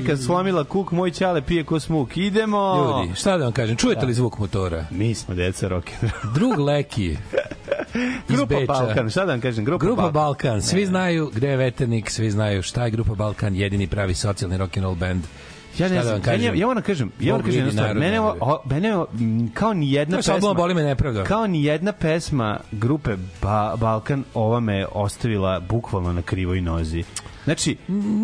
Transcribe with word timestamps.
Majka 0.00 0.16
slomila 0.16 0.64
kuk, 0.64 0.92
moj 0.92 1.10
ćale 1.10 1.42
pije 1.42 1.64
ko 1.64 1.80
smuk. 1.80 2.16
Idemo! 2.16 2.96
Ljudi, 3.00 3.14
šta 3.14 3.36
da 3.36 3.44
vam 3.44 3.52
kažem, 3.52 3.76
čujete 3.76 4.06
li 4.06 4.14
zvuk 4.14 4.38
motora? 4.38 4.84
Mi 4.90 5.14
smo 5.14 5.34
deca 5.34 5.68
rock'n'roll. 5.68 6.32
Drug 6.34 6.58
Leki 6.58 7.16
Grupa 8.28 8.46
Beča. 8.50 8.66
Balkan, 8.68 9.10
šta 9.10 9.20
da 9.20 9.32
vam 9.32 9.40
kažem? 9.40 9.64
Grupa, 9.64 9.84
Grupa 9.86 10.02
Balkan. 10.02 10.12
Balkan, 10.14 10.62
svi 10.62 10.86
znaju 10.86 11.30
gde 11.34 11.48
je 11.48 11.56
veternik, 11.56 12.10
svi 12.10 12.30
znaju 12.30 12.62
šta 12.62 12.84
je 12.84 12.90
Grupa 12.90 13.14
Balkan, 13.14 13.54
jedini 13.56 13.86
pravi 13.86 14.14
socijalni 14.14 14.58
rock'n'roll 14.58 14.94
band. 14.96 15.24
Ja 15.78 15.88
ne 15.88 15.94
da 15.94 16.02
znam, 16.02 16.22
kažem? 16.22 16.40
meni 16.40 16.44
je- 16.48 16.60
ja 16.60 16.66
moram 16.66 16.82
kažem, 16.82 17.12
ja 17.20 17.26
moram 17.26 17.38
Bog 17.38 17.46
kažem 17.46 17.70
stvar. 17.70 17.86
narod 17.86 18.00
Mene, 18.00 18.20
o, 18.20 18.62
mene 18.66 18.88
m, 19.14 19.50
kao 19.54 19.74
ni 19.74 19.92
jedna 19.92 20.16
pesma, 20.16 20.54
Boli 20.54 20.74
me 20.74 20.82
nepravda. 20.82 21.24
kao 21.24 21.46
ni 21.46 21.64
jedna 21.64 21.92
pesma 21.92 22.60
grupe 22.72 23.10
ba, 23.42 23.74
Balkan 23.76 24.24
ova 24.34 24.60
me 24.60 24.86
ostavila 24.86 25.60
bukvalno 25.60 26.12
na 26.12 26.22
krivoj 26.22 26.60
nozi. 26.60 27.04
Znači, 27.48 27.76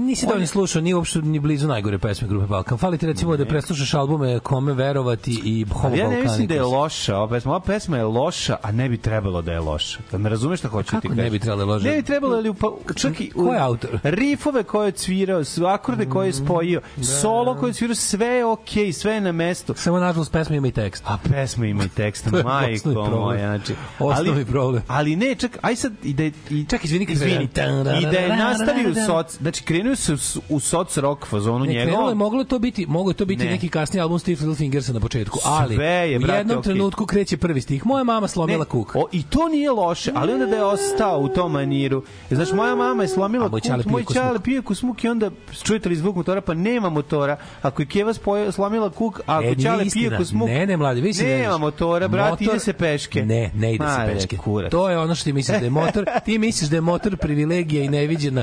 Nisi 0.06 0.26
da 0.26 0.38
ni 0.38 0.46
slušao, 0.46 0.82
ni 0.82 0.94
uopšte 0.94 1.22
ni 1.22 1.38
blizu 1.38 1.68
najgore 1.68 1.98
pesme 1.98 2.28
grupe 2.28 2.46
Balkan. 2.46 2.78
Fali 2.78 2.98
ti 2.98 3.06
recimo 3.06 3.36
da 3.36 3.44
preslušaš 3.44 3.94
albume 3.94 4.38
Kome 4.38 4.72
verovati 4.72 5.40
i 5.44 5.66
Homo 5.72 5.88
ali 5.88 5.98
ja 5.98 6.08
ne 6.08 6.22
mislim 6.22 6.46
da 6.46 6.54
je 6.54 6.60
Balkanicus. 6.60 6.82
loša 6.82 7.16
ova 7.16 7.28
pesma. 7.28 7.50
Ova 7.50 7.60
pesma 7.60 7.96
je 7.96 8.04
loša, 8.04 8.56
a 8.62 8.72
ne 8.72 8.88
bi 8.88 8.96
trebalo 8.96 9.42
da 9.42 9.52
je 9.52 9.60
loša. 9.60 9.98
Da 10.12 10.18
me 10.18 10.28
razumeš 10.28 10.58
šta 10.58 10.68
hoću 10.68 11.00
ti 11.00 11.08
ne 11.08 11.16
kažem? 11.16 11.32
bi 11.32 11.38
trebalo 11.38 11.56
da 11.56 11.62
je 11.62 11.74
loša? 11.74 11.88
Ne 11.88 11.96
bi 11.96 12.02
trebalo, 12.02 12.36
ali 12.36 12.54
pa, 12.54 12.68
čak 12.96 13.20
i... 13.20 13.30
Ko 13.30 13.52
je 13.52 13.60
autor? 13.60 13.90
Rifove 14.02 14.62
koje 14.62 14.88
je 14.88 14.92
cvirao, 14.92 15.44
su 15.44 15.66
akorde 15.66 16.06
koje 16.06 16.26
je 16.28 16.32
spojio, 16.32 16.80
solo 17.20 17.54
koje 17.54 17.70
je 17.70 17.74
svirao, 17.74 17.94
sve 17.94 18.26
je 18.26 18.44
okej, 18.46 18.92
sve 18.92 19.12
je 19.14 19.20
na 19.20 19.32
mestu. 19.32 19.74
Samo 19.76 19.98
nažalost 19.98 20.32
pesma 20.32 20.56
ima 20.56 20.68
i 20.68 20.72
tekst. 20.72 21.02
A 21.06 21.18
pesma 21.30 21.66
ima 21.66 21.84
i 21.84 21.88
tekst, 21.88 22.26
je 22.32 22.42
majko 22.42 22.88
moja. 22.88 23.56
Znači, 23.56 23.74
Osnovni 23.98 24.32
ali, 24.32 24.44
problem. 24.44 24.82
Ali 24.88 25.16
ne, 25.16 25.34
čak, 25.34 25.58
aj 25.62 25.76
sad, 25.76 25.92
i 26.02 26.12
da 26.14 26.22
je, 26.22 26.32
i, 26.50 26.64
Čak, 26.64 26.84
izvini, 26.84 27.06
izvini, 27.08 27.48
treba- 27.48 27.98
i 28.00 28.06
da 28.06 28.18
je 28.18 28.36
nastavio 28.36 28.94
soc, 29.16 29.32
znači 29.32 29.64
krenuo 29.64 29.96
se 29.96 30.12
u, 30.12 30.16
u 30.48 30.60
soc 30.60 30.96
rock 30.96 31.26
fazonu 31.26 31.64
Ne, 31.64 31.72
krenulo 31.74 32.08
je, 32.08 32.14
moglo 32.14 32.44
to 32.44 32.58
biti, 32.58 32.86
moglo 32.86 33.12
to 33.12 33.24
biti 33.24 33.44
Ne. 33.44 33.50
neki 33.50 33.68
kasni 33.68 34.00
album 34.00 34.18
Steve 34.18 34.36
Little 34.36 34.54
Fingersa 34.54 34.92
na 34.92 35.00
početku, 35.00 35.38
ali 35.44 35.74
Sve 35.74 35.86
je, 35.86 36.16
u 36.16 36.20
brate, 36.20 36.38
jednom 36.38 36.58
okej. 36.58 36.64
trenutku 36.64 37.06
kreće 37.06 37.36
prvi 37.36 37.60
stih. 37.60 37.86
Moja 37.86 38.04
mama 38.04 38.28
slomila 38.28 38.64
kuk. 38.64 38.96
O, 38.96 39.06
I 39.12 39.22
to 39.22 39.48
nije 39.48 39.70
loše, 39.72 40.12
ali 40.14 40.32
onda 40.32 40.46
da 40.46 40.56
je 40.56 40.64
ostao 40.64 41.18
u 41.18 41.28
tom 41.28 41.52
maniru. 41.52 42.02
Znaš, 42.30 42.52
moja 42.52 42.74
mama 42.74 43.02
je 43.02 43.08
slomila 43.08 43.48
kuk, 43.50 43.60
moj 43.84 44.04
čale 44.14 44.40
pije 44.40 44.62
kusmuk 44.62 45.04
i 45.04 45.08
onda 45.08 45.30
čujete 45.62 45.88
li 45.88 45.96
zvuk 45.96 46.16
motora, 46.16 46.40
pa 46.40 46.54
nema 46.54 46.88
motora. 46.88 47.36
Ako 47.62 47.82
je 47.82 47.86
Keva 47.86 48.12
spoje, 48.14 48.52
slomila 48.52 48.90
kuk, 48.90 49.20
a 49.20 49.22
ako 49.28 49.44
E, 49.44 49.54
ćale 49.54 49.84
pije 49.92 50.16
kusmuk, 50.16 50.48
Ne, 50.48 50.66
ne, 50.66 50.76
mladi, 50.76 51.00
vi 51.00 51.12
ne 51.12 51.38
nema 51.38 51.58
motora, 51.58 52.08
brat, 52.08 52.30
Motor- 52.32 52.42
ide 52.44 52.58
se 52.58 52.72
peške. 52.72 53.24
Ne, 53.24 53.50
ne 53.54 53.74
ide 53.74 53.84
se 53.88 53.98
ne, 53.98 54.14
peške. 54.14 54.36
kurac. 54.36 54.70
To 54.70 54.90
je 54.90 54.98
ono 54.98 55.14
što 55.14 55.24
ti 55.24 55.32
misliš 55.32 55.58
da 55.58 55.64
je 55.64 55.70
motor, 55.72 56.04
ti 56.24 56.38
misliš 56.38 56.70
da 56.70 56.76
je 56.76 56.80
motor 56.80 57.16
privilegija 57.16 57.84
i 57.84 57.88
neviđena, 57.88 58.42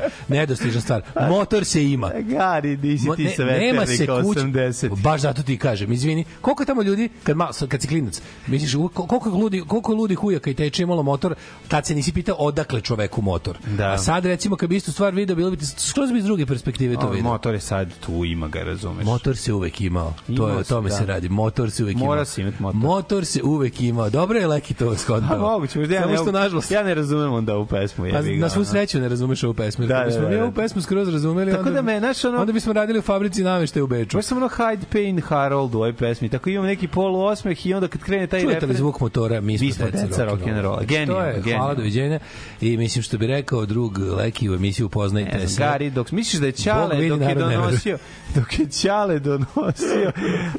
nedostižna 0.63 0.81
stvar. 0.81 1.02
Motor 1.30 1.66
se 1.66 1.86
ima. 1.86 2.12
Gari, 2.22 2.78
nisi 2.78 3.08
ti 3.16 3.24
ne, 3.24 3.30
sa 3.30 3.44
nema 3.46 3.86
se 3.86 4.06
kuć, 4.06 4.38
80. 4.38 5.02
baš 5.02 5.22
zato 5.22 5.44
ti 5.44 5.58
kažem, 5.58 5.92
izvini, 5.92 6.25
koliko 6.42 6.63
je 6.63 6.68
tamo 6.68 6.81
ljudi, 6.81 7.10
kad, 7.24 7.38
ma, 7.38 7.50
kad 7.69 7.81
si 7.81 7.88
klinac, 7.88 8.22
misliš, 8.48 8.74
koliko 8.94 9.30
je 9.30 9.36
ludi, 9.36 9.62
koliko 9.62 9.92
je 9.92 9.96
ludi 9.96 10.16
hujaka 10.16 10.50
i 10.50 10.54
teče 10.54 10.84
imalo 10.84 11.04
motor, 11.04 11.36
tad 11.68 11.86
se 11.86 11.96
nisi 11.96 12.13
pitao 12.13 12.36
odakle 12.38 12.81
čoveku 12.81 13.22
motor. 13.22 13.58
Da. 13.68 13.88
A 13.88 13.98
sad, 13.98 14.25
recimo, 14.25 14.56
kad 14.56 14.69
bi 14.69 14.75
istu 14.75 14.92
stvar 14.92 15.13
video, 15.13 15.36
bilo 15.36 15.52
bi 15.52 15.58
ti 15.58 15.66
skroz 15.68 16.12
bi 16.12 16.18
iz 16.18 16.25
druge 16.25 16.46
perspektive 16.46 16.96
to 16.96 17.02
O, 17.02 17.10
video. 17.10 17.24
motor 17.24 17.54
je 17.54 17.60
sad 17.60 17.90
tu, 17.96 18.25
ima 18.25 18.48
ga, 18.48 18.60
razumeš. 18.62 19.06
Motor 19.06 19.38
se 19.38 19.54
uvek 19.54 19.81
imao. 19.81 20.13
To 20.28 20.31
je 20.31 20.36
Imao 20.38 20.58
o 20.58 20.63
tome 20.63 20.90
da. 20.90 20.96
se 20.96 21.06
radi. 21.06 21.30
Motor 21.30 21.72
se 21.72 21.84
uvek 21.84 21.96
imao. 21.96 22.08
Mora 22.08 22.25
si 22.25 22.42
imat 22.42 22.60
motor. 22.60 22.80
Motor 22.80 23.25
se 23.25 23.44
uvek 23.44 23.81
imao. 23.81 24.10
Dobro 24.10 24.40
je 24.40 24.48
Leki 24.48 24.74
to 24.74 24.90
Pa 24.90 24.98
skontao. 24.98 25.40
moguće, 25.40 25.80
možda 25.80 25.96
ja 25.96 26.06
ne, 26.08 26.18
što 26.18 26.31
nažalost. 26.31 26.72
ja 26.72 26.84
ne 26.84 26.94
razumem 26.96 27.34
onda 27.34 27.56
ovu 27.56 27.66
pesmu. 27.66 28.04
Pa, 28.04 28.18
jebi 28.18 28.36
ga, 28.36 28.42
na 28.42 28.50
svu 28.50 28.66
sreću 28.66 29.00
ne 29.00 29.10
razumeš 29.10 29.44
ovu 29.44 29.54
pesmu. 29.54 29.86
Da, 29.86 29.94
Da, 29.94 30.04
da, 30.12 30.30
da, 30.30 30.38
da. 30.38 30.50
Ovu 30.51 30.56
pesmu 30.56 30.81
skroz 30.81 31.09
razumeli, 31.09 31.51
Tako 31.51 31.62
onda, 31.62 31.71
da 31.71 31.81
me, 31.81 32.00
znaš, 32.00 32.25
ono- 32.25 32.42
onda 32.42 32.53
bismo 32.53 32.74
radili 32.74 33.00
u 33.00 33.01
fabrici 33.01 33.44
namešte 33.44 33.81
u 33.81 33.88
Beču. 33.88 34.18
Baš 34.18 34.25
sam 34.25 34.38
ono 34.38 34.50
Hyde 34.50 34.83
Payne 34.94 35.21
Harold 35.21 35.75
u 35.75 35.77
ovoj 35.77 35.94
pesmi. 35.94 36.30
Tako 36.30 36.50
imam 36.50 36.65
neki 36.65 36.88
poluosmeh 36.88 37.65
i 37.65 37.74
onda 37.74 37.88
kad 37.88 38.01
krene 38.01 38.27
taj 38.27 38.42
Čujete 38.42 38.56
li 38.56 38.62
refren... 38.62 38.77
zvuk 38.77 39.00
motora? 39.00 39.42
Mi 39.42 39.57
smo, 39.57 39.65
Mi 39.65 39.71
smo 39.74 39.86
deca 39.86 40.25
rock'n'rolla. 40.25 40.74
Znači, 40.74 40.88
Genijalno, 40.88 41.25
je, 41.25 41.42
hvala, 41.57 41.74
doviđenja. 41.74 42.19
I 42.62 42.77
mislim 42.77 43.03
što 43.03 43.18
bi 43.18 43.27
rekao 43.27 43.65
drug 43.65 43.98
Leki 43.98 44.50
u 44.50 44.53
emisiju 44.53 44.86
Upoznajte 44.86 45.38
Ne 45.38 45.48
se. 45.48 45.59
Gari, 45.59 45.89
dok 45.89 46.12
misliš 46.12 46.39
da 46.42 46.48
je 46.48 46.53
vidi, 46.98 47.09
dok 47.09 47.21
je 47.21 47.36
donosio 47.36 47.98
dok 48.36 48.59
je 48.59 48.65
Ćale 48.69 49.19
donosio 49.19 50.12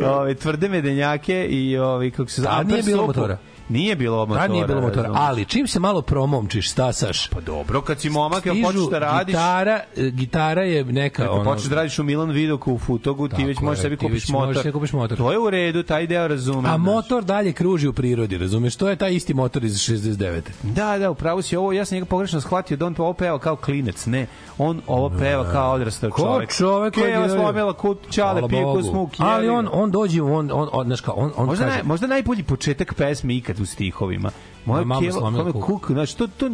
ove 0.18 0.34
tvrde 0.34 0.68
medenjake 0.68 1.46
i 1.50 1.78
ovaj 1.78 2.10
kako 2.10 2.30
se 2.30 2.42
A 2.48 2.62
nije 2.62 2.82
bilo 2.82 3.06
motora. 3.06 3.38
Nije 3.68 3.96
bilo 3.96 4.16
motora. 4.18 4.40
Tad 4.40 4.50
nije 4.50 4.66
bilo 4.66 4.80
motora, 4.80 5.02
razumeš. 5.02 5.20
ali 5.20 5.44
čim 5.44 5.66
se 5.66 5.80
malo 5.80 6.02
promomčiš, 6.02 6.70
stasaš, 6.70 7.26
pa 7.26 7.40
dobro, 7.40 7.80
kad 7.80 8.00
si 8.00 8.10
momak, 8.10 8.40
stižu 8.40 8.62
počneš 8.62 8.84
da 8.90 8.98
radiš? 8.98 9.26
Gitara, 9.26 9.80
e, 9.96 10.10
gitara 10.10 10.62
je 10.62 10.84
neka 10.84 11.24
Ako 11.24 11.32
ono, 11.32 11.44
počneš 11.44 11.64
da 11.64 11.76
radiš 11.76 11.98
u 11.98 12.02
Milan 12.02 12.30
Vidoku 12.30 12.72
u 12.72 12.78
Futogu, 12.78 13.28
ti 13.28 13.44
već 13.44 13.58
možeš 13.60 13.82
sebi 13.82 13.96
kupiš 13.96 14.28
motor. 14.28 14.56
sebi 14.56 14.72
kupiš 14.72 14.92
motor. 14.92 15.18
To 15.18 15.32
je 15.32 15.38
u 15.38 15.50
redu, 15.50 15.82
taj 15.82 16.06
deo 16.06 16.28
razumem. 16.28 16.66
A 16.66 16.76
motor 16.76 17.24
dalje 17.24 17.52
kruži 17.52 17.88
u 17.88 17.92
prirodi, 17.92 18.38
razumeš? 18.38 18.76
To 18.76 18.88
je 18.88 18.96
taj 18.96 19.14
isti 19.14 19.34
motor 19.34 19.64
iz 19.64 19.72
69. 19.74 20.40
Da, 20.62 20.98
da, 20.98 21.10
upravo 21.10 21.42
si 21.42 21.56
ovo, 21.56 21.72
ja 21.72 21.84
sam 21.84 21.96
njega 21.96 22.06
pogrešno 22.06 22.40
shvatio 22.40 22.76
da 22.76 22.86
on 22.86 22.94
to 22.94 23.02
ovo 23.02 23.12
peva 23.12 23.38
kao 23.38 23.56
klinec, 23.56 24.06
ne. 24.06 24.26
On 24.58 24.80
ovo 24.86 25.10
peva 25.10 25.52
kao 25.52 25.72
odrastao 25.72 26.10
Ko 26.10 26.22
čovek. 26.22 26.52
čovek 26.52 26.94
koji 26.94 27.10
je 27.10 27.28
slomila 27.28 27.72
kut, 27.72 27.98
čale, 28.10 28.32
Hvala 28.32 28.48
pije 28.48 28.62
Bogu. 28.64 28.78
kus 28.78 28.92
muk. 28.92 29.10
Ali 29.18 29.46
jebi 29.46 29.56
on, 29.56 29.64
ga. 29.64 29.70
on 29.72 29.90
dođe, 29.90 30.22
on, 30.22 30.50
on, 30.52 30.68
on, 30.72 30.86
znaš 30.86 31.00
kao, 31.00 31.14
on, 31.14 31.32
on 31.36 31.46
Možda, 31.46 31.64
kaže, 31.64 31.76
naj, 31.76 31.84
možda 31.84 32.06
najbolji 32.06 32.42
početak 32.42 32.94
pesme 32.94 33.34
ikad 33.34 33.60
u 33.62 33.66
stihovima. 33.66 34.30
Moja 34.64 34.84
Mama 34.84 35.00
keva, 35.00 35.12
slomila 35.12 35.52
kuk. 35.52 35.64
kuk, 35.64 35.90
znači, 35.90 36.16
to, 36.16 36.26
to, 36.26 36.50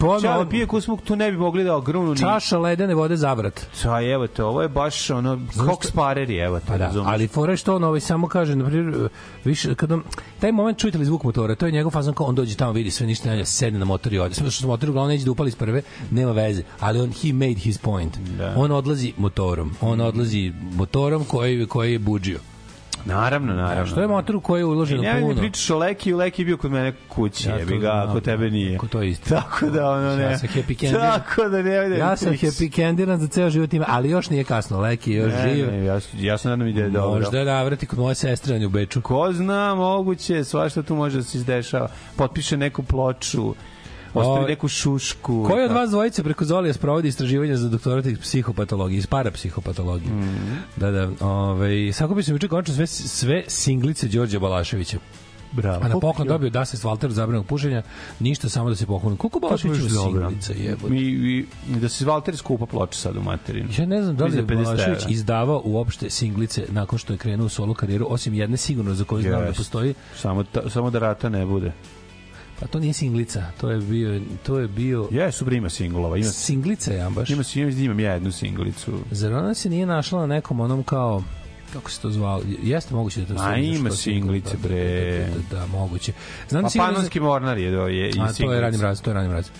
To- 0.00 0.20
čale 0.20 0.50
pije 0.50 0.66
kus 0.66 0.88
muk, 0.88 1.00
to 1.02 1.16
ne 1.16 1.30
bi 1.30 1.36
mogli 1.36 1.64
da 1.64 1.78
ni... 1.78 2.16
čaša 2.16 2.58
ledene 2.58 2.94
vode 2.94 3.16
zavrat. 3.16 3.66
Sa, 3.72 4.02
evo 4.02 4.26
te, 4.26 4.44
ovo 4.44 4.62
je 4.62 4.68
baš 4.68 5.10
ono, 5.10 5.36
Cox 5.54 5.92
Pareri, 5.94 6.36
evo 6.36 6.60
te, 6.60 6.66
Pa 6.66 6.78
da, 6.78 6.92
ali 7.04 7.28
fora 7.28 7.56
što 7.56 7.76
on 7.76 7.84
ovaj 7.84 8.00
samo 8.00 8.28
kaže, 8.28 8.56
na 8.56 8.64
primjer, 8.66 9.08
više 9.44 9.74
kad 9.74 9.92
on, 9.92 10.02
taj 10.40 10.52
moment 10.52 10.78
čujete 10.78 10.98
li 10.98 11.04
zvuk 11.04 11.24
motora, 11.24 11.54
to 11.54 11.66
je 11.66 11.72
njegov 11.72 11.90
fazon 11.92 12.14
kao 12.14 12.26
on 12.26 12.34
dođe 12.34 12.56
tamo, 12.56 12.72
vidi 12.72 12.90
sve 12.90 13.06
ništa, 13.06 13.30
ne, 13.30 13.44
sedne 13.44 13.78
na 13.78 13.84
motor 13.84 14.12
i 14.12 14.18
ode. 14.18 14.34
Samo 14.34 14.50
što 14.50 14.66
motor 14.66 14.90
uglavnom 14.90 15.10
neće 15.12 15.24
da 15.24 15.30
upali 15.30 15.48
iz 15.48 15.56
prve, 15.56 15.82
nema 16.10 16.32
veze, 16.32 16.62
ali 16.80 17.00
on 17.00 17.12
he 17.12 17.32
made 17.32 17.54
his 17.54 17.78
point. 17.78 18.16
Da. 18.38 18.54
On 18.56 18.72
odlazi 18.72 19.12
motorom, 19.16 19.74
on 19.80 20.00
odlazi 20.00 20.52
motorom 20.74 21.24
koji 21.24 21.66
koji 21.66 21.92
je 21.92 21.98
buđio. 21.98 22.38
Naravno, 23.04 23.54
naravno. 23.54 23.86
Što 23.86 24.00
je 24.00 24.06
motor 24.08 24.36
u 24.36 24.40
koji 24.40 24.60
je 24.60 24.64
uloženo 24.64 25.02
ne 25.02 25.14
mi 25.14 25.20
puno. 25.22 25.36
pričaš 25.36 25.70
o 25.70 25.78
Leki, 25.78 26.12
Leki 26.14 26.42
je 26.42 26.46
bio 26.46 26.56
kod 26.56 26.70
mene 26.70 26.92
kući, 27.08 27.48
Ja 27.48 27.56
jebi 27.56 27.78
ga, 27.78 28.04
ako 28.08 28.20
tebe 28.20 28.50
nije. 28.50 28.76
ako 28.76 28.86
to 28.88 29.02
isto. 29.02 29.28
Tako 29.30 29.66
da, 29.66 29.90
ono 29.90 30.16
ne. 30.16 30.22
Ja 30.22 30.38
sam 30.38 30.48
happy 30.48 30.76
candy. 30.76 30.92
Tako 30.92 31.44
da 31.44 31.62
ne, 31.62 31.88
ne 31.88 31.98
Ja 31.98 32.16
sam 32.16 32.32
happy 32.32 32.76
candiran 32.76 33.20
za 33.20 33.26
ceo 33.28 33.50
život 33.50 33.72
ima, 33.72 33.84
ali 33.88 34.10
još 34.10 34.30
nije 34.30 34.44
kasno, 34.44 34.80
Leki 34.80 35.12
još 35.12 35.32
Ne, 35.34 35.54
živ. 35.54 35.66
ne, 35.66 35.84
ja, 35.84 36.00
ja 36.14 36.38
sam 36.38 36.50
nadam 36.50 36.66
i 36.66 36.72
da 36.72 36.80
je 36.80 36.90
dobro. 36.90 37.20
Možda 37.20 37.44
navrati 37.44 37.86
kod 37.86 37.98
moje 37.98 38.14
sestre 38.14 38.66
u 38.66 38.70
Beču. 38.70 39.00
Ko 39.00 39.32
zna, 39.32 39.74
moguće, 39.74 40.44
svašta 40.44 40.82
tu 40.82 40.94
može 40.94 41.16
da 41.16 41.22
se 41.22 41.38
izdešava. 41.38 41.88
Potpiše 42.16 42.56
neku 42.56 42.82
ploču, 42.82 43.54
ostavi 44.18 44.44
O, 44.44 44.48
neku 44.48 44.68
šušku. 44.68 45.44
Koji 45.46 45.62
od 45.62 45.68
tako. 45.68 45.80
vas 45.80 45.90
dvojice 45.90 46.22
preko 46.22 46.44
Zolija 46.44 46.72
sprovodi 46.74 47.08
istraživanja 47.08 47.56
za 47.56 47.68
doktorat 47.68 48.06
iz 48.06 48.18
psihopatologije, 48.18 48.98
iz 48.98 49.06
parapsihopatologije? 49.06 50.12
Mhm. 50.12 50.54
Da, 50.76 50.90
da. 50.90 51.10
Ovaj, 51.20 51.92
sakupio 51.92 52.22
sam 52.22 52.34
juče 52.34 52.48
končno 52.48 52.74
sve, 52.74 52.86
sve 52.86 53.44
singlice 53.46 54.08
Đorđa 54.08 54.38
Balaševića. 54.38 54.98
Bravo. 55.52 55.84
A 55.84 55.88
na 55.88 56.00
poklon 56.00 56.28
dobio 56.28 56.50
da 56.50 56.64
se 56.64 56.76
s 56.76 56.84
Valter 56.84 57.10
zabranog 57.10 57.46
pušenja, 57.46 57.82
ništa 58.20 58.48
samo 58.48 58.68
da 58.68 58.76
se 58.76 58.86
pokloni. 58.86 59.16
Koliko 59.16 59.38
Balašević 59.38 59.78
ima 59.80 59.88
singlica 59.88 60.52
jebote? 60.52 60.92
Mi, 60.92 61.00
i, 61.00 61.46
da 61.68 61.88
se 61.88 62.04
Valter 62.04 62.36
skupa 62.36 62.66
ploča 62.66 62.98
sad 62.98 63.16
u 63.16 63.22
materinu. 63.22 63.68
Ja 63.78 63.86
ne 63.86 64.02
znam 64.02 64.16
da 64.16 64.24
li 64.24 64.30
je 64.30 64.38
Iza 64.38 64.46
50 64.46 64.64
Balašević 64.64 65.04
izdavao 65.08 65.62
uopšte 65.64 66.10
singlice 66.10 66.66
nakon 66.68 66.98
što 66.98 67.12
je 67.12 67.16
krenuo 67.16 67.46
u 67.46 67.48
solo 67.48 67.74
karijeru, 67.74 68.06
osim 68.10 68.34
jedne 68.34 68.56
sigurno 68.56 68.94
za 68.94 69.04
koju 69.04 69.22
znam 69.22 69.40
da 69.40 69.48
Yes. 69.50 69.56
postoji. 69.56 69.94
Samo, 70.16 70.44
ta, 70.44 70.70
samo 70.70 70.90
da 70.90 70.98
rata 70.98 71.28
ne 71.28 71.46
bude. 71.46 71.72
Pa 72.60 72.66
to 72.66 72.78
nije 72.78 72.92
singlica, 72.92 73.44
to 73.60 73.70
je 73.70 73.78
bio, 73.78 74.20
to 74.42 74.58
je 74.58 74.68
bio 74.68 75.08
Jesu, 75.10 75.44
bre, 75.44 75.56
ima 75.56 75.68
singlova. 75.68 76.16
Ima, 76.16 76.26
singlica 76.26 76.92
ja 76.92 77.10
baš. 77.10 77.30
ima, 77.30 77.42
ima, 77.54 77.70
imam 77.70 78.00
ja 78.00 78.12
jednu 78.12 78.32
singlicu. 78.32 78.92
Zar 79.10 79.32
ona 79.32 79.54
se 79.54 79.70
nije 79.70 79.86
našla 79.86 80.20
na 80.20 80.26
nekom 80.26 80.60
onom 80.60 80.82
kao 80.82 81.22
kako 81.72 81.90
se 81.90 82.00
to 82.00 82.10
zvalo? 82.10 82.42
Jeste 82.62 82.94
moguće 82.94 83.20
da 83.20 83.34
to 83.34 83.42
A, 83.42 83.56
ima 83.56 83.90
singlice, 83.90 84.50
single, 84.50 84.68
bre. 84.68 85.18
Da, 85.18 85.24
da, 85.24 85.40
da, 85.50 85.56
da, 85.56 85.66
moguće. 85.66 86.12
Znam 86.48 86.62
Pa 86.62 86.68
da. 86.68 86.78
Panonski 86.78 87.20
mornar 87.20 87.58
je, 87.58 87.70
do, 87.70 87.86
je 87.86 88.10
i 88.10 88.20
A, 88.20 88.32
to 88.32 88.52
je 88.52 88.60
ranim 88.60 88.80
raz, 88.80 89.02
to 89.02 89.10
je 89.10 89.14
ranim 89.14 89.32
raz. 89.32 89.50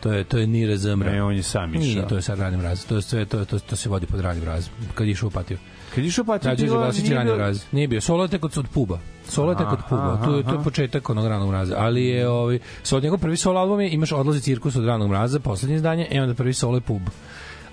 To 0.00 0.12
je 0.12 0.24
to 0.24 0.38
je 0.38 0.46
Nire 0.46 0.76
Zemra. 0.76 1.12
Ne, 1.12 1.22
on 1.22 1.36
je 1.36 1.42
sam 1.42 1.70
Nije, 1.70 1.92
išao. 1.92 2.08
to 2.08 2.16
je 2.16 2.22
sad 2.22 2.38
ranim 2.38 2.60
raz. 2.60 2.84
To 2.84 2.96
je 2.96 3.02
sve 3.02 3.24
to, 3.24 3.44
to, 3.44 3.58
to 3.58 3.76
se 3.76 3.88
vodi 3.88 4.06
pod 4.06 4.20
ranim 4.20 4.44
raz. 4.44 4.68
Kad 4.94 5.06
je 5.06 5.10
išao 5.10 5.30
patio. 5.30 5.58
Kad 5.94 6.04
išao 6.04 6.24
pa 6.24 6.38
ti 6.38 6.44
Da, 6.44 6.54
Đorđe 6.54 6.74
Vlasić 6.74 7.04
nije 7.04 7.24
bilo- 7.24 7.36
raz. 7.36 7.64
Nije 7.72 7.88
bio. 7.88 8.00
Solo 8.00 8.28
tek 8.28 8.44
od, 8.44 8.58
od 8.58 8.66
puba. 8.68 8.98
Solo 9.26 9.54
tek 9.54 9.66
od 9.68 9.78
puba. 9.88 10.20
To, 10.24 10.36
je- 10.36 10.42
to 10.42 10.52
je 10.52 10.62
početak 10.64 11.10
onog 11.10 11.26
ranog 11.26 11.48
mraza. 11.48 11.74
Ali 11.78 12.04
je 12.04 12.28
ovaj, 12.28 12.58
so 12.82 12.96
od 12.96 13.02
njegov 13.02 13.18
prvi 13.18 13.36
solo 13.36 13.60
album 13.60 13.80
je 13.80 13.90
imaš 13.90 14.12
odlazi 14.12 14.40
cirkus 14.40 14.76
od 14.76 14.84
ranog 14.84 15.08
mraza, 15.10 15.40
poslednje 15.40 15.76
izdanje, 15.76 16.06
i 16.06 16.18
onda 16.18 16.34
prvi 16.34 16.52
solo 16.52 16.76
je 16.76 16.80
pub. 16.80 17.02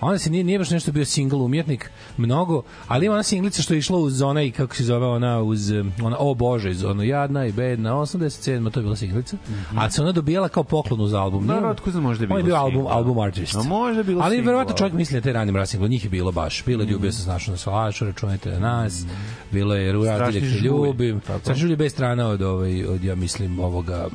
Onda 0.01 0.17
se 0.17 0.29
nije, 0.29 0.43
nije 0.43 0.59
baš 0.59 0.69
nešto 0.69 0.91
bio 0.91 1.05
single 1.05 1.39
umjetnik, 1.39 1.91
mnogo, 2.17 2.61
ali 2.87 3.05
ima 3.05 3.13
ona 3.13 3.23
singlica 3.23 3.61
što 3.61 3.73
je 3.73 3.77
išla 3.77 3.97
uz 3.97 4.21
onaj, 4.21 4.51
kako 4.51 4.75
se 4.75 4.83
zove 4.83 5.05
ona, 5.05 5.39
uz 5.41 5.71
um, 5.71 5.91
ona, 6.03 6.17
o 6.19 6.33
Bože, 6.33 6.71
iz 6.71 6.83
ono 6.83 7.03
jadna 7.03 7.45
i 7.45 7.51
bedna, 7.51 7.93
87, 7.93 8.71
to 8.71 8.79
je 8.79 8.83
bila 8.83 8.95
singlica, 8.95 9.37
ali 9.75 9.91
se 9.91 10.01
ona 10.01 10.11
dobijala 10.11 10.49
kao 10.49 10.63
poklon 10.63 11.01
uz 11.01 11.13
album. 11.13 11.47
Da, 11.47 11.53
Nije- 11.53 11.73
da, 11.85 11.91
znam, 11.91 12.03
možda 12.03 12.25
je 12.25 12.29
On 12.31 12.37
je 12.37 12.43
bilo 12.43 12.55
bio 12.55 12.61
album, 12.61 12.73
single. 12.75 12.93
album 12.93 13.19
artist. 13.19 13.55
A 13.55 13.63
možda 13.63 13.99
je 13.99 14.03
bilo 14.03 14.21
Ali 14.23 14.41
verovatno 14.41 14.71
ali- 14.71 14.77
čovjek 14.77 14.93
misli 14.93 15.13
da 15.17 15.21
te 15.21 15.33
ranim 15.33 15.55
raz 15.55 15.69
single, 15.69 15.89
njih 15.89 16.03
je 16.03 16.09
bilo 16.09 16.31
baš. 16.31 16.65
Bilo 16.65 16.83
je 16.83 16.89
ljubio 16.89 17.11
se 17.11 17.21
snašao 17.21 17.51
na 17.51 17.57
salašu, 17.57 18.05
računajte 18.05 18.51
na 18.51 18.59
nas, 18.59 19.05
bilo 19.51 19.75
je 19.75 19.91
Radilje 19.91 20.39
te 20.39 20.45
ljubim. 20.45 21.21
Strašni 21.39 21.55
žulj 21.55 21.75
bez 21.75 21.91
strana 21.91 22.27
od, 22.27 22.41
ovaj, 22.41 22.85
od, 22.85 23.03
ja 23.03 23.15
mislim, 23.15 23.59
ovoga, 23.59 24.07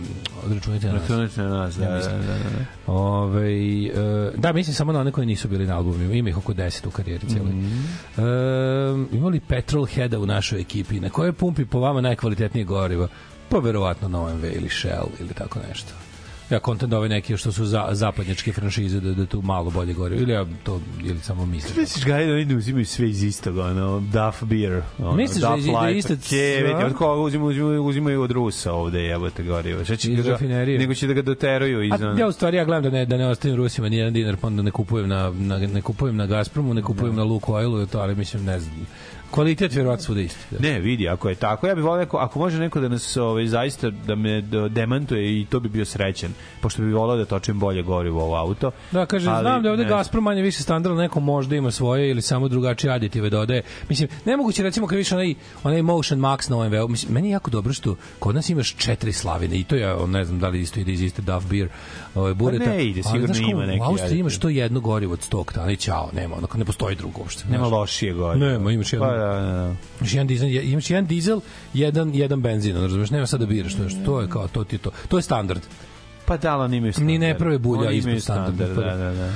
od 0.47 0.53
računajte 0.53 0.87
na 0.87 0.93
nas. 0.93 1.03
Računajte 1.03 1.43
na 1.43 1.49
nas, 1.49 1.77
da, 1.77 1.85
da, 1.87 1.99
da, 2.01 2.19
da. 2.19 2.93
Ove, 2.93 3.53
e, 3.87 3.93
da, 4.37 4.53
mislim 4.53 4.75
samo 4.75 4.93
na 4.93 5.01
one 5.01 5.13
koji 5.13 5.27
nisu 5.27 5.49
bili 5.49 5.67
na 5.67 5.76
albumima. 5.77 6.15
Ima 6.15 6.29
ih 6.29 6.39
oko 6.39 6.55
10 6.55 6.87
u 6.87 6.91
karijeri 6.91 7.29
cijeloj. 7.29 7.53
Mhm. 7.53 7.85
E, 8.17 9.17
ima 9.17 9.29
li 9.29 9.41
Petrol 9.41 9.87
Heada 9.87 10.19
u 10.19 10.27
našoj 10.27 10.61
ekipi? 10.61 11.01
Na 11.01 11.11
kojoj 11.11 11.33
pumpi 11.33 11.65
po 11.65 11.81
vama 11.81 12.01
najkvalitetnije 12.01 12.65
gorivo? 12.65 13.09
Pa 13.49 13.59
verovatno 13.59 14.09
na 14.09 14.23
OMV 14.23 14.45
ili 14.45 14.69
Shell 14.69 15.09
ili 15.21 15.35
tako 15.35 15.61
nešto. 15.69 15.93
Ja 16.51 16.59
kontent 16.59 16.91
da 16.91 16.99
ove 16.99 17.09
neke 17.09 17.37
što 17.37 17.53
su 17.53 17.65
za, 17.65 17.89
zapadnjačke 17.93 18.53
franšize 18.53 19.01
da, 19.01 19.13
da 19.13 19.27
tu 19.27 19.43
malo 19.43 19.71
bolje 19.71 19.95
gorivo. 19.95 20.23
Ili 20.23 20.33
ja 20.33 20.47
to 20.65 20.81
ili 21.01 21.19
samo 21.21 21.47
mislim. 21.47 21.81
Misliš 21.81 22.05
ga 22.05 22.13
da 22.17 22.33
oni 22.33 22.55
uzimaju 22.57 22.87
sve 22.87 23.09
iz 23.09 23.23
istog, 23.23 23.59
ono, 23.59 24.01
Duff 24.03 24.43
beer, 24.43 24.83
ono, 24.99 25.13
Misliš 25.13 25.43
da 25.43 25.49
Duff 25.49 25.67
je- 25.67 25.73
da 25.73 25.79
je 25.79 25.87
Light, 25.87 26.11
isto 26.13 26.29
Kevet, 26.29 26.71
sve? 26.71 26.85
od 26.87 26.95
koga 26.95 27.21
uzimaju, 27.23 27.51
uzimaju, 27.51 27.85
uzimaju 27.85 28.23
od 28.23 28.31
Rusa 28.31 28.73
ovde, 28.73 29.01
jebote 29.01 29.43
gorivo. 29.43 29.85
Šta 29.85 29.97
će 29.97 30.11
da 30.11 30.23
ga, 30.23 30.39
nego 30.79 30.95
će 30.95 31.07
da 31.07 31.13
ga 31.13 31.23
doteruju 31.23 31.83
iz 31.85 31.93
A, 31.93 32.15
ja 32.19 32.27
u 32.27 32.33
stvari 32.33 32.57
ja 32.57 32.65
gledam 32.65 32.83
da 32.83 32.91
ne 32.91 33.07
da 33.07 33.17
ne 33.17 33.29
ostavim 33.29 33.57
Rusima 33.57 33.89
ni 33.89 33.97
jedan 33.97 34.13
dinar, 34.13 34.37
pa 34.37 34.47
onda 34.47 34.63
ne 34.63 34.71
kupujem 34.71 35.09
na, 35.09 35.31
na 35.31 35.59
ne 35.59 35.83
kupujem 35.83 36.17
na 36.17 36.27
Gazpromu, 36.27 36.75
ne 36.75 36.83
kupujem 36.83 37.17
na 37.17 37.25
Lukoilu, 37.25 37.87
to 37.87 37.99
ali 37.99 38.15
mislim 38.15 38.45
ne 38.45 38.61
znam. 38.61 38.87
Kvalitet 39.31 39.75
vjerovatno 39.75 40.05
svuda 40.05 40.21
isti. 40.21 40.41
Da. 40.51 40.69
Ne, 40.69 40.81
vidi, 40.81 41.09
ako 41.09 41.29
je 41.29 41.35
tako, 41.35 41.67
ja 41.67 41.75
bih 41.75 41.85
volio 41.85 42.03
ako, 42.03 42.17
ako 42.17 42.39
može 42.39 42.59
neko 42.59 42.81
da 42.81 42.89
nas 42.89 43.17
ovaj 43.17 43.47
zaista 43.47 43.91
da 43.91 44.15
me 44.15 44.41
da 44.41 44.69
demantuje 44.69 45.41
i 45.41 45.47
to 45.51 45.61
bi 45.61 45.69
bio 45.69 45.85
srećan, 45.85 46.31
pošto 46.61 46.83
bi 46.83 46.93
voleo 46.93 47.17
da 47.17 47.25
točim 47.25 47.59
bolje 47.59 47.83
gorivo 47.83 48.31
u 48.31 48.35
auto. 48.35 48.71
Da, 48.93 49.07
kaže, 49.07 49.31
Ali, 49.31 49.41
znam 49.41 49.63
da 49.63 49.71
ovde 49.71 49.83
ne 49.83 49.89
Gazprom 49.89 50.25
manje 50.25 50.43
više 50.43 50.63
standardno, 50.63 51.03
neko 51.03 51.21
možda 51.21 51.57
ima 51.57 51.71
svoje 51.71 52.11
ili 52.11 52.23
samo 52.23 52.49
drugačije 52.49 52.93
aditive 52.93 53.31
dodaje. 53.31 53.63
Mislim, 53.89 54.09
nemoguće 54.25 54.63
recimo 54.63 54.87
kad 54.87 54.99
više 54.99 55.15
onaj, 55.15 55.35
onaj 55.65 55.83
Motion 55.83 56.21
Max 56.21 56.51
na 56.51 56.59
OMV, 56.59 56.89
mislim, 56.89 57.15
meni 57.15 57.29
je 57.29 57.33
jako 57.33 57.51
dobro 57.51 57.73
što 57.73 57.97
kod 58.19 58.35
nas 58.35 58.49
imaš 58.49 58.75
četiri 58.77 59.13
slavine 59.13 59.57
i 59.57 59.65
to 59.65 59.77
je, 59.77 60.07
ne 60.07 60.25
znam 60.25 60.39
da 60.39 60.49
li 60.49 60.61
isto 60.61 60.81
ide 60.81 60.93
iz 60.93 61.03
iste 61.03 61.23
Duff 61.23 61.47
Beer 61.51 61.69
ovaj, 62.15 62.35
bureta. 62.35 62.65
Pa 62.65 62.71
ne 62.71 62.85
ide, 62.85 63.03
ali, 63.05 63.13
sigurno 63.13 63.35
znaš 63.35 63.39
kao, 63.39 63.51
ima 63.51 63.67
neki 63.67 63.81
U 63.81 63.85
Austriji 63.85 64.19
imaš 64.19 64.39
to 64.39 64.49
jedno 64.49 64.81
gorivo 64.81 65.13
od 65.13 65.21
100 65.31 65.41
oktana 65.41 65.71
i 65.73 65.77
ćao, 65.77 66.11
nema, 66.13 66.37
onako 66.37 66.59
ne 66.59 66.65
postoji 66.65 66.97
drugo 66.97 67.21
uopšte. 67.21 67.45
Nema 67.49 67.69
znaš. 67.69 67.73
lošije 67.73 68.13
gorivo. 68.13 68.47
Nema, 68.47 68.73
imaš 68.73 68.93
jedno. 68.93 69.07
Pa, 69.09 69.17
da, 69.17 69.26
da. 69.27 69.75
Imaš 70.01 70.15
jedan 70.15 70.27
dizel, 70.27 70.49
imaš 70.49 70.91
jedan 70.91 71.07
dizel, 71.07 71.41
jedan 71.75 72.15
jedan 72.15 72.43
benzin, 72.43 72.77
razumeš, 72.77 73.11
nema 73.11 73.27
sad 73.27 73.41
da 73.41 73.47
biraš, 73.47 73.75
to 73.75 73.83
je, 73.83 74.05
to 74.05 74.21
je 74.21 74.29
kao 74.29 74.49
to 74.49 74.65
ti 74.65 74.79
to. 74.79 74.91
To 75.09 75.19
je 75.19 75.23
standard. 75.23 75.63
Pa 76.27 76.37
da, 76.37 76.59
ali 76.59 76.77
imaju 76.77 76.93
standard. 76.93 77.13
Ni 77.13 77.19
ne 77.19 77.39
prave 77.39 77.59
bulja 77.59 77.91
ispod 77.91 78.23
standarda, 78.23 78.65
standard, 78.67 78.99
da, 78.99 79.05
da, 79.05 79.13
da. 79.13 79.33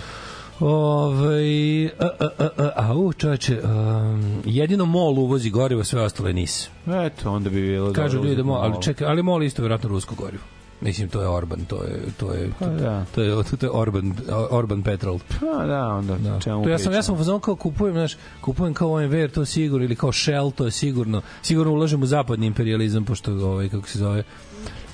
Ove, 0.60 1.90
a, 1.98 2.08
a, 2.20 2.28
a, 2.38 2.70
a, 2.76 2.92
au, 2.92 3.12
čoveče, 3.12 3.60
um, 3.62 4.42
jedino 4.44 4.86
MOL 4.86 5.18
uvozi 5.18 5.50
gorivo, 5.50 5.84
sve 5.84 6.02
ostale 6.02 6.32
NIS. 6.32 6.68
Eto, 6.86 7.32
onda 7.32 7.50
bi 7.50 7.62
bilo 7.62 7.92
Kažu 7.92 8.16
ljudi 8.16 8.36
da 8.36 8.42
MOL, 8.42 8.62
ali 8.62 8.82
čekaj, 8.82 9.06
ali 9.06 9.22
MOL 9.22 9.42
je 9.42 9.46
isto 9.46 9.62
vjerojatno 9.62 9.88
rusko 9.88 10.14
gorivo. 10.14 10.42
Mislim, 10.80 11.08
to 11.08 11.22
je 11.22 11.28
Orban, 11.28 11.64
to 11.64 11.82
je, 11.84 12.02
to 12.16 12.32
je, 12.32 12.50
Pa 12.58 12.66
da. 12.66 13.04
to 13.14 13.22
je, 13.22 13.44
to 13.60 13.66
je 13.66 13.70
Orban, 13.72 14.14
Orban 14.50 14.82
petrol. 14.82 15.18
Pa 15.40 15.66
da, 15.66 15.86
onda 15.86 16.18
Da. 16.18 16.40
čemu 16.40 16.64
To 16.64 16.70
ja 16.70 16.78
sam 16.78 16.92
ja 16.92 17.02
sam 17.02 17.34
u 17.36 17.40
kao 17.40 17.56
kupujem, 17.56 17.94
znaš, 17.94 18.16
kupujem 18.40 18.74
kao 18.74 18.92
OMV, 18.92 19.14
jer 19.14 19.30
to 19.30 19.42
je 19.42 19.46
sigurno 19.46 19.84
ili 19.84 19.96
kao 19.96 20.12
Shell, 20.12 20.50
to 20.50 20.64
je 20.64 20.70
sigurno. 20.70 21.22
Sigurno 21.42 21.72
ulažem 21.72 22.02
u 22.02 22.06
zapadni 22.06 22.46
imperializam 22.46 23.04
pošto 23.04 23.32
ovaj 23.32 23.68
kako 23.68 23.88
se 23.88 23.98
zove 23.98 24.22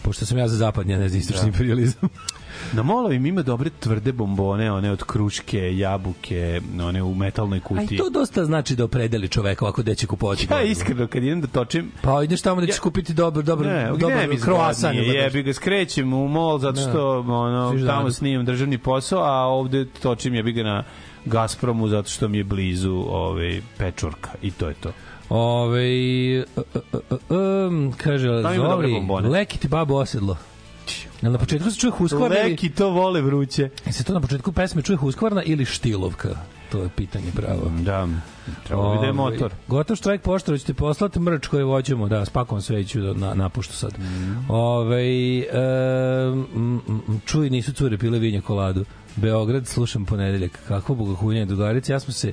pošto 0.02 0.26
sam 0.26 0.38
ja 0.38 0.48
za 0.48 0.56
zapadni, 0.56 0.94
a 0.94 0.98
ne 0.98 1.08
za 1.08 1.18
istočni 1.18 1.48
imperializam. 1.48 2.08
Na 2.72 2.82
molovim 2.82 3.26
ima 3.26 3.42
dobre 3.42 3.70
tvrde 3.70 4.12
bombone, 4.12 4.72
one 4.72 4.90
od 4.90 5.04
kruške, 5.04 5.76
jabuke, 5.78 6.60
one 6.80 7.02
u 7.02 7.14
metalnoj 7.14 7.60
kutiji. 7.60 7.88
i 7.90 7.96
to 7.96 8.10
dosta 8.10 8.44
znači 8.44 8.76
da 8.76 8.84
opredeli 8.84 9.28
čoveka 9.28 9.64
ovako 9.64 9.82
gde 9.82 9.94
će 9.94 10.06
kupovati. 10.06 10.46
Ja 10.50 10.62
iskreno, 10.62 11.06
kad 11.06 11.22
idem 11.22 11.40
da 11.40 11.46
točim, 11.46 11.90
Pa 12.02 12.22
ideš 12.22 12.42
tamo 12.42 12.60
da 12.60 12.66
ćeš 12.66 12.76
Ja- 12.76 12.80
kupiti 12.80 13.14
dobar, 13.14 13.44
dobar, 13.44 13.66
ne, 13.66 13.90
croissant. 14.36 14.76
zgodnije, 14.76 15.04
ili 15.04 15.16
jebi 15.16 15.42
ga 15.42 15.52
skrećem 15.52 16.12
u 16.14 16.28
mol 16.28 16.58
zato 16.58 16.80
što 16.80 17.18
ono, 17.20 17.70
Sviš 17.70 17.80
tamo 17.80 17.92
zajedno. 17.92 18.10
snimam 18.10 18.44
državni 18.44 18.78
posao, 18.78 19.20
a 19.20 19.32
ovde 19.38 19.84
točim 19.92 20.34
jebi 20.34 20.52
ga 20.52 20.62
na 20.62 20.84
Gazpromu 21.24 21.88
zato 21.88 22.08
što 22.08 22.28
mi 22.28 22.38
je 22.38 22.44
blizu 22.44 23.04
ovaj, 23.08 23.60
pečurka 23.78 24.30
i 24.42 24.50
to 24.50 24.68
je 24.68 24.74
to. 24.74 24.92
Ove, 25.28 26.44
um, 27.28 27.92
kaže, 27.94 28.28
Zoli, 28.56 28.92
bombone. 28.92 29.28
leki 29.28 29.58
ti 29.58 29.68
babo 29.68 29.94
osedlo. 29.96 30.36
Jel 31.22 31.32
na 31.32 31.38
početku 31.38 31.70
se 31.70 31.78
čuje 31.80 31.92
Husqvarna 31.92 32.40
ili... 32.40 32.50
Leki 32.50 32.70
to 32.70 32.90
vole 32.90 33.20
vruće. 33.22 33.70
Jel 33.84 33.92
se 33.92 34.04
to 34.04 34.14
na 34.14 34.20
početku 34.20 34.52
pesme 34.52 34.82
čuje 34.82 34.96
Husqvarna 34.96 35.42
ili 35.44 35.64
Štilovka? 35.64 36.36
To 36.72 36.82
je 36.82 36.88
pitanje 36.96 37.32
pravo. 37.34 37.72
Da, 37.80 38.08
treba 38.64 38.92
bi 38.92 38.98
da 38.98 39.06
je 39.06 39.12
Ovaj, 39.12 39.12
motor. 39.12 39.52
Gotov 39.68 39.96
štrajk 39.96 40.22
poštara, 40.22 40.58
ćete 40.58 40.74
poslati 40.74 41.20
mrč 41.20 41.46
koji 41.46 41.64
voćemo, 41.64 42.08
da, 42.08 42.24
spakom 42.24 42.60
sveću 42.60 43.00
da 43.00 43.14
na, 43.14 43.34
napuštu 43.34 43.74
sad. 43.74 43.98
Mhm. 43.98 44.50
Ove, 44.50 45.38
e, 45.38 45.46
m, 46.54 46.80
čuj, 47.24 47.50
nisu 47.50 47.72
cure 47.72 47.98
pile 47.98 48.18
vinja 48.18 48.40
koladu. 48.40 48.84
Beograd, 49.16 49.66
slušam 49.66 50.04
ponedeljak. 50.04 50.58
Kakvo 50.68 50.94
bogahunje, 50.94 51.44
drugarice, 51.44 51.92
ja 51.92 52.00
smo 52.00 52.12
se 52.12 52.28
e, 52.28 52.32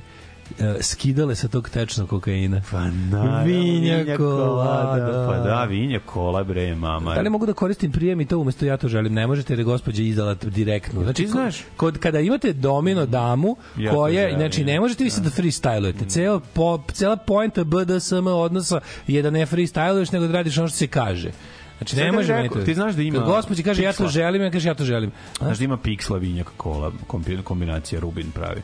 skidale 0.80 1.34
sa 1.34 1.48
tog 1.48 1.68
tečnog 1.68 2.08
kokaina. 2.08 2.60
Pa 2.70 2.80
naravno, 3.10 3.44
Vinja 3.44 4.16
kolada. 4.16 5.26
Pa 5.28 5.38
da, 5.38 5.64
vinja 5.64 6.00
kola, 6.02 6.44
bre, 6.44 6.74
mama. 6.74 7.14
Da 7.14 7.20
li 7.20 7.30
mogu 7.30 7.46
da 7.46 7.52
koristim 7.52 7.92
prijem 7.92 8.20
i 8.20 8.26
to 8.26 8.38
umesto 8.38 8.66
ja 8.66 8.76
to 8.76 8.88
želim? 8.88 9.14
Ne 9.14 9.26
možete 9.26 9.52
jer 9.52 9.58
je 9.58 9.64
gospođa 9.64 10.02
izdala 10.02 10.34
direktno. 10.34 11.02
Znači, 11.02 11.22
Ti 11.22 11.28
znaš- 11.28 11.62
kod, 11.76 11.98
kada 11.98 12.20
imate 12.20 12.52
domino 12.52 13.06
damu, 13.06 13.56
Ja 13.78 13.92
koja, 13.92 14.20
želim, 14.22 14.38
znači, 14.38 14.64
ne 14.64 14.80
možete 14.80 15.04
vi 15.04 15.10
sad 15.10 15.24
da 15.24 15.30
freestylujete. 15.32 16.08
Ceo, 16.08 16.40
po, 16.40 16.80
cela 16.92 17.16
poenta 17.16 17.64
BDSM 17.64 18.26
odnosa 18.26 18.80
je 19.06 19.22
da 19.22 19.30
ne 19.30 19.46
freestyluješ, 19.46 20.12
nego 20.12 20.26
da 20.26 20.32
radiš 20.32 20.58
ono 20.58 20.68
što 20.68 20.76
se 20.76 20.86
kaže. 20.86 21.30
Znači, 21.78 21.96
ne 21.96 22.12
može 22.12 22.28
rekao, 22.28 22.36
meni 22.36 22.48
to- 22.50 22.60
ti 22.62 22.74
znaš 22.74 22.94
da 22.94 23.02
ima 23.02 23.18
gospođa 23.18 23.62
kaže 23.62 23.82
ja 23.82 23.92
to 23.92 23.96
piksla. 23.96 24.08
želim, 24.08 24.42
ja 24.42 24.50
kaže 24.50 24.68
ja 24.68 24.74
to 24.74 24.84
želim. 24.84 25.10
Znaš 25.38 25.58
da 25.58 25.64
ima 25.64 25.76
piksla 25.76 26.18
vinjak 26.18 26.50
kola, 26.56 26.92
kombi- 27.08 27.42
kombinacija 27.42 28.00
Rubin 28.00 28.30
pravi. 28.30 28.60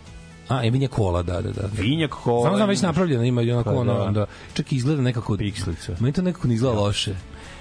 A 0.51 0.65
i 0.65 0.71
vinja 0.71 0.89
kola, 0.89 1.23
da, 1.23 1.41
da, 1.41 1.51
da. 1.51 1.69
Vinjak 1.73 2.11
kola. 2.11 2.41
Znam, 2.43 2.57
znam, 2.57 2.69
već 2.69 2.83
napravljeno, 2.83 3.25
ima 3.25 3.43
i 3.43 3.53
onako, 3.53 3.65
Pa 3.67 3.75
da. 3.75 3.81
ono, 3.81 4.11
da, 4.13 4.27
čak 4.55 4.73
i 4.73 4.77
izgleda 4.77 5.03
nekako... 5.03 5.37
Pikslica. 5.37 5.93
Meni 6.01 6.13
to 6.13 6.23
nekako 6.23 6.49
ne 6.49 6.55
izgleda 6.55 6.79
loše. 6.79 7.15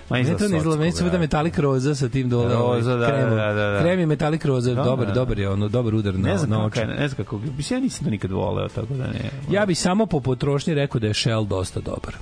Ma 0.10 0.18
Ne, 0.18 0.38
to 0.38 0.48
ne 0.48 0.58
izgleda, 0.58 0.80
meni 0.80 0.92
se 0.92 1.04
da. 1.04 1.10
da 1.10 1.18
metalik 1.18 1.60
roza 1.60 1.96
sa 1.96 2.10
tim 2.10 2.30
dole. 2.30 2.54
Roza, 2.54 2.64
ovaj, 2.94 3.00
da, 3.00 3.08
kremom. 3.08 3.38
da, 3.38 3.46
da, 3.46 3.70
da. 3.70 3.80
Krem 3.82 4.00
je 4.00 4.06
metalik 4.06 4.46
roza, 4.46 4.74
Da, 4.74 4.84
dobar, 4.84 5.08
da. 5.08 5.14
dobar 5.14 5.40
je, 5.40 5.50
ono, 5.50 5.68
dobar 5.68 5.96
udar 5.96 6.14
na, 6.14 6.20
Ne 6.22 6.38
znam 6.38 6.50
na 6.50 6.66
oči. 6.66 6.80
ne 6.80 7.08
znam 7.08 7.18
kako, 7.18 7.40
mislim, 7.58 7.80
ja 7.80 7.84
nisam 7.84 8.06
to 8.06 8.12
nikad 8.12 8.32
voleo, 8.32 8.68
tako 8.68 8.94
da 8.94 9.08
ne. 9.08 9.30
Ja 9.52 9.66
bi 9.66 9.76
samo 9.76 10.06
po 10.06 10.20
potrošnji 10.20 10.74
rekao 10.74 11.00
da 11.00 11.08
je 11.08 11.14
Shell 11.14 11.46
dosta 11.46 11.80
dobar. 11.80 12.14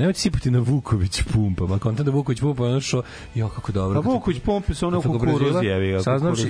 Nemojte 0.00 0.20
sipati 0.20 0.50
na 0.50 0.58
Vuković 0.58 1.22
pumpa, 1.32 1.66
ma 1.66 1.78
kontent 1.78 2.06
da 2.06 2.12
Vuković 2.12 2.40
pumpa, 2.40 2.64
ono 2.64 2.80
što, 2.80 3.02
jo, 3.34 3.48
kako 3.48 3.72
dobro. 3.72 3.98
A 3.98 4.02
Vuković 4.02 4.40
pompe 4.40 4.74
su 4.74 4.86
ono 4.86 5.02
kukuruz 5.02 5.56
jevi. 5.62 6.02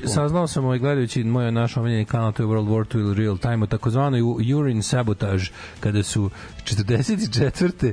saznao 0.07 0.47
sam 0.47 0.65
ovaj 0.65 0.79
gledajući 0.79 1.25
moj 1.25 1.53
naš 1.53 1.77
omiljeni 1.77 2.05
kanal, 2.05 2.33
to 2.33 2.43
je 2.43 2.47
World 2.47 2.69
War 2.69 2.97
II 2.97 3.01
ili 3.01 3.15
Real 3.15 3.39
Time, 3.39 3.63
o 3.63 3.67
takozvanoj 3.67 4.21
urine 4.55 4.83
sabotage, 4.83 5.45
kada 5.81 6.03
su 6.03 6.31
44. 6.65 7.87
e, 7.87 7.93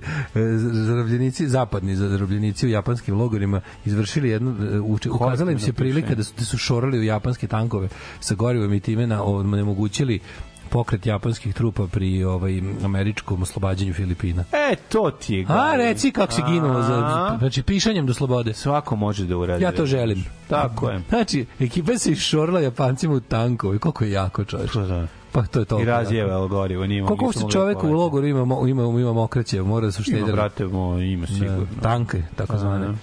zarobljenici, 0.58 1.48
zapadni 1.48 1.96
zarobljenici 1.96 2.68
u 2.68 2.70
japanskim 2.70 3.16
logorima 3.16 3.62
izvršili 3.86 4.30
jednu, 4.30 4.56
e, 4.76 5.10
ukazala 5.10 5.52
im 5.52 5.60
se 5.60 5.74
prilika 5.74 6.16
da 6.16 6.24
su, 6.24 6.34
da 6.40 6.46
su 6.46 6.58
šorali 6.58 7.00
u 7.00 7.04
japanske 7.04 7.48
tankove 7.48 7.90
sa 8.20 8.36
gorivom 8.36 8.74
i 8.74 8.80
time 8.80 9.08
na, 9.08 9.24
onemogućili 9.24 10.20
pokret 10.68 11.06
japanskih 11.06 11.54
trupa 11.54 11.88
pri 11.88 12.24
ovaj 12.24 12.62
američkom 12.84 13.42
oslobađanju 13.42 13.94
Filipina. 13.94 14.44
E, 14.52 14.76
to 14.90 15.12
ti 15.12 15.36
je 15.36 15.42
A, 15.42 15.46
glavno. 15.46 15.76
reci 15.76 16.12
kako 16.12 16.34
se 16.34 16.42
ginulo 16.44 16.82
za, 16.82 16.94
A? 16.96 17.36
znači, 17.40 17.64
pišanjem 17.64 18.06
do 18.06 18.14
slobode. 18.14 18.54
Svako 18.54 18.96
može 18.96 19.26
da 19.26 19.38
uradi. 19.38 19.64
Ja 19.64 19.72
to 19.72 19.86
želim. 19.86 20.26
Tako 20.48 20.90
je. 20.90 21.02
Znači, 21.10 21.46
ekipa 21.60 21.98
se 21.98 22.12
išorila 22.12 22.60
Japancima 22.60 23.14
u 23.14 23.20
tankove. 23.20 23.80
Koliko 23.80 24.04
je 24.04 24.12
jako 24.12 24.44
čovječ. 24.44 24.72
Pa 24.74 24.80
da. 24.80 25.08
Pa 25.32 25.44
to 25.44 25.60
je 25.60 25.66
to. 25.66 25.82
I 25.82 25.86
razjeva 25.86 26.48
gorivo, 26.48 26.88
nije 26.88 27.06
Koliko 27.06 27.26
nisu 27.28 27.40
se 27.40 27.46
čovek 27.50 27.78
u 27.78 27.82
povesti. 27.82 27.96
logoru 27.96 28.28
ima, 28.28 28.42
ima, 28.68 28.84
ima 28.84 29.14
mokraće, 29.14 29.62
mora 29.62 29.86
da 29.86 29.92
su 29.92 30.02
Ima, 30.02 30.04
štedili. 30.08 30.32
brate, 30.32 30.66
mo, 30.66 30.98
ima 30.98 31.28
sigurno. 31.28 31.66
Da, 31.76 31.82
tanke, 31.82 32.24
tako 32.36 32.58
zvane. 32.58 32.88
da. 32.88 32.94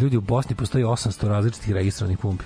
Ljudi 0.00 0.16
u 0.16 0.20
Bosni 0.20 0.56
postoji 0.56 0.84
800 0.84 1.28
različitih 1.28 1.72
registrovanih 1.72 2.18
pumpi. 2.18 2.44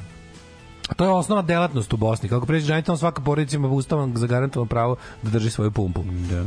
To 0.97 1.05
je 1.05 1.11
osnovna 1.11 1.43
delatnost 1.43 1.93
u 1.93 1.97
Bosni. 1.97 2.29
Kako 2.29 2.47
pređe 2.47 2.67
ženitom, 2.67 2.97
svaka 2.97 3.23
porodica 3.23 3.57
ima 3.57 3.69
ustavom 3.69 4.13
zagarantovano 4.17 4.69
pravo 4.69 4.97
da 5.23 5.31
drži 5.31 5.51
svoju 5.51 5.71
pumpu. 5.71 6.03
Da. 6.31 6.45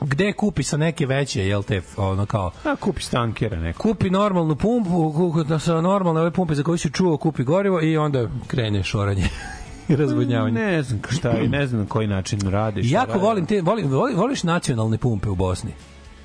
Gde 0.00 0.32
kupi 0.32 0.62
sa 0.62 0.76
neke 0.76 1.06
veće, 1.06 1.46
jel 1.46 1.62
te, 1.62 1.82
ono 1.96 2.26
kao, 2.26 2.50
A, 2.64 2.76
kupi 2.76 3.02
stankera 3.02 3.60
neko. 3.60 3.82
kupi 3.82 4.10
normalnu 4.10 4.56
pumpu, 4.56 5.44
da 5.48 5.58
sa 5.58 5.80
normalne 5.80 6.20
ove 6.20 6.30
pumpe 6.30 6.54
za 6.54 6.62
koju 6.62 6.78
si 6.78 6.90
čuo, 6.92 7.16
kupi 7.16 7.44
gorivo 7.44 7.82
i 7.82 7.96
onda 7.96 8.28
krene 8.46 8.82
šoranje 8.82 9.28
i 9.88 9.96
razvodnjavanje. 9.96 10.60
Ne 10.60 10.82
znam 10.82 11.00
šta 11.10 11.30
je, 11.30 11.48
ne 11.48 11.66
znam 11.66 11.80
na 11.80 11.86
koji 11.86 12.06
način 12.06 12.40
radiš. 12.40 12.90
Jako 12.90 13.08
radiš. 13.08 13.22
volim 13.22 13.46
te, 13.46 13.60
volim, 13.60 13.90
voliš 14.16 14.42
nacionalne 14.42 14.98
pumpe 14.98 15.28
u 15.28 15.34
Bosni? 15.34 15.70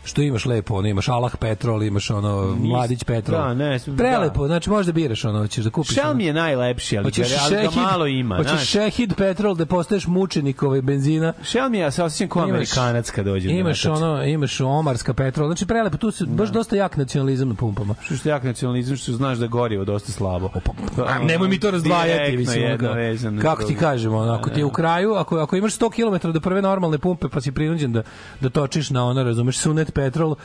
Što 0.03 0.21
imaš 0.21 0.45
lepo, 0.45 0.75
ono, 0.75 0.87
imaš 0.87 1.07
Alah 1.07 1.35
Petrol, 1.35 1.83
imaš 1.83 2.09
ono, 2.09 2.55
Mladić 2.59 3.03
Petrol. 3.03 3.39
Da, 3.39 3.53
ne, 3.53 3.79
Prelepo, 3.97 4.41
da. 4.41 4.47
znači 4.47 4.69
možda 4.69 4.91
biraš 4.91 5.25
ono, 5.25 5.47
ćeš 5.47 5.63
da 5.63 5.69
kupiš. 5.69 5.91
Shell 5.91 6.13
mi 6.13 6.25
je 6.25 6.33
najlepši, 6.33 6.97
ali, 6.97 7.03
Hoćeš 7.03 7.29
ga, 7.29 7.35
ali 7.41 7.55
ga 7.55 7.61
šehid, 7.61 7.81
malo 7.83 8.07
ima. 8.07 8.37
hoćeš 8.37 8.61
šehid 8.61 9.13
petrol 9.15 9.55
da 9.55 9.65
postaješ 9.65 10.07
mučenik 10.07 10.63
ovaj 10.63 10.81
benzina. 10.81 11.33
Shell 11.43 11.69
mi 11.69 11.77
je, 11.77 11.81
ja 11.81 11.91
se 11.91 12.03
osjećam 12.03 12.29
kao 12.29 12.41
Imaš- 12.41 12.49
Amerikanac 12.51 13.09
kad 13.09 13.25
dođem. 13.25 13.51
Imaš 13.51 13.83
da 13.83 13.91
ono, 13.93 14.23
imaš 14.23 14.61
omarska 14.61 15.13
petrol. 15.13 15.47
Znači 15.47 15.65
prelepo, 15.65 15.97
tu 15.97 16.11
se 16.11 16.25
baš 16.25 16.49
dosta 16.49 16.75
jak 16.75 16.97
nacionalizam 16.97 17.49
na 17.49 17.55
pumpama. 17.55 17.95
Što 18.01 18.15
što 18.15 18.29
jak 18.29 18.43
nacionalizam, 18.43 18.97
što 18.97 19.11
znaš 19.11 19.37
da 19.37 19.47
gorivo 19.47 19.85
dosta 19.85 20.11
slabo. 20.11 20.49
A, 20.55 20.59
Pa, 20.97 21.19
nemoj 21.19 21.47
mi 21.47 21.59
to 21.59 21.71
razdvajati, 21.71 22.37
mislim. 22.37 22.63
jedno 22.63 22.93
vezano 22.93 23.37
za 23.37 23.41
Kako 23.43 23.63
ti 23.63 23.75
kažemo, 23.75 24.17
ono, 24.17 24.33
ako 24.33 24.49
ti 24.49 24.59
je 24.59 24.65
u 24.65 24.71
kraju, 24.71 25.13
ako, 25.13 25.37
ako 25.37 25.55
imaš 25.55 25.73
100 25.73 25.89
km 26.21 26.31
do 26.31 26.39
prve 26.39 26.61
normalne 26.61 26.97
pumpe, 26.97 27.27
pa 27.29 27.41
si 27.41 27.51
prinuđen 27.51 27.93
da, 27.93 28.03
da 28.41 28.49
točiš 28.49 28.89
na 28.89 29.05
ono, 29.05 29.23
razumeš, 29.23 29.57
sunet 29.57 29.90
petrol 29.91 30.35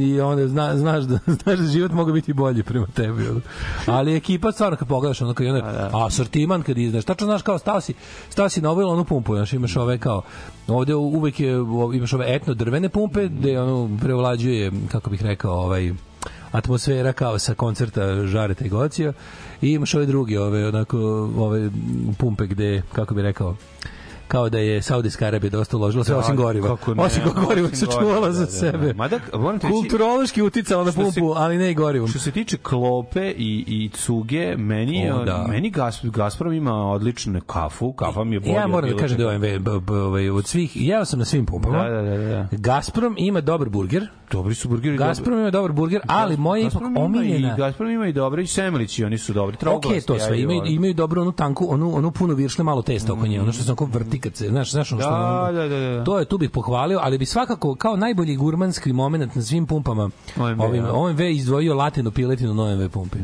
i 0.00 0.20
onda 0.20 0.48
zna, 0.48 0.76
znaš, 0.76 1.04
da, 1.04 1.18
znaš 1.42 1.58
da 1.58 1.66
život 1.66 1.92
mogu 1.92 2.12
biti 2.12 2.32
bolji 2.32 2.62
prema 2.62 2.86
tebi. 2.86 3.28
Ono. 3.28 3.40
Ali 3.86 4.16
ekipa, 4.16 4.52
stvarno, 4.52 4.76
kad 4.76 4.88
pogledaš, 4.88 5.22
ono, 5.22 5.34
kad 5.34 5.46
je 5.46 5.52
ono, 5.52 5.62
a 5.92 6.10
sortiman 6.10 6.62
kad 6.62 6.78
iznaš, 6.78 7.04
tačno 7.04 7.26
znaš 7.26 7.42
kao 7.42 7.58
stao 7.58 7.80
si, 7.80 7.94
stao 8.28 8.48
si 8.48 8.60
na 8.60 8.70
ovu 8.70 8.80
onu 8.80 9.04
pumpu, 9.04 9.34
znaš, 9.34 9.52
imaš 9.52 9.76
ove 9.76 9.98
kao, 9.98 10.22
ovde 10.68 10.94
uvek 10.94 11.40
je, 11.40 11.54
imaš 11.94 12.12
ove 12.12 12.34
etno 12.34 12.54
drvene 12.54 12.88
pumpe, 12.88 13.28
gde 13.28 13.60
ono 13.60 13.98
prevlađuje, 14.00 14.72
kako 14.92 15.10
bih 15.10 15.22
rekao, 15.22 15.52
ovaj, 15.52 15.92
atmosfera 16.52 17.12
kao 17.12 17.38
sa 17.38 17.54
koncerta 17.54 18.26
Žareta 18.26 18.64
i 18.64 18.68
Gocija 18.68 19.12
i 19.62 19.72
imaš 19.72 19.94
ove 19.94 20.06
druge 20.06 20.40
ove 20.40 20.68
onako 20.68 20.98
ove 21.36 21.70
pumpe 22.18 22.46
gde 22.46 22.82
kako 22.92 23.14
bi 23.14 23.22
rekao 23.22 23.56
kao 24.30 24.48
da 24.48 24.58
je 24.58 24.82
Saudijska 24.82 25.26
Arabija 25.26 25.50
dosta 25.50 25.76
uložila 25.76 26.04
sve 26.04 26.14
osim 26.14 26.36
goriva. 26.36 26.68
kako 26.68 26.94
ne, 26.94 27.02
Osim 27.02 27.22
goriva 27.38 27.68
se 27.68 27.86
čuvala 27.88 28.32
za 28.32 28.40
da, 28.40 28.46
da, 28.46 28.50
sebe. 28.52 28.86
da. 28.86 28.94
Mada, 28.94 29.18
moram 29.34 29.58
Kulturološki 29.60 30.42
uticala 30.42 30.84
na 30.84 30.92
pumpu, 30.92 31.32
ali 31.36 31.58
ne 31.58 31.70
i 31.70 31.74
gorivom. 31.74 32.08
Što 32.08 32.18
se 32.18 32.30
tiče 32.30 32.56
klope 32.56 33.30
i, 33.30 33.64
i 33.68 33.90
cuge, 33.90 34.56
meni, 34.56 35.10
O, 35.10 35.24
da. 35.24 35.46
meni 35.48 35.70
Gas, 35.70 36.00
Gazprom 36.04 36.52
ima 36.52 36.90
odličnu 36.90 37.40
kafu, 37.40 37.92
kafa 37.92 38.24
mi 38.24 38.36
je 38.36 38.40
bolja. 38.40 38.52
Ja 38.52 38.66
moram 38.66 38.90
da 38.90 38.96
kažem 38.96 39.18
da 39.18 39.24
je 39.24 39.56
OMV 39.56 39.80
b- 39.80 39.94
ovaj, 39.94 40.30
od 40.30 40.46
svih, 40.46 40.72
jeo 40.76 41.04
sam 41.04 41.18
na 41.18 41.24
svim 41.24 41.46
pumpama. 41.46 41.84
Da, 41.84 41.90
da, 41.90 42.02
da, 42.02 42.18
da. 42.18 42.48
Gazprom 42.52 43.14
ima 43.18 43.40
dobar 43.40 43.68
burger. 43.68 44.06
Dobri 44.32 44.54
su 44.54 44.68
burgeri. 44.68 44.96
Gazprom 44.96 45.38
ima 45.38 45.50
dobar 45.50 45.72
burger, 45.72 46.00
ali 46.06 46.36
moja 46.36 46.66
ipak 46.66 46.82
omiljena... 46.96 47.54
I, 47.54 47.56
Gazprom 47.56 47.90
ima 47.90 48.06
i 48.06 48.12
dobre 48.12 48.42
i 48.42 48.46
semlići, 48.46 49.04
oni 49.04 49.18
su 49.18 49.32
dobri. 49.32 49.54
Ok, 49.54 49.60
Troglasti, 49.60 50.06
to 50.06 50.18
sve, 50.18 50.40
imaju, 50.40 50.62
imaju 50.66 50.94
dobro 50.94 51.22
onu 51.22 51.32
tanku, 51.32 51.66
onu, 51.70 51.96
onu 51.96 52.10
puno 52.10 52.34
viršle, 52.34 52.64
malo 52.64 52.82
testa 52.82 53.12
oko 53.12 53.26
nje, 53.26 53.40
ono 53.40 53.52
što 53.52 53.62
se 53.64 53.70
onako 53.70 53.84
vrti 53.84 54.19
kad 54.20 54.36
se, 54.36 54.48
znaš, 54.48 54.70
znaš 54.70 54.92
ono 54.92 55.00
što... 55.00 55.10
Da, 55.10 55.52
da, 55.52 55.68
da, 55.68 55.78
da. 55.78 56.04
To 56.04 56.18
je, 56.18 56.24
tu 56.24 56.38
bih 56.38 56.50
pohvalio, 56.50 56.98
ali 57.02 57.18
bi 57.18 57.26
svakako 57.26 57.74
kao 57.74 57.96
najbolji 57.96 58.36
gurmanski 58.36 58.92
moment 58.92 59.34
na 59.34 59.42
svim 59.42 59.66
pumpama 59.66 60.10
OMV, 60.36 60.62
ovim, 60.62 60.84
ja. 60.84 60.92
OMV 60.92 61.20
izdvojio 61.20 61.74
latinu 61.74 62.10
piletinu 62.10 62.54
na 62.54 62.62
OMV 62.62 62.88
pumpi. 62.88 63.18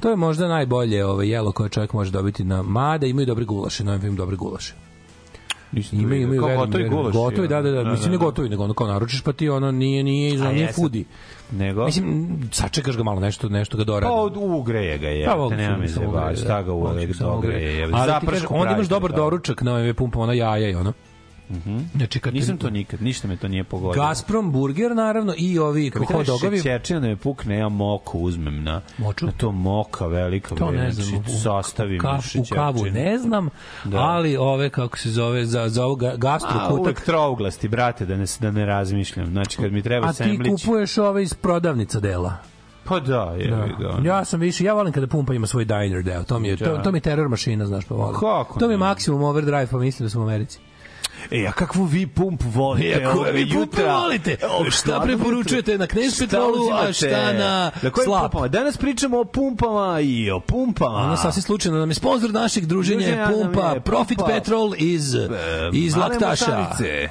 To 0.00 0.10
je 0.10 0.16
možda 0.16 0.48
najbolje 0.48 1.06
ovaj, 1.06 1.28
jelo 1.28 1.52
koje 1.52 1.68
čovjek 1.68 1.92
može 1.92 2.10
dobiti 2.10 2.44
na 2.44 2.62
mada, 2.62 3.06
imaju 3.06 3.26
dobre 3.26 3.44
gulaše, 3.44 3.84
na 3.84 3.92
OMV 3.92 4.04
imaju 4.04 4.16
dobre 4.16 4.36
gulaše. 4.36 4.83
Nisam 5.74 5.98
vidio. 5.98 6.22
imaju 6.22 6.40
Kao 6.40 6.56
gotovi 6.56 6.88
gulaš. 6.88 7.14
Gotovi, 7.14 7.48
da, 7.48 7.62
da, 7.62 7.70
da, 7.70 7.90
mislim 7.90 8.12
ne 8.12 8.18
gotovi, 8.18 8.48
nego 8.48 8.64
ono 8.64 8.74
kao 8.74 8.86
naručiš 8.86 9.22
pa 9.22 9.32
ti 9.32 9.48
ono 9.48 9.70
nije 9.70 10.02
nije 10.04 10.36
nije 10.38 10.60
jesam. 10.60 10.82
foodi. 10.82 11.04
Nego? 11.52 11.84
Mislim 11.84 12.38
sačekaš 12.52 12.96
ga 12.96 13.02
malo 13.02 13.20
nešto 13.20 13.48
nešto 13.48 13.76
ga 13.76 13.84
doradi. 13.84 14.10
Pa 14.10 14.12
od 14.12 14.36
ugreje 14.36 14.98
ga 14.98 15.08
je. 15.08 15.26
Pa, 15.26 15.48
te 15.48 15.56
nema 15.56 15.74
ugreje, 15.74 15.88
zebać, 15.88 16.38
da. 16.38 16.44
šta 16.44 16.62
ga 16.62 16.72
samo 17.14 17.34
dogreje. 17.34 17.78
je. 17.78 17.88
Ali 17.92 18.12
ti 18.20 18.26
kažem, 18.26 18.46
onda 18.50 18.72
imaš 18.72 18.86
dobar 18.86 19.10
da. 19.10 19.16
doručak 19.16 19.62
na 19.62 19.74
ovim 19.74 19.94
pumpama, 19.94 20.24
ona 20.24 20.32
jaja 20.32 20.68
i 20.68 20.74
ono. 20.74 20.92
Mhm. 21.50 21.78
Znači, 21.94 22.20
kad 22.20 22.34
Nisam 22.34 22.58
to 22.58 22.70
nikad, 22.70 23.02
ništa 23.02 23.28
me 23.28 23.36
to 23.36 23.48
nije 23.48 23.64
pogodilo. 23.64 24.06
Gazprom 24.06 24.52
burger 24.52 24.96
naravno 24.96 25.34
i 25.36 25.58
ovi 25.58 25.92
mi 25.96 26.06
hot 26.06 26.26
dogovi. 26.26 26.56
šećerčina 26.56 27.00
da 27.00 27.06
me 27.06 27.16
pukne, 27.16 27.56
ja 27.56 27.68
moku 27.68 28.18
uzmem 28.18 28.64
na, 28.64 28.80
Moču? 28.98 29.26
na 29.26 29.32
to 29.32 29.52
moka 29.52 30.06
velika. 30.06 30.54
To 30.54 30.70
ne 30.70 30.90
znači, 30.90 31.08
znam, 31.08 31.20
u, 31.20 31.38
sastavim 31.38 32.00
kafu, 32.00 32.38
u 32.40 32.44
kavu 32.52 32.84
ne 32.84 33.18
znam, 33.18 33.48
Da. 33.84 33.98
ali 33.98 34.36
ove, 34.36 34.70
kako 34.70 34.98
se 34.98 35.10
zove, 35.10 35.46
za, 35.46 35.68
za 35.68 35.84
ovo 35.84 35.94
ga- 35.94 36.16
gastro 36.16 36.50
A, 36.54 36.68
kutak, 36.68 37.00
trouglasti, 37.00 37.68
brate, 37.68 38.06
da 38.06 38.16
ne, 38.16 38.24
da 38.40 38.50
ne 38.50 38.66
razmišljam. 38.66 39.26
Znači, 39.26 39.56
kad 39.56 39.72
mi 39.72 39.82
treba 39.82 40.06
a 40.06 40.12
ti 40.12 40.38
kupuješ 40.50 40.98
ove 40.98 41.22
iz 41.22 41.34
prodavnica 41.34 42.00
dela. 42.00 42.36
Pa 42.84 43.00
da, 43.00 43.34
je 43.38 43.50
Da. 43.50 43.64
ono. 43.88 44.06
Ja 44.06 44.24
sam 44.24 44.40
više, 44.40 44.64
ja 44.64 44.74
volim 44.74 44.92
kada 44.92 45.06
pumpa 45.06 45.34
ima 45.34 45.46
svoj 45.46 45.64
diner 45.64 46.02
deo. 46.02 46.22
To 46.22 46.38
mi 46.38 46.48
je, 46.48 46.56
to, 46.56 46.64
Da. 46.66 46.82
to 46.82 46.92
mi 46.92 46.98
je 46.98 47.02
terror 47.02 47.28
mašina, 47.28 47.66
znaš, 47.66 47.84
pa 47.84 47.94
volim. 47.94 48.14
Kako 48.14 48.58
to 48.60 48.66
mi 48.68 48.74
je 48.74 48.78
maksimum 48.78 49.22
overdrive, 49.22 49.66
pa 49.66 49.78
mislim 49.78 50.06
da 50.06 50.10
sam 50.10 50.20
u 50.20 50.24
Americi. 50.24 50.58
E, 51.30 51.46
a 51.46 51.52
kakvu 51.52 51.84
vi 51.84 52.06
pump 52.06 52.42
volite? 52.44 52.88
E, 52.92 53.04
ako 53.04 53.18
ove 53.18 53.32
vi 53.32 53.44
pumpu 53.44 53.60
jutra? 53.60 53.94
volite, 53.94 54.36
Evo, 54.42 54.70
šta 54.70 55.00
preporučujete 55.00 55.78
na 55.78 55.86
Knez 55.86 56.18
Petrolu, 56.18 56.70
a 56.72 56.92
šta 56.92 57.06
na 57.32 57.70
Na 57.82 57.90
Slap? 57.94 58.22
pumpama? 58.22 58.48
Danas 58.48 58.76
pričamo 58.76 59.20
o 59.20 59.24
pumpama 59.24 60.00
i 60.00 60.30
o 60.30 60.40
pumpama. 60.40 60.96
Ono 60.96 61.16
sasvim 61.16 61.42
slučajno 61.42 61.78
nam 61.78 61.90
je 61.90 61.94
sponsor 61.94 62.30
našeg 62.32 62.66
druženja 62.66 63.06
je 63.06 63.26
pumpa 63.28 63.60
je 63.64 63.80
Profit 63.80 64.18
Pumpa. 64.18 64.32
Petrol 64.32 64.72
iz, 64.76 65.14
E, 65.14 65.28
iz 65.72 65.96
Laktaša. 65.96 66.46
Mošarice. 66.48 67.08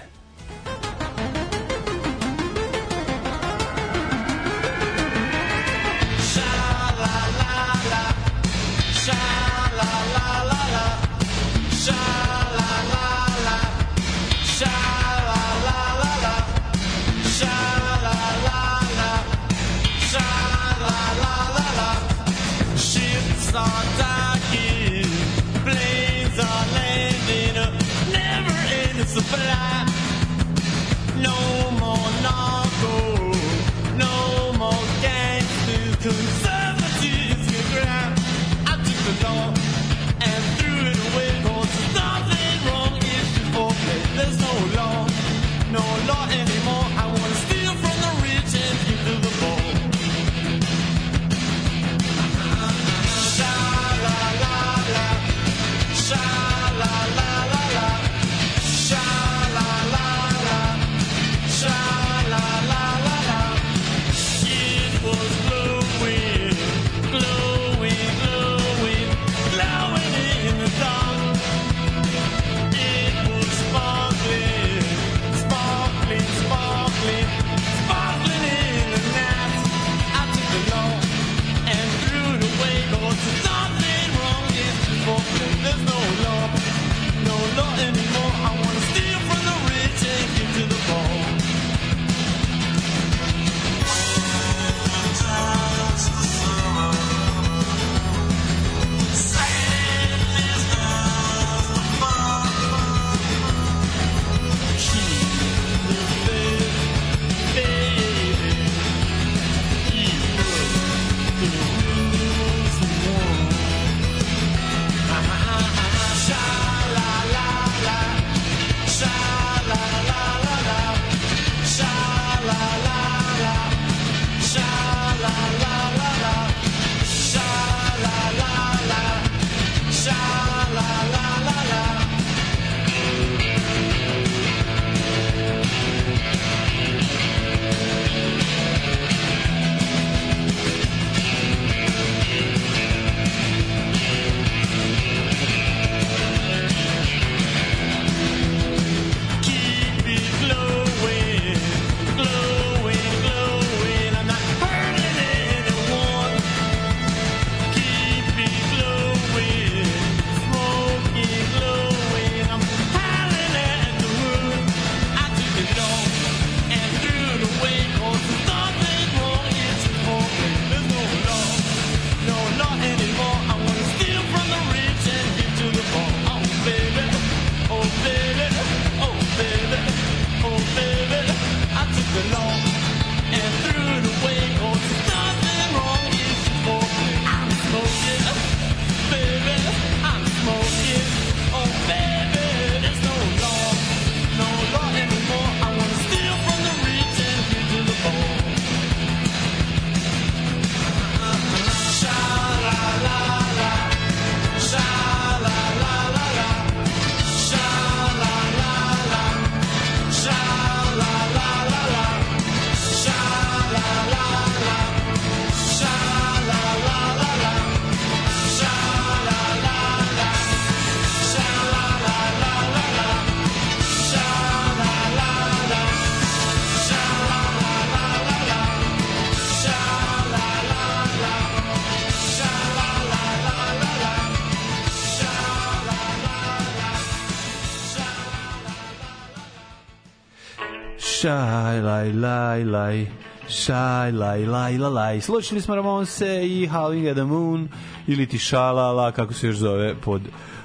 Šaj, 241.73 241.81
laj, 241.81 242.13
laj, 242.13 242.63
laj. 242.63 243.05
Šaj, 243.49 244.11
laj, 244.11 244.45
laj, 244.45 244.77
laj, 244.77 244.91
laj. 244.91 245.21
Slušali 245.21 245.61
smo 245.61 245.75
Ramonse 245.75 246.41
i 246.43 246.67
Howling 246.67 247.09
at 247.09 247.15
the 247.15 247.23
Moon 247.23 247.67
ili 248.07 248.25
ti 248.25 248.37
Šalala, 248.37 249.11
kako 249.11 249.33
se 249.33 249.47
još 249.47 249.55
zove 249.55 249.95
pod 249.95 250.21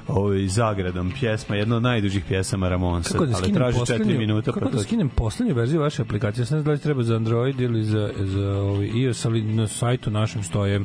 ovaj 0.08 0.46
zagradom 0.46 1.12
pjesma, 1.20 1.56
jedna 1.56 1.76
od 1.76 1.82
najdužih 1.82 2.24
pjesama 2.24 2.68
Ramonsa, 2.68 3.12
Kako 3.12 3.26
da 3.26 3.36
ali 3.36 3.52
traži 3.52 3.78
4 3.78 3.80
poslednju- 3.80 4.18
minuta 4.18 4.52
pa 4.52 4.54
Kako 4.54 4.70
da 4.70 4.76
to 4.76 4.82
skinem 4.82 5.08
poslednju 5.08 5.54
verziju 5.54 5.80
vaše 5.80 6.02
aplikacije? 6.02 6.46
Sad 6.46 6.64
da 6.64 6.70
li 6.70 6.78
treba 6.78 7.02
za 7.02 7.16
Android 7.16 7.60
ili 7.60 7.84
za, 7.84 8.10
za 8.18 8.50
ovaj 8.50 8.86
iOS, 8.94 9.24
ali 9.24 9.42
na 9.42 9.66
sajtu 9.66 10.10
našem 10.10 10.42
stoje 10.42 10.80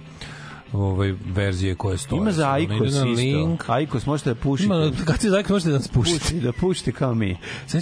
ovaj 0.74 1.14
verzije 1.26 1.76
koje 1.76 1.98
stoje. 1.98 2.18
ima 2.20 2.32
za 2.32 2.50
na 2.50 2.58
isto. 2.88 3.04
link. 3.04 3.70
Aikos 3.70 4.06
možete 4.06 4.30
da 4.30 4.36
pušite. 4.36 4.66
Ima 4.66 4.88
aplikacija 4.88 5.32
za 5.32 5.38
Aikos, 5.38 5.50
možete 5.50 5.70
da 5.72 5.78
nas 5.78 5.88
pušite. 5.88 6.34
Da 6.40 6.52
pušite 6.52 6.92
kao 6.92 7.16
mi. 7.16 7.38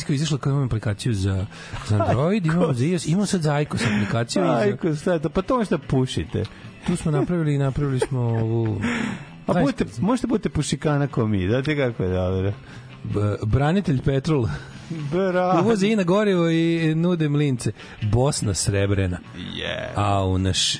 Je 0.10 0.16
izašla 0.16 0.38
kao 0.38 0.50
imamo 0.52 0.66
aplikaciju 0.66 1.14
za, 1.14 1.46
za 1.88 2.04
Android, 2.04 2.46
imamo 2.46 2.74
za 2.74 2.86
iOS, 2.86 3.08
imamo 3.08 3.26
sad 3.26 3.42
za 3.42 3.54
Aikos 3.54 3.82
aplikaciju 3.82 4.44
i 4.44 4.48
za, 4.48 4.54
Aikos, 4.54 5.02
šta 5.02 5.14
je 5.14 5.20
to? 5.20 5.30
Pa 5.30 5.42
to 5.42 5.58
možete 5.58 5.78
da 5.78 5.84
pušite. 5.88 6.44
tu 6.88 6.96
smo 6.96 7.12
napravili 7.12 7.58
napravili 7.58 8.00
smo 8.00 8.20
ovu 8.20 8.82
A 9.48 9.54
budete, 9.62 9.86
možete 10.00 10.28
budete 10.28 10.50
pušikana 10.50 11.08
kao 11.08 11.28
mi, 11.28 11.48
da 11.48 11.62
ti 11.62 11.76
kako 11.76 12.04
je 12.04 12.10
dobro. 12.10 12.54
B- 13.04 13.38
branitelj 13.46 14.02
Petrol 14.02 14.48
Bravo. 15.12 15.62
uvoze 15.62 15.88
i 15.88 15.96
na 15.96 16.04
gorivo 16.04 16.50
i 16.50 16.96
nude 16.96 17.30
mlince 17.30 17.72
Bosna 18.02 18.54
srebrena 18.54 19.18
Yeah. 19.36 19.92
a 19.96 20.26
u 20.26 20.38
naš, 20.38 20.78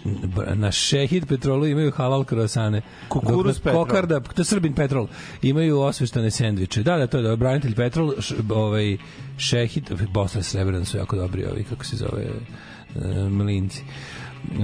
na 0.54 0.72
Šehid 0.72 1.26
Petrolu 1.28 1.68
imaju 1.68 1.92
halal 1.92 2.24
krosane 2.24 2.82
Kukuruz 3.10 3.60
Petrol. 3.60 3.86
Kokarda, 3.86 4.20
to 4.20 4.42
je 4.42 4.46
Srbin 4.46 4.74
Petrol 4.74 5.08
imaju 5.42 5.80
osveštane 5.80 6.32
sendviče 6.32 6.84
da, 6.84 6.98
da, 6.98 7.08
to 7.08 7.18
je 7.18 7.24
da, 7.24 7.36
branitelj 7.36 7.76
Petrol 7.76 8.14
š, 8.20 8.36
ovaj, 8.50 8.98
Šehid, 9.38 9.92
Bosna 10.10 10.44
srebrena 10.44 10.86
su 10.86 10.98
jako 10.98 11.16
dobri 11.16 11.46
ovi, 11.46 11.64
kako 11.64 11.86
se 11.86 11.96
zove 11.96 12.24
e, 12.24 13.30
mlinci 13.30 13.84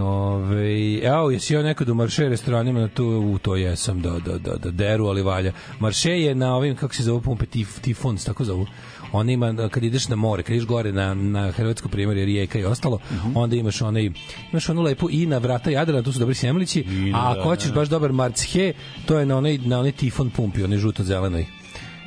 Ove, 0.02 1.00
evo, 1.04 1.32
jesi 1.32 1.54
ja 1.54 1.64
nekad 1.64 1.90
u 1.90 1.96
Marše 1.96 2.30
restoranima 2.30 2.80
na 2.80 2.88
tu, 2.88 3.06
u 3.06 3.38
to 3.38 3.56
jesam, 3.56 4.02
da, 4.02 4.20
da, 4.26 4.38
da, 4.38 4.56
da 4.58 4.72
deru, 4.72 5.06
ali 5.06 5.22
valja. 5.22 5.52
Marše 5.80 6.12
je 6.12 6.36
na 6.36 6.56
ovim, 6.56 6.76
kako 6.76 6.94
se 6.94 7.04
zove 7.04 7.22
pumpe, 7.22 7.46
tif, 7.46 7.80
tifons, 7.80 8.26
tako 8.26 8.44
zovu. 8.44 8.68
On 9.12 9.30
ima, 9.30 9.70
kad 9.70 9.84
ideš 9.84 10.08
na 10.08 10.16
more, 10.16 10.44
kad 10.44 10.56
ideš 10.56 10.68
gore 10.68 10.92
na, 10.92 11.14
na 11.14 11.52
Hrvatsko 11.52 11.90
primorje, 11.90 12.26
rijeka 12.26 12.60
i 12.60 12.66
ostalo, 12.66 13.00
onda 13.36 13.56
imaš 13.56 13.82
onaj, 13.82 14.12
imaš 14.52 14.70
onu 14.70 14.82
lepu 14.82 15.10
i 15.12 15.26
na 15.26 15.38
vrata 15.38 15.70
Jadrana, 15.70 16.04
tu 16.04 16.12
su 16.12 16.20
dobri 16.20 16.36
sjemlići, 16.36 16.86
a 17.16 17.32
ako 17.32 17.44
hoćeš 17.44 17.74
baš 17.74 17.90
dobar 17.90 18.12
marche, 18.12 18.74
to 19.06 19.20
je 19.20 19.26
na 19.26 19.38
onaj, 19.38 19.58
na 19.58 19.80
onaj 19.80 19.92
tifon 19.92 20.30
pumpi, 20.30 20.64
onaj 20.64 20.78
žuto-zelenoj. 20.78 21.57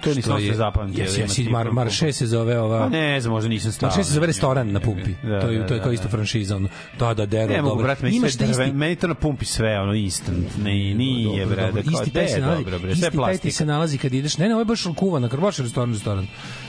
To 0.00 0.14
nisam 0.14 0.22
Što 0.32 0.38
se 0.38 0.46
je- 0.46 0.54
zapamtio. 0.54 1.02
Jesi, 1.02 1.16
da 1.16 1.22
jesi, 1.22 1.42
mar, 1.44 1.66
pumpa. 1.66 1.74
marše 1.84 2.12
se 2.12 2.26
zove 2.26 2.60
ova... 2.60 2.78
Pa 2.78 2.88
ne 2.88 3.20
znam, 3.20 3.32
možda 3.32 3.48
nisam 3.48 3.72
stao. 3.72 3.88
Marše 3.88 4.04
se 4.04 4.12
zove 4.12 4.26
restoran 4.26 4.72
na 4.72 4.80
pumpi. 4.80 5.14
Da, 5.22 5.40
to 5.40 5.48
je, 5.48 5.58
da, 5.58 5.66
to 5.66 5.74
je 5.74 5.78
da, 5.78 5.82
kao 5.82 5.92
isto 5.92 6.04
da. 6.04 6.10
franšiza. 6.10 6.56
Ono, 6.56 6.68
da, 6.98 7.14
da, 7.14 7.26
deru, 7.26 7.52
Ne 7.52 7.62
dobro. 7.62 7.94
meni, 8.02 8.16
Imaš 8.16 8.32
sve 8.32 8.50
isti, 8.50 8.72
meni 8.72 8.96
to 8.96 9.06
na 9.06 9.14
pumpi 9.14 9.44
sve, 9.44 9.80
ono, 9.80 9.94
instant, 9.94 10.46
ne, 10.62 10.94
nije, 10.94 11.24
Dobro, 11.46 11.56
bre, 11.56 11.72
da 11.82 11.90
kao, 11.90 12.02
isti 12.02 12.10
taj 12.10 12.28
se 12.28 12.34
je 12.34 12.40
nalazi, 12.40 12.64
dobro, 12.64 12.78
bre, 12.78 12.92
isti 12.92 13.00
sve 13.00 13.10
taj 13.26 13.50
se 13.50 13.66
nalazi 13.66 13.98
kad 13.98 14.14
ideš, 14.14 14.38
ne, 14.38 14.48
ne, 14.48 14.54
ovo 14.54 14.60
je 14.60 14.64
baš 14.64 14.84
kuvan, 14.96 15.22
na 15.22 15.28
baš 15.28 15.56
restoran, 15.58 15.92
restoran. 15.92 16.26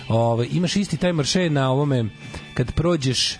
Ove, 0.10 0.48
imaš 0.52 0.76
isti 0.76 0.98
taj 0.98 1.13
marše 1.13 1.50
na 1.50 1.72
ovome, 1.72 2.06
kad 2.54 2.72
prođeš 2.74 3.38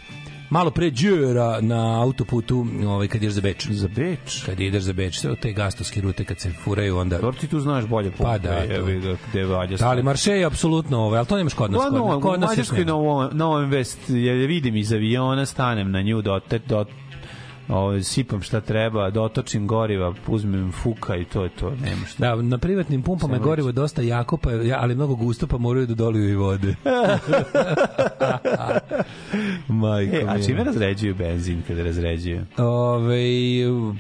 malo 0.52 0.72
pre 0.72 0.90
Đura 0.90 1.62
na 1.62 2.02
autoputu, 2.02 2.66
ovaj, 2.88 3.08
kad 3.08 3.24
ideš 3.24 3.34
za 3.34 3.42
Beč. 3.42 3.68
Za 3.70 3.88
Beč? 3.88 4.44
Kad 4.46 4.60
ideš 4.60 4.84
za 4.84 4.94
Beč, 4.94 5.20
sve 5.20 5.36
te 5.36 5.54
gastovske 5.54 6.02
rute 6.02 6.26
kad 6.26 6.40
se 6.40 6.52
furaju, 6.64 6.98
onda... 6.98 7.18
Dobro, 7.18 7.40
ti 7.40 7.48
tu 7.48 7.60
znaš 7.60 7.86
bolje 7.86 8.12
pumpe, 8.12 8.24
Pa 8.24 8.38
da, 8.38 8.64
evi 8.70 9.00
ga, 9.00 9.16
gde 9.30 9.46
valja 9.46 9.78
Da, 9.78 9.88
ali 9.88 10.04
marše 10.04 10.32
je 10.32 10.46
apsolutno 10.46 10.98
ovo, 10.98 11.16
ali 11.16 11.28
to 11.28 11.38
nemaš 11.38 11.54
kod 11.54 11.72
nas. 11.72 11.82
Pa 11.82 12.00
Kod, 12.00 12.22
kod 12.22 12.40
nas 12.40 12.72
nema. 12.72 12.86
na 12.86 12.96
ovom, 12.96 13.30
na 13.32 13.48
ovom 13.48 13.70
vest, 13.70 14.00
je 14.10 14.34
vidim 14.34 14.76
iz 14.76 14.94
aviona, 14.94 15.46
stanem 15.46 15.92
na 15.92 16.02
nju, 16.02 16.22
dote, 16.22 16.60
dot, 16.60 16.88
ovaj, 17.72 18.04
sipam 18.04 18.42
šta 18.42 18.62
treba, 18.62 19.10
dotočim 19.10 19.68
goriva, 19.68 20.14
uzmem 20.28 20.72
fuka 20.72 21.16
i 21.16 21.26
to 21.26 21.44
je 21.44 21.50
to, 21.50 21.70
nema 21.70 22.06
šta. 22.06 22.36
Da, 22.36 22.42
na 22.42 22.58
privatnim 22.58 23.02
pumpama 23.02 23.34
je 23.34 23.40
gorivo 23.40 23.72
dosta 23.72 24.02
jako, 24.02 24.38
pa, 24.38 24.52
ja, 24.52 24.78
ali 24.82 24.96
mnogo 24.96 25.16
gusto, 25.16 25.48
pa 25.48 25.58
moraju 25.58 25.88
da 25.88 25.94
doliju 25.94 26.30
i 26.30 26.36
vode. 26.36 26.76
Majko 29.68 30.16
E, 30.16 30.26
a 30.28 30.44
čime 30.46 30.64
razređuju 30.64 31.16
benzin 31.16 31.62
kada 31.68 31.84
razređuju? 31.84 32.46
Ove, 32.58 33.32
ju 33.60 33.96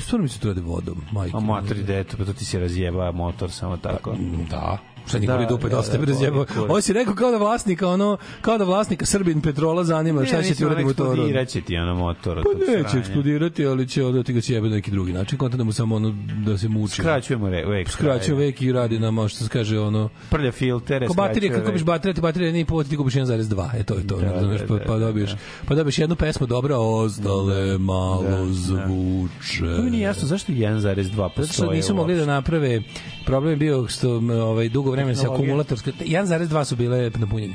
stvarno 0.00 0.22
mi 0.22 0.28
se 0.28 0.40
to 0.40 0.48
rade 0.48 0.60
vodom, 0.60 1.02
majko. 1.12 1.36
A 1.36 1.40
matri 1.40 1.82
deto, 1.82 2.16
pa 2.16 2.24
to 2.24 2.32
ti 2.32 2.44
se 2.44 2.60
razjeba 2.60 3.12
motor 3.12 3.50
samo 3.50 3.76
tako. 3.76 4.16
Da. 4.50 4.78
Šta 5.06 5.18
nikoli 5.18 5.38
Da, 5.40 5.46
dupe 5.46 5.68
da, 5.68 5.76
dosta 5.76 5.92
da, 5.92 5.98
boli 5.98 6.46
kurac. 6.46 6.50
Ovo 6.60 6.80
si 6.80 6.92
rekao 6.92 7.14
kao 7.14 7.30
da 7.30 7.36
vlasnika, 7.38 7.88
ono, 7.88 8.16
kao 8.40 8.58
da 8.58 8.64
vlasnika 8.64 9.06
Srbin 9.06 9.40
Petrola 9.40 9.84
zanima 9.84 10.24
šta 10.24 10.42
će 10.42 10.54
ti 10.54 10.64
uraditi 10.64 10.84
motoru. 10.86 11.10
Eksplodiraće 11.10 11.60
ti 11.60 11.76
ono 11.76 11.94
motor. 11.94 12.42
Pa 12.44 12.58
neće 12.72 12.82
sranja. 12.82 12.98
eksplodirati, 12.98 13.66
ali 13.66 13.88
će 13.88 14.04
onda 14.04 14.22
ti 14.22 14.32
ga 14.32 14.40
sjebe 14.40 14.68
na 14.68 14.74
neki 14.74 14.90
drugi 14.90 15.12
način. 15.12 15.38
Konta 15.38 15.56
da 15.56 15.64
mu 15.64 15.72
samo 15.72 15.96
ono, 15.96 16.14
da 16.46 16.58
se 16.58 16.68
muči. 16.68 16.94
Skraćujemo 16.94 17.50
re, 17.50 17.64
vek. 17.66 17.90
Skraćuje 17.90 18.36
vek 18.36 18.62
i 18.62 18.72
radi 18.72 18.98
nama, 18.98 19.28
što 19.28 19.44
se 19.44 19.50
kaže, 19.50 19.78
ono, 19.80 20.08
Prlja 20.30 20.52
filtere, 20.52 21.06
Ko 21.06 21.14
baterije, 21.14 21.52
kako 21.52 21.70
vek. 21.72 21.82
baterije, 21.82 22.14
ti 22.14 22.20
baterije 22.20 22.52
nije 22.52 22.64
povod, 22.64 22.88
ti 22.88 22.96
kupiš 22.96 23.14
1,2. 23.14 23.68
E 23.74 23.82
to 23.82 23.94
je 23.94 24.06
to, 24.06 24.16
Da, 24.16 24.22
da, 24.22 24.32
razumeš, 24.32 24.60
da, 24.60 24.66
pa, 24.66 24.74
da, 24.74 24.84
pa 24.84 24.92
da, 24.92 24.98
dobiješ, 25.00 25.30
da. 25.30 25.36
pa 25.66 25.74
dobiješ 25.74 25.98
jednu 25.98 26.16
pesmu 26.16 26.46
dobra, 26.46 26.78
ostale 26.78 27.78
malo 27.78 28.22
Da, 28.22 28.30
da. 28.30 28.46
zvuče. 28.46 29.76
To 29.76 29.82
mi 29.82 29.90
nije 29.90 30.02
jasno 30.02 30.28
zašto 30.28 30.52
1,2 30.52 30.80
Zato 31.06 31.28
postoje. 31.28 31.46
što 31.46 31.72
nisu 31.72 31.94
mogli 31.94 32.16
da 32.16 32.26
naprave 32.26 32.82
problem 33.26 33.58
bio 33.58 33.88
što 33.88 34.10
ovaj 34.42 34.68
dugo 34.68 34.89
vremena 34.90 35.14
se 35.14 35.26
akumulatorske 35.26 35.92
1,2 35.92 36.64
su 36.64 36.76
bile 36.76 37.10
napunjene. 37.10 37.54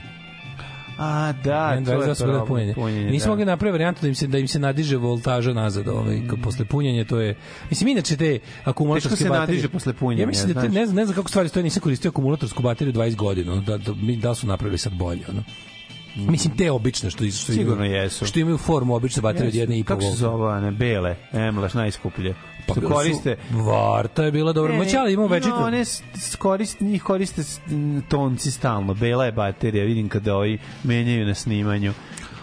A, 0.98 1.34
da, 1.34 1.82
to 1.86 1.92
1,2 1.92 2.08
je 2.08 2.16
su 2.16 2.24
problem, 2.24 2.40
napunjene. 2.40 2.74
punjenje, 2.74 3.12
Nisu 3.12 3.26
da. 3.26 3.30
mogli 3.30 3.46
napraviti 3.46 3.72
varijantu 3.74 4.02
da 4.02 4.08
im 4.08 4.16
se 4.16 4.28
da 4.28 4.38
im 4.38 4.48
se 4.48 4.60
nadiže 4.60 4.98
voltaža 4.98 5.54
nazad, 5.54 5.88
ovaj 5.88 6.22
kao 6.28 6.38
posle 6.38 6.66
punjenja 6.66 7.06
to 7.06 7.20
je 7.20 7.36
mislim 7.70 7.88
inače 7.88 8.18
te 8.18 8.40
akumulatorske 8.64 9.10
Teško 9.10 9.18
se 9.18 9.30
baterije. 9.30 9.48
nadiže 9.48 9.70
posle 9.70 9.94
punjenja, 9.94 10.24
Ja 10.24 10.28
mislim 10.28 10.54
da 10.54 10.62
te, 10.62 10.70
ne, 10.70 10.86
znam, 10.86 10.96
ne 10.96 11.06
znam 11.06 11.16
kako 11.16 11.30
stvari 11.30 11.50
stoje, 11.50 11.64
nisam 11.64 11.82
koristio 11.82 12.10
akumulatorsku 12.10 12.64
bateriju 12.64 12.94
20 12.94 13.16
godina, 13.16 13.56
da, 13.58 13.78
da, 13.78 13.94
mi- 13.94 14.18
da 14.18 14.36
su 14.36 14.48
napravili 14.48 14.78
sad 14.78 14.94
bolje, 14.94 15.22
ono. 15.30 15.44
Mislim 16.18 16.58
te 16.58 16.72
obične 16.72 17.10
što 17.10 17.24
što 17.26 17.52
Sigurno 17.54 17.86
imaju, 17.86 18.02
jesu. 18.02 18.26
Što 18.26 18.40
imaju 18.40 18.58
formu 18.58 18.96
obične 18.96 19.22
baterije 19.22 19.48
od 19.48 19.56
jedne 19.56 19.80
i 19.80 19.84
po 19.84 19.88
Kako 19.88 20.02
se 20.02 20.12
zove, 20.12 20.62
ne, 20.62 20.72
bele, 20.72 21.16
emlaš, 21.34 21.74
najskuplje. 21.74 22.34
Pa 22.68 22.74
bile 22.74 22.88
su- 22.88 22.94
koriste... 22.94 23.38
Varta 23.52 24.24
je 24.24 24.32
bila 24.32 24.54
dobra. 24.54 24.76
Moći, 24.76 24.98
ali 24.98 25.14
imamo 25.14 25.28
večito. 25.28 25.60
No, 25.60 25.66
one 25.66 25.84
koriste, 26.38 26.86
njih 26.86 27.04
koriste 27.04 27.42
tonci 28.02 28.52
stalno. 28.52 28.94
Bela 28.94 29.26
je 29.26 29.32
baterija, 29.32 29.86
vidim 29.86 30.10
kada 30.10 30.36
ovi 30.36 30.58
menjaju 30.84 31.26
na 31.26 31.34
snimanju. 31.36 31.94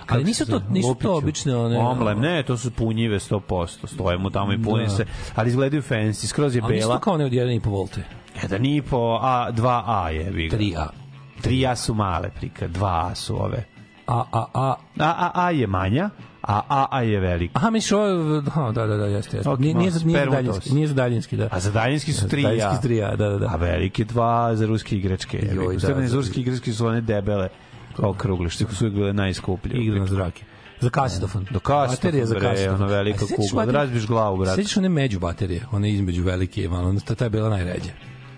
Kako 0.00 0.14
Ali 0.14 0.24
nisu 0.24 0.46
to- 0.46 0.62
nisu 0.70 0.86
to 0.86 0.90
Lupiću. 0.90 1.12
obične 1.14 1.56
one- 1.56 1.78
Omlem, 1.78 2.20
ne, 2.20 2.42
to 2.42 2.56
su 2.56 2.70
punjive 2.70 3.18
100%. 3.20 3.86
Stoje 3.86 4.18
mu 4.18 4.30
tamo 4.30 4.52
i 4.52 4.62
puni 4.62 4.82
Da. 4.82 4.88
se. 4.90 5.04
Ali 5.34 5.48
izgledaju 5.48 5.82
fancy, 5.82 6.26
skroz 6.26 6.56
je 6.56 6.62
Ali 6.62 6.74
nisu 6.74 6.86
bela. 6.86 6.96
to 6.96 7.00
kao 7.00 7.14
one 7.14 7.24
od 7.24 7.32
1,5 7.32 7.66
volte. 7.66 8.02
1,5, 8.42 8.82
a 9.22 9.50
2A 9.50 10.08
je, 10.08 10.30
vi 10.30 10.48
ga. 10.48 10.56
3A. 10.56 10.86
3A 11.42 11.76
su 11.76 11.94
male 11.94 12.30
prika, 12.30 12.68
2A 12.68 13.14
su 13.14 13.42
ove. 13.42 13.64
A, 14.06 14.24
a, 14.32 14.44
a. 14.54 14.74
A, 14.98 15.04
a, 15.18 15.30
a 15.36 15.50
je 15.50 15.66
manja, 15.66 16.10
a 16.42 16.60
A, 16.68 16.86
a 16.90 17.02
je 17.02 17.20
velika. 17.20 17.52
Aha, 17.54 17.70
misliš 17.70 17.92
ovo, 17.92 18.06
ha, 18.42 18.72
da, 18.72 18.86
da, 18.86 18.96
da, 18.96 19.06
jeste, 19.06 19.36
jeste. 19.36 19.50
Ok, 19.50 19.58
Nije, 19.58 19.74
nije, 19.74 19.90
za, 19.90 20.06
nije 20.06 20.18
za 20.20 20.30
daljinski, 20.30 20.70
nije 20.70 20.86
za 20.86 20.94
daljinski, 20.94 21.36
da. 21.36 21.48
A 21.50 21.60
za 21.60 21.70
daljinski 21.70 22.12
su 22.12 22.26
3A. 22.26 22.42
Daljinski 22.42 22.88
3A, 22.88 23.16
da, 23.16 23.28
da, 23.28 23.38
da. 23.38 23.46
A 23.46 23.56
velike 23.56 24.04
dva 24.04 24.56
za 24.56 24.66
ruske 24.66 24.96
igračke. 24.96 25.48
Joj, 25.54 25.76
da, 25.76 25.88
da, 25.88 26.06
za- 26.06 26.16
ruske 26.16 26.40
igračke 26.40 26.72
su 26.72 26.86
one 26.86 27.00
debele, 27.00 27.48
kao 27.96 28.12
krugle, 28.14 28.50
što 28.50 28.64
su 28.66 28.84
uvijek 28.84 28.94
bile 28.94 29.12
najskuplje. 29.12 29.76
Igra 29.76 29.98
na 29.98 30.06
zrake. 30.06 30.44
Za 30.80 30.90
kasetofon. 30.90 31.46
Do 31.50 31.60
kasetofon, 31.60 31.96
Baterija 31.96 32.26
za 32.26 32.34
kasetofon. 32.40 32.74
ono 32.74 32.86
velika 32.86 33.24
kugla, 33.36 33.66
da 33.66 33.72
razbiješ 33.72 34.06
glavu, 34.06 34.36
brate. 34.36 34.56
Sećaš 34.56 34.76
one 34.76 34.88
među 34.88 35.18
baterije, 35.20 35.66
one 35.70 35.90
između 35.90 36.22
velike 36.22 36.64
i 36.64 36.68
malo, 36.68 37.00
ta, 37.00 37.14
ta 37.14 37.24
je 37.24 37.30
bila 37.30 37.48
najređa. 37.48 37.90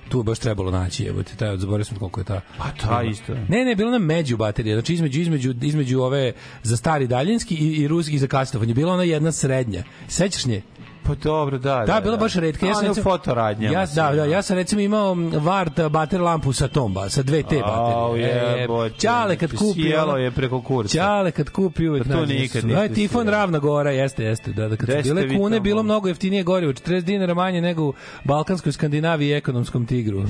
Tu 0.08 0.22
baš 0.22 0.38
trebalo 0.38 0.70
naći, 0.70 1.04
evo 1.04 1.22
ti, 1.22 1.36
taj, 1.36 1.56
zaboravio 1.56 1.84
sam 1.84 1.98
koliko 1.98 2.20
je 2.20 2.24
ta. 2.24 2.40
Pa 2.58 2.70
ta 2.86 3.02
isto. 3.02 3.34
Ne, 3.48 3.64
ne, 3.64 3.74
bilo 3.74 3.90
na 3.90 3.98
među 3.98 4.36
baterija, 4.36 4.76
znači 4.76 4.94
između 4.94 5.20
između 5.20 5.54
između 5.62 6.00
ove 6.00 6.32
za 6.62 6.76
stari 6.76 7.06
daljinski 7.06 7.54
i, 7.54 7.82
i 7.82 7.88
ruski 7.88 8.18
za 8.18 8.26
kasetofon. 8.26 8.68
Je 8.68 8.74
bila 8.74 8.92
ona 8.92 9.02
jedna 9.02 9.32
srednja. 9.32 9.84
Sećaš 10.08 10.46
nje? 10.46 10.62
Pa 11.06 11.14
dobro, 11.14 11.58
da. 11.58 11.84
Da, 11.86 12.00
bila 12.00 12.16
baš 12.16 12.34
retka. 12.34 12.66
Ja 12.66 12.74
sam 12.74 12.86
recimo, 12.86 13.04
fotoradnjama. 13.04 13.74
Ja, 13.78 13.86
su, 13.86 13.94
da, 13.94 14.12
da, 14.12 14.24
ja 14.24 14.42
sam 14.42 14.56
recimo 14.56 14.80
imao 14.80 15.14
Vart 15.32 15.80
bater 15.90 16.20
lampu 16.20 16.52
sa 16.52 16.68
tomba, 16.68 17.08
sa 17.08 17.22
dve 17.22 17.42
te 17.42 17.60
Au, 17.64 18.08
baterije. 18.08 18.60
jebote. 18.60 18.98
Ćale 18.98 19.36
kad 19.36 19.50
kupi, 19.50 19.82
Sjelo 19.82 20.16
je 20.16 20.30
preko 20.30 20.62
kurca. 20.62 20.98
Ćale 20.98 21.30
kad 21.30 21.50
kupi 21.50 21.88
uvek 21.88 22.02
Pa 22.04 22.12
to 22.12 22.20
nađe 22.20 22.34
nikad 22.34 22.64
niste 22.64 22.80
Aj, 22.80 22.88
Tifon. 22.88 23.28
Ravna 23.28 23.58
Gora, 23.58 23.90
jeste, 23.90 24.24
jeste. 24.24 24.52
Da, 24.52 24.68
da 24.68 24.76
kad 24.76 25.06
su 25.06 25.14
bile 25.14 25.38
kune, 25.38 25.60
bilo 25.60 25.82
mnogo 25.82 26.08
jeftinije 26.08 26.42
gorivo, 26.42 26.72
40 26.72 27.00
dinara 27.00 27.34
manje 27.34 27.60
nego 27.60 27.84
u 27.84 27.94
Balkanskoj 28.24 28.72
Skandinaviji 28.72 29.28
i 29.28 29.34
ekonomskom 29.34 29.86
tigru. 29.86 30.24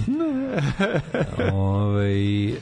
Ove, 1.53 2.49
uh, 2.49 2.55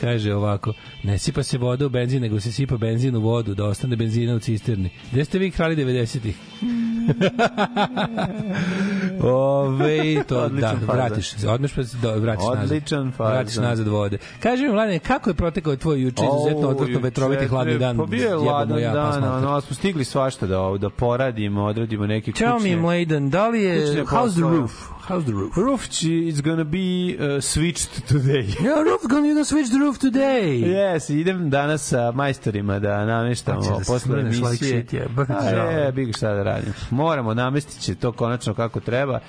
kaže 0.00 0.34
ovako, 0.34 0.72
ne 1.02 1.18
sipa 1.18 1.42
se 1.42 1.58
voda 1.58 1.86
u 1.86 1.88
benzin, 1.88 2.22
nego 2.22 2.40
se 2.40 2.52
sipa 2.52 2.76
benzin 2.76 3.16
u 3.16 3.20
vodu, 3.20 3.54
da 3.54 3.64
ostane 3.64 3.96
benzina 3.96 4.34
u 4.34 4.38
cisterni. 4.38 4.90
Gde 5.12 5.24
ste 5.24 5.38
vi 5.38 5.50
krali 5.50 5.76
90-ih? 5.76 6.36
Ove, 9.22 10.24
to, 10.28 10.38
Odličan 10.38 10.78
da, 10.86 10.92
vratiš 10.92 11.30
se, 11.30 11.48
odmeš 11.48 11.72
pa 11.72 11.84
se, 11.84 11.96
do, 12.02 12.18
vratiš 12.18 12.44
Odličan 12.44 13.06
nazad. 13.06 13.32
Vratiš 13.32 13.56
nazad 13.56 13.88
vode. 13.88 14.18
Kaži 14.40 14.62
mi, 14.62 14.72
Mladene, 14.72 14.98
kako 14.98 15.30
je 15.30 15.34
protekao 15.34 15.76
tvoj 15.76 16.02
juče 16.02 16.22
izuzetno 16.24 16.68
odvrtno 16.68 17.00
vetroviti 17.00 17.46
hladni 17.46 17.78
dan? 17.78 17.96
Pa 17.96 18.04
bio 18.04 18.22
je 18.22 18.28
Jebamo 18.28 18.50
ladan 18.50 18.78
ja, 18.78 18.90
pa 18.90 18.96
dan, 18.96 19.12
smatram. 19.12 19.44
ono, 19.44 19.60
smo 19.60 19.74
stigli 19.76 20.04
svašta 20.04 20.46
da, 20.46 20.74
da 20.78 20.90
poradimo, 20.90 21.64
odradimo 21.64 22.06
neke 22.06 22.32
kućne... 22.32 22.46
Tell 22.46 22.58
me, 22.58 22.76
Mladen, 22.76 23.30
da 23.30 23.48
li 23.48 23.62
je... 23.62 23.86
kućne 23.86 24.04
How's 24.04 24.32
the 24.32 24.40
roof? 24.40 24.72
How's 25.12 25.24
the 25.24 25.32
roof? 25.32 25.56
Roof 25.56 25.88
is 26.02 26.40
gonna 26.40 26.64
be 26.64 27.16
uh, 27.16 27.40
switched 27.42 28.08
today. 28.08 28.46
Yeah, 28.62 28.82
roof 28.82 29.02
gonna, 29.02 29.28
you 29.28 29.34
gonna 29.34 29.44
switch 29.44 29.68
the 29.68 29.78
roof 29.78 29.98
today. 29.98 30.56
Yes, 30.58 31.10
idem 31.10 31.50
danas 31.50 31.82
sa 31.82 32.12
majstorima 32.12 32.78
da 32.78 33.04
nameštamo 33.04 33.58
Hoćeš 33.58 33.70
da 33.70 33.76
posle 33.78 33.98
smrneš 33.98 34.36
like 34.36 34.46
emisije. 34.48 34.80
shit, 34.80 34.92
jebote, 34.92 35.32
A 35.32 35.50
žao. 35.50 35.70
je, 35.70 35.92
bi 35.92 36.04
ga 36.04 36.12
šta 36.12 36.34
da 36.34 36.42
radim. 36.42 36.72
Moramo, 36.90 37.34
namestit 37.34 37.80
će 37.80 37.94
to 37.94 38.12
konačno 38.12 38.54
kako 38.54 38.80
treba. 38.80 39.20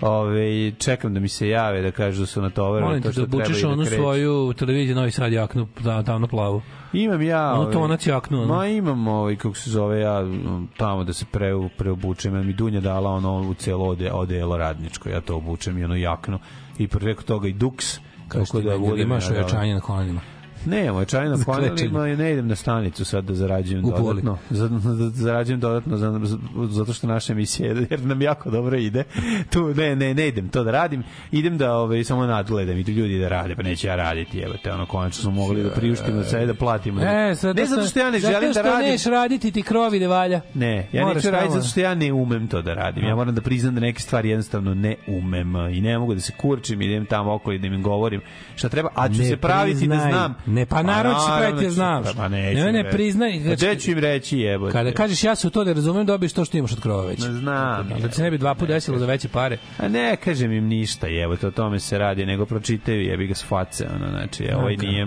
Ove, 0.00 0.70
čekam 0.70 1.14
da 1.14 1.20
mi 1.20 1.28
se 1.28 1.48
jave 1.48 1.82
da 1.82 1.90
kažu 1.90 2.20
da 2.20 2.26
su 2.26 2.42
natovarili 2.42 2.88
Molim 2.88 3.02
to 3.02 3.08
te 3.08 3.12
što 3.12 3.26
da 3.26 3.36
bučeš 3.36 3.62
da 3.62 3.68
onu 3.68 3.84
svoju 3.84 4.52
televiziju 4.52 4.96
Novi 4.96 5.10
Sad 5.10 5.32
jaknu, 5.32 5.68
da, 5.80 6.02
tamno 6.02 6.26
plavu. 6.26 6.62
Imam 6.92 7.22
ja... 7.22 7.52
Ono 7.52 7.60
ovaj, 7.60 7.72
tonac 7.72 8.06
jaknu, 8.06 8.42
ono. 8.42 8.54
Ma 8.54 8.66
imam 8.66 9.08
ovaj, 9.08 9.36
kako 9.36 9.54
se 9.54 9.70
zove, 9.70 10.00
ja 10.00 10.20
um, 10.20 10.68
tamo 10.76 11.04
da 11.04 11.12
se 11.12 11.24
pre, 11.30 11.50
preobučem. 11.76 12.34
Ja 12.34 12.42
mi 12.42 12.52
Dunja 12.52 12.80
dala 12.80 13.10
ono 13.10 13.50
u 13.50 13.54
cijelo 13.54 13.84
ode, 13.84 14.12
odelo 14.12 14.56
radničko. 14.56 15.08
Ja 15.08 15.20
to 15.20 15.36
obučem 15.36 15.78
i 15.78 15.84
ono 15.84 15.94
jakno. 15.94 16.38
I 16.78 16.88
preko 16.88 17.22
toga 17.22 17.48
i 17.48 17.52
duks. 17.52 17.98
Kao 18.28 18.44
što 18.44 18.60
da 18.60 18.78
budem 18.78 19.00
imaš 19.00 19.24
ja 19.24 19.30
dala. 19.30 19.40
ojačanje 19.40 19.74
na 19.74 19.80
kolenima. 19.80 20.20
Ne, 20.66 20.92
moj 20.92 21.04
čaj 21.04 21.28
na 21.28 21.36
panelima 21.46 22.08
i 22.08 22.16
ne 22.16 22.32
idem 22.32 22.48
na 22.48 22.54
stanicu 22.56 23.04
sad 23.04 23.24
da 23.24 23.34
zarađujem 23.34 23.82
dodatno. 23.82 24.38
Za, 24.50 24.68
da 24.68 24.78
zarađujem 25.10 25.60
dodatno 25.60 25.96
za, 25.96 26.20
zato 26.68 26.92
što 26.92 27.06
naša 27.06 27.32
emisija 27.32 27.68
jer 27.90 28.00
nam 28.02 28.22
jako 28.22 28.50
dobro 28.50 28.76
ide. 28.78 29.04
Tu 29.50 29.74
ne, 29.74 29.96
ne, 29.96 30.14
ne 30.14 30.28
idem 30.28 30.48
to 30.48 30.64
da 30.64 30.70
radim. 30.70 31.02
Idem 31.32 31.58
da 31.58 31.72
ovaj 31.74 32.04
samo 32.04 32.26
nadgledam 32.26 32.78
i 32.78 32.84
tu 32.84 32.90
ljudi 32.90 33.18
da 33.18 33.28
rade, 33.28 33.56
pa 33.56 33.62
neće 33.62 33.86
ja 33.88 33.96
raditi, 33.96 34.38
evo 34.38 34.54
te, 34.62 34.72
ono 34.72 34.86
konačno 34.86 35.22
smo 35.22 35.30
mogli 35.32 35.62
da 35.62 35.70
priuštimo 35.70 36.16
da 36.16 36.24
sve 36.24 36.46
da 36.46 36.54
platimo. 36.54 37.00
E, 37.00 37.34
zato 37.34 37.54
ne 37.54 37.66
zato 37.66 37.82
što 37.82 38.00
ja 38.00 38.10
ne 38.10 38.18
želim 38.18 38.40
da 38.40 38.52
Zato 38.52 38.68
što 38.98 39.10
radim. 39.10 39.12
raditi 39.12 39.50
ti 39.50 39.62
krovi 39.62 40.00
ne 40.00 40.08
valja. 40.08 40.40
Ne, 40.54 40.88
ja 40.92 41.02
Moraš 41.02 41.14
neću 41.16 41.30
raditi 41.30 41.52
zato 41.52 41.66
što 41.66 41.80
ja 41.80 41.94
ne 41.94 42.12
umem 42.12 42.48
to 42.48 42.62
da 42.62 42.74
radim. 42.74 43.04
Ja 43.04 43.16
moram 43.16 43.34
da 43.34 43.40
priznam 43.40 43.74
da 43.74 43.80
neke 43.80 44.00
stvari 44.00 44.28
jednostavno 44.28 44.74
ne 44.74 44.96
umem 45.08 45.54
i 45.72 45.80
ne 45.80 45.98
mogu 45.98 46.14
da 46.14 46.20
se 46.20 46.32
kurčim 46.32 46.82
i 46.82 46.86
idem 46.86 47.06
tamo 47.06 47.34
okolo 47.34 47.54
i 47.54 47.58
da 47.58 47.66
im 47.66 47.82
govorim 47.82 48.20
šta 48.56 48.68
treba, 48.68 48.88
a 48.94 49.08
ću 49.08 49.18
Ne 49.18 49.24
se 49.24 49.36
praviti 49.36 49.86
da 49.86 49.94
priznaj. 49.94 50.12
znam. 50.12 50.34
Ne, 50.54 50.66
pa 50.66 50.76
se 50.76 50.82
naravno 50.84 51.18
praviti 51.38 51.64
da 51.64 51.68
ću- 51.68 51.74
znaš. 51.74 52.06
Pa 52.16 52.28
neću 52.28 52.60
Ne, 52.60 52.72
ne, 52.72 52.90
priznaj. 52.90 53.40
Pa 53.48 53.54
gde 53.54 53.76
ću 53.76 53.90
im 53.90 53.98
reći 53.98 54.38
jebote? 54.38 54.72
Kada 54.72 54.92
kažeš 54.92 55.24
ja 55.24 55.34
se 55.34 55.46
u 55.46 55.50
to 55.50 55.64
da 55.64 55.72
razumem, 55.72 56.06
dobiješ 56.06 56.32
to 56.32 56.44
što 56.44 56.56
imaš 56.58 56.72
od 56.72 56.80
krova 56.80 57.04
već. 57.06 57.20
Ne 57.20 57.32
znam. 57.32 57.88
Da 58.00 58.08
ti 58.08 58.14
se 58.14 58.22
ne 58.22 58.30
bi 58.30 58.38
dva 58.38 58.54
puta 58.54 58.72
desilo 58.72 58.98
za 58.98 59.06
veće 59.06 59.28
pare. 59.28 59.58
A 59.78 59.88
ne 59.88 60.16
kažem 60.16 60.52
im 60.52 60.66
ništa, 60.66 61.06
jebote, 61.06 61.46
o 61.46 61.50
tome 61.50 61.80
se 61.80 61.98
radi, 61.98 62.26
nego 62.26 62.46
pročitaju, 62.46 63.02
jebi 63.02 63.26
ga 63.26 63.34
s 63.34 63.44
face, 63.44 63.86
ono, 63.94 64.10
znači, 64.10 64.44
e, 64.44 64.56
ovaj 64.56 64.76
nije 64.76 65.06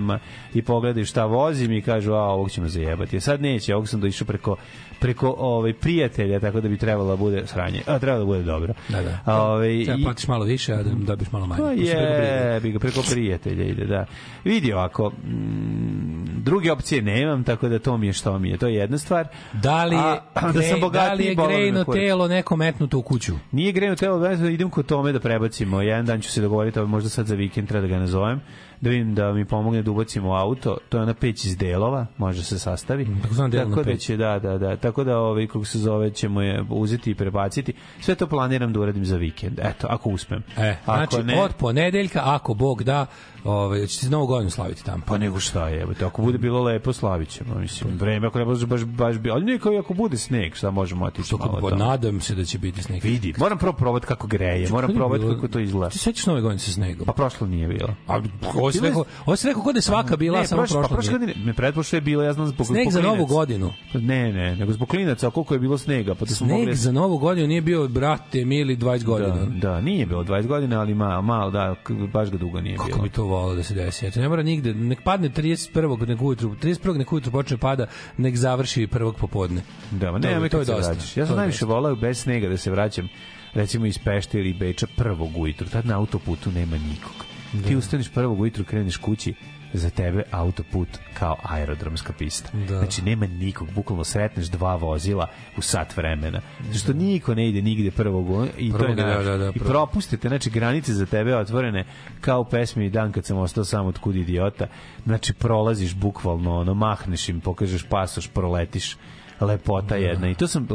i 0.53 0.61
pogledaju 0.61 1.05
šta 1.05 1.25
vozim 1.25 1.71
i 1.71 1.81
kažu, 1.81 2.13
a, 2.13 2.21
ovog 2.21 2.51
ćemo 2.51 2.67
zajebati. 2.67 3.19
Sad 3.19 3.41
neće, 3.41 3.75
ovog 3.75 3.89
sam 3.89 4.01
došao 4.01 4.25
preko, 4.27 4.55
preko 4.99 5.35
ovaj, 5.37 5.73
prijatelja, 5.73 6.39
tako 6.39 6.61
da 6.61 6.69
bi 6.69 6.77
trebalo 6.77 7.09
da 7.09 7.15
bude 7.15 7.47
sranje, 7.47 7.81
a 7.85 7.99
trebalo 7.99 8.19
da 8.19 8.25
bude 8.25 8.43
dobro. 8.43 8.73
Da, 8.89 9.01
da. 9.01 9.41
Ovaj, 9.43 9.83
Treba 9.85 10.03
platiš 10.03 10.27
malo 10.27 10.45
više, 10.45 10.73
a 10.73 10.83
da 10.83 10.89
dobiš 10.93 11.31
malo 11.31 11.45
manje. 11.47 11.61
Pa 11.61 11.67
To 11.67 11.71
je, 11.71 12.59
bi 12.59 12.71
ga 12.71 12.79
preko 12.79 13.01
prijatelja 13.11 13.63
ide, 13.65 13.85
da. 13.85 14.05
Vidi 14.43 14.73
ovako, 14.73 15.09
mm, 15.09 16.43
druge 16.43 16.71
opcije 16.71 17.01
nemam, 17.01 17.43
tako 17.43 17.69
da 17.69 17.79
to 17.79 17.97
mi 17.97 18.07
je 18.07 18.13
što 18.13 18.39
mi 18.39 18.49
je. 18.49 18.57
To 18.57 18.67
je 18.67 18.75
jedna 18.75 18.97
stvar. 18.97 19.27
Da 19.53 19.85
li 19.85 19.95
je, 19.95 20.01
A, 20.33 20.51
da 20.53 20.61
sam 20.61 20.79
bogatiji, 20.81 21.35
da 21.35 21.43
li 21.43 21.53
je 21.53 21.57
grejno 21.57 21.83
telo 21.83 22.27
neko 22.27 22.55
metnuto 22.55 22.97
u 22.97 23.01
kuću? 23.01 23.33
Nije 23.51 23.71
grejno 23.71 23.95
telo, 23.95 24.19
da 24.19 24.49
idem 24.49 24.69
kod 24.69 24.85
tome 24.85 25.11
da 25.11 25.19
prebacimo. 25.19 25.81
Jedan 25.81 26.05
dan 26.05 26.21
ću 26.21 26.31
se 26.31 26.41
dogovoriti, 26.41 26.79
ali 26.79 26.87
možda 26.87 27.09
sad 27.09 27.25
za 27.25 27.35
vikend 27.35 27.67
treba 27.67 27.81
da 27.81 27.87
ga 27.87 27.99
nazovem, 27.99 28.41
da 28.81 28.89
vidim 28.89 29.15
da 29.15 29.33
mi 29.33 29.45
pomogne 29.45 29.81
da 29.81 29.91
ubacimo 29.91 30.29
u 30.29 30.33
auto. 30.33 30.77
To 30.89 30.97
je 30.97 31.03
ona 31.03 31.13
peć 31.13 31.45
iz 31.45 31.57
delova, 31.57 32.05
može 32.17 32.43
se 32.43 32.59
sastavi. 32.59 33.07
takozvana 33.21 33.49
delna 33.49 33.75
tako 33.75 33.89
da 33.89 33.97
će, 33.97 34.17
da, 34.17 34.39
da, 34.39 34.57
da. 34.57 34.75
Tako 34.75 35.03
da, 35.03 35.17
ovaj, 35.17 35.47
kako 35.47 35.65
se 35.65 35.79
zove, 35.79 36.11
ćemo 36.11 36.41
je 36.41 36.63
uzeti 36.69 37.11
i 37.11 37.15
prebaciti. 37.15 37.73
Sve 37.99 38.15
to 38.15 38.27
planiram 38.27 38.73
da 38.73 38.79
uradim 38.79 39.05
za 39.05 39.17
vikend. 39.17 39.59
Eto, 39.59 39.87
ako 39.89 40.09
uspem. 40.09 40.43
E, 40.57 40.75
ako 40.85 41.21
znači, 41.21 41.39
od 41.39 41.53
ponedeljka, 41.55 42.21
ako 42.23 42.53
Bog 42.53 42.83
da, 42.83 43.05
ovaj, 43.47 43.87
ćete 43.87 44.09
novu 44.09 44.27
godinu 44.27 44.49
slaviti 44.49 44.83
tamo. 44.85 45.03
Pa 45.05 45.17
nego 45.17 45.39
šta 45.39 45.67
je, 45.69 45.81
evo, 45.81 45.93
ako 46.01 46.21
bude 46.21 46.37
bilo 46.37 46.63
lepo, 46.63 46.93
slavit 46.93 47.29
ćemo, 47.29 47.55
mislim, 47.55 47.97
vreme, 47.97 48.27
ako 48.27 48.39
ne 48.39 48.45
bude 48.45 48.65
baš, 48.65 48.81
baš 48.83 49.17
bilo, 49.17 49.35
ali 49.35 49.45
neko 49.45 49.69
ako 49.75 49.93
bude 49.93 50.17
sneg, 50.17 50.55
šta 50.55 50.71
možemo 50.71 51.05
otići 51.05 51.23
Što 51.23 51.37
malo 51.37 51.51
kako, 51.51 51.69
tamo. 51.69 51.85
nadam 51.85 52.21
se 52.21 52.35
da 52.35 52.45
će 52.45 52.57
biti 52.57 52.83
sneg. 52.83 53.03
Vidi, 53.03 53.33
moram 53.37 53.57
prvo 53.57 53.73
probati 53.73 54.05
kako 54.05 54.27
greje, 54.27 54.69
moram 54.69 54.93
probati 54.93 55.21
bilo- 55.21 55.35
kako 55.35 55.47
to 55.47 55.59
izgleda. 55.59 55.89
Ti 55.89 55.97
sećaš 55.97 56.25
nove 56.25 56.41
godine 56.41 56.59
sa 56.59 56.71
snegom? 56.71 57.05
Pa 57.05 57.13
prošlo 57.13 57.47
nije 57.47 57.67
bilo. 57.67 57.89
A, 58.07 58.15
ovo 58.15 58.21
Bilo 58.41 58.69
je- 58.69 58.81
rekao, 58.81 59.03
ovo 59.25 59.35
si 59.35 59.47
rekao 59.47 59.63
kod 59.63 59.75
je 59.75 59.81
svaka 59.81 60.17
bila, 60.17 60.45
samo 60.45 60.61
prošle, 60.61 60.75
pa 60.75 60.79
prošla. 60.79 60.95
prošle 60.97 61.11
nije. 61.11 61.27
godine, 61.27 61.45
me 61.45 61.53
pretpošle 61.53 61.97
je 61.97 62.01
bilo, 62.01 62.23
ja 62.23 62.33
znam 62.33 62.47
zbog 62.47 62.67
Sneg 62.67 62.89
za 62.89 63.01
novu 63.01 63.25
godinu. 63.25 63.71
Ne, 63.93 64.33
ne, 64.33 64.55
nego 64.55 64.71
zbog 64.73 64.87
klinaca, 64.87 65.29
koliko 65.29 65.53
je 65.53 65.59
bilo 65.59 65.77
snega, 65.77 66.15
pa 66.15 66.19
da 66.19 66.27
smo 66.27 66.47
Sneg 66.47 66.57
mogli... 66.57 66.75
za 66.75 66.91
novu 66.91 67.17
godinu 67.17 67.47
nije 67.47 67.61
bio, 67.61 67.87
brate, 67.87 68.45
mili 68.45 68.77
20 68.77 69.03
godina. 69.03 69.35
Da, 69.35 69.45
da, 69.45 69.81
nije 69.81 70.05
bilo 70.05 70.23
20 70.23 70.47
godina, 70.47 70.79
ali 70.79 70.93
malo, 70.95 71.21
malo, 71.21 71.51
da, 71.51 71.75
baš 72.07 72.29
ga 72.29 72.37
dugo 72.37 72.61
nije 72.61 72.75
Kako 72.77 72.89
bilo. 72.89 73.01
bi 73.01 73.09
to 73.09 73.25
volio 73.37 73.55
da 73.55 73.63
se 73.63 73.73
desi? 73.73 74.05
Eto, 74.05 74.19
ne 74.19 74.29
mora 74.29 74.43
nigde, 74.43 74.73
nek 74.73 75.01
padne 75.01 75.29
31. 75.29 75.73
nek 76.07 76.21
ujutru, 76.21 76.55
31. 76.55 76.97
nek 76.97 77.13
ujutru 77.13 77.31
počne 77.31 77.57
pada, 77.57 77.87
nek 78.17 78.35
završi 78.35 78.87
prvog 78.87 79.15
popodne. 79.15 79.61
Da, 79.91 80.11
ma 80.11 80.19
To 80.19 80.27
je- 80.27 80.33
nema 80.33 80.49
to 80.49 80.59
je 80.59 80.65
dosta. 80.65 80.91
vraćaš. 80.91 81.17
Ja 81.17 81.23
To 81.23 81.27
sam 81.27 81.37
najviše 81.37 81.65
volao 81.65 81.95
bez 81.95 82.17
snega 82.19 82.49
da 82.49 82.57
se 82.57 82.71
vraćam 82.71 83.07
recimo 83.53 83.85
iz 83.85 83.97
Pešte 83.97 84.39
ili 84.39 84.53
Beča 84.53 84.87
prvog 84.87 85.37
ujutru. 85.37 85.67
Tad 85.67 85.85
na 85.85 85.97
autoputu 85.97 86.51
nema 86.51 86.77
nikog. 86.77 87.25
Ti 87.67 87.75
ustaneš 87.75 88.09
prvog 88.09 88.39
ujutru, 88.39 88.65
kreneš 88.65 88.97
kući, 88.97 89.33
za 89.73 89.89
tebe 89.89 90.23
autoput 90.31 90.87
kao 91.13 91.37
aerodromska 91.43 92.13
pista. 92.13 92.49
Da. 92.67 92.77
Znači 92.77 93.01
nema 93.01 93.27
nikog, 93.27 93.71
bukvalno 93.71 94.03
sretneš 94.03 94.45
dva 94.45 94.75
vozila 94.75 95.27
u 95.57 95.61
sat 95.61 95.97
vremena. 95.97 96.41
Zato 96.61 96.77
što 96.77 96.93
niko 96.93 97.35
ne 97.35 97.49
ide 97.49 97.61
nigde 97.61 97.91
prvog 97.91 98.47
i 98.57 98.71
to 98.71 98.85
je 98.85 98.95
da, 98.95 99.05
naš. 99.05 99.25
da, 99.25 99.37
da, 99.37 99.51
I 99.55 99.59
propustite, 99.59 100.27
znači 100.27 100.49
granice 100.49 100.93
za 100.93 101.05
tebe 101.05 101.35
otvorene 101.35 101.85
kao 102.21 102.41
u 102.41 102.45
pesmi 102.45 102.89
Dan 102.89 103.11
kad 103.11 103.25
sam 103.25 103.37
ostao 103.37 103.63
sam 103.65 103.85
od 103.85 103.99
kud 103.99 104.15
idiota. 104.15 104.67
Znači 105.05 105.33
prolaziš 105.33 105.95
bukvalno, 105.95 106.59
ono, 106.59 106.73
mahneš 106.73 107.29
im, 107.29 107.41
pokažeš 107.41 107.83
pasoš, 107.83 108.27
proletiš 108.27 108.97
lepota 109.41 109.95
jedna. 109.95 110.29
I 110.29 110.35
to 110.35 110.47
sam, 110.47 110.67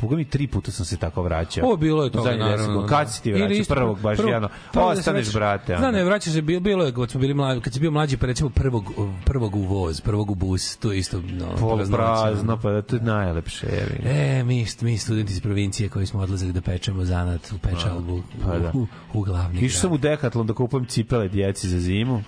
poga 0.00 0.16
mi 0.16 0.24
tri 0.24 0.46
puta 0.46 0.72
sam 0.72 0.86
se 0.86 0.96
tako 0.96 1.22
vraćao. 1.22 1.66
Ovo 1.66 1.76
bilo 1.76 2.04
je 2.04 2.10
toga, 2.10 2.30
Zadnjih 2.30 2.44
deset 2.44 2.60
naravno. 2.60 2.86
Kad 2.86 3.12
si 3.12 3.22
ti 3.22 3.32
vraćao? 3.32 3.76
Prvog 3.76 4.00
baš 4.00 4.18
prvo- 4.18 4.32
jedno. 4.32 4.48
prvo 4.72 4.92
da 4.92 4.98
Ostaneš, 4.98 5.32
brate. 5.32 5.76
Zna, 5.78 5.90
ne, 5.90 6.04
vraćaš 6.04 6.32
se, 6.32 6.42
bilo, 6.42 6.60
bilo 6.60 6.84
je, 6.84 6.94
kad 6.94 7.10
smo 7.10 7.20
bili 7.20 7.34
mlađi, 7.34 7.60
kad 7.60 7.72
si 7.72 7.80
bio 7.80 7.90
mlađi, 7.90 8.16
pa 8.16 8.26
recimo 8.26 8.50
prvog, 8.50 8.84
prvog 9.24 9.56
u 9.56 9.62
voz, 9.62 10.00
prvog 10.00 10.30
u 10.30 10.34
bus, 10.34 10.76
to 10.76 10.92
je 10.92 10.98
isto, 10.98 11.20
no, 11.20 11.76
prazno, 11.90 12.52
ono. 12.52 12.62
pa 12.62 12.70
da 12.70 12.82
to 12.82 12.96
je 12.96 13.02
najlepše. 13.02 13.66
Jevi. 13.66 14.18
E, 14.18 14.44
mi, 14.44 14.66
mi 14.80 14.98
studenti 14.98 15.32
iz 15.32 15.40
provincije 15.40 15.88
koji 15.88 16.06
smo 16.06 16.20
odlazili 16.20 16.52
da 16.52 16.60
pečemo 16.60 17.04
zanat 17.04 17.52
u 17.52 17.58
pečalbu 17.58 18.22
pa 18.44 18.58
da. 18.58 18.72
u, 18.74 18.86
u 19.12 19.22
glavni 19.22 19.60
Išao 19.60 19.80
sam 19.80 19.92
u 19.92 19.98
Decathlon 19.98 20.46
da 20.46 20.54
kupujem 20.54 20.86
cipele 20.86 21.28
djeci 21.28 21.68
za 21.68 21.80
zimu. 21.80 22.22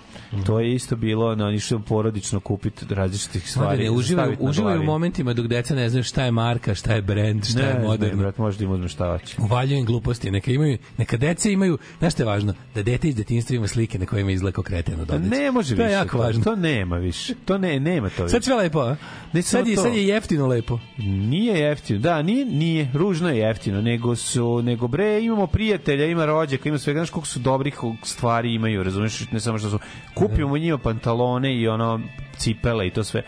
To 0.45 0.59
je 0.59 0.73
isto 0.73 0.95
bilo, 0.95 1.35
no, 1.35 1.51
išao 1.51 1.79
porodično 1.79 2.39
kupiti 2.39 2.85
različitih 2.95 3.49
stvari. 3.51 3.89
Uživaju, 3.89 4.37
uživaju 4.39 4.81
u 4.81 4.83
momentima 4.83 5.33
dok 5.33 5.47
deca 5.47 5.75
ne 5.75 5.80
znaju 5.89 6.03
šta 6.03 6.23
je 6.23 6.31
marka, 6.31 6.75
šta 6.75 6.93
je 6.93 7.01
brend, 7.01 7.45
šta 7.45 7.59
Ne, 7.59 7.67
je 7.67 7.73
ne, 7.73 7.79
moderno. 7.81 8.17
brat, 8.17 8.37
možda 8.37 8.63
im 8.63 8.71
uzmem 8.71 8.89
šta 8.89 9.07
hoće. 9.09 9.35
Uvaljuju 9.39 9.77
im 9.77 9.85
gluposti, 9.85 10.31
neka 10.31 10.51
imaju, 10.51 10.77
neka 10.97 11.17
deca 11.17 11.49
imaju, 11.49 11.77
znaš 11.99 12.13
što 12.13 12.23
je 12.23 12.27
važno, 12.27 12.53
da 12.75 12.83
dete 12.83 13.07
iz 13.09 13.15
detinjstva 13.15 13.55
ima 13.55 13.67
slike 13.67 13.99
na 13.99 14.05
kojima 14.05 14.31
izgleda 14.31 14.55
kao 14.55 14.63
kreteno 14.63 14.97
Pa 14.99 15.13
dodice. 15.13 15.35
ne 15.35 15.51
može 15.51 15.69
to 15.69 15.75
više. 15.75 15.85
je 15.85 15.93
jako 15.93 16.17
važno. 16.17 16.43
To 16.43 16.55
nema 16.55 16.97
više. 16.97 17.33
To 17.45 17.57
ne, 17.57 17.79
nema 17.79 18.09
to 18.09 18.23
više. 18.23 18.31
Sad 18.31 18.43
sve 18.43 18.55
lepo, 18.55 18.79
a? 18.79 18.95
Ne 19.33 19.41
sad, 19.41 19.67
je, 19.67 19.75
to. 19.75 19.81
sad 19.81 19.93
je 19.93 20.07
jeftino 20.07 20.47
lepo. 20.47 20.79
Nije 20.97 21.59
jeftino. 21.59 21.99
Da, 21.99 22.21
nije, 22.21 22.45
nije, 22.45 22.89
ružno 22.93 23.29
je 23.29 23.37
jeftino, 23.37 23.81
nego 23.81 24.15
su, 24.15 24.61
nego 24.61 24.87
bre, 24.87 25.21
imamo 25.21 25.47
prijatelja, 25.47 26.05
ima 26.05 26.25
rođaka, 26.25 26.69
ima 26.69 26.77
svega, 26.77 26.99
znaš 26.99 27.09
koliko 27.09 27.27
su 27.27 27.39
dobrih 27.39 27.75
stvari 28.03 28.53
imaju, 28.53 28.83
razumiješ, 28.83 29.31
ne 29.31 29.39
samo 29.39 29.57
što 29.57 29.69
su, 29.69 29.79
kupimo 30.13 30.57
njima 30.57 30.77
pantalone 30.77 31.55
i 31.55 31.67
ono, 31.67 32.01
cipele 32.37 32.87
i 32.87 32.91
to 32.91 33.03
sve, 33.03 33.21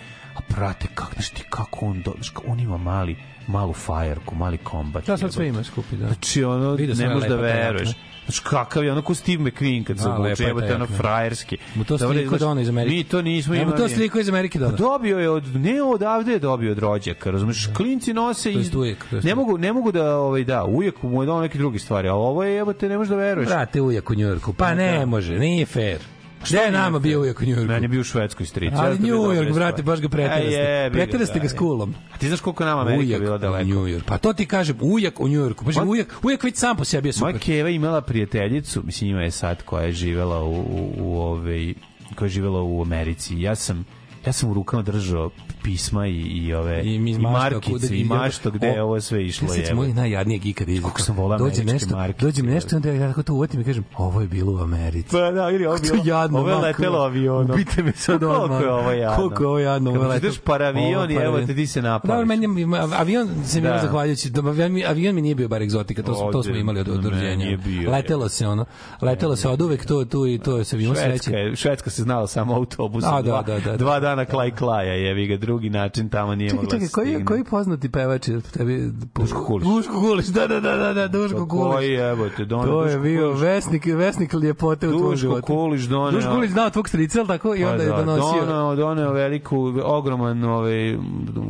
prate, 0.48 0.88
kak, 0.96 1.14
znaš 1.14 1.30
ti 1.30 1.44
kako 1.50 1.86
on, 1.86 2.02
do, 2.02 2.12
znaš, 2.16 2.30
kako 2.30 2.44
on 2.48 2.60
ima 2.60 2.78
mali, 2.78 3.16
malu 3.48 3.74
fajerku, 3.74 4.36
mali 4.36 4.58
kombat. 4.58 5.08
Ja 5.08 5.18
sad 5.18 5.34
sve 5.34 5.48
ima 5.48 5.64
skupi, 5.64 5.96
da. 5.96 6.08
Znači, 6.08 6.44
ono, 6.44 6.72
Vidio 6.72 6.96
ne 6.96 7.14
možeš 7.14 7.30
da 7.30 7.36
ta 7.36 7.42
veruješ. 7.42 7.90
Znači, 8.26 8.42
kakav 8.44 8.84
je, 8.84 8.92
ono 8.92 9.02
ko 9.02 9.16
Steve 9.16 9.44
McQueen 9.44 9.84
kad 9.84 9.98
se 9.98 10.04
Da, 10.04 10.16
obuče, 10.16 10.36
ta 10.36 10.44
jebote, 10.44 10.76
ono 10.76 10.88
frajerski. 10.88 11.58
Mu 11.76 11.84
to 11.84 11.98
Dobro, 11.98 12.16
sliko 12.18 12.30
znaš, 12.30 12.40
dono 12.40 12.62
iz 12.62 12.70
Amerike. 12.70 12.96
Mi 12.96 13.04
to 13.04 13.22
nismo 13.22 13.56
Evo 13.56 13.64
imali. 13.64 13.78
to 13.78 13.90
sliko 13.90 14.20
iz 14.20 14.30
Amerike 14.30 14.60
Pa 14.60 14.66
dono. 14.66 14.78
dobio 14.78 15.20
je 15.20 15.30
od 15.30 15.56
ne 15.56 15.82
odavde 15.82 16.32
je 16.32 16.40
dobio 16.40 16.72
od 16.72 16.80
rođaka, 16.80 17.32
razumeš? 17.32 17.70
Klinci 17.78 18.14
nose 18.14 18.52
i 18.54 18.70
to 18.72 18.84
ne 19.24 19.36
mogu 19.36 19.58
ne 19.58 19.74
mogu 19.74 19.92
da 19.92 20.16
ovaj 20.18 20.44
da, 20.44 20.66
ujak 20.66 21.04
mu 21.04 21.24
je 21.24 21.28
dao 21.28 21.42
neke 21.42 21.58
druge 21.58 21.80
stvari, 21.80 22.08
a 22.08 22.14
ovo 22.14 22.44
je 22.44 22.54
jebote 22.56 22.90
ne 22.90 22.98
možeš 22.98 23.10
da 23.10 23.16
veruješ. 23.16 23.50
Brate, 23.50 23.82
ujak 23.82 24.10
u 24.10 24.16
Njujorku. 24.16 24.54
Pa 24.54 24.74
ne 24.74 25.06
može, 25.06 25.40
nije 25.40 25.66
fair. 25.66 26.00
Gde 26.46 26.58
je 26.58 26.72
nama 26.72 27.00
bio 27.00 27.22
ujak 27.22 27.42
u 27.42 27.46
Njujorku? 27.46 27.66
Meni 27.66 27.84
je 27.84 27.88
bio 27.88 28.02
u 28.02 28.04
Švedskoj 28.04 28.46
strici. 28.46 28.76
Ali 28.76 28.98
stvar. 28.98 29.54
brate, 29.54 29.84
baš 29.84 30.00
ga 30.02 30.10
preteraste. 30.10 30.50
ga, 30.84 30.94
Preteraste 30.94 31.40
ga 31.40 31.44
da, 31.44 31.50
s 31.50 31.54
kulom. 31.54 31.96
A 32.14 32.18
ti 32.18 32.28
znaš 32.28 32.40
koliko 32.42 32.66
nama 32.66 32.82
Amerika 32.82 33.00
Ujak 33.02 33.22
bila 33.22 33.36
u 33.36 33.38
daleko? 33.38 33.68
New 33.70 33.78
York. 33.80 34.04
Pa 34.06 34.18
to 34.18 34.34
ti 34.34 34.46
kažem, 34.46 34.78
ujak 34.82 35.20
u 35.20 35.28
New 35.28 35.40
Yorku. 35.40 35.66
Pa 35.66 35.72
Ma- 35.72 35.84
ujak, 35.84 36.16
ujak 36.24 36.44
već 36.44 36.56
sam 36.56 36.78
po 36.78 36.84
sebi 36.86 37.10
je 37.10 37.14
Moja 37.20 37.34
super. 37.34 37.46
keva 37.46 37.70
imala 37.70 38.02
prijateljicu, 38.02 38.84
mislim 38.86 39.10
ima 39.10 39.22
je 39.22 39.32
sad 39.32 39.64
koja 39.64 39.84
je 39.84 39.92
živela 39.92 40.44
u, 40.44 40.54
u, 40.54 40.94
u 40.98 41.18
ovaj, 41.18 41.74
koja 42.16 42.26
je 42.26 42.30
živela 42.30 42.62
u 42.62 42.82
Americi. 42.82 43.42
Ja 43.42 43.56
sam 43.56 43.86
ja 44.26 44.34
sam 44.34 44.50
u 44.50 44.54
rukama 44.54 44.84
držao 44.84 45.30
pisma 45.64 46.08
i, 46.08 46.12
i 46.14 46.54
ove 46.54 46.82
I 46.82 46.96
i, 46.96 47.00
mi 47.00 47.12
iz 47.12 47.18
mašta, 47.18 47.38
markice 47.40 47.72
kuda- 47.72 47.94
i 47.94 48.04
mašto 48.06 48.52
gde 48.52 48.68
je 48.68 48.84
ovo 48.84 49.02
sve 49.02 49.26
išlo 49.26 49.54
je. 49.54 49.66
se 49.66 49.74
moj 49.74 49.88
najjadnijeg 49.90 50.46
ikada 50.46 50.72
izgleda. 50.72 50.88
Kako 50.88 51.02
sam 51.02 51.16
volao 51.16 51.38
dođe 51.40 51.64
nešto, 51.64 51.96
markice, 51.96 52.26
dođe 52.26 52.44
mi 52.44 52.52
nešto, 52.52 52.76
onda 52.76 52.92
ja 52.92 53.08
tako 53.08 53.24
to 53.24 53.34
uvatim 53.34 53.62
i 53.62 53.64
kažem, 53.64 53.84
ovo 53.98 54.22
je 54.22 54.28
bilo 54.28 54.54
u 54.54 54.58
Americi. 54.58 55.10
Pa 55.12 55.32
da, 55.32 55.50
ili 55.50 55.66
ovo 55.66 55.78
bilo, 55.80 56.04
jadno, 56.06 56.40
ovo 56.40 56.50
je 56.50 56.56
letelo 56.58 57.00
avionom. 57.00 57.52
Ubite 57.52 57.84
me 57.84 57.92
sad 57.94 58.20
Koliko 58.20 58.36
odmah. 58.36 58.62
je 58.62 58.72
ovo 58.72 58.92
jadno? 58.92 59.16
Koliko 59.18 59.44
je 59.44 59.48
ovo 59.48 59.60
jadno, 59.60 59.90
ovo 59.92 60.00
letelo. 60.00 60.18
ideš 60.18 60.40
paravion 60.40 60.92
i 60.92 60.96
Ovo 60.96 61.04
je 61.14 61.26
evo 61.26 61.40
te 61.40 61.56
ti 61.56 61.68
se 61.68 61.82
Da, 61.82 61.90
napališ. 61.90 62.28
meni 62.28 62.62
je- 62.62 62.68
avion 62.94 63.30
se 63.46 63.62
mi 63.62 63.68
Da. 63.68 63.74
da. 63.74 63.80
zahvaljujući, 63.80 64.30
da, 64.30 64.42
avion, 64.42 64.72
mi- 64.72 64.86
avion 64.86 65.16
nije 65.16 65.36
bio 65.36 65.48
bar 65.48 65.62
egzotika, 65.62 66.04
to, 66.04 66.16
smo, 66.16 66.32
to 66.32 66.44
smo 66.44 66.56
imali 66.56 66.80
od, 66.80 66.90
od 66.90 67.04
ne, 67.04 67.10
rođenja. 67.10 67.36
nije 67.36 67.58
bio, 67.58 67.92
letelo 67.92 68.30
se 68.30 68.48
ono, 68.48 68.66
letelo 69.02 69.36
se 69.36 69.50
od 69.50 69.62
uvek 69.62 69.86
to, 69.86 70.06
tu 70.06 70.28
i 70.28 70.40
to 70.40 70.64
se 70.64 70.78
Švedska, 70.78 70.96
sreće. 70.96 71.56
Švedska 71.56 71.90
se 71.90 72.04
znala 72.04 72.28
samo 72.28 72.56
autobusom. 72.56 73.14
A, 73.14 73.22
da, 73.22 73.44
da, 73.44 73.54
da, 73.56 73.60
da. 73.62 73.78
dva 73.78 74.00
dana 74.00 74.26
klaj 74.26 74.52
klaja, 74.52 74.94
jevi 74.94 75.28
ga, 75.28 75.38
drugi 75.54 75.70
način 75.70 76.10
tamo 76.10 76.36
nije 76.36 76.50
Čekaj, 76.50 76.64
mogla 76.64 76.72
čekaj, 76.72 76.88
se 76.88 76.94
koji, 76.94 77.26
koji 77.26 77.44
poznati 77.44 77.90
pevač 77.90 78.28
je 78.28 78.42
tebi? 78.42 78.92
Duško 79.16 79.46
Kulić. 79.46 79.68
Duško 79.68 80.00
Kulić, 80.00 80.26
da, 80.26 80.48
da, 80.48 80.60
da, 80.60 80.78
da, 80.78 80.94
da 80.94 81.08
Duško 81.08 81.40
Pa 81.40 81.48
Kulić. 81.48 81.74
Koji, 81.74 81.94
evo 81.94 82.30
te, 82.38 82.46
doneo 82.46 82.66
To 82.68 82.82
je 82.82 82.88
Duško 82.88 83.02
bio 83.02 83.32
vesnik, 83.32 83.86
vesnik 83.86 84.34
ljepote 84.34 84.88
u 84.88 84.92
Duško 84.92 85.16
životu. 85.16 85.42
Kulić 85.42 85.82
doneo... 85.82 86.12
Duško 86.12 86.32
Kulić 86.32 86.52
znao 86.52 86.70
tvog 86.70 86.90
strica, 86.90 87.20
ali 87.20 87.28
tako? 87.28 87.56
I 87.56 87.62
Pa 87.64 87.70
onda 87.72 87.84
je 87.84 87.90
da, 87.90 88.04
donosio... 88.04 88.46
Doneo, 88.46 88.76
doneo 88.76 89.12
veliku, 89.12 89.74
ogroman 89.84 90.44
ovaj, 90.44 90.98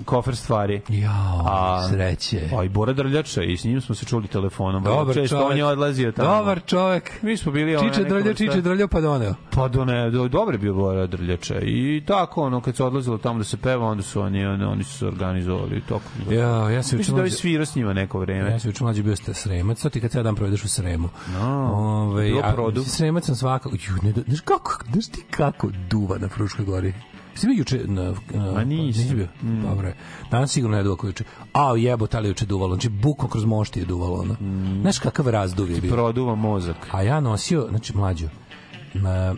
kofer 0.05 0.35
stvari. 0.35 0.81
Jao, 0.89 1.41
A- 1.45 1.87
sreće. 1.89 2.49
Pa 2.55 2.63
i 2.63 2.69
Bora 2.69 2.93
Drljača 2.93 3.43
i 3.43 3.57
s 3.57 3.63
njim 3.63 3.81
smo 3.81 3.95
se 3.95 4.05
čuli 4.05 4.27
telefonom. 4.27 4.83
Dobar 4.83 5.15
Često 5.15 5.35
čovek. 5.35 5.51
on 5.51 5.57
je 5.57 5.65
odlazio 5.65 6.11
tamo. 6.11 6.37
Dobar 6.37 6.61
čovek. 6.65 7.11
Mi 7.21 7.37
smo 7.37 7.51
bili... 7.51 7.77
Čiče 7.79 8.03
vrsta- 8.03 8.37
čiče 8.37 8.61
drljo, 8.61 8.87
pa 8.87 9.01
doneo. 9.01 9.33
Pa 9.49 9.67
do 9.67 9.85
ne, 9.85 10.11
do, 10.11 10.27
dobar 10.27 10.53
je 10.53 10.59
bio 10.59 10.73
Bora 10.73 11.07
Drljača. 11.07 11.59
I 11.61 12.03
tako, 12.07 12.41
ono, 12.43 12.61
kad 12.61 12.75
se 12.75 12.83
odlazilo 12.83 13.17
tamo 13.17 13.37
da 13.37 13.43
se 13.43 13.57
peva, 13.57 13.87
onda 13.93 14.03
su 14.03 14.21
oni, 14.21 14.45
oni, 14.45 14.63
oni 14.63 14.83
su 14.83 14.97
se 14.97 15.07
organizovali. 15.07 15.81
Toko. 15.81 16.03
Ja, 16.31 16.69
ja 16.69 16.83
se 16.83 16.97
Mislim 16.97 17.17
da 17.17 17.29
svirao 17.29 17.65
s 17.65 17.75
njima 17.75 17.93
neko 17.93 18.19
vreme. 18.19 18.51
Ja 18.51 18.59
se 18.59 18.69
učin 18.69 18.85
mlađi 18.85 19.03
bio 19.03 19.15
ste 19.15 19.33
sremac, 19.33 19.81
to 19.81 19.89
ti 19.89 20.01
kad 20.01 20.11
ceo 20.11 20.23
dan 20.23 20.35
provedeš 20.35 20.63
u 20.63 20.67
sremu. 20.67 21.09
No, 21.33 21.71
Ove, 21.73 22.23
bilo 22.23 22.41
a, 22.43 22.53
produ. 22.53 22.83
Sremac 22.83 23.25
sam 23.25 23.35
svakako, 23.35 23.75
ju, 23.75 23.93
ne, 24.03 24.13
znaš 24.27 24.39
kako, 24.41 24.79
znaš 24.91 25.07
ti 25.07 25.23
kako 25.31 25.69
duva 25.89 26.17
na 26.17 26.29
Fruškoj 26.29 26.65
gori? 26.65 26.93
Jesi 27.33 27.47
bio 27.47 27.57
juče 27.57 27.81
na, 27.85 28.03
na 28.33 28.51
Ma 28.51 28.63
nisam. 28.63 29.03
nisi 29.03 29.15
bio? 29.15 29.27
Dobro 29.41 29.87
je. 29.87 29.95
Danas 30.31 30.51
sigurno 30.51 30.77
ne 30.77 30.83
duva 30.83 30.97
kao 30.97 31.07
juče. 31.07 31.23
A 31.53 31.73
jebo, 31.77 32.07
tali 32.07 32.27
juče 32.27 32.45
duvalo. 32.45 32.75
Znači, 32.75 32.89
bukvalno 32.89 33.31
kroz 33.31 33.45
mošti 33.45 33.79
je 33.79 33.85
duvalo. 33.85 34.21
Ono. 34.21 34.35
Znaš 34.81 34.99
kakav 34.99 35.29
razduv 35.29 35.71
je 35.71 35.81
bio? 35.81 35.91
Produva 35.91 36.35
mozak. 36.35 36.75
A 36.91 37.01
ja 37.01 37.19
nosio, 37.19 37.67
znači 37.69 37.97
mlađo, 37.97 38.27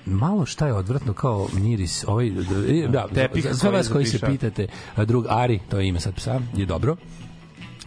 malo 0.06 0.46
šta 0.46 0.68
je 0.68 0.74
odvratno 0.74 1.14
kao 1.14 1.48
miris 1.54 2.04
ovaj 2.08 2.30
d- 2.30 2.88
da, 2.88 3.08
Tepih 3.08 3.48
za, 3.52 3.70
vas 3.70 3.88
koji 3.88 4.06
se 4.06 4.20
pitate 4.20 4.68
drug 4.98 5.26
Ari 5.30 5.60
to 5.70 5.80
je 5.80 5.88
ime 5.88 6.00
sad 6.00 6.16
psa 6.16 6.40
je 6.56 6.66
dobro. 6.66 6.96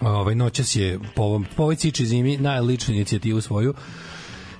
Ovaj 0.00 0.34
noćas 0.34 0.76
je 0.76 0.98
po 1.14 1.22
ovom 1.22 1.46
po 1.56 1.62
ovoj 1.62 1.76
ciči 1.76 2.06
zimi 2.06 2.36
na 2.36 2.60
ličnu 2.60 2.94
inicijativu 2.94 3.40
svoju 3.40 3.74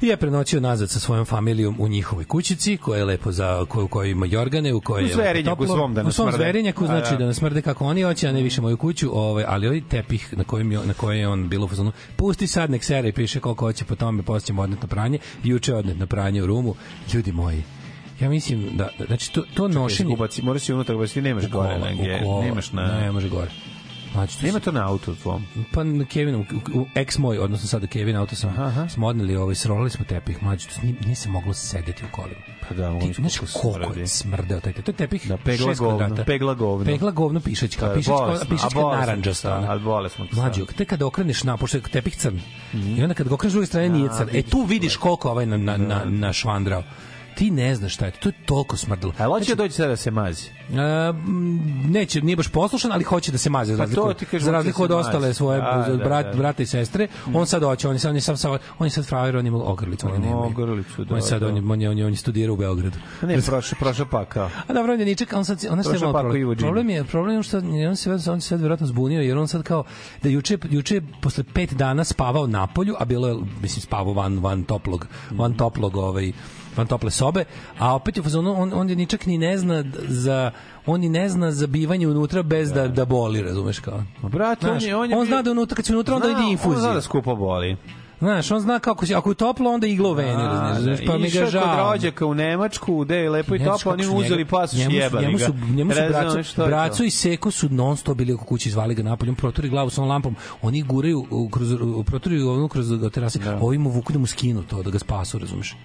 i 0.02 0.06
je 0.06 0.16
prenoćio 0.16 0.60
nazad 0.60 0.90
sa 0.90 1.00
svojom 1.00 1.24
familijom 1.24 1.76
u 1.78 1.88
njihovoj 1.88 2.24
kućici, 2.24 2.76
koja 2.76 2.98
je 2.98 3.04
lepo 3.04 3.32
za 3.32 3.64
koju 3.64 3.84
u 3.84 3.88
kojoj 3.88 4.10
ima 4.10 4.26
jorgane, 4.26 4.74
u 4.74 4.80
kojoj 4.80 5.08
je 5.08 5.14
Zverinjaku 5.14 5.62
toplo. 5.62 5.76
svom 5.76 5.94
da 5.94 6.02
ne 6.02 6.08
u 6.08 6.12
svom 6.12 6.32
zverinjaku, 6.32 6.84
A, 6.84 6.86
znači 6.86 7.10
da. 7.10 7.16
da 7.16 7.26
ne 7.26 7.34
smrde 7.34 7.62
kako 7.62 7.84
oni 7.84 8.02
hoće, 8.02 8.28
a 8.28 8.32
ne 8.32 8.42
više 8.42 8.60
moju 8.60 8.76
kuću, 8.76 9.18
ovaj, 9.18 9.44
ali 9.48 9.66
ovaj 9.66 9.80
tepih 9.88 10.34
na 10.36 10.44
kojem 10.44 10.72
je, 10.72 10.78
na 10.84 10.94
kojem 10.94 11.20
je 11.20 11.28
on 11.28 11.48
bilo 11.48 11.64
u 11.64 11.68
fazonu, 11.68 11.92
pusti 12.16 12.46
sad 12.46 12.70
nek 12.70 12.84
sere 12.84 13.08
i 13.08 13.12
piše 13.12 13.40
koliko 13.40 13.64
hoće, 13.66 13.84
po 13.84 13.94
tome 13.94 14.22
poslije 14.22 14.60
odnet 14.60 14.82
na 14.82 14.88
pranje, 14.88 15.18
juče 15.44 15.74
odnet 15.74 15.98
na 15.98 16.06
pranje 16.06 16.42
u 16.42 16.46
rumu, 16.46 16.74
ljudi 17.14 17.32
moji, 17.32 17.62
ja 18.20 18.28
mislim 18.28 18.68
da, 18.76 18.88
da 18.98 19.04
znači 19.04 19.32
to, 19.32 19.42
to 19.54 19.68
nošenje... 19.68 20.14
Ubaci, 20.14 20.42
moraš 20.42 20.62
si 20.62 20.72
unutra, 20.72 20.96
baš 20.96 21.12
ti 21.12 21.22
nemaš 21.22 21.48
gore, 21.48 21.78
nemaš 22.42 22.72
na... 22.72 22.82
Ne, 22.82 23.12
može 23.12 23.28
gore. 23.28 23.50
Znači, 24.12 24.40
to 24.40 24.46
Nema 24.46 24.60
to 24.60 24.72
na 24.72 24.88
autu 24.88 25.14
tvom. 25.14 25.44
pa 25.72 25.84
na 25.84 26.04
Kevinu, 26.04 26.44
u, 26.74 26.78
u 26.78 26.86
ex 26.94 27.18
moj, 27.18 27.38
odnosno 27.38 27.68
sada 27.68 27.86
Kevin 27.86 28.16
auto 28.16 28.36
sam, 28.36 28.54
smo 28.88 29.06
odneli, 29.06 29.36
ovaj, 29.36 29.54
srolali 29.54 29.90
smo 29.90 30.04
tepih, 30.04 30.42
mlađe, 30.42 30.66
to 30.66 30.74
nije, 30.82 30.94
nije 31.00 31.14
se 31.14 31.28
moglo 31.28 31.54
sedeti 31.54 32.04
u 32.04 32.12
kolima. 32.12 32.40
Pa 32.68 32.74
da, 32.74 32.90
mogu 32.90 33.06
Ti, 33.06 33.12
znaš 33.12 33.32
koliko 33.52 33.92
je 33.92 34.06
smrdeo 34.06 34.60
taj, 34.60 34.72
to 34.72 34.90
je 34.90 34.96
tepih 34.96 35.28
Da, 35.28 35.36
pegla 35.36 35.68
šest 35.68 35.80
govno, 35.80 35.98
kvadrata. 35.98 36.24
pegla 36.24 36.54
govno. 36.54 36.84
Pegla 36.84 37.10
govno 37.10 37.40
pišaćka, 37.40 37.88
Da, 37.88 37.94
pišaćka, 37.94 38.12
bolesno, 38.16 38.46
a 38.46 38.50
pišaćka 38.50 38.74
bolesno 38.74 39.00
naranđasta. 39.00 39.48
sam, 39.50 39.58
ona. 39.58 39.72
a 39.72 39.78
bolesno 39.78 40.26
sam. 40.26 40.38
Mlađo, 40.38 40.66
te 40.68 40.84
kada 40.84 41.06
okreneš 41.06 41.44
na, 41.44 41.56
pošto 41.56 41.76
je 41.76 41.82
tepih 41.82 42.16
crn, 42.16 42.40
Mhm. 42.74 42.96
i 42.96 43.02
onda 43.02 43.14
kad 43.14 43.28
ga 43.28 43.34
okreneš 43.34 43.52
druge 43.52 43.66
strane 43.66 43.88
nije 43.88 44.08
crn, 44.10 44.28
e 44.32 44.42
tu 44.42 44.62
vidiš 44.62 44.96
koliko 44.96 45.30
ovaj 45.30 45.46
na, 45.46 45.56
na, 45.56 45.76
na, 45.76 46.04
na 46.04 46.32
švandrao. 46.32 46.82
Ti 47.38 47.50
ne 47.50 47.74
znaš 47.74 47.94
šta 47.94 48.04
je 48.04 48.10
to, 48.10 48.18
to 48.20 48.28
je 48.28 48.32
toliko 48.46 48.76
smrdelo. 48.76 49.12
A 49.18 49.24
hoće 49.24 49.54
da 49.54 49.62
doći 49.62 49.74
sada 49.74 49.88
da 49.88 49.96
se 49.96 50.10
mazi. 50.10 50.46
E, 50.46 50.80
m, 51.08 51.90
neće, 51.90 52.20
nije 52.20 52.36
baš 52.36 52.48
poslušan, 52.48 52.92
ali 52.92 53.04
hoće 53.04 53.32
da 53.32 53.38
se 53.38 53.50
maze 53.50 53.74
za 53.74 53.78
Pa 53.78 53.82
razliku, 53.84 54.30
kažem, 54.30 54.40
za 54.46 54.52
razliku 54.52 54.86
da 54.86 54.96
od 54.96 55.04
se 55.04 55.08
ostale 55.08 55.34
svoje 55.34 55.60
Da, 55.60 55.84
da, 55.88 55.96
da, 55.96 56.04
brat, 56.04 56.26
da. 56.26 56.32
brata 56.32 56.62
i 56.62 56.66
sestre. 56.66 57.08
On 57.34 57.46
sad 57.46 57.62
hoće, 57.62 57.88
on 57.88 57.94
je 57.94 57.98
sad 57.98 58.10
on 58.10 58.14
je 58.14 58.20
sad 58.20 58.38
sad 58.38 58.58
on 58.78 58.86
je 58.86 58.90
sad 58.90 59.06
frajer, 59.06 59.36
on 59.36 59.46
ima 59.46 59.58
ogrlicu, 59.58 60.06
oni 60.06 60.18
nemaju. 60.18 60.38
Ogrlicu, 60.38 61.04
da, 61.04 61.14
On 61.14 61.18
je 61.18 61.22
sad 61.22 61.40
da. 61.40 61.46
on 61.46 61.56
je 61.56 61.62
on 61.68 61.80
je, 61.80 61.90
on 61.90 61.98
je, 61.98 62.06
on 62.06 62.12
je 62.12 62.16
studirao 62.16 62.54
u 62.54 62.56
Beogradu. 62.56 62.98
A 63.22 63.26
Ne, 63.26 63.42
prošao, 63.42 63.78
prošao 63.78 64.06
pa 64.10 64.24
kao. 64.24 64.50
A 64.66 64.72
dobro, 64.72 64.92
on 64.92 65.00
je 65.00 65.06
niček, 65.06 65.32
on 65.32 65.44
sad 65.44 65.64
on 65.70 65.82
Pako 65.82 66.10
problem. 66.10 66.56
Problem 66.56 66.90
je, 66.90 67.04
problem 67.04 67.36
je 67.36 67.42
što 67.42 67.58
on 67.88 67.96
se 67.96 68.30
on 68.30 68.40
se 68.40 68.48
sad 68.48 68.60
verovatno 68.60 68.86
zbunio 68.86 69.20
jer 69.20 69.38
on 69.38 69.48
sad 69.48 69.62
kao 69.62 69.84
da 70.22 70.28
juče 70.28 70.58
juče 70.70 71.00
posle 71.20 71.44
pet 71.54 71.72
dana 71.72 72.04
spavao 72.04 72.46
na 72.46 72.66
polju, 72.66 72.94
a 72.98 73.04
bilo 73.04 73.28
je 73.28 73.36
mislim 73.62 73.82
spavao 73.82 74.12
van 74.12 74.38
van 74.38 74.64
toplog, 74.64 75.06
van 75.30 75.54
toplog 75.54 75.96
ovaj 75.96 76.32
van 76.76 76.86
tople 76.86 77.10
sobe, 77.10 77.44
a 77.78 77.94
opet 77.94 78.16
je 78.16 78.22
fazonu, 78.22 78.54
on 78.56 78.72
on 78.74 78.90
je 78.90 78.96
ničak 78.96 79.26
ni 79.26 79.38
ne 79.38 79.58
zna 79.58 79.84
za 80.08 80.50
on 80.86 81.00
ni 81.00 81.08
ne 81.08 81.28
zna 81.28 81.52
za 81.52 81.66
bivanje 81.66 82.08
unutra 82.08 82.42
bez 82.42 82.72
da 82.72 82.88
da 82.88 83.04
boli, 83.04 83.42
razumeš 83.42 83.78
kao. 83.78 84.02
Brate, 84.22 84.66
on 84.66 84.72
Znaš, 84.72 84.84
je... 84.84 84.96
On, 84.96 85.10
je 85.10 85.16
on 85.16 85.26
zna 85.26 85.42
da 85.42 85.50
unutra, 85.50 85.76
kad 85.76 85.86
si 85.86 85.92
unutra, 85.92 86.14
onda 86.14 86.26
ide 86.28 86.36
On 86.36 86.42
zna 86.42 86.50
infuzija. 86.52 86.94
da 86.94 87.00
skupo 87.00 87.36
boli. 87.36 87.76
Znaš, 88.18 88.50
on 88.50 88.60
zna 88.60 88.78
kako 88.78 89.06
si, 89.06 89.14
ako 89.14 89.30
je 89.30 89.34
toplo, 89.34 89.70
onda 89.70 89.86
igla 89.86 90.10
u 90.10 90.12
veni, 90.12 90.42
razumeš, 90.42 91.00
pa 91.06 91.12
mi 91.18 91.22
ga 91.22 91.26
Išao 91.26 91.50
žao. 91.50 91.62
kod 91.62 91.92
rođaka 91.92 92.26
u 92.26 92.34
Nemačku, 92.34 93.04
gde 93.04 93.16
je 93.16 93.30
lepo 93.30 93.54
i 93.54 93.58
znaš 93.58 93.82
toplo, 93.82 93.92
oni 93.92 94.06
mu 94.06 94.16
uzeli 94.16 94.46
i 94.72 94.76
njemu 94.78 94.94
jebali 94.94 95.24
njemu 95.26 95.38
ga. 95.38 95.44
su, 95.44 95.52
njemu 95.74 95.92
su 96.44 96.54
to? 96.54 96.66
braco 96.66 97.04
i 97.04 97.10
Seko 97.10 97.50
su 97.50 97.68
non 97.70 97.96
stop 97.96 98.16
bili 98.16 98.32
oko 98.32 98.44
kuće, 98.44 98.70
zvali 98.70 98.94
ga 98.94 99.02
napolje, 99.02 99.30
on 99.30 99.36
proturi 99.36 99.68
glavu 99.68 99.90
sa 99.90 100.02
lampom, 100.02 100.36
oni 100.62 100.82
guraju 100.82 101.48
kroz 101.52 101.68
proturi 102.06 102.42
ono 102.42 102.68
kroz 102.68 102.86
terase, 103.12 103.38
da. 103.38 103.58
ovi 103.62 103.78
mu 103.78 103.90
vuku 103.90 104.12
da 104.12 104.18
mu 104.18 104.26
skinu 104.26 104.62
to, 104.62 104.82
da 104.82 104.90
ga 104.90 104.98
spasu, 104.98 105.38
razumeš? 105.38 105.76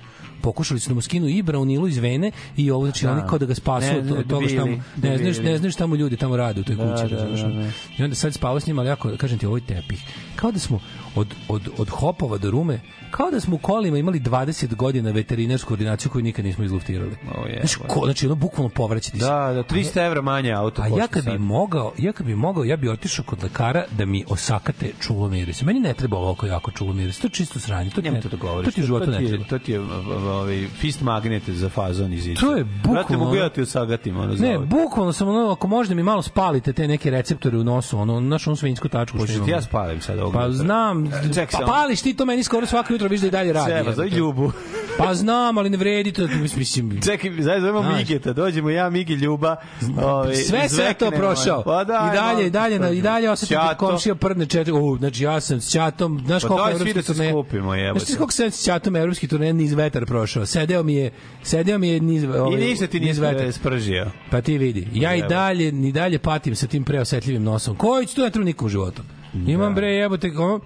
Pokušali 0.43 0.79
su 0.79 0.89
da 0.89 0.95
mu 0.95 1.01
skinu 1.01 1.27
i 1.27 1.41
braunilu 1.41 1.87
iz 1.87 1.97
vene 1.97 2.31
i 2.57 2.71
ovo 2.71 2.85
znači 2.85 3.07
oni 3.07 3.21
kao 3.29 3.37
da 3.37 3.45
ga 3.45 3.55
spasu 3.55 3.87
Ne, 3.87 4.13
od 4.13 4.27
toga 4.27 4.47
što 4.47 4.65
debili, 4.65 4.81
ne 4.95 5.17
znaš 5.17 5.37
ne 5.45 5.57
znaš 5.57 5.73
šta 5.73 5.87
mu 5.87 5.95
ljudi 5.95 6.17
tamo 6.17 6.37
rade 6.37 6.61
u 6.61 6.63
toj 6.63 6.75
kući, 6.75 6.87
da, 6.87 7.17
razumeš? 7.17 7.41
da, 7.41 7.47
da. 7.47 7.69
I 7.97 8.03
onda 8.03 8.15
sad 8.15 8.33
spava 8.33 8.59
s 8.59 8.67
njima, 8.67 8.81
ali 8.81 8.89
jako, 8.89 9.11
kažem 9.17 9.39
ti, 9.39 9.45
ovo 9.45 9.57
je 9.57 9.65
tepih. 9.65 10.03
Kao 10.35 10.51
da 10.51 10.59
smo 10.59 10.79
od, 11.15 11.35
od, 11.47 11.69
od 11.77 11.89
hopova 11.89 12.37
do 12.37 12.51
rume, 12.51 12.79
kao 13.11 13.31
da 13.31 13.39
smo 13.39 13.55
u 13.55 13.59
kolima 13.59 13.97
imali 13.97 14.19
20 14.19 14.75
godina 14.75 15.11
veterinarsku 15.11 15.73
ordinaciju 15.73 16.11
koju 16.11 16.23
nikad 16.23 16.45
nismo 16.45 16.63
izluftirali. 16.63 17.15
O, 17.35 17.47
je, 17.47 17.59
Znači, 17.59 17.79
ko, 17.87 18.05
znači 18.05 18.25
ono 18.25 18.35
bukvalno 18.35 18.69
povraćati 18.69 19.19
se. 19.19 19.25
Da, 19.25 19.53
da, 19.53 19.63
300 19.63 20.05
evra 20.05 20.21
manje 20.21 20.51
auto 20.51 20.81
A 20.81 20.87
ja 20.87 21.07
kad 21.07 21.25
bi 21.25 21.31
sad. 21.31 21.41
mogao, 21.41 21.93
ja 21.97 22.11
kad 22.11 22.25
bi 22.25 22.35
mogao, 22.35 22.63
ja 22.63 22.77
bi 22.77 22.89
otišao 22.89 23.25
kod 23.25 23.43
lekara 23.43 23.83
da 23.91 24.05
mi 24.05 24.25
osakate 24.29 24.91
čulo 24.99 25.29
miris. 25.29 25.61
Meni 25.61 25.79
ne 25.79 25.93
treba 25.93 26.17
ovako 26.17 26.45
jako 26.45 26.71
čulo 26.71 26.93
miris. 26.93 27.19
To 27.19 27.27
je 27.27 27.31
čisto 27.31 27.59
sranje. 27.59 27.89
To 27.89 28.01
ti, 28.01 28.11
ne, 28.11 28.21
to 28.21 28.29
da 28.29 28.37
govoriš. 28.37 28.65
to 28.65 28.71
ti 28.71 28.83
životu 28.83 29.05
to 29.05 29.17
ti 29.17 29.23
je, 29.23 29.29
treba. 29.29 29.43
To 29.43 29.59
ti 29.59 29.71
je 29.71 29.79
ovaj, 29.79 30.67
fist 30.67 31.01
magnet 31.01 31.49
za 31.49 31.69
fazon 31.69 32.13
iz 32.13 32.27
To 32.39 32.55
je 32.55 32.63
bukvalno 32.63 32.93
Brate, 32.93 33.17
mogu 33.17 33.35
ja 33.35 33.49
ti 33.49 33.61
usagatim, 33.61 34.17
ono 34.17 34.33
Ne, 34.33 34.59
bukvalno 34.59 35.13
sam 35.13 35.27
ono, 35.27 35.51
ako 35.51 35.67
možda 35.67 35.95
mi 35.95 36.03
malo 36.03 36.21
spalite 36.21 36.73
te 36.73 36.87
neke 36.87 37.09
receptore 37.09 37.57
u 37.57 37.63
nosu, 37.63 37.99
ono, 37.99 38.15
onu 38.47 38.55
svinjsku 38.55 38.87
tačku. 38.87 39.17
što 39.17 39.23
Hoćeš 39.23 39.45
ti 39.45 39.51
ja 39.51 39.61
spalim 39.61 40.01
sad 40.01 40.19
ovog 40.19 40.33
Pa 40.33 40.51
znam, 40.51 41.02
Čekaj 41.33 41.59
pa 41.59 41.65
pališ 41.65 42.01
ti 42.01 42.13
to 42.13 42.25
meni 42.25 42.43
skoro 42.43 42.65
svako 42.65 42.93
jutro 42.93 43.07
vidiš 43.07 43.21
da 43.21 43.27
i 43.27 43.31
dalje 43.31 43.53
radi. 43.53 43.71
Seba, 43.71 43.91
zove. 43.91 44.09
Ljubu. 44.09 44.51
Pa 44.97 45.13
znam, 45.13 45.57
ali 45.57 45.69
ne 45.69 45.77
vredi 45.77 46.11
to, 46.11 46.27
mislim, 46.27 47.01
Čekaj, 47.01 47.31
zajedno 47.39 47.67
zovemo. 47.67 47.97
Migeta, 47.97 48.33
dođemo 48.33 48.69
ja, 48.69 48.89
Migi, 48.89 49.13
Ljuba. 49.13 49.55
Ovaj, 50.03 50.35
sve 50.35 50.85
ja 50.85 50.93
to 50.93 51.11
prošao. 51.11 51.63
Pa 51.63 51.83
da, 51.83 52.11
I 52.13 52.15
dalje, 52.15 52.47
i 52.47 52.49
dalje, 52.49 52.79
na, 52.79 52.89
i 52.89 53.01
dalje 53.01 53.31
osetim 53.31 53.57
kad 53.57 53.77
komšija 53.77 54.15
prdne 54.15 54.45
četiri. 54.45 54.71
U, 54.71 54.97
znači 54.97 55.23
ja 55.23 55.41
sam 55.41 55.61
s 55.61 55.71
ćatom, 55.71 56.23
znaš 56.25 56.41
Pa 56.41 56.47
koliko 56.47 56.69
evropskih 56.69 56.95
da 56.95 57.01
se 57.01 57.07
turneja. 57.07 57.31
skupimo, 57.31 57.73
jebote. 57.75 58.05
Znaš 58.05 58.17
koliko 58.17 58.33
sam 58.33 58.51
s 58.51 58.63
ćatom 58.63 58.95
evropskih 58.95 59.29
turneja 59.29 59.53
niz 59.53 59.73
vetar 59.73 60.05
prošao. 60.05 60.45
Sedeo 60.45 60.83
mi 60.83 60.95
je, 60.95 61.11
sedeo 61.43 61.77
mi 61.77 61.89
je 61.89 61.99
niz, 61.99 62.23
I 62.23 62.27
ovaj, 62.27 62.59
ništa 62.59 62.87
ti 62.87 62.99
niz 62.99 63.19
vetar. 63.19 63.51
spržio. 63.51 64.07
Pa 64.31 64.41
ti 64.41 64.57
vidi. 64.57 64.87
Ja 64.93 65.15
i 65.15 65.21
dalje, 65.21 65.71
ni 65.71 65.91
dalje 65.91 66.19
patim 66.19 66.55
sa 66.55 66.67
tim 66.67 66.83
preosetljivim 66.83 67.43
nosom. 67.43 67.75
Koji 67.75 68.05
ću 68.05 68.15
tu 68.31 68.39
ne 68.39 68.53
u 68.61 68.69
životu. 68.69 69.01
Imam 69.47 69.75
bre 69.75 69.87
jebote, 69.87 70.31
ono, 70.37 70.59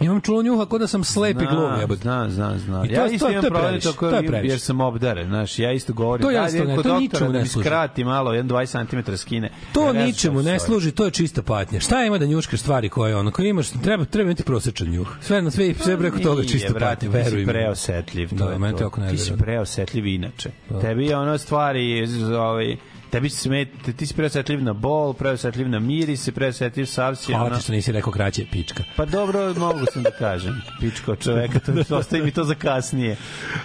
Imam 0.00 0.20
čulo 0.20 0.42
njuha 0.42 0.66
kao 0.66 0.78
da 0.78 0.86
sam 0.86 1.04
slep 1.04 1.36
i 1.36 1.46
gluv, 1.46 1.70
jebote. 1.80 2.00
Zna, 2.02 2.30
zna, 2.30 2.58
zna. 2.58 2.84
I 2.84 2.88
to- 2.88 2.94
ja 2.94 3.00
to- 3.00 3.12
isto 3.12 3.26
to 3.26 3.32
imam 3.32 3.44
je 3.44 3.50
problem 3.50 3.80
to 3.80 3.92
previše. 4.22 4.46
jer 4.46 4.60
sam 4.60 4.80
obdaren, 4.80 5.26
znaš, 5.26 5.58
ja 5.58 5.72
isto 5.72 5.92
govorim. 5.92 6.22
To 6.22 6.28
da, 6.28 6.34
jednostavno 6.34 6.64
idem 6.64 6.76
ne, 6.76 6.82
to 6.84 6.98
ničemu 7.00 7.32
da 7.32 7.38
ne 7.38 7.46
služi. 7.46 7.64
skrati 7.64 8.04
malo, 8.04 8.32
jedan 8.32 8.48
20 8.48 8.86
cm 9.04 9.14
skine. 9.14 9.50
To 9.72 9.80
Ja 9.80 9.92
znam 9.92 10.04
ničemu 10.04 10.42
ne 10.42 10.58
služi, 10.58 10.90
to 10.92 11.04
je 11.04 11.10
čista 11.10 11.42
patnja. 11.42 11.80
Šta 11.80 12.04
ima 12.04 12.18
da 12.18 12.26
njuškaš 12.26 12.60
stvari 12.60 12.88
koje 12.88 13.16
ono, 13.16 13.30
koje 13.30 13.48
imaš, 13.48 13.68
treba 13.72 14.04
treba 14.04 14.26
imati 14.26 14.42
prosečan 14.42 14.88
njuh. 14.88 15.08
Sve 15.20 15.42
na 15.42 15.50
sve 15.50 15.74
sve 15.74 15.96
preko 15.98 16.18
toga 16.18 16.42
čista 16.44 16.74
patnja, 16.74 17.08
veruj 17.10 17.40
mi. 17.40 17.46
preosetljiv. 17.46 18.28
Da, 18.30 18.36
to 18.38 18.50
je 18.52 18.58
to. 18.62 18.76
to 18.78 18.84
jako 18.84 19.00
Ti 19.02 19.18
si 19.18 19.32
preosetljiv 19.34 20.06
inače. 20.06 20.50
Tebi 20.80 21.06
je 21.06 21.16
ono 21.16 21.38
stvari, 21.38 22.06
z- 22.06 22.22
ovaj, 22.24 22.76
tebi 23.10 23.30
se 23.30 23.38
smet, 23.38 23.68
ti 23.96 24.06
si 24.06 24.14
preosetljiv 24.14 24.62
na 24.62 24.72
bol, 24.72 25.12
preosetljiv 25.12 25.68
na 25.68 25.78
miris, 25.78 26.28
preosetljiv 26.34 26.86
savsi. 26.86 27.32
Hvala 27.32 27.46
ono. 27.46 27.56
ti 27.56 27.62
što 27.62 27.72
nisi 27.72 27.92
rekao 27.92 28.12
kraće 28.12 28.46
pička. 28.52 28.84
Pa 28.96 29.04
dobro, 29.04 29.54
mogu 29.54 29.86
sam 29.92 30.02
da 30.02 30.10
kažem. 30.10 30.62
Pičko 30.80 31.16
čoveka, 31.16 31.58
to 31.58 31.96
ostaje 31.96 32.22
mi 32.22 32.30
to 32.30 32.44
za 32.44 32.54
kasnije. 32.54 33.16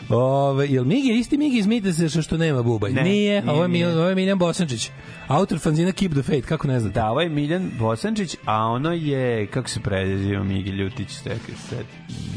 Ove, 0.09 0.67
jel 0.67 0.83
Migi 0.83 1.13
isti 1.13 1.37
Migi 1.37 1.57
izmite 1.57 1.93
se 1.93 2.21
što, 2.21 2.37
nema 2.37 2.63
bubanj? 2.63 2.93
Ne, 2.93 3.03
nije, 3.03 3.41
nije, 3.41 3.53
ovo 3.53 3.61
je. 3.61 3.67
Miljan, 3.67 3.97
ovo 3.97 4.09
je 4.09 4.15
Miljan 4.15 4.37
Bosančić. 4.37 4.89
Autor 5.27 5.59
fanzina 5.59 5.91
Keep 5.91 6.11
the 6.11 6.21
Faith, 6.21 6.47
kako 6.47 6.67
ne 6.67 6.79
znate? 6.79 6.99
Da, 6.99 7.09
ovo 7.09 7.21
je 7.21 7.29
Miljan 7.29 7.71
Bosančić, 7.79 8.35
a 8.45 8.65
ono 8.65 8.91
je, 8.91 9.47
kako 9.47 9.69
se 9.69 9.79
preziva 9.79 10.43
Migi 10.43 10.69
Ljutić, 10.69 11.09
stekaj, 11.09 11.55
set. 11.69 11.85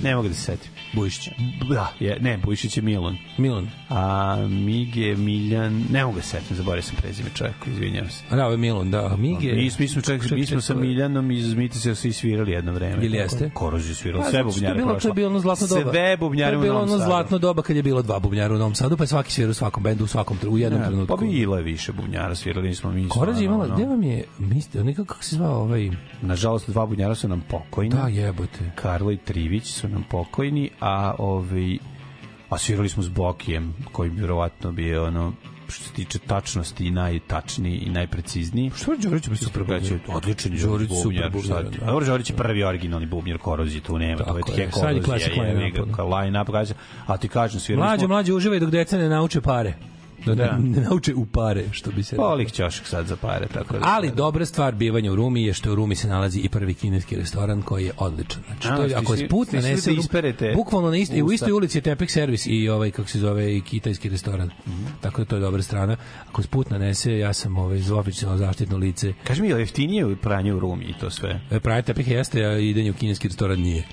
Ne 0.02 0.16
mogu 0.16 0.28
da 0.28 0.34
se 0.34 0.40
setim. 0.40 0.70
Bujišić. 0.92 1.28
Da, 1.68 1.92
je, 2.00 2.18
ne, 2.20 2.38
Bujišić 2.38 2.76
je 2.76 2.82
Milan. 2.82 3.16
Milan. 3.38 3.70
A 3.88 4.36
Mig 4.48 4.96
je 4.96 5.16
Miljan, 5.16 5.84
ne 5.90 6.04
mogu 6.04 6.16
da 6.16 6.22
se 6.22 6.28
setim, 6.28 6.56
zaboravio 6.56 6.82
sam 6.94 7.02
prezime 7.02 7.30
čovjeka, 7.34 7.70
izvinjavam 7.70 8.10
se. 8.10 8.24
A 8.30 8.36
da, 8.36 8.42
ovo 8.42 8.52
je 8.52 8.58
Milan, 8.58 8.90
da. 8.90 9.16
Migi 9.16 9.46
je... 9.46 9.54
Mi, 9.54 9.70
mi 9.78 9.88
smo 9.88 10.02
čak, 10.02 10.30
mi 10.30 10.46
smo 10.46 10.60
sa 10.60 10.74
Miljanom 10.74 11.30
iz 11.30 11.54
Mitice 11.54 11.94
svi 11.94 12.12
svirali 12.12 12.52
jedno 12.52 12.72
vreme. 12.72 13.06
Ili 13.06 13.16
jeste? 13.16 13.50
Koroz 13.54 13.88
je 13.88 13.94
svirao, 13.94 14.22
Pa, 14.22 14.30
sve 14.30 14.44
bubnjare 14.44 14.74
bilo, 14.74 14.88
prošlo. 14.88 15.00
To 15.00 15.08
je 15.08 15.14
bilo 15.14 15.28
ono 15.28 15.38
zlatno 15.38 15.66
doba. 15.66 15.90
Sve 15.92 16.16
bubnjare 16.16 16.52
To 16.52 16.58
u 16.58 16.60
je 16.60 16.62
bilo 16.62 16.74
Novom 16.74 16.88
ono 16.88 16.98
Sadu. 16.98 17.10
zlatno 17.10 17.38
doba 17.38 17.62
kad 17.62 17.76
je 17.76 17.82
bilo 17.82 18.02
dva 18.02 18.18
bubnjara 18.18 18.54
u 18.54 18.58
Novom 18.58 18.74
Sadu, 18.74 18.96
pa 18.96 19.02
je 19.02 19.08
svaki 19.08 19.32
svirao 19.32 19.50
u 19.50 19.54
svakom 19.54 19.82
bendu, 19.82 20.04
u 20.04 20.06
svakom, 20.06 20.36
u 20.48 20.58
jednom 20.58 20.80
Ne, 20.80 20.86
trenutku. 20.86 21.16
Pa 21.16 21.22
bilo 21.22 21.56
je 21.56 21.62
više 21.62 21.92
bubnjara, 21.92 22.34
svirali 22.34 22.74
smo 22.74 22.90
mi. 22.92 23.08
Koraz 23.08 23.40
je 23.40 23.44
imala, 23.44 23.68
gde 23.68 23.84
vam 23.84 24.02
je, 24.02 24.24
mislite, 24.38 24.84
nekako 24.84 25.06
kako 25.06 25.24
se 25.24 25.36
zvao 25.36 25.60
ovaj, 25.60 25.90
Nažalost, 26.22 26.70
dva 26.70 26.86
bubnjara 26.86 27.14
su 27.14 27.28
nam 27.28 27.42
pokojni. 27.50 27.90
da 27.90 28.08
jebote. 28.08 28.70
Karlo 28.74 29.12
i 29.12 29.16
Trivić 29.16 29.64
su 29.64 29.88
nam 29.88 30.04
pokojni, 30.10 30.70
a 30.80 31.14
ovaj 31.18 31.78
a 32.48 32.58
svirali 32.58 32.88
smo 32.88 33.02
s 33.02 33.08
Bokijem, 33.08 33.74
koji 33.92 34.10
bi 34.10 34.16
vjerovatno 34.16 34.72
bio 34.72 35.04
ono 35.04 35.32
što 35.74 35.84
se 35.84 35.92
tiče 35.92 36.18
tačnosti 36.18 36.86
i 36.86 36.90
najtačniji 36.90 37.76
i 37.76 37.90
najprecizniji. 37.90 38.70
Što 38.76 38.92
je 38.92 38.98
Đorić 38.98 39.28
bi 39.28 39.36
super 39.36 39.62
bubnjar? 39.62 39.98
odličan 40.08 40.52
Đorić 40.52 40.62
Đorić 40.62 40.90
super 41.02 41.30
bubnjar. 41.30 41.64
da. 41.64 41.86
Dobro, 41.86 42.06
Đorić 42.06 42.30
je 42.30 42.36
prvi 42.36 42.64
originalni 42.64 43.06
bubnjar 43.06 43.38
korozije, 43.38 43.80
tu 43.80 43.98
nema, 43.98 44.24
to 44.24 44.36
je 44.38 44.42
tje 44.54 44.62
je, 44.62 44.72
sad 44.72 44.96
je 44.96 45.02
line-up, 45.02 45.76
je, 45.76 45.82
ka- 45.92 46.18
line 46.20 46.40
up, 46.42 46.50
kaže, 46.50 46.74
a 47.06 47.16
ti 47.16 47.28
kažem, 47.28 47.60
svirali 47.60 47.86
Mlađe, 47.86 48.06
mlađe, 48.06 48.32
uživaj 48.32 48.60
dok 48.60 48.70
deca 48.70 48.98
ne 48.98 49.08
nauče 49.08 49.40
pare. 49.40 49.74
Da, 50.26 50.34
Da. 50.34 50.58
ne, 50.76 50.80
nauče 50.80 51.14
u 51.14 51.26
pare, 51.26 51.64
što 51.70 51.90
bi 51.90 52.02
se 52.02 52.16
reklo. 52.16 52.28
Polik 52.28 52.52
ćošak 52.52 52.86
sad 52.86 53.06
za 53.06 53.16
pare, 53.16 53.46
tako 53.46 53.78
da... 53.78 53.80
Ali 53.84 54.10
dobra 54.10 54.46
stvar 54.46 54.74
bivanja 54.74 55.12
u 55.12 55.16
Rumi 55.16 55.42
je 55.42 55.52
što 55.52 55.72
u 55.72 55.74
Rumi 55.74 55.94
se 55.94 56.08
nalazi 56.08 56.40
i 56.40 56.48
prvi 56.48 56.74
kineski 56.74 57.16
restoran 57.16 57.62
koji 57.62 57.84
je 57.84 57.92
odličan. 57.98 58.42
Znači, 58.46 58.68
A, 58.68 58.76
to 58.76 58.82
je, 58.82 58.94
ako 58.94 59.14
je 59.14 59.28
put 59.28 59.52
nanese, 59.52 59.90
da 59.90 60.00
isperete 60.00 60.52
bukvalno 60.56 60.90
na 60.90 60.96
isti, 60.96 61.22
u 61.22 61.32
istoj 61.32 61.52
ulici 61.52 61.78
je 61.78 61.82
Tepek 61.82 62.10
servis 62.10 62.46
i 62.46 62.68
ovaj 62.68 62.90
kako 62.90 63.08
se 63.08 63.18
zove 63.18 63.56
i 63.56 63.60
kitajski 63.60 64.08
restoran. 64.08 64.50
Mhm. 64.66 64.84
Tako 65.00 65.20
da 65.20 65.24
to 65.24 65.36
je 65.36 65.40
dobra 65.40 65.62
strana. 65.62 65.96
Ako 66.28 66.42
se 66.42 66.48
put 66.48 66.70
nanese, 66.70 67.18
ja 67.18 67.32
sam 67.32 67.56
ovaj 67.56 67.80
oficijalno 67.92 68.38
zaštitno 68.38 68.76
lice. 68.76 69.12
Kaži 69.24 69.42
mi, 69.42 69.48
je 69.48 69.58
jeftinije 69.58 70.06
u 70.06 70.16
pranje 70.16 70.54
u 70.54 70.58
Rumi 70.58 70.84
i 70.84 70.94
to 71.00 71.10
sve? 71.10 71.40
E, 71.50 71.60
Pravi 71.60 71.82
Tepek 71.82 72.08
jeste, 72.08 72.44
a 72.44 72.58
idenje 72.58 72.90
u 72.90 72.94
kineski 72.94 73.28
restoran 73.28 73.60
nije. 73.60 73.84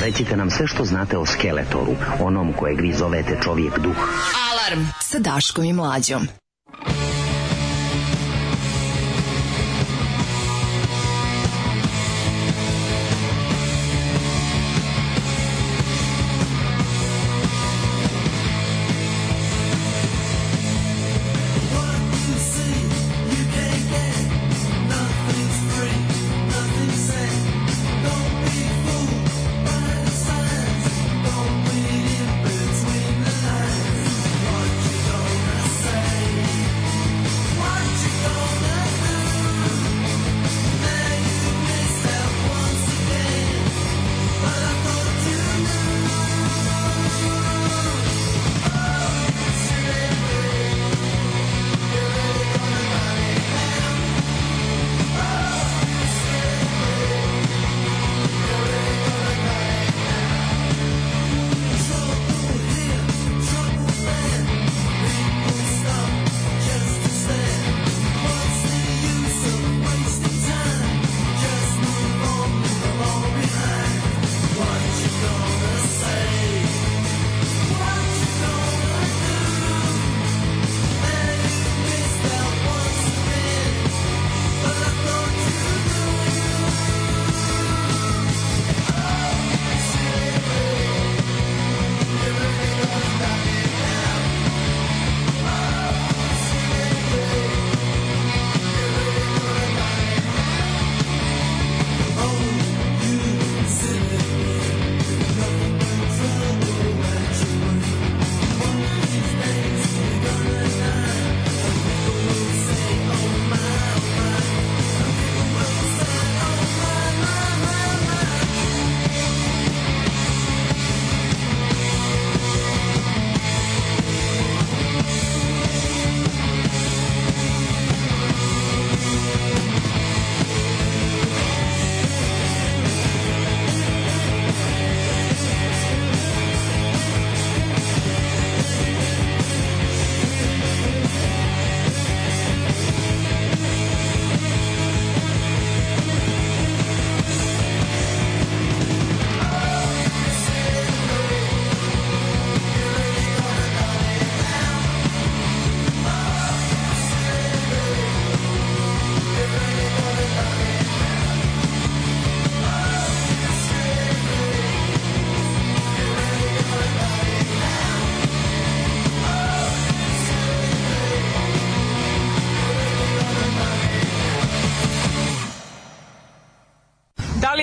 Recite 0.00 0.36
nam 0.36 0.50
sve 0.50 0.66
što 0.66 0.84
znate 0.84 1.18
o 1.18 1.26
Skeletoru, 1.26 1.96
onom 2.20 2.52
kojeg 2.52 2.80
vi 2.80 2.92
zovete 2.92 3.38
čovjek 3.44 3.78
duh. 3.78 3.96
Alarm 4.52 4.86
sa 5.00 5.18
Daškom 5.18 5.64
i 5.64 5.72
Mlađom. 5.72 6.26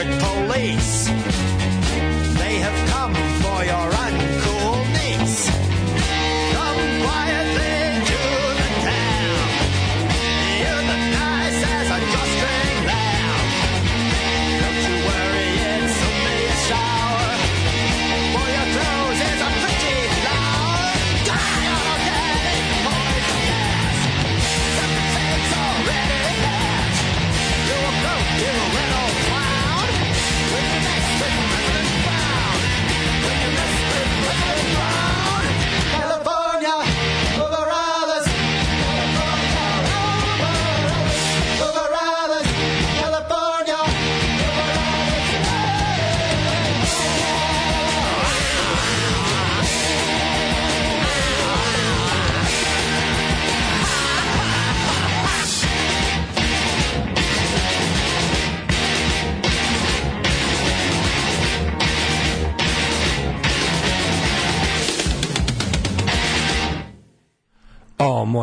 secret 0.00 0.18
police. 0.20 1.19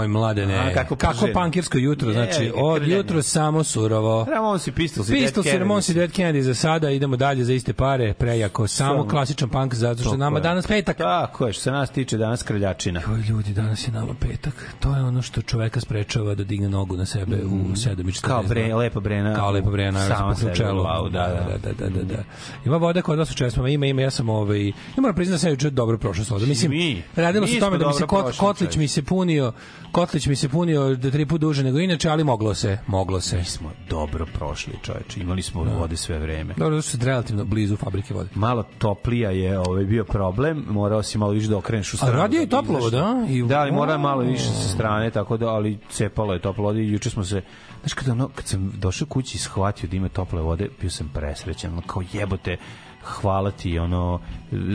Moj 0.08 0.20
mladene. 0.20 0.58
A, 0.58 0.74
kako 0.74 0.96
kako 0.96 1.28
pankirsko 1.34 1.78
jutro, 1.78 2.12
znači 2.14 2.44
Je, 2.44 2.54
od 2.56 2.88
jutro 2.88 3.22
samo 3.24 3.64
surovo. 3.64 4.26
Ramonsi, 4.30 4.72
Pistols 4.72 5.10
i 5.10 5.12
Dead 5.12 5.24
Pistols 5.24 5.46
i 5.46 5.50
Kennedys. 5.50 5.60
Ramones 5.60 5.90
i 5.90 5.94
Dead 5.94 6.12
Kennedy 6.12 6.42
za 6.42 6.54
sada, 6.56 6.90
idemo 6.90 7.16
dalje 7.16 7.44
za 7.44 7.54
iste 7.54 7.74
pare, 7.74 8.14
prejako, 8.14 8.68
samo 8.68 8.94
Samo. 8.94 9.10
klasičan 9.10 9.50
punk, 9.50 9.74
zato 9.74 10.00
što 10.02 10.10
Tako 10.10 10.18
nama 10.18 10.38
je. 10.38 10.42
danas 10.42 10.68
petak. 10.68 10.98
Tako 10.98 11.48
je, 11.48 11.54
što 11.54 11.62
se 11.62 11.72
nas 11.72 11.92
tiče 11.92 12.18
danas 12.18 12.44
kraljačina. 12.44 13.02
Oj, 13.14 13.20
ljudi, 13.30 13.54
danas 13.54 13.88
je 13.88 13.92
nama 13.92 14.14
petak. 14.20 14.54
To 14.80 14.96
je 14.96 15.04
ono 15.04 15.22
što 15.22 15.42
čoveka 15.42 15.80
sprečava 15.80 16.36
da 16.36 16.44
digne 16.44 16.70
nogu 16.70 16.98
na 16.98 17.06
sebe 17.06 17.36
u 17.36 17.50
7.42. 17.50 18.22
Kao 18.22 18.44
bre, 18.44 18.76
lepa 18.76 19.00
brena. 19.00 19.36
Kao 19.36 19.52
lepa 19.52 19.70
brena, 19.70 20.08
sama 20.08 20.36
sebe 20.36 20.52
se 20.52 20.58
čelo. 20.58 20.80
u 20.80 20.84
glavu, 20.84 21.10
da, 21.10 21.20
da. 21.20 21.58
da, 21.58 21.74
da, 21.74 21.90
da, 21.90 22.04
da. 22.04 22.24
Ima 22.66 22.78
voda 22.78 23.02
kod 23.02 23.20
vas 23.20 23.32
u 23.32 23.36
česmama, 23.36 23.70
ima, 23.70 23.86
ima, 23.86 24.02
ja 24.02 24.10
sam 24.10 24.30
ovaj, 24.30 24.68
ja 24.68 24.74
moram 24.98 25.16
priznati 25.16 25.36
da 25.36 25.40
sam 25.40 25.50
juče 25.50 25.70
dobro 25.70 25.98
prošao 25.98 26.26
s 26.26 26.30
vodom. 26.30 26.50
Mislim, 26.50 26.72
Mi. 26.72 27.04
radilo 27.16 27.48
se 27.48 27.58
o 27.58 27.60
tome 27.60 27.78
da 27.78 27.88
mi 27.88 27.94
se 27.94 28.08
kot, 28.08 28.38
kotlić 28.38 28.76
mi 28.76 28.88
se 28.88 29.04
punio, 29.04 29.52
kotlić 29.98 30.28
mi 30.28 30.36
se 30.36 30.50
punio 30.50 30.96
da 30.96 31.12
tri 31.12 31.26
put 31.26 31.42
duže 31.42 31.64
nego 31.64 31.80
inače, 31.80 32.10
ali 32.10 32.24
moglo 32.24 32.54
se, 32.54 32.78
moglo 32.88 33.22
se. 33.22 33.38
Mi 33.38 33.44
smo 33.46 33.72
dobro 33.90 34.26
prošli, 34.28 34.74
čoveče. 34.82 35.20
Imali 35.20 35.42
smo 35.42 35.64
vode 35.64 35.98
sve 35.98 36.20
vreme. 36.20 36.54
Dobro, 36.58 36.76
je 36.76 36.82
relativno 37.02 37.46
blizu 37.46 37.76
fabrike 37.78 38.14
vode. 38.14 38.30
Malo 38.36 38.64
toplija 38.78 39.32
je 39.32 39.60
ovaj 39.60 39.84
bio 39.86 40.04
problem, 40.04 40.66
morao 40.70 41.04
si 41.04 41.18
malo 41.18 41.32
više 41.32 41.48
da 41.48 41.58
okreneš 41.58 41.94
u 41.94 41.96
A 41.96 41.98
stranu. 41.98 42.18
radio 42.18 42.40
je 42.40 42.46
bi 42.46 42.50
toplovod, 42.50 42.94
izašao. 42.94 43.08
a? 43.08 43.26
I- 43.30 43.44
Da, 43.44 43.60
ali 43.60 43.72
mora 43.72 43.98
malo 43.98 44.22
više 44.22 44.46
sa 44.46 44.70
strane, 44.70 45.12
tako 45.12 45.38
da, 45.38 45.48
ali 45.48 45.78
cepalo 45.90 46.34
je 46.34 46.42
toplo 46.42 46.64
vode 46.64 46.82
i 46.82 46.92
juče 46.92 47.10
smo 47.10 47.24
se, 47.24 47.42
znaš, 47.82 47.94
kada 47.94 48.12
ono, 48.12 48.28
kad 48.28 48.46
sam 48.48 48.72
došao 48.76 49.08
kući 49.08 49.38
i 49.38 49.40
shvatio 49.40 49.90
da 49.90 49.96
ima 49.96 50.10
tople 50.10 50.42
vode, 50.42 50.70
bio 50.82 50.90
sam 50.90 51.10
presrećan, 51.14 51.82
kao 51.88 52.04
jebote, 52.14 52.58
hvala 53.04 53.52
ti 53.52 53.80
ono 53.80 54.20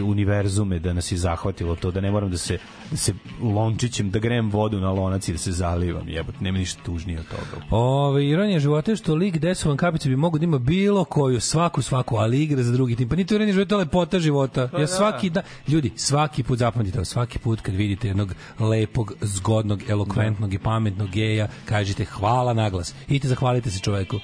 univerzume 0.05 0.79
da 0.79 0.93
nas 0.93 1.12
je 1.12 1.18
zahvatilo 1.18 1.77
to 1.77 1.91
da 1.91 2.01
ne 2.01 2.11
moram 2.11 2.31
da 2.31 2.39
se 2.39 2.59
da 2.91 2.97
se 2.97 3.14
lončićem 3.43 4.11
da 4.11 4.18
grem 4.18 4.51
vodu 4.51 4.81
na 4.81 4.91
lonac 4.91 5.29
i 5.29 5.33
da 5.33 5.39
se 5.39 5.53
zalivam 5.53 6.09
jebote 6.09 6.39
nema 6.41 6.59
ništa 6.59 6.83
tužnije 6.83 7.18
od 7.20 7.27
toga 7.27 7.64
Ove, 7.70 8.29
ironija 8.29 8.59
života 8.59 8.91
je 8.91 8.97
što 8.97 9.14
lik 9.14 9.39
desovan 9.39 9.77
kapicu 9.77 10.09
bi 10.09 10.16
mogo 10.16 10.39
da 10.39 10.45
ima 10.45 10.59
bilo 10.59 11.05
koju, 11.05 11.41
svaku, 11.41 11.83
svaku, 11.83 12.16
ali 12.16 12.43
igra 12.43 12.62
za 12.62 12.73
drugi 12.73 12.97
tim. 12.97 13.09
Pa 13.09 13.16
nije 13.16 13.27
to 13.27 13.35
ironija 13.35 13.55
života, 13.55 13.68
to 13.68 13.75
je 13.75 13.79
lepota 13.79 14.20
života. 14.20 14.68
Ja 14.79 14.87
svaki 14.87 15.31
da, 15.31 15.43
ljudi, 15.68 15.93
svaki 15.97 16.43
put 16.43 16.59
zapamtite, 16.59 16.99
ovo, 16.99 17.05
svaki 17.05 17.39
put 17.39 17.61
kad 17.61 17.75
vidite 17.75 18.09
jednog 18.09 18.35
lepog, 18.59 19.12
zgodnog, 19.20 19.83
elokventnog 19.89 20.55
i 20.55 20.59
pametnog 20.59 21.11
geja, 21.11 21.49
kažite 21.64 22.05
hvala 22.05 22.55
naglas. 22.55 22.95
Idite 23.09 23.29
zahvalite 23.29 23.70
se 23.70 23.79
čoveku. 23.79 24.18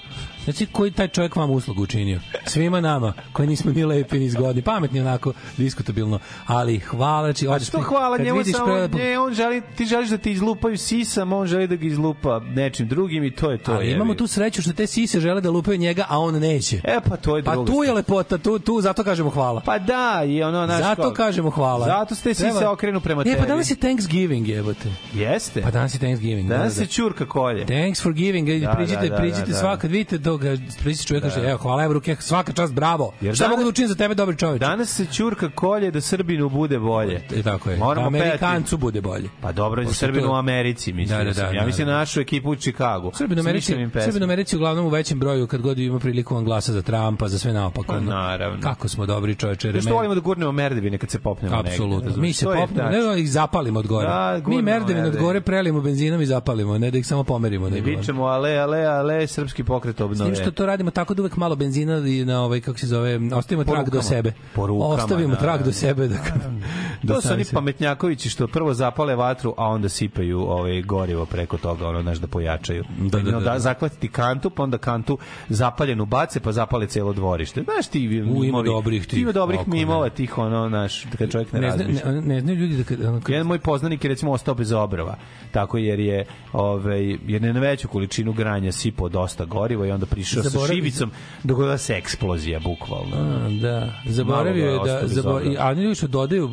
Znači, 0.44 0.66
koji 0.66 0.90
taj 0.90 1.08
čovjek 1.08 1.36
vam 1.36 1.50
uslugu 1.50 1.82
učinio? 1.82 2.20
Svima 2.46 2.80
nama, 2.80 3.12
koji 3.32 3.48
nismo 3.48 3.72
ni 3.72 3.84
lepi, 3.84 4.18
ni 4.18 4.30
zgodni, 4.30 4.62
pametni 4.62 5.00
onako, 5.00 5.32
diskutabilno, 5.56 6.18
ali 6.46 6.78
hvala, 6.80 7.26
znači, 7.26 7.46
odeš 7.46 7.68
Što 7.68 7.78
ti- 7.78 7.84
hvala 7.84 8.18
njemu 8.18 8.44
samo, 8.46 8.66
prelepog- 8.66 9.00
ne, 9.00 9.18
on 9.18 9.34
želi, 9.34 9.62
ti 9.76 9.84
želiš 9.86 10.08
da 10.08 10.18
ti 10.18 10.32
izlupaju 10.32 10.78
sisam, 10.78 11.32
on 11.32 11.46
želi 11.46 11.66
da 11.66 11.76
ga 11.76 11.86
izlupa 11.86 12.40
nečim 12.40 12.88
drugim 12.88 13.24
i 13.24 13.30
to 13.30 13.50
je 13.50 13.58
to. 13.58 13.72
Ali 13.72 13.90
imamo 13.90 14.14
tu 14.14 14.26
sreću 14.26 14.62
što 14.62 14.72
te 14.72 14.86
sise 14.86 15.20
žele 15.20 15.40
da 15.40 15.50
lupaju 15.50 15.78
njega, 15.78 16.04
a 16.08 16.18
on 16.18 16.34
neće. 16.34 16.80
E, 16.84 16.98
pa 17.00 17.16
to 17.16 17.36
je 17.36 17.42
Pa 17.44 17.52
druga 17.52 17.66
tu 17.68 17.84
je 17.84 17.92
lepota, 17.92 18.38
tu, 18.38 18.58
tu 18.58 18.80
zato 18.80 19.04
kažemo 19.04 19.30
hvala. 19.30 19.60
Pa 19.60 19.78
da, 19.78 20.22
i 20.26 20.42
ono, 20.42 20.66
naš 20.66 20.78
Zato 20.78 21.14
kažemo 21.14 21.50
hvala. 21.50 21.86
Zato 21.86 22.14
ste 22.14 22.34
svi 22.34 22.52
se 22.52 22.66
okrenu 22.66 23.00
prema 23.00 23.22
e, 23.22 23.24
tebi. 23.24 23.36
pa 23.38 23.46
danas 23.46 23.70
je 23.70 23.76
Thanksgiving, 23.76 24.48
jebote. 24.48 24.88
Jeste. 25.14 25.62
Pa 25.62 25.70
danas 25.70 25.94
je 25.94 25.98
Thanksgiving. 25.98 26.48
Danas 26.48 26.74
da, 26.74 26.80
je 26.80 26.86
da. 26.86 26.92
ćurka 26.92 27.26
kolje. 27.26 27.66
Thanks 27.66 28.02
for 28.02 28.12
giving. 28.12 28.48
Da, 28.50 28.58
Da, 28.60 28.72
priđite, 28.72 29.00
da, 29.00 29.08
da, 29.08 29.16
priđite 29.16 29.40
da, 29.42 29.52
da. 29.52 29.58
svaka, 29.58 29.86
vidite 29.88 30.18
ga 30.18 30.50
priđite 30.78 31.04
čovjek 31.04 31.24
kaže, 31.24 31.40
evo, 31.40 31.58
hvala, 31.58 31.84
evo 31.84 31.92
ruke, 31.92 32.16
svaka 32.18 32.52
čast, 32.52 32.72
bravo. 32.72 33.12
Jer 33.20 33.34
Šta 33.34 33.44
danas- 33.44 33.50
mogu 33.50 33.62
da 33.62 33.68
učinim 33.68 33.88
za 33.88 33.94
tebe, 33.94 34.14
dobri 34.14 34.36
čovjek? 34.36 34.60
Danas 34.60 34.88
se 34.90 35.06
ćurka 35.28 35.50
kolje 35.50 35.90
da 35.90 36.00
Srbinu 36.00 36.48
bude 36.48 36.78
bolje. 36.78 37.22
E, 37.30 37.42
tako 37.42 37.70
je. 37.70 37.76
Moramo 37.76 38.10
da. 38.10 38.16
Amerikancu 38.18 38.76
bude 38.76 39.00
bolje. 39.00 39.28
Pa 39.40 39.52
dobro, 39.52 39.84
za 39.84 39.92
Srbinu 39.92 40.26
to- 40.26 40.32
u 40.32 40.34
Americi, 40.34 40.92
mislim. 40.92 41.18
Da, 41.18 41.24
da, 41.24 41.32
da, 41.32 41.42
ja 41.46 41.60
da, 41.60 41.66
mislim 41.66 41.86
da. 41.86 41.92
na 41.92 41.98
našu 41.98 42.20
ekipu 42.20 42.50
u 42.50 42.56
Čikagu. 42.56 43.10
Srbin 43.14 43.38
u 43.38 43.42
Sa 43.42 43.48
Americi, 43.48 43.72
Mišljevim 43.72 43.90
pesmama. 43.90 44.04
Srbin 44.04 44.22
u 44.22 44.26
Americi 44.26 44.56
uglavnom 44.56 44.86
u 44.86 44.88
većem 44.88 45.18
broju 45.18 45.46
kad 45.46 45.60
god 45.62 45.78
ima 45.78 45.98
priliku 45.98 46.36
on 46.36 46.44
glasa 46.44 46.72
za 46.72 46.82
Trumpa, 46.82 47.28
za 47.28 47.38
sve 47.38 47.52
naopako. 47.52 47.86
Pa, 47.86 48.00
naravno. 48.00 48.60
Kako 48.62 48.88
smo 48.88 49.06
dobri 49.06 49.34
čoveče. 49.34 49.80
Što 49.80 49.94
volimo 49.94 50.14
da 50.14 50.20
gurnemo 50.20 50.52
merdevine 50.52 50.98
kad 50.98 51.10
se 51.10 51.18
popnemo 51.18 51.56
negde. 51.56 51.70
Apsolutno. 51.70 52.04
razumeš? 52.04 52.16
Mi 52.18 52.32
se 52.32 52.44
popnemo, 52.46 52.88
ne 52.90 53.00
da 53.00 53.14
ih 53.14 53.30
zapalimo 53.30 53.78
od 53.78 53.86
gore. 53.86 54.08
Da, 54.08 54.40
Mi 54.46 54.62
merdevine 54.62 55.06
od 55.06 55.16
gore 55.16 55.40
prelimo 55.40 55.80
benzinom 55.80 56.22
i 56.22 56.26
zapalimo, 56.26 56.78
ne 56.78 56.90
da 56.90 56.98
ih 56.98 57.06
samo 57.06 57.24
pomerimo. 57.24 57.66
Ono. 57.66 57.76
vičemo 57.76 58.24
ale, 58.24 58.56
ale, 58.56 58.78
ale, 58.78 59.26
srpski 59.26 59.64
pokret 59.64 59.96
S 59.96 60.00
obnove. 60.00 60.24
tim 60.24 60.42
što 60.42 60.50
to 60.50 60.66
radimo 60.66 60.90
tako 60.90 61.14
da 61.14 61.22
uvek 61.22 61.36
malo 61.36 61.56
benzina 61.56 61.98
i 61.98 62.24
na 62.24 62.42
ovaj 62.42 62.60
kako 62.60 62.78
se 62.78 62.86
zove, 62.86 63.20
ostavimo 63.34 63.64
trag 63.64 63.90
do 63.90 64.02
sebe. 64.02 64.32
Po 64.54 64.66
rukama, 64.66 64.92
ostavimo 65.18 65.34
da, 65.34 65.40
trag 65.40 65.58
da, 65.58 65.64
do 65.64 65.72
sebe 65.72 66.08
da 66.08 66.16
da 67.02 67.14
To 67.14 67.20
su 67.20 67.32
oni 67.32 67.44
pametnjakovići 67.52 68.28
što 68.28 68.46
prvo 68.46 68.74
zapale 68.74 69.16
vatru, 69.16 69.54
a 69.56 69.66
onda 69.66 69.88
sipaju 69.88 70.40
ovaj 70.40 70.82
gorivo 70.82 71.26
preko 71.26 71.56
toga, 71.56 71.88
ono 71.88 72.02
znaš 72.02 72.18
da 72.18 72.26
pojačaju. 72.26 72.84
Da, 72.98 73.18
da, 73.18 73.30
da, 73.30 73.40
da. 73.40 73.58
Zakvatiti 73.58 74.08
kantu, 74.08 74.50
pa 74.50 74.62
onda 74.62 74.78
kantu 74.78 75.18
zapaljenu 75.48 76.06
bace, 76.06 76.40
pa 76.40 76.52
zapale 76.52 76.86
celo 76.86 77.12
dvorište. 77.12 77.62
Znaš 77.62 77.86
ti 77.86 78.04
ima 78.44 78.62
dobrih 78.62 79.06
ti 79.06 79.20
ima 79.20 79.32
dobrih 79.32 79.60
mimova 79.66 80.08
tih, 80.08 80.38
ono, 80.38 80.68
naš, 80.68 81.06
kad 81.18 81.30
čovjek 81.30 81.52
ne, 81.52 81.60
ne, 81.60 81.66
razmišlja. 81.66 82.12
ne, 82.12 82.20
ne 82.20 82.40
znaju 82.40 82.58
ljudi 82.58 82.76
da 82.76 82.84
kad, 82.84 83.04
ono, 83.04 83.20
kad 83.20 83.30
Jedan 83.30 83.46
moj 83.46 83.58
poznanik 83.58 84.04
je 84.04 84.08
recimo 84.08 84.32
ostao 84.32 84.54
bez 84.54 84.72
obrva. 84.72 85.16
Tako 85.50 85.78
jer 85.78 86.00
je 86.00 86.24
ovaj 86.52 87.18
jer 87.26 87.44
je 87.44 87.52
na 87.52 87.60
veću 87.60 87.88
količinu 87.88 88.32
granja 88.32 88.72
sipao 88.72 89.08
dosta 89.08 89.44
goriva 89.44 89.86
i 89.86 89.90
onda 89.90 90.06
prišao 90.06 90.42
sa 90.42 90.58
šivicom 90.66 91.10
dogodila 91.44 91.78
se 91.78 91.94
eksplozija 91.94 92.60
bukvalno. 92.60 93.16
A, 93.16 93.48
da, 93.60 93.92
zaboravio 94.06 94.70
je 94.70 94.78
da 94.84 95.07
bez 95.08 95.14
zaboravio, 95.14 95.50
obrva. 95.50 95.66
a 95.66 95.70
oni 95.70 95.94
što 95.94 96.06
dodaju 96.06 96.50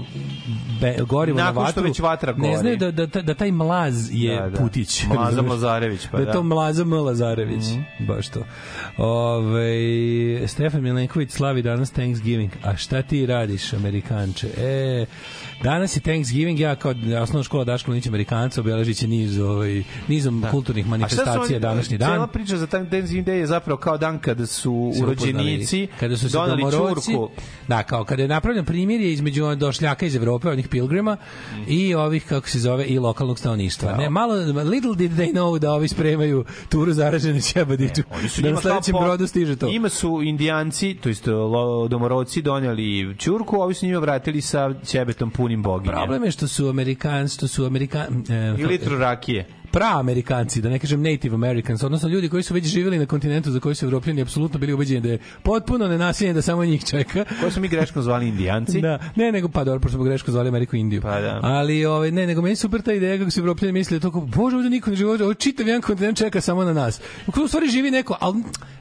be, 0.82 0.95
gorivo 0.99 1.38
Nakon 1.38 1.56
na 1.56 1.70
što 1.70 1.80
vatru, 1.80 1.84
već 1.84 1.99
vatra 1.99 2.34
ne 2.34 2.39
gori. 2.39 2.58
znaju 2.58 2.78
da, 2.78 2.91
da, 2.91 3.06
da, 3.06 3.22
da 3.22 3.34
taj 3.34 3.51
mlaz 3.51 4.10
je 4.12 4.36
Da, 4.36 4.49
da. 4.49 4.58
putić. 4.58 5.03
Mlaza? 5.16 5.41
Mlazarević, 5.41 6.08
pa 6.12 6.18
da. 6.18 6.22
je 6.22 6.26
da. 6.26 6.32
to 6.32 6.43
Mlaza 6.43 6.82
M. 6.82 6.93
Lazarević, 6.93 7.64
baš 7.99 8.28
to. 8.30 8.39
Ove, 8.97 9.78
Stefan 10.47 10.82
Milenković 10.82 11.32
slavi 11.32 11.62
danas 11.62 11.91
Thanksgiving. 11.91 12.51
A 12.64 12.76
šta 12.76 13.01
ti 13.01 13.26
radiš, 13.26 13.74
Amerikanče? 13.74 14.47
E, 14.58 15.06
danas 15.64 15.95
je 15.95 16.01
Thanksgiving, 16.01 16.60
ja 16.60 16.76
kao 16.76 16.93
osnovna 17.22 17.43
škola 17.43 17.64
Daško 17.64 17.91
Linić 17.91 18.08
Amerikanca 18.08 18.62
obeležit 18.62 18.97
će 18.97 19.08
niz, 19.08 19.39
ovaj, 19.39 19.84
nizom 20.08 20.45
kulturnih 20.51 20.86
A 20.86 20.88
šta 20.88 20.91
su 20.91 20.91
manifestacija 20.99 21.60
današnji 21.60 21.97
dan. 21.97 22.14
Cela 22.14 22.28
priča 22.28 22.58
za 22.58 22.68
Thanksgiving 22.68 23.28
Day 23.28 23.32
je 23.32 23.47
zapravo 23.47 23.78
kao 23.78 23.97
dan 23.97 24.20
kada 24.20 24.45
su 24.45 24.91
se 24.95 25.03
urođenici 25.03 25.88
kada 25.99 26.18
su 26.18 26.30
se 26.30 26.38
doneli 26.38 26.72
domoroci, 26.72 27.12
čurku. 27.12 27.30
Da, 27.68 27.84
kao 27.84 28.03
kada 28.03 28.22
je 28.22 28.28
napravljen 28.28 28.66
primirje 28.66 29.14
između 29.14 29.56
došljaka 29.56 30.06
iz 30.06 30.16
Evrope, 30.16 30.49
onih 30.49 30.68
pilgrima 30.68 31.18
i 31.68 31.95
ovih 31.95 32.26
kako 32.26 32.49
se 32.49 32.60
zove 32.60 32.86
i 32.86 32.99
lokalnog 32.99 33.39
stanovništva. 33.39 33.97
Ne, 33.97 34.10
malo 34.10 34.36
little 34.64 34.95
did 34.95 35.12
they 35.12 35.34
know 35.34 35.60
da 35.60 35.74
ovi 35.74 35.88
spremaju 35.88 36.45
turu 36.70 36.93
zaražene 36.93 37.41
ćebadiću. 37.41 38.01
Oni 38.20 38.30
su 38.30 38.41
Da 38.41 38.51
na 38.51 38.62
sledećem 38.62 38.91
po- 38.91 39.01
brodu 39.01 39.28
stiže 39.28 39.56
to. 39.56 39.68
Njima 39.68 39.89
su 39.89 40.22
indijanci, 40.24 40.97
to 41.01 41.10
jest 41.10 41.26
domoroci 41.89 42.41
doneli 42.41 43.16
ćurku, 43.20 43.56
a 43.56 43.64
ovi 43.64 43.74
su 43.74 43.86
njima 43.86 43.99
vratili 43.99 44.41
sa 44.41 44.74
ćebetom 44.86 45.32
punim 45.46 45.64
boginja. 45.64 45.93
Problem 45.93 46.24
je 46.24 46.32
što 46.32 46.48
su 46.48 46.70
Amerikanci, 46.70 47.36
što 47.36 47.48
su 47.48 47.66
Amerikan, 47.66 48.24
e, 48.30 48.62
I 48.62 48.66
litru 48.66 48.98
rakije. 48.98 49.46
pra-Amerikanci, 49.76 50.61
da 50.61 50.69
ne 50.69 50.80
kažem 50.80 51.01
Native 51.01 51.36
Americans, 51.36 51.84
odnosno 51.84 52.09
ljudi 52.09 52.30
koji 52.30 52.43
su 52.43 52.53
već 52.53 52.65
živjeli 52.65 52.99
na 52.99 53.05
kontinentu 53.05 53.51
za 53.51 53.59
koji 53.59 53.76
su 53.76 53.86
Evropljani 53.86 54.21
apsolutno 54.21 54.59
bili 54.59 54.73
ubeđeni 54.73 55.01
da 55.01 55.09
je 55.09 55.19
potpuno 55.43 55.88
nenasiljen 55.88 56.36
da 56.36 56.41
samo 56.41 56.65
njih 56.65 56.86
čeka. 56.86 57.26
Koje 57.39 57.51
su 57.51 57.61
mi 57.61 57.67
greškom 57.67 58.03
zvali 58.03 58.28
indijanci. 58.28 58.82
Da, 58.82 58.99
ne, 59.15 59.32
nego 59.32 59.49
pa 59.49 59.63
dobro, 59.63 59.80
pošto 59.80 59.95
smo 59.95 60.03
greško 60.03 60.32
zvali 60.32 60.49
Ameriku 60.49 60.76
Indiju. 60.76 61.01
Pa 61.01 61.21
da. 61.21 61.39
Ali 61.43 61.86
ovaj 61.86 62.11
ne, 62.11 62.28
nego 62.28 62.41
meni 62.41 62.55
super 62.55 62.82
ta 62.82 62.93
ideja 62.93 63.17
kako 63.17 63.32
su 63.32 63.39
Evropljani 63.39 63.71
mislili 63.71 64.01
to 64.01 64.11
kao 64.11 64.21
bože, 64.21 64.57
ovde 64.57 64.69
niko 64.69 64.89
ne 64.89 64.95
živi, 64.95 65.09
ovde 65.09 65.36
čitav 65.36 65.67
jedan 65.67 65.82
kontinent 65.82 66.17
čeka 66.17 66.41
samo 66.41 66.63
na 66.63 66.73
nas. 66.73 67.01
U 67.43 67.47
stvari 67.47 67.69
živi 67.69 67.91
neko, 67.91 68.17
al 68.19 68.34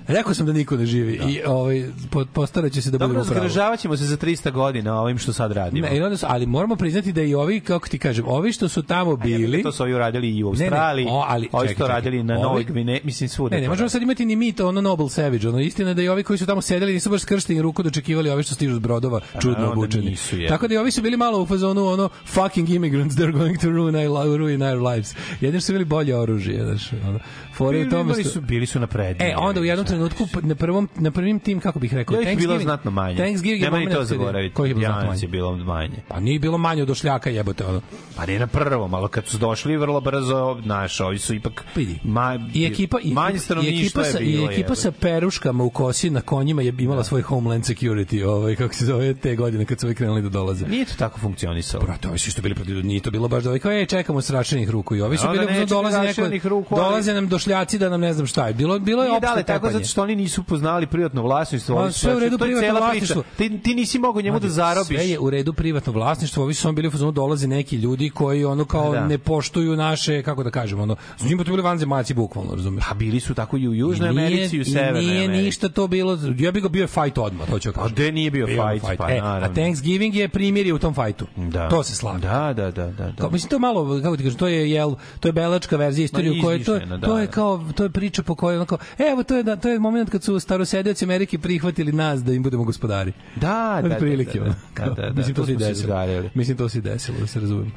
rekao 0.06 0.34
sam 0.34 0.46
da 0.46 0.52
niko 0.52 0.76
ne 0.76 0.86
živi 0.86 1.20
i 1.28 1.40
ovaj 1.46 1.84
po- 2.10 2.24
postaraće 2.32 2.82
se 2.82 2.90
da 2.90 2.98
Dobro, 2.98 3.08
budemo 3.08 3.24
pravo. 3.24 3.48
zgražavat 3.48 3.80
ćemo 3.80 3.96
se 3.96 4.04
za 4.04 4.16
300 4.16 4.50
godina 4.50 5.00
ovim 5.00 5.18
što 5.18 5.32
sad 5.32 5.52
radimo. 5.52 5.86
Ne, 5.88 6.16
ali 6.22 6.46
moramo 6.46 6.76
priznati 6.76 7.12
da 7.12 7.22
i 7.22 7.34
ovi, 7.34 7.60
kako 7.60 7.88
ti 7.88 7.98
kažem, 7.98 8.24
ovi 8.28 8.52
što 8.52 8.68
su 8.68 8.82
tamo 8.82 9.16
bili... 9.16 9.62
To 9.62 9.72
su 9.72 9.82
ovi 9.82 9.94
uradili 9.94 10.30
i 10.36 10.44
u 10.44 10.52
Ne, 10.52 10.70
ne, 10.70 10.70
Australiji, 10.84 11.06
o, 11.08 11.24
ali, 11.28 11.48
ovi 11.52 11.68
čekaj, 11.68 11.74
čekaj. 11.76 11.94
radili 11.94 12.22
na 12.22 12.34
Ovi- 12.34 12.42
Novoj 12.42 12.64
Gvine, 12.64 13.00
mislim 13.04 13.28
svuda. 13.28 13.56
Ne, 13.56 13.62
ne 13.62 13.68
možemo 13.68 13.88
sad 13.88 14.02
imati 14.02 14.24
ni 14.24 14.36
mi 14.36 14.52
to 14.52 14.68
ono 14.68 14.80
Noble 14.80 15.08
Savage, 15.08 15.48
ono 15.48 15.60
istina 15.60 15.88
je 15.88 15.94
da 15.94 16.02
i 16.02 16.08
ovi 16.08 16.22
koji 16.22 16.38
su 16.38 16.46
tamo 16.46 16.60
sedeli 16.62 16.92
nisu 16.92 17.10
baš 17.10 17.20
skršteni 17.20 17.62
ruku 17.62 17.82
dočekivali 17.82 18.30
ovi 18.30 18.42
što 18.42 18.54
stižu 18.54 18.74
s 18.74 18.78
brodova 18.78 19.20
čudno 19.40 19.58
da 19.58 19.70
obučeni. 19.70 20.04
nisu. 20.04 20.36
Tako 20.48 20.68
da 20.68 20.74
i 20.74 20.78
ovi 20.78 20.90
su 20.90 21.02
bili 21.02 21.16
malo 21.16 21.42
u 21.42 21.46
fazonu 21.46 21.86
ono 21.86 22.08
fucking 22.26 22.70
immigrants 22.70 23.16
they're 23.16 23.32
going 23.32 23.58
to 23.58 23.70
ruin 23.70 23.96
our, 23.96 24.38
ruin 24.38 24.62
our 24.62 24.82
lives. 24.82 25.14
Jedni 25.40 25.60
su 25.60 25.72
bili 25.72 25.84
bolje 25.84 26.16
oružje, 26.16 26.64
znaš, 26.64 26.92
ono. 27.08 27.18
Fore 27.54 27.78
Bili, 27.78 27.90
tome 27.90 28.24
su, 28.24 28.40
bili 28.40 28.66
su 28.66 28.80
napredni. 28.80 29.24
E, 29.24 29.34
onda 29.36 29.60
u 29.60 29.64
jednom 29.64 29.86
trenutku 29.86 30.26
na 30.42 30.54
prvom 30.54 30.88
na 30.96 31.10
prvim 31.10 31.38
tim 31.40 31.60
kako 31.60 31.78
bih 31.78 31.94
rekao, 31.94 32.20
Ja 32.20 32.36
bilo 32.36 32.58
znatno 32.58 32.90
manje. 32.90 33.16
Thanksgiving 33.16 33.62
Nema 33.62 33.78
ni 33.78 33.90
to 33.90 34.04
zaboraviti. 34.04 34.54
Koji 34.54 34.70
je 34.70 34.74
bilo 34.74 34.86
znatno 34.86 35.02
je 35.02 35.08
manje? 35.08 35.26
bilo 35.26 35.56
manje. 35.56 35.96
Pa 36.08 36.20
nije 36.20 36.38
bilo 36.38 36.58
manje 36.58 36.82
od 36.82 36.88
došljaka 36.88 37.30
jebote 37.30 37.64
ono. 37.64 37.80
Pa 38.16 38.26
ne 38.26 38.38
na 38.38 38.46
prvom, 38.46 38.94
ali 38.94 39.08
kad 39.08 39.26
su 39.26 39.38
došli 39.38 39.76
vrlo 39.76 40.00
brzo, 40.00 40.54
znaš, 40.74 41.00
ovi 41.00 41.18
su 41.18 41.34
ipak 41.34 41.64
Vidi. 41.74 41.98
ma, 42.04 42.38
I 42.54 42.64
ekipa 42.64 42.98
i, 43.02 43.12
manje 43.12 43.38
i 43.62 43.80
ekipa 43.80 44.04
sa, 44.04 44.18
je 44.18 44.24
bilo. 44.24 44.50
i 44.50 44.54
ekipa 44.54 44.74
sa 44.74 44.92
peruškama 44.92 45.64
u 45.64 45.70
kosi 45.70 46.10
na 46.10 46.20
konjima 46.20 46.62
je 46.62 46.74
imala 46.78 47.04
svoj 47.04 47.22
homeland 47.22 47.64
security, 47.64 48.24
ovaj 48.24 48.56
kako 48.56 48.74
se 48.74 48.84
zove 48.84 49.14
te 49.14 49.36
godine 49.36 49.64
kad 49.64 49.80
su 49.80 49.86
ovi 49.86 49.94
krenuli 49.94 50.22
da 50.22 50.28
dolaze. 50.28 50.66
Nije 50.66 50.84
to 50.84 50.92
tako 50.98 51.20
funkcionisalo. 51.20 51.84
Brate, 51.84 52.08
ovi 52.08 52.18
su 52.18 52.30
što 52.30 52.42
bili 52.42 52.54
protiv, 52.54 52.86
nije 52.86 53.00
to 53.00 53.10
bilo 53.10 53.28
baš 53.28 53.44
da 53.44 53.50
ovi 53.50 53.58
kao, 53.58 53.72
ej, 53.72 53.86
čekamo 53.86 54.20
sračenih 54.20 54.70
ruku 54.70 54.96
i 54.96 55.00
ovi 55.00 55.16
su 55.16 55.26
Onda 55.26 55.40
bili, 55.40 55.52
nećete 55.52 55.66
dolaze 55.66 55.98
neko, 55.98 56.48
ruku, 56.48 56.76
dolaze 56.76 57.12
nam 57.14 57.28
došljaci 57.28 57.78
da 57.78 57.88
nam 57.88 58.00
ne 58.00 58.12
znam 58.12 58.26
šta 58.26 58.46
je. 58.46 58.54
Bilo, 58.54 58.78
bilo 58.78 59.04
je 59.04 59.10
opšte 59.10 59.26
dale 59.26 59.42
tako 59.42 59.58
tepanje. 59.58 59.72
zato 59.72 59.86
što 59.86 60.02
oni 60.02 60.16
nisu 60.16 60.42
poznali 60.42 60.86
privatno 60.86 61.22
vlasništvo. 61.22 61.74
Ma, 61.74 61.82
oni 61.82 61.92
su- 61.92 61.98
sve 61.98 62.16
u 62.16 62.18
redu 62.18 62.38
to 62.38 62.44
je 62.44 62.56
privatno 62.56 62.80
vlasništvo. 62.80 63.22
Ti, 63.36 63.58
ti 63.58 63.74
nisi 63.74 63.98
mogao 63.98 64.22
njemu 64.22 64.38
da 64.40 64.48
zarobiš. 64.48 64.96
Sve 64.96 65.08
je 65.08 65.18
u 65.18 65.30
redu 65.30 65.52
privatno 65.52 65.92
vlasništvo, 65.92 66.42
ovi 66.42 66.54
su 66.54 66.62
samo 66.62 66.72
bili 66.72 66.90
dolaze 67.12 67.48
neki 67.48 67.76
ljudi 67.76 68.10
koji 68.10 68.44
ono 68.44 68.64
kao 68.64 68.92
Da. 68.92 69.06
ne 69.06 69.18
poštuju 69.18 69.76
naše, 69.76 70.22
kako 70.22 70.42
da 70.42 70.50
kažemo, 70.64 70.82
ono, 70.82 70.96
s 71.16 71.24
njima 71.24 71.44
to 71.44 71.50
bili 71.50 71.62
vanzemaljci 71.62 72.14
bukvalno, 72.14 72.54
razumeš? 72.54 72.84
Pa 72.88 72.94
bili 72.94 73.20
su 73.20 73.34
tako 73.34 73.56
i 73.56 73.68
u 73.68 73.74
Južnoj 73.74 74.10
Nije- 74.10 74.26
Americi 74.26 74.56
i 74.56 74.60
u 74.60 74.64
Severnoj 74.64 75.02
i 75.02 75.06
nije 75.06 75.24
Americi. 75.24 75.44
ništa 75.44 75.68
to 75.68 75.86
bilo, 75.86 76.18
ja 76.38 76.50
bih 76.50 76.62
ga 76.62 76.68
bio 76.68 76.86
fight 76.86 77.18
odmah, 77.18 77.50
to 77.50 77.58
ću 77.58 77.68
A 77.68 77.72
kažem. 77.72 77.92
gde 77.92 78.12
nije 78.12 78.30
bio, 78.30 78.46
Bio 78.46 78.62
je 78.62 78.80
fight, 78.80 78.98
pa 78.98 79.10
e, 79.10 79.20
naravno. 79.20 79.46
a 79.46 79.54
Thanksgiving 79.54 80.14
je 80.14 80.28
primjer 80.28 80.74
u 80.74 80.78
tom 80.78 80.94
fajtu. 80.94 81.26
Da. 81.36 81.68
To 81.68 81.82
se 81.82 81.94
slavi. 81.94 82.20
Da, 82.20 82.52
da, 82.56 82.70
da, 82.70 82.86
da. 82.86 83.06
da. 83.06 83.12
Kao, 83.18 83.30
mislim 83.30 83.50
to 83.50 83.58
malo 83.58 84.00
kako 84.02 84.16
ti 84.16 84.22
kažem 84.22 84.38
to 84.38 84.46
je 84.48 84.70
jel 84.70 84.94
to 85.20 85.28
je 85.28 85.32
belačka 85.32 85.76
verzija 85.76 86.04
istorije 86.04 86.32
u 86.32 86.44
kojoj 86.44 86.64
to 86.64 86.74
je, 86.74 86.86
da, 86.86 87.00
to 87.00 87.18
je 87.18 87.26
da. 87.26 87.32
kao 87.32 87.64
to 87.74 87.82
je 87.82 87.90
priča 87.90 88.22
po 88.22 88.34
kojoj 88.34 88.56
onako 88.56 88.78
evo 89.10 89.22
to 89.22 89.36
je 89.36 89.42
da 89.42 89.56
to 89.56 89.68
je 89.68 89.78
moment 89.78 90.10
kad 90.10 90.22
su 90.22 90.40
starosedioci 90.40 91.04
Amerike 91.04 91.38
prihvatili 91.38 91.92
nas 91.92 92.24
da 92.24 92.32
im 92.32 92.42
budemo 92.42 92.64
gospodari. 92.64 93.12
Da, 93.36 93.80
da, 93.82 93.88
da, 93.88 93.94
prilike, 93.94 94.38
da, 94.38 94.44
ono. 94.44 94.54
da, 94.76 94.84
da, 94.84 95.02
da, 95.02 95.12
Mislim 95.12 95.34
to 95.34 95.46
se 95.46 95.54
desilo. 95.54 95.96
Mislim 96.34 96.56
to 96.56 96.68
se 96.68 96.80
desilo, 96.80 97.18
da 97.20 97.26
se 97.26 97.40
razumemo. 97.40 97.70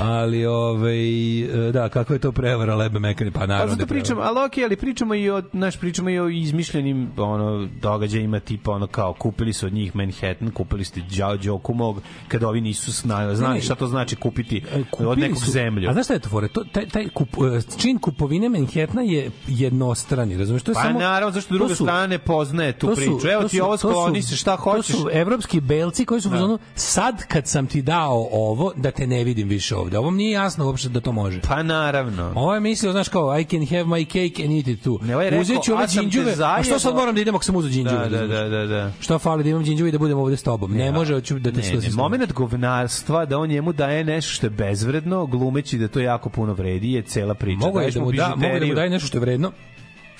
Ali 0.00 0.46
ovaj 0.46 1.40
e, 1.68 1.72
da, 1.72 1.88
kakva 1.88 2.14
je 2.14 2.20
to 2.22 2.32
prevara 2.32 2.74
lebe 2.76 2.98
mekane, 2.98 3.30
pa 3.30 3.40
Pa 3.40 3.46
naravno. 3.46 3.66
da 3.66 3.72
zato 3.72 3.86
prevara. 3.86 4.02
pričamo, 4.02 4.20
ali 4.22 4.46
okej, 4.46 4.64
ali 4.64 4.76
pričamo 4.76 5.14
i 5.14 5.30
o, 5.30 5.42
naš, 5.52 5.76
pričamo 5.76 6.10
i 6.10 6.18
o 6.18 6.28
izmišljenim 6.30 7.10
ono, 7.18 7.68
događajima, 7.76 8.40
tipa 8.40 8.72
ono 8.72 8.86
kao, 8.86 9.12
kupili 9.14 9.52
su 9.52 9.66
od 9.66 9.72
njih 9.72 9.96
Manhattan, 9.96 10.50
kupili 10.50 10.84
ste 10.84 11.00
Đao 11.10 11.36
Đokumog, 11.36 11.96
kada 12.28 12.48
ovi 12.48 12.60
nisu 12.60 12.90
zna- 12.92 13.34
znali 13.34 13.54
Ne, 13.54 13.60
šta 13.60 13.74
to 13.74 13.86
znači 13.86 14.16
kupiti 14.16 14.62
E, 14.72 14.82
od 14.98 15.18
nekog 15.18 15.38
su- 15.38 15.50
zemlju. 15.50 15.90
A 15.90 15.92
znaš 15.92 16.04
šta 16.06 16.14
je 16.14 16.20
to 16.20 16.28
fore? 16.28 16.48
To, 16.48 16.64
taj, 16.64 16.86
taj 16.86 17.08
kup, 17.08 17.28
e, 17.28 17.78
čin 17.78 17.98
kupovine 17.98 18.48
Manhattana 18.48 19.02
je 19.02 19.30
jednostrani, 19.48 20.36
razumeš? 20.36 20.62
To 20.62 20.70
je 20.70 20.74
Pa 20.74 20.82
samo, 20.82 20.98
naravno, 21.00 21.32
zašto 21.32 21.48
to 21.48 21.54
druga 21.54 21.74
su- 21.74 21.84
strana 21.84 22.06
ne 22.06 22.18
poznaje 22.18 22.72
tu 22.72 22.86
su- 22.88 22.94
priču. 22.94 23.28
Evo 23.28 23.42
ti 23.42 23.56
su- 23.56 23.64
ovo 23.64 23.76
skloni 23.76 24.22
se, 24.22 24.36
šta 24.36 24.56
hoćeš. 24.56 24.86
To 24.88 25.00
su 25.00 25.08
evropski 25.12 25.60
belci 25.60 26.04
koji 26.04 26.20
su 26.20 26.28
u 26.28 26.32
fazonu 26.32 26.58
sad 26.74 27.24
kad 27.24 27.46
sam 27.46 27.66
ti 27.66 27.82
dao 27.82 28.28
ovo, 28.32 28.72
da 28.76 28.90
te 28.90 29.06
ne 29.06 29.24
vidim 29.24 29.48
više 29.48 29.76
ovde. 29.76 29.98
Ovo 29.98 30.10
mi 30.10 30.16
nije 30.16 30.30
jasno 30.32 30.66
uopšte 30.66 30.88
da 30.88 31.00
to 31.00 31.12
može. 31.12 31.40
Pa 31.40 31.62
naravno. 31.62 32.01
Ovo 32.34 32.54
je 32.54 32.60
mislio, 32.60 32.92
znaš 32.92 33.08
kao, 33.08 33.38
I 33.40 33.44
can 33.44 33.66
have 33.66 33.84
my 33.84 34.04
cake 34.04 34.44
and 34.44 34.56
eat 34.56 34.68
it 34.68 34.82
too. 34.82 34.98
Ne, 35.02 35.14
ovaj 35.14 35.26
je 35.26 35.30
rekao, 35.30 35.42
Uzet 35.42 35.62
ću 35.62 35.72
ove 35.72 35.86
džinđuve, 35.86 36.34
a 36.44 36.62
što 36.62 36.78
sad 36.78 36.94
moram 36.94 37.14
da 37.14 37.20
idem 37.20 37.34
ako 37.34 37.44
sam 37.44 37.56
uzeo 37.56 37.70
džinđuve? 37.70 38.08
Da, 38.08 38.18
da, 38.18 38.26
da, 38.26 38.48
da, 38.48 38.66
da. 38.66 38.92
Šta 39.00 39.18
fali 39.18 39.42
da 39.42 39.50
imam 39.50 39.64
džinđuve 39.64 39.88
i 39.88 39.92
da 39.92 39.98
budem 39.98 40.18
ovde 40.18 40.36
s 40.36 40.42
tobom? 40.42 40.72
Ne, 40.72 40.92
može, 40.92 41.14
hoću 41.14 41.38
da 41.38 41.52
te 41.52 41.60
Ne, 41.60 41.72
ne, 41.72 41.90
moment 41.94 42.32
govnarstva 42.32 43.24
da 43.24 43.38
on 43.38 43.48
njemu 43.48 43.72
daje 43.72 44.04
nešto 44.04 44.32
što 44.32 44.46
je 44.46 44.50
bezvredno, 44.50 45.26
glumeći 45.26 45.78
da 45.78 45.88
to 45.88 46.00
jako 46.00 46.28
puno 46.28 46.52
vredi, 46.52 46.92
je 46.92 47.02
cela 47.02 47.34
priča. 47.34 47.66
Mogu 47.66 47.80
da 47.94 48.00
mu 48.00 48.12
da, 48.12 48.34
mogu 48.36 48.58
da 48.60 48.66
mu 48.66 48.74
daje 48.74 48.90
nešto 48.90 49.06
što 49.06 49.18
je 49.18 49.20
vredno, 49.20 49.52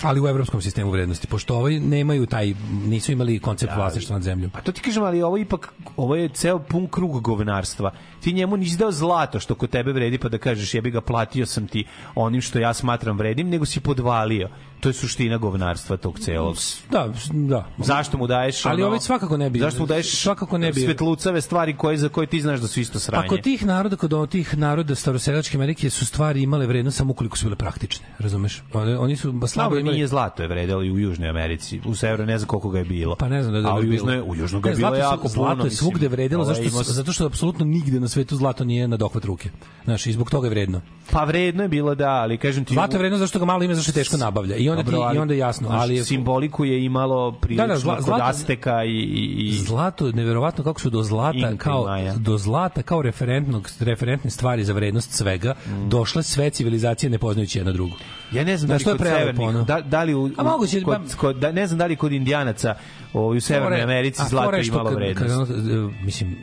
ali 0.03 0.21
u 0.21 0.27
evropskom 0.27 0.61
sistemu 0.61 0.91
vrednosti, 0.91 1.27
pošto 1.27 1.55
ovi 1.55 1.79
nemaju 1.79 2.25
taj, 2.25 2.53
nisu 2.85 3.11
imali 3.11 3.39
koncept 3.39 3.73
vlasništva 3.75 4.13
nad 4.13 4.23
zemljom. 4.23 4.49
Pa 4.49 4.61
to 4.61 4.71
ti 4.71 4.81
kažem, 4.81 5.03
ali 5.03 5.21
ovo 5.21 5.37
ipak, 5.37 5.73
ovo 5.97 6.15
je 6.15 6.29
ceo 6.29 6.59
pun 6.59 6.87
krug 6.87 7.21
govnarstva. 7.21 7.91
Ti 8.21 8.33
njemu 8.33 8.57
nisi 8.57 8.77
dao 8.77 8.91
zlato 8.91 9.39
što 9.39 9.55
kod 9.55 9.69
tebe 9.69 9.91
vredi 9.91 10.17
pa 10.17 10.29
da 10.29 10.37
kažeš 10.37 10.73
jebi 10.73 10.91
ga 10.91 11.01
platio 11.01 11.45
sam 11.45 11.67
ti 11.67 11.85
onim 12.15 12.41
što 12.41 12.59
ja 12.59 12.73
smatram 12.73 13.17
vrednim, 13.17 13.49
nego 13.49 13.65
si 13.65 13.79
podvalio. 13.79 14.49
To 14.79 14.89
je 14.89 14.93
suština 14.93 15.37
govnarstva 15.37 15.97
tog 15.97 16.19
celog. 16.19 16.55
Da, 16.91 17.13
da. 17.31 17.65
Zašto 17.77 18.17
mu 18.17 18.27
daješ 18.27 18.65
Ali 18.65 18.81
ono, 18.81 18.87
ovaj 18.87 18.99
svakako 18.99 19.37
ne 19.37 19.49
bi- 19.49 19.59
Zašto 19.59 19.79
mu 19.79 19.85
daješ 19.85 20.15
svakako 20.15 20.57
ne 20.57 20.71
bi- 20.71 20.81
svetlucave 20.81 21.41
stvari 21.41 21.77
koje 21.77 21.97
za 21.97 22.09
koje 22.09 22.27
ti 22.27 22.41
znaš 22.41 22.59
da 22.59 22.67
su 22.67 22.79
isto 22.79 22.99
sranje? 22.99 23.23
Pa 23.23 23.29
kod 23.29 23.41
tih 23.41 23.65
naroda, 23.65 23.95
kod 23.95 24.29
tih 24.29 24.57
naroda 24.57 24.95
staroselačke 24.95 25.57
Amerike 25.57 25.89
su 25.89 26.05
stvari 26.05 26.41
imale 26.41 26.67
vrednost 26.67 26.97
samo 26.97 27.11
ukoliko 27.11 27.37
su 27.37 27.45
bile 27.45 27.55
praktične, 27.55 28.05
razumeš? 28.19 28.63
Oni, 28.73 29.15
su 29.15 29.33
Slabo 29.47 29.77
imali... 29.77 29.92
nije 29.93 30.07
zlato 30.07 30.43
je 30.43 30.47
vredelo 30.47 30.83
i 30.83 30.91
u 30.91 30.99
Južnoj 30.99 31.29
Americi. 31.29 31.81
U 31.85 31.95
Severnoj 31.95 32.27
ne 32.27 32.37
znam 32.37 32.47
koliko 32.47 32.69
ga 32.69 32.79
je 32.79 32.85
bilo. 32.85 33.15
Pa 33.15 33.29
ne 33.29 33.43
znam 33.43 33.53
da 33.53 33.59
je 33.59 33.65
A 33.67 33.75
u 33.75 33.81
bilo. 33.81 33.93
Južnoj, 33.93 34.21
u 34.21 34.35
Južnoj 34.35 34.61
ga 34.61 34.69
je 34.69 34.75
bilo 34.75 34.95
jako 34.95 35.21
puno. 35.21 35.29
Zlato 35.29 35.65
je 35.65 35.71
svugde 35.71 36.07
vredelo 36.07 36.45
zašto, 36.45 36.63
imao 36.63 36.83
sam- 36.83 36.93
zato 36.93 37.13
što 37.13 37.25
apsolutno 37.25 37.65
nigde 37.65 37.99
na 37.99 38.07
svetu 38.07 38.35
zlato 38.35 38.63
nije 38.63 38.87
na 38.87 38.97
dohvat 38.97 39.25
ruke. 39.25 39.49
Znaš, 39.85 40.05
i 40.05 40.13
zbog 40.13 40.29
toga 40.29 40.47
je 40.47 40.49
vredno. 40.49 40.81
Pa 41.11 41.23
vredno 41.23 41.63
je 41.63 41.69
bilo 41.69 41.95
da, 41.95 42.09
ali 42.09 42.37
kažem 42.37 42.65
ti... 42.65 42.73
Zlato 42.73 42.95
je 42.95 42.99
vredno 42.99 43.17
zašto 43.17 43.39
ga 43.39 43.45
malo 43.45 43.63
ima, 43.63 43.75
zašto 43.75 43.89
je 43.89 43.93
teško 43.93 44.17
nabavlja. 44.17 44.55
I 44.55 44.69
onda, 44.69 44.83
Dobro, 44.83 45.09
ti, 45.09 45.15
i 45.15 45.19
onda 45.19 45.33
je 45.33 45.37
jasno. 45.37 45.67
Ali 45.71 46.03
simboliku 46.03 46.65
je 46.65 46.85
imalo 46.85 47.31
prilično 47.31 47.67
Da, 47.67 47.73
da, 47.73 47.79
zla- 47.79 48.01
kod 48.01 48.19
Azteka 48.21 48.83
i, 48.83 48.99
i, 49.37 49.51
Zlato, 49.53 50.11
neverovatno 50.11 50.63
kako 50.63 50.81
su 50.81 50.89
do 50.89 51.03
zlata 51.03 51.57
kao 51.57 51.87
do 52.17 52.37
zlata 52.37 52.81
kao 52.81 53.01
referentnog 53.01 53.69
referentne 53.79 54.29
stvari 54.29 54.63
za 54.63 54.73
vrednost 54.73 55.11
svega 55.11 55.55
došle 55.87 56.23
sve 56.23 56.49
civilizacije 56.49 57.09
ne 57.09 57.17
poznajući 57.17 57.59
jedna 57.59 57.71
drugu. 57.71 57.93
Ja 58.33 58.43
ne 58.43 58.57
znam 58.57 58.67
da 58.67 58.71
Da, 58.71 58.75
li 58.75 58.79
što 58.79 58.89
je 58.89 58.93
kod 58.93 59.01
prelepo, 59.01 59.41
ono? 59.43 59.63
da, 59.63 59.81
da 59.81 60.03
li 60.03 60.13
u, 60.13 60.29
A 60.37 60.43
moguće, 60.43 60.81
kod, 60.81 61.15
kod, 61.15 61.35
da, 61.35 61.51
ne 61.51 61.67
znam 61.67 61.77
da 61.77 61.85
li 61.85 61.95
kod 61.95 62.11
indijanaca 62.11 62.75
ovaj, 63.13 63.37
u 63.37 63.41
Severnoj 63.41 63.81
Americi 63.81 64.21
zlato 64.29 64.57
imalo 64.57 64.83
kad- 64.85 64.95
vrednost. 64.95 65.47
Kad, 65.47 65.59
ono, 65.71 65.89
e, 65.89 66.03
mislim, 66.03 66.35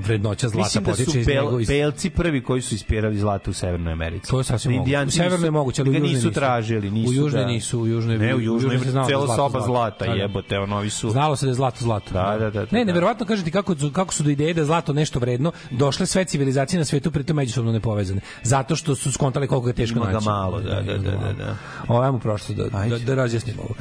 vrednoća 0.00 0.48
zlata 0.48 0.64
Mislim 0.64 0.84
da 0.84 0.94
su 0.94 1.18
iz 1.18 1.26
bel. 1.26 1.60
Iz, 1.60 1.68
belci 1.68 2.10
prvi 2.10 2.42
koji 2.42 2.62
su 2.62 2.74
ispirali 2.74 3.18
zlato 3.18 3.50
u 3.50 3.54
Severnoj 3.54 3.92
Americi. 3.92 4.30
to 4.30 4.38
je 4.38 4.44
sasvim 4.44 4.72
moguće. 4.74 4.98
U 4.98 5.10
severnoj 5.10 5.46
je 5.46 5.50
moguće, 5.50 5.82
ali 5.82 5.88
u 5.88 5.92
ga 5.92 5.98
južnoj 5.98 6.14
nisu 6.14 6.30
tražili. 6.30 6.90
Nisu, 6.90 7.10
U 7.10 7.14
južnoj 7.14 7.42
da. 7.42 7.48
nisu, 7.48 7.80
u 7.80 7.86
južnoj- 7.86 8.18
Ne, 8.18 8.34
u 8.34 8.38
u 8.38 8.40
južnoj 8.40 8.78
znalo 8.78 9.08
cela 9.08 9.26
da 9.26 9.34
soba 9.34 9.60
zlata, 9.60 10.04
Da, 10.04 10.10
da. 10.10 10.16
jebote, 10.16 10.58
ono, 10.58 10.76
ovi 10.76 10.90
su... 10.90 11.10
Znalo 11.10 11.36
se 11.36 11.46
da 11.46 11.50
je 11.50 11.54
zlato 11.54 11.76
zlato. 11.80 12.12
Da, 12.12 12.22
da, 12.32 12.38
da, 12.40 12.50
da, 12.52 12.66
Ne, 12.70 12.78
da. 12.78 12.84
neverovatno 12.84 13.26
kažem 13.26 13.44
ti 13.44 13.50
kako, 13.50 13.74
kako 13.92 14.14
su 14.14 14.22
do 14.22 14.30
ideje 14.30 14.54
da 14.54 14.60
je 14.60 14.64
zlato 14.64 14.92
nešto 14.92 15.18
vredno, 15.18 15.52
došle 15.70 16.06
sve 16.06 16.24
civilizacije 16.24 16.78
na 16.78 16.84
svetu 16.84 17.10
pritom 17.10 17.36
međusobno 17.36 17.72
nepovezane. 17.72 18.20
Zato 18.42 18.76
što 18.76 18.94
su 18.94 19.12
skontali 19.12 19.46
koliko 19.46 19.68
je 19.68 19.74
teško 19.74 19.98
Ima 19.98 20.10
naći. 20.10 20.24
malo, 20.26 20.60
da, 20.60 20.80
da, 20.82 20.92
da, 20.94 21.10
da, 21.10 21.32
da. 21.34 21.56
Ovo, 21.88 22.00
ajmo 22.00 22.18
prošlo 22.18 22.54
da, 22.54 22.64
da, 22.88 22.98
da 22.98 23.14
razjasnimo 23.14 23.62
ovo. 23.62 23.74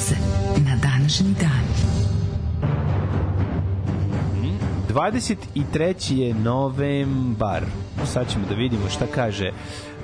Dogodilo 0.00 0.06
se 0.08 0.14
na 0.64 0.76
današnji 0.76 1.34
dan. 1.40 1.64
23. 4.94 6.12
je 6.12 6.34
novembar. 6.34 7.64
Sad 8.04 8.32
ćemo 8.32 8.44
da 8.48 8.54
vidimo 8.54 8.88
šta 8.88 9.06
kaže 9.14 9.50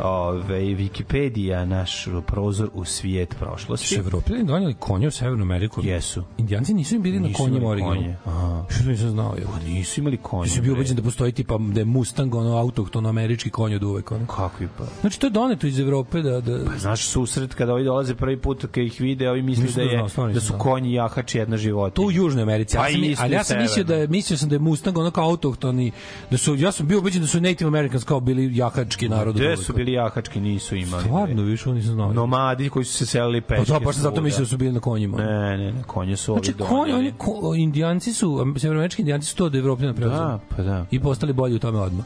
ove, 0.01 0.61
Wikipedia, 0.61 1.65
naš 1.65 2.09
prozor 2.27 2.71
u 2.75 2.85
svijet 2.85 3.33
Su 3.33 3.39
prošlosti. 3.39 3.95
Evropljani 3.95 4.45
donijeli 4.45 4.75
konje 4.75 5.09
u 5.09 5.11
Severnu 5.11 5.43
Ameriku? 5.43 5.81
Jesu. 5.85 6.23
Indijanci 6.39 6.75
nisu 6.75 6.95
im 6.95 7.03
bili 7.03 7.21
na 7.21 7.27
Nisu 7.29 7.39
konjima 7.43 7.59
imali 7.59 7.71
originalno. 7.73 8.01
konje. 8.01 8.17
Aha. 8.25 8.65
Što 8.69 8.91
nisam 8.91 9.11
znao? 9.11 9.35
Je. 9.35 9.45
Pa 9.45 9.69
nisu 9.69 10.01
imali 10.01 10.17
konje. 10.17 10.51
Si 10.51 10.61
bio 10.61 10.73
ubeđen 10.73 10.97
da 10.97 11.03
postoji 11.03 11.33
tipa 11.33 11.59
da 11.59 11.81
je 11.81 11.85
Mustang 11.85 12.35
ono 12.35 12.57
autohtono 12.57 13.09
američki 13.09 13.51
konj 13.51 13.75
od 13.75 13.83
uvek 13.83 14.13
ono. 14.13 14.27
Kakvi 14.27 14.69
pa? 14.79 14.85
Znači 15.01 15.21
to 15.21 15.27
je 15.27 15.31
doneto 15.31 15.67
iz 15.67 15.79
Evrope 15.81 16.23
da 16.23 16.41
da 16.41 16.65
Pa 16.67 16.79
znaš 16.79 17.07
susret 17.07 17.55
kada 17.55 17.73
ovi 17.73 17.85
dolaze 17.85 18.15
prvi 18.15 18.41
put 18.41 18.61
kad 18.61 18.85
ih 18.85 19.01
vide, 19.01 19.31
ovi 19.31 19.43
misle 19.43 19.65
da, 19.75 19.83
je, 19.83 20.09
znao, 20.09 20.29
da 20.29 20.41
su 20.41 20.47
znao. 20.47 20.59
konji 20.59 20.93
jahači 20.93 21.39
jedna 21.39 21.57
života. 21.57 21.95
to 21.95 22.03
u 22.03 22.13
Južnoj 22.13 22.43
Americi. 22.43 22.77
Ja 22.77 22.83
Pa 22.83 22.89
sam, 22.91 23.05
isto 23.05 23.25
ali 23.25 23.35
ja 23.35 23.45
sam 23.45 23.59
mislio 23.63 23.85
da 23.85 24.07
mislio 24.07 24.37
sam 24.37 24.49
da 24.49 24.55
je 24.55 24.59
Mustang 24.59 24.99
ono 24.99 25.11
kao 25.11 25.25
autohtoni, 25.25 25.93
da 26.31 26.39
su 26.39 26.55
ja 26.55 26.73
sam 26.73 26.87
bio 26.89 26.99
ubeđen 26.99 27.23
da 27.23 27.29
su 27.29 27.41
Native 27.41 27.69
Americans 27.79 28.05
kao 28.05 28.21
bili 28.21 28.57
jahački 28.57 29.09
narod. 29.09 29.29
od 29.29 29.35
Gde 29.37 29.57
su 29.57 29.73
bili 29.73 29.93
jahački, 29.93 30.41
nisu 30.41 30.77
imali. 30.77 31.03
Stvarno, 31.03 31.43
više 31.43 31.71
nisam 31.71 31.93
znao. 31.93 32.13
Nomadi 32.13 32.69
koji 32.69 32.85
su 32.85 32.93
se 32.95 33.07
selili 33.07 33.41
Pa 33.41 33.47
peške. 33.49 33.73
da, 33.73 33.79
baš 33.81 33.95
sam 33.95 34.03
zato 34.03 34.21
mislio 34.21 34.41
da 34.41 34.49
su 34.49 34.57
bili 34.57 34.73
na 34.73 34.81
konjima. 34.81 35.17
Ne, 35.19 35.27
ne, 35.57 35.73
ne, 35.73 35.83
konje 35.83 36.17
su 36.17 36.33
ovi 36.33 36.41
Znači, 36.41 36.59
konji, 36.59 36.71
doneli. 36.83 36.99
oni, 36.99 37.13
ko, 37.19 37.55
indijanci 37.57 38.13
su, 38.13 38.55
severoamerički 38.57 39.03
indijanci 39.03 39.29
su 39.29 39.37
to 39.37 39.45
od 39.45 39.55
Evropljana 39.55 39.95
preuzeli. 39.95 40.21
Da, 40.21 40.39
pa 40.49 40.63
da. 40.63 40.87
I 40.91 41.01
postali 41.01 41.33
bolji 41.33 41.55
u 41.55 41.59
tome 41.59 41.79
odmah. 41.79 42.05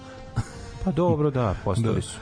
Pa 0.84 0.92
dobro, 0.92 1.30
da, 1.30 1.54
postali 1.64 2.02
su. 2.08 2.18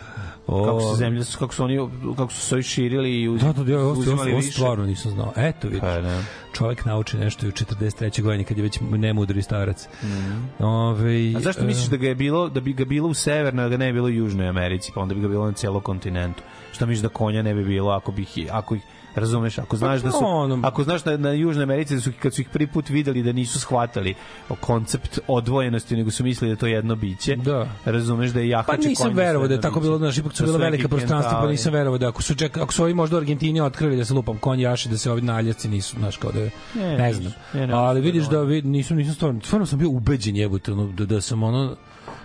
Kako 0.46 0.80
se 0.82 0.96
zemlja, 0.96 1.22
kako 1.38 1.54
su 1.54 1.64
oni, 1.64 1.88
kako 2.16 2.32
su 2.32 2.40
se 2.40 2.54
ovi 2.54 2.62
širili 2.62 3.10
i 3.12 3.28
uz, 3.28 3.40
Da, 3.40 3.52
da, 3.52 3.64
da, 3.64 3.74
ovo, 3.74 3.84
ovo, 3.84 3.92
uzimali 3.92 4.30
ovo 4.30 4.40
više. 4.40 4.52
stvarno 4.52 4.86
nisam 4.86 5.10
znao. 5.10 5.32
Eto, 5.36 5.68
vidiš. 5.68 5.80
Pa, 5.80 6.00
da. 6.00 6.20
Čovjek 6.52 6.84
nauči 6.84 7.16
nešto 7.16 7.46
u 7.46 7.50
43. 7.50 8.22
godini 8.22 8.44
kad 8.44 8.56
je 8.56 8.62
već 8.62 8.80
nemudri 8.80 9.42
starac. 9.42 9.88
Mm. 10.02 10.64
Ove, 10.64 11.32
A 11.36 11.40
zašto 11.40 11.64
misliš 11.64 11.86
da 11.86 11.96
ga 11.96 12.08
je 12.08 12.14
bilo, 12.14 12.48
da 12.48 12.60
bi 12.60 12.72
ga 12.72 12.84
bilo 12.84 13.08
u 13.08 13.14
severnoj, 13.14 13.64
a 13.64 13.68
da 13.68 13.76
ne 13.76 13.86
bi 13.86 13.92
bilo 13.92 14.06
u 14.06 14.10
južnoj 14.10 14.48
Americi, 14.48 14.92
pa 14.94 15.00
onda 15.00 15.14
bi 15.14 15.20
ga 15.20 15.28
bilo 15.28 15.46
na 15.46 15.52
celom 15.52 15.80
kontinentu? 15.80 16.42
Šta 16.72 16.86
misliš 16.86 17.02
da 17.02 17.08
konja 17.08 17.42
ne 17.42 17.54
bi 17.54 17.64
bilo 17.64 17.90
ako 17.90 18.12
bi 18.12 18.26
ako 18.50 18.74
ih, 18.74 18.82
razumeš, 19.14 19.58
ako 19.58 19.76
znaš 19.76 20.00
da 20.00 20.10
su, 20.10 20.18
ako 20.62 20.84
znaš 20.84 21.02
da 21.02 21.16
na 21.16 21.32
južnoj 21.32 21.62
Americi 21.62 21.94
da 21.94 22.00
su 22.00 22.10
kad 22.22 22.34
su 22.34 22.40
ih 22.40 22.48
prvi 22.48 22.66
put 22.66 22.88
videli 22.88 23.22
da 23.22 23.32
nisu 23.32 23.60
shvatali 23.60 24.14
koncept 24.60 25.18
odvojenosti, 25.26 25.96
nego 25.96 26.10
su 26.10 26.24
mislili 26.24 26.48
da 26.48 26.52
je 26.52 26.56
to 26.56 26.66
jedno 26.66 26.96
biće. 26.96 27.36
Da. 27.36 27.68
Razumeš 27.84 28.30
da 28.30 28.40
je 28.40 28.52
Pa 28.52 28.58
jahači 28.58 28.88
nisam 28.88 29.06
konj 29.06 29.16
verovao 29.16 29.48
da 29.48 29.54
je 29.54 29.60
tako 29.60 29.80
bilo, 29.80 29.98
znaš, 29.98 30.18
ipak 30.18 30.32
su 30.32 30.42
Da 30.42 30.46
bila 30.46 30.58
velika 30.58 30.88
prostranstva, 30.88 31.40
pa 31.40 31.48
nisam 31.48 31.72
verovao 31.72 31.98
da 31.98 32.08
ako 32.08 32.22
su 32.22 32.34
ček, 32.34 32.56
ako 32.56 32.72
su 32.72 32.82
ovi 32.82 32.94
možda 32.94 33.16
u 33.16 33.18
Argentini 33.18 33.60
otkrili 33.60 33.96
da 33.96 34.04
se 34.04 34.14
lupam 34.14 34.38
konj 34.38 34.60
jaši, 34.60 34.88
da 34.88 34.98
se 34.98 35.10
ovi 35.10 35.22
naljasci 35.22 35.68
nisu, 35.68 35.96
znaš, 35.98 36.16
kao 36.16 36.32
da 36.32 36.37
je, 36.38 36.50
Ne, 36.74 36.98
ne, 36.98 37.12
znam. 37.12 37.32
Ne, 37.54 37.66
ne, 37.66 37.74
Ali 37.74 38.00
vidiš 38.00 38.26
da 38.26 38.42
vid, 38.42 38.66
nisam, 38.66 38.96
nisam 38.96 39.14
stvarno, 39.14 39.40
stvarno 39.40 39.66
sam 39.66 39.78
bio 39.78 39.90
ubeđen 39.90 40.36
jebote, 40.36 40.72
ono, 40.72 40.86
da, 40.86 41.06
da 41.06 41.20
sam 41.20 41.42
ono, 41.42 41.76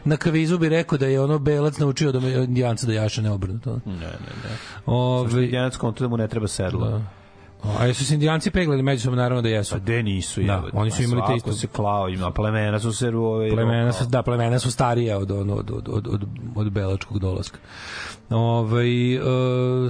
na 0.05 0.17
kavizu 0.17 0.57
bi 0.57 0.69
rekao 0.69 0.97
da 0.97 1.07
je 1.07 1.21
ono 1.21 1.39
belac 1.39 1.77
naučio 1.77 2.11
da 2.11 2.19
me 2.19 2.31
indijanca 2.33 2.87
da 2.87 2.93
jaše 2.93 3.21
neobrnuto. 3.21 3.79
Ne, 3.85 3.93
ne, 3.93 4.33
ne. 4.43 4.57
Ove, 4.85 5.43
Indijanac 5.43 5.75
konto 5.75 6.03
da 6.03 6.07
mu 6.07 6.17
ne 6.17 6.27
treba 6.27 6.47
sedlo. 6.47 6.89
da. 6.89 7.22
A 7.73 7.85
jesu 7.85 8.05
se 8.05 8.13
indijanci 8.13 8.51
peglali 8.51 8.81
međusobno, 8.81 9.17
naravno 9.17 9.41
da 9.41 9.49
jesu. 9.49 9.71
Pa 9.71 9.79
de 9.79 10.03
nisu, 10.03 10.41
Da, 10.41 10.53
jebote. 10.53 10.77
oni 10.77 10.91
su 10.91 10.97
Pa 10.97 11.03
imali 11.03 11.21
te 11.27 11.35
isto- 11.35 11.53
se 11.53 11.67
klao, 11.67 12.09
ima 12.09 12.31
plemena 12.31 12.79
su 12.79 12.93
se 12.93 13.07
ove, 13.09 13.49
Plemena 13.49 13.93
su, 13.93 14.05
da, 14.05 14.21
plemena 14.21 14.59
su 14.59 14.71
starija 14.71 15.17
od, 15.17 15.31
od, 15.31 15.49
od, 15.49 15.71
od, 15.71 15.87
od, 15.89 16.07
od, 16.07 16.23
od 16.55 16.71
belačkog 16.71 17.19
dolaska. 17.19 17.57
Ove, 18.29 18.83
uh, 19.15 19.25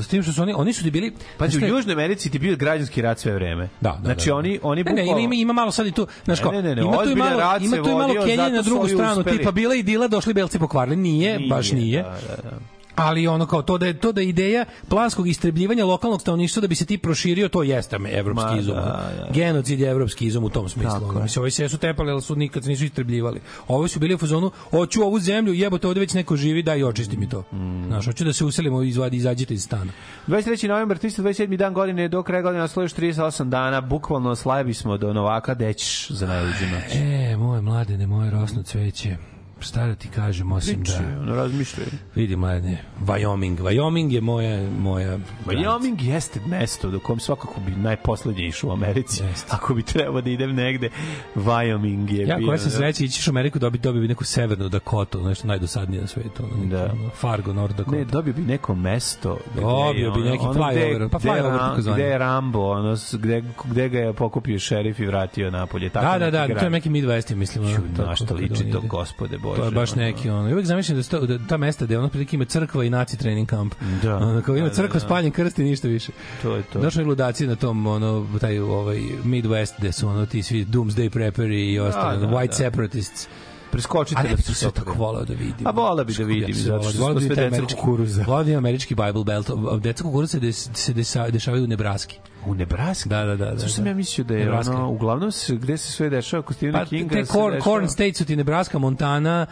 s 0.02 0.08
tim 0.08 0.24
što 0.24 0.32
su 0.32 0.42
oni, 0.42 0.54
oni 0.54 0.74
su 0.74 0.84
ti 0.84 0.92
bili... 0.92 1.14
Pazi, 1.38 1.52
znaš 1.52 1.64
u 1.64 1.66
je- 1.66 1.70
Južnoj 1.70 1.94
Americi 1.94 2.30
ti 2.32 2.40
bio 2.40 2.56
građanski 2.56 3.02
rat 3.02 3.20
sve 3.20 3.34
vreme. 3.34 3.70
Da, 3.82 3.90
da, 3.92 4.00
znači 4.04 4.20
da, 4.22 4.32
da. 4.32 4.36
oni 4.36 4.60
oni 4.64 4.84
Ne, 4.84 4.92
ne, 4.92 5.02
bukvalno- 5.02 5.20
ima, 5.20 5.36
ima 5.36 5.54
malo 5.54 5.72
sad 5.72 5.88
i 5.88 5.92
tu, 5.92 6.08
znaš 6.26 6.40
Ne, 6.40 6.44
kao, 6.44 6.52
ne, 6.52 6.62
ne, 6.62 6.76
ne, 6.76 6.82
ima 6.82 6.92
tu 6.94 7.10
i 7.10 7.16
malo, 7.16 7.32
ima 7.62 7.78
tu 7.78 7.90
i 7.90 7.94
malo 7.94 8.14
zato 8.28 8.50
na 8.50 8.62
drugu 8.62 8.88
stranu, 8.88 9.24
tipa 9.24 9.52
bila 9.52 9.74
je 9.74 9.80
idila, 9.80 10.08
došli 10.08 10.34
belci 10.34 10.60
pokvarili, 10.60 10.96
nije, 10.98 11.40
baš 11.50 11.72
nije. 11.72 12.04
Da, 12.04 12.10
da, 12.10 12.50
da. 12.50 12.58
Ali 12.96 13.28
ono 13.28 13.46
kao 13.46 13.62
to 13.62 13.78
da 13.78 13.86
je 13.86 13.98
to 13.98 14.12
da 14.12 14.22
je 14.22 14.30
ideja 14.30 14.66
planskog 14.90 15.28
istrebljivanja 15.28 15.86
lokalnog 15.86 16.22
stanovništva 16.22 16.62
da 16.62 16.68
bi 16.68 16.76
se 16.76 16.86
ti 16.86 16.98
proširio 16.98 17.50
to 17.50 17.64
jeste 17.64 18.00
me 18.00 18.10
evropski 18.10 18.54
Ma, 18.54 18.60
izum. 18.60 18.76
da, 18.76 18.82
da. 18.82 19.28
Genocid 19.34 19.80
je 19.80 19.90
evropski 19.90 20.26
izum 20.26 20.44
u 20.44 20.50
tom 20.50 20.70
smislu. 20.70 20.92
Tako 20.92 21.06
Ono. 21.06 21.22
Mislim 21.22 21.42
ovi 21.42 21.52
se 21.52 21.70
su 21.70 21.78
tepali, 21.78 22.12
ali 22.12 22.22
su 22.22 22.36
nikad 22.36 22.64
se 22.64 22.70
nisu 22.70 22.86
istrebljivali. 22.86 23.42
Ovi 23.68 23.90
su 23.90 24.00
bili 24.00 24.14
u 24.14 24.18
fazonu, 24.18 24.52
hoću 24.70 25.02
ovu 25.02 25.20
zemlju, 25.20 25.54
jebote, 25.54 25.88
ovde 25.88 26.00
već 26.00 26.14
neko 26.14 26.36
živi, 26.36 26.64
daj 26.64 26.84
očisti 26.84 27.18
mi 27.18 27.30
to. 27.30 27.44
Mm. 27.52 27.86
Znaš, 27.88 28.06
hoću 28.06 28.24
da 28.24 28.34
se 28.34 28.46
uselimo, 28.46 28.84
izvadi, 28.84 29.18
izađite 29.18 29.54
iz 29.54 29.64
stana. 29.64 29.92
23. 30.28 30.68
novembar, 30.68 30.98
327. 30.98 31.58
dan 31.58 31.74
godine, 31.74 32.08
do 32.08 32.24
kraja 32.24 32.42
godine 32.42 32.62
još 32.62 32.94
38 32.94 33.50
dana, 33.50 33.82
bukvalno 33.82 34.36
slavi 34.36 34.74
smo 34.74 34.98
do 34.98 35.14
Novaka, 35.14 35.54
dećiš 35.54 36.10
za 36.10 36.28
najluđu 36.28 36.66
noć. 36.66 36.96
E, 36.96 37.38
moje 37.38 37.62
mladene, 37.62 38.08
moje 38.08 38.32
rosno 38.32 38.64
cveće. 38.64 39.33
Šta 39.64 39.88
da 39.88 39.96
ti 39.96 40.08
kažem, 40.10 40.52
osim 40.52 40.76
Priči, 40.76 40.92
da... 41.00 41.22
ono, 41.22 41.36
razmišljaj. 41.36 41.88
Vidi, 42.16 42.36
mladene, 42.36 42.78
Wyoming. 43.02 43.58
Wyoming 43.58 44.12
je 44.12 44.22
moja... 44.22 44.70
moja 44.72 45.18
Wyoming 45.46 46.02
jeste 46.04 46.40
mesto 46.42 46.90
do 46.90 47.00
kom 47.00 47.20
svakako 47.20 47.60
bi 47.60 47.72
najposlednje 47.74 48.44
išao 48.44 48.70
u 48.70 48.74
Americi. 48.74 49.24
Jeste. 49.24 49.48
Ako 49.52 49.74
bi 49.74 49.84
trebao 49.84 50.22
da 50.22 50.30
idem 50.30 50.52
negde, 50.52 50.90
Wyoming 51.38 52.12
je 52.12 52.28
Ja 52.28 52.38
bio, 52.38 52.48
koja 52.48 52.58
sam 52.58 52.66
da. 52.66 52.78
sreće 52.78 53.06
ići 53.06 53.30
u 53.30 53.32
Ameriku 53.32 53.60
dobiti 53.60 53.84
dobio 53.84 54.02
bi 54.02 54.08
neku 54.08 54.24
severnu 54.24 54.70
Dakotu, 54.70 55.22
nešto 55.22 55.48
najdosadnije 55.48 56.02
na 56.02 56.08
svetu. 56.08 56.44
Ono, 56.46 56.66
Da. 56.68 56.84
ono, 56.84 57.10
Fargo, 57.12 57.54
North 57.54 57.76
Dakota. 57.76 57.98
Ne, 57.98 58.06
dobio 58.06 58.34
bi 58.34 58.42
neko 58.42 58.76
mesto. 58.76 59.38
Dobio 59.56 60.12
bi 60.12 60.22
neki 60.22 60.44
ono 60.44 60.54
flyover, 60.54 60.96
gde- 60.98 61.10
pa 61.10 61.18
gde 61.20 61.30
je 61.30 61.34
flyover 61.34 61.50
Ram- 61.50 61.70
takozvani. 61.70 61.96
Gde 61.96 62.04
je 62.04 62.18
Rambo, 62.18 62.60
ono, 62.62 62.96
gde, 63.14 63.44
gde 63.66 63.90
ga 63.90 64.00
je 64.00 64.14
pokupio 64.14 64.60
šerif 64.60 65.00
i 65.00 65.06
vratio 65.06 65.52
napolje. 65.52 65.90
Tako 65.90 66.06
Da, 66.06 66.20
da, 66.22 66.32
da, 66.32 66.48
grad. 66.48 66.60
to 66.60 66.66
je 66.66 66.70
neki 66.72 66.90
Midwest, 66.90 67.32
ja 67.32 67.38
mislim. 67.38 67.76
Ču, 67.76 67.82
tako, 67.96 68.10
na 68.10 68.16
šta 68.16 68.34
liči 68.34 68.64
on 68.66 68.72
to, 68.72 68.82
gospode 68.82 69.38
Bože. 69.56 69.62
To 69.62 69.66
je 69.68 69.72
baš 69.72 69.92
ono. 69.92 70.02
neki 70.02 70.30
ono. 70.30 70.52
Uvek 70.52 70.66
zamišljam 70.66 70.98
da, 70.98 71.04
sto, 71.04 71.20
da 71.20 71.38
ta 71.48 71.58
mesta 71.58 71.86
gde 71.86 71.98
ono 71.98 72.10
prilike 72.10 72.36
ima 72.36 72.46
crkva 72.46 72.84
i 72.84 72.90
naci 72.90 73.18
trening 73.18 73.50
kamp. 73.50 73.76
Da. 74.02 74.16
Ono, 74.16 74.42
kao 74.42 74.56
ima 74.56 74.68
Da, 74.68 74.70
da, 74.70 74.76
crkva, 74.76 75.00
da. 75.00 75.06
spaljen 75.06 75.32
krst 75.32 75.60
i 75.60 75.64
ništa 75.64 75.88
više. 75.88 76.12
To 76.42 76.56
je 76.56 76.64
to. 76.64 76.80
Došli 76.80 77.02
je 77.02 77.06
ludaci 77.06 77.48
na 77.48 77.56
tom 77.56 77.88
ono 77.88 78.28
taj 78.42 78.60
ovaj 78.60 79.00
Midwest 79.24 79.74
gde 79.78 79.92
su 79.92 80.08
ono 80.08 80.26
ti 80.26 80.44
svi 80.44 80.66
doomsday 80.66 81.10
prepperi 81.10 81.72
i 81.72 81.80
ostali 81.80 82.20
da, 82.20 82.28
white 82.28 82.48
da. 82.48 82.54
separatists. 82.54 83.28
Preskočite 83.74 84.20
Ali 84.20 84.28
da 84.28 84.32
ja 84.32 84.36
bih 84.36 84.46
se 84.46 84.54
sve 84.54 84.72
tako 84.72 84.94
volao 84.94 85.26
da 85.26 85.34
vidim. 85.34 85.68
A 85.68 85.72
volao 85.72 86.06
bi 86.06 86.14
da 86.14 86.24
vidim, 86.24 86.46
bih 86.46 86.56
zato 86.58 86.84
što 86.84 86.92
smo 86.92 87.14
da 87.14 87.20
sve 87.20 87.30
deca 87.30 87.42
američki- 87.56 87.76
kukuruza. 87.76 88.24
Volao 88.28 88.44
da 88.44 88.46
vidim 88.46 88.58
američki 88.58 88.96
Bible 88.96 89.24
Belt. 89.24 89.50
Deca 89.82 90.04
kukuruza 90.04 90.40
se, 90.64 90.94
dešavaju 91.32 91.64
u 91.64 91.68
Nebraski. 91.68 92.20
U 92.46 92.56
Nebraska? 92.56 93.10
Da, 93.10 93.24
da, 93.24 93.36
da. 93.36 93.46
da, 93.46 93.56
Zašto 93.56 93.70
sam 93.70 93.84
da. 93.84 93.90
ja 93.90 93.96
mislio 93.96 94.26
da 94.26 94.34
je 94.34 94.40
Nebraska. 94.40 94.74
ono, 94.76 94.90
uglavnom 94.90 95.32
se, 95.32 95.56
gde 95.56 95.78
se 95.78 95.92
sve 95.92 96.10
dešava 96.10 96.44
kod 96.44 96.56
Stephena 96.56 96.80
Pa, 96.80 96.86
Kinga? 96.86 97.16
te 97.16 97.26
corn, 97.26 97.62
corn 97.62 97.88
states 97.90 98.18
su 98.18 98.26
ti 98.26 98.36
Nebraska, 98.36 98.80
Montana, 98.80 99.46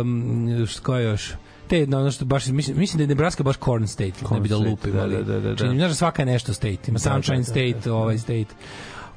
um, 0.00 0.66
što 0.66 0.96
je 0.96 1.04
još? 1.04 1.32
Te, 1.68 1.86
no, 1.86 2.00
ono 2.00 2.10
što 2.10 2.24
baš, 2.24 2.46
mislim, 2.46 2.78
mislim 2.78 2.98
da 2.98 3.02
je 3.02 3.08
Nebraska 3.08 3.42
baš 3.42 3.56
corn 3.56 3.86
state, 3.86 4.12
Corn 4.20 4.34
ne 4.34 4.40
bi 4.40 4.48
da 4.48 4.54
state, 4.56 4.70
lupim, 4.70 4.92
da, 4.92 5.02
ali, 5.02 5.16
da, 5.16 5.22
da, 5.22 5.40
da, 5.40 5.48
da. 5.50 5.56
čini 5.56 5.76
znaš 5.76 5.88
da 5.88 5.94
svaka 5.94 6.22
je 6.22 6.26
nešto 6.26 6.54
state, 6.54 6.78
ima 6.88 6.92
Da, 6.94 6.98
Sunshine 6.98 7.36
da, 7.36 7.40
da, 7.40 7.44
state, 7.44 7.72
da, 7.74 7.80
da. 7.80 7.94
ovaj 7.94 8.18
state, 8.18 8.46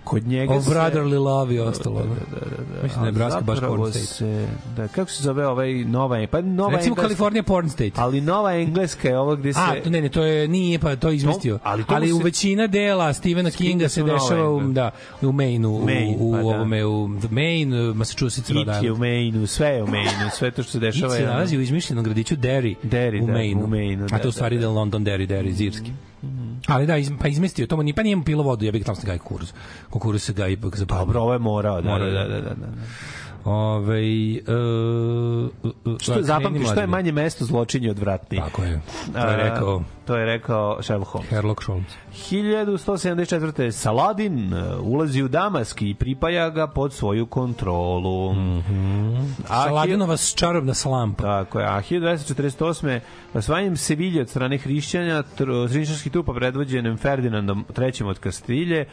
Kod 0.05 0.27
njega 0.27 0.53
of 0.53 0.63
se... 0.63 0.69
brotherly 0.71 1.19
love 1.19 1.55
i 1.55 1.59
ostalo. 1.59 1.99
Da, 1.99 2.05
da, 2.05 2.15
da, 2.39 2.55
da. 2.75 2.83
Mislim 2.83 3.01
da 3.01 3.05
je 3.05 3.09
A 3.09 3.11
Nebraska 3.11 3.41
baš 3.41 3.59
corn 3.59 3.83
state. 3.83 4.05
Se, 4.05 4.47
da, 4.77 4.87
kako 4.87 5.11
se 5.11 5.23
zove 5.23 5.47
ovaj 5.47 5.73
nova, 5.73 6.27
pa 6.27 6.41
nova 6.41 6.69
Recimo 6.69 6.83
engleska, 6.85 7.01
Kalifornija 7.01 7.43
porn 7.43 7.69
state. 7.69 7.91
ali 7.95 8.21
nova 8.21 8.53
engleska 8.53 9.07
je 9.09 9.19
ovo 9.19 9.35
gde 9.35 9.53
se... 9.53 9.59
A, 9.61 9.83
to 9.83 9.89
ne, 9.89 10.01
ne, 10.01 10.09
to 10.09 10.23
je 10.23 10.47
nije 10.47 10.79
pa 10.79 10.95
to 10.95 11.09
je 11.09 11.15
izmislio. 11.15 11.59
ali 11.63 11.83
ali, 11.87 12.07
to 12.07 12.11
mu 12.11 12.17
u 12.17 12.19
se- 12.19 12.23
većina 12.23 12.67
dela 12.67 13.13
Stephena 13.13 13.51
Kinga 13.51 13.69
Kinga 13.69 13.89
se 13.89 14.03
dešava 14.03 14.49
u 14.49 14.61
da 14.63 14.91
u 15.21 15.31
Maine, 15.31 15.67
u, 15.67 15.79
Maine, 15.79 16.17
u, 16.19 16.31
pa 16.31 16.37
da. 16.37 16.43
ovome 16.45 16.85
u 16.85 17.07
Maine, 17.29 17.93
Massachusetts, 17.93 18.49
Rhode 18.49 18.71
It 18.71 18.83
je 18.83 18.91
u 18.91 18.95
Island. 18.95 18.99
Maine, 18.99 19.47
sve 19.47 19.67
je 19.67 19.83
u 19.83 19.87
Maine, 19.87 20.29
sve 20.33 20.51
to 20.51 20.63
što 20.63 20.71
se 20.71 20.77
It 20.77 20.81
dešava 20.81 21.13
se 21.13 21.19
je... 21.19 21.25
ono- 21.25 21.33
nalazi 21.33 21.57
u 21.57 21.61
izmišljenom 21.61 22.03
gradiću 22.03 22.35
Derry, 22.35 22.75
Derry, 22.83 23.23
u 23.23 23.27
da, 23.27 23.33
Maine. 23.33 23.63
u 23.63 23.67
Maine-u, 23.67 24.05
A 24.05 24.07
da, 24.07 24.17
to 24.17 24.29
u 24.29 24.31
stvari 24.31 24.55
da, 24.55 24.61
da, 24.61 24.67
da. 24.67 24.73
London 24.73 25.05
Derry, 25.05 25.27
Derry, 25.27 25.51
zirski. 25.51 25.91
Ali 26.67 26.85
da, 26.85 26.97
iz, 26.97 27.11
pa 27.21 27.27
izmestio, 27.27 27.67
to 27.67 27.77
pa 27.95 28.03
nije 28.03 28.15
mu 28.15 28.23
pilo 28.23 28.43
vodu, 28.43 28.65
ja 28.65 28.71
bih 28.71 28.85
tamo 28.85 28.95
se 28.95 29.07
gaji 29.07 29.19
kukuruz. 29.19 29.53
Kukuruz 29.89 30.23
se 30.23 30.33
ipak 30.53 30.77
za 30.77 30.85
Dobro, 30.85 31.21
ovo 31.21 31.33
je 31.33 31.39
morao, 31.39 31.81
da, 31.81 31.89
Mora, 31.89 32.05
da, 32.05 32.11
da. 32.11 32.27
da, 32.27 32.39
da, 32.39 32.49
da. 32.49 32.67
Ove, 33.45 34.01
uh, 34.47 35.71
uh, 35.85 35.97
Što 35.99 36.13
je 36.13 36.23
zapamti, 36.23 36.65
što 36.65 36.79
je 36.79 36.87
manje 36.87 37.11
mesto 37.11 37.45
zločinje 37.45 37.91
odvratnije. 37.91 38.43
Tako 38.43 38.63
je. 38.63 38.81
To 39.13 39.19
je 39.19 39.33
A, 39.33 39.35
rekao 39.35 39.83
To 40.05 40.15
je 40.15 40.25
rekao 40.25 40.83
Sherlock 40.83 41.11
Holmes. 41.11 41.27
Sherlock 41.27 41.63
Holmes. 41.63 41.93
1174. 42.31 43.71
Saladin 43.71 44.53
uh, 44.53 44.59
ulazi 44.81 45.23
u 45.23 45.27
Damask 45.27 45.81
i 45.81 45.93
pripaja 45.93 46.49
ga 46.49 46.67
pod 46.67 46.93
svoju 46.93 47.25
kontrolu. 47.25 48.33
Mm 48.33 48.37
-hmm. 48.37 49.25
a, 49.49 49.63
Saladinova 49.63 50.17
čarobna 50.35 50.73
slampa. 50.73 51.23
Tako 51.23 51.59
je. 51.59 51.65
A 51.65 51.81
1248. 51.81 52.99
osvajanjem 53.33 53.77
Sevilje 53.77 54.21
od 54.21 54.29
strane 54.29 54.57
hrišćanja, 54.57 55.23
hrišćanskih 55.69 56.11
trupa 56.11 56.33
predvođenim 56.33 56.97
Ferdinandom 56.97 57.65
III. 57.77 58.05
od 58.05 58.19
Kastilje, 58.19 58.85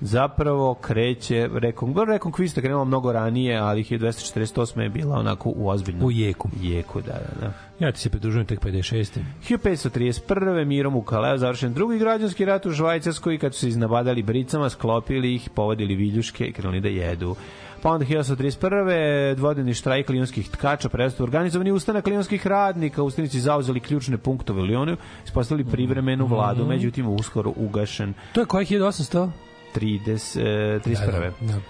zapravo 0.00 0.74
kreće 0.74 1.48
rekon, 1.52 1.94
rekonkvista 2.08 2.60
krenula 2.60 2.84
mnogo 2.84 3.12
ranije, 3.12 3.56
ali 3.58 3.84
1248. 3.84 4.80
je 4.80 4.88
bila 4.88 5.18
onako 5.18 5.52
u 5.56 5.68
ozbiljnom 5.68 6.06
U 6.06 6.10
jeku. 6.10 6.48
jeku, 6.60 7.00
da, 7.00 7.12
da, 7.12 7.40
da. 7.40 7.52
Ja 7.78 7.92
ti 7.92 8.00
se 8.00 8.10
pridružujem 8.10 8.46
tek 8.46 8.60
56. 8.60 9.18
1531. 9.48 10.64
mirom 10.64 10.96
u 10.96 11.02
Kaleo 11.02 11.38
završen 11.38 11.72
drugi 11.72 11.98
građanski 11.98 12.44
rat 12.44 12.66
u 12.66 12.72
Švajcarskoj 12.72 13.38
kad 13.38 13.54
su 13.54 13.60
se 13.60 13.68
iznabadali 13.68 14.22
bricama, 14.22 14.70
sklopili 14.70 15.34
ih, 15.34 15.50
povedili 15.54 15.94
viljuške 15.94 16.46
i 16.46 16.52
krenuli 16.52 16.80
da 16.80 16.88
jedu. 16.88 17.36
Pa 17.82 17.90
onda 17.90 18.06
1831. 18.06 19.34
dvodnevni 19.34 19.74
štrajk 19.74 20.08
lionskih 20.08 20.50
tkača 20.50 20.88
prestao 20.88 21.24
organizovani 21.24 21.72
ustanak 21.72 22.06
lionskih 22.06 22.46
radnika, 22.46 23.02
ustanici 23.02 23.40
zauzeli 23.40 23.80
ključne 23.80 24.18
punktove 24.18 24.60
u 24.60 24.64
Lionu, 24.64 24.96
ispostavili 25.24 25.70
privremenu 25.70 26.26
vladu, 26.26 26.66
međutim 26.66 27.08
uskoro 27.08 27.52
ugašen 27.56 28.14
To 28.32 28.40
je 28.40 28.46
koji 28.46 28.66
1800? 28.66 29.30
30, 29.74 30.40
e, 30.40 30.80
31. 30.80 31.32
Da, 31.40 31.52
da. 31.52 31.60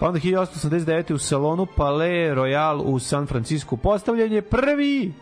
Pa 0.00 0.06
onda 0.06 0.20
1889. 0.20 1.12
u 1.12 1.18
salonu 1.18 1.66
Palais 1.76 2.32
Royal 2.36 2.82
u 2.82 2.98
San 2.98 3.26
Francisco 3.26 3.76
postavljen 3.76 4.32
je 4.32 4.42
prvi 4.42 5.12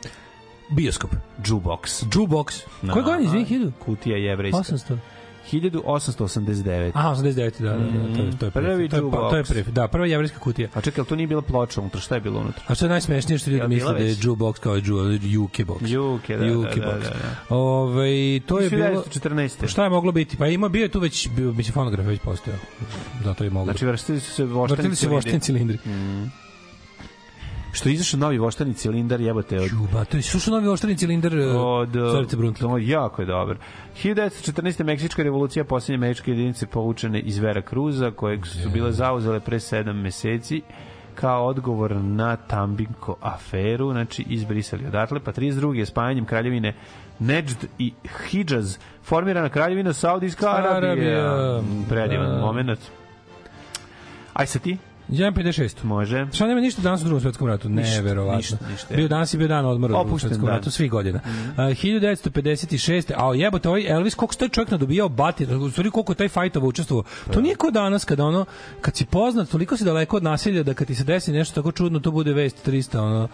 Bioskop. 0.70 1.11
jukebox. 1.45 2.05
Jukebox. 2.12 2.62
Koje 2.93 3.03
godine, 3.03 3.25
izvini, 3.25 3.47
1000? 3.47 3.72
Kutija 3.85 4.16
jevrejska. 4.16 4.59
800. 4.61 4.97
1889. 5.45 6.90
Aha, 6.95 7.11
89, 7.11 7.61
da, 7.61 7.68
da, 7.68 7.76
da, 7.76 8.16
to 8.16 8.22
je, 8.22 8.30
to 8.30 8.47
je 8.47 8.51
Prvi 8.51 8.66
prvi, 8.66 8.88
to 8.88 8.97
je, 8.97 9.03
pa, 9.03 9.16
to 9.30 9.36
je 9.36 9.42
jukebox. 9.42 9.49
prvi, 9.49 9.72
da, 9.72 9.88
prva 9.88 10.07
jevrijska 10.07 10.38
kutija. 10.38 10.68
A 10.74 10.80
čekaj, 10.80 11.01
ali 11.01 11.09
to 11.09 11.16
nije 11.16 11.26
bila 11.26 11.42
ploča 11.42 11.80
unutra, 11.80 12.01
šta 12.01 12.14
je 12.14 12.20
bilo 12.20 12.40
unutra? 12.40 12.62
A 12.66 12.74
što 12.74 12.84
je 12.84 12.88
najsmešnije 12.88 13.38
što 13.38 13.51
ljudi 13.51 13.68
misle 13.68 13.92
da 13.92 13.99
je 13.99 14.14
jukebox 14.14 14.59
kao 14.59 14.76
ju- 14.76 15.18
juke 15.22 15.64
box. 15.64 15.88
Juke, 15.88 16.36
da, 16.36 16.40
da, 16.40 16.47
Juke 16.47 16.80
da, 16.80 16.86
box. 16.86 17.03
da, 17.03 17.11
da. 17.11 17.57
Ove, 17.57 18.07
to 18.40 18.59
je 18.61 18.70
bilo... 18.70 19.05
1914. 19.05 19.66
Šta 19.66 19.84
je 19.84 19.90
moglo 19.90 20.12
biti? 20.12 20.36
Pa 20.36 20.47
ima 20.47 20.68
bio 20.68 20.82
je 20.82 20.88
tu 20.88 21.01
već 21.01 21.28
bio 21.28 21.53
mislim 21.53 21.72
fonograf 21.74 22.07
već 22.07 22.20
postojao. 22.20 22.61
Zato 23.24 23.45
je 23.45 23.51
moglo. 23.51 23.64
Znači, 23.64 23.86
vrstili 23.86 24.20
su 24.20 24.30
se 24.30 24.45
voštani 24.45 24.76
vrtili 24.76 24.97
se 24.97 25.09
vošteni 25.09 25.40
cilindri. 25.40 25.78
Što 27.75 27.89
je 27.89 27.93
izašao 27.93 28.20
novi 28.20 28.39
voštani 28.39 28.75
cilindar, 28.75 29.20
jebote, 29.20 29.61
od 29.61 29.70
Juba, 29.72 30.05
to 30.05 30.16
je 30.16 30.22
slušao 30.22 30.55
novi 30.55 30.68
oštreni 30.68 30.97
cilindar 30.97 31.33
od 31.35 31.97
od 31.97 32.11
Zorice 32.11 32.37
Bruntle. 32.37 32.68
To 32.68 32.79
jako 32.79 33.22
je 33.22 33.27
dobar. 33.27 33.57
1914. 34.03 34.85
Meksička 34.85 35.22
revolucija, 35.22 35.64
posljednje 35.64 35.97
američke 35.97 36.31
jedinice 36.31 36.66
povučene 36.66 37.20
iz 37.20 37.39
Vera 37.39 37.62
Cruza, 37.68 38.11
kojeg 38.11 38.47
su 38.47 38.70
bile 38.70 38.93
zauzele 38.93 39.41
pre 39.41 39.57
7 39.59 39.93
meseci 39.93 40.62
kao 41.14 41.47
odgovor 41.47 41.97
na 41.97 42.37
Tambinko 42.37 43.16
aferu, 43.20 43.93
znači 43.93 44.25
izbrisali 44.29 44.87
odatle, 44.87 45.20
pa 45.20 45.33
32. 45.33 45.75
je 45.75 45.87
spajanjem 45.87 46.25
kraljevine 46.25 46.75
Nejd 47.18 47.66
i 47.79 47.93
Hidžaz 48.29 48.79
formirana 49.03 49.49
kraljevina 49.49 49.93
Saudijska 49.93 50.47
Arabija. 50.49 50.91
Arabija. 50.91 51.61
Mm, 51.61 51.85
Predivan 51.89 52.31
Da. 52.31 52.39
moment. 52.39 52.81
Aj 54.33 54.47
sa 54.47 54.59
ti, 54.59 54.79
1.56. 55.09 55.84
može. 55.84 56.26
Šta 56.32 56.46
nema 56.46 56.61
ništa 56.61 56.82
danas 56.82 57.00
u 57.00 57.05
drugom 57.05 57.20
svetskom 57.20 57.48
ratu? 57.48 57.68
Ništa, 57.68 57.96
Neverovatno. 57.96 58.36
ništa, 58.36 58.57
ništa. 58.70 58.94
Bio 58.94 59.09
danas 59.09 59.34
i 59.34 59.38
bio 59.38 59.48
dan 59.48 59.66
odmora 59.66 59.94
u 59.94 60.02
drugom 60.05 60.18
svetskom 60.18 60.46
dan. 60.46 60.55
ratu 60.55 60.70
svih 60.70 60.90
godina. 60.90 61.20
Uh, 61.24 61.57
1956. 61.57 63.12
A 63.16 63.34
jebote, 63.34 63.68
ovaj 63.68 63.86
Elvis, 63.88 64.14
koliko 64.14 64.34
taj 64.34 64.48
čovjek 64.48 64.70
nadobijao 64.70 65.09
batir, 65.09 65.55
u 65.55 65.70
stvari 65.70 65.90
koliko 65.90 66.12
je 66.12 66.16
taj 66.16 66.28
fajtova 66.28 66.66
učestvovao. 66.66 67.05
To 67.32 67.40
nije 67.40 67.55
kao 67.55 67.70
danas 67.70 68.05
kada 68.05 68.24
ono, 68.24 68.44
kad 68.80 68.96
si 68.96 69.07
poznat, 69.07 69.48
toliko 69.48 69.76
si 69.76 69.84
daleko 69.84 70.16
od 70.16 70.22
nasilja 70.22 70.62
da 70.62 70.74
kad 70.74 70.86
ti 70.86 70.94
se 70.94 71.05
desi 71.05 71.32
nešto 71.32 71.55
tako 71.55 71.72
čudno, 71.72 72.00
to 72.00 72.11
bude 72.11 72.32
vest 72.32 72.68
300, 72.68 72.98
ono, 72.98 73.28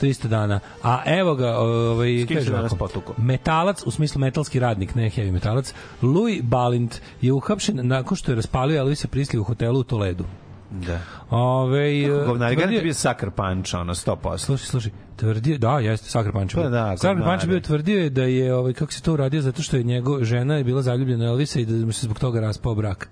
300 0.00 0.26
dana. 0.28 0.60
A 0.82 1.02
evo 1.06 1.34
ga, 1.34 1.58
ovaj, 1.58 2.26
kaže 2.34 2.54
ovako, 2.54 3.14
metalac, 3.16 3.82
u 3.86 3.90
smislu 3.90 4.20
metalski 4.20 4.58
radnik, 4.60 4.94
ne 4.94 5.10
heavy 5.10 5.32
metalac, 5.32 5.74
Louis 6.02 6.42
Balint 6.42 7.00
je 7.20 7.32
uhapšen 7.32 7.80
nakon 7.82 8.16
što 8.16 8.32
je 8.32 8.36
raspalio 8.36 8.78
Elvisa 8.78 9.08
Prisley 9.08 9.38
u 9.38 9.44
hotelu 9.44 9.80
u 9.80 9.84
Toledu. 9.84 10.24
Da. 10.72 10.98
Ove, 11.30 12.08
Govnari, 12.26 12.56
garant 12.56 12.74
je 12.74 12.82
bio 12.82 12.94
Sucker 12.94 13.30
Punch, 13.30 13.74
ono, 13.74 13.94
100%. 13.94 14.38
Slušaj, 14.38 14.66
slušaj, 14.66 14.92
tvrdio, 15.16 15.58
da, 15.58 15.78
jeste, 15.78 16.08
Sakar 16.10 16.32
Panč. 16.32 16.54
Pa 16.54 16.62
da, 16.62 16.96
Sakar 16.96 17.16
govnari. 17.16 17.38
Panč 17.38 17.48
bio 17.48 17.60
tvrdio 17.60 18.02
je 18.02 18.10
da 18.10 18.22
je, 18.22 18.54
ovaj, 18.54 18.72
kako 18.72 18.92
se 18.92 19.02
to 19.02 19.12
uradio, 19.12 19.40
zato 19.42 19.62
što 19.62 19.76
je 19.76 19.82
njegov 19.82 20.24
žena 20.24 20.56
je 20.56 20.64
bila 20.64 20.82
zaljubljena 20.82 21.24
u 21.24 21.28
Elvisa 21.28 21.60
i 21.60 21.66
da 21.66 21.86
mu 21.86 21.92
se 21.92 22.06
zbog 22.06 22.18
toga 22.18 22.40
raspao 22.40 22.74
brak 22.74 23.08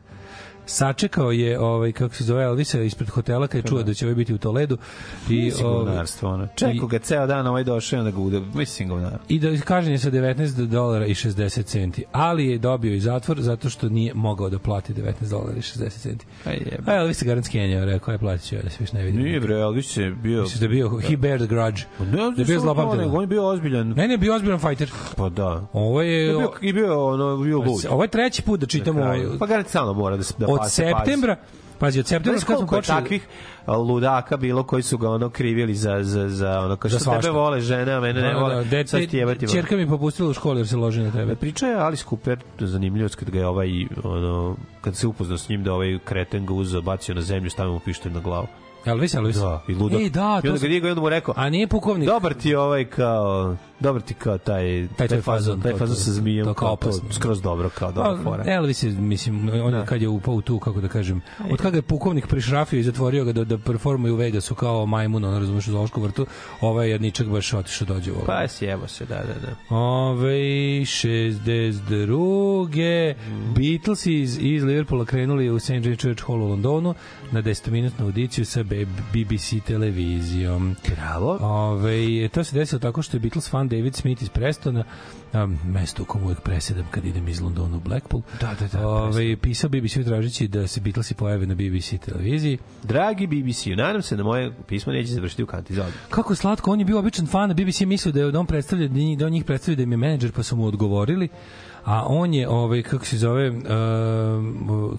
sačekao 0.70 1.32
je 1.32 1.60
ovaj 1.60 1.92
kako 1.92 2.14
se 2.14 2.24
zove 2.24 2.44
Elvisa 2.44 2.80
ispred 2.82 3.08
hotela 3.08 3.46
kad 3.46 3.64
je 3.64 3.68
čuo 3.68 3.82
da 3.82 3.94
će 3.94 4.06
ovaj 4.06 4.14
biti 4.14 4.34
u 4.34 4.38
Toledu 4.38 4.78
i 5.30 5.44
Mislim, 5.44 5.66
ovaj, 5.66 5.84
govnarstvo, 5.84 6.30
ono. 6.30 6.48
Čekao 6.54 6.86
ga 6.86 6.98
ceo 6.98 7.26
dan, 7.26 7.46
ovaj 7.46 7.64
došao 7.64 7.96
i 7.96 8.00
onda 8.00 8.10
ga 8.10 8.18
ude. 8.18 8.40
Mislim, 8.54 8.88
govnar. 8.88 9.18
i 9.28 9.38
da 9.38 9.60
kažnjen 9.60 9.92
je 9.92 9.98
sa 9.98 10.10
19 10.10 10.66
dolara 10.66 11.06
i 11.06 11.14
60 11.14 11.64
centi, 11.64 12.04
ali 12.12 12.46
je 12.46 12.58
dobio 12.58 12.94
i 12.94 13.00
zatvor 13.00 13.40
zato 13.40 13.70
što 13.70 13.88
nije 13.88 14.14
mogao 14.14 14.50
da 14.50 14.58
plati 14.58 14.94
19 14.94 15.30
dolara 15.30 15.56
i 15.56 15.60
60 15.60 15.98
centi. 15.98 16.26
Aj, 16.44 16.54
jebe. 16.54 16.92
A 16.92 16.96
Elvis 16.96 17.18
se 17.18 17.24
garant 17.24 17.46
skenjao, 17.46 17.84
rekao 17.84 18.12
je 18.12 18.18
platit 18.18 18.48
ću 18.48 18.54
ja 18.54 18.62
da 18.62 18.70
se 18.70 18.76
više 18.80 18.96
ne 18.96 19.04
vidim. 19.04 19.22
Nije 19.22 19.40
bre, 19.40 19.54
Elvis 19.54 19.96
je 19.96 20.10
bio... 20.10 20.42
Misliš 20.42 20.60
da 20.60 20.64
je 20.64 20.68
bio, 20.68 20.98
he 21.08 21.16
bear 21.16 21.38
the 21.38 21.46
grudge. 21.46 21.82
Ne, 21.98 22.06
da 22.06 22.42
je 22.42 22.44
bio. 22.44 22.72
On 23.12 23.20
je 23.20 23.26
bio 23.26 23.46
ozbiljan. 23.46 23.88
Ne, 23.88 24.08
ne, 24.08 24.18
bio 24.18 24.34
ozbiljan 24.34 24.58
fighter. 24.58 24.90
Pa 25.16 25.28
da. 25.28 25.66
Ovo 25.72 26.02
je... 26.02 26.34
I 26.60 26.72
bio, 26.72 27.06
ono, 27.06 27.36
bio 27.36 27.58
lud. 27.58 27.86
Ovo 27.90 28.04
je 28.04 28.08
treći 28.08 28.42
put 28.42 28.60
da 28.60 28.66
čitamo... 28.66 29.14
Pa 29.38 29.46
garant 29.46 29.68
stalno 29.68 29.92
mora 29.92 30.16
da 30.16 30.22
se 30.22 30.34
da 30.38 30.46
od 30.60 30.70
se 30.70 30.74
septembra, 30.94 31.36
pazi, 31.78 32.00
od 32.00 32.06
septembra 32.06 32.38
Znaš 32.38 32.44
kad 32.44 32.58
smo 32.58 32.66
počeli... 32.66 33.00
takvih 33.02 33.26
ludaka 33.68 34.36
bilo 34.36 34.62
koji 34.62 34.82
su 34.82 34.98
ga 34.98 35.10
ono 35.10 35.30
krivili 35.30 35.74
za, 35.74 35.98
za, 36.02 36.28
za 36.28 36.60
ono, 36.60 36.76
kao 36.76 36.88
što 36.88 36.98
svašta. 36.98 37.20
tebe 37.20 37.32
vole 37.32 37.60
žene, 37.60 37.92
a 37.92 38.00
mene 38.00 38.22
ne 38.22 38.32
Da, 38.32 38.38
vole, 38.38 38.54
da, 38.54 38.64
dete- 38.64 38.86
sad 38.86 39.06
ti 39.10 39.16
jebati 39.16 39.46
vole. 39.46 39.62
Mi 39.70 39.82
je 39.82 39.88
popustila 39.88 40.30
u 40.30 40.32
školi 40.32 40.60
jer 40.60 40.68
se 40.68 40.76
loži 40.76 41.02
na 41.02 41.10
tebe. 41.10 41.34
Priča 41.34 41.66
je 41.66 41.74
Alice 41.74 42.04
Cooper, 42.08 42.38
zanimljivost 42.60 43.14
kad 43.14 43.30
ga 43.30 43.38
je 43.38 43.46
ovaj, 43.46 43.68
ono, 44.04 44.56
kad 44.80 44.96
se 44.96 45.06
upoznao 45.06 45.38
s 45.38 45.48
njim 45.48 45.64
da 45.64 45.72
ovaj 45.72 45.98
kreten 46.04 46.46
ga 46.46 46.54
uzeo, 46.54 46.80
bacio 46.82 47.14
na 47.14 47.20
zemlju, 47.20 47.50
stavio 47.50 47.72
mu 47.72 47.78
pištolj 47.80 48.12
na 48.12 48.20
glavu. 48.20 48.46
Elvis, 48.84 49.14
Elvis. 49.14 49.36
Da, 49.36 49.62
i 49.68 49.74
ludak. 49.74 50.00
Ej, 50.00 50.10
da, 50.10 50.38
I 50.38 50.42
to 50.42 50.48
onda 50.48 50.60
ga 50.60 50.68
digao 50.68 50.88
i 50.88 50.90
onda 50.90 51.00
mu 51.00 51.08
rekao, 51.08 51.34
A 51.36 51.50
nije 51.50 51.66
pukovnik. 51.66 52.08
dobar 52.08 52.34
ti 52.34 52.54
ovaj 52.54 52.84
kao, 52.84 53.56
dobar 53.80 54.02
ti 54.02 54.14
kao 54.14 54.38
taj, 54.38 54.88
Taj 54.88 55.08
tvoj 55.08 55.20
fazon, 55.20 55.60
taj 55.60 55.72
fazon 55.72 55.96
sa 55.96 56.12
zmijem, 56.12 56.44
to 56.44 56.54
kao 56.54 56.66
kao 56.66 56.76
to, 56.78 56.88
opasno. 56.88 57.12
skroz 57.12 57.42
dobro, 57.42 57.68
kao 57.70 57.92
dobra 57.92 58.16
Pa, 58.16 58.22
fora. 58.22 58.44
Elvis 58.46 58.82
je, 58.82 58.90
mislim, 58.90 59.50
on 59.64 59.72
Da. 59.72 59.84
kad 59.84 60.02
je 60.02 60.08
upao 60.08 60.34
u 60.34 60.40
tu, 60.40 60.58
kako 60.58 60.80
da 60.80 60.88
kažem, 60.88 61.20
od 61.50 61.58
kada 61.58 61.76
je 61.76 61.82
pukovnik 61.82 62.26
prišrafio 62.26 62.78
i 62.78 62.82
zatvorio 62.82 63.24
ga 63.24 63.32
da, 63.32 63.44
da 63.44 63.58
performuje 63.58 64.12
u 64.12 64.16
Vegasu 64.16 64.54
kao 64.54 64.86
majmun, 64.86 65.24
on 65.24 65.34
razumeš 65.34 65.68
u 65.68 65.72
Zološkom 65.72 66.02
vrtu, 66.02 66.26
ovaj 66.60 66.90
jedničak 66.90 67.26
baš 67.26 67.54
otišao 67.54 67.86
dođe 67.86 68.12
u 68.12 68.14
ovo. 68.14 68.24
Pa 68.26 68.48
sjebo 68.48 68.86
se, 68.86 69.04
da, 69.04 69.16
da, 69.16 69.34
da. 69.40 69.76
Ove, 69.76 70.30
62. 70.30 73.14
Beatlesi 73.54 74.14
iz, 74.14 74.38
iz 74.40 74.64
Liverpoola 74.64 75.04
krenuli 75.04 75.50
u 75.50 75.58
St. 75.58 75.70
James 75.70 75.98
Church 75.98 76.24
Hall 76.26 76.42
u 76.42 76.48
Londonu 76.48 76.94
na 77.30 77.42
10-minutnu 77.42 78.02
audiciju 78.02 78.44
sa 78.44 78.62
BBC 79.12 79.64
televizijom. 79.66 80.76
Bravo. 80.96 81.38
Ove, 81.40 82.28
to 82.28 82.44
se 82.44 82.54
desilo 82.54 82.78
tako 82.78 83.02
što 83.02 83.16
je 83.16 83.20
Beatles 83.20 83.50
fan 83.50 83.68
David 83.68 83.94
Smith 83.94 84.22
iz 84.22 84.28
Prestona, 84.28 84.84
um, 85.32 85.58
mesto 85.64 86.02
u 86.02 86.06
kom 86.06 86.22
uvek 86.24 86.40
presedam 86.40 86.84
kad 86.90 87.04
idem 87.04 87.28
iz 87.28 87.40
Londona 87.40 87.76
u 87.76 87.80
Blackpool. 87.80 88.22
Da, 88.40 88.54
da, 88.60 88.66
da, 88.78 88.88
Ove, 88.88 89.36
pisao 89.36 89.70
BBC 89.70 89.94
tražići 90.04 90.48
da 90.48 90.66
se 90.66 90.80
Beatlesi 90.80 91.14
pojave 91.14 91.46
na 91.46 91.54
BBC 91.54 91.94
televiziji. 92.04 92.58
Dragi 92.82 93.26
BBC, 93.26 93.66
nadam 93.66 94.02
se 94.02 94.16
da 94.16 94.22
moje 94.22 94.52
pismo 94.68 94.92
neće 94.92 95.12
završiti 95.12 95.42
u 95.42 95.46
kanti 95.46 95.74
za. 95.74 95.86
Kako 96.10 96.34
slatko, 96.34 96.72
on 96.72 96.78
je 96.78 96.84
bio 96.84 96.98
običan 96.98 97.26
fan, 97.26 97.50
a 97.50 97.54
BBC 97.54 97.80
mislio 97.80 98.12
da 98.12 98.20
je 98.20 98.38
on 98.38 98.46
predstavlja 98.46 98.88
da 98.88 98.94
njih- 98.94 99.18
da 99.18 99.26
on 99.26 99.32
njih 99.32 99.44
predstavlja 99.44 99.76
da 99.76 99.82
im 99.82 99.90
je 99.92 99.96
menadžer, 99.96 100.32
pa 100.32 100.42
su 100.42 100.56
mu 100.56 100.64
odgovorili 100.66 101.28
a 101.84 102.04
on 102.04 102.34
je 102.34 102.48
ovaj 102.48 102.82
kako 102.82 103.04
se 103.04 103.18
zove 103.18 103.50
uh, 103.50 103.56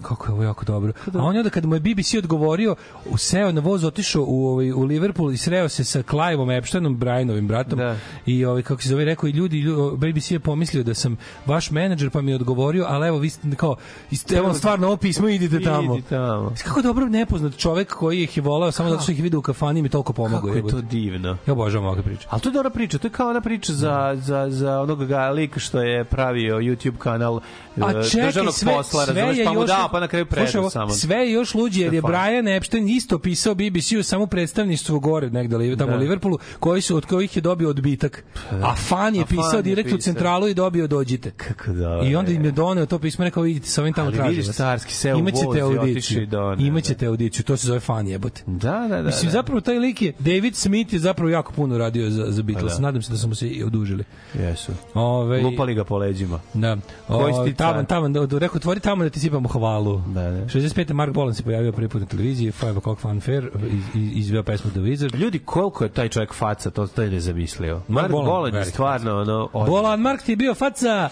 kako 0.02 0.26
je 0.26 0.32
ovo 0.32 0.42
jako 0.42 0.64
dobro. 0.64 0.92
A 1.06 1.18
on 1.18 1.34
je 1.34 1.40
onda 1.40 1.50
kad 1.50 1.64
mu 1.64 1.74
je 1.74 1.80
BBC 1.80 2.14
odgovorio, 2.14 2.74
useo 3.06 3.52
na 3.52 3.60
voz, 3.60 3.84
otišao 3.84 4.24
u 4.24 4.46
ovaj 4.46 4.72
u 4.72 4.82
Liverpool 4.82 5.32
i 5.32 5.36
sreo 5.36 5.68
se 5.68 5.84
sa 5.84 6.02
Cliveom 6.02 6.50
Epsteinom, 6.50 6.96
Brianovim 6.96 7.48
bratom 7.48 7.78
Da. 7.78 7.96
i 8.26 8.44
ovaj 8.44 8.62
kako 8.62 8.82
se 8.82 8.88
zove 8.88 9.04
rekao 9.04 9.28
i 9.28 9.32
ljudi 9.32 9.56
lju- 9.58 9.96
BBC 9.98 10.30
je 10.30 10.40
pomislio 10.40 10.82
da 10.82 10.94
sam 10.94 11.16
vaš 11.46 11.70
menadžer 11.70 12.10
pa 12.10 12.20
mi 12.20 12.30
je 12.30 12.36
odgovorio, 12.36 12.86
ali 12.88 13.08
evo 13.08 13.18
vi 13.18 13.30
ste 13.30 13.50
kao 13.52 13.76
ist- 14.10 14.36
evo 14.36 14.54
stvarno 14.54 14.86
ovo 14.86 14.96
pismo 14.96 15.28
idite 15.28 15.60
tamo. 15.60 15.94
Idi 15.94 16.04
tamo. 16.04 16.52
Kako 16.64 16.82
dobro 16.82 17.06
nepoznat 17.06 17.56
čovek 17.56 17.88
koji 17.90 18.22
ih 18.22 18.36
je 18.36 18.42
voleo 18.42 18.72
samo 18.72 18.90
zato 18.90 19.02
što 19.02 19.12
ih 19.12 19.22
video 19.22 19.38
u 19.38 19.42
kafani 19.42 19.80
i 19.80 19.82
mi 19.82 19.88
toliko 19.88 20.12
pomogao. 20.12 20.40
Kako 20.44 20.56
je 20.58 20.68
to 20.68 20.80
divno. 20.80 21.36
Ja 21.46 21.52
obožavam 21.52 21.86
ovakve 21.86 22.02
priče. 22.04 22.26
Ali 22.30 22.40
to 22.40 22.48
je 22.48 22.52
dobra 22.52 22.70
priča, 22.70 22.98
to 22.98 23.06
je 23.06 23.12
kao 23.12 23.30
ona 23.30 23.40
priča 23.40 23.72
za, 23.72 24.16
za, 24.16 24.46
za 24.50 24.80
onog 24.80 25.06
ga 25.06 25.28
lika 25.28 25.60
što 25.60 25.82
je 25.82 26.04
pravio 26.04 26.60
YouTube 26.72 26.98
kanal 26.98 27.40
A 27.76 27.90
e, 27.90 28.04
čekaj, 28.04 28.26
državnog 28.26 28.54
sve, 28.54 28.72
posla, 28.72 29.04
sve 29.04 29.14
razumeš, 29.14 29.38
je 29.38 29.44
pa 29.44 29.52
mu 29.52 29.64
da, 29.64 29.88
pa 29.92 30.00
na 30.00 30.08
kraju 30.08 30.26
ovo, 30.58 30.70
samo. 30.70 30.90
Sve 30.90 31.16
je 31.16 31.32
još 31.32 31.54
luđe 31.54 31.82
jer 31.82 31.94
je. 31.94 32.02
Brian 32.02 32.48
Epstein 32.48 32.88
isto 32.88 33.18
pisao 33.18 33.54
BBC-u 33.54 34.02
samo 34.02 34.26
predstavništvo 34.26 34.98
gore 35.00 35.30
negde 35.30 35.56
li 35.56 35.76
tamo 35.76 35.90
Da. 35.90 35.96
u 35.96 36.00
Liverpoolu, 36.00 36.38
koji 36.60 36.82
su 36.82 36.96
od 36.96 37.06
kojih 37.06 37.36
je 37.36 37.42
dobio 37.42 37.68
odbitak. 37.68 38.24
A 38.52 38.74
fan 38.76 39.14
je 39.14 39.22
A 39.22 39.26
fan 39.26 39.28
pisao 39.28 39.56
je 39.56 39.62
direkt 39.62 39.88
u 39.88 39.96
pisao. 39.96 40.00
centralu 40.04 40.48
i 40.48 40.54
dobio 40.54 40.86
dođite. 40.86 41.30
Kako 41.30 41.72
da. 41.72 42.00
I 42.04 42.16
onda 42.16 42.32
im 42.32 42.44
je 42.44 42.50
doneo 42.50 42.86
to 42.86 42.98
pismo, 42.98 43.24
rekao 43.24 43.42
vidite 43.42 43.66
sa 43.68 43.80
ovim 43.80 43.94
tamo 43.94 44.06
Ali 44.06 44.16
tražim 44.16 44.30
vidiš, 44.30 44.46
vas. 44.46 44.56
carski 44.56 44.92
seo 44.94 45.16
u 45.16 45.18
Imaćete 45.18 45.46
voz 45.46 45.56
i 45.56 45.62
otišao 45.62 45.80
audiciju. 45.80 46.26
doneo, 46.26 46.66
Imaćete 46.66 47.06
audiciju, 47.06 47.44
to 47.44 47.56
se 47.56 47.66
zove 47.66 47.80
fan 47.80 48.08
jebote. 48.08 48.42
Da, 48.46 48.70
da, 48.80 48.96
da. 48.96 49.02
Mislim, 49.02 49.24
da. 49.24 49.32
zapravo 49.32 49.60
taj 49.60 49.78
lik 49.78 50.02
je, 50.02 50.12
David 50.18 50.56
Smith 50.56 50.92
je 50.92 50.98
zapravo 50.98 51.30
jako 51.30 51.52
puno 51.52 51.78
radio 51.78 52.10
za, 52.10 52.24
za 52.28 52.42
Beatles. 52.42 52.72
Pa 52.72 52.76
da. 52.76 52.82
Nadam 52.82 53.02
se 53.02 53.12
da 53.12 53.18
su 53.18 53.28
mu 53.28 53.34
se 53.34 53.48
i 53.48 53.64
odužili. 53.64 54.04
Jesu. 54.34 54.72
Ove, 54.94 55.42
Lupali 55.42 55.74
ga 55.74 55.84
po 55.84 55.98
leđima. 55.98 56.40
Da. 56.62 56.76
Koji 57.06 57.34
si 57.34 57.40
O, 57.40 57.52
taman, 57.56 57.74
car? 57.74 57.86
taman, 57.86 58.12
da, 58.12 58.26
da, 58.26 58.38
rekao, 58.38 58.60
tvori 58.60 58.80
tamo 58.80 59.04
da 59.04 59.10
ti 59.10 59.20
sipamo 59.20 59.48
hvalu. 59.48 60.02
Da, 60.06 60.30
da. 60.30 60.46
65. 60.46 60.92
Mark 60.92 61.12
Bolan 61.12 61.34
se 61.34 61.42
pojavio 61.42 61.72
prvi 61.72 61.88
put 61.88 62.00
na 62.00 62.06
televiziji, 62.06 62.50
Five 62.52 62.72
O'Clock 62.72 62.98
Funfair, 62.98 63.50
iz, 63.70 64.02
iz, 64.02 64.10
izveo 64.16 64.42
pesmu 64.42 64.70
The 64.70 64.80
Wizard. 64.80 65.16
Ljudi, 65.16 65.38
koliko 65.38 65.84
je 65.84 65.90
taj 65.90 66.08
čovjek 66.08 66.34
faca, 66.34 66.70
to 66.70 66.86
to 66.86 67.02
je 67.02 67.10
nezamislio. 67.10 67.80
Mark 67.88 68.10
Bolan, 68.10 68.26
Bolan 68.26 68.54
je 68.54 68.64
stvarno 68.64 69.20
ono... 69.20 69.48
ozbiljan. 69.52 69.66
Bolan 69.82 70.00
Mark 70.00 70.22
ti 70.22 70.32
je 70.32 70.36
bio 70.36 70.54
faca! 70.54 71.08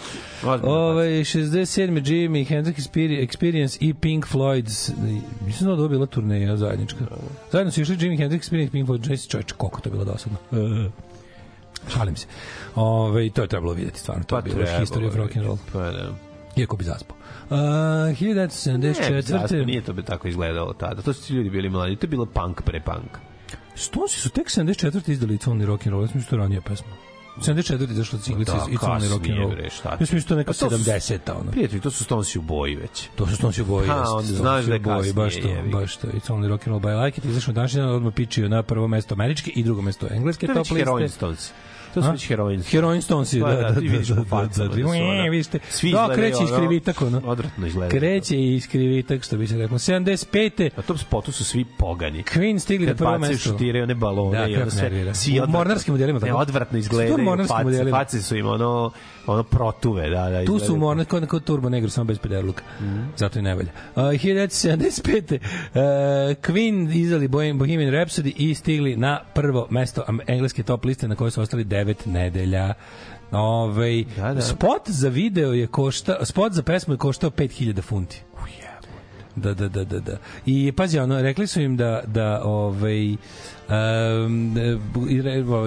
Ove, 0.63 1.05
67. 1.09 2.01
Jimmy 2.01 2.47
Hendrix 2.49 2.75
Experi- 2.75 3.27
Experience 3.27 3.77
i 3.79 3.93
Pink 3.93 4.25
Floyd's 4.27 4.91
mislim 5.45 5.75
da 5.77 5.83
je 5.83 5.89
bila 5.89 6.05
turneja 6.05 6.57
zajednička. 6.57 6.99
Zajedno 7.51 7.71
su 7.71 7.81
išli 7.81 7.97
Jimmy 7.97 8.17
Hendrix 8.19 8.39
Experience 8.51 8.71
Pink 8.71 8.89
Floyd 8.89 9.11
Jesse 9.11 9.29
čovječ, 9.29 9.51
koliko 9.51 9.81
to 9.81 9.89
je 9.89 9.91
bilo 9.91 10.05
dosadno. 10.05 10.37
Šalim 11.87 12.15
se. 12.15 12.27
Ove, 12.75 13.29
to 13.29 13.41
je 13.41 13.47
trebalo 13.47 13.73
vidjeti 13.73 13.99
stvarno. 13.99 14.23
To 14.23 14.27
Pa 14.29 14.37
je 14.37 14.41
bilo 14.43 14.65
treba, 14.65 14.79
history 14.79 15.07
of 15.07 15.15
rock 15.15 15.35
and 15.35 15.45
roll. 15.45 15.57
Pa 15.73 15.79
da. 15.81 16.09
Iako 16.55 16.77
bi 16.77 16.83
zaspao. 16.83 17.17
Uh, 17.49 17.57
Ne, 17.57 18.15
1974. 18.15 19.21
zaspo, 19.21 19.55
nije 19.57 19.81
to 19.81 19.93
bi 19.93 20.03
tako 20.03 20.27
izgledalo 20.27 20.73
tada. 20.73 21.01
To 21.01 21.13
su 21.13 21.33
ljudi 21.33 21.49
bili 21.49 21.69
mladi. 21.69 21.95
To 21.95 22.03
je 22.03 22.09
bilo 22.09 22.25
punk 22.25 22.61
pre 22.61 22.81
punk. 22.81 23.17
Stonesi 23.75 24.19
su 24.19 24.29
tek 24.29 24.47
74. 24.47 25.11
izdali 25.11 25.37
It's 25.37 25.47
Only 25.47 25.65
Rock 25.65 25.81
and 25.81 25.91
Roll. 25.91 26.03
Ja 26.05 26.21
što 26.21 26.35
je 26.35 26.39
ranije 26.39 26.61
pesma. 26.61 26.87
74. 27.37 27.91
izašla 27.91 28.19
ciglica 28.19 28.51
Da, 28.51 28.57
It's 28.59 28.63
Only 28.65 28.77
kasnije, 28.79 29.09
Rock 29.09 29.25
and 29.25 29.37
Roll. 29.37 29.51
bre, 29.51 29.69
šta 29.69 29.89
Ja 29.89 29.97
mislim 29.99 30.21
što 30.21 30.33
je 30.33 30.37
neka 30.37 30.47
Pa 30.47 30.59
to 30.59 30.69
su- 30.69 30.75
70-ta. 30.77 31.33
Ono. 31.33 31.51
Prijatelji, 31.51 31.81
to 31.81 31.91
su 31.91 32.03
Stonesi 32.03 32.39
u 32.39 32.43
boji 32.43 32.75
već. 32.75 33.07
To 33.15 33.27
su 33.27 33.35
Stonesi 33.35 33.61
u 33.61 33.65
boji. 33.65 33.87
Pa, 33.87 33.93
jeste, 33.93 34.09
onda 34.09 34.33
znaš 34.33 34.65
da 34.65 34.73
je 34.73 34.79
boji, 34.79 35.13
baš 35.13 35.35
to, 35.35 35.47
baš 35.71 35.97
to. 35.97 36.07
It's 36.07 36.29
Only 36.29 36.47
Rock 36.47 36.61
and 36.61 36.71
Roll 36.71 36.79
by 36.81 37.05
Like 37.05 37.17
It. 37.17 37.25
Izašao 37.25 37.53
današnji 37.53 37.79
dan, 37.79 37.89
odmah 37.89 38.13
pičio 38.13 38.49
na 38.49 38.63
prvo 38.63 38.87
mesto 38.87 39.13
američke 39.13 39.51
i 39.51 39.63
drugo 39.63 39.81
mesto 39.81 40.07
engleske 40.11 40.45
To 40.45 40.51
je 40.51 40.55
top 40.55 40.59
već 40.59 40.71
liste. 40.71 40.79
heroin 40.81 41.09
Stonesi. 41.09 41.51
To 41.93 42.01
su 42.01 42.11
već 42.11 42.27
heroin. 42.27 42.61
Heroin 42.61 43.01
Stonesi, 43.01 43.39
da, 43.39 43.45
Pa 43.45 43.51
da, 43.51 43.55
da, 43.57 43.71
da, 43.71 43.79
vidiš 43.81 44.07
da, 44.07 44.15
po 44.15 44.21
da, 44.21 44.27
facama 44.27 44.47
da, 44.49 44.67
da 44.67 44.75
da, 44.75 44.87
ono- 44.87 45.29
vidite. 45.29 45.59
Svi 45.69 45.91
Da, 45.91 46.11
kreće 46.15 46.43
iz 46.43 46.49
krivitak, 46.57 47.01
ono. 47.01 47.21
Odvratno 47.25 47.67
izgledaju. 47.67 47.91
Kreće 47.91 48.43
iz 48.45 48.67
krivitak, 48.67 49.23
što 49.23 49.37
bi 49.37 49.47
se 49.47 49.57
reklo. 49.57 49.77
75. 49.77 50.69
Na 50.77 50.83
tom 50.83 50.97
spotu 50.97 51.31
su 51.31 51.43
svi 51.45 51.65
pogani. 51.67 52.23
Queen 52.25 52.59
stigli 52.59 52.85
na 52.85 52.91
Kad 52.91 52.97
prvo 52.97 53.11
bacaju, 53.11 53.31
mesto. 53.31 53.49
šutiraju 53.49 53.83
one 53.83 53.95
balone 53.95 54.39
Da, 54.39 54.47
i 54.47 54.55
ono 54.55 54.71
sve. 54.71 55.13
Svi 55.13 55.31
U 55.31 55.35
odvratno- 55.35 55.51
mornarskim 55.51 55.93
modelima, 55.93 56.19
Ne, 56.19 56.33
odvratno 56.33 56.77
izgledaju. 56.77 57.17
mornarskim 57.19 57.57
modelima? 57.63 57.97
face 57.97 58.21
su 58.21 58.37
im 58.37 58.47
ono, 58.47 58.91
ono 59.27 59.43
protuve, 59.43 60.09
da, 60.09 60.29
da. 60.29 60.45
Tu 60.45 60.59
su 60.59 60.75
morne 60.75 61.05
kod 61.05 61.27
kod 61.27 61.43
Turbo 61.43 61.69
Negro 61.69 61.89
samo 61.89 62.05
bez 62.05 62.19
pederluka. 62.19 62.63
Mhm. 62.79 63.03
Zato 63.17 63.39
i 63.39 63.41
ne 63.41 63.55
valja. 63.55 63.69
Uh, 63.95 64.03
1975. 64.03 65.33
Uh, 65.33 65.79
Queen 66.43 66.91
izdali 66.93 67.27
Bohem- 67.27 67.57
Bohemian 67.57 67.91
Rhapsody 67.91 68.33
i 68.37 68.55
stigli 68.55 68.95
na 68.95 69.21
prvo 69.33 69.67
mesto 69.69 70.03
engleske 70.27 70.63
top 70.63 70.85
liste 70.85 71.07
na 71.07 71.15
kojoj 71.15 71.31
su 71.31 71.41
ostali 71.41 71.65
9 71.65 72.07
nedelja. 72.07 72.73
Ove, 73.31 74.03
Da, 74.17 74.33
da. 74.33 74.41
Spot 74.41 74.81
za 74.85 75.09
video 75.09 75.53
je 75.53 75.67
košta, 75.67 76.25
spot 76.25 76.53
za 76.53 76.63
pesmu 76.63 76.93
je 76.93 76.97
koštao 76.97 77.29
5000 77.29 77.81
funti. 77.81 78.21
Da, 79.35 79.53
da, 79.53 79.67
da, 79.67 79.83
da, 79.83 79.99
da. 79.99 80.17
I 80.45 80.71
pazi, 80.71 80.99
ono, 80.99 81.21
rekli 81.21 81.47
su 81.47 81.61
im 81.61 81.77
da, 81.77 82.01
da 82.07 82.41
ovaj, 82.43 83.15
um, 83.71 84.55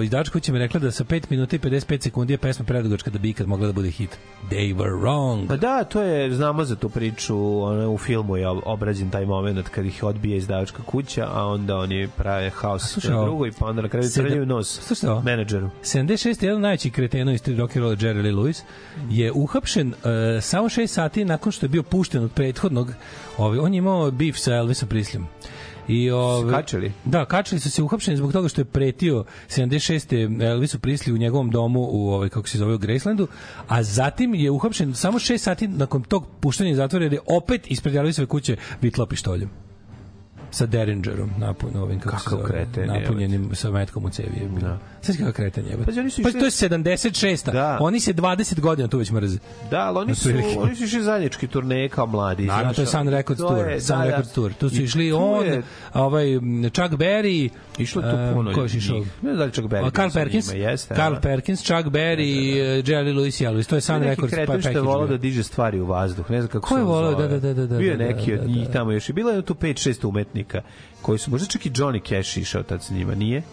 izdač 0.03 0.29
kuće 0.29 0.51
mi 0.51 0.59
rekla 0.59 0.79
da 0.79 0.91
sa 0.91 1.03
5 1.03 1.23
minuta 1.29 1.55
i 1.55 1.59
55 1.59 2.01
sekundi 2.03 2.33
je 2.33 2.37
pesma 2.37 2.65
predugačka 2.65 3.09
da 3.09 3.19
bi 3.19 3.29
ikad 3.29 3.47
mogla 3.47 3.67
da 3.67 3.73
bude 3.73 3.89
hit. 3.89 4.17
They 4.49 4.75
were 4.75 5.01
wrong. 5.01 5.47
Pa 5.47 5.55
da, 5.57 5.83
to 5.83 6.01
je, 6.01 6.31
znamo 6.33 6.63
za 6.63 6.75
tu 6.75 6.89
priču, 6.89 7.63
ono, 7.63 7.91
u 7.91 7.97
filmu 7.97 8.37
je 8.37 8.47
ob- 8.47 8.61
obrađen 8.65 9.09
taj 9.09 9.25
moment 9.25 9.69
kad 9.69 9.85
ih 9.85 10.03
odbije 10.03 10.37
izdavačka 10.37 10.83
kuća, 10.83 11.27
a 11.31 11.45
onda 11.45 11.77
oni 11.77 12.07
prave 12.17 12.49
haos 12.49 12.83
slušaj 12.83 13.13
ovo. 13.13 13.25
drugoj, 13.25 13.51
pa 13.59 13.65
onda 13.65 13.81
na 13.81 13.89
kraju 13.89 14.09
trljaju 14.13 14.45
nos 14.45 14.79
Slušaj 14.81 15.09
ovo. 15.09 15.21
menadžeru. 15.21 15.69
76. 15.83 16.43
jedan 16.43 16.55
od 16.55 16.61
najvećih 16.61 16.93
kretena 16.93 17.33
iz 17.33 17.41
rock 17.47 17.75
and 17.75 17.83
rolla 17.83 17.95
Jerry 17.95 18.23
Lee 18.23 18.33
Lewis 18.33 18.61
je 19.09 19.31
uhapšen 19.31 19.87
uh, 19.87 19.93
samo 20.41 20.69
6 20.69 20.87
sati 20.87 21.25
nakon 21.25 21.51
što 21.51 21.65
je 21.65 21.69
bio 21.69 21.83
pušten 21.83 22.23
od 22.23 22.31
prethodnog 22.31 22.93
ovaj 23.37 23.59
on 23.59 23.73
je 23.73 23.77
imao 23.77 24.11
beef 24.11 24.37
sa 24.37 24.53
Elvisom 24.55 24.89
Prislim 24.89 25.27
I 25.87 26.11
ove, 26.11 26.53
Kačili? 26.53 26.91
Da, 27.05 27.25
kačili 27.25 27.59
su 27.61 27.71
se 27.71 27.83
uhapšeni 27.83 28.17
zbog 28.17 28.31
toga 28.31 28.47
što 28.47 28.61
je 28.61 28.65
pretio 28.65 29.23
76. 29.47 30.43
Elvisu 30.43 30.79
Prisli 30.79 31.13
u 31.13 31.17
njegovom 31.17 31.49
domu 31.49 31.87
u 31.91 32.09
ovaj 32.09 32.29
kako 32.29 32.47
se 32.47 32.57
zove 32.57 32.75
u 32.75 32.77
Gracelandu, 32.77 33.27
a 33.67 33.83
zatim 33.83 34.35
je 34.35 34.51
uhapšen 34.51 34.93
samo 34.93 35.19
6 35.19 35.37
sati 35.37 35.67
nakon 35.67 36.03
tog 36.03 36.27
puštanja 36.39 36.71
iz 36.71 36.77
zatvora 36.77 37.05
jer 37.05 37.13
je 37.13 37.19
opet 37.27 37.71
ispred 37.71 37.95
Elvisove 37.95 38.27
kuće 38.27 38.57
vitlao 38.81 39.07
pištoljem 39.07 39.64
sa 40.51 40.65
Derringerom 40.65 41.29
napun 41.37 41.75
ovim 41.75 41.99
kako 41.99 42.15
Kakav 42.15 42.31
zove, 42.31 42.49
kreten, 42.49 42.87
napunjenim 42.89 43.49
sa 43.53 43.71
metkom 43.71 44.05
u 44.05 44.09
cevi 44.09 44.29
je 44.33 44.47
bio. 44.49 44.59
Da. 44.59 44.77
Sve 45.01 45.15
kakav 45.15 45.33
kreten 45.33 45.65
je. 45.65 45.71
Pa, 45.75 45.91
oni 45.91 46.09
su 46.09 46.23
Pa 46.23 46.29
išli- 46.29 46.39
to 46.39 46.45
je 46.45 46.51
76. 46.51 47.51
Da. 47.51 47.77
Oni 47.81 47.99
se 47.99 48.13
20 48.13 48.59
godina 48.59 48.87
tu 48.87 48.97
već 48.97 49.11
mrze. 49.11 49.37
Da, 49.71 49.79
ali 49.79 49.97
oni 49.97 50.15
su, 50.15 50.29
oni 50.57 50.75
su 50.75 50.83
išli 50.83 51.03
zajednički 51.03 51.47
turneje 51.47 51.89
kao 51.89 52.07
mladi. 52.07 52.45
Naravno, 52.45 52.73
to 52.73 52.81
je 52.81 52.87
Sun 52.87 53.09
Records 53.09 53.41
to 53.41 53.47
Tour. 53.47 53.67
je, 53.67 53.81
Sun 53.81 53.87
da, 53.89 54.03
da. 54.03 54.09
Records 54.09 54.31
Tour. 54.31 54.53
Tu 54.53 54.69
su 54.69 54.75
I 54.75 54.83
išli 54.83 55.09
tu 55.09 55.17
on, 55.17 55.45
je- 55.45 55.61
ovaj, 55.93 56.25
Chuck 56.65 56.89
Berry, 56.91 57.49
Išlo 57.77 58.01
je 58.01 58.11
tu 58.11 58.17
em, 58.17 58.33
puno 58.33 58.53
Ko 58.53 58.61
je 58.61 58.65
išao? 58.67 58.97
Ne 58.97 59.05
znam 59.23 59.37
da 59.37 59.45
li 59.45 59.51
Chuck 59.51 59.67
Berry 59.67 59.95
Carl 59.95 60.09
sa 60.09 60.13
Perkins, 60.15 60.53
njima, 60.53 60.65
jeste, 60.65 60.95
Carl 60.95 61.13
da. 61.13 61.19
Perkins, 61.19 61.59
Chuck 61.61 61.83
Berry, 61.85 62.55
da, 62.55 62.91
Jerry 62.91 63.13
Lewis 63.13 63.45
Elvis. 63.45 63.67
To 63.67 63.75
je 63.75 63.81
Sun 63.81 63.95
neki 63.95 64.09
Records 64.09 64.31
pa 64.31 64.35
što 64.35 64.41
je 64.41 64.47
package 64.47 64.79
volao 64.79 65.07
bio. 65.07 65.07
da 65.07 65.21
diže 65.21 65.43
stvari 65.43 65.79
u 65.79 65.85
vazduh. 65.85 66.31
Ne 66.31 66.41
znam 66.41 66.49
kako 66.49 66.67
Ko 66.67 66.75
je 66.75 66.79
se 66.79 66.81
on 66.81 66.87
volao? 66.87 67.11
zove. 67.11 67.27
Da, 67.27 67.39
da, 67.39 67.53
da, 67.53 67.67
da, 67.67 67.77
Bio 67.77 67.91
je 67.91 67.97
da, 67.97 68.03
neki 68.05 68.27
da, 68.27 68.33
od 68.35 68.41
da, 68.41 68.47
njih 68.47 68.67
da. 68.67 68.73
tamo 68.73 68.91
još. 68.91 69.09
I 69.09 69.13
bilo 69.13 69.31
je 69.31 69.41
tu 69.41 69.53
5-6 69.53 70.07
umetnika 70.07 70.44
koji 71.01 71.19
su, 71.19 71.31
možda 71.31 71.47
čak 71.47 71.65
i 71.65 71.71
Johnny 71.71 72.09
Cash 72.09 72.37
išao 72.37 72.63
tad 72.63 72.83
sa 72.83 72.93
njima, 72.93 73.15
nije? 73.15 73.43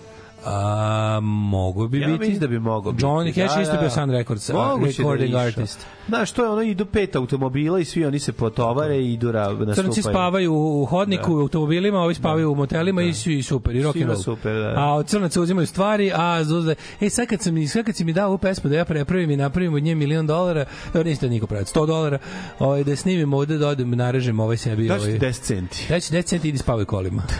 A, 0.44 1.18
mogo 1.22 1.88
bi 1.88 2.00
Ja 2.00 2.06
biti. 2.06 2.18
mislim 2.20 2.38
da 2.38 2.46
bi 2.46 2.58
mogao 2.58 2.92
biti. 2.92 3.04
Johnny 3.04 3.34
Cash 3.36 3.54
Da, 3.56 3.62
isto 3.62 3.74
da. 3.74 3.80
bio 3.80 3.90
Sun 3.90 4.10
Records, 4.10 4.48
Moguće 4.50 4.92
da 4.92 4.98
recording 4.98 5.28
išao. 5.28 5.40
artist. 5.40 5.86
Znaš, 6.08 6.32
to 6.32 6.44
je 6.44 6.50
ono, 6.50 6.62
idu 6.62 6.86
pet 6.86 7.16
automobila 7.16 7.78
i 7.80 7.84
svi 7.84 8.04
oni 8.04 8.18
se 8.18 8.32
potovare 8.32 8.96
i 8.96 9.12
idu 9.12 9.32
ra, 9.32 9.42
nastupaju. 9.44 9.74
Crnci 9.74 10.02
spavaju 10.02 10.54
u 10.54 10.84
hodniku, 10.84 11.34
u 11.34 11.38
automobilima, 11.38 11.98
ovi 11.98 12.14
spavaju 12.14 12.52
u 12.52 12.54
motelima 12.54 13.02
i 13.02 13.14
svi 13.14 13.42
super, 13.42 13.76
i 13.76 13.82
rock 13.82 13.96
and 13.96 14.04
roll. 14.04 14.16
super, 14.16 14.52
da. 14.54 14.74
A 14.76 14.94
od 14.94 15.06
crnaca 15.06 15.40
uzimaju 15.40 15.66
stvari, 15.66 16.12
a 16.14 16.44
Zuzle, 16.44 16.74
ej, 17.00 17.10
sad 17.10 17.26
kad, 17.26 17.42
sam, 17.42 17.66
sad 17.68 17.84
kad 17.84 17.96
si 17.96 18.04
mi 18.04 18.12
dao 18.12 18.28
ovu 18.28 18.38
pesmu 18.38 18.70
da 18.70 18.76
ja 18.76 18.84
prepravim 18.84 19.30
i 19.30 19.36
napravim 19.36 19.74
od 19.74 19.82
nje 19.82 19.94
milion 19.94 20.26
dolara, 20.26 20.64
dobro, 20.86 21.04
niste 21.04 21.28
niko 21.28 21.46
praviti, 21.46 21.70
100 21.70 21.86
dolara, 21.86 22.18
ovaj, 22.58 22.84
da 22.84 22.96
snimim 22.96 23.34
ovde, 23.34 23.58
da 23.58 23.68
odem, 23.68 23.90
narežem 23.90 24.40
ovaj 24.40 24.56
sebi. 24.56 24.88
Daš 24.88 25.00
Ovaj, 25.00 25.12
ti 25.12 25.26
10 25.26 25.40
centi. 25.40 25.86
Ja 25.90 26.00
ću 26.00 26.12
10 26.12 26.22
centi 26.22 26.48
idi 26.48 26.58
spavaj 26.58 26.84
kolima. 26.84 27.22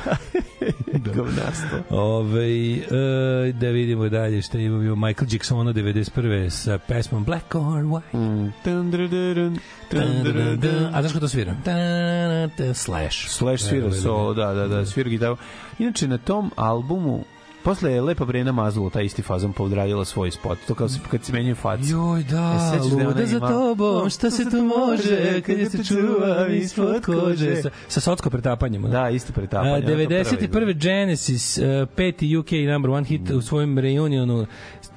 Govnasto. 1.17 1.83
Ove, 1.91 2.77
e, 2.77 3.53
da 3.53 3.69
vidimo 3.69 4.09
dalje 4.09 4.43
šta 4.43 4.59
imamo. 4.59 4.83
Imamo 4.83 5.07
Michael 5.07 5.29
Jacksona 5.33 5.73
91. 5.73 6.51
sa 6.51 6.79
pesmom 6.79 7.25
Black 7.25 7.55
or 7.55 7.85
White. 7.85 8.17
Mm. 8.17 8.53
Dun, 8.65 8.91
dun, 8.91 9.09
dun, 9.11 9.35
dun, 9.35 9.59
dun, 9.91 10.23
dun, 10.25 10.61
dun. 10.61 10.95
A 10.95 11.03
znaš 11.03 11.13
ko 11.13 11.21
to 11.21 11.29
svira? 11.29 11.55
Da, 11.65 11.75
da, 11.75 12.49
da, 12.59 12.75
Slash. 12.75 13.29
Slash 13.29 13.63
svira 13.63 13.93
solo, 13.93 14.35
da, 14.35 14.55
da, 14.55 14.69
da, 14.69 14.87
svira 14.87 15.11
gitaru. 15.11 15.37
Inače, 15.79 16.09
na 16.09 16.19
tom 16.19 16.51
albumu 16.57 17.25
Posle 17.65 17.93
je 17.93 18.01
Lepa 18.01 18.25
Brena 18.25 18.53
Mazula 18.53 18.91
taj 18.91 19.05
isti 19.05 19.23
fazon 19.23 19.53
povdradila 19.53 20.05
svoj 20.05 20.31
spot. 20.31 20.59
To 20.67 20.75
kao 20.75 20.89
se, 20.89 20.99
kad 21.11 21.25
se 21.25 21.33
menjaju 21.33 21.55
faci. 21.55 21.91
Joj, 21.91 22.23
da, 22.23 22.73
E, 22.75 22.79
da 22.79 23.07
luda 23.07 23.27
za 23.27 23.37
ima- 23.37 23.49
tobom, 23.49 24.11
šta 24.11 24.31
se 24.31 24.51
tu 24.51 24.57
može, 24.57 25.41
kad 25.41 25.59
je 25.59 25.71
se 25.71 25.85
čuvam 25.85 26.55
ispod 26.55 27.05
kože. 27.05 27.63
Sa, 27.63 27.71
sa 27.89 28.01
socko 28.01 28.31
pretapanjem. 28.31 28.83
Da, 28.83 29.11
isto 29.11 29.33
pretapanje. 29.33 29.73
A, 29.73 29.81
to 29.81 29.87
prvi, 29.87 30.07
91. 30.07 30.75
Genesis, 30.75 31.59
uh, 31.59 31.65
peti 31.97 32.37
UK 32.37 32.51
number 32.73 32.91
one 32.91 33.07
hit 33.07 33.31
u 33.31 33.43
svojim 33.43 33.79
reunionu 33.79 34.47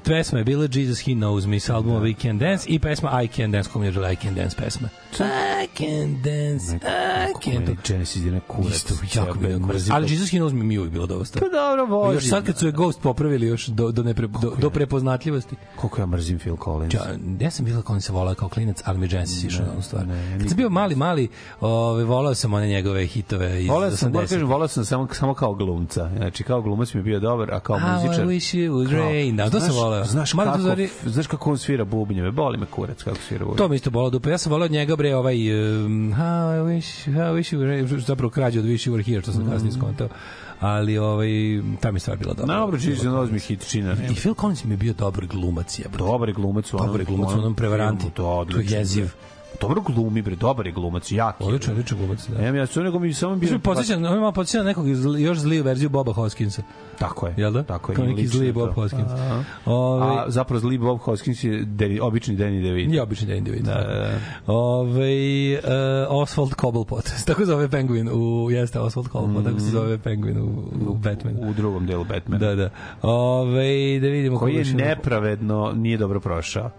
pesma 0.04 0.40
je 0.40 0.46
bila 0.46 0.68
Jesus 0.72 1.06
He 1.06 1.12
Knows 1.12 1.48
Me 1.48 1.60
s 1.60 1.70
albuma 1.70 2.00
We 2.00 2.22
Can 2.22 2.38
Dance 2.38 2.66
i 2.70 2.80
pesma 2.80 3.24
I 3.24 3.28
Can 3.28 3.52
Dance, 3.52 3.70
kom 3.70 3.84
je 3.84 3.90
I 3.90 4.16
Can 4.16 4.36
Dance 4.36 4.58
pesma. 4.58 4.90
I 5.24 5.68
can 5.78 6.22
dance, 6.24 6.76
I 6.76 7.34
can 7.44 7.54
Meni 7.54 7.78
Genesis 7.88 8.26
je 8.26 8.40
kurac. 8.48 8.76
Isto, 8.76 8.94
jako 9.16 9.40
mi 9.40 9.48
je 9.50 9.60
mrzim 9.60 9.94
Ali 9.96 10.08
to. 10.08 10.14
Jesus 10.14 10.32
He 10.32 10.38
Knows 10.38 10.54
Me 10.54 10.64
mi 10.64 10.74
je 10.74 10.80
uvijek 10.80 10.94
bilo 10.94 11.06
dosta. 11.08 11.40
Pa 11.40 11.46
dobro, 11.46 11.86
vozi. 11.86 12.16
Još 12.16 12.30
sad 12.30 12.46
kad 12.46 12.58
su 12.58 12.66
je 12.66 12.72
Ghost 12.72 13.02
popravili 13.02 13.48
još 13.48 13.68
do, 13.68 13.92
do, 13.92 14.04
nepre, 14.04 14.28
do, 14.28 14.54
do 14.60 14.70
prepoznatljivosti. 14.70 15.56
Koliko 15.76 16.02
ja 16.02 16.06
mrzim 16.06 16.40
Phil 16.40 16.56
Collins. 16.64 16.94
Ja, 16.94 17.02
ja 17.40 17.52
sam 17.52 17.66
bila 17.66 17.82
Collins 17.82 18.10
volao 18.10 18.36
kao 18.36 18.50
klinac, 18.50 18.82
ali 18.86 18.98
mi 19.00 19.08
Genesis 19.08 19.44
išao 19.44 19.66
na 19.66 19.72
onu 19.72 19.82
stvar. 19.82 20.08
ne, 20.08 20.38
Kad 20.40 20.48
sam 20.50 20.58
bio 20.58 20.70
mali, 20.70 20.96
mali, 20.96 21.28
ove, 21.62 22.04
volao 22.04 22.36
sam 22.36 22.54
one 22.54 22.68
njegove 22.68 23.06
hitove 23.06 23.64
iz 23.64 23.70
Volao 23.70 23.92
sam, 23.92 24.12
moram 24.12 24.26
80. 24.28 24.30
kažem, 24.30 24.48
volao 24.48 24.68
sam 24.68 24.86
samo, 24.86 25.08
samo 25.12 25.34
kao 25.34 25.54
glumca. 25.54 26.10
Znači, 26.18 26.44
kao 26.44 26.62
glumac 26.62 26.94
mi 26.94 27.00
je 27.00 27.04
bio 27.04 27.20
dobar, 27.20 27.54
a 27.54 27.60
kao 27.60 27.78
How 27.80 27.94
muzičar... 28.04 28.26
I 28.26 28.28
wish 28.28 28.58
it 28.66 28.72
would 28.72 28.92
rain. 28.92 29.36
Da, 29.36 29.50
to 29.50 29.60
sam 29.60 29.70
Znaš- 29.70 29.76
volao. 29.76 30.06
Znaš 30.06 30.32
kako, 30.32 30.60
znaš 31.06 31.28
kako 31.28 31.52
on 31.52 31.58
svira 31.58 31.86
bubnjeve? 31.86 32.32
Boli 32.32 32.58
me 32.58 32.66
kurac 32.66 33.04
kako 33.04 33.18
svira 33.28 33.46
bubnjeve. 33.46 33.58
To 33.58 33.68
mi 33.70 33.76
isto 33.76 33.90
bolao 33.90 34.10
dupe. 34.10 34.30
Ja 34.30 34.38
sam 34.38 34.52
volao 34.52 34.68
njega 34.68 34.96
bre 35.06 35.16
ovaj 35.16 35.38
um, 35.86 36.14
how 36.14 36.50
I 36.58 36.78
wish 36.78 37.14
how 37.14 37.36
I 37.36 37.42
wish 37.42 37.54
you 37.54 37.60
were 37.60 38.00
zapravo 38.00 38.30
krađe 38.30 38.60
od 38.60 38.66
wish 38.66 38.90
you 38.90 38.94
were 38.94 39.04
here 39.04 39.22
što 39.22 39.32
sam 39.32 39.50
kasnije 39.50 39.72
skontao. 39.72 40.08
Ali 40.60 40.98
ovaj 40.98 41.30
ta 41.82 41.92
mi 41.92 41.96
je 41.96 42.00
stvar 42.00 42.18
bila 42.18 42.34
dobra. 42.34 42.56
Dobro, 42.56 42.80
Jesus 42.84 43.06
knows 43.06 43.32
me 43.32 43.40
hit 43.40 43.70
čina. 43.70 43.96
I 44.12 44.16
Phil 44.16 44.34
Collins 44.34 44.64
mi 44.64 44.74
je 44.74 44.78
bio 44.78 44.94
dobar 44.94 45.26
glumac, 45.26 45.80
je. 45.80 45.86
Dobar 45.98 46.34
glumac 46.34 46.74
u 46.74 46.78
onom, 46.78 46.88
Dobar 46.88 47.06
glumac 47.06 47.34
onom 47.34 47.56
prevaranti. 47.56 48.10
To, 48.14 48.46
je 48.58 48.78
jeziv. 48.78 49.10
Dobro 49.62 49.82
glumi, 49.82 50.22
bre, 50.22 50.36
dobar 50.36 50.66
je 50.66 50.72
glumac, 50.72 51.12
jak 51.12 51.36
je. 51.42 51.48
Odličan, 51.48 51.72
odličan 51.72 51.98
glumac, 51.98 52.28
da. 52.28 52.46
Ja 52.46 52.66
su 52.66 52.84
nego 52.84 53.00
mi 53.00 53.14
samo 53.14 53.36
Bio 53.36 53.50
bio... 53.50 53.60
podsjeća, 53.60 53.96
on 53.96 54.02
malo 54.20 54.32
podsjeća 54.32 54.58
na 54.58 54.64
nekog 54.64 54.88
iz- 54.90 55.06
još 55.18 55.38
zliju 55.38 55.64
verziju 55.64 55.90
Boba 55.90 56.14
Hoskinsa. 56.14 56.62
Tako 57.00 57.28
je. 57.28 57.34
Jel 57.38 57.52
da? 57.52 57.64
Tako 57.64 57.92
je. 57.92 57.96
Kao 57.96 58.06
neki 58.06 58.28
zli. 58.28 58.52
Bob 58.52 58.74
Hoskins. 58.74 59.12
Aha. 59.12 59.44
Ove, 59.66 60.06
A 60.06 60.26
zapravo 60.28 60.60
zli 60.60 60.78
Bob 60.78 61.00
Hoskins 61.00 61.44
je 61.44 61.64
Deni, 61.66 62.00
obični 62.00 62.38
Danny 62.38 62.64
DeVito. 62.64 62.94
Ja 62.96 63.04
obično 63.04 63.28
da 63.28 63.34
individ. 63.34 63.66
Da, 63.66 63.74
da, 63.74 63.94
da. 63.94 64.54
Ove, 64.54 65.54
uh, 65.54 65.70
Oswald 66.10 66.62
Cobblepot. 66.62 67.06
tako 67.28 67.46
zove 67.46 67.70
Penguin 67.70 68.10
u 68.14 68.52
jeste 68.52 68.80
Oswald 68.80 69.12
Cobblepot, 69.12 69.44
tako 69.44 69.60
se 69.60 69.66
zove 69.66 69.98
Penguin 69.98 70.38
u, 70.38 70.46
u 70.90 70.94
Batmanu. 70.94 71.50
U 71.50 71.54
drugom 71.54 71.86
delu 71.86 72.04
Batmana. 72.04 72.46
Da, 72.48 72.56
da. 72.56 72.70
Ove, 73.02 74.00
da 74.00 74.08
vidimo 74.08 74.40
Koji 74.40 74.56
je 74.56 74.74
nepravedno 74.74 75.72
nije 75.76 75.98
dobro 75.98 76.20
prošao. 76.20 76.72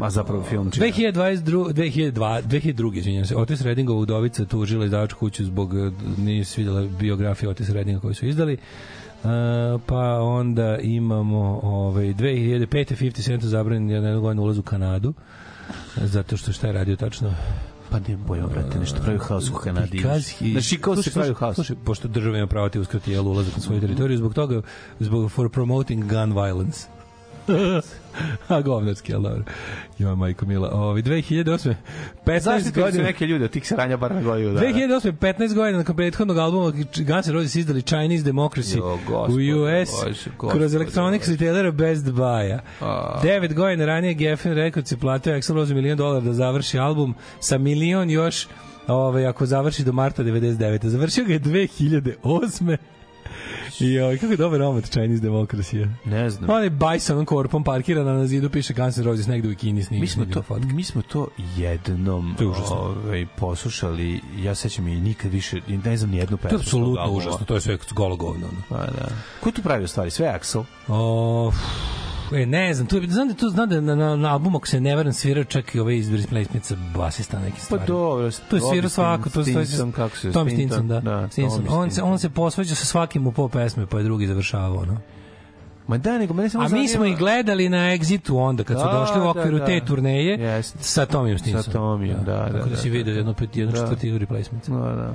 A 0.00 0.10
zapravo 0.10 0.42
film 0.42 0.70
čina. 0.70 0.86
2022, 0.86 1.72
2002, 1.72 2.42
2002, 2.42 2.96
izvinjam 2.98 3.24
se, 3.24 3.36
Otis 3.36 3.60
Reddingova 3.60 3.98
udovica 4.00 4.44
tužila 4.44 4.84
izdavačku 4.84 5.18
kuću 5.18 5.44
zbog 5.44 5.74
eh, 5.78 5.90
nije 6.18 6.44
svidjela 6.44 6.86
biografija 7.00 7.50
Otis 7.50 7.68
Reddinga 7.68 8.00
koju 8.00 8.14
su 8.14 8.26
izdali. 8.26 8.56
Uh, 9.16 9.30
pa 9.86 10.20
onda 10.20 10.78
imamo 10.78 11.60
ovaj 11.62 12.04
2005. 12.04 12.66
50 12.66 13.24
Cent 13.24 13.44
zabranjen 13.44 13.90
je 13.90 14.00
na 14.00 14.08
jednu 14.08 14.20
godinu 14.22 14.42
ulaz 14.42 14.58
u 14.58 14.62
Kanadu 14.62 15.14
zato 15.96 16.36
što 16.36 16.52
šta 16.52 16.66
je 16.66 16.72
radio 16.72 16.96
tačno 16.96 17.34
Pa 17.90 17.98
ne 18.08 18.16
bojo, 18.16 18.46
brate, 18.46 18.78
nešto 18.78 19.02
pravi 19.02 19.18
haos 19.18 19.50
u 19.50 19.54
Kanadi. 19.54 19.96
Because 19.98 20.34
he- 20.40 20.52
Znači, 20.52 20.78
kao 20.78 20.96
se 20.96 21.10
pravi 21.10 21.34
haos. 21.34 21.54
Slušaj, 21.54 21.76
pošto 21.84 22.08
država 22.08 22.38
ima 22.38 22.46
pravo 22.46 22.68
ti 22.68 22.78
uskrati 22.78 23.12
jel 23.12 23.28
ulazak 23.28 23.56
na 23.56 23.62
svoju 23.62 23.80
teritoriju, 23.80 24.18
zbog 24.18 24.34
toga, 24.34 24.62
zbog 25.00 25.30
for 25.30 25.50
promoting 25.50 26.04
gun 26.04 26.32
violence. 26.32 26.86
A 28.48 28.60
govnarski, 28.60 29.14
ali 29.14 29.22
dobro. 29.22 29.44
Jo, 29.98 30.16
majko 30.16 30.46
mila. 30.46 30.70
Ovi, 30.72 31.02
2008. 31.02 31.74
15 32.26 32.40
Zašto 32.40 32.80
godina. 32.80 33.04
neke 33.04 33.26
ljude 33.26 33.44
od 33.44 33.50
tih 33.50 33.68
sranja 33.68 33.96
bar 33.96 34.14
na 34.14 34.22
godinu 34.22 34.54
dana? 34.54 34.66
2008. 34.66 35.12
15 35.12 35.54
godina 35.54 35.78
nakon 35.78 35.96
prethodnog 35.96 36.38
albuma 36.38 36.70
Guns 37.06 37.26
N' 37.26 37.32
Roses 37.32 37.54
izdali 37.54 37.82
Chinese 37.82 38.24
Democracy 38.24 38.78
Jo, 38.78 38.94
u 38.94 38.98
gospode 39.06 39.54
US 39.54 39.88
Bože, 40.04 40.30
gospode 40.38 40.58
kroz 40.58 40.74
Electronics 40.74 41.28
retailera 41.28 41.70
Best 41.70 42.06
Buy-a. 42.06 42.60
A. 42.80 43.20
9 43.22 43.54
godina 43.54 43.84
ranije 43.84 44.14
Geffen 44.14 44.54
Records 44.54 44.92
je 44.92 44.96
platio 44.96 45.34
Axl 45.36 45.52
Rose 45.52 45.74
milion 45.74 45.98
dolara 45.98 46.20
da 46.20 46.32
završi 46.32 46.78
album 46.78 47.14
sa 47.40 47.58
milion 47.58 48.10
još 48.10 48.46
ovaj, 48.86 49.26
ako 49.26 49.46
završi 49.46 49.84
do 49.84 49.92
marta 49.92 50.22
99. 50.24 50.86
Završio 50.86 51.24
ga 51.24 51.32
je 51.32 51.40
2008. 51.40 52.76
I 53.80 54.00
ovaj, 54.00 54.18
kako 54.18 54.32
je 54.32 54.36
dobar 54.36 54.62
omot 54.62 54.84
Chinese 54.90 55.22
Democracy. 55.22 55.88
Ne 56.04 56.30
znam. 56.30 56.50
On 56.50 56.62
je 56.62 56.70
baj 56.70 57.00
sa 57.00 57.12
onom 57.12 57.26
korpom 57.26 57.64
parkirana 57.64 58.12
na 58.12 58.26
zidu, 58.26 58.50
piše 58.50 58.74
Guns 58.74 58.96
N' 58.96 59.04
Roses 59.04 59.26
negde 59.26 59.48
u 59.48 59.54
Kini 59.54 59.82
snimi. 59.84 60.00
Mi 60.00 60.06
smo 60.06 60.24
to, 60.24 60.42
fotka. 60.42 60.66
mi 60.66 60.84
smo 60.84 61.02
to 61.02 61.28
jednom 61.56 62.34
To 62.38 62.44
je 62.44 62.50
ovaj, 62.70 63.26
poslušali, 63.36 64.20
ja 64.38 64.54
sećam 64.54 64.88
i 64.88 65.00
nikad 65.00 65.32
više, 65.32 65.60
ne 65.84 65.96
znam 65.96 66.10
ni 66.10 66.16
jednu 66.16 66.36
To 66.36 66.46
je 66.48 66.50
pesmu. 66.50 66.58
apsolutno 66.60 67.10
užasno, 67.10 67.46
to 67.46 67.54
je 67.54 67.60
sve 67.60 67.78
golo 67.90 68.16
govno. 68.16 68.46
Pa 68.68 68.76
da. 68.76 69.08
Ko 69.40 69.50
tu 69.50 69.62
pravi 69.62 69.88
stvari? 69.88 70.10
Sve 70.10 70.26
Axel? 70.40 70.64
O, 70.88 71.52
e, 72.32 72.46
ne 72.46 72.74
znam, 72.74 72.86
tu, 72.86 73.00
znam 73.02 73.28
da 73.28 73.34
tu 73.34 73.48
znam 73.48 73.68
da 73.68 73.80
na, 73.80 73.94
na, 73.94 74.16
na 74.16 74.32
albumu 74.32 74.56
ako 74.56 74.66
se 74.66 74.80
ne 74.80 74.96
varam 74.96 75.12
svira 75.12 75.44
čak 75.44 75.74
i 75.74 75.80
ovaj 75.80 75.96
iz 75.96 76.10
Brisplacenica 76.10 76.76
basista 76.94 77.38
neki 77.38 77.56
Pa 77.56 77.60
stvari. 77.60 77.84
dobro. 77.86 78.30
To 78.50 78.56
je 78.56 78.62
svira 78.62 78.88
svako, 78.88 79.24
to 79.24 79.42
stoji 79.42 79.66
Stinson, 79.66 79.92
kako 79.92 80.16
se 80.16 80.32
Tom 80.32 80.50
Stinson, 80.50 80.88
da. 80.88 81.00
da 81.00 81.28
Stinson. 81.28 81.64
On 81.70 81.90
se 81.90 82.02
on 82.02 82.18
se 82.18 82.30
posvađa 82.30 82.74
sa 82.74 82.84
svakim 82.84 83.26
u 83.26 83.32
po 83.32 83.48
pesme, 83.48 83.86
pa 83.86 83.98
je 83.98 84.04
drugi 84.04 84.26
završavao, 84.26 84.84
no. 84.84 84.96
Ma 85.86 85.98
da, 85.98 86.18
nego 86.18 86.34
mene 86.34 86.48
samo 86.48 86.60
A 86.60 86.64
mi 86.64 86.70
zanima- 86.70 86.88
smo 86.88 87.04
ih 87.04 87.18
gledali 87.18 87.68
na 87.68 87.76
Exitu 87.78 88.38
onda 88.38 88.64
kad 88.64 88.78
su 88.78 88.84
Da, 88.84 88.92
došli 88.92 89.20
u 89.20 89.24
da, 89.24 89.30
okviru 89.30 89.58
da. 89.58 89.66
te 89.66 89.80
turneje 89.80 90.32
Jeste. 90.34 90.78
sa 90.80 91.06
Tomijom 91.06 91.38
Stinsonom. 91.38 91.62
Sa 91.64 91.70
Tomijom, 91.70 92.16
da, 92.16 92.32
da, 92.32 92.38
Tako 92.38 92.52
da, 92.58 92.64
da, 92.66 92.82
da, 92.82 92.82
vidio 92.84 93.04
da. 93.04 93.18
jednu 93.18 93.34
pet 93.34 93.56
jednu 93.56 93.72
Da. 93.72 93.78
četvrtinu 93.80 94.18
replacement. 94.18 94.68
Da, 94.68 94.76
da. 94.76 95.14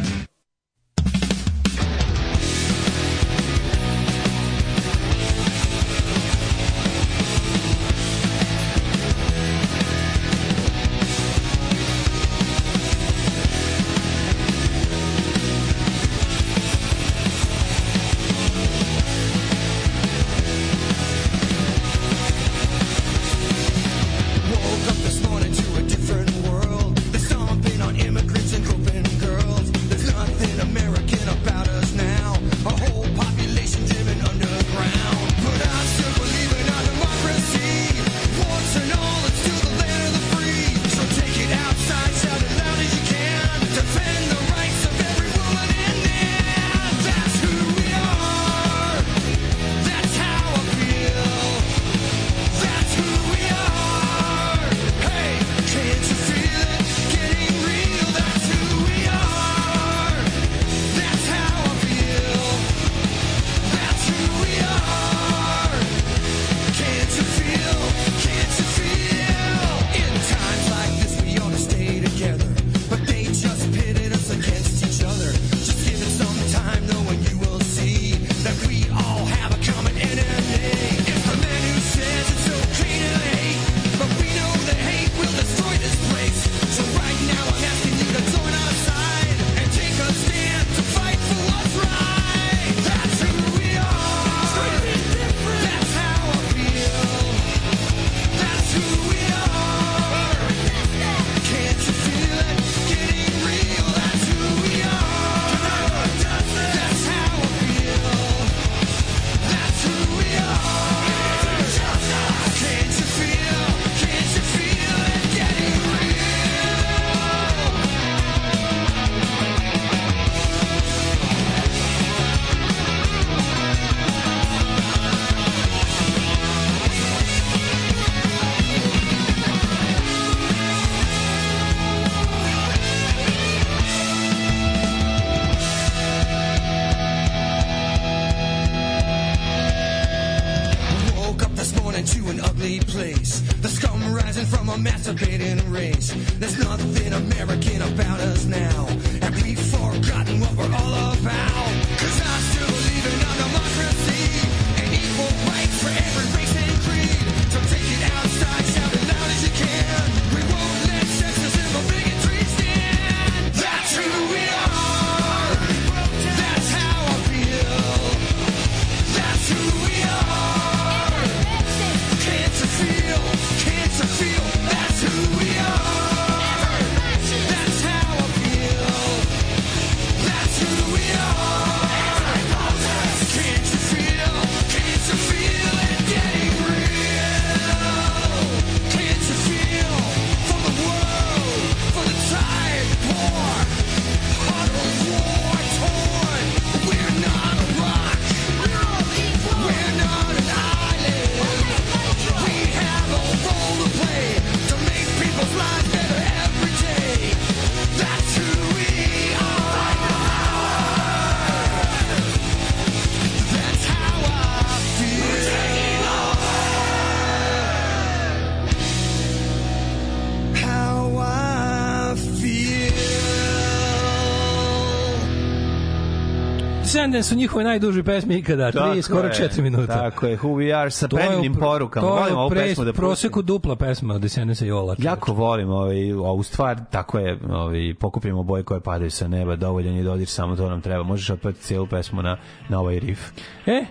Descendants 227.11 227.29
su 227.29 227.35
njihove 227.35 227.63
najduže 227.63 228.03
pesme 228.03 228.37
ikada, 228.37 228.71
tri, 228.71 228.79
Tako 228.79 229.01
skoro 229.01 229.27
je, 229.27 229.33
četiri 229.33 229.61
minuta. 229.61 229.87
Tako 229.87 230.27
je, 230.27 230.37
Who 230.37 230.47
We 230.47 230.75
Are 230.77 230.91
sa 230.91 231.07
predivnim 231.07 231.55
pr- 231.55 231.59
porukama. 231.59 232.07
To 232.07 232.15
je 232.15 232.21
Volim 232.21 232.37
ovu 232.37 232.49
pre, 232.49 232.61
pesmu 232.61 232.85
da 232.85 232.93
proseku 232.93 233.41
dupla 233.41 233.75
pesma 233.75 234.13
od 234.13 234.21
Descendants 234.21 234.61
i 234.61 234.71
Ola. 234.71 234.95
Jako 234.97 235.33
volim 235.33 235.69
ovaj, 235.69 236.13
ovu 236.13 236.43
stvar, 236.43 236.79
tako 236.91 237.19
je, 237.19 237.39
ovaj, 237.49 237.93
pokupimo 237.99 238.43
boje 238.43 238.63
koje 238.63 238.79
padaju 238.79 239.11
sa 239.11 239.27
neba, 239.27 239.55
dovoljan 239.55 239.95
je 239.95 240.03
dodir, 240.03 240.27
samo 240.27 240.55
to 240.55 240.69
nam 240.69 240.81
treba. 240.81 241.03
Možeš 241.03 241.29
otpati 241.29 241.59
cijelu 241.59 241.87
pesmu 241.87 242.21
na, 242.21 242.37
na 242.69 242.79
ovaj 242.79 242.99
riff. 242.99 243.21
E, 243.65 243.85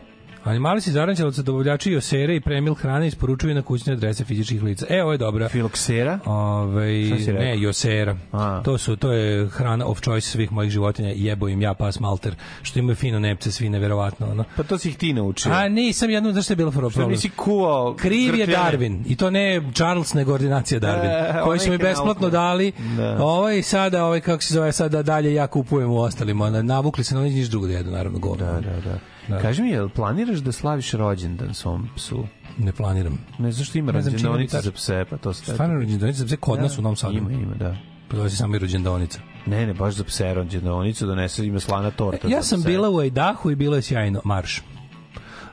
Animali 0.51 0.81
se 0.81 0.91
zarančelovca, 0.93 1.43
dobavljači 1.43 1.93
Josere 1.93 2.37
i 2.37 2.41
premil 2.41 2.75
hrane 2.75 3.07
isporučuju 3.07 3.55
na 3.55 3.63
kućne 3.63 3.93
adrese 3.93 4.25
fizičkih 4.25 4.63
lica. 4.63 4.87
E, 4.89 5.03
ovo 5.03 5.13
je 5.13 5.19
dobra. 5.19 5.49
Filoksera? 5.49 6.19
Ove, 6.27 6.87
rekao? 7.11 7.35
ne, 7.35 7.61
Josera. 7.61 8.17
A. 8.33 8.63
To 8.65 8.79
su 8.79 8.97
to 8.97 9.13
je 9.13 9.49
hrana 9.49 9.87
of 9.87 10.01
choice 10.01 10.29
svih 10.29 10.53
mojih 10.53 10.71
životinja. 10.71 11.09
Jebo 11.11 11.49
im 11.49 11.63
ja 11.63 11.75
pas 11.75 12.01
malter 12.01 12.35
što 12.63 12.79
imaju 12.79 12.95
fino 12.97 13.19
nepce, 13.19 13.53
svi 13.53 13.69
neverovatno, 13.69 14.27
ono. 14.29 14.45
Pa 14.57 14.63
to 14.63 14.79
si 14.79 14.89
ih 14.89 14.97
ti 14.97 15.13
naučio. 15.13 15.53
A 15.53 15.69
nisam 15.69 16.11
jednom 16.11 16.33
zašto 16.33 16.53
je 16.53 16.57
bilo 16.57 16.71
Što 16.71 16.81
problem. 16.81 17.09
nisi 17.11 17.31
kuvao 17.31 17.95
Kriv 17.95 18.35
je? 18.35 18.47
Darwin 18.49 19.03
i 19.07 19.17
to 19.17 19.31
ne 19.31 19.63
Charles 19.75 20.15
nego 20.15 20.35
ordinacija 20.35 20.81
Darwin 20.81 21.11
E, 21.31 21.41
koji 21.45 21.59
su 21.59 21.71
mi 21.71 21.79
besplatno 21.79 22.13
nauka. 22.21 22.31
dali 22.31 22.73
Da. 22.97 23.17
ovaj 23.21 23.63
sada 23.63 24.05
ovaj 24.05 24.21
kako 24.21 24.43
se 24.43 24.55
zove 24.55 24.73
sada 24.73 25.03
dalje 25.03 25.35
ja 25.35 25.47
kupujem 25.47 25.91
u 25.91 25.99
ostalima 25.99 26.51
Na- 26.51 26.63
navukli 26.63 27.05
se 27.05 27.15
na 27.15 27.21
oni 27.21 27.31
niš 27.31 27.47
drugo 27.47 27.67
da 27.67 27.73
jedu 27.73 27.91
naravno 27.91 28.19
govno 28.19 28.45
Da, 28.45 28.53
da, 28.53 28.81
da. 28.83 28.99
Kaži 29.43 29.62
mi, 29.62 29.70
jel 29.70 29.89
planiraš 29.89 30.39
da 30.39 30.52
slaviš 30.52 30.93
rođendan 30.93 31.55
svom 31.55 31.89
psu? 31.97 32.24
ne 32.59 32.73
planiram 32.73 33.19
Ne 33.39 33.52
znaš 33.52 33.69
što 33.69 33.78
ima 33.78 33.93
rođendanica 33.93 34.61
za 34.61 34.73
pse, 34.73 35.05
pa 35.11 35.16
to 35.16 35.32
se... 35.32 35.52
stvarno 35.52 35.74
rođendanica 35.74 36.27
za 36.27 36.36
kod 36.36 36.61
nas 36.61 36.78
u 36.78 36.82
Novom 36.82 36.97
Sadu 36.97 37.19
Ima, 37.19 37.32
ima, 37.32 37.55
da. 37.55 37.77
pa 38.09 38.16
to 38.16 38.24
je 38.24 38.31
samo 38.31 38.57
i 38.57 38.59
rođendanica 38.59 39.20
Ne, 39.47 39.66
ne, 39.66 39.74
baš 39.74 39.94
za 39.94 40.05
pse 40.05 40.35
rođendanicu 40.35 41.07
donese, 41.07 41.47
ima 41.47 41.61
slana 41.61 41.90
torta 41.90 42.28
ja 42.28 42.43
sam 42.43 42.61
pse. 42.61 42.69
bila 42.69 42.90
u 42.90 43.02
Idahu 43.02 43.51
i 43.51 43.55
bilo 43.55 43.77
je 43.77 43.82
sjajno 43.82 44.20
marš 44.24 44.62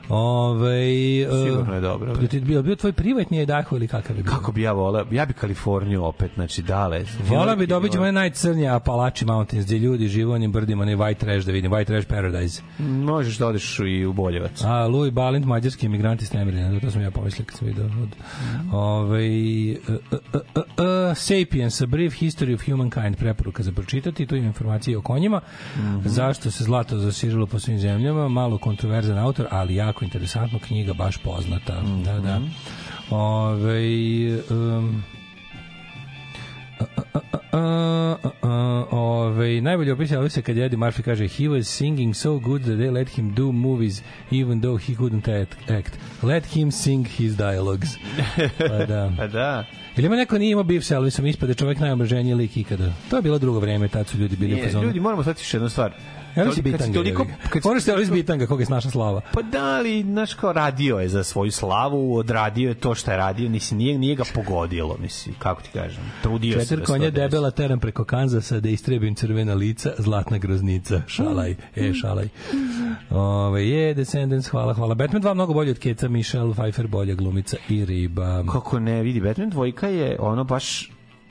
Ove, 0.08 0.80
Sigurno 1.46 1.74
je 1.74 1.80
dobro. 1.80 2.14
Bio, 2.14 2.28
ti- 2.28 2.40
bio, 2.40 2.62
bio 2.62 2.76
tvoj 2.76 2.92
privatni 2.92 3.42
Idaho 3.42 3.76
ili 3.76 3.88
kakav 3.88 4.16
je 4.16 4.22
bio? 4.22 4.32
Kako 4.32 4.52
bi 4.52 4.62
ja 4.62 4.72
voleo? 4.72 5.06
Ja 5.10 5.26
bi 5.26 5.32
Kaliforniju 5.32 6.04
opet, 6.04 6.30
znači 6.34 6.62
dale. 6.62 7.04
Vola 7.28 7.56
bi 7.56 7.66
dobiti 7.66 7.98
one 7.98 8.12
najcrnje 8.12 8.68
Apalachi 8.68 9.24
Mountains 9.24 9.66
gdje 9.66 9.78
ljudi 9.78 10.08
žive 10.08 10.26
u 10.26 10.32
onim 10.32 10.52
brdima, 10.52 10.82
onaj 10.82 10.96
White 10.96 11.18
Trash 11.18 11.46
da 11.46 11.52
vidim, 11.52 11.72
White 11.72 11.84
Trash 11.86 12.08
Paradise. 12.08 12.62
Možeš 12.78 13.38
da 13.38 13.46
odeš 13.46 13.78
i 13.78 14.06
u 14.06 14.12
Boljevac. 14.12 14.64
A, 14.64 14.86
Louis 14.86 15.12
Balint, 15.12 15.46
mađarski 15.46 15.86
emigrant 15.86 16.22
iz 16.22 16.30
Temerina, 16.30 16.80
to 16.80 16.90
sam 16.90 17.02
ja 17.02 17.10
pomislio 17.10 17.44
kad 17.46 17.58
sam 17.58 17.68
vidio. 17.68 17.84
Od, 17.84 18.08
ovaj, 18.72 19.70
uh, 19.72 19.78
uh, 19.88 20.18
uh, 20.34 20.40
uh, 20.54 21.16
Sapiens, 21.16 21.80
A 21.80 21.86
Brief 21.86 22.12
History 22.14 22.54
of 22.54 22.64
Humankind, 22.66 23.16
preporuka 23.16 23.62
za 23.62 23.72
pročitati, 23.72 24.26
tu 24.26 24.36
ima 24.36 24.46
informacije 24.46 24.98
o 24.98 25.02
konjima, 25.02 25.40
zašto 26.04 26.50
se 26.50 26.64
zlato 26.64 26.98
zasiralo 26.98 27.46
po 27.46 27.58
svim 27.58 27.78
zemljama, 27.78 28.28
malo 28.28 28.58
kontroverzan 28.58 29.18
autor, 29.18 29.46
ali 29.50 29.74
jako 29.74 29.97
interesantno, 30.04 30.58
knjiga 30.58 30.92
baš 30.92 31.16
poznata. 31.16 31.82
Da, 32.04 32.18
da. 32.20 32.40
Ovaj, 33.10 34.34
um, 34.50 35.04
Uh, 37.52 37.60
uh, 38.24 38.30
uh, 38.42 38.92
ove, 38.92 39.60
najbolje 39.60 39.92
opis 39.92 40.10
je 40.10 40.30
se 40.30 40.42
kad 40.42 40.58
Eddie 40.58 40.78
Murphy 40.78 41.02
kaže 41.02 41.28
he 41.28 41.44
was 41.44 41.62
singing 41.62 42.14
so 42.16 42.38
good 42.38 42.62
that 42.62 42.78
they 42.78 42.90
let 42.90 43.08
him 43.08 43.34
do 43.34 43.52
movies 43.52 44.02
even 44.32 44.60
though 44.60 44.80
he 44.80 44.94
couldn't 44.94 45.28
act. 45.78 45.98
Let 46.22 46.46
him 46.46 46.70
sing 46.70 47.06
his 47.06 47.36
dialogues. 47.36 47.88
Pa 48.58 48.86
da. 48.94 49.12
Pa 49.16 49.26
da. 49.26 49.64
Ili 49.96 50.06
ima 50.06 50.16
neko 50.16 50.38
nije 50.38 50.52
imao 50.52 50.64
bif 50.64 50.84
sa 50.84 50.94
Elvisom, 50.94 51.26
ispade 51.26 51.54
čovjek 51.54 51.78
najomraženiji 51.78 52.34
lik 52.34 52.56
ikada. 52.56 52.92
To 53.10 53.16
je 53.16 53.22
bilo 53.22 53.38
drugo 53.38 53.60
vreme, 53.60 53.88
tad 53.88 54.06
su 54.06 54.18
ljudi 54.18 54.36
bili 54.36 54.60
u 54.60 54.64
fazonu. 54.64 54.84
ljudi, 54.84 55.00
moramo 55.00 55.22
shvatiti 55.22 55.42
još 55.42 55.54
jednu 55.54 55.68
stvar. 55.68 55.92
Elvis 56.38 56.56
je 56.56 56.62
bitanga. 56.62 56.94
toliko- 56.94 57.26
kad 57.50 57.64
Moraš 57.64 57.82
se 57.82 57.90
Elvis 57.90 58.10
bitanga, 58.10 58.46
koga 58.46 58.62
je 58.62 58.66
snaša 58.66 58.90
slava. 58.90 59.20
Pa 59.32 59.42
da, 59.42 59.64
ali, 59.66 60.02
znaš, 60.02 60.34
kao 60.34 60.52
radio 60.52 60.98
je 60.98 61.08
za 61.08 61.24
svoju 61.24 61.52
slavu, 61.52 62.16
odradio 62.16 62.68
je 62.68 62.74
to 62.74 62.94
što 62.94 63.10
je 63.10 63.16
radio, 63.16 63.48
mislim, 63.50 63.78
nije, 63.78 63.98
nije 63.98 64.14
ga 64.14 64.24
pogodilo, 64.34 64.96
mislim, 65.00 65.34
kako 65.38 65.62
ti 65.62 65.68
kažem, 65.72 66.02
trudio 66.22 66.52
se 66.52 66.60
Četiri 66.60 66.76
da 66.76 66.84
konja 66.84 67.10
debela 67.10 67.50
teram 67.50 67.80
preko 67.80 68.04
Kanzasa 68.04 68.60
da 68.60 68.68
istrebim 68.68 69.14
crvena 69.14 69.54
lica, 69.54 69.92
zlatna 69.98 70.38
groznica, 70.38 71.02
šalaj, 71.06 71.54
e, 71.76 71.92
šalaj. 71.94 72.28
Ove, 73.10 73.68
je, 73.68 73.94
Descendants, 73.94 74.48
hvala, 74.48 74.74
hvala. 74.74 74.94
Batman 74.94 75.22
2 75.22 75.34
mnogo 75.34 75.54
bolje 75.54 75.70
od 75.70 75.78
Keca, 75.78 76.08
Michelle 76.08 76.54
Pfeiffer 76.54 76.86
bolja 76.86 77.14
glumica 77.14 77.56
i 77.68 77.84
riba. 77.84 78.44
Kako 78.52 78.80
ne, 78.80 79.02
vidi, 79.02 79.20
Batman 79.20 79.50
dvojka 79.50 79.88
je 79.88 80.16
ono 80.20 80.44
baš 80.44 80.90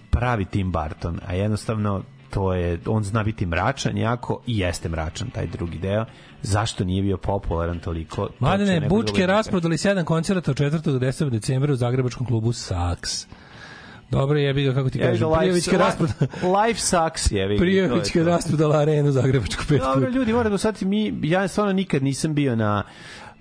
pravi 0.09 0.45
Tim 0.45 0.71
Burton, 0.71 1.19
a 1.25 1.33
jednostavno 1.33 2.03
to 2.29 2.53
je, 2.53 2.79
on 2.85 3.03
zna 3.03 3.23
biti 3.23 3.45
mračan 3.45 3.97
jako 3.97 4.41
i 4.47 4.59
jeste 4.59 4.89
mračan 4.89 5.29
taj 5.29 5.47
drugi 5.47 5.77
deo. 5.77 6.05
Zašto 6.41 6.83
nije 6.83 7.01
bio 7.01 7.17
popularan 7.17 7.79
toliko? 7.79 8.27
to 8.27 8.33
Mladene, 8.39 8.79
neko 8.79 8.95
Bučke 8.95 9.17
drugo 9.17 9.27
rasprodali 9.27 9.77
sedam 9.77 10.05
koncerata 10.05 10.51
od 10.51 10.57
4. 10.57 10.69
do 10.81 10.99
10. 10.99 11.29
decembra 11.29 11.73
u 11.73 11.75
Zagrebačkom 11.75 12.27
klubu 12.27 12.53
Saks. 12.53 13.27
Dobro, 14.11 14.37
jebi 14.37 14.63
ga, 14.63 14.73
kako 14.73 14.89
ti 14.89 14.99
Jebi 14.99 15.09
kažem, 15.11 15.27
life- 15.27 15.37
Prijevićka 15.37 15.77
rasprodala... 15.77 16.61
Life 16.61 16.79
sucks 16.79 17.31
je, 17.31 17.47
vidi. 17.47 17.59
Prijevićka 17.59 18.23
rasprodala 18.23 18.77
arenu 18.77 19.11
Zagrebačku 19.11 19.63
pet 19.69 19.81
Dobro, 19.81 20.09
ljudi, 20.09 20.33
moram 20.33 20.51
da 20.51 20.57
shvatiti, 20.57 20.85
mi, 20.85 21.19
ja 21.23 21.47
stvarno 21.47 21.73
nikad 21.73 22.03
nisam 22.03 22.33
bio 22.33 22.55
na 22.55 22.83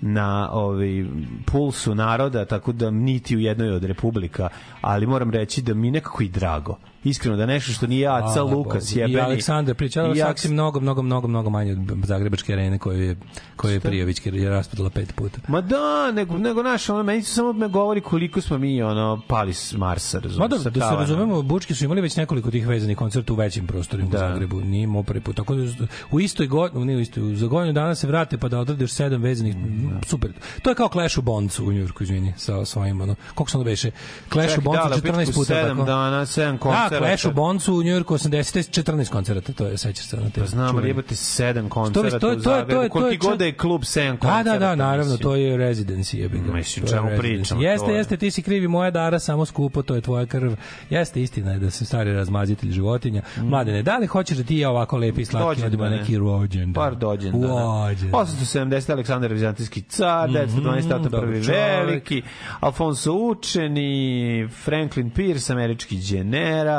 na 0.01 0.51
ovaj 0.53 1.05
pulsu 1.47 1.95
naroda 1.95 2.45
tako 2.45 2.73
da 2.73 2.91
niti 2.91 3.37
u 3.37 3.39
jednoj 3.39 3.71
od 3.71 3.85
republika 3.85 4.49
ali 4.81 5.07
moram 5.07 5.31
reći 5.31 5.63
da 5.63 5.75
mi 5.75 5.91
nekako 5.91 6.23
i 6.23 6.29
drago 6.29 6.79
iskreno 7.11 7.37
da 7.37 7.47
nešto 7.47 7.73
što 7.73 7.87
nije 7.87 8.09
Aca 8.09 8.33
Hvala 8.33 8.53
Lukas 8.53 8.97
jebeni 8.97 9.15
I 9.15 9.21
Aleksandar 9.21 9.75
pričala 9.75 10.15
i 10.15 10.19
Saks 10.19 10.45
je 10.45 10.51
mnogo, 10.51 10.81
mnogo, 10.81 11.03
mnogo, 11.03 11.29
mnogo 11.29 11.51
manje 11.51 11.73
od 11.73 11.79
Zagrebačke 12.05 12.53
arene 12.53 12.79
koju 12.79 13.03
je, 13.03 13.17
koju 13.57 13.73
je 13.73 13.81
Šta? 13.81 13.89
Prijevićka 13.89 14.31
je 14.31 14.51
rasprodala 14.51 14.91
pet 14.91 15.15
puta. 15.15 15.39
Ma 15.49 15.61
da, 15.61 16.13
nego, 16.13 16.39
nego 16.39 16.63
naš, 16.63 16.91
ono, 16.91 17.03
meni 17.03 17.23
samo 17.23 17.53
me 17.53 17.69
govori 17.69 18.01
koliko 18.01 18.41
smo 18.41 18.59
mi, 18.59 18.83
ono, 18.83 19.21
pali 19.29 19.55
s 19.55 19.73
Marsa, 19.73 20.19
razumiješ? 20.19 20.39
Ma 20.39 20.49
da, 20.49 20.71
da 20.71 20.91
se 20.91 20.97
razumemo, 20.97 21.43
Bučki 21.43 21.75
su 21.75 21.85
imali 21.85 22.01
već 22.01 22.17
nekoliko 22.17 22.51
tih 22.51 22.69
vezanih 22.69 22.97
koncerta 22.97 23.33
u 23.33 23.37
većim 23.37 23.67
prostorima 23.67 24.11
Da. 24.11 24.17
u 24.17 24.21
Zagrebu, 24.21 24.61
nije 24.61 24.83
imao 24.83 25.03
prvi 25.03 25.21
put. 25.21 25.37
Tako 25.37 25.55
da 25.55 25.87
u 26.11 26.21
istoj 26.21 26.47
godini, 26.47 26.85
ne 26.85 26.97
u 26.97 27.01
istoj, 27.01 27.35
za 27.35 27.47
godinu 27.47 27.73
dana 27.73 27.95
se 27.95 28.07
vrate 28.07 28.39
pa 28.39 28.49
da 28.49 28.59
odrade 28.59 28.85
još 28.85 28.93
sedam 28.93 29.23
vezanih, 29.23 29.57
super. 30.07 30.33
To 30.63 30.71
je 30.71 30.75
kao 30.75 30.89
Clash 30.89 31.19
u 31.19 31.23
Bonds 31.23 31.59
u 31.59 31.73
Njujorku, 31.73 32.03
izvini, 32.03 32.33
sa 32.37 32.65
svojim, 32.65 33.01
ono, 33.01 33.15
koliko 33.35 33.51
se 33.51 33.57
ono 33.57 33.65
beše? 33.65 33.91
Clash 34.33 34.59
u 34.59 34.61
Bonds 34.61 34.81
dale, 34.83 34.97
14 34.97 35.35
puta. 35.35 35.55
7 35.55 35.69
tako? 35.69 35.85
dana, 35.85 36.21
7 36.27 36.59
Da, 36.91 36.96
koncerata. 36.99 37.17
Clash 37.17 37.27
u 37.27 37.33
Bonds 37.33 37.69
u 37.69 37.83
Njujorku 37.83 38.15
80 38.15 38.31
14 38.73 39.09
koncerata, 39.09 39.53
to 39.53 39.67
je 39.67 39.79
sećaš 39.79 40.05
se 40.05 40.17
na 40.17 40.31
te. 40.31 40.41
Pa 40.41 40.47
znam, 40.47 40.77
ali 40.77 40.89
jebate 40.89 41.15
7 41.15 41.69
koncerata 41.69 42.19
to 42.19 42.29
je- 42.29 42.33
to 42.33 42.39
je- 42.39 42.43
to 42.43 42.57
je- 42.57 42.69
to 42.69 42.83
je 42.83 42.89
Koliki 42.91 43.17
god 43.19 43.39
da 43.39 43.45
je 43.45 43.53
klub 43.55 43.83
7 43.83 44.13
Da, 44.13 44.19
koncerata. 44.19 44.53
da, 44.53 44.59
da, 44.61 44.75
naravno, 44.77 45.05
mislim. 45.05 45.19
to 45.21 45.35
je 45.35 45.57
residency, 45.59 46.17
jebi 46.17 46.39
ga. 46.39 46.53
Mislim, 46.53 46.87
To 46.87 46.95
je 46.95 46.99
čemu 46.99 47.11
pričamo, 47.19 47.63
Jeste, 47.63 47.87
to 47.87 47.93
je. 47.93 47.97
jeste, 47.97 48.17
ti 48.17 48.31
si 48.31 48.43
krivi, 48.43 48.69
moja 48.69 48.91
dara, 48.91 49.19
samo 49.19 49.45
skupo, 49.47 49.83
to 49.83 49.95
je 49.95 50.01
tvoja 50.01 50.27
krv. 50.27 50.53
Jeste, 50.91 51.23
istina 51.23 51.53
je 51.53 51.59
da 51.59 51.71
sam 51.71 51.87
stari 51.87 52.13
razmazitelj 52.13 52.71
životinja. 52.73 53.23
Mladene, 53.39 53.83
da 53.83 53.99
li 53.99 54.07
hoćeš 54.07 54.39
da 54.39 54.45
ti 54.45 54.57
ja 54.57 54.71
ovako 54.71 54.97
lepi 54.99 55.21
i 55.21 55.25
slatki 55.25 55.47
Dođendane. 55.47 55.67
odimo 55.87 55.97
neki 55.97 56.19
rođendan? 56.19 56.73
Par 56.75 56.95
dođendana. 56.97 57.87
Rođendan. 57.87 58.21
870. 58.21 58.91
Aleksandar 58.91 59.33
Vizantijski 59.33 59.83
car, 59.83 60.31
912. 60.31 60.57
Tato 60.83 60.97
Mhm, 60.97 61.03
dobar 61.05 61.21
prvi 61.21 61.41
veliki, 61.41 62.23
Alfonso 62.61 63.13
Učeni, 63.15 64.07
Franklin 64.55 65.11
Pierce, 65.11 65.53
američki 65.53 65.97
general, 66.01 66.76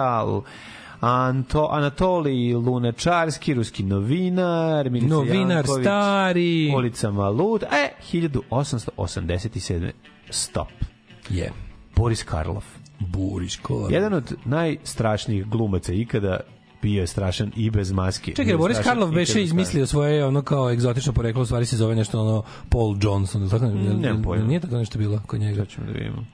Anto, 1.00 1.68
Anatolij 1.68 2.54
Lunačarski, 2.56 3.54
ruski 3.54 3.84
novinar, 3.84 4.90
Milica 4.90 5.08
Novinar 5.10 5.56
Janković, 5.58 5.84
stari. 5.84 6.74
Ulica 6.76 7.12
Malut, 7.12 7.64
e, 7.64 7.90
1887. 8.04 9.92
Stop. 10.30 10.68
Je. 11.30 11.52
Boris 11.96 12.24
Karloff. 12.24 12.68
Buriš 13.02 13.56
ko. 13.58 13.88
Jedan 13.92 14.14
od 14.14 14.36
najstrašnijih 14.46 15.46
glumaca 15.46 15.94
ikada 15.94 16.40
bio 16.82 17.02
je 17.02 17.08
strašan 17.08 17.52
i 17.56 17.70
bez 17.70 17.92
maske. 17.92 18.34
Čekaj, 18.34 18.58
Boris 18.58 18.78
Karlov 18.80 19.12
beše 19.12 19.44
izmislio 19.44 19.86
svoje 19.86 20.26
ono 20.26 20.42
kao 20.42 20.72
egzotično 20.72 21.14
poreklo, 21.14 21.42
u 21.42 21.46
stvari 21.46 21.66
se 21.66 21.78
zove 21.78 21.96
nešto 21.96 22.22
ono 22.22 22.44
Paul 22.70 22.98
Johnson, 23.02 23.42
ili 23.42 23.50
tako, 23.50 23.66
Mm, 23.66 24.02
nemam 24.02 24.22
pojma. 24.24 24.46
nije 24.46 24.60
tako 24.60 24.78
nešto 24.78 25.00
bilo 25.00 25.22
kod 25.26 25.40
njega. 25.40 25.60
maske. 25.60 25.66
Ćemo 25.66 25.88
da 25.88 25.94
vidimo. 25.94 26.26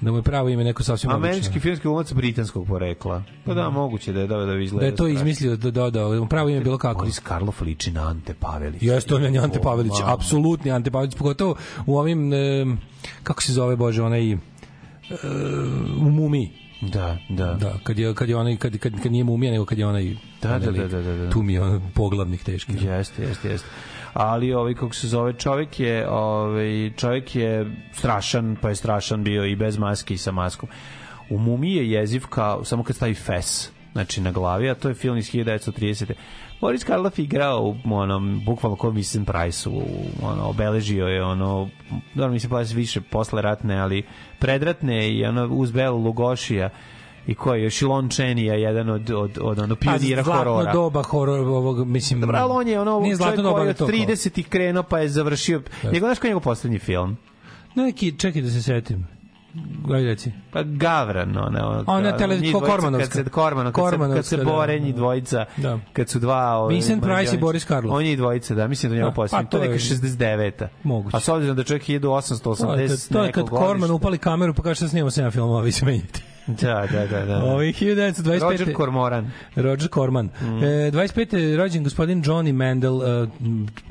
Da 0.00 0.10
mu 0.10 0.18
je 0.18 0.22
pravo 0.22 0.48
ime 0.48 0.64
neko 0.64 0.82
sasvim 0.82 1.10
Američki 1.10 1.46
obično. 1.48 1.60
filmski 1.60 1.82
glumac 1.82 2.12
britanskog 2.12 2.66
porekla. 2.66 3.22
Pa 3.44 3.54
da, 3.54 3.70
moguće 3.70 4.12
da 4.12 4.20
je 4.20 4.26
da, 4.26 4.36
da 4.36 4.54
izgleda. 4.58 4.80
Da 4.80 4.86
je 4.86 4.96
to 4.96 5.06
izmislio, 5.08 5.56
da, 5.56 5.70
da, 5.70 5.90
da, 5.90 6.08
da 6.08 6.20
mu 6.20 6.26
pravo 6.28 6.48
ime 6.48 6.60
bilo 6.60 6.78
kako. 6.78 6.98
Boris 6.98 7.18
Karloff 7.18 7.60
liči 7.60 7.90
na 7.90 8.08
Ante 8.08 8.34
Pavelić. 8.34 8.82
Jeste 8.82 9.14
on 9.14 9.34
je 9.34 9.40
Ante 9.40 9.60
Pavelić, 9.60 9.92
apsolutni 10.04 10.70
Ante 10.70 10.90
Pavelić, 10.90 11.14
pogotovo 11.16 11.56
u 11.86 11.98
ovim, 11.98 12.30
kako 13.22 13.42
se 13.42 13.52
zove, 13.52 13.76
Bože, 13.76 14.02
onaj, 14.02 14.32
e, 14.32 14.36
u 16.00 16.10
mumiji. 16.10 16.50
Da, 16.80 17.18
da. 17.28 17.54
Da, 17.54 17.74
kad 17.82 17.98
je, 17.98 18.14
kad 18.14 18.28
je 18.28 18.36
onaj, 18.36 18.56
kad, 18.56 18.78
kad, 18.78 19.02
kad 19.02 19.12
nije 19.12 19.24
mumija, 19.24 19.52
nego 19.52 19.64
kad 19.64 19.78
je 19.78 19.86
onaj, 19.86 20.16
Da, 20.42 20.58
da, 20.58 20.70
da, 20.70 20.88
da, 20.88 21.02
da, 21.02 21.16
da. 21.16 21.30
tu 21.30 21.42
mi 21.42 21.54
je 21.54 21.62
on 21.62 21.82
poglavnik 21.94 22.44
teški. 22.44 22.72
Jeste, 22.72 23.22
jeste, 23.22 23.48
jeste. 23.48 23.68
Ali 24.18 24.52
ovaj 24.52 24.74
kako 24.74 24.94
se 24.94 25.08
zove 25.08 25.32
čovjek 25.32 25.80
je 25.80 26.10
ovaj 26.10 26.92
čovjek 26.96 27.36
je 27.36 27.76
strašan, 27.92 28.56
pa 28.60 28.68
je 28.68 28.74
strašan 28.74 29.24
bio 29.24 29.44
i 29.44 29.56
bez 29.56 29.78
maske 29.78 30.14
i 30.14 30.18
sa 30.18 30.32
maskom. 30.32 30.68
U 31.30 31.38
Mumiji 31.38 31.76
je 31.76 31.90
jeziv 31.90 32.26
kao 32.30 32.64
samo 32.64 32.82
kad 32.82 32.96
stavi 32.96 33.14
fes 33.14 33.70
znači 33.92 34.20
na 34.20 34.32
glavi, 34.32 34.70
a 34.70 34.74
to 34.74 34.88
je 34.88 34.94
film 34.94 35.16
iz 35.16 35.32
1930. 35.32 36.12
Boris 36.60 36.84
Karloff 36.84 37.18
igrao 37.18 37.74
u 37.84 37.94
onom, 37.94 38.42
bukvalno 38.44 38.76
kao 38.76 38.90
Vincent 38.90 39.28
Price 39.28 39.68
u, 39.68 39.82
ono, 40.22 40.48
obeležio 40.48 41.06
je 41.06 41.24
ono, 41.24 41.68
dobro 42.14 42.32
mislim 42.32 42.52
Price 42.52 42.74
više 42.74 43.00
posle 43.00 43.42
ratne, 43.42 43.78
ali 43.78 44.02
predratne 44.38 45.10
i 45.10 45.24
ono, 45.24 45.46
uz 45.46 45.72
Belu 45.72 45.98
Lugošija 45.98 46.70
i 47.26 47.34
ko 47.34 47.54
je 47.54 47.62
još 47.62 47.82
Lon 47.82 48.04
Chaney 48.06 48.38
je 48.42 48.62
jedan 48.62 48.90
od, 48.90 49.10
od, 49.10 49.38
od 49.42 49.58
ono, 49.58 49.76
pionira 49.76 50.16
Pa, 50.16 50.24
zlatno 50.24 50.44
horora. 50.44 50.72
doba 50.72 51.02
horor 51.02 51.40
ovog, 51.40 51.86
mislim... 51.86 52.20
Dobro, 52.20 52.38
ali 52.38 52.52
on 52.52 52.68
je 52.68 52.80
ono 52.80 53.00
nije 53.00 53.16
zlatno 53.16 53.42
doba, 53.42 53.64
to 53.66 53.78
kao- 53.78 53.88
30 53.88 54.38
ih 54.38 54.48
krenuo 54.48 54.82
pa 54.82 54.98
je 54.98 55.08
završio. 55.08 55.62
Njegov, 55.84 55.98
znaš 56.00 56.18
koji 56.18 56.28
je 56.28 56.32
njegov 56.32 56.42
poslednji 56.42 56.78
film? 56.78 57.16
Neki, 57.74 58.12
čekaj 58.12 58.42
da 58.42 58.50
se 58.50 58.62
setim. 58.62 59.06
Reci. 59.90 60.32
Pa 60.52 60.62
Gavran, 60.62 61.36
ona, 61.38 61.46
ona, 61.68 61.84
Ona 61.86 62.12
tele- 62.12 62.52
ko- 62.52 62.60
Kormanovska. 62.60 63.08
Kad 63.08 63.24
se, 63.24 63.30
Kormano, 63.30 63.72
kad, 63.72 63.84
se, 63.84 63.90
kad 63.90 63.90
se 63.90 63.96
Kormanovska, 63.98 64.36
da. 64.36 64.44
bore 64.44 64.78
njih 64.78 64.94
dvojica, 64.94 65.44
Da. 65.56 65.78
kad 65.92 66.08
su 66.08 66.18
dva... 66.18 66.56
Ove, 66.56 66.74
Vincent 66.74 67.02
Price 67.02 67.34
i. 67.34 67.38
Boris 67.38 67.64
Karloff. 67.64 67.94
On 67.94 68.04
je 68.04 68.12
i 68.12 68.16
dvojica, 68.16 68.54
da, 68.54 68.68
mislim 68.68 68.90
da 68.90 68.94
je 68.94 68.98
njegov 68.98 69.10
Da, 69.10 69.14
pa 69.14 69.22
poslednji. 69.22 69.44
to 69.44 69.50
to 69.50 69.56
je 69.56 69.60
neka 69.62 69.74
je- 69.74 69.78
69. 69.80 70.66
Moguće. 70.82 71.16
A 71.16 71.20
s 71.20 71.28
obzirom 71.28 71.56
da 71.56 71.60
je 71.60 71.66
čovjek 71.66 71.84
To 71.84 71.92
je 71.92 72.00
1880 72.00 72.88
kad, 72.88 73.08
to 73.12 73.24
je 73.24 73.32
kad 73.32 73.48
Korman 73.48 73.90
upali 73.90 74.18
kameru 74.18 74.54
pa 74.54 74.62
kaže 74.62 74.80
da 74.80 74.88
snimamo 74.88 75.10
7 75.10 75.30
filmova, 75.30 75.60
vi 75.60 75.72
se 75.72 75.86
menjate. 75.86 76.20
Da, 76.62 76.86
da, 76.92 77.06
da. 77.06 77.24
da. 77.24 77.44
Ovi 77.44 77.72
1925. 77.72 78.40
Roger 78.40 78.74
Cormoran. 78.76 79.30
Roger 79.56 79.88
Corman. 79.88 80.28
Mm. 80.40 80.64
E, 80.64 80.90
25. 80.92 81.36
je 81.36 81.56
rođen 81.56 81.84
gospodin 81.84 82.22
Johnny 82.22 82.52
Mandel, 82.52 83.02
e, 83.02 83.28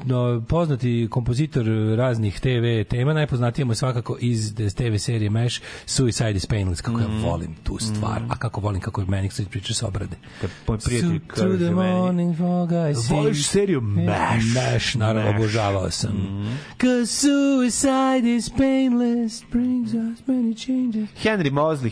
no, 0.05 0.43
poznati 0.49 1.07
kompozitor 1.11 1.65
raznih 1.97 2.39
TV 2.39 2.89
tema, 2.89 3.13
najpoznatiji 3.13 3.65
mu 3.65 3.71
je 3.71 3.75
svakako 3.75 4.17
iz 4.21 4.55
TV 4.55 4.95
serije 4.97 5.29
MASH, 5.29 5.61
Suicide 5.85 6.31
is 6.31 6.45
Painless. 6.45 6.81
Kako 6.81 6.99
ja 6.99 7.07
volim 7.23 7.55
tu 7.63 7.77
stvar, 7.79 8.21
a 8.29 8.37
kako 8.37 8.61
volim 8.61 8.81
kako 8.81 9.01
je 9.01 9.07
meni 9.07 9.29
sad 9.29 9.49
priča 9.49 9.73
sa 9.73 9.87
obrade. 9.87 10.15
Kad 10.41 10.49
moj 10.67 10.77
prijatelj 10.85 11.19
kaže 11.27 11.71
meni. 11.71 12.35
Voliš 13.09 13.47
seriju 13.47 13.81
MASH? 13.81 14.45
MASH, 14.55 14.95
naravno, 14.95 15.31
MASH. 15.31 15.39
obožavao 15.39 15.91
sam. 15.91 16.13
Cause 16.81 17.05
suicide 17.05 18.35
is 18.35 18.49
painless, 18.49 19.43
brings 19.51 19.93
us 19.93 20.27
many 20.27 20.65
changes. 20.65 21.09
Henry 21.23 21.51
Mosley, 21.51 21.89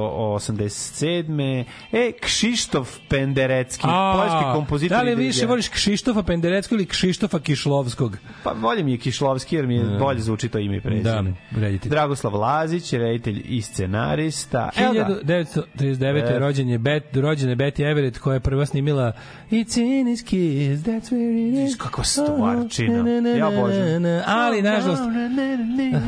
1887. 0.00 1.64
E, 1.92 2.12
Kšištof 2.20 2.98
Penderecki, 3.08 3.82
poljski 4.14 4.44
kompozitor. 4.54 4.96
Da 4.98 5.02
li 5.02 5.14
više 5.14 5.46
voliš 5.46 5.68
Kšištofa 5.68 6.22
Pendereckog 6.22 6.78
ili 6.78 6.86
Kšištofa 6.86 7.38
Kišlovskog? 7.38 8.16
Pa 8.42 8.52
volje 8.52 8.82
mi 8.82 8.92
je 8.92 8.98
Kišlovski 8.98 9.56
jer 9.56 9.66
mi 9.66 9.74
je 9.74 9.84
bolje 9.98 10.20
zvuči 10.20 10.48
to 10.48 10.58
ime 10.58 10.76
i 10.76 10.80
prezime. 10.80 11.34
Da, 11.50 11.60
reditelj. 11.60 11.90
Dragoslav 11.90 12.34
Lazić, 12.34 12.92
reditelj 12.92 13.42
i 13.44 13.62
scenarista. 13.62 14.70
Evo 14.76 14.92
ga. 14.92 15.06
1939. 15.06 16.36
E. 16.36 16.38
rođen 16.38 16.68
je 16.68 16.78
Bet, 16.78 17.16
rođena 17.16 17.52
je 17.52 17.56
Betty 17.56 17.90
Everett 17.90 18.18
koja 18.18 18.34
je 18.34 18.40
prva 18.40 18.66
snimila 18.66 19.12
It's 19.50 19.78
in 19.78 20.06
his 20.06 20.22
kiss, 20.22 20.82
that's 20.84 21.10
where 21.10 21.48
it 21.48 21.68
is. 21.70 21.76
Kakva 21.76 22.04
stvarčina. 22.04 23.10
Ja 23.38 23.48
obožavam. 23.48 24.22
Ali, 24.26 24.62
nažalost, 24.62 25.02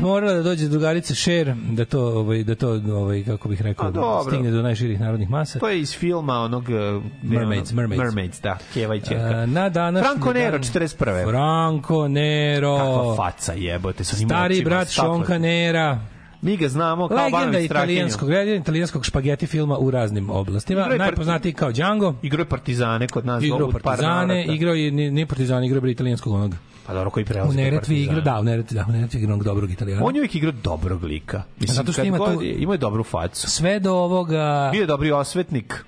morala 0.01 0.33
da 0.33 0.43
dođe 0.43 0.67
drugarica 0.67 1.15
Cher 1.15 1.55
da 1.71 1.85
to, 1.85 2.01
ovaj, 2.01 2.43
da 2.43 2.55
to 2.55 2.69
ovaj, 2.69 3.23
kako 3.23 3.49
bih 3.49 3.61
rekao, 3.61 3.80
A, 3.81 3.91
dobro. 3.91 4.23
stigne 4.23 4.51
do 4.51 4.61
najširih 4.61 4.99
narodnih 4.99 5.29
masa. 5.29 5.59
To 5.59 5.67
je 5.69 5.79
iz 5.79 5.95
filma 5.95 6.33
onog... 6.35 6.63
uh, 6.63 7.03
Mermaids, 7.23 7.71
ono- 7.71 7.77
Mermaids. 7.77 8.03
Mermaids, 8.03 8.41
da. 8.41 8.57
Keva 8.73 8.95
i 8.95 9.01
čerka. 9.01 9.23
E, 9.23 9.47
na 9.47 9.69
današnji 9.69 10.07
Franco 10.09 10.33
Nero, 10.33 10.57
dan- 10.57 10.63
41. 10.63 11.29
Franco 11.29 12.07
Nero. 12.07 12.77
Kakva 12.77 13.15
faca 13.15 13.53
jebote. 13.53 14.03
Sa 14.03 14.15
Stari 14.15 14.55
očima, 14.55 14.69
brat. 14.69 14.89
Šonka 14.89 15.37
Nera. 15.37 15.99
Mi 16.41 16.57
ga 16.57 16.67
znamo 16.67 17.07
kao 17.07 17.17
Legenda 17.17 17.37
Banović 17.39 17.65
italijanskog, 17.65 18.29
legenda 18.29 18.55
italijanskog 18.55 19.05
špageti 19.05 19.47
filma 19.47 19.77
u 19.77 19.91
raznim 19.91 20.29
oblastima. 20.29 20.81
Igrao 20.81 20.97
Najpoznatiji 20.97 21.53
kao 21.53 21.71
Django. 21.71 22.13
Igrao 22.21 22.41
je 22.41 22.45
Partizane 22.45 23.07
kod 23.07 23.25
nas. 23.25 23.43
Igrao 23.43 23.69
Partizane, 23.71 24.45
igrao 24.45 24.73
je 24.73 24.91
nije 24.91 25.25
Partizane, 25.25 25.65
igrao 25.67 25.85
je 25.85 25.91
italijanskog 25.91 26.33
onog. 26.33 26.55
Pa 26.85 26.93
dobro, 26.93 27.09
koji 27.09 27.23
U 27.23 27.25
prelazi. 27.25 27.57
Neretvi 27.57 28.01
igra, 28.01 28.19
da, 28.21 28.39
u 28.39 28.43
Neretvi, 28.43 28.75
da, 28.75 28.85
u 28.89 28.91
Neretvi 28.91 29.19
igra 29.19 29.33
onog 29.33 29.43
dobrog 29.43 29.71
italijana. 29.71 30.05
On 30.05 30.15
je 30.15 30.21
uvijek 30.21 30.35
igrao 30.35 30.51
dobrog 30.53 31.03
lika. 31.03 31.43
Mislim, 31.59 31.75
Zato 31.75 31.91
što 31.91 32.03
ima 32.03 32.17
tu- 32.17 32.41
je- 32.41 32.53
Imao 32.53 32.73
je 32.73 32.77
dobru 32.77 33.03
facu. 33.03 33.49
Sve 33.49 33.79
do 33.79 33.93
ovoga 33.93 34.69
Bio 34.71 34.81
je 34.81 34.87
dobri 34.87 35.11
osvetnik. 35.11 35.85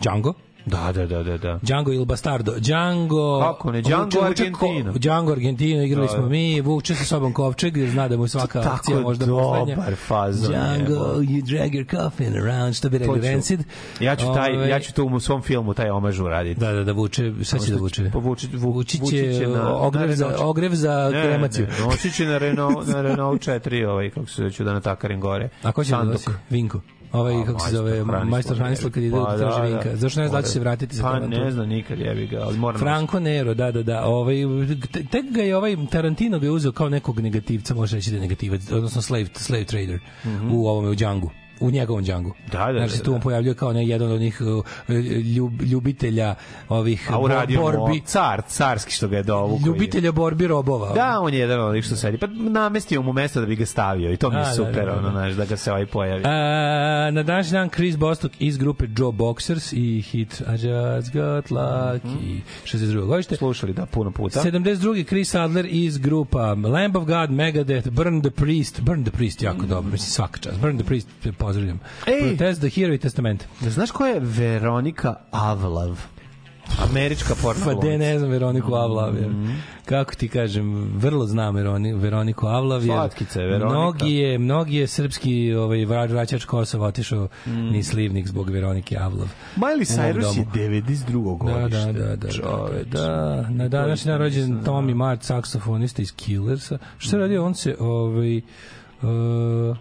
Django. 0.00 0.34
Da, 0.68 0.92
da, 0.92 1.06
da, 1.06 1.22
da. 1.22 1.38
da. 1.38 1.58
Django 1.62 1.92
il 1.92 2.04
Bastardo. 2.04 2.54
Django... 2.58 3.40
Kako 3.40 3.72
ne, 3.72 3.82
Django 3.82 4.20
Argentino. 4.22 4.92
Django 4.92 5.32
Argentino, 5.32 5.82
igrali 5.82 6.06
Da, 6.06 6.12
smo 6.12 6.26
mi, 6.26 6.60
vuče 6.60 6.94
sa 6.94 7.04
sobom 7.04 7.32
kovčeg, 7.32 7.76
jer 7.76 7.90
zna 7.90 8.08
da 8.08 8.16
mu 8.16 8.28
svaka 8.28 8.62
Tako 8.62 8.74
akcija 8.74 9.00
možda 9.00 9.26
poslednja. 9.26 9.74
dobar 9.74 9.94
fazon, 9.94 10.50
Django, 10.50 11.14
you 11.20 11.42
drag 11.42 11.70
your 11.70 11.90
coffin 11.90 12.36
around, 12.36 12.74
što 12.74 12.88
bi 12.88 12.98
rekli 12.98 13.20
Rancid. 13.20 13.60
Ja 14.00 14.16
ću 14.16 14.26
taj 14.34 14.56
Ove, 14.56 14.68
ja 14.68 14.80
ću 14.80 14.94
to 14.94 15.04
u 15.04 15.20
svom 15.20 15.42
filmu 15.42 15.74
taj 15.74 15.90
omaž 15.90 16.20
uraditi. 16.20 16.60
Da, 16.60 16.72
da, 16.72 16.84
da 16.84 16.92
vuče, 16.92 17.32
šta 17.42 17.58
će 17.58 17.72
da 17.72 17.76
vuče? 17.78 18.10
Povuči 18.12 18.48
vu, 18.52 18.72
Vučić 18.72 19.00
vući 19.00 19.16
će 19.16 19.34
će 19.38 19.46
na 19.46 19.76
ogrev 19.76 20.08
na 20.08 20.14
za, 20.14 20.36
ogrev 20.38 20.74
za 20.74 21.10
Ne, 21.12 21.22
kremaciju. 21.22 21.66
Ne, 21.66 22.10
će 22.10 22.24
na 22.26 22.38
Renault, 22.38 22.86
na 22.86 23.02
Renault 23.02 23.42
4, 23.42 23.86
ovaj, 23.88 24.10
kako 24.10 24.26
se 24.26 24.50
ću 24.50 24.64
da 24.64 24.72
natakarim 24.72 25.20
gore. 25.20 25.48
A 25.62 25.72
ko 25.72 25.84
će 25.84 25.90
da 25.90 26.02
nosi? 26.02 26.30
Vinko. 26.50 26.80
Ovaj, 27.12 27.34
A, 27.34 27.44
kako 27.44 27.60
se 27.60 27.70
zove, 27.70 28.04
majstor 28.04 28.56
Hranislav 28.56 28.90
kad 28.92 29.02
ide 29.02 29.16
Pa, 29.16 29.24
da 29.26 29.38
traži 29.38 29.58
da, 29.58 29.64
Vinka. 29.64 29.90
da. 29.90 29.96
Zašto 29.96 30.20
ne 30.20 30.28
zna 30.28 30.36
da 30.36 30.42
će 30.42 30.52
se 30.52 30.60
vratiti 30.60 30.96
sa 30.96 31.02
Pa 31.02 31.18
ne 31.18 31.50
znam 31.50 31.68
nikad, 31.68 31.98
jebi 31.98 32.26
ga, 32.26 32.38
ali 32.38 32.58
moram... 32.58 32.80
Franco 32.80 33.20
Nero, 33.20 33.54
da, 33.54 33.72
da, 33.72 33.82
da. 33.82 34.04
Ovaj, 34.04 34.36
te- 34.92 35.04
tek 35.04 35.24
ga 35.26 35.42
je 35.42 35.56
ovaj 35.56 35.76
Tarantino 35.90 36.38
ga 36.38 36.46
je 36.46 36.52
uzeo 36.52 36.72
kao 36.72 36.88
nekog 36.88 37.20
negativca, 37.20 37.74
može 37.74 37.96
reći 37.96 38.10
da 38.10 38.16
je 38.16 38.22
negativac, 38.22 38.70
odnosno 38.72 39.02
slave, 39.02 39.26
slave 39.34 39.64
trader 39.64 39.98
Mhm. 40.24 40.52
u 40.52 40.66
ovome, 40.66 40.88
u 40.88 40.94
Django. 40.94 41.30
U 41.60 41.70
njegovom 41.70 42.04
džangu. 42.04 42.34
Da, 42.52 42.72
da, 42.72 42.78
Znači, 42.78 42.96
da, 42.98 43.02
tu 43.04 43.12
on 43.12 43.18
da. 43.18 43.22
pojavljuje 43.22 43.54
kao 43.54 43.72
ne, 43.72 43.86
jedan 43.86 44.08
od 44.08 44.14
onih 44.16 44.40
uh, 44.40 44.94
ljub, 45.36 45.62
ljubitelja 45.62 46.34
ovih 46.68 47.08
A 47.12 47.18
uradio 47.20 47.60
borbi, 47.60 48.00
car, 48.00 48.42
carski 48.48 48.92
što 48.92 49.08
ga 49.08 49.16
je 49.16 49.22
dovuko. 49.22 49.66
ljubitelja 49.66 50.12
borbi 50.12 50.46
robova. 50.46 50.92
Da, 50.94 51.20
on 51.20 51.34
je 51.34 51.40
jedan 51.40 51.60
od 51.60 51.68
onih 51.68 51.84
što 51.84 51.96
sedi. 51.96 52.18
Pa 52.18 52.26
namestio 52.26 53.02
mu 53.02 53.12
mesto 53.12 53.40
da 53.40 53.46
bi 53.46 53.56
ga 53.56 53.66
stavio 53.66 54.12
i 54.12 54.16
to 54.16 54.30
mi 54.30 54.36
je 54.36 54.42
Da, 54.42 54.48
da, 54.48 54.54
super, 54.54 54.74
da, 54.86 54.92
da. 54.92 54.98
ono, 54.98 55.10
znaš, 55.10 55.32
da 55.32 55.44
ga 55.44 55.56
se 55.56 55.70
ovaj 55.72 55.86
pojavi. 55.86 56.22
A, 56.24 56.30
na 57.12 57.22
današnji 57.22 57.52
dan 57.52 57.68
Chris 57.68 57.96
Bostock 57.96 58.34
iz 58.38 58.56
grupe 58.56 58.84
Joe 58.98 59.12
Boxers 59.12 59.72
i 59.76 60.02
hit 60.02 60.40
I 60.40 60.66
just 60.66 61.12
got 61.12 61.50
lucky 61.50 62.40
62. 62.64 63.06
godište. 63.06 63.36
Slušali, 63.36 63.72
da, 63.72 63.86
puno 63.86 64.10
puta. 64.10 64.40
72. 64.42 65.06
Chris 65.06 65.34
Adler 65.34 65.66
iz 65.70 65.98
grupa 65.98 66.38
Lamb 66.54 66.96
of 66.96 67.04
God, 67.04 67.30
Megadeth, 67.30 67.88
Burn 67.90 68.20
the 68.20 68.30
Priest, 68.30 68.80
Burn 68.80 69.04
the 69.04 69.10
Priest 69.12 69.42
jako 69.42 69.66
dobro, 69.66 69.90
mislim 69.90 70.10
svaka 70.10 70.38
čast. 70.38 70.60
Burn 70.60 70.78
the 70.78 70.86
Priest, 70.86 71.08
pozdravljam. 71.48 71.80
Ej! 72.06 72.28
Protest 72.28 72.60
the 72.60 72.68
Hero 72.70 72.94
i 72.94 72.98
Testament. 72.98 73.44
Da 73.60 73.70
znaš 73.70 73.90
ko 73.90 74.06
je 74.06 74.20
Veronika 74.20 75.14
Avlav? 75.30 76.00
Američka 76.80 77.34
porno 77.42 77.64
Pa 77.64 77.74
de 77.76 77.98
ne 77.98 78.18
znam 78.18 78.30
Veroniku 78.30 78.74
Avlav. 78.74 79.14
jer, 79.16 79.30
Kako 79.84 80.14
ti 80.14 80.28
kažem, 80.28 80.92
vrlo 80.94 81.26
znam 81.26 81.54
Veroni, 81.54 81.94
Veroniku 81.94 82.46
Avlav. 82.46 82.80
jer 82.80 82.94
Slatkica 82.94 83.40
je 83.40 83.46
Veronika. 83.46 83.68
Mnogi 83.70 84.14
je, 84.14 84.38
mnogi 84.38 84.76
je 84.76 84.86
srpski 84.86 85.54
ovaj, 85.54 85.78
vra- 85.78 86.10
vraćač 86.10 86.44
Kosova 86.44 86.86
otišao 86.86 87.28
ni 87.46 87.82
slivnik 87.82 88.26
zbog 88.26 88.50
Veronike 88.50 88.96
Avlav. 88.98 89.28
Miley 89.56 89.96
Cyrus 89.96 90.06
je 90.06 90.12
domu. 90.14 90.46
92. 90.54 91.46
Da, 91.46 91.60
godište. 91.60 91.92
da, 91.92 92.02
da, 92.06 92.16
da, 92.16 92.28
Čoveče. 92.28 92.84
da, 92.84 93.46
na 93.50 93.68
današnji 93.68 94.08
dan 94.08 94.18
rođen 94.18 94.60
Tommy 94.64 94.94
Mart, 94.94 95.22
saksofonista 95.22 96.02
iz 96.02 96.12
Killersa. 96.12 96.78
Šta 96.98 97.16
je 97.16 97.20
radio? 97.20 97.44
On 97.44 97.54
se, 97.54 97.76
ovaj, 97.80 98.36
uh, 98.36 99.76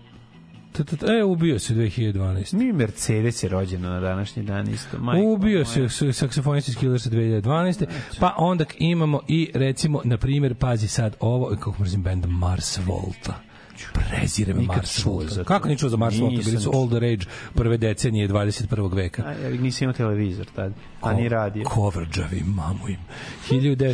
e, 1.20 1.24
ubio 1.24 1.60
se 1.60 1.74
2012. 1.74 2.54
Mi 2.54 2.74
Mercedes 2.74 3.44
je 3.44 3.50
rođen 3.50 3.82
na 3.82 4.00
današnji 4.00 4.44
dan 4.44 4.70
isto. 4.70 4.98
Majko 4.98 5.28
Ubio 5.28 5.64
moja. 5.76 5.90
se 5.90 6.14
saksofonist 6.14 6.68
iz 6.68 6.78
Killersa 6.78 7.10
2012. 7.10 7.86
Pa 8.20 8.36
onda 8.38 8.66
imamo 8.78 9.22
i 9.28 9.52
recimo, 9.54 10.02
na 10.04 10.18
primjer, 10.18 10.56
pazi 10.56 10.88
sad 10.88 11.16
ovo, 11.20 11.56
kako 11.56 11.82
mrzim 11.82 12.04
band 12.04 12.26
Mars 12.26 12.80
Volta. 12.86 13.47
Prezirem 13.94 14.58
Nikad 14.58 14.76
Mars 14.76 15.06
Volta. 15.06 15.44
Kako 15.44 15.68
ni 15.68 15.78
čuo 15.78 15.90
za 15.90 15.98
Mars 15.98 16.20
Volta? 16.20 16.42
Bili 16.46 16.62
su 16.62 16.88
the 16.90 17.00
rage 17.00 17.26
prve 17.54 17.78
decenije 17.78 18.30
21. 18.30 18.96
veka. 18.96 19.24
A, 19.26 19.32
ja 19.34 19.50
nisam 19.52 19.84
imao 19.84 19.94
televizor 19.94 20.46
tad, 20.56 20.74
a 21.02 21.14
ni 21.14 21.30
radio. 21.30 21.64
Kovrđavi, 21.64 22.44
mamu 22.46 22.90
im. 22.90 22.98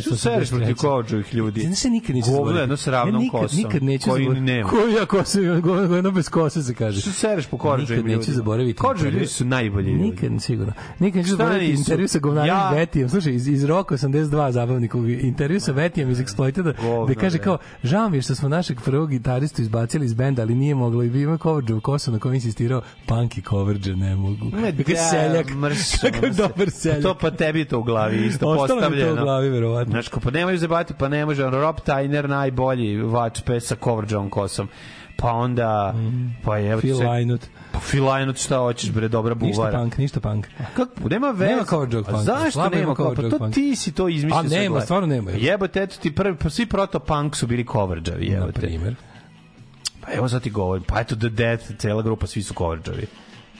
Što 0.00 0.16
sereš 0.16 0.50
protiv 0.50 0.66
1983. 0.66 0.74
kođovih 0.76 1.34
ljudi? 1.34 1.62
Ja 1.62 1.74
se 1.74 1.90
nikad 1.90 2.16
neću 2.16 2.30
zaboraviti. 2.30 2.60
jedno 2.60 2.76
s 2.76 2.86
ravnom 2.86 3.14
ja 3.14 3.18
nikad, 3.18 3.40
kosom, 3.40 3.58
Nikad 3.58 3.82
neću 3.82 4.10
koji 4.10 4.24
zaboraviti. 4.24 4.52
nema. 4.52 4.68
Koju 4.68 4.88
ja 4.90 5.04
govno 5.60 5.96
jedno 5.96 6.10
bez 6.10 6.28
kose 6.28 6.62
se 6.62 6.74
kaže. 6.74 7.00
Što 7.00 7.10
sereš 7.10 7.46
po 7.46 7.58
kođovim 7.58 7.80
Nikad 7.82 7.96
ljudima? 7.96 8.18
neću 8.18 8.32
zaboraviti. 8.32 8.80
Intervju. 8.94 9.12
ljudi 9.12 9.26
su 9.26 9.44
najbolji 9.44 9.90
ljudi. 9.92 10.02
Nikad, 10.02 10.42
sigurno. 10.42 10.72
Nikad 10.98 11.16
neću 11.16 11.30
zaboraviti 11.30 11.72
intervju 11.72 12.08
sa 12.08 12.18
govnarim 12.18 12.48
Ja- 12.48 12.70
Vetijem. 12.70 13.08
Slušaj, 13.08 13.32
iz, 13.34 13.48
iz 13.48 13.64
Roka 13.64 13.94
82 13.94 14.50
zabavnikog 14.50 15.10
intervju 15.10 15.60
sa 15.60 15.72
Vetijem 15.72 16.10
iz 16.10 16.18
Exploited, 16.18 16.74
Govno, 16.82 17.04
gde 17.04 17.14
kaže 17.14 17.38
kao, 17.38 17.58
žao 17.82 18.08
mi 18.10 18.16
je 18.16 18.22
što 18.22 18.34
smo 18.34 18.48
našeg 18.48 18.80
prvog 18.80 19.10
gitaristu 19.10 19.62
izbacili 19.76 20.06
iz 20.06 20.14
benda, 20.14 20.42
ali 20.42 20.54
nije 20.54 20.74
moglo 20.74 21.02
i 21.02 21.10
bi 21.10 21.22
ima 21.22 21.38
Kovrđev 21.38 21.80
kosu 21.80 22.12
na 22.12 22.18
kojem 22.18 22.34
insistirao, 22.34 22.82
punk 23.06 23.38
i 23.38 23.42
Kovrđe 23.42 23.96
ne 23.96 24.16
mogu. 24.16 24.44
Ne, 24.46 24.72
Kakav 24.72 24.84
da, 24.86 25.00
seljak. 25.00 25.50
mrš, 25.50 25.78
Kakav 25.96 26.24
ono 26.24 26.32
se- 26.34 26.42
dobar 26.42 26.70
seljak. 26.70 27.02
To 27.02 27.14
pa 27.14 27.30
tebi 27.30 27.58
je 27.58 27.64
to 27.64 27.78
u 27.78 27.82
glavi 27.82 28.16
isto 28.18 28.48
Ostalo 28.48 28.60
mi 28.80 28.96
je 28.96 29.02
to 29.02 29.06
u 29.06 29.08
postavljeno. 29.08 29.22
glavi, 29.22 29.48
verovatno. 29.50 29.92
Znaš, 29.92 30.08
ko, 30.08 30.20
pa 30.20 30.30
nemaju 30.30 30.58
zabati, 30.58 30.94
pa 30.94 31.08
ne 31.08 31.26
može. 31.26 31.42
Rob 31.44 31.76
Tyner 31.78 32.26
najbolji 32.26 32.96
vač 32.96 33.40
pes 33.42 33.66
sa 33.66 33.76
coverđavom 33.76 34.30
kosom. 34.30 34.68
Pa 35.16 35.32
onda, 35.32 35.94
pa 36.44 36.58
je... 36.58 36.78
Phil 36.78 36.96
Lynott. 36.96 37.40
Pa 37.72 37.78
Phil 37.80 38.04
Lynott, 38.04 38.36
šta 38.36 38.58
hoćeš, 38.58 38.90
bre, 38.90 39.08
dobra 39.08 39.34
Ništa 39.34 39.56
buvara. 39.56 39.78
punk, 39.78 39.98
ništa 39.98 40.20
punk. 40.20 40.46
Kako? 40.76 41.08
Nema 41.08 41.30
veze. 41.30 41.46
Nema 41.46 41.64
coverđog 41.64 42.04
A 42.04 42.06
punka. 42.06 42.24
Zašto 42.24 42.68
nema 42.68 42.94
cover? 42.94 43.30
Pa 43.30 43.38
to 43.38 43.48
ti 43.48 43.76
si 43.76 43.92
to 43.92 44.08
izmislio. 44.08 44.40
A 44.40 44.42
nema, 44.44 44.80
stvarno 44.80 45.06
nema. 45.06 45.30
Jebote, 45.30 45.82
eto 45.82 45.96
ti 45.96 46.12
prvi, 46.12 46.36
pa 46.36 46.50
svi 46.50 46.66
proto-punk 46.66 47.36
su 47.36 47.46
bili 47.46 47.66
coverđavi, 47.66 48.26
Na 48.26 48.32
jebote. 48.34 48.78
Pa 50.04 50.12
evo 50.12 50.28
sad 50.28 50.42
ti 50.42 50.50
govorim, 50.50 50.84
pa 50.84 51.00
eto 51.00 51.16
The 51.16 51.28
Death, 51.28 51.64
cela 51.78 52.02
grupa, 52.02 52.26
svi 52.26 52.42
su 52.42 52.54
coverđavi. 52.54 53.06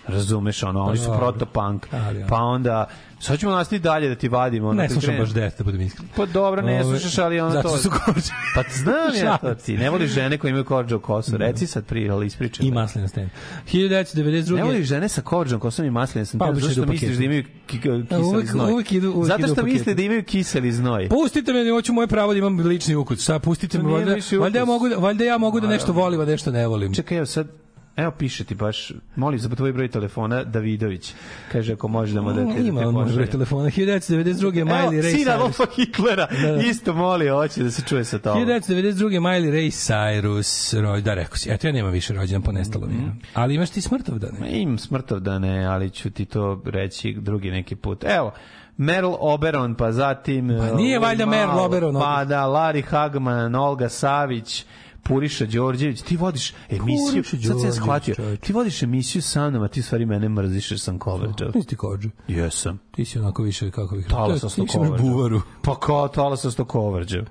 Razumeš, 0.06 0.62
ono, 0.62 0.82
oni 0.82 0.98
su 0.98 1.05
dobro. 1.05 1.18
proto-punk. 1.20 1.86
Pa 2.28 2.36
onda, 2.36 2.86
sad 3.20 3.39
ćemo 3.39 3.52
nastaviti 3.52 3.82
dalje 3.82 4.09
da 4.09 4.14
ti 4.14 4.28
vadimo. 4.28 4.68
Ono, 4.68 4.76
Ne 4.76 4.85
kad 4.85 4.93
slušam 4.93 5.09
krene- 5.09 5.20
baš 5.20 5.31
Death, 5.31 5.59
da 5.59 5.64
budem 5.64 5.81
iskren. 5.81 6.09
Pa 6.16 6.26
dobro, 6.26 6.62
ne 6.62 6.74
Ove, 6.74 6.85
slušaš, 6.90 7.18
ali 7.18 7.40
ono 7.40 7.51
zato 7.52 7.68
to... 7.68 7.76
su 7.76 7.90
Kovrđevi. 7.90 8.35
Pa 8.55 8.62
znam 8.72 9.26
ja 9.26 9.36
to 9.39 9.55
ti. 9.56 9.76
Ne 9.76 9.90
voliš 9.90 10.10
žene 10.10 10.39
koje 10.39 10.48
imaju 10.48 10.64
kovrđav 10.64 10.98
kosu. 10.98 11.36
Reci 11.36 11.66
sad 11.66 11.85
prije, 11.85 12.10
ali 12.10 12.26
ispričaj. 12.26 12.66
I 12.66 12.70
maslina 12.70 13.09
sten. 13.09 13.31
1992. 13.72 14.55
Ne 14.55 14.64
voliš 14.64 14.86
žene 14.86 15.09
sa 15.09 15.20
kovrđavom 15.22 15.60
kosom 15.60 15.85
i 15.85 15.90
maslinim 15.90 16.26
sam. 16.26 16.39
Pa, 16.39 16.44
Pa, 16.44 16.51
idu 16.51 16.59
u 16.82 16.86
misliš 16.86 17.16
da 17.16 17.24
imaju 17.24 17.44
ki- 17.66 17.81
kiseli 17.81 18.06
znoj? 18.47 18.72
uvek 18.72 18.93
idu- 18.93 19.24
Zato 19.24 19.44
u 19.44 19.48
što 19.48 19.62
misle 19.62 19.94
da 19.94 20.02
imaju 20.02 20.24
kiseli 20.24 20.72
znoj. 20.72 21.09
Pustite 21.09 21.52
me, 21.52 21.70
hoću 21.70 21.93
moje 21.93 22.06
pravo 22.06 22.32
da 22.32 22.39
imam 22.39 22.59
lični 22.59 22.94
ukus. 22.94 23.20
Sad 23.20 23.43
pustite 23.43 23.78
me, 23.78 23.90
valjda, 24.39 24.59
ja 24.59 24.64
mogu 24.64 24.89
da, 24.89 24.97
valjda 24.97 25.24
ja 25.24 25.39
mogu 25.39 25.60
da 25.60 25.66
nešto 25.68 25.93
volim, 25.93 26.20
a 26.20 26.24
nešto 26.24 26.51
ne 26.51 26.66
volim. 26.66 26.94
Čekaj, 26.94 27.16
evo 27.16 27.26
sad, 27.26 27.64
Evo 27.96 28.10
piše 28.10 28.44
ti 28.44 28.54
baš, 28.54 28.92
molim 29.16 29.38
za 29.38 29.48
tvoj 29.48 29.72
broj 29.72 29.88
telefona 29.88 30.44
Davidović. 30.44 31.14
Kaže 31.52 31.72
ako 31.72 31.88
može 31.88 32.14
da 32.14 32.20
mu 32.22 32.32
da 32.32 32.54
te 32.54 32.60
Ima 32.60 32.80
on 32.80 33.12
broj 33.14 33.26
telefona. 33.26 33.70
1992. 33.70 34.64
Miley 34.64 35.02
Ray 35.02 35.16
Sina. 35.16 35.34
Adolfa 35.34 35.64
Hitlera 35.76 36.26
Da, 36.42 36.52
da. 36.52 36.62
isto 36.62 36.92
moli, 36.92 37.28
hoće 37.28 37.62
da 37.62 37.70
se 37.70 37.82
čuje 37.82 38.04
sa 38.04 38.18
tobom. 38.18 38.42
1992. 38.42 38.92
Miley 39.10 39.50
Ray 39.50 39.70
Cyrus, 39.70 40.80
roj, 40.82 41.00
da 41.00 41.14
rekao 41.14 41.36
si, 41.36 41.50
eto 41.50 41.66
ja 41.66 41.72
nemam 41.72 41.92
više 41.92 42.14
rođendan, 42.14 42.42
ponestalo 42.42 42.86
mi 42.86 42.94
je. 42.94 43.12
Ali 43.34 43.54
imaš 43.54 43.70
ti 43.70 43.80
smrtovdane. 43.80 44.38
Ma 44.40 44.46
imam 44.46 44.78
smrtovdane, 44.78 45.64
ali 45.66 45.90
ću 45.90 46.10
ti 46.10 46.24
to 46.24 46.62
reći 46.64 47.12
drugi 47.12 47.50
neki 47.50 47.76
put. 47.76 48.04
Evo, 48.04 48.32
Meryl 48.78 49.16
Oberon, 49.20 49.74
pa 49.74 49.92
zatim... 49.92 50.48
Pa 50.60 50.76
nije 50.76 50.98
uh, 50.98 51.04
valjda 51.04 51.24
Meryl 51.26 51.46
malo- 51.46 51.64
Oberon 51.64 51.94
Pa 51.94 52.24
da, 52.24 52.40
Larry 52.40 52.84
Hagman, 52.84 53.54
Olga 53.54 53.88
Savić, 53.88 54.64
Puriša 55.05 55.47
Đorđević, 55.47 56.02
ti 56.02 56.16
vodiš 56.16 56.52
emisiju, 56.70 57.24
sad 57.24 57.40
Đorđević, 57.40 57.74
shvatio, 57.74 58.14
ti 58.40 58.52
vodiš 58.52 58.82
emisiju 58.82 59.22
sa 59.22 59.51
mnom, 59.51 59.62
a 59.62 59.68
ti 59.68 59.82
stvari 59.82 60.06
mene 60.06 60.28
mrziš 60.28 60.70
jer 60.70 60.81
sam 60.81 60.98
coverđav. 60.98 61.51
Nisi 61.55 61.68
ti 61.68 61.76
kođu. 61.76 62.09
Jesam. 62.28 62.81
Ti 62.94 63.05
si 63.05 63.18
onako 63.18 63.43
više, 63.43 63.70
kako 63.70 63.97
bih 63.97 64.06
Tala 64.06 64.35
rekao, 64.35 64.51
sam 64.51 64.64
ti 64.64 64.72
si 64.72 64.78
coverđav. 64.78 64.98
buvaru. 64.98 65.40
Pa 65.62 65.81
kao 65.81 66.09
tala 66.09 66.36
sam 66.36 66.51
sto 66.51 66.66
coverđav. 66.72 67.24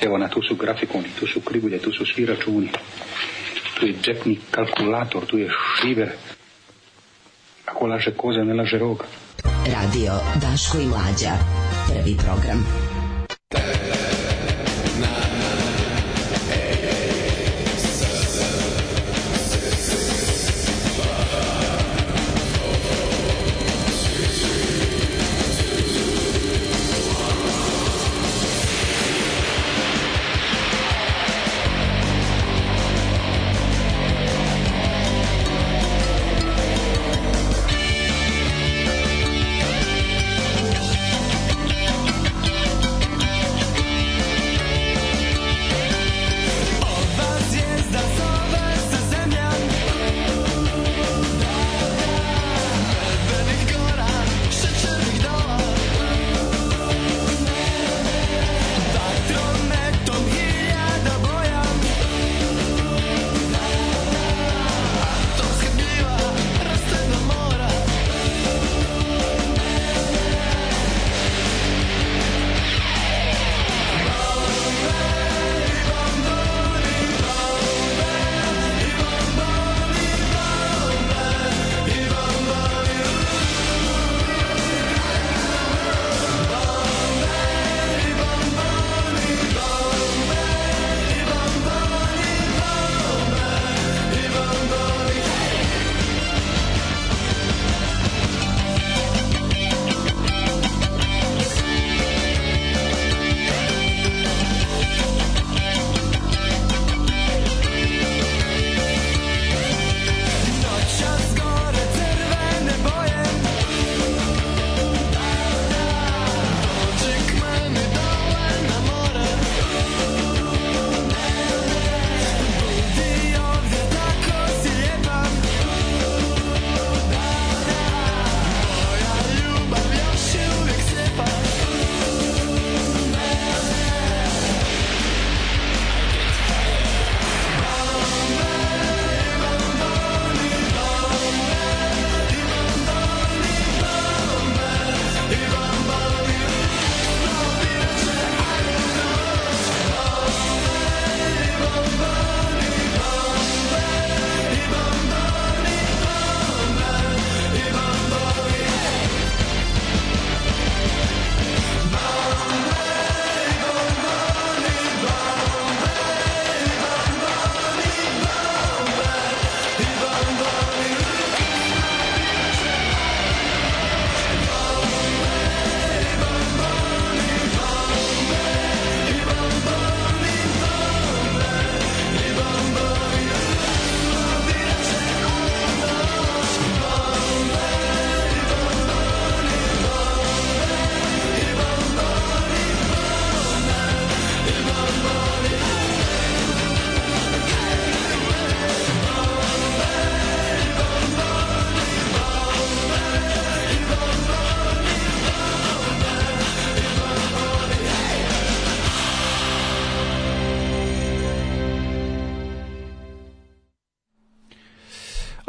Evo, 0.00 0.18
na 0.18 0.28
tu 0.28 0.40
su 0.48 0.54
grafikoni, 0.56 1.08
tu 1.20 1.26
su 1.26 1.40
krivulje, 1.40 1.78
tu 1.78 1.92
su 1.92 2.04
svi 2.14 2.26
računi. 2.26 2.68
Tu 3.80 3.86
je 3.86 3.94
džepni 4.02 4.38
kalkulator, 4.50 5.26
tu 5.26 5.38
je 5.38 5.48
šiver. 5.80 6.10
Ako 7.66 7.86
laže 7.86 8.10
koza, 8.16 8.44
ne 8.44 8.54
laže 8.54 8.78
rog. 8.78 9.04
Radio 9.66 10.12
Daško 10.40 10.78
i 10.78 10.86
Mlađa. 10.86 11.63
Prvi 11.86 12.14
program. 12.14 12.64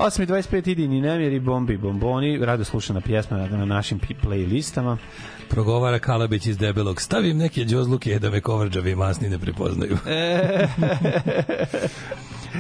8.25 0.06 0.72
idi 0.72 0.88
ni 0.88 1.02
nemjeri, 1.02 1.40
bombi 1.40 1.78
bomboni, 1.78 2.38
rado 2.38 2.64
slušana 2.64 3.02
pjesma 3.02 3.38
na 3.38 3.66
našim 3.66 4.00
playlistama. 4.24 4.98
Progovara 5.50 6.00
Kalabić 6.00 6.46
iz 6.46 6.58
debelog. 6.58 7.02
Stavim 7.02 7.38
neke 7.38 7.66
džozluke 7.66 8.20
da 8.20 8.30
me 8.30 8.42
kovrđavi 8.42 8.96
masni 8.96 9.30
ne 9.30 9.40
prepoznaju. 9.40 9.98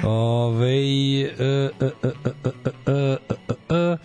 Ove, 0.04 0.68
e, 0.70 1.70
e, 1.82 1.90
e, 3.70 3.98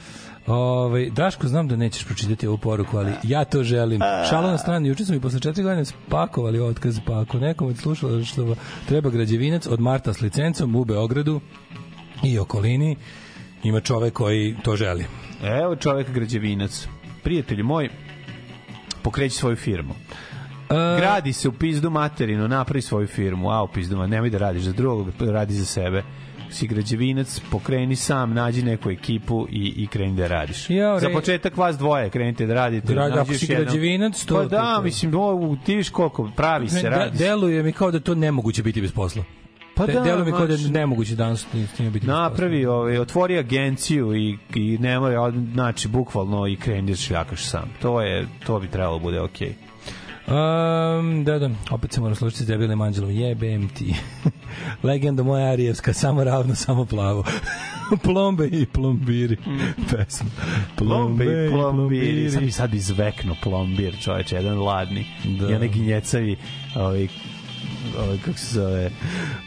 Ove, 0.46 1.10
Daško, 1.10 1.48
znam 1.48 1.68
da 1.68 1.76
nećeš 1.76 2.04
pročitati 2.04 2.46
ovu 2.46 2.58
poruku, 2.58 2.96
ali 2.96 3.12
ja 3.22 3.44
to 3.44 3.62
želim. 3.62 4.00
Šalo 4.30 4.50
na 4.50 4.58
strani, 4.58 4.88
juče 4.88 5.04
smo 5.04 5.14
i 5.14 5.20
posle 5.20 5.40
četiri 5.40 5.62
godine 5.62 5.84
spakovali 5.84 6.60
otkaz, 6.60 6.98
pa 7.06 7.20
ako 7.20 7.38
nekom 7.38 7.68
je 7.68 7.76
slušalo 7.76 8.24
što 8.24 8.54
treba 8.88 9.10
građevinac 9.10 9.66
od 9.66 9.80
Marta 9.80 10.12
s 10.12 10.20
licencom 10.20 10.76
u 10.76 10.84
Beogradu 10.84 11.40
i 12.22 12.38
okolini, 12.38 12.96
ima 13.62 13.80
čovek 13.80 14.12
koji 14.14 14.56
to 14.62 14.76
želi. 14.76 15.04
Evo 15.42 15.76
čovek 15.76 16.10
građevinac. 16.10 16.88
Prijatelji 17.22 17.62
moj, 17.62 17.88
pokreći 19.02 19.36
svoju 19.36 19.56
firmu. 19.56 19.94
E, 20.70 20.74
Gradi 20.98 21.32
se 21.32 21.48
u 21.48 21.52
pizdu 21.52 21.90
materinu, 21.90 22.48
napravi 22.48 22.82
svoju 22.82 23.06
firmu, 23.06 23.50
a 23.50 23.62
u 23.62 23.68
pizdu 23.68 24.06
nemoj 24.06 24.30
da 24.30 24.38
radiš 24.38 24.62
za 24.62 24.72
drugog, 24.72 25.08
radi 25.20 25.54
za 25.54 25.64
sebe. 25.64 26.02
Si 26.50 26.66
građevinac, 26.66 27.40
pokreni 27.50 27.96
sam, 27.96 28.34
nađi 28.34 28.62
neku 28.62 28.90
ekipu 28.90 29.46
i, 29.50 29.74
i 29.76 29.86
kreni 29.86 30.16
da 30.16 30.26
radiš. 30.26 30.66
Za 31.00 31.06
re- 31.08 31.12
početak 31.12 31.56
vas 31.56 31.78
dvoje 31.78 32.10
krenite 32.10 32.46
da 32.46 32.54
radite. 32.54 32.94
Nađi 32.94 33.18
ako 33.18 33.34
si 33.34 33.46
građevinac, 33.46 34.24
to- 34.24 34.34
Pa 34.34 34.42
to- 34.42 34.48
da, 34.48 34.76
to- 34.76 34.82
mislim, 34.82 35.12
o, 35.14 35.56
ti 35.64 35.76
viš 35.76 35.90
koliko, 35.90 36.30
pravi 36.36 36.68
se, 36.68 36.82
de, 36.82 36.88
radi 36.88 37.18
se. 37.18 37.24
deluje 37.24 37.62
mi 37.62 37.72
kao 37.72 37.90
da 37.90 38.00
to 38.00 38.14
nemoguće 38.14 38.62
biti 38.62 38.80
bez 38.80 38.92
posla. 38.92 39.24
Pa 39.80 39.92
da, 39.92 40.00
deluje 40.00 40.24
mi 40.24 40.30
kao 40.30 40.46
da 40.46 40.54
je 40.54 40.68
nemoguće 40.70 41.14
danas 41.14 41.46
s 41.72 41.76
tim 41.76 41.90
biti. 41.92 42.06
Napravi, 42.06 42.66
ovaj, 42.66 42.98
otvori 42.98 43.38
agenciju 43.38 44.16
i, 44.16 44.38
i 44.54 44.78
ne 44.80 45.00
mora, 45.00 45.22
od- 45.22 45.34
znači, 45.52 45.88
bukvalno 45.88 46.46
i 46.46 46.56
kreni 46.56 46.90
da 46.90 46.96
šljakaš 46.96 47.44
sam. 47.44 47.70
To 47.82 48.00
je, 48.00 48.26
to 48.46 48.60
bi 48.60 48.68
trebalo 48.68 48.98
da 48.98 49.02
bude 49.02 49.20
okej. 49.20 49.54
Um, 50.26 51.24
da, 51.24 51.38
da, 51.38 51.50
opet 51.70 51.92
se 51.92 52.00
moram 52.00 52.14
složiti 52.16 52.42
s 52.42 52.46
debilnim 52.46 52.80
anđelom. 52.80 53.10
Jebem 53.10 53.68
ti. 53.68 53.94
Legenda 54.82 55.22
moja 55.22 55.52
arijevska, 55.52 55.92
samo 55.92 56.24
ravno, 56.24 56.54
samo 56.54 56.84
plavo. 56.84 57.24
Plombe 58.04 58.46
i 58.46 58.66
plombiri. 58.66 59.36
Pesma. 59.90 60.30
Plombe 60.76 61.24
i 61.24 61.50
plombiri. 61.50 62.30
Sad 62.30 62.42
bi 62.42 62.50
sad 62.50 62.74
izvekno 62.74 63.36
plombir, 63.42 63.96
čoveče, 64.02 64.36
jedan 64.36 64.58
ladni. 64.58 65.06
Da. 65.40 65.50
I 65.50 65.54
onaj 65.54 65.68
gnjecavi, 65.68 66.36
ovaj, 66.76 67.08
ovaj, 67.98 68.18
kako 68.24 68.38
se 68.38 68.54
zove, 68.54 68.90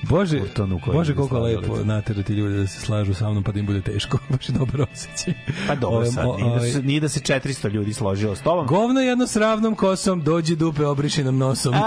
Bože, 0.03 0.41
koji 0.83 0.97
Bože 0.97 1.15
koliko 1.15 1.39
lepo 1.39 1.77
naterati 1.83 2.33
ljude 2.33 2.57
da 2.57 2.67
se 2.67 2.79
slažu 2.79 3.13
sa 3.13 3.29
mnom 3.29 3.43
pa 3.43 3.51
da 3.51 3.59
im 3.59 3.65
bude 3.65 3.81
teško. 3.81 4.17
Baš 4.29 4.49
je 4.49 4.53
dobar 4.53 4.81
osjećaj. 4.81 5.33
Pa 5.67 5.75
dobro 5.75 5.97
Ovaj, 5.97 6.11
sad, 6.11 6.25
nije 6.25 6.49
da, 6.49 6.55
ovaj, 6.55 6.69
se, 6.69 6.81
nije 6.81 6.99
da 6.99 7.09
se 7.09 7.19
400 7.19 7.69
ljudi 7.69 7.93
složilo 7.93 8.35
s 8.35 8.41
tobom. 8.41 8.67
Govno 8.67 9.01
jedno 9.01 9.27
s 9.27 9.35
ravnom 9.35 9.75
kosom, 9.75 10.21
dođi 10.21 10.55
dupe 10.55 10.85
obriši 10.85 11.23
nam 11.23 11.37
nosom. 11.37 11.73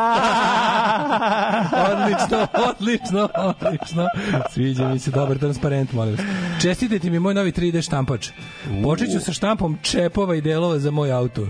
odlično, 1.91 2.47
odlično, 2.71 3.29
odlično. 3.35 4.07
Sviđa 4.51 4.89
mi 4.89 4.99
se, 4.99 5.11
dobar 5.11 5.39
transparent, 5.39 5.93
molim 5.93 6.17
vas. 6.17 6.27
Čestitajte 6.63 7.11
mi 7.11 7.19
moj 7.19 7.35
novi 7.35 7.53
3D 7.53 7.83
štampač. 7.83 8.29
Počet 8.85 9.13
ću 9.13 9.21
sa 9.21 9.33
štampom 9.33 9.79
čepova 9.83 10.35
i 10.35 10.41
delova 10.41 10.79
za 10.79 10.91
moj 10.91 11.13
auto. 11.13 11.49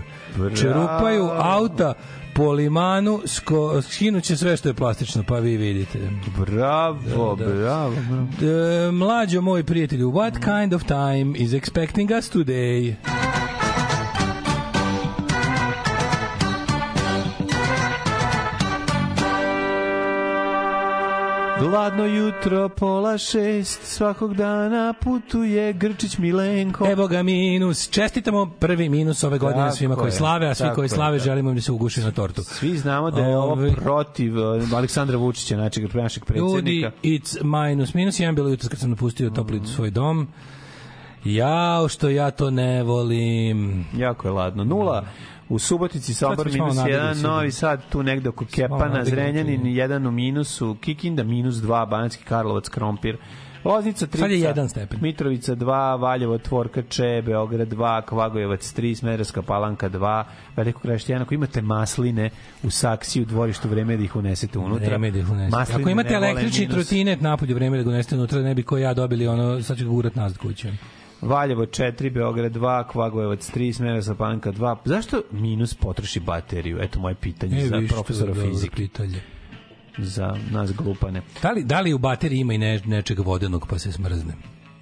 Čerupaju 0.55 1.29
auta 1.37 1.93
po 2.37 2.51
limanu, 2.51 3.21
sko, 3.25 3.81
skinuće 3.81 4.37
sve 4.37 4.57
što 4.57 4.69
je 4.69 4.73
plastično, 4.73 5.23
pa 5.27 5.39
vi 5.39 5.57
vidite. 5.57 5.99
Bravo, 6.37 7.35
Da, 7.35 7.45
da. 7.45 7.53
bravo. 7.53 7.93
bravo. 8.09 8.27
E, 8.87 8.91
mlađo 8.91 9.41
moj 9.41 9.63
prijatelju, 9.63 10.11
what 10.11 10.33
kind 10.33 10.73
of 10.73 10.83
time 10.83 11.37
is 11.37 11.51
expecting 11.51 12.17
us 12.17 12.31
today? 12.31 12.93
Gladno 21.69 22.05
jutro, 22.05 22.69
pola 22.69 23.17
šest, 23.17 23.83
svakog 23.83 24.33
dana 24.33 24.93
putuje 25.03 25.73
Grčić 25.73 26.17
Milenko. 26.17 26.87
Evo 26.91 27.07
ga 27.07 27.23
minus. 27.23 27.89
Čestitamo 27.89 28.45
prvi 28.59 28.89
minus 28.89 29.23
ove 29.23 29.37
godine 29.37 29.63
Tako 29.63 29.75
svima 29.75 29.95
koji 29.95 30.07
je, 30.07 30.11
slave, 30.11 30.47
a 30.47 30.55
svi 30.55 30.67
koji 30.75 30.85
je, 30.85 30.89
slave 30.89 31.17
da. 31.17 31.23
želimo 31.23 31.49
im 31.49 31.55
da 31.55 31.61
se 31.61 31.71
uguši 31.71 32.01
na 32.01 32.11
tortu. 32.11 32.43
Svi 32.43 32.77
znamo 32.77 33.11
da 33.11 33.21
je 33.21 33.37
ovo 33.37 33.57
protiv 33.75 34.37
uh, 34.37 34.73
Aleksandra 34.73 35.17
Vučića, 35.17 35.57
našeg, 35.57 35.95
našeg 35.95 36.23
Ljudi, 36.35 36.51
predsjednika. 36.53 36.91
it's 37.03 37.67
minus. 37.67 37.93
Minus 37.93 38.19
jedan 38.19 38.35
bilo 38.35 38.49
jutro 38.49 38.69
kad 38.69 38.79
sam 38.79 38.89
napustio 38.89 39.29
topli 39.29 39.61
svoj 39.65 39.89
dom. 39.89 40.27
Jao, 41.23 41.87
što 41.87 42.09
ja 42.09 42.31
to 42.31 42.49
ne 42.49 42.83
volim. 42.83 43.85
Jako 43.97 44.27
je 44.27 44.31
ladno. 44.31 44.63
Nula 44.63 45.05
u 45.49 45.59
Subotici, 45.59 46.13
Sombor 46.13 46.45
minus 46.45 46.59
malo 46.59 46.73
nadigli 46.73 46.99
1, 46.99 47.13
se. 47.13 47.21
Novi 47.21 47.51
Sad 47.51 47.81
tu 47.89 48.03
negde 48.03 48.29
oko 48.29 48.45
Kepana, 48.45 49.05
Zrenjanin 49.05 49.61
se. 49.61 49.67
1 49.67 50.07
u 50.07 50.11
minusu, 50.11 50.75
Kikinda 50.81 51.23
minus 51.23 51.55
2, 51.55 51.89
Banacki 51.89 52.23
Karlovac, 52.23 52.69
Krompir, 52.69 53.17
Loznica 53.63 54.07
3, 54.07 54.17
Sad 54.17 54.31
je 54.31 54.39
jedan 54.39 54.69
stepen. 54.69 54.99
Mitrovica 55.01 55.55
2, 55.55 55.99
Valjevo, 55.99 56.37
Tvorka 56.37 56.81
Če, 56.81 57.21
Beograd 57.25 57.67
2, 57.67 58.01
Kvagojevac 58.01 58.73
3, 58.73 58.95
Smederska 58.95 59.41
Palanka 59.41 59.89
2, 59.89 60.23
Veliko 60.55 60.79
Kraštijana. 60.79 61.23
Ako 61.23 61.33
imate 61.33 61.61
masline 61.61 62.29
u 62.63 62.69
saksiji 62.69 63.21
u 63.21 63.25
dvorištu, 63.25 63.69
vreme 63.69 63.97
da 63.97 64.03
ih 64.03 64.15
unesete 64.15 64.59
unutra. 64.59 64.87
Vreme 64.87 65.11
da 65.11 65.19
ih 65.19 65.31
unesete. 65.31 65.57
Masline 65.57 65.81
Ako 65.81 65.89
imate 65.89 66.13
električni 66.13 66.67
minus. 66.67 66.75
trotinet 66.75 67.21
napolju, 67.21 67.55
vreme 67.55 67.77
da 67.77 67.83
ga 67.83 67.89
unesete 67.89 68.15
unutra, 68.15 68.41
ne 68.41 68.55
bi 68.55 68.63
ko 68.63 68.77
ja 68.77 68.93
dobili 68.93 69.27
ono, 69.27 69.61
sad 69.61 69.77
ću 69.77 69.85
ga 69.85 69.91
gurat 69.91 70.15
nazad 70.15 70.37
kući. 70.37 70.67
Valjevo 71.21 71.65
4, 71.65 72.09
Beograd 72.09 72.51
2, 72.51 72.83
Kvagojevac 72.83 73.51
3, 73.51 73.73
Smederska 73.73 74.15
Palanka 74.15 74.51
2. 74.51 74.75
Zašto 74.85 75.21
minus 75.31 75.73
potroši 75.73 76.19
bateriju? 76.19 76.77
Eto 76.81 76.99
moje 76.99 77.15
pitanje 77.15 77.57
E, 77.57 77.67
za 77.67 77.81
profesora 77.89 78.33
fizike. 78.33 78.75
pitanje. 78.75 79.21
Za 79.97 80.35
nas 80.51 80.73
glupane. 80.73 81.21
Da 81.41 81.51
li, 81.51 81.63
da 81.63 81.79
li 81.81 81.93
u 81.93 81.97
bateriji 81.97 82.39
ima 82.39 82.53
i 82.53 82.57
ne, 82.57 82.81
nečeg 82.85 83.19
vodenog 83.19 83.67
pa 83.69 83.79
se 83.79 83.91
smrzne? 83.91 84.33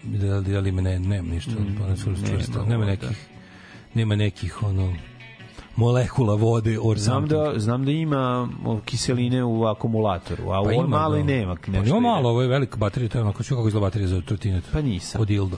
Da 0.04 0.38
li, 0.38 0.52
da 0.52 0.60
li 0.60 0.70
ima 0.70 0.82
ne, 0.82 1.00
nema 1.00 1.30
ništa, 1.30 1.52
mm, 1.52 1.76
pa 1.80 1.88
ne 1.88 1.96
čvrsto, 1.98 2.66
nema 2.66 2.86
nekih 2.86 3.28
nema 3.94 4.16
nekih 4.16 4.64
ono 4.64 4.94
molekula 5.76 6.36
vode 6.36 6.80
or 6.82 6.98
Znam 6.98 7.22
something. 7.22 7.54
da, 7.54 7.60
znam 7.60 7.86
da 7.86 7.92
ima 7.92 8.50
kiseline 8.86 9.44
u 9.44 9.66
akumulatoru, 9.66 10.52
a 10.52 10.62
u 10.62 10.66
ovom 10.66 10.90
malo 10.90 11.14
da. 11.14 11.20
i 11.20 11.24
nema. 11.24 11.56
Pa 11.56 11.72
ima 11.72 12.00
malo, 12.00 12.30
ovo 12.30 12.42
je 12.42 12.48
velika 12.48 12.78
baterija, 12.78 13.10
to 13.10 13.18
je 13.18 13.22
onako, 13.22 13.44
kako 13.44 13.68
izgleda 13.68 13.86
baterija 13.86 14.08
za 14.08 14.22
trotinet. 14.22 14.64
Pa 14.74 14.82
nisam. 14.82 15.22
Od 15.22 15.28
dildo. 15.28 15.58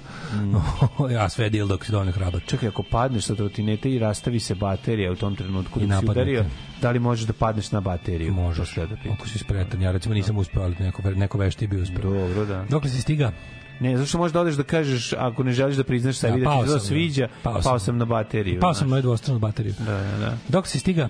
ja 1.15 1.30
sve 1.30 1.49
dildo, 1.49 1.73
ako 1.73 1.85
si 1.85 1.91
dovoljno 1.91 2.11
hrabar. 2.11 2.41
Čekaj, 2.45 2.69
ako 2.69 2.84
padneš 2.91 3.26
sa 3.26 3.35
trotinete 3.35 3.91
i 3.91 3.99
rastavi 3.99 4.39
se 4.39 4.56
baterija 4.56 5.11
u 5.11 5.15
tom 5.15 5.35
trenutku 5.35 5.80
I 5.81 5.88
da 5.88 5.99
si 5.99 6.06
udario, 6.10 6.45
da 6.81 6.91
li 6.91 6.99
možeš 6.99 7.26
da 7.26 7.34
padneš 7.34 7.72
na 7.72 7.81
bateriju? 7.81 8.34
Možeš, 8.34 8.76
da 8.76 9.11
ako 9.14 9.27
si 9.27 9.39
spretan. 9.39 9.81
Ja 9.81 9.91
recimo 9.91 10.15
nisam 10.15 10.38
uspeo, 10.38 10.64
ali 10.64 10.76
neko, 10.80 11.02
neko 11.10 11.38
vešti 11.38 11.68
bi 11.68 11.81
uspeo. 11.81 12.11
Dobro, 12.11 12.45
da. 12.45 12.65
Dokle 12.69 12.89
si 12.89 13.02
stiga? 13.02 13.31
Ne, 13.80 13.98
zašto 13.98 14.18
možeš 14.18 14.34
da 14.34 14.41
odeš 14.41 14.56
da 14.56 14.64
kažeš, 14.64 15.14
ako 15.14 15.44
ne 15.44 15.52
želiš 15.52 15.76
da 15.76 15.84
priznaš 15.84 16.18
sebi 16.18 16.40
da, 16.40 16.45
pao 16.45 16.64
ti 16.64 16.68
se 16.68 16.74
to 16.74 16.80
sam, 16.80 16.88
sviđa, 16.88 17.28
pao 17.44 17.54
pao, 17.54 17.62
sam. 17.62 17.80
sam 17.80 17.98
na 17.98 18.06
bateriju. 18.06 18.60
Pao 18.60 18.74
znaš. 18.74 18.80
sam 18.80 18.90
na 18.90 19.02
dvostranu 19.02 19.40
bateriju. 19.40 19.74
Da, 19.80 19.98
da, 19.98 20.18
da. 20.18 20.38
Dok 20.48 20.68
si 20.68 20.80
stiga? 20.80 21.10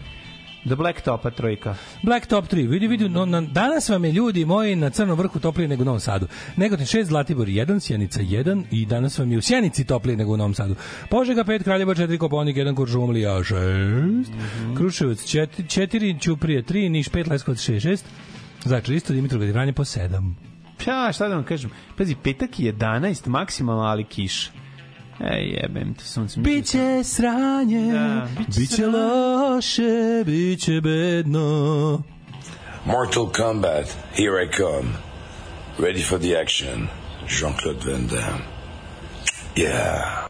The 0.68 0.76
Black 0.76 1.02
Topa 1.02 1.31
trojka. 1.31 1.76
Black 2.03 2.27
Top 2.27 2.45
3. 2.48 2.68
Vidi, 2.69 2.88
vidi, 2.88 3.10
no, 3.10 3.26
na, 3.26 3.41
danas 3.41 3.89
vam 3.89 4.06
je 4.06 4.11
ljudi 4.11 4.45
moji 4.45 4.76
na 4.76 4.89
Crnom 4.89 5.18
vrhu 5.18 5.39
toplije 5.39 5.68
nego 5.68 5.81
u 5.81 5.85
Novom 5.85 5.99
Sadu. 5.99 6.27
Negotin 6.56 6.85
6, 6.85 7.03
Zlatibor 7.03 7.48
1, 7.48 7.80
Sjenica 7.80 8.22
1 8.22 8.64
i 8.72 8.85
danas 8.85 9.19
vam 9.19 9.31
je 9.31 9.38
u 9.38 9.41
Sjenici 9.41 9.85
toplije 9.85 10.18
nego 10.18 10.34
u 10.34 10.38
Novom 10.38 10.53
Sadu. 10.53 10.76
Požega 11.10 11.44
5, 11.44 11.64
Kraljevo 11.64 11.95
4, 11.95 12.18
Koponik 12.18 12.57
1, 12.57 12.76
Kuršumlija 12.76 13.31
6, 13.31 14.26
Kruševac 14.77 15.18
4, 15.18 15.48
4, 15.57 16.22
Ćuprije 16.22 16.64
3, 16.64 16.89
Niš 16.89 17.10
5, 17.10 17.30
Leskovac 17.30 17.60
6, 17.60 17.89
6, 17.89 17.99
Zaječar 18.64 18.95
isto, 18.95 19.14
Dimitrovgrad 19.14 19.49
i 19.49 19.53
Vranje 19.53 19.73
po 19.73 19.84
7. 19.84 20.34
Ja, 20.85 21.11
šta 21.13 21.27
da 21.27 21.35
vam 21.35 21.43
kažem? 21.43 21.69
Pazi, 21.97 22.15
petak 22.15 22.59
je 22.59 22.73
11 22.73 23.27
maksimalno, 23.27 23.81
ali 23.83 24.03
kiša. 24.03 24.51
Ej, 25.21 25.43
jebem 25.53 25.93
ti 25.93 26.03
sunce. 26.03 26.39
mislim 26.39 26.43
Biće 26.55 27.03
sranje, 27.03 27.93
Da, 27.93 28.27
biće 28.37 28.59
biće 28.59 28.75
sranje. 28.75 28.91
loše, 28.91 30.23
biće 30.25 30.81
bedno. 30.81 32.01
Mortal 32.85 33.25
Kombat, 33.27 33.85
here 34.15 34.43
I 34.45 34.57
come. 34.57 34.89
Ready 35.79 36.03
for 36.03 36.19
the 36.19 36.41
action. 36.41 36.87
Jean-Claude 37.27 37.91
Van 37.91 38.07
Damme. 38.07 38.43
Yeah. 39.55 40.27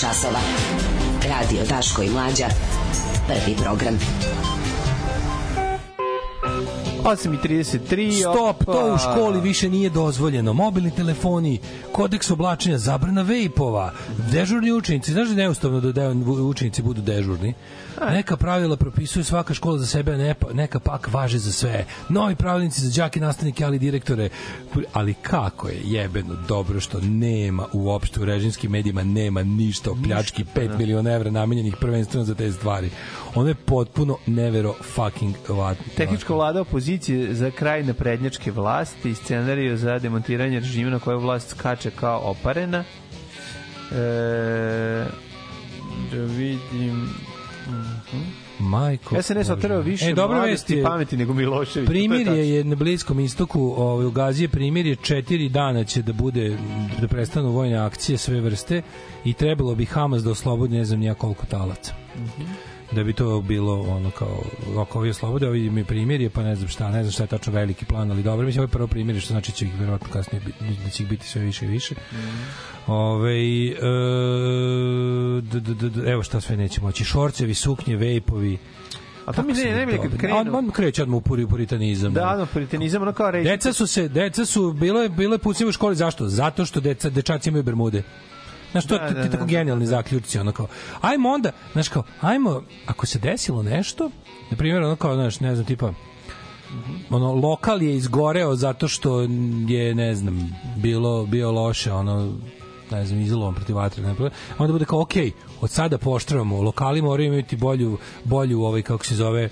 Časova. 0.00 0.40
Radio 1.28 1.62
Daško 1.68 2.02
i 2.02 2.10
Mlađa. 2.10 2.46
Prvi 3.26 3.56
program. 3.56 3.98
8.33 7.04 8.20
Stop, 8.20 8.36
opa. 8.38 8.72
to 8.72 8.94
u 8.94 8.98
školi 8.98 9.40
više 9.40 9.70
nije 9.70 9.90
dozvoljeno. 9.90 10.52
Mobilni 10.52 10.90
telefoni, 10.90 11.60
kodeks 11.92 12.30
oblačenja, 12.30 12.78
zabrana 12.78 13.22
vejpova, 13.22 13.92
dežurni 14.32 14.72
učenici. 14.72 15.12
Znaš 15.12 15.28
da 15.28 15.32
je 15.32 15.36
neustavno 15.36 15.80
da 15.80 16.10
učenici 16.42 16.82
budu 16.82 17.02
dežurni? 17.02 17.54
Neka 18.08 18.36
pravila 18.36 18.76
propisuje 18.76 19.24
svaka 19.24 19.54
škola 19.54 19.78
za 19.78 19.86
sebe, 19.86 20.16
ne 20.16 20.34
pa- 20.34 20.52
neka 20.52 20.80
pak 20.80 21.12
važe 21.12 21.38
za 21.38 21.52
sve. 21.52 21.84
Novi 22.08 22.34
pravilnici 22.34 22.80
za 22.80 23.02
đake, 23.02 23.20
nastavnike, 23.20 23.64
ali 23.64 23.78
direktore. 23.78 24.28
Ali 24.92 25.14
kako 25.14 25.68
je 25.68 25.80
jebeno 25.84 26.36
dobro 26.48 26.80
što 26.80 27.00
nema 27.00 27.66
uopšte 27.72 28.20
u 28.20 28.24
režimskim 28.24 28.70
medijima 28.70 29.02
nema 29.02 29.42
ništa 29.42 29.90
o 29.90 29.96
pljački 30.04 30.44
5 30.54 30.78
miliona 30.78 31.12
evra 31.12 31.30
namenjenih 31.30 31.74
prvenstveno 31.80 32.24
za 32.24 32.34
te 32.34 32.52
stvari. 32.52 32.90
Ono 33.34 33.48
je 33.48 33.54
potpuno 33.54 34.16
nevero 34.26 34.74
fucking 34.82 35.34
vat. 35.48 35.78
Tehnička 35.96 36.34
vlada 36.34 36.60
opozicije 36.60 37.34
za 37.34 37.50
kraj 37.50 37.82
naprednjačke 37.82 38.50
vlasti 38.52 39.10
i 39.10 39.14
scenariju 39.14 39.76
za 39.76 39.98
demontiranje 39.98 40.60
režima 40.60 40.90
na 40.90 40.98
koje 40.98 41.16
vlast 41.16 41.48
skače 41.48 41.90
kao 41.90 42.20
oparena. 42.24 42.84
E, 43.92 45.04
da 46.12 46.22
vidim... 46.22 47.29
Majko. 48.58 49.22
SNS 49.22 49.50
otrao 49.50 49.80
više 49.80 50.10
e, 50.10 50.14
dobra 50.14 50.38
mladosti 50.38 50.74
i 50.74 50.76
je, 50.76 50.84
pameti 50.84 51.16
nego 51.16 51.34
Milošević. 51.34 51.88
To 52.26 52.32
je 52.32 52.50
je 52.50 52.64
na 52.64 52.74
Bliskom 52.74 53.20
istoku, 53.20 53.74
ovaj, 53.76 54.06
u 54.06 54.10
Gazi 54.10 54.44
je 54.44 54.48
primirje, 54.48 54.96
četiri 54.96 55.48
dana 55.48 55.84
će 55.84 56.02
da 56.02 56.12
bude, 56.12 56.56
da 57.00 57.08
prestanu 57.08 57.50
vojne 57.50 57.76
akcije 57.76 58.18
sve 58.18 58.40
vrste 58.40 58.82
i 59.24 59.32
trebalo 59.32 59.74
bi 59.74 59.84
Hamas 59.84 60.22
da 60.22 60.30
oslobodi 60.30 60.76
ne 60.76 60.84
znam 60.84 61.00
nija 61.00 61.14
koliko 61.14 61.46
talaca. 61.46 61.94
Da 62.92 63.04
bi 63.04 63.12
to 63.12 63.40
bilo 63.40 63.80
ono 63.80 64.10
kao, 64.10 64.42
ako 64.78 64.98
ovi 64.98 65.10
oslobode, 65.10 65.48
ovi 65.48 65.70
mi 65.70 65.84
primirje, 65.84 66.30
pa 66.30 66.42
ne 66.42 66.56
znam 66.56 66.68
šta, 66.68 66.90
ne 66.90 67.02
znam 67.02 67.12
šta 67.12 67.22
je 67.22 67.26
tačno 67.26 67.52
veliki 67.52 67.84
plan, 67.84 68.10
ali 68.10 68.22
dobro, 68.22 68.46
mislim 68.46 68.60
ovo 68.60 68.68
je 68.68 68.72
prvo 68.72 68.86
primirje, 68.86 69.20
što 69.20 69.32
znači 69.32 69.52
će 69.52 69.64
ih 69.64 69.80
verovatno 69.80 70.08
kasnije 70.12 70.42
biti, 70.46 70.84
da 70.84 70.90
će 70.90 71.02
ih 71.02 71.08
biti 71.08 71.26
sve 71.26 71.42
više 71.42 71.64
i 71.64 71.68
više. 71.68 71.94
Ove, 72.86 73.66
e, 73.66 73.74
d, 75.42 75.60
d, 75.60 75.88
d, 75.88 76.10
evo 76.10 76.22
šta 76.22 76.40
sve 76.40 76.56
neće 76.56 76.80
moći. 76.80 77.04
Šorcevi, 77.04 77.54
suknje, 77.54 77.96
vejpovi. 77.96 78.58
A 79.26 79.32
to 79.32 79.42
mi 79.42 79.52
ne, 79.52 79.64
ne, 79.64 79.86
ne, 79.86 79.96
kad 79.96 80.12
On, 80.12 80.18
krenu... 80.18 80.58
on 80.58 80.70
kreće 80.70 81.02
odmah 81.02 81.18
u 81.18 81.20
puri, 81.20 81.46
puritanizam. 81.46 82.12
Da, 82.12 82.28
ono, 82.28 82.46
puritanizam, 82.46 83.02
ono 83.02 83.12
kao 83.12 83.30
reći... 83.30 83.48
Deca 83.48 83.72
su 83.72 83.86
se, 83.86 84.08
deca 84.08 84.46
su, 84.46 84.72
bilo 84.72 85.02
je, 85.02 85.08
bilo 85.08 85.34
je 85.34 85.38
pucanje 85.38 85.68
u 85.68 85.72
školi, 85.72 85.96
zašto? 85.96 86.28
Zato 86.28 86.64
što 86.66 86.80
deca, 86.80 87.10
dečaci 87.10 87.48
imaju 87.48 87.62
bermude. 87.62 88.02
Znaš, 88.72 88.86
to 88.86 88.98
Da, 88.98 89.08
ti 89.08 89.14
da, 89.14 89.22
ti 89.22 89.28
da, 89.28 89.32
tako 89.32 89.44
da. 89.44 89.50
genijalni 89.50 89.86
zaključci, 89.86 90.38
ono 90.38 90.52
kao, 90.52 90.66
ajmo 91.00 91.28
onda, 91.28 91.52
znaš 91.72 91.88
kao, 91.88 92.02
ajmo, 92.20 92.62
ako 92.86 93.06
se 93.06 93.18
desilo 93.18 93.62
nešto, 93.62 94.10
na 94.50 94.56
primjer, 94.56 94.82
ono 94.82 94.96
kao, 94.96 95.14
znaš, 95.14 95.40
ne 95.40 95.54
znam, 95.54 95.66
tipa, 95.66 95.92
ono, 97.10 97.34
lokal 97.34 97.82
je 97.82 97.96
izgoreo 97.96 98.56
zato 98.56 98.88
što 98.88 99.20
je, 99.68 99.94
ne 99.94 100.14
znam, 100.14 100.56
bilo, 100.76 101.26
bio 101.26 101.52
loše, 101.52 101.92
ono, 101.92 102.32
ne 102.90 103.06
znam, 103.06 103.20
izolovan 103.20 103.54
protiv 103.54 103.76
vatre, 103.76 104.02
ne, 104.02 104.14
onda 104.58 104.72
bude 104.72 104.84
kao, 104.84 105.00
okej, 105.00 105.32
od 105.60 105.70
sada 105.70 105.98
poštravamo, 105.98 106.62
lokali 106.62 107.02
moraju 107.02 107.34
imati 107.34 107.56
bolju, 107.56 107.98
bolju, 108.24 108.62
ovaj, 108.62 108.82
kako 108.82 109.04
se 109.04 109.14
zove, 109.14 109.48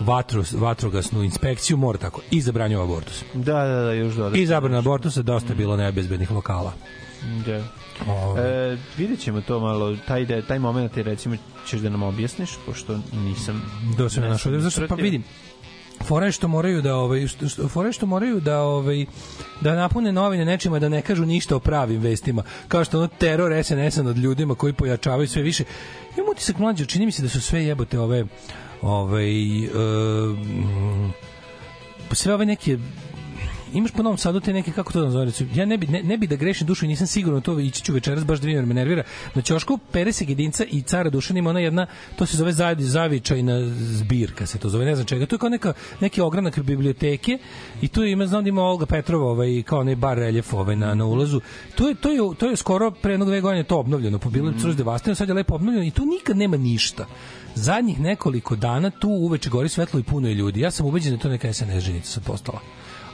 vatru, 0.00 0.44
vatrogasnu 0.52 1.22
inspekciju, 1.22 1.76
mora 1.76 1.98
tako, 1.98 2.20
i 2.30 2.40
zabranjava 2.40 2.84
abortus. 2.84 3.24
Da, 3.34 3.64
da, 3.64 3.82
da, 3.82 3.92
još 3.92 4.14
dobro. 4.14 4.38
I 4.38 4.46
zabrana 4.46 4.78
abortusa, 4.78 5.22
dosta 5.22 5.54
bilo 5.54 5.76
nebezbednih 5.76 6.30
lokala. 6.30 6.72
Da. 7.46 7.81
Ovaj. 8.06 8.72
E, 8.72 8.78
vidjet 8.98 9.20
ćemo 9.20 9.40
to 9.40 9.60
malo, 9.60 9.96
taj, 9.96 10.24
de, 10.24 10.42
taj 10.42 10.58
moment 10.58 10.92
ti 10.92 11.02
recimo 11.02 11.36
ćeš 11.66 11.80
da 11.80 11.90
nam 11.90 12.02
objasniš, 12.02 12.50
pošto 12.66 12.98
nisam... 13.12 13.62
Do 13.98 14.08
se 14.08 14.20
ne 14.20 14.28
našao. 14.28 14.60
Zašto 14.60 14.86
pa 14.88 14.94
vidim. 14.94 15.24
Fora 16.02 16.26
je 16.26 16.32
što 16.32 16.48
moraju 16.48 16.82
da 16.82 16.96
ovaj 16.96 17.26
što, 17.26 17.48
što 17.92 18.06
je 18.06 18.08
moraju 18.08 18.40
da 18.40 18.60
ovaj 18.60 19.06
da 19.60 19.74
napune 19.74 20.12
novine 20.12 20.44
nečima 20.44 20.78
da 20.78 20.88
ne 20.88 21.02
kažu 21.02 21.24
ništa 21.24 21.56
o 21.56 21.60
pravim 21.60 22.00
vestima, 22.00 22.42
kao 22.68 22.84
što 22.84 22.98
ono 22.98 23.08
teror 23.18 23.64
SNS-a 23.64 24.02
nad 24.02 24.18
ljudima 24.18 24.54
koji 24.54 24.72
pojačavaju 24.72 25.28
sve 25.28 25.42
više. 25.42 25.64
Imam 26.16 26.30
utisak 26.30 26.58
mlađe, 26.58 26.86
čini 26.86 27.06
mi 27.06 27.12
se 27.12 27.22
da 27.22 27.28
su 27.28 27.40
sve 27.40 27.64
jebote 27.64 27.98
ove 27.98 28.24
ovaj 28.82 29.66
um, 29.66 31.12
sve 32.12 32.34
ove 32.34 32.46
neke 32.46 32.78
imaš 33.72 33.90
po 33.90 34.02
Novom 34.02 34.18
Sadu 34.18 34.40
te 34.40 34.52
neke 34.52 34.72
kako 34.72 34.92
to 34.92 35.00
da 35.00 35.06
nazove 35.06 35.32
ja 35.54 35.64
ne 35.64 35.78
bi 35.78 35.86
ne, 35.86 36.02
ne 36.02 36.18
bi 36.18 36.26
da 36.26 36.36
grešim 36.36 36.66
dušu 36.66 36.84
i 36.84 36.88
nisam 36.88 37.06
siguran 37.06 37.42
to 37.42 37.60
ići 37.60 37.82
ću 37.82 37.92
večeras 37.92 38.24
baš 38.24 38.38
da 38.38 38.46
vidim 38.46 38.58
jer 38.58 38.66
me 38.66 38.74
nervira 38.74 39.02
na 39.34 39.42
ćošku 39.42 39.78
Pere 39.92 40.12
Segedinca 40.12 40.64
i 40.64 40.82
Cara 40.82 41.10
Dušan 41.10 41.36
ima 41.36 41.50
ona 41.50 41.60
jedna 41.60 41.86
to 42.16 42.26
se 42.26 42.36
zove 42.36 42.52
zajedno 42.52 42.86
zavičajna 42.86 43.60
zbirka 43.76 44.46
se 44.46 44.58
to 44.58 44.68
zove 44.68 44.84
ne 44.84 44.94
znam 44.94 45.06
čega. 45.06 45.26
To 45.26 45.34
je 45.34 45.38
kao 45.38 45.48
neka 45.48 45.72
neki 46.00 46.20
ogranak 46.20 46.58
biblioteke 46.58 47.38
i 47.82 47.88
tu 47.88 48.04
ima 48.04 48.26
znam 48.26 48.44
da 48.44 48.48
ima 48.48 48.62
Olga 48.62 48.86
Petrova 48.86 49.30
ovaj 49.30 49.62
kao 49.62 49.80
onaj 49.80 49.96
bar 49.96 50.18
reljef 50.18 50.54
ovaj 50.54 50.76
na 50.76 50.94
na 50.94 51.04
ulazu. 51.04 51.40
To 51.74 51.88
je 51.88 51.94
to 51.94 52.10
je 52.10 52.18
to 52.38 52.46
je 52.46 52.56
skoro 52.56 52.90
pre 52.90 53.12
jednog 53.12 53.28
dve 53.28 53.40
godine 53.40 53.64
to 53.64 53.78
obnovljeno 53.78 54.18
po 54.18 54.30
bilo 54.30 54.50
mm. 54.50 54.76
devastirano 54.76 55.14
sad 55.14 55.28
je 55.28 55.34
lepo 55.34 55.54
obnovljeno 55.54 55.86
i 55.86 55.90
tu 55.90 56.06
nikad 56.06 56.36
nema 56.36 56.56
ništa. 56.56 57.06
Zadnjih 57.54 58.00
nekoliko 58.00 58.56
dana 58.56 58.90
tu 58.90 59.08
uveče 59.08 59.50
gori 59.50 59.68
svetlo 59.68 60.00
i 60.00 60.02
puno 60.02 60.28
je 60.28 60.34
ljudi. 60.34 60.60
Ja 60.60 60.70
sam 60.70 60.86
ubeđen 60.86 61.12
da 61.12 61.18
to 61.18 61.28
neka 61.28 61.52
SNS 61.52 61.84
ženica 61.84 62.10
sad 62.10 62.24
postala 62.24 62.60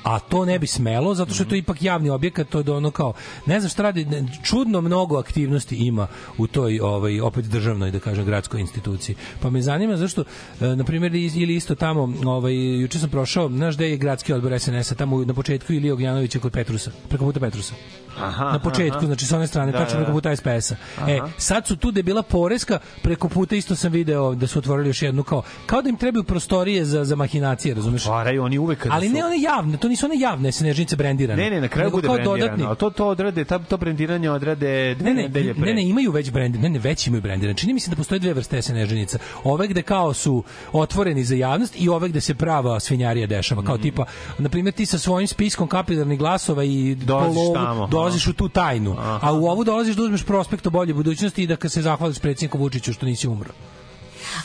a 0.09 0.18
to 0.18 0.44
ne 0.44 0.59
bi 0.59 0.66
smelo 0.66 1.14
zato 1.14 1.35
što 1.35 1.43
je 1.43 1.48
to 1.48 1.55
ipak 1.55 1.82
javni 1.82 2.10
objekat 2.10 2.48
to 2.48 2.59
je 2.59 2.64
da 2.64 2.74
ono 2.74 2.90
kao 2.90 3.12
ne 3.47 3.60
znam 3.60 3.70
šta 3.70 3.82
radi 3.82 4.05
ne, 4.05 4.26
čudno 4.43 4.80
mnogo 4.80 5.18
aktivnosti 5.18 5.76
ima 5.76 6.06
u 6.39 6.47
toj 6.47 6.80
ovaj 6.80 7.20
opet 7.20 7.44
državnoj 7.44 7.90
da 7.90 7.98
kažem 7.98 8.24
gradskoj 8.24 8.60
instituciji. 8.60 9.16
Pa 9.40 9.51
me 9.51 9.62
zanima 9.62 9.97
zašto 9.97 10.24
e, 10.60 10.76
na 10.76 10.85
primjer 10.85 11.14
ili 11.14 11.56
isto 11.56 11.74
tamo 11.74 12.14
ovaj 12.24 12.80
juče 12.80 12.98
sam 12.98 13.10
prošao 13.10 13.48
znaš 13.48 13.76
da 13.76 13.85
je 13.85 13.97
gradski 13.97 14.32
odbor 14.32 14.60
SNS-a 14.60 14.94
tamo 14.94 15.24
na 15.24 15.35
početku 15.35 15.72
ili 15.72 15.90
Ognjanovića 15.90 16.39
kod 16.39 16.52
Petrusa 16.52 16.90
preko 17.09 17.24
puta 17.24 17.40
Petrusa 17.40 17.74
Aha, 18.20 18.45
na 18.45 18.59
početku, 18.61 18.97
aha. 18.97 19.07
znači 19.07 19.27
sa 19.27 19.36
one 19.36 19.47
strane, 19.47 19.73
Da, 19.73 19.78
tačno 19.78 19.95
da, 19.95 19.99
da. 19.99 20.05
preko 20.05 20.12
puta 20.12 20.36
SPS-a. 20.36 20.74
E, 21.09 21.20
sad 21.39 21.66
su 21.66 21.77
tu 21.77 21.90
da 21.90 21.99
je 21.99 22.05
bila 22.05 22.23
poreska, 22.23 22.78
preko 23.03 23.28
puta 23.28 23.57
isto 23.57 23.77
sam 23.77 23.93
video 23.93 24.35
da 24.35 24.47
su 24.47 24.59
otvorili 24.59 24.89
još 24.89 25.03
jednu 25.03 25.23
kao, 25.23 25.43
kao 25.66 25.82
da 25.82 25.89
im 25.89 25.97
trebaju 25.97 26.24
prostorije 26.24 26.85
za, 26.85 27.05
za 27.05 27.16
mahinacije, 27.16 27.74
razumeš? 27.74 28.03
Otvaraju 28.03 28.43
oni 28.43 28.59
uvek 28.59 28.78
kada 28.78 28.95
Ali 28.95 29.09
su... 29.09 29.15
ne 29.15 29.24
one 29.24 29.40
javne, 29.40 29.77
to 29.77 29.89
nisu 29.89 30.07
one 30.07 30.19
javne 30.19 30.53
snežnice 30.53 30.97
brendirane. 30.97 31.43
Ne, 31.43 31.51
ne, 31.51 31.61
na 31.61 31.69
kraju 31.69 31.90
bude 31.90 32.09
brendirano. 32.09 32.36
dodatni- 32.39 32.66
A 32.66 32.74
to, 32.74 32.90
to 32.90 33.09
odrade, 33.09 33.45
ta, 33.45 33.59
to 33.59 33.77
brendiranje 33.77 34.31
odrade 34.31 34.59
dve 34.95 35.05
Ne, 35.05 35.15
ne, 35.15 35.23
nedelje 35.23 35.55
pre. 35.55 35.66
ne, 35.66 35.74
ne, 35.74 35.82
imaju 35.85 36.11
već 36.12 36.31
brend, 36.31 36.57
ne, 36.57 36.69
ne, 36.69 36.78
već 36.78 37.07
imaju 37.07 37.23
brendirane. 37.23 37.57
Čini 37.57 37.73
mi 37.73 37.81
se 37.81 37.90
da 37.90 37.97
postoje 37.97 38.19
dve 38.19 38.32
vrste 38.32 38.62
snežnica. 38.62 39.19
Ove 39.45 39.69
gde 39.69 39.82
kao 39.82 40.15
su 40.15 40.43
otvoreni 40.73 41.24
za 41.24 41.35
javnost 41.36 41.74
i 41.77 41.89
ove 41.89 42.09
gde 42.09 42.20
se 42.20 42.35
prava 42.35 42.81
svinjarija 42.81 43.27
dešava. 43.27 43.62
Kao 43.62 43.78
tipa, 43.78 44.05
na 44.39 44.49
primjer, 44.49 44.74
ti 44.74 44.86
sa 44.86 44.99
svojim 44.99 45.28
spiskom 45.28 45.69
kapilarnih 45.69 46.19
glasova 46.19 46.65
i 46.65 46.95
Dolaziš 46.95 47.43
tamo. 47.55 47.86
Dolaziš 48.09 48.26
u 48.26 48.32
tu 48.32 48.48
tajnu. 48.48 48.97
Aha. 48.98 49.18
A 49.22 49.32
u 49.32 49.47
ovu 49.47 49.64
dolaziš 49.64 49.97
da 49.97 50.02
uzmeš 50.02 50.22
prospekt 50.22 50.66
o 50.66 50.70
bolje 50.70 50.94
budućnosti 50.94 51.43
i 51.43 51.47
da 51.47 51.68
se 51.68 51.82
zahvališ 51.82 52.18
predsjedniku 52.18 52.59
Vučiću 52.59 52.93
što 52.93 53.06
nisi 53.06 53.28
umro. 53.28 53.51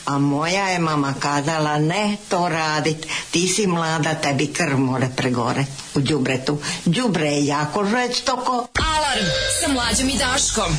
A 0.04 0.18
moja 0.18 0.68
je 0.68 0.78
mama 0.78 1.14
kazala 1.20 1.78
ne 1.78 2.16
to 2.28 2.48
radit, 2.48 3.06
ti 3.30 3.48
si 3.48 3.66
mlada, 3.66 4.14
tebi 4.14 4.46
krv 4.46 4.78
more 4.78 5.08
pregore 5.16 5.64
u 5.94 6.00
đubretu. 6.00 6.58
Đubre 6.84 7.26
je 7.26 7.46
jako 7.46 7.84
žestoko. 7.84 8.66
Alarm 8.96 9.26
sa 9.60 9.72
mlađom 9.72 10.08
i 10.08 10.18
Daškom. 10.18 10.76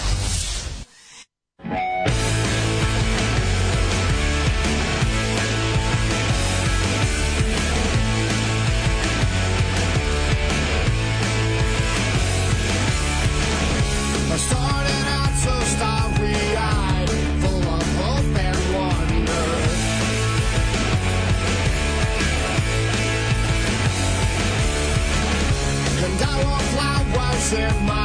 Flowers 27.46 27.78
in 27.78 27.86
my 27.86 28.05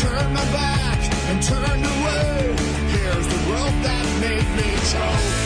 turned 0.00 0.32
my 0.32 0.44
back 0.50 0.98
and 1.28 1.42
turned 1.42 1.84
away. 1.84 2.56
Here's 2.94 3.26
the 3.28 3.50
world 3.50 3.76
that 3.84 4.06
made 4.20 4.48
me 4.56 4.68
choke. 4.90 5.39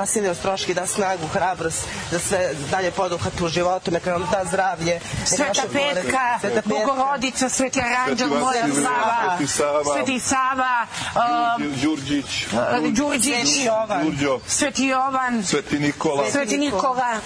Vasilije 0.00 0.30
Ostroški 0.30 0.74
da 0.74 0.86
snagu, 0.86 1.26
hrabrost, 1.26 1.84
da 2.10 2.18
sve 2.18 2.50
dalje 2.70 2.90
poduhat 2.90 3.40
u 3.40 3.48
životu, 3.48 3.90
neka 3.90 4.10
nam 4.10 4.28
da 4.32 4.44
zdravlje. 4.48 5.00
Sveta 5.26 5.62
Petka, 5.72 6.38
Sveta 6.40 6.62
Petka, 6.62 6.68
Bogorodica, 6.68 7.48
Sveti 7.48 7.80
Aranđel, 7.80 8.28
Moja 8.28 8.66
Sava, 9.46 9.84
Sveti 9.94 10.20
Sava, 10.20 10.86
um, 11.56 11.72
Đurđić, 11.82 12.46
Đurđić, 12.92 13.48
Sveti 13.48 13.64
Jovan, 13.64 14.40
Sveti 14.46 14.86
Jovan, 14.86 15.44
Sveti 15.44 15.78
Nikola, 15.78 16.30
Sveti 16.30 16.58
Nikola, 16.58 17.16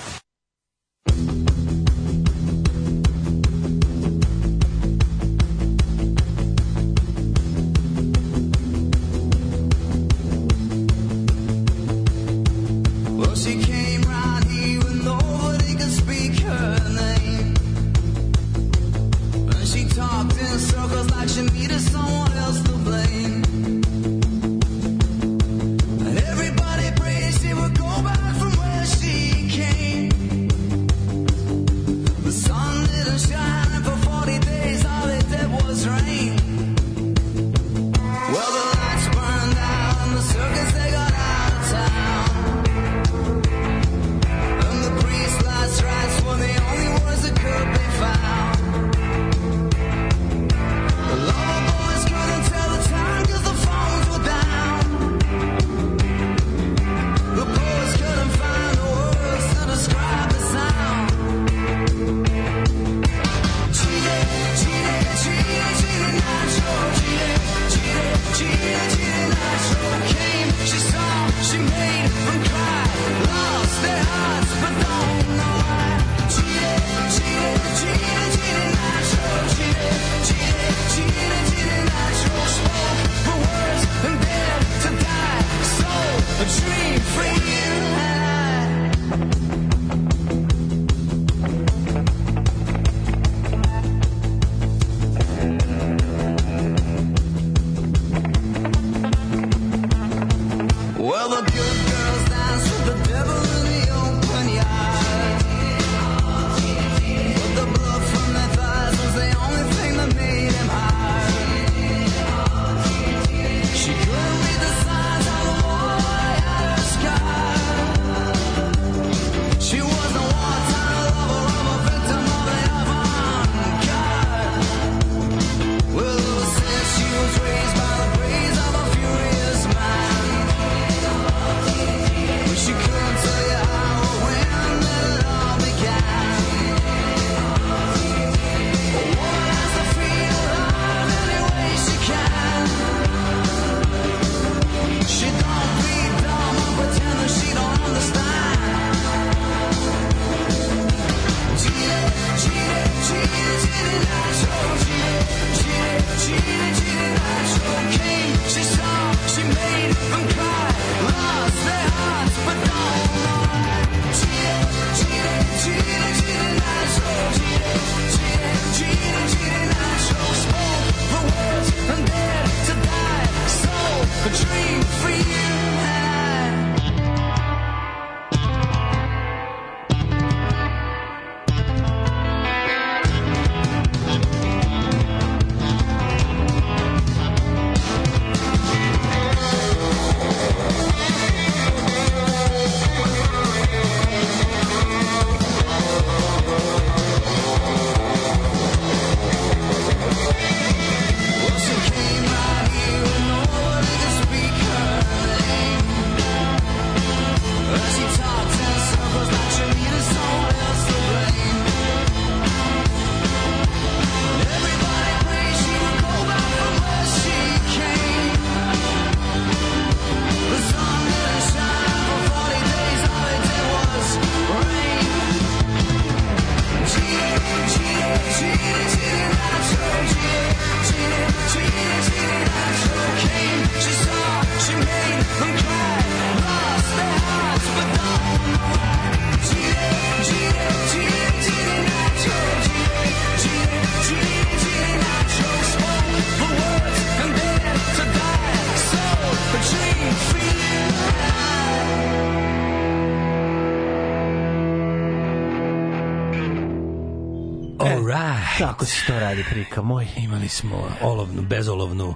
Radi, 259.34 259.44
prika 259.50 259.82
moj. 259.82 260.06
Imali 260.16 260.48
smo 260.48 260.88
olovnu, 261.02 261.42
bezolovnu, 261.42 262.14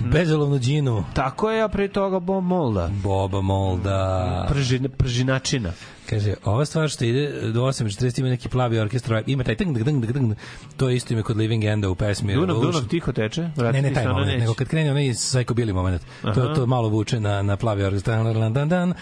bezolovnu 0.00 0.58
džinu. 0.58 1.04
Tako 1.14 1.50
je, 1.50 1.62
a 1.62 1.68
pre 1.68 1.88
toga 1.88 2.18
Bob 2.18 2.44
Molda. 2.44 2.90
Boba 3.02 3.40
Molda. 3.40 4.46
Pržin, 4.48 4.88
pržinačina. 4.98 5.72
Kaže, 6.10 6.34
ova 6.44 6.64
stvar 6.64 6.88
što 6.88 7.04
ide 7.04 7.50
do 7.52 7.62
8.40 7.62 8.20
ima 8.20 8.28
neki 8.28 8.48
plavi 8.48 8.78
orkestar, 8.78 9.22
ima 9.26 9.44
taj 9.44 9.56
tng, 9.56 9.78
tng, 9.78 9.84
tng, 9.84 10.12
tng, 10.12 10.34
to 10.78 10.88
je 10.88 10.96
isto 10.96 11.14
ime 11.14 11.22
kod 11.22 11.36
Living 11.36 11.64
Enda 11.64 11.90
u 11.90 11.94
pesmi. 11.94 12.34
Dunav, 12.34 12.46
Revolution. 12.46 12.72
Dunav 12.72 12.88
tiho 12.88 13.12
teče. 13.12 13.50
Ne, 13.72 13.82
ne 13.82 13.94
taj 13.94 14.08
moment, 14.08 14.26
neće. 14.26 14.38
nego 14.38 14.54
kad 14.54 14.68
krene 14.68 14.90
onaj 14.90 15.04
Billy 15.58 15.72
moment. 15.72 16.02
To, 16.22 16.28
Aha. 16.28 16.54
to 16.54 16.66
malo 16.66 16.88
vuče 16.88 17.20
na, 17.20 17.42
na 17.42 17.56
plavi 17.56 17.84
orkestar. 17.84 18.24
Dan, 18.24 18.52
dan, 18.52 18.52
dan, 18.52 18.68
dan, 18.68 18.94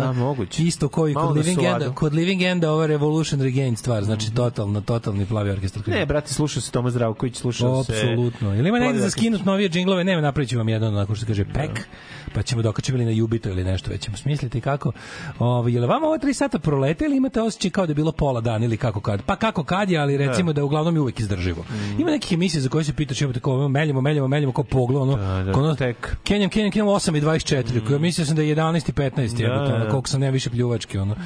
Da, 0.00 0.12
moguće. 0.12 0.62
Isto 0.62 0.88
koji 0.88 1.14
kod 1.14 1.36
na 1.36 1.42
Living. 1.42 1.58
Enda, 1.62 1.94
kod 1.94 2.14
Living 2.14 2.42
Enda 2.42 2.72
ova 2.72 2.86
Revolution 2.86 3.40
Regain 3.40 3.76
stvar, 3.76 4.04
znači 4.04 4.34
totalno, 4.34 4.80
totalni 4.80 5.26
plavi 5.26 5.50
orkestar. 5.50 5.82
Ne, 5.88 6.06
brate, 6.06 6.32
slušao 6.32 6.62
se 6.62 6.70
Toma 6.70 6.90
Zdravković, 6.90 7.36
slušao 7.36 7.84
se... 7.84 7.92
Apsolutno. 7.92 8.54
Ili 8.54 8.68
ima 8.68 8.78
negde 8.78 9.00
za 9.00 9.10
skinut 9.10 9.44
novije 9.44 9.68
džinglove, 9.68 10.04
nema, 10.04 10.20
napravit 10.20 10.50
ću 10.50 10.58
vam 10.58 10.68
jedan 10.68 10.94
onako 10.94 11.14
što 11.14 11.20
se 11.20 11.26
kaže 11.26 11.44
pek, 11.44 11.86
pa 12.34 12.42
ćemo 12.42 12.62
dokačemo 12.62 12.98
ili 12.98 13.04
na 13.04 13.10
Jubito 13.10 13.48
ili 13.48 13.64
nešto, 13.64 13.90
već 13.90 14.00
ćemo 14.00 14.16
smisliti 14.16 14.60
kako. 14.60 14.92
Ovo, 15.38 15.68
je 15.68 15.80
li 15.80 15.86
vama 15.86 16.06
ovo 16.06 16.18
tri 16.18 16.34
sata 16.34 16.58
prolete 16.58 17.04
ili 17.04 17.16
imate 17.16 17.42
osjećaj 17.42 17.70
kao 17.70 17.86
da 17.86 17.90
je 17.90 17.94
bilo 17.94 18.12
pola 18.12 18.40
dana 18.40 18.64
ili 18.64 18.76
kako 18.76 19.00
kad? 19.00 19.22
Pa 19.22 19.36
kako 19.36 19.64
kad 19.64 19.90
je, 19.90 19.98
ali 19.98 20.16
recimo 20.16 20.52
da, 20.52 20.60
je 20.60 20.64
uglavnom 20.74 20.94
je 20.94 21.00
uvek 21.00 21.20
izdrživo. 21.20 21.64
Ima 21.98 22.10
nekih 22.10 22.32
emisija 22.32 22.60
za 22.60 22.68
koje 22.68 22.84
se 22.84 22.92
pitaš, 22.92 23.20
imate 23.20 23.40
kao 23.40 23.68
meljemo, 23.68 24.00
meljemo, 24.00 24.28
meljemo, 24.28 24.52
kao 24.52 24.64
pogled, 24.64 25.02
ono, 25.02 25.16
Da, 25.16 25.42
da, 25.42 25.58
ono, 25.58 25.74
tek. 25.74 26.16
Kenjam, 26.24 26.50
kenjam, 26.50 26.70
kenjam 26.70 26.86
8 26.88 27.16
i 27.16 27.20
24, 27.20 27.86
koja 27.86 27.98
mislio 27.98 28.26
sam 28.26 28.36
da 28.36 28.42
je 28.42 28.56
11 28.56 28.88
i 28.88 28.92
15, 28.92 29.10
Da, 29.36 29.42
jebote, 29.42 29.72
ono, 29.74 29.84
da. 29.84 29.90
koliko 29.90 30.08
sam 30.08 30.20
ne 30.20 30.30
više 30.30 30.50
pljuvački, 30.50 30.98
ono. 30.98 31.16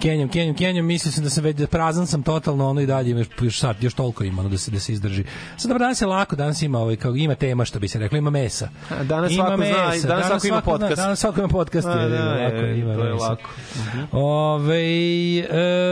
Kenjam, 0.00 0.28
kenjam, 0.28 0.54
kenjam, 0.54 0.86
mislio 0.86 1.12
sam 1.12 1.24
da 1.24 1.30
sam 1.30 1.44
već 1.44 1.56
da 1.56 1.66
prazan 1.66 2.06
sam 2.06 2.22
totalno, 2.22 2.68
ono 2.68 2.80
i 2.80 2.86
dalje 2.86 3.10
ima 3.10 3.24
još, 3.40 3.60
sat, 3.60 3.82
još 3.82 3.94
toliko 3.94 4.24
ima, 4.24 4.40
ono, 4.40 4.48
da 4.48 4.58
se 4.58 4.70
da 4.70 4.78
se 4.80 4.92
izdrži. 4.92 5.24
Sad 5.56 5.68
dobro, 5.68 5.78
danas 5.78 6.00
je 6.00 6.06
lako, 6.06 6.36
danas 6.36 6.62
ima 6.62 6.78
ovaj 6.78 6.96
kao 6.96 7.16
ima 7.16 7.34
tema 7.34 7.64
što 7.64 7.78
bi 7.78 7.88
se 7.88 7.98
reklo, 7.98 8.18
ima 8.18 8.30
mesa. 8.30 8.68
A, 8.90 9.04
danas 9.04 9.32
ima 9.32 9.44
svako 9.46 9.62
zna, 9.98 10.08
danas 10.08 10.26
svako 10.26 10.46
ima 10.46 10.60
podcast. 10.60 10.96
Danas 10.96 11.18
svako 11.20 11.40
ima 11.40 11.48
podcast, 11.48 11.86
A, 11.86 11.90
je, 11.92 12.08
da, 12.08 12.24
lako, 12.24 12.56
je, 12.56 12.78
ima 12.78 12.94
to 12.94 13.04
je 13.04 13.12
mesa. 13.12 13.24
lako. 13.24 13.50
Mhm. 13.76 14.00
Ove, 14.12 14.80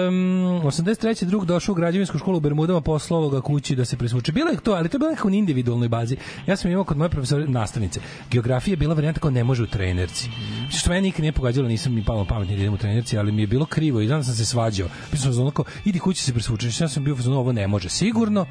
um, 0.08 0.14
83. 0.62 1.24
drug 1.24 1.44
došao 1.44 1.72
u 1.72 1.76
građevinsku 1.76 2.18
školu 2.18 2.36
u 2.36 2.40
Bermudama, 2.40 2.80
poslao 2.98 3.28
ga 3.28 3.40
kući 3.40 3.76
da 3.76 3.84
se 3.84 3.96
presvuče. 3.96 4.32
Bilo 4.32 4.50
je 4.50 4.56
to, 4.60 4.72
ali 4.72 4.88
to 4.88 4.96
je 4.96 4.98
bilo 4.98 5.10
nekako 5.10 5.30
na 5.30 5.36
individualnoj 5.36 5.88
bazi. 5.88 6.16
Ja 6.46 6.56
sam 6.56 6.70
imao 6.70 6.84
kod 6.84 6.96
moje 6.96 7.10
profesore 7.10 7.46
nastavnice. 7.46 8.00
Geografija 8.30 8.72
je 8.72 8.76
bila 8.76 8.94
varijanta 8.94 9.20
kao 9.20 9.30
ne 9.30 9.44
može 9.44 9.62
u 9.62 9.66
trenerci. 9.66 10.30
Što 10.70 10.90
mene 10.90 11.02
nikad 11.02 11.20
nije 11.20 11.32
pogađalo, 11.32 11.68
nisam 11.68 11.94
ni 11.94 12.04
palo 12.04 12.18
na 12.18 12.28
pamet 12.28 12.48
ni 12.48 12.56
da 12.56 12.62
idem 12.62 12.74
u 12.74 12.78
trenerci, 12.78 13.18
ali 13.18 13.32
mi 13.32 13.42
je 13.42 13.46
bilo 13.46 13.66
krivo 13.66 14.00
i 14.00 14.06
znam 14.06 14.20
da 14.20 14.24
sam 14.24 14.34
se 14.34 14.46
svađao. 14.46 14.88
Pisao 15.10 15.32
sam 15.32 15.42
onako, 15.42 15.64
idi 15.84 15.98
kući 15.98 16.22
se 16.22 16.32
presvučeš. 16.32 16.80
Ja 16.80 16.88
sam 16.88 17.04
bio 17.04 17.16
ono, 17.26 17.38
ovo 17.38 17.52
ne 17.52 17.68
može 17.68 17.88
sigurno. 17.88 18.46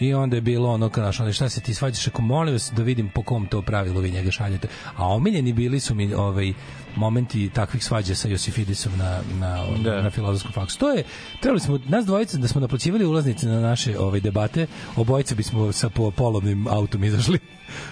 I 0.00 0.14
onda 0.14 0.36
je 0.36 0.40
bilo 0.40 0.70
ono, 0.70 0.88
kao 0.88 1.04
znaš, 1.04 1.20
onda 1.20 1.32
šta 1.32 1.48
se 1.48 1.60
ti 1.60 1.74
svađaš, 1.74 2.06
ako 2.08 2.22
molim 2.22 2.54
vas 2.54 2.72
da 2.76 2.82
vidim 2.82 3.08
po 3.08 3.22
kom 3.22 3.46
to 3.46 3.62
pravilu 3.62 4.00
vi 4.00 4.10
njega 4.10 4.30
šaljete. 4.30 4.68
A 4.96 5.08
omiljeni 5.08 5.52
bili 5.52 5.80
su 5.80 5.94
mi 5.94 6.14
ovaj, 6.14 6.52
momenti 6.96 7.50
takvih 7.50 7.84
svađa 7.84 8.14
sa 8.14 8.28
Josifidisom 8.28 8.92
na, 8.98 9.20
na, 9.40 9.64
Da. 9.84 10.02
na 10.02 10.10
filozofskom 10.10 10.52
faksu. 10.52 10.78
To 10.78 10.92
je, 10.92 11.04
trebali 11.40 11.60
smo, 11.60 11.78
nas 11.88 12.06
dvojica, 12.06 12.38
da 12.38 12.48
smo 12.48 12.60
naplaćivali 12.60 13.06
ulaznice 13.06 13.46
na 13.46 13.60
naše 13.60 13.98
ove 13.98 14.20
debate, 14.20 14.66
obojice 14.96 15.34
bismo 15.34 15.72
sa 15.72 15.88
po 15.88 16.10
polovnim 16.10 16.66
autom 16.68 17.04
izašli. 17.04 17.38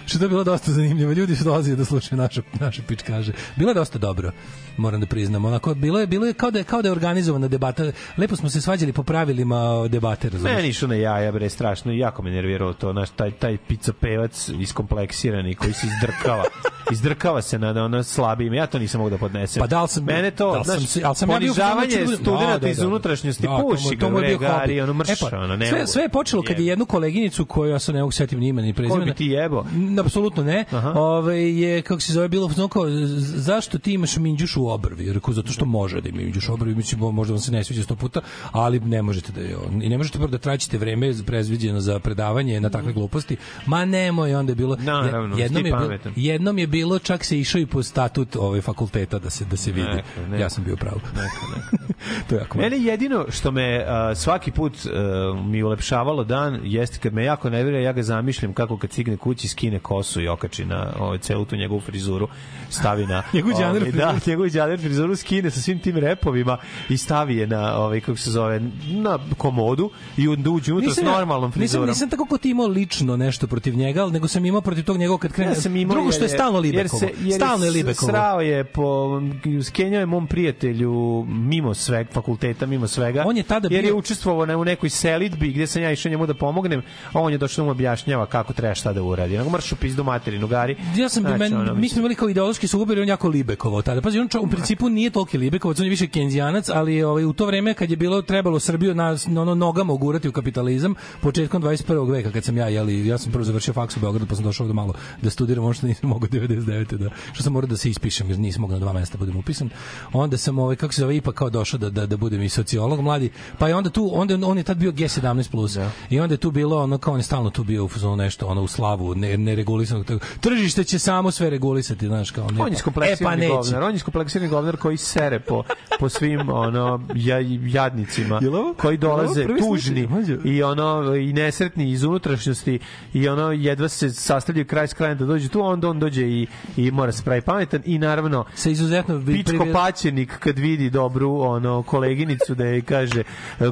Što 0.06 0.18
je 0.18 0.22
to 0.22 0.28
bilo 0.28 0.44
dosta 0.44 0.72
zanimljivo. 0.72 1.12
Ljudi 1.12 1.36
su 1.36 1.44
dolazili 1.44 1.76
da 1.76 1.84
slušaju 1.84 2.18
naše, 2.18 2.42
naše 2.54 2.82
pičkaže. 2.82 3.32
Bilo 3.56 3.70
je 3.70 3.74
dosta 3.74 3.98
dobro, 3.98 4.30
moram 4.76 5.00
da 5.00 5.06
priznam. 5.06 5.44
Onako, 5.44 5.74
bilo 5.74 6.00
je, 6.00 6.06
bilo 6.06 6.26
je 6.26 6.32
kao 6.32 6.50
da 6.50 6.58
je, 6.58 6.64
kao 6.64 6.82
da 6.82 6.88
je 6.88 6.92
organizovana 6.92 7.48
debata. 7.48 7.84
Lepo 8.16 8.36
smo 8.36 8.50
se 8.50 8.60
svađali 8.60 8.92
po 8.92 9.02
pravilima 9.02 9.58
debate, 9.88 10.28
razumiješ? 10.28 10.56
Meni 10.56 10.68
išao 10.68 10.88
na 10.88 10.94
jaja, 10.94 11.32
bre, 11.32 11.48
strašno 11.50 11.92
i 11.92 11.98
jako 11.98 12.22
me 12.22 12.30
nerviralo 12.30 12.72
to, 12.72 12.92
naš 12.92 13.10
taj, 13.10 13.30
taj 13.30 13.56
picopevac 13.58 14.48
iskompleksirani 14.60 15.54
koji 15.54 15.72
se 15.72 15.86
izdrkava. 15.86 16.44
izdrkava 16.92 17.42
se 17.42 17.58
na 17.58 17.84
ono 17.84 18.02
slabijim. 18.02 18.54
Ja 18.54 18.66
to 18.66 18.78
nisam 18.78 18.98
mogu 18.98 19.10
da 19.10 19.18
podnesem. 19.18 19.60
Pa 19.60 19.66
da 19.66 19.82
li 19.82 19.88
sam 19.88 20.04
Mene 20.04 20.30
to, 20.30 20.52
da 20.52 20.64
sam 20.64 20.78
znaš, 20.78 20.88
se- 20.88 21.00
ali 21.04 21.16
sam 21.16 21.30
ja 21.30 21.34
fazonu 21.34 21.54
da 21.54 21.62
ponižavanje 21.62 21.90
ću 21.96 22.10
da 22.10 22.16
studenta 22.16 22.58
Da, 22.58 22.68
iz 22.68 22.76
da. 22.76 22.86
unutrašnjosti, 22.86 23.42
Da, 23.42 23.58
puši 23.62 23.96
ga, 23.96 24.08
bre, 24.08 24.36
gari, 24.36 24.80
ono 24.80 24.92
mrš, 24.94 25.10
E 25.10 25.14
pa, 25.20 25.38
ono, 25.38 25.56
ne 25.56 25.68
sve, 25.68 25.86
sve 25.86 26.02
je 26.02 26.08
počelo 26.08 26.42
kad 26.42 26.58
je 26.58 26.66
jednu 26.66 26.86
koleginicu 26.86 27.44
koju 27.44 27.70
ja 27.70 27.78
sad 27.78 27.94
ne 27.94 28.00
mogu 28.00 28.12
se 28.12 28.16
setiti 28.16 28.36
ni 28.36 28.48
imena 28.48 28.66
ni 28.66 28.74
prezimena. 28.74 29.04
Koju 29.04 29.12
bi 29.12 29.16
ti 29.16 29.26
jebo? 29.26 29.64
Apsolutno 30.00 30.44
ne. 30.44 30.64
Ove, 30.94 31.52
je, 31.52 31.82
kako 31.82 32.00
se 32.00 32.12
zove, 32.12 32.28
bilo 32.28 32.50
ono 32.56 32.68
kao, 32.68 32.84
zašto 33.18 33.78
ti 33.78 33.92
imaš 33.92 34.16
minđuš 34.16 34.56
u 34.56 34.68
obrvi? 34.68 35.12
Rekao, 35.12 35.34
zato 35.34 35.52
što 35.52 35.64
može 35.64 36.00
da 36.00 36.08
ima 36.08 36.18
minđuš 36.18 36.48
u 36.48 36.52
obrvi, 36.52 36.74
mislim, 36.74 37.00
mo- 37.00 37.12
možda 37.12 37.34
vam 37.34 37.40
se 37.40 37.52
ne 37.52 37.64
sviđa 37.64 37.82
sto 37.82 37.96
puta, 37.96 38.20
ali 38.52 38.80
ne 38.80 39.02
možete 39.02 39.32
da 39.32 39.40
je 39.40 39.56
on. 39.56 39.82
I 39.82 39.88
ne 39.88 39.98
možete 39.98 40.18
prvo 40.18 40.30
da 40.30 40.38
traćite 40.38 40.78
vreme 40.78 41.14
prezviđeno 41.26 41.80
za 41.80 41.98
predavanje 41.98 42.60
na 42.60 42.70
takve 42.70 42.92
gluposti. 42.92 43.36
Ma 43.66 43.84
nemoj, 43.84 44.34
onda 44.34 44.52
je 44.52 44.56
bilo... 44.56 44.76
Naravno, 44.76 45.38
jednom, 45.38 45.66
je 45.66 45.72
bilo, 45.72 45.98
jednom 46.16 46.58
je 46.58 46.66
bilo, 46.66 46.98
čak 46.98 47.24
se 47.24 47.38
išao 47.40 47.60
i 47.60 47.66
po 47.66 47.82
statut 47.82 48.36
ovaj 48.36 48.60
fakulteta 48.60 49.18
da 49.18 49.30
se 49.30 49.44
da 49.44 49.56
se 49.56 49.72
vidi. 49.72 49.88
Neka, 49.88 50.20
neka. 50.28 50.42
Ja 50.42 50.50
sam 50.50 50.64
bio 50.64 50.76
pravo. 50.76 51.00
to 52.28 52.34
je 52.34 52.38
jako 52.38 52.58
Mene 52.58 52.78
jedino 52.78 53.26
što 53.30 53.50
me 53.50 53.78
uh, 53.78 54.16
svaki 54.16 54.50
put 54.50 54.72
uh, 54.72 55.44
mi 55.46 55.62
ulepšavalo 55.62 56.24
dan 56.24 56.60
jeste 56.62 56.98
kad 56.98 57.12
me 57.12 57.24
jako 57.24 57.50
nervira, 57.50 57.78
ja 57.78 57.92
ga 57.92 58.02
zamišljam 58.02 58.52
kako 58.52 58.78
kad 58.78 58.92
stigne 58.92 59.16
kući 59.16 59.48
skine 59.64 59.78
kosu 59.78 60.20
i 60.20 60.28
okači 60.28 60.64
na 60.64 60.92
ovaj, 60.98 61.18
celu 61.18 61.44
tu 61.44 61.56
njegovu 61.56 61.80
frizuru, 61.80 62.28
stavi 62.70 63.06
na... 63.06 63.22
Njegovu 63.32 63.54
džaner 63.54 63.82
ovaj, 63.82 63.92
Da, 63.92 64.08
frizuru. 64.08 64.20
njegovu 64.26 64.48
džaner 64.48 64.80
frizuru 64.80 65.16
skine 65.16 65.50
sa 65.50 65.60
svim 65.60 65.78
tim 65.78 65.96
repovima 65.96 66.56
i 66.88 66.96
stavi 66.96 67.36
je 67.36 67.46
na, 67.46 67.76
ovaj, 67.76 68.00
kako 68.00 68.16
se 68.16 68.30
zove, 68.30 68.60
na 68.86 69.18
komodu 69.38 69.90
i 70.16 70.28
onda 70.28 70.50
uđe 70.50 70.72
unutra 70.72 70.94
s 70.94 70.98
normalnom 70.98 71.52
frizurom. 71.52 71.86
Nisam, 71.86 71.94
nisam 71.96 72.10
tako 72.10 72.26
kao 72.26 72.38
ti 72.38 72.50
imao 72.50 72.66
lično 72.66 73.16
nešto 73.16 73.46
protiv 73.46 73.76
njega, 73.76 74.02
ali 74.02 74.12
nego 74.12 74.28
sam 74.28 74.44
imao 74.44 74.60
protiv 74.60 74.84
tog 74.84 74.96
njegovog 74.96 75.20
kad 75.20 75.32
krene. 75.32 75.50
Ja 75.50 75.54
sam 75.56 75.76
imao 75.76 75.94
Drugo 75.94 76.12
što 76.12 76.20
je 76.20 76.24
jer 76.24 76.30
stalno 76.30 76.58
jer 76.58 76.62
Libekovo. 76.66 77.00
se- 77.00 77.10
jer 77.20 77.34
stalno 77.34 77.64
je 77.64 77.70
Libekovo. 77.72 78.12
Srao 78.12 78.40
je 78.40 78.64
po 78.64 79.20
skenjao 79.64 80.00
je 80.00 80.06
mom 80.06 80.26
prijatelju 80.26 80.92
mimo 81.24 81.74
sveg 81.74 82.06
fakulteta, 82.08 82.66
mimo 82.66 82.86
svega. 82.88 83.24
On 83.26 83.36
je 83.36 83.42
tada 83.44 83.68
jer 83.70 83.84
je 83.84 83.90
bio- 83.90 83.96
učestvovao 83.96 84.46
na- 84.46 84.56
u 84.56 84.64
nekoj 84.64 84.90
selidbi 84.90 85.48
gde 85.48 85.66
sam 85.66 85.82
ja 85.82 85.92
išao 85.92 86.10
njemu 86.10 86.26
da 86.26 86.34
pomognem, 86.34 86.82
a 87.12 87.20
on 87.20 87.32
je 87.32 87.38
došao 87.38 87.56
da 87.56 87.64
mu 87.64 87.70
objašnjava 87.70 88.26
kako 88.26 88.52
treba 88.52 88.74
šta 88.74 88.92
da 88.92 89.02
uradi. 89.02 89.38
Nego 89.44 89.56
mršu 89.56 89.76
pizdu 89.76 90.04
materinu 90.04 90.46
gari. 90.46 90.76
Ja 90.96 91.08
sam 91.08 91.22
Znači, 91.22 91.38
men, 91.38 91.60
ono, 91.60 91.74
mi 91.74 91.88
smo 91.88 91.98
imali 91.98 92.14
kao 92.14 92.28
ideološki 92.28 92.68
sukob 92.68 92.88
jer 92.88 92.98
je 92.98 93.02
on 93.02 93.08
jako 93.08 93.28
Libekovo 93.28 93.82
tada. 93.82 94.00
Pazi, 94.00 94.18
on 94.18 94.28
čo, 94.28 94.40
u 94.40 94.46
principu 94.46 94.88
nije 94.88 95.10
toliki 95.10 95.38
Libekovac, 95.38 95.78
on 95.80 95.86
je 95.86 95.90
više 95.90 96.06
Kenzijanac, 96.06 96.68
ali 96.68 97.02
ovaj, 97.02 97.24
u 97.24 97.32
to 97.32 97.46
vreme 97.46 97.74
kad 97.74 97.90
je 97.90 97.96
bilo 97.96 98.22
trebalo 98.22 98.60
Srbiju 98.60 98.94
na, 98.94 99.16
na 99.26 99.42
ono 99.42 99.54
nogama 99.54 99.92
ugurati 99.92 100.28
u 100.28 100.32
kapitalizam, 100.32 100.94
početkom 101.20 101.62
21. 101.62 102.10
veka 102.10 102.30
kad 102.30 102.44
sam 102.44 102.56
ja 102.56 102.68
jeli, 102.68 103.06
ja 103.06 103.18
sam 103.18 103.32
prvo 103.32 103.44
završio 103.44 103.74
faks 103.74 103.96
u 103.96 104.00
Beogradu, 104.00 104.26
pa 104.26 104.34
sam 104.34 104.44
došao 104.44 104.64
ovde 104.64 104.74
malo 104.74 104.94
da 105.22 105.30
studiram, 105.30 105.64
ono 105.64 105.74
što 105.74 105.86
nisam 105.86 106.08
mogao 106.08 106.28
99. 106.28 106.96
da 106.96 107.10
što 107.32 107.42
sam 107.42 107.52
morao 107.52 107.68
da 107.68 107.76
se 107.76 107.90
ispišem 107.90 108.30
jer 108.30 108.38
nisam 108.38 108.60
mogao 108.60 108.78
na 108.78 108.80
dva 108.80 108.92
mesta 108.92 109.18
budem 109.18 109.36
upisan. 109.36 109.70
Onda 110.12 110.36
sam 110.36 110.58
ovaj 110.58 110.76
kako 110.76 110.92
se 110.92 111.00
zove 111.00 111.16
ipak 111.16 111.34
kao 111.34 111.50
došao 111.50 111.78
da 111.78 111.90
da 111.90 112.06
da 112.06 112.16
budem 112.16 112.42
i 112.42 112.48
sociolog 112.48 113.00
mladi. 113.00 113.30
Pa 113.58 113.68
je 113.68 113.74
onda 113.74 113.90
tu 113.90 114.10
onda 114.14 114.38
on 114.46 114.58
je 114.58 114.64
tad 114.64 114.76
bio 114.76 114.92
G17 114.92 115.50
plus. 115.50 115.78
I 116.10 116.20
onda 116.20 116.34
je 116.34 116.38
tu 116.38 116.50
bilo 116.50 116.82
ono 116.82 116.98
kao 116.98 117.14
on 117.14 117.20
je 117.20 117.24
stalno 117.24 117.50
tu 117.50 117.64
bio 117.64 117.84
u 117.84 117.88
fazonu 117.88 118.16
nešto 118.16 118.46
ono 118.46 118.62
u 118.62 118.68
slavu 118.68 119.14
ne 119.14 119.33
neregulisanog 119.36 120.06
tog- 120.06 120.20
tržište 120.40 120.84
će 120.84 120.98
samo 120.98 121.30
sve 121.30 121.50
regulisati, 121.50 122.06
znaš 122.06 122.30
kao 122.30 122.50
ne. 122.50 122.62
On 122.62 122.68
je 122.68 122.72
iskompleksirani 122.72 123.46
e, 123.46 123.48
pa 123.48 123.54
govnar, 123.54 123.82
on 123.82 123.90
je 123.90 123.96
iskompleksirani 123.96 124.50
govnar 124.50 124.76
koji 124.76 124.96
sere 124.96 125.40
po, 125.40 125.62
po 126.00 126.08
svim 126.08 126.48
ono 126.48 127.00
ja, 127.14 127.38
jadnicima 127.62 128.40
ovo- 128.48 128.74
koji 128.74 128.96
dolaze 128.96 129.44
prvi 129.44 129.60
tužni 129.60 130.08
slučaj, 130.08 130.36
i 130.44 130.62
ono 130.62 131.14
i 131.16 131.32
nesretni 131.32 131.90
iz 131.90 132.04
unutrašnjosti 132.04 132.78
i 133.14 133.28
ono 133.28 133.52
jedva 133.52 133.88
se 133.88 134.10
sastavljaju 134.10 134.66
kraj 134.66 134.88
s 134.88 134.94
krajem 134.94 135.18
da 135.18 135.24
dođe 135.26 135.48
tu 135.48 135.60
onda 135.62 135.88
on 135.88 136.00
dođe 136.00 136.22
i, 136.22 136.46
i 136.76 136.90
mora 136.90 137.12
se 137.12 137.22
pravi 137.24 137.40
pametan 137.40 137.82
i 137.84 137.98
naravno 137.98 138.44
sa 138.54 138.70
izuzetno 138.70 139.22
pičko 139.26 139.66
paćenik 139.72 140.38
kad 140.38 140.58
vidi 140.58 140.90
dobru 140.90 141.40
ono 141.40 141.82
koleginicu 141.82 142.54
da 142.54 142.64
je 142.64 142.80
kaže 142.80 143.22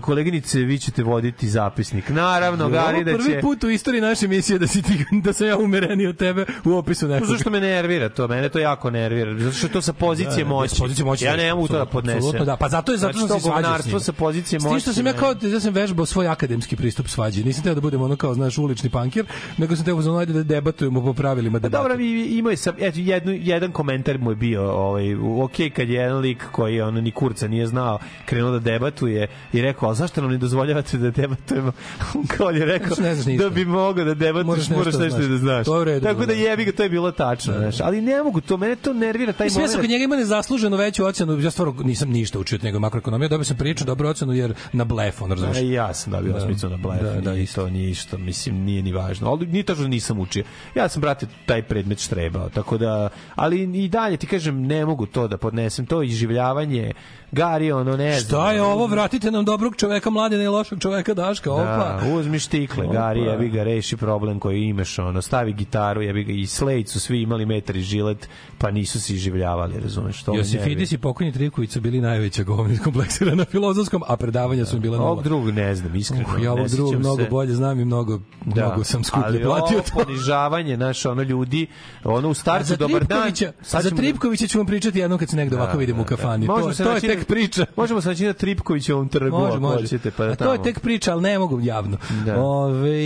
koleginice 0.01 0.59
vi 0.59 0.79
ćete 0.79 1.03
voditi 1.03 1.49
zapisnik. 1.49 2.09
Naravno 2.09 2.69
gari 2.69 3.05
da 3.05 3.13
prvi 3.13 3.25
će 3.25 3.41
put 3.41 3.65
u 3.65 3.71
istoriji 3.71 4.01
naše 4.01 4.25
emisije 4.27 4.59
da 4.59 4.67
si 4.67 4.83
ti, 4.83 5.05
da 5.25 5.33
sam 5.33 5.47
ja 5.47 5.52
umereniji 5.57 6.07
od 6.07 6.17
tebe 6.17 6.45
u 6.65 6.73
opisu 6.73 7.07
Pa 7.07 7.09
nekog. 7.09 7.29
zašto 7.29 7.51
me 7.51 7.61
nervira 7.61 8.09
to? 8.09 8.29
Mene 8.29 8.49
to 8.49 8.59
jako 8.59 8.91
nervira. 8.91 9.39
Zato 9.39 9.53
što 9.53 9.69
to 9.69 9.83
sa 9.83 9.93
pozicije 9.93 10.37
Da, 10.37 10.45
da, 10.45 10.49
moći. 10.49 10.75
s 10.75 10.79
pozicije 10.79 11.05
moći, 11.05 11.25
Ja 11.25 11.37
ne 11.37 11.43
jeste, 11.43 11.55
mogu 11.55 11.69
to 11.69 11.79
da 11.79 11.87
podnesem. 11.87 12.45
da. 12.45 12.57
Pa 12.57 12.69
zato 12.69 12.93
je 12.93 12.99
zato 12.99 13.13
znači, 13.13 13.19
što 13.19 13.29
to 13.29 13.35
se 13.35 13.41
svađa 13.43 13.59
s 13.59 13.63
govnarstvo 13.63 13.91
njim. 13.93 14.01
sa 14.01 14.13
pozicije 14.13 14.59
moći. 14.59 14.71
tim 14.71 14.81
što 14.81 14.93
sam 14.93 15.07
ja 15.07 15.13
ne. 15.13 15.19
kao 15.19 15.35
ja 15.45 15.61
sam 15.61 15.75
vežbao 15.75 16.07
svoj 16.07 16.29
akademski 16.29 16.77
pristup 16.77 17.09
svađi. 17.09 17.45
Nisam 17.45 17.65
teo 17.65 17.75
da 17.75 17.81
budem 17.81 18.03
ono 18.03 18.17
kao 18.17 18.35
znaš 18.35 18.59
ulični 18.59 18.91
pankir, 18.91 19.27
nego 19.59 19.77
sam 19.77 19.85
teo 19.85 20.03
da 20.03 20.25
da 20.25 20.43
debatujemo 20.45 21.03
po 21.03 21.13
pravilima 21.13 21.53
Pa 21.53 21.59
debate. 21.59 21.77
dobro, 21.79 21.97
mi 21.97 22.07
imao 22.23 22.51
je 22.51 22.57
sam, 22.57 22.75
eto, 22.79 22.99
jednu, 23.01 23.33
jedan 23.33 23.73
komentar 23.73 24.19
mu 24.19 24.31
je 24.31 24.37
bio, 24.37 24.63
ovaj, 24.65 25.15
u- 25.15 25.43
ok, 25.43 25.53
kad 25.77 25.89
je 25.89 25.95
jedan 25.95 26.19
lik 26.19 26.45
koji 26.53 26.81
ono, 26.81 27.01
ni 27.01 27.11
kurca 27.11 27.49
nije 27.49 27.67
znao, 27.67 27.99
krenuo 28.25 28.51
da 28.51 28.59
debatuje 28.61 29.29
i 29.53 29.63
rekao, 29.63 29.89
ali 29.89 29.97
zašto 29.97 30.21
nam 30.21 30.31
ne 30.31 30.39
dozvoljavate 30.39 30.99
da 30.99 31.11
debatujemo? 31.13 31.73
On 32.15 32.27
kao 32.27 32.51
je 32.51 32.65
rekao, 32.65 32.97
ne 33.01 33.37
da 33.37 33.51
bi 33.51 33.65
mogao 33.65 34.05
da 34.05 34.15
debatuješ, 34.15 34.69
Moraš 34.71 34.95
nešto 34.95 35.19
da 35.19 35.39
znaš. 35.43 35.59
da. 35.59 35.65
To 35.65 35.75
je 35.75 35.81
u 35.81 35.85
redu, 35.85 36.07
Tako 36.07 36.21
da 36.21 36.27
da. 36.27 36.33
jebi 36.33 36.65
ga, 36.65 36.73
to 36.73 36.83
je 36.83 36.89
bilo 36.89 37.11
tačno, 37.13 37.55
znaš. 37.55 37.81
Ali 37.81 38.01
ne 38.01 38.23
mogu, 38.23 38.41
to 38.41 38.57
mene 38.57 38.77
to 38.77 38.93
nervira 38.93 39.33
taj 39.33 39.49
moment. 39.51 39.77
kod 39.77 39.91
njega 39.91 40.05
ima 40.05 40.17
nezasluženu 40.17 40.77
veću 40.77 41.05
ocenu, 41.05 41.41
ja 41.41 41.51
stvarno 41.51 41.75
nisam 41.85 42.11
ništa 42.11 42.39
učio 42.39 42.57
od 42.57 42.65
njega 42.65 42.79
makroekonomija, 42.79 43.29
dobio 43.29 43.45
sam 43.45 43.57
prilično 43.57 43.87
dobru 43.87 44.09
ocenu 44.09 44.33
jer 44.33 44.55
na 44.73 44.85
blef, 44.85 45.23
on 45.23 45.31
razumeš. 45.31 45.57
E, 45.57 45.69
ja 45.69 45.95
sam 45.95 46.13
dobio 46.13 46.33
Da. 46.33 46.39
osmicu 46.39 46.69
na 46.69 46.77
blef, 46.77 47.01
Da, 47.03 47.09
da, 47.09 47.15
da, 47.15 47.21
da, 47.21 47.47
to 47.55 47.67
isto, 47.69 48.19
mislim, 48.19 48.57
nije 48.57 48.83
ni 48.83 48.93
važno. 48.93 49.31
Ali 49.31 49.47
ni 49.47 49.63
tačno 49.63 49.89
nisam 49.89 50.19
učio. 50.19 50.45
Ja 50.75 50.89
sam, 50.89 51.01
brate, 51.01 51.27
taj 51.47 51.63
predmet 51.63 51.99
štrebao, 51.99 52.49
tako 52.49 52.79
da, 52.79 53.09
ali 53.35 53.85
i 53.85 53.89
dalje 53.89 54.17
ti 54.17 54.27
kažem, 54.27 54.63
ne 54.63 54.87
mogu 54.87 55.07
to 55.07 55.29
da 55.29 55.37
podnesem, 55.37 55.87
to 55.87 56.03
iživljavanje, 56.03 56.93
Gari, 57.33 57.73
ono, 57.73 57.97
ne 57.97 58.21
znam. 58.21 58.29
Šta 58.29 58.53
je 58.53 58.63
ovo? 58.63 58.87
Vratite 58.87 59.31
nam 59.31 59.45
dobrog 59.45 59.77
čoveka 59.77 60.11
mladena 60.11 60.43
i 60.43 60.47
lošeg 60.47 60.79
čoveka 60.79 61.15
Daška. 61.15 61.53
Opa. 61.53 62.01
Da, 62.03 62.15
uzmi 62.15 62.39
štikle, 62.39 62.85
Opa. 62.85 62.93
Gari, 62.93 63.21
jebi 63.21 63.49
ga, 63.49 63.63
reši 63.63 63.97
problem 63.97 64.39
koji 64.41 64.63
imaš, 64.63 64.99
ono, 64.99 65.23
stavi 65.23 65.53
gitaru, 65.53 66.03
jebi 66.03 66.25
ga, 66.25 66.33
i 66.33 66.47
Slade 66.47 66.87
su 66.87 67.01
svi 67.01 67.23
imali 67.23 67.47
metar 67.47 67.77
i 67.77 67.81
žilet, 67.81 68.29
pa 68.59 68.71
nisu 68.71 69.01
se 69.01 69.15
iživljavali, 69.15 69.81
razumeš, 69.83 70.23
to. 70.23 70.35
Josifidis 70.37 70.93
i 70.93 70.99
pokojni 70.99 71.33
Trivković 71.33 71.71
su 71.71 71.81
bili 71.81 72.01
najveća 72.01 72.43
govna 72.43 72.79
kompleksira 72.85 73.35
na 73.35 73.45
filozofskom, 73.45 74.03
a 74.07 74.17
predavanja 74.17 74.65
su 74.65 74.79
bila 74.79 74.99
nula. 74.99 75.11
Ovog 75.11 75.25
drugog 75.25 75.51
ne 75.51 75.75
znam, 75.75 75.97
iskreno. 75.97 76.25
Uh, 76.37 76.43
ja 76.43 76.53
ovog 76.53 76.69
drugog 76.69 76.95
mnogo 76.99 77.23
se. 77.23 77.29
bolje 77.31 77.55
znam 77.55 77.81
i 77.81 77.85
mnogo, 77.85 78.21
mnogo 78.45 78.85
sam 78.85 79.05
skuplje 79.05 79.27
ali 79.27 79.43
platio 79.43 79.79
ovo 79.79 79.87
to. 79.87 80.05
ponižavanje, 80.05 80.77
naš, 80.77 81.07
ono, 81.07 81.23
ljudi, 81.23 81.67
ono, 82.05 82.29
u 82.29 82.35
startu, 82.35 82.67
za 82.67 82.77
dobar 82.77 83.05
dan. 83.05 83.33
Sad 83.63 83.83
za 83.83 83.91
Tripkovića 83.91 84.47
ću 84.47 84.59
vam 84.59 84.67
pričati 84.67 84.99
jednom 84.99 85.19
kad 85.19 85.31
se 85.31 85.37
negde 85.37 85.57
ovako 85.57 85.79
vidimo 85.79 86.03
u 86.03 86.05
kafani. 86.05 86.47
Možemo 86.47 86.69
To, 86.69 86.75
se 86.75 86.85
to 86.85 86.89
je 86.89 86.95
naći 86.95 87.22
tek 87.23 87.29
priča. 87.29 87.67
Možemo 87.77 88.01
se 88.01 88.09
naći 88.09 88.25
na 88.27 88.33
Tripkovićevom 88.33 89.09
trgu, 89.09 89.39
Može, 89.39 89.53
ako 89.53 89.61
može. 89.61 89.81
hoćete, 89.83 90.11
pa 90.11 90.25
da 90.25 90.33
A 90.33 90.37
to 90.37 90.45
je 90.45 90.57
tamo. 90.57 90.65
tek 90.65 90.81
priča, 90.81 91.13
ali 91.13 91.23
ne 91.23 91.39
mogu 91.39 91.61
javno. 91.61 91.97
Da. 92.27 92.41
Ove, 92.43 93.01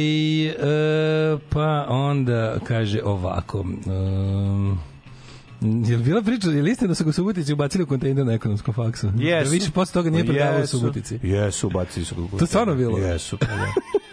e, 0.45 0.55
pa 1.49 1.87
onda 1.89 2.57
kaže 2.65 3.01
ovako... 3.05 3.61
Um, 3.61 4.79
je 5.61 5.97
li 5.97 6.03
bila 6.05 6.23
priča, 6.23 6.49
je 6.51 6.63
li 6.63 6.71
istina 6.71 6.89
da 6.89 6.95
su 6.95 7.05
ga 7.05 7.13
Subotici 7.13 7.53
ubacili 7.53 7.85
u 7.85 7.87
kontejner 7.87 8.27
na 8.27 8.33
ekonomskom 8.33 8.75
faksu? 8.75 9.07
Jesu. 9.19 9.45
Da 9.45 9.51
više 9.51 9.71
posle 9.71 9.93
toga 9.93 10.11
nije 10.11 10.25
Pa 10.27 10.33
predavao 10.33 10.57
u 10.57 10.61
jesu. 10.61 10.79
Subotici. 10.79 11.19
Jesu, 11.23 11.71
bacili 11.71 12.05
su 12.07 12.15
ga. 12.15 12.23
u 12.23 12.29
To 12.29 12.45
je 12.45 12.47
stvarno 12.47 12.75
bilo? 12.75 12.99
Jesu, 12.99 13.39
pa 13.39 13.47
da. 13.47 13.55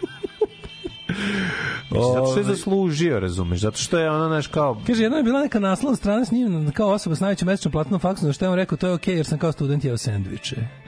Zato 1.90 2.26
što 2.26 2.40
je 2.40 2.44
Ovaj. 2.44 2.54
zaslužio, 2.54 3.20
razumeš, 3.20 3.60
zato 3.60 3.78
što 3.78 3.98
je 3.98 4.10
ono, 4.10 4.28
naš, 4.28 4.46
kao, 4.46 4.80
Kaže, 4.86 5.02
jedna 5.02 5.16
je 5.16 5.22
bila 5.22 5.40
neka 5.40 5.60
naslovna 5.60 5.96
strana 5.96 6.24
s 6.24 6.30
njim 6.30 6.72
kao 6.72 6.88
osoba 6.88 7.16
s 7.16 7.20
najvećom 7.20 7.46
mesečnom 7.46 7.72
platnom 7.72 8.00
faksom, 8.00 8.26
na 8.26 8.32
što 8.32 8.44
je 8.44 8.48
on 8.48 8.54
rekao, 8.54 8.78
to 8.78 8.86
je 8.86 8.92
okej, 8.92 9.16
jer 9.16 9.26
sam 9.26 9.38
kao 9.38 9.52
student 9.52 9.84
jeo 9.84 9.96
sendviče. 9.96 10.83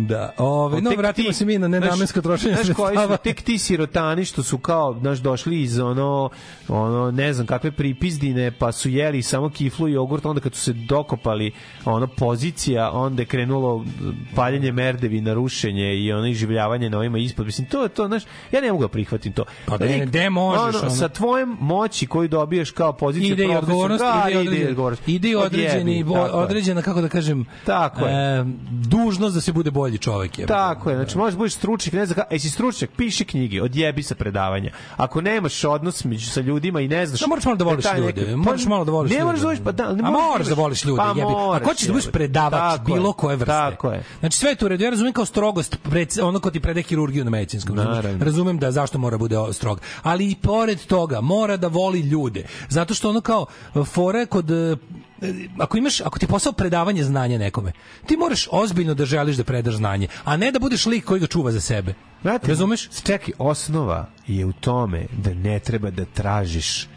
Da, 0.00 0.32
ove, 0.38 0.80
no, 0.80 0.90
vratimo 0.90 1.28
ti- 1.28 1.34
se 1.34 1.44
mi 1.44 1.58
na 1.58 1.68
nenamensko 1.68 2.20
trošenje 2.20 2.54
znaš 2.54 2.66
koji 2.66 2.86
sredstava. 2.88 3.16
su 3.16 3.22
tek 3.22 3.42
ti 3.42 3.58
sirotani 3.58 4.24
što 4.24 4.42
su 4.42 4.58
kao 4.58 4.96
znaš 5.00 5.18
došli 5.18 5.62
iz 5.62 5.78
ono 5.78 6.30
ono 6.68 7.10
ne 7.10 7.32
znam 7.32 7.46
kakve 7.46 7.70
pripizdine 7.72 8.50
pa 8.50 8.72
su 8.72 8.88
jeli 8.88 9.22
samo 9.22 9.50
kiflu 9.50 9.88
i 9.88 9.92
jogurt 9.92 10.26
onda 10.26 10.40
kad 10.40 10.54
su 10.54 10.60
se 10.60 10.72
dokopali 10.72 11.52
ono 11.84 12.06
pozicija 12.06 12.90
onda 12.90 13.22
je 13.22 13.26
krenulo 13.26 13.84
paljenje 14.34 14.72
merdevi 14.72 15.20
na 15.20 15.34
rušenje 15.34 15.94
i 15.94 16.12
ono 16.12 16.26
iživljavanje 16.26 16.90
na 16.90 16.98
ovima 16.98 17.18
ispod 17.18 17.46
mislim 17.46 17.66
to 17.66 17.82
je 17.82 17.88
to 17.88 18.06
znaš 18.06 18.22
ja 18.52 18.60
ne 18.60 18.72
mogu 18.72 18.84
da 18.84 18.88
prihvatim 18.88 19.32
to 19.32 19.44
Pa 19.66 19.78
ne, 19.78 19.86
ne, 19.88 20.06
gde 20.06 20.30
možeš, 20.30 20.60
ono, 20.74 20.78
ono? 20.80 20.90
sa 20.90 21.08
tvojom 21.08 21.56
moći 21.60 22.06
koju 22.06 22.28
dobiješ 22.28 22.70
kao 22.70 22.92
poziciju 22.92 23.32
ide 23.32 23.44
i 23.44 23.56
odgovornost, 23.56 24.04
da, 24.04 24.26
ide, 24.30 24.42
ide 24.42 24.68
odgovornost. 24.68 25.08
ide 25.08 25.28
i 25.28 25.34
određeni, 25.36 26.04
određena, 26.32 26.82
kako 26.82 27.00
da 27.00 27.08
kažem, 27.08 27.44
Tako 27.66 28.06
je. 28.06 28.38
e, 28.38 28.44
dužnost 28.70 29.34
da 29.34 29.40
se 29.40 29.52
bude 29.52 29.70
bolji 29.90 29.98
čovek. 29.98 30.38
Je. 30.38 30.46
Tako 30.46 30.90
je, 30.90 30.96
znači 30.96 31.18
možeš 31.18 31.36
budeš 31.36 31.54
stručnjak, 31.54 31.92
ne 31.94 32.06
znam 32.06 32.14
kako, 32.14 32.34
jesi 32.34 32.50
stručnjak, 32.50 32.90
piši 32.96 33.24
knjige, 33.24 33.62
odjebi 33.62 34.02
se 34.02 34.14
predavanja. 34.14 34.70
Ako 34.96 35.20
nemaš 35.20 35.64
odnos 35.64 36.04
među 36.04 36.26
sa 36.26 36.40
ljudima 36.40 36.80
i 36.80 36.88
ne 36.88 37.06
znaš... 37.06 37.20
Da 37.20 37.26
moraš 37.26 37.44
malo 37.44 37.56
da 37.56 37.64
voliš 37.64 37.84
ljude. 37.98 38.22
neki- 38.22 38.36
Moraš 38.36 38.64
malo 38.64 38.84
da 38.84 38.92
voliš 38.92 39.10
ne 39.10 39.16
ljude. 39.16 39.24
moraš 39.24 39.40
da 39.40 39.46
voliš, 39.46 39.60
pa 39.64 39.72
da, 39.72 39.92
ne 39.92 40.02
moraš 40.02 40.46
da 40.46 40.54
voliš 40.54 40.84
ljude, 40.84 40.96
Pa 40.96 41.08
jebi. 41.08 41.32
Ako 41.52 41.64
hoćeš 41.64 41.86
da 41.86 41.92
budeš 41.92 42.10
predavač 42.10 42.78
Tako 42.78 42.84
bilo 42.84 43.12
koje 43.12 43.36
vrste. 43.36 43.52
Tako 43.52 43.90
je. 43.90 44.04
Znači 44.20 44.38
sve 44.38 44.50
je 44.50 44.56
tu 44.56 44.68
redu. 44.68 44.84
Ja 44.84 44.90
razumem 44.90 45.12
kao 45.12 45.24
strogost, 45.24 45.76
pred, 45.82 46.08
ono 46.22 46.40
ko 46.40 46.50
ti 46.50 46.60
prede 46.60 46.82
hirurgiju 46.82 47.24
na 47.24 47.30
medicinskom. 47.30 47.76
Naravno. 47.76 48.24
Razumem 48.24 48.58
da 48.58 48.70
zašto 48.72 48.98
mora 48.98 49.18
bude 49.18 49.36
strog. 49.52 49.80
Ali 50.02 50.30
i 50.30 50.34
pored 50.34 50.80
toga 50.80 51.20
mora 51.20 51.56
da 51.56 51.68
voli 51.68 52.00
ljude. 52.00 52.44
Zato 52.68 52.94
što 52.94 53.10
ono 53.10 53.20
kao 53.20 53.46
fore 53.84 54.26
kod 54.26 54.46
ako 55.58 55.78
imaš 55.78 56.00
ako 56.00 56.18
ti 56.18 56.24
je 56.24 56.28
posao 56.28 56.52
predavanje 56.52 57.04
znanja 57.04 57.38
nekome 57.38 57.72
ti 58.06 58.16
moraš 58.16 58.48
ozbiljno 58.50 58.94
da 58.94 59.04
želiš 59.04 59.36
da 59.36 59.44
predaš 59.44 59.74
znanje 59.74 60.08
a 60.24 60.36
ne 60.36 60.52
da 60.52 60.58
budeš 60.58 60.86
lik 60.86 61.04
koji 61.04 61.20
ga 61.20 61.26
čuva 61.26 61.52
za 61.52 61.60
sebe. 61.60 61.94
Znate, 62.22 62.48
razumeš? 62.48 62.88
Čekaj, 63.02 63.34
osnova 63.38 64.06
je 64.26 64.46
u 64.46 64.52
tome 64.52 65.06
da 65.12 65.34
ne 65.34 65.58
treba 65.58 65.90
da 65.90 66.04
tražiš 66.04 66.88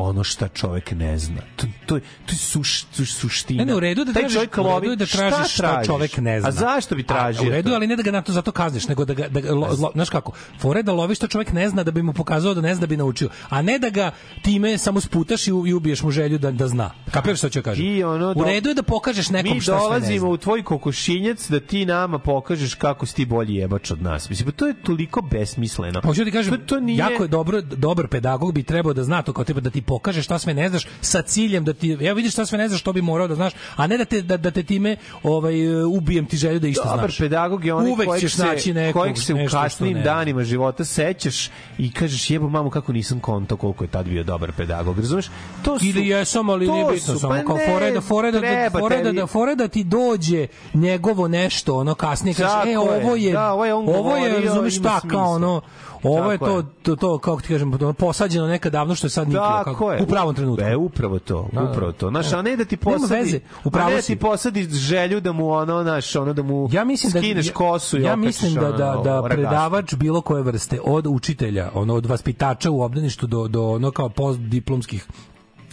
ono 0.00 0.24
šta 0.24 0.48
čovek 0.48 0.90
ne 0.90 1.18
zna. 1.18 1.40
To, 1.56 1.66
to, 1.86 1.94
je- 1.96 2.00
to 2.26 2.32
je 2.32 2.36
suš, 2.36 2.86
je 2.98 3.06
suština. 3.06 3.58
Ne, 3.64 3.66
ne, 3.66 3.74
u 3.74 3.80
redu 3.80 4.04
da 4.04 4.12
tražiš, 4.12 4.32
čovjek 4.32 4.54
u 4.54 4.56
redu 4.56 4.68
lovi, 4.68 4.88
je 4.88 4.96
da 4.96 5.06
tražiš 5.06 5.52
šta, 5.54 5.62
tražiš? 5.62 5.86
čovek 5.86 6.18
ne 6.18 6.40
zna. 6.40 6.48
A 6.48 6.52
zašto 6.52 6.94
bi 6.94 7.02
tražio? 7.02 7.42
A, 7.42 7.46
u 7.46 7.50
redu, 7.50 7.74
ali 7.74 7.86
ne 7.86 7.96
da 7.96 8.02
ga 8.02 8.10
na 8.10 8.22
to 8.22 8.32
zato 8.32 8.52
kazniš, 8.52 8.88
nego 8.88 9.04
da 9.04 9.14
ga, 9.14 9.28
da 9.28 9.40
ga 9.40 9.52
lo, 9.54 9.66
lo, 9.80 9.90
znaš 9.94 10.10
kako, 10.10 10.32
fore 10.60 10.82
da 10.82 10.92
loviš 10.92 11.18
šta 11.18 11.26
čovek 11.26 11.52
ne 11.52 11.68
zna 11.68 11.82
da 11.82 11.90
bi 11.90 12.02
mu 12.02 12.12
pokazao 12.12 12.54
da 12.54 12.60
ne 12.60 12.74
zna 12.74 12.80
da 12.80 12.86
bi 12.86 12.96
naučio, 12.96 13.28
a 13.48 13.62
ne 13.62 13.78
da 13.78 13.90
ga 13.90 14.10
time 14.42 14.78
samo 14.78 15.00
sputaš 15.00 15.46
i, 15.46 15.50
i 15.50 15.74
ubiješ 15.74 16.02
mu 16.02 16.10
želju 16.10 16.38
da, 16.38 16.50
da 16.50 16.68
zna. 16.68 16.90
Kapiraš 17.10 17.38
što 17.38 17.48
ću 17.48 17.62
kažem? 17.62 18.04
Ono 18.06 18.32
u 18.36 18.44
redu 18.44 18.68
je 18.68 18.74
da 18.74 18.82
pokažeš 18.82 19.30
nekom 19.30 19.52
Mi 19.52 19.60
šta 19.60 19.72
sve 19.72 19.74
ne 19.76 19.82
dolazimo 19.82 20.20
zna. 20.26 20.28
u 20.28 20.36
tvoj 20.36 20.62
kokošinjac 20.64 21.48
da 21.50 21.60
ti 21.60 21.86
nama 21.86 22.18
pokažeš 22.18 22.74
kako 22.74 23.06
si 23.06 23.14
ti 23.14 23.24
bolji 23.26 23.54
jebač 23.54 23.90
od 23.90 24.02
nas. 24.02 24.30
Mislim, 24.30 24.46
pa 24.46 24.52
to 24.52 24.66
je 24.66 24.74
toliko 24.82 25.22
besmisleno. 25.22 26.00
Hoću 26.04 26.24
ti 26.24 26.30
kažem, 26.30 26.52
to, 26.54 26.58
to 26.66 26.80
nije... 26.80 26.98
jako 26.98 27.22
je 27.22 27.28
dobro, 27.28 27.60
dobar 27.60 28.08
pedagog 28.08 28.52
bi 28.54 28.62
trebao 28.62 28.92
da 28.92 29.04
zna 29.04 29.22
to 29.22 29.32
kao 29.32 29.44
tipa 29.44 29.60
da 29.60 29.70
ti 29.70 29.82
pokaže 29.88 30.22
šta 30.22 30.38
sve 30.38 30.54
ne 30.54 30.68
znaš 30.68 30.86
sa 31.00 31.22
ciljem 31.22 31.64
da 31.64 31.72
ti, 31.72 31.96
evo 32.00 32.16
vidiš 32.16 32.32
šta 32.32 32.46
sve 32.46 32.58
ne 32.58 32.68
znaš, 32.68 32.80
što 32.80 32.92
bi 32.92 33.02
morao 33.02 33.28
da 33.28 33.34
znaš, 33.34 33.52
a 33.76 33.86
ne 33.86 33.98
da 33.98 34.04
te, 34.04 34.22
da, 34.22 34.36
da 34.36 34.50
te 34.50 34.62
time 34.62 34.96
ovaj, 35.22 35.84
ubijem 35.84 36.26
ti 36.26 36.36
želju 36.36 36.60
da 36.60 36.68
išta 36.68 36.84
Dobar 36.84 36.98
znaš. 36.98 37.18
pedagog 37.18 37.64
je 37.64 37.74
onaj 37.74 37.92
Uvek 37.92 38.08
kojeg 38.08 38.20
ćeš 38.20 38.34
se, 38.34 38.44
naći 38.44 38.74
nekog, 38.74 39.02
kojeg 39.02 39.18
se 39.18 39.34
u 39.34 39.38
kasnim 39.50 40.02
danima 40.02 40.44
života 40.44 40.84
sećaš 40.84 41.50
i 41.78 41.92
kažeš 41.92 42.30
jebo 42.30 42.48
mamu 42.48 42.70
kako 42.70 42.92
nisam 42.92 43.20
konto 43.20 43.56
koliko 43.56 43.84
je 43.84 43.88
tad 43.88 44.06
bio 44.08 44.24
dobar 44.24 44.52
pedagog. 44.52 44.98
Razumeš? 44.98 45.30
To 45.64 45.78
su, 45.78 45.86
Ili 45.86 46.08
jesam, 46.08 46.48
ali 46.48 46.68
nije 46.68 46.84
bitno, 46.92 47.14
su, 47.14 47.20
samo 47.20 47.34
pa 47.34 47.44
kao 47.44 47.56
ne, 47.56 47.66
fore 47.72 47.90
da 47.92 48.00
fore 48.00 48.32
da 48.32 48.40
fore 48.70 49.02
da, 49.02 49.12
da 49.12 49.26
fore 49.26 49.54
da 49.54 49.68
ti 49.68 49.84
dođe 49.84 50.46
njegovo 50.74 51.28
nešto, 51.28 51.76
ono 51.76 51.94
kasnije 51.94 52.34
kažeš, 52.34 52.52
Tako 52.52 52.68
e 52.68 52.78
ovo 52.78 53.16
je, 53.16 53.32
da, 53.32 53.52
ovo 53.52 53.64
je 53.64 53.74
ovo 53.74 54.16
je, 54.16 54.40
razumeš 54.40 54.74
kao 55.10 55.32
ono, 55.32 55.60
ovo 56.04 56.32
je 56.32 56.38
to, 56.38 56.62
to, 56.82 56.96
to, 56.96 57.18
kako 57.18 57.40
ti 57.40 57.48
kažem, 57.48 57.72
posađeno 57.94 58.46
nekad 58.46 58.72
davno 58.72 58.94
što 58.94 59.06
je 59.06 59.10
sad 59.10 59.28
niklo, 59.28 59.40
Tako 59.42 59.64
kako, 59.64 59.92
je. 59.92 60.02
u 60.02 60.06
pravom 60.06 60.34
trenutku. 60.34 60.64
E, 60.64 60.76
upravo 60.76 61.18
to, 61.18 61.48
Da, 61.52 61.60
da. 61.60 61.66
upravo 61.66 61.92
to. 61.92 62.08
Znaš, 62.10 62.32
a 62.32 62.42
ne 62.42 62.56
da 62.56 62.64
ti 62.64 62.76
posadi, 62.76 63.14
veze, 63.14 63.40
u 63.64 63.70
a 63.74 63.84
ne 63.84 63.94
da 63.94 64.02
ti 64.02 64.16
posadi 64.16 64.62
želju 64.64 65.20
da 65.20 65.32
mu 65.32 65.50
ono, 65.50 65.82
naš, 65.82 66.16
ono 66.16 66.32
da 66.32 66.42
mu 66.42 66.68
ja 66.72 66.84
mislim 66.84 67.12
da 67.12 67.18
skineš 67.20 67.46
ja- 67.46 67.52
kosu 67.52 67.98
i 67.98 68.02
ja 68.02 68.16
mislim 68.16 68.54
da 68.54 68.60
da 68.62 68.70
da 68.70 68.84
ragastu. 69.12 69.28
predavač 69.28 69.94
bilo 69.94 70.20
koje 70.20 70.42
vrste 70.42 70.80
od 70.82 71.06
učitelja 71.06 71.70
ono 71.74 71.94
od 71.94 72.06
vaspitača 72.06 72.70
u 72.70 72.82
obdaništu 72.82 73.26
do 73.26 73.48
do 73.48 73.64
ono 73.64 73.90
kao 73.90 74.08
postdiplomskih 74.08 75.06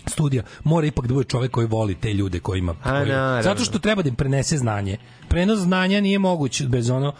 studija 0.08 0.44
mora 0.64 0.88
ipak 0.88 1.08
da 1.08 1.14
bude 1.14 1.28
čovek 1.28 1.52
koji 1.52 1.68
voli 1.68 1.96
te 1.96 2.14
ljude 2.14 2.40
koji 2.40 2.60
ima 2.60 2.76
A, 2.84 2.92
koji, 2.92 3.12
zato 3.42 3.64
što 3.64 3.80
treba 3.80 4.02
da 4.02 4.10
im 4.10 4.16
prenese 4.16 4.58
znanje 4.58 4.98
prenos 5.28 5.60
znanja 5.60 6.02
nije 6.02 6.20
moguć 6.20 6.64
bez 6.64 6.90
ono 6.90 7.14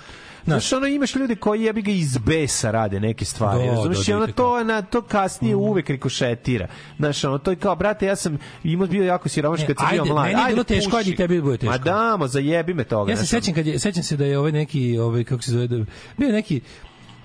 Znaš, 0.46 0.74
ono 0.74 0.88
imaš 0.88 1.16
ljude 1.16 1.36
koji 1.36 1.64
jebi 1.64 1.82
ga 1.82 1.92
iz 1.92 2.18
besa 2.18 2.72
rade 2.72 3.00
neke 3.00 3.26
stvari, 3.26 3.60
Da, 3.60 3.72
razumeš? 3.72 3.98
da, 3.98 4.12
I 4.12 4.16
ono 4.16 4.26
da, 4.26 4.34
to, 4.34 4.64
na, 4.64 4.82
to 4.82 5.02
kasnije 5.02 5.56
uvek 5.56 5.90
rikošetira. 5.90 6.68
Znaš, 6.98 7.24
ono, 7.24 7.38
to 7.38 7.52
je 7.52 7.58
kao, 7.58 7.76
brate, 7.76 8.06
ja 8.06 8.16
sam 8.16 8.38
imao 8.64 8.88
bio 8.88 9.04
jako 9.04 9.30
siromaš 9.30 9.60
Ne, 9.60 9.68
kad 9.68 9.78
sam 9.78 9.88
bio 9.92 10.02
ajde, 10.02 10.14
mlad. 10.14 10.26
meni 10.26 10.42
je 10.42 10.48
bilo 10.48 10.64
teško, 10.64 10.98
ajde 10.98 11.12
i 11.12 11.16
tebi 11.16 11.42
bude 11.42 11.58
teško. 11.58 11.72
Ma 11.72 11.78
damo, 11.78 12.28
zajebi 12.28 12.74
me 12.74 12.84
toga. 12.84 13.12
Ja 13.12 13.18
se 13.18 13.24
znaš, 13.24 13.30
sećam 13.32 13.54
kad 13.54 13.68
je 13.68 13.80
sećam 13.80 14.04
se 14.04 14.18
da 14.18 14.26
je 14.26 14.40
ovaj 14.40 14.52
neki 14.52 14.98
ovaj 14.98 15.24
kako 15.24 15.42
se 15.44 15.52
zove 15.52 15.68
da 15.68 15.86
bio 16.18 16.30
neki 16.30 16.62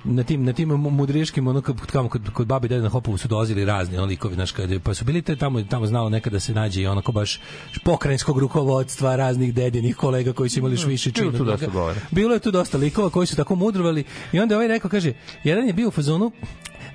na 0.05 0.22
tim 0.22 0.44
na 0.44 0.52
tim 0.52 0.68
mu- 0.68 0.90
mudriškim 0.90 1.47
ono 1.47 1.60
kad 1.60 1.86
tamo 1.93 2.09
kod 2.09 2.31
kod 2.32 2.47
babi 2.47 2.68
dede 2.68 2.82
na 2.82 2.89
Hopovu 2.89 3.18
su 3.18 3.28
dolazili 3.28 3.64
razni 3.64 3.98
oni 3.98 4.09
likovi 4.09 4.35
znaš 4.35 4.52
kad 4.52 4.82
pa 4.82 4.94
su 4.94 5.05
bili 5.05 5.22
te 5.22 5.36
tamo 5.36 5.62
tamo 5.62 5.86
znalo 5.86 6.09
nekada 6.09 6.35
da 6.35 6.40
se 6.40 6.55
nađe 6.55 6.82
i 6.82 6.86
onako 6.86 7.12
baš 7.12 7.40
pokrajinskog 7.85 8.39
rukovodstva 8.39 9.16
raznih 9.16 9.55
dedinih 9.55 9.97
kolega 9.97 10.32
koji 10.32 10.51
su 10.51 10.59
imali 10.59 10.74
još 10.74 10.85
više 10.86 11.10
bilo 11.10 11.32
čina. 11.32 11.44
dosta 11.44 11.66
njega. 11.66 11.72
govora. 11.78 12.01
Bilo 12.10 12.35
je 12.35 12.40
tu 12.40 12.51
dosta 12.51 12.78
likova 12.78 13.10
koji 13.10 13.27
su 13.27 13.36
tako 13.36 13.55
mudrovali 13.55 14.05
i 14.32 14.40
onda 14.40 14.55
ovaj 14.55 14.68
rekao 14.68 14.90
kaže 14.90 15.12
jedan 15.44 15.66
je 15.66 15.72
bio 15.72 15.89
u 15.89 15.90
fazonu 15.90 16.32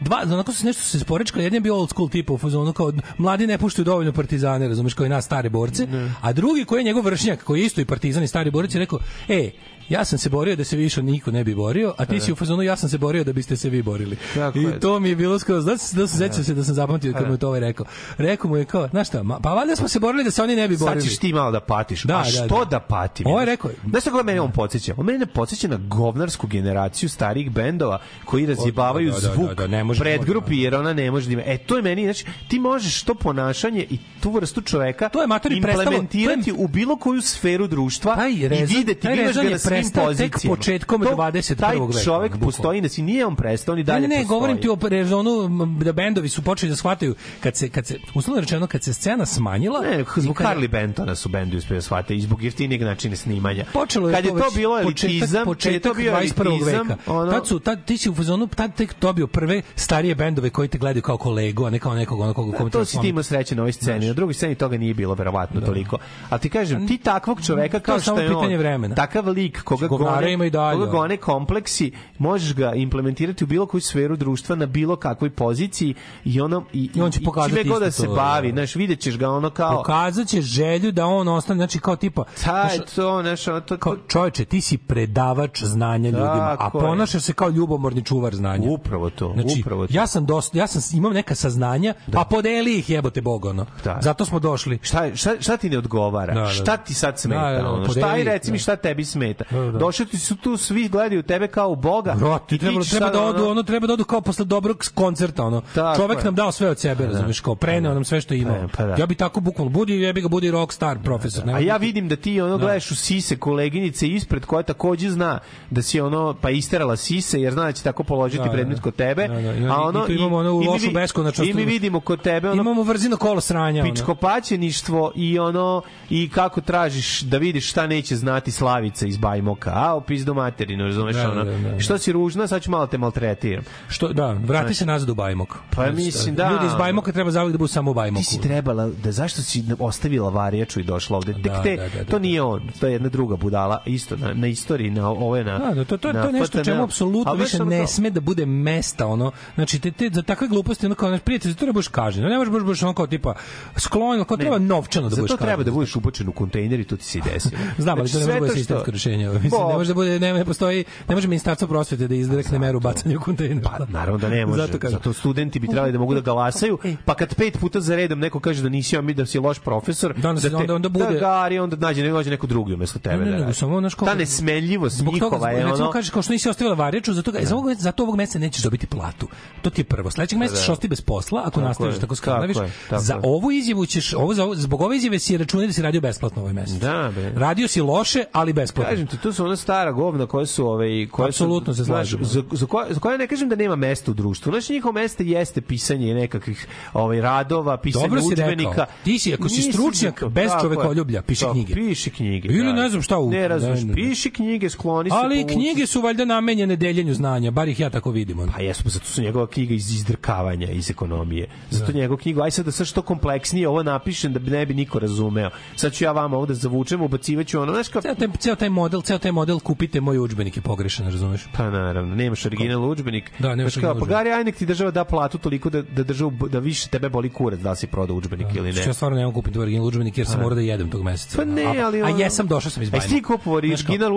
dva, 0.01 0.21
onako 0.23 0.51
su 0.51 0.59
se 0.59 0.65
nešto 0.65 0.81
se 0.83 0.99
sporečkali, 0.99 1.43
jedan 1.43 1.55
je 1.55 1.61
bio 1.61 1.75
old 1.75 1.89
school 1.89 2.09
tipa 2.09 2.33
u 2.33 2.37
fazonu 2.37 2.73
kao 2.73 2.93
mladi 3.17 3.47
ne 3.47 3.57
puštaju 3.57 3.85
dovoljno 3.85 4.11
partizane, 4.11 4.67
razumeš, 4.67 4.93
kao 4.93 5.05
i 5.05 5.09
nas 5.09 5.25
stare 5.25 5.49
borce, 5.49 5.87
a 6.21 6.33
drugi 6.33 6.65
koji 6.65 6.79
je 6.79 6.83
njegov 6.83 7.05
vršnjak, 7.05 7.43
koji 7.43 7.59
je 7.59 7.65
isto 7.65 7.81
i 7.81 7.85
partizan 7.85 8.23
i 8.23 8.27
stari 8.27 8.51
borac 8.51 8.75
je 8.75 8.79
rekao, 8.79 8.99
e, 9.27 9.49
ja 9.89 10.05
sam 10.05 10.19
se 10.19 10.29
borio 10.29 10.55
da 10.55 10.63
se 10.63 10.77
više 10.77 11.03
niko 11.03 11.31
ne 11.31 11.43
bi 11.43 11.55
borio, 11.55 11.93
a 11.97 12.05
ti 12.05 12.19
si 12.19 12.31
u 12.31 12.35
fazonu 12.35 12.63
ja 12.63 12.75
sam 12.75 12.89
se 12.89 12.97
borio 12.97 13.23
da 13.23 13.33
biste 13.33 13.55
se 13.55 13.69
vi 13.69 13.81
borili. 13.81 14.17
Tako 14.33 14.59
I 14.59 14.63
je. 14.63 14.79
to 14.79 14.99
mi 14.99 15.09
je 15.09 15.15
bilo 15.15 15.39
skroz, 15.39 15.65
da 15.65 15.77
se 15.77 15.97
da 15.97 16.07
se 16.07 16.17
sećam 16.17 16.43
se 16.43 16.53
da 16.53 16.63
sam 16.63 16.75
zapamtio 16.75 17.13
kad 17.13 17.27
mu 17.27 17.33
je 17.33 17.37
to 17.37 17.47
ovaj 17.47 17.59
rekao. 17.59 17.85
Rekao 18.17 18.49
mu 18.49 18.57
je 18.57 18.65
kao, 18.65 18.87
znaš 18.87 19.07
šta, 19.07 19.23
ma, 19.23 19.39
pa 19.39 19.49
valjda 19.49 19.75
smo 19.75 19.87
se 19.87 19.99
borili 19.99 20.23
da 20.23 20.31
se 20.31 20.43
oni 20.43 20.55
ne 20.55 20.67
bi 20.67 20.77
Sad 20.77 20.87
borili. 20.87 21.05
ćeš 21.05 21.17
ti 21.17 21.33
malo 21.33 21.51
da 21.51 21.59
patiš. 21.59 22.03
Da, 22.03 22.15
A 22.15 22.17
da, 22.19 22.29
što 22.29 22.59
da, 22.59 22.65
da. 22.65 22.79
patim? 22.79 23.27
Ovo 23.27 23.39
je 23.39 23.45
rekao- 23.45 23.71
Znaš 23.89 24.03
kako 24.03 24.23
mene 24.23 24.41
on 24.41 24.51
podsjeća? 24.51 24.93
On 24.97 25.05
mene 25.05 25.25
podsjeća 25.25 25.67
na 25.67 25.77
govnarsku 25.79 26.47
generaciju 26.47 27.09
starijih 27.09 27.51
bendova 27.51 27.99
koji 28.25 28.45
razjebavaju 28.45 29.11
da, 29.11 29.19
da, 29.19 29.33
zvuk 29.33 29.47
da, 29.47 29.53
da, 29.53 29.67
ne 29.67 29.83
može- 29.83 29.99
predgrupi 29.99 30.57
jer 30.57 30.75
ona 30.75 30.93
ne 30.93 31.11
može 31.11 31.25
da 31.25 31.33
ima. 31.33 31.41
E, 31.45 31.57
to 31.57 31.75
je 31.75 31.81
meni, 31.83 32.03
znači, 32.03 32.25
ti 32.47 32.59
možeš 32.59 33.03
to 33.03 33.15
ponašanje 33.15 33.85
i 33.89 33.97
tu 34.21 34.31
vrstu 34.31 34.61
čoveka 34.61 35.09
To 35.09 35.21
je 35.21 35.27
implementirati 35.49 36.49
to 36.49 36.55
u 36.57 36.67
bilo 36.67 36.95
koju 36.95 37.21
sferu 37.21 37.67
društva 37.67 38.27
i 38.29 38.47
videti, 38.67 39.07
ga 39.07 39.13
je 39.13 39.33
svim 39.33 39.74
prestao 39.75 40.13
tek 40.15 40.37
početkom 40.47 41.01
To- 41.01 41.09
21. 41.09 41.55
Taj 41.55 41.75
veka, 41.77 41.99
čovek 41.99 42.31
bukvalno. 42.31 42.45
postoji, 42.47 42.79
znači 42.81 43.01
nije 43.01 43.25
on 43.25 43.35
prestao, 43.35 43.73
on 43.73 43.79
i 43.79 43.81
Ne, 43.81 43.85
dalje 43.85 44.01
ne, 44.01 44.07
ne, 44.07 44.15
postoji. 44.15 44.27
govorim 44.29 44.57
ti 44.57 44.69
o 44.69 44.77
rezonu 44.83 45.49
da 45.77 45.91
bendovi 45.93 46.29
su 46.29 46.41
počeli 46.41 46.69
da 46.69 46.75
shvataju 46.75 47.15
kad 47.39 47.55
se 47.55 47.69
kad 47.69 47.85
se 47.87 47.99
uslovno 48.13 48.41
rečeno 48.41 48.67
kad 48.67 48.83
se 48.83 48.93
scena 48.93 49.25
smanjila 49.25 49.81
Ne, 49.81 50.05
zbog 50.15 50.35
kada- 50.35 50.49
Harley 50.51 50.67
Bentona 50.69 51.15
su 51.15 51.29
bendovi 51.29 51.57
uspeli 51.57 51.77
da 51.77 51.81
shvate 51.81 52.15
i 52.15 52.21
zbog 52.21 52.43
jeftinijeg 52.43 52.81
načina 52.81 53.15
snimanja. 53.15 53.65
Počelo 53.73 54.09
je 54.09 54.15
kad 54.15 54.25
je 54.25 54.31
to 54.31 54.49
bilo 54.55 54.75
početak- 54.75 55.03
elitizam, 55.05 55.41
to 55.41 55.45
početak 55.45 55.97
bio 55.97 56.11
21. 56.11 56.47
elitizam, 56.47 56.87
veka. 56.87 57.01
ono, 57.07 57.31
Tad 57.31 57.47
su 57.47 57.59
tad 57.59 57.85
ti 57.85 57.97
si 57.97 58.09
u 58.09 58.15
fazonu 58.15 58.47
tad 58.47 58.75
tek 58.75 58.95
dobio 59.01 59.27
prve 59.27 59.61
starije 59.75 60.15
bendove 60.15 60.49
koji 60.49 60.67
te 60.67 60.77
gledaju 60.77 61.01
kao 61.03 61.17
kolegu, 61.17 61.65
a 61.65 61.69
ne 61.69 61.79
kao 61.79 61.95
nekog 61.95 62.19
onog 62.19 62.35
koga 62.35 62.57
kome 62.57 62.69
to 62.69 62.85
si 62.85 63.01
ti 63.01 63.07
imao 63.09 63.23
sreće 63.23 63.55
na 63.55 63.61
ovoj 63.61 63.71
sceni, 63.73 64.07
na 64.07 64.13
drugoj 64.13 64.33
sceni 64.33 64.55
toga 64.55 64.77
nije 64.77 64.93
bilo 64.93 65.13
verovatno 65.13 65.61
toliko. 65.61 65.97
Ali 66.29 66.41
ti 66.41 66.49
kažem, 66.49 66.87
ti 66.87 66.97
takvog 66.97 67.41
čoveka 67.41 67.79
kao 67.79 67.99
što 67.99 68.19
je 68.19 68.35
on, 68.35 68.55
vremena. 68.55 68.95
takav 68.95 69.27
lik 69.27 69.61
koga 69.65 69.87
Govnara 69.87 70.15
gone, 70.15 70.33
ima 70.33 70.45
i 70.45 70.49
dalje, 70.49 70.79
koga 70.79 70.91
gone 70.91 71.17
kompleksi, 71.17 71.91
možeš 72.17 72.53
ga 72.55 72.73
implementirati 72.73 73.43
u 73.43 73.47
bilo 73.47 73.65
koju 73.65 73.81
sferu 73.81 74.15
društva 74.15 74.55
na 74.55 74.65
bilo 74.65 74.95
kakvoj 74.95 75.29
poziciji 75.29 75.95
i 76.25 76.41
ono 76.41 76.65
i, 76.73 76.89
I 76.95 77.01
on 77.01 77.11
će 77.11 77.19
pokazati 77.23 77.55
čime 77.55 77.73
god 77.73 77.81
da 77.81 77.87
isto 77.87 78.01
se 78.01 78.07
to, 78.07 78.15
bavi, 78.15 78.51
da. 78.51 78.55
znaš, 78.55 78.75
vidjet 78.75 78.99
ćeš 78.99 79.17
ga 79.17 79.29
ono 79.29 79.49
kao 79.49 79.77
Pokazat 79.77 80.27
će 80.27 80.41
želju 80.41 80.91
da 80.91 81.05
on 81.05 81.27
ostane, 81.27 81.57
znači 81.57 81.79
kao 81.79 81.95
tipa, 81.95 82.23
taj 82.23 82.75
znaš, 82.77 82.95
to, 82.95 83.21
znaš, 83.21 83.47
ono, 83.47 83.61
to, 83.61 83.77
kao, 83.77 83.95
čoveče, 84.07 84.45
ti 84.45 84.61
si 84.61 84.77
predavač 84.77 85.63
znanja 85.63 86.09
ljudima, 86.09 86.51
a 86.51 86.57
Tako 86.57 86.79
ponašaš 86.79 87.23
se 87.23 87.33
kao 87.33 87.49
ljubomorni 87.49 88.03
čuvar 88.03 88.35
znanja. 88.35 88.69
upravo 88.69 89.09
to, 89.09 89.31
Znači, 89.33 89.61
upravo 89.61 89.87
to. 89.87 89.93
ja 89.93 90.07
sam 90.07 90.25
dosta, 90.25 90.57
ja 90.57 90.67
sam 90.67 90.97
imam 90.97 91.13
neka 91.13 91.35
saznanja, 91.35 91.93
pa 92.13 92.23
podeli 92.23 92.77
ih 92.77 92.89
jebote 92.89 93.21
Bog 93.21 93.45
ono. 93.45 93.65
Da. 93.83 93.99
Zato 94.01 94.25
smo 94.25 94.39
došli. 94.39 94.79
Šta, 94.81 95.15
šta, 95.15 95.35
šta 95.39 95.57
ti 95.57 95.69
ne 95.69 95.77
odgovara? 95.77 96.33
Da, 96.33 96.41
da. 96.41 96.47
Šta 96.47 96.77
ti 96.77 96.93
sad 96.93 97.19
smeta? 97.19 97.51
Da, 97.51 97.61
da, 97.61 97.71
ono? 97.71 97.89
Šta 97.89 98.17
i 98.17 98.23
reci 98.23 98.51
mi 98.51 98.57
da. 98.57 98.61
šta 98.61 98.75
tebi 98.75 99.05
smeta? 99.05 99.43
Da, 99.55 99.71
da. 99.71 99.77
Došli 99.77 100.05
ti 100.05 100.17
su 100.17 100.35
tu 100.35 100.57
svi 100.57 100.87
gledaju 100.87 101.23
tebe 101.23 101.47
kao 101.47 101.69
u 101.69 101.75
Boga. 101.75 102.13
Bro, 102.13 102.39
ti 102.39 102.55
i 102.55 102.57
treba, 102.57 102.81
treba 102.83 103.09
da 103.09 103.21
odu, 103.21 103.45
ono 103.45 103.63
treba 103.63 103.87
da 103.87 103.93
odu 103.93 104.03
kao 104.05 104.21
posle 104.21 104.45
dobrog 104.45 104.83
koncerta, 104.95 105.43
ono. 105.43 105.61
Tako 105.75 105.97
Čovek 105.97 106.17
je. 106.17 106.23
nam 106.23 106.35
dao 106.35 106.51
sve 106.51 106.69
od 106.69 106.79
sebe, 106.79 107.05
razumeš, 107.05 107.39
kao 107.39 107.55
preneo 107.55 107.93
nam 107.93 108.05
sve 108.05 108.21
što 108.21 108.33
je 108.33 108.39
imao. 108.39 108.67
Pa, 108.69 108.83
da. 108.85 108.95
Ja 108.95 109.05
bi 109.05 109.15
tako 109.15 109.39
bukvalno 109.39 109.71
budi, 109.71 109.93
jebi 109.93 110.21
ga 110.21 110.27
budi 110.27 110.51
rockstar 110.51 110.97
profesor. 110.99 111.43
A 111.43 111.45
nema 111.45 111.59
ja 111.59 111.73
biti- 111.73 111.85
vidim 111.85 112.09
da 112.09 112.15
ti 112.15 112.41
ono 112.41 112.57
gledaš 112.57 112.91
u 112.91 112.95
sise 112.95 113.37
koleginice 113.37 114.07
ispred 114.07 114.45
koja 114.45 114.63
takođe 114.63 115.09
zna 115.09 115.39
da 115.69 115.81
si 115.81 116.01
ono 116.01 116.35
pa 116.35 116.49
isterala 116.49 116.95
sise 116.97 117.41
jer 117.41 117.53
zna 117.53 117.63
da 117.63 117.71
će 117.71 117.83
tako 117.83 118.03
položiti 118.03 118.37
Da, 118.37 118.45
da, 118.45 118.51
predmet 118.51 118.77
da. 118.77 118.81
kod 118.81 118.95
tebe. 118.95 119.27
Da, 119.27 119.33
da, 119.33 119.53
i- 119.53 119.65
A 119.65 119.81
ono 119.81 120.03
i 120.03 120.05
tu 120.05 120.11
imamo 120.13 120.35
onu 120.37 120.59
mi 120.59 120.67
lošu 120.67 120.91
beskonačnost. 120.91 121.49
I 121.49 121.53
mi 121.55 121.65
vidimo 121.65 121.99
kod 121.99 122.21
tebe 122.21 122.49
ono 122.49 122.61
Imamo 122.61 122.83
vrzino 122.83 123.17
kolo 123.17 123.41
sranja. 123.41 123.83
ono. 123.83 123.93
pičko 123.93 124.15
paćeništvo 124.15 125.11
i 125.15 125.39
ono 125.39 125.81
i 126.09 126.29
kako 126.29 126.61
tražiš 126.61 127.21
da 127.21 127.37
vidiš 127.37 127.69
šta 127.69 127.87
neće 127.87 128.15
znati 128.15 128.51
Slavica 128.51 129.07
iz 129.07 129.17
Bajmoka. 129.45 129.71
A, 129.75 129.93
opis 129.93 130.21
do 130.21 130.33
materinu, 130.33 130.83
razumeš 130.85 131.15
Da, 131.15 131.31
ono. 131.31 131.43
da, 131.43 131.51
da, 131.51 131.69
da. 131.69 131.79
Što 131.79 131.97
si 131.97 132.11
ružna, 132.11 132.47
sad 132.47 132.61
ću 132.61 132.71
malo 132.71 132.87
te 132.87 132.97
maltretiram. 132.97 133.63
Što, 133.89 134.07
da, 134.09 134.31
vrati 134.33 134.73
se 134.73 134.85
nazad 134.85 135.09
u 135.09 135.15
Bajmok. 135.15 135.55
Pa 135.69 135.85
mislim, 135.87 136.35
da. 136.35 136.49
Ljudi 136.49 136.65
iz 136.65 136.73
Bajmoka 136.73 137.11
treba 137.11 137.31
zavijek 137.31 137.51
da 137.51 137.57
budu 137.57 137.67
samo 137.67 137.91
u 137.91 137.93
Bajmoku. 137.93 138.19
Ti 138.19 138.25
si 138.25 138.41
trebala, 138.41 138.89
da 138.95 139.11
zašto 139.11 139.41
si 139.41 139.63
ostavila 139.79 140.29
varijaču 140.29 140.79
i 140.79 140.83
došla 140.83 141.17
ovde? 141.17 141.33
Tek 141.33 141.41
Da, 141.43 141.63
te, 141.63 141.75
da, 141.75 141.89
da, 141.89 141.97
da, 141.97 142.05
to 142.05 142.19
nije 142.19 142.41
on, 142.41 142.69
to 142.79 142.87
je 142.87 142.93
jedna 142.93 143.09
druga 143.09 143.35
budala, 143.35 143.81
isto 143.85 144.15
na, 144.17 144.33
na 144.33 144.47
istoriji, 144.47 144.89
na 144.89 145.09
ovo 145.09 145.37
je 145.37 145.43
na... 145.43 145.57
Da, 145.59 145.73
da, 145.73 145.85
to, 145.85 145.97
to, 145.97 146.13
na 146.13 146.21
to 146.21 146.27
je 146.27 146.33
nešto 146.33 146.63
čemu 146.63 146.83
apsolutno 146.83 147.33
više 147.33 147.59
ne 147.59 147.77
kao- 147.77 147.87
sme 147.87 148.09
da 148.09 148.21
bude 148.21 148.45
mesta, 148.45 149.07
ono. 149.07 149.31
Znači, 149.55 149.79
te, 149.79 149.91
te, 149.91 150.09
za 150.09 150.21
takve 150.21 150.47
gluposti, 150.47 150.85
ono 150.85 150.95
kao, 150.95 151.09
znaš, 151.09 151.21
prijatelj, 151.21 151.51
za 151.51 151.57
to 151.57 151.65
ne 151.65 151.71
budeš 151.71 151.87
kažen. 151.87 152.23
Ne 152.23 152.37
možeš 152.37 152.51
baš, 152.53 152.63
baš 152.63 152.83
ono 152.83 152.93
kao 152.93 153.07
tipa 153.07 153.33
sklon, 153.77 154.23
kao 154.25 154.37
treba 154.37 154.59
novčano 154.59 155.09
da 155.09 155.15
Za 155.15 155.21
budeš 155.21 155.31
to 155.31 155.37
treba 155.37 155.63
da 155.63 155.71
budeš 155.71 155.95
ubačen 155.95 156.27
u 156.27 156.31
kontejner 156.31 156.79
i 156.79 156.83
to 156.83 156.97
ti 156.97 157.03
se 157.03 157.17
i 157.17 157.21
desi. 157.23 157.49
Znam, 157.77 157.99
ali 157.99 158.09
to 158.09 158.19
ne 158.19 158.25
može 158.25 158.37
što- 158.39 158.53
sistemsko 158.53 158.91
rešenje. 158.91 159.29
Mislim, 159.35 159.61
Bo- 159.61 159.69
ne 159.69 159.75
može 159.75 159.87
da 159.87 159.93
bude, 159.93 160.19
ne, 160.19 160.33
ne 160.33 160.45
postoji, 160.45 160.83
ne 161.09 161.15
može 161.15 161.27
ministarstvo 161.27 161.67
prosvete 161.67 162.07
da 162.07 162.15
izrekne 162.15 162.59
meru 162.59 162.79
bacanja 162.79 163.17
u 163.17 163.21
kontejner. 163.21 163.63
Pa 163.63 163.85
naravno 163.87 164.17
da 164.19 164.29
ne 164.29 164.45
može. 164.45 164.57
Zato 164.57 164.71
Zato, 164.73 164.79
kažem. 164.79 165.13
studenti 165.13 165.59
bi 165.59 165.67
trebali 165.67 165.91
da 165.91 165.99
mogu 165.99 166.13
da 166.13 166.21
galasaju, 166.21 166.77
E. 166.83 166.95
pa 167.05 167.15
kad 167.15 167.35
pet 167.35 167.59
puta 167.59 167.81
za 167.81 167.95
redom 167.95 168.19
neko 168.19 168.39
kaže 168.39 168.63
da 168.63 168.69
nisi 168.69 168.95
mi 168.97 169.13
da 169.13 169.25
si 169.25 169.39
loš 169.39 169.59
profesor, 169.59 170.13
Da, 170.15 170.29
onda 170.29 170.41
se- 170.41 170.49
te- 170.49 170.55
onda- 170.55 170.75
onda 170.75 170.89
bude- 170.89 171.05
da 171.05 171.11
gari, 171.11 171.59
onda 171.59 171.75
nađe 171.77 172.03
ne 172.03 172.09
nađe 172.11 172.29
neko 172.29 172.47
drugi 172.47 172.73
umesto 172.73 172.99
tebe. 172.99 173.15
Ne, 173.15 173.19
ne, 173.19 173.25
da 173.25 173.31
nego 173.31 173.43
radi. 173.43 173.53
samo, 173.53 173.79
znaš, 173.79 173.95
kao- 173.95 174.05
Ta 174.05 174.13
nesmenljivost 174.15 174.95
Zbog 174.97 175.13
toga, 175.13 175.25
njihova 175.25 175.49
je 175.49 175.57
recimo 175.57 175.73
ono... 175.75 175.91
kažeš 175.91 176.09
kao 176.09 176.21
što 176.21 176.33
nisi 176.33 176.49
ostavila 176.49 176.75
varjaču, 176.75 177.13
zato 177.13 177.31
ga, 177.31 177.39
za, 177.41 177.55
ovog, 177.55 177.73
zato 177.75 178.03
ovog 178.03 178.15
meseca 178.15 178.39
nećeš 178.39 178.63
dobiti 178.63 178.87
platu. 178.87 179.27
To 179.61 179.69
ti 179.69 179.81
je 179.81 179.85
prvo. 179.85 180.11
Sledećeg 180.11 180.39
meseca 180.39 180.59
ćeš 180.59 180.67
da. 180.67 180.73
ostati 180.73 180.87
bez 180.87 181.01
posla 181.01 181.39
ako 181.41 181.49
Tako 181.51 181.61
nastaviš 181.61 181.89
je, 181.89 181.95
tako 181.95 182.05
tako 182.05 182.15
skrnaviš. 182.15 182.57
je, 182.57 182.71
tako 182.89 183.01
Za 183.01 183.19
ovu 183.23 183.51
izjavu 183.51 183.85
ćeš, 183.85 184.13
ovo, 184.13 184.33
za, 184.33 184.43
ovo- 184.43 184.55
zbog 184.55 184.81
ove 184.81 184.97
izjave 184.97 185.19
si 185.19 185.37
računaj 185.37 185.67
da 185.67 185.73
si 185.73 185.81
radio 185.81 186.01
besplatno 186.01 186.41
ovaj 186.41 186.53
mesec. 186.53 186.75
Da, 186.75 187.11
bre. 187.15 187.31
Radio 187.35 187.67
si 187.67 187.81
loše, 187.81 188.23
ali 188.31 188.53
besplatno. 188.53 188.91
Kažem 188.91 189.07
ti, 189.07 189.17
to 189.25 189.33
su 189.33 189.45
ona 189.45 189.55
stara 189.55 189.91
govna 189.91 190.25
koje 190.25 190.45
su 190.45 190.67
ovaj 190.67 191.07
koje 191.07 191.27
Apsolutno 191.27 191.73
se 191.73 191.83
znaš, 191.83 192.09
slažem. 192.09 192.25
za, 192.25 192.43
za, 192.51 192.65
koje, 192.65 192.93
za 192.93 192.99
koje 192.99 193.17
ne 193.17 193.27
kažem 193.27 193.49
da 193.49 193.55
nema 193.55 193.75
mesta 193.77 194.11
u 194.11 194.13
društvu. 194.13 194.51
Znači 194.51 194.73
njihovo 194.73 194.91
mesto 194.93 195.23
jeste 195.23 195.61
pisanje 195.61 196.13
nekakvih 196.15 196.67
ovaj 196.93 197.21
radova, 197.21 197.77
pisanje 197.77 198.07
Dobro 198.07 198.21
udžbenika. 198.23 198.69
rekao. 198.69 198.85
Ti 199.03 199.19
si, 199.19 199.33
ako 199.33 199.49
si 199.49 199.61
stručnjak 199.63 200.19
to- 200.19 200.29
bez 200.29 200.51
čovekoljublja, 200.61 201.21
piši 201.21 201.45
knjige. 201.51 201.73
Piši 201.73 202.09
knjige. 202.09 202.47
Ili 202.47 202.63
da. 202.65 202.73
ne 202.73 202.89
znam 202.89 203.01
šta 203.01 203.19
u- 203.19 203.29
Ne 203.29 203.47
razumeš, 203.47 203.79
piši 203.95 204.31
knjige, 204.31 204.69
skloni 204.69 205.09
se. 205.09 205.15
Ali 205.15 205.45
knjige 205.45 205.85
su 205.85 206.01
valjda 206.01 206.25
namenjene 206.25 206.75
deljenju 206.75 207.13
znanja, 207.13 207.51
bar 207.51 207.67
ih 207.67 207.79
ja 207.79 207.89
tako 207.89 208.11
vidim. 208.11 208.37
Pa 208.49 208.61
jesu, 208.61 208.83
pa 208.83 208.89
zato 208.89 209.05
su 209.05 209.21
njegova 209.21 209.47
knjiga 209.47 209.73
iz 209.73 209.91
izdrkavanja, 209.91 210.69
iz 210.69 210.89
ekonomije. 210.89 211.47
Zato 211.69 211.91
Da. 211.91 211.97
njegova 211.97 212.19
knjiga, 212.19 212.43
aj 212.43 212.51
sad 212.51 212.65
da 212.65 212.71
sve 212.71 212.85
što 212.85 213.01
kompleksnije 213.01 213.67
ovo 213.67 213.83
napišem 213.83 214.33
da 214.33 214.39
bi 214.39 214.51
ne 214.51 214.65
bi 214.65 214.73
niko 214.73 214.99
razumeo. 214.99 215.49
Sad 215.75 215.93
ću 215.93 216.03
ja 216.03 216.11
vama 216.11 216.37
ovde 216.37 216.53
zavučem, 216.53 217.01
ubacivaću 217.01 217.59
ono, 217.59 217.73
znaš 217.73 217.87
kao, 217.87 218.01
Ceo 218.01 218.15
taj, 218.15 218.27
ceo 218.39 218.55
taj 218.55 218.69
model, 218.69 219.01
ceo 219.01 219.14
taj 219.17 219.31
model 219.31 219.59
kupite 219.59 220.01
moj 220.01 220.17
udžbenik 220.19 220.55
je 220.57 220.61
pogrešan, 220.61 221.05
razumeš? 221.05 221.47
Pa 221.57 221.69
naravno, 221.69 222.15
nemaš 222.15 222.45
original 222.45 222.89
udžbenik. 222.89 223.31
Da, 223.39 223.55
nemaš 223.55 223.77
original 223.77 223.99
Pa 223.99 224.05
gari, 224.05 224.31
aj 224.31 224.43
nek 224.43 224.55
ti 224.55 224.65
država 224.65 224.91
da 224.91 225.03
platu 225.05 225.37
toliko 225.37 225.69
da, 225.69 225.81
da 225.81 226.03
državu, 226.03 226.31
da 226.51 226.59
više 226.59 226.89
tebe 226.89 227.09
boli 227.09 227.29
kurac 227.29 227.59
da 227.59 227.75
si 227.75 227.87
prodao 227.87 228.15
udžbenik 228.17 228.47
ili 228.55 228.73
ne. 228.73 228.81
Ja 228.81 228.93
stvarno 228.93 229.17
ne 229.17 229.25
mogu 229.25 229.35
kupiti 229.35 229.59
original 229.59 229.87
udžbenik 229.87 230.17
jer 230.17 230.27
sam 230.27 230.35
Pa. 230.35 230.41
morao 230.41 230.55
da 230.55 230.61
jedem 230.61 230.89
tog 230.89 231.03
meseca. 231.03 231.37
Pa 231.37 231.45
ne, 231.45 231.81
ali... 231.81 232.01
A, 232.01 232.05
a 232.05 232.09
jesam, 232.09 232.47
došao 232.47 232.71
sam 232.71 232.83
iz 232.83 232.89
Bajmoka. 232.89 233.13
jesi 233.13 233.23
kupovao 233.23 233.57
original 233.57 234.13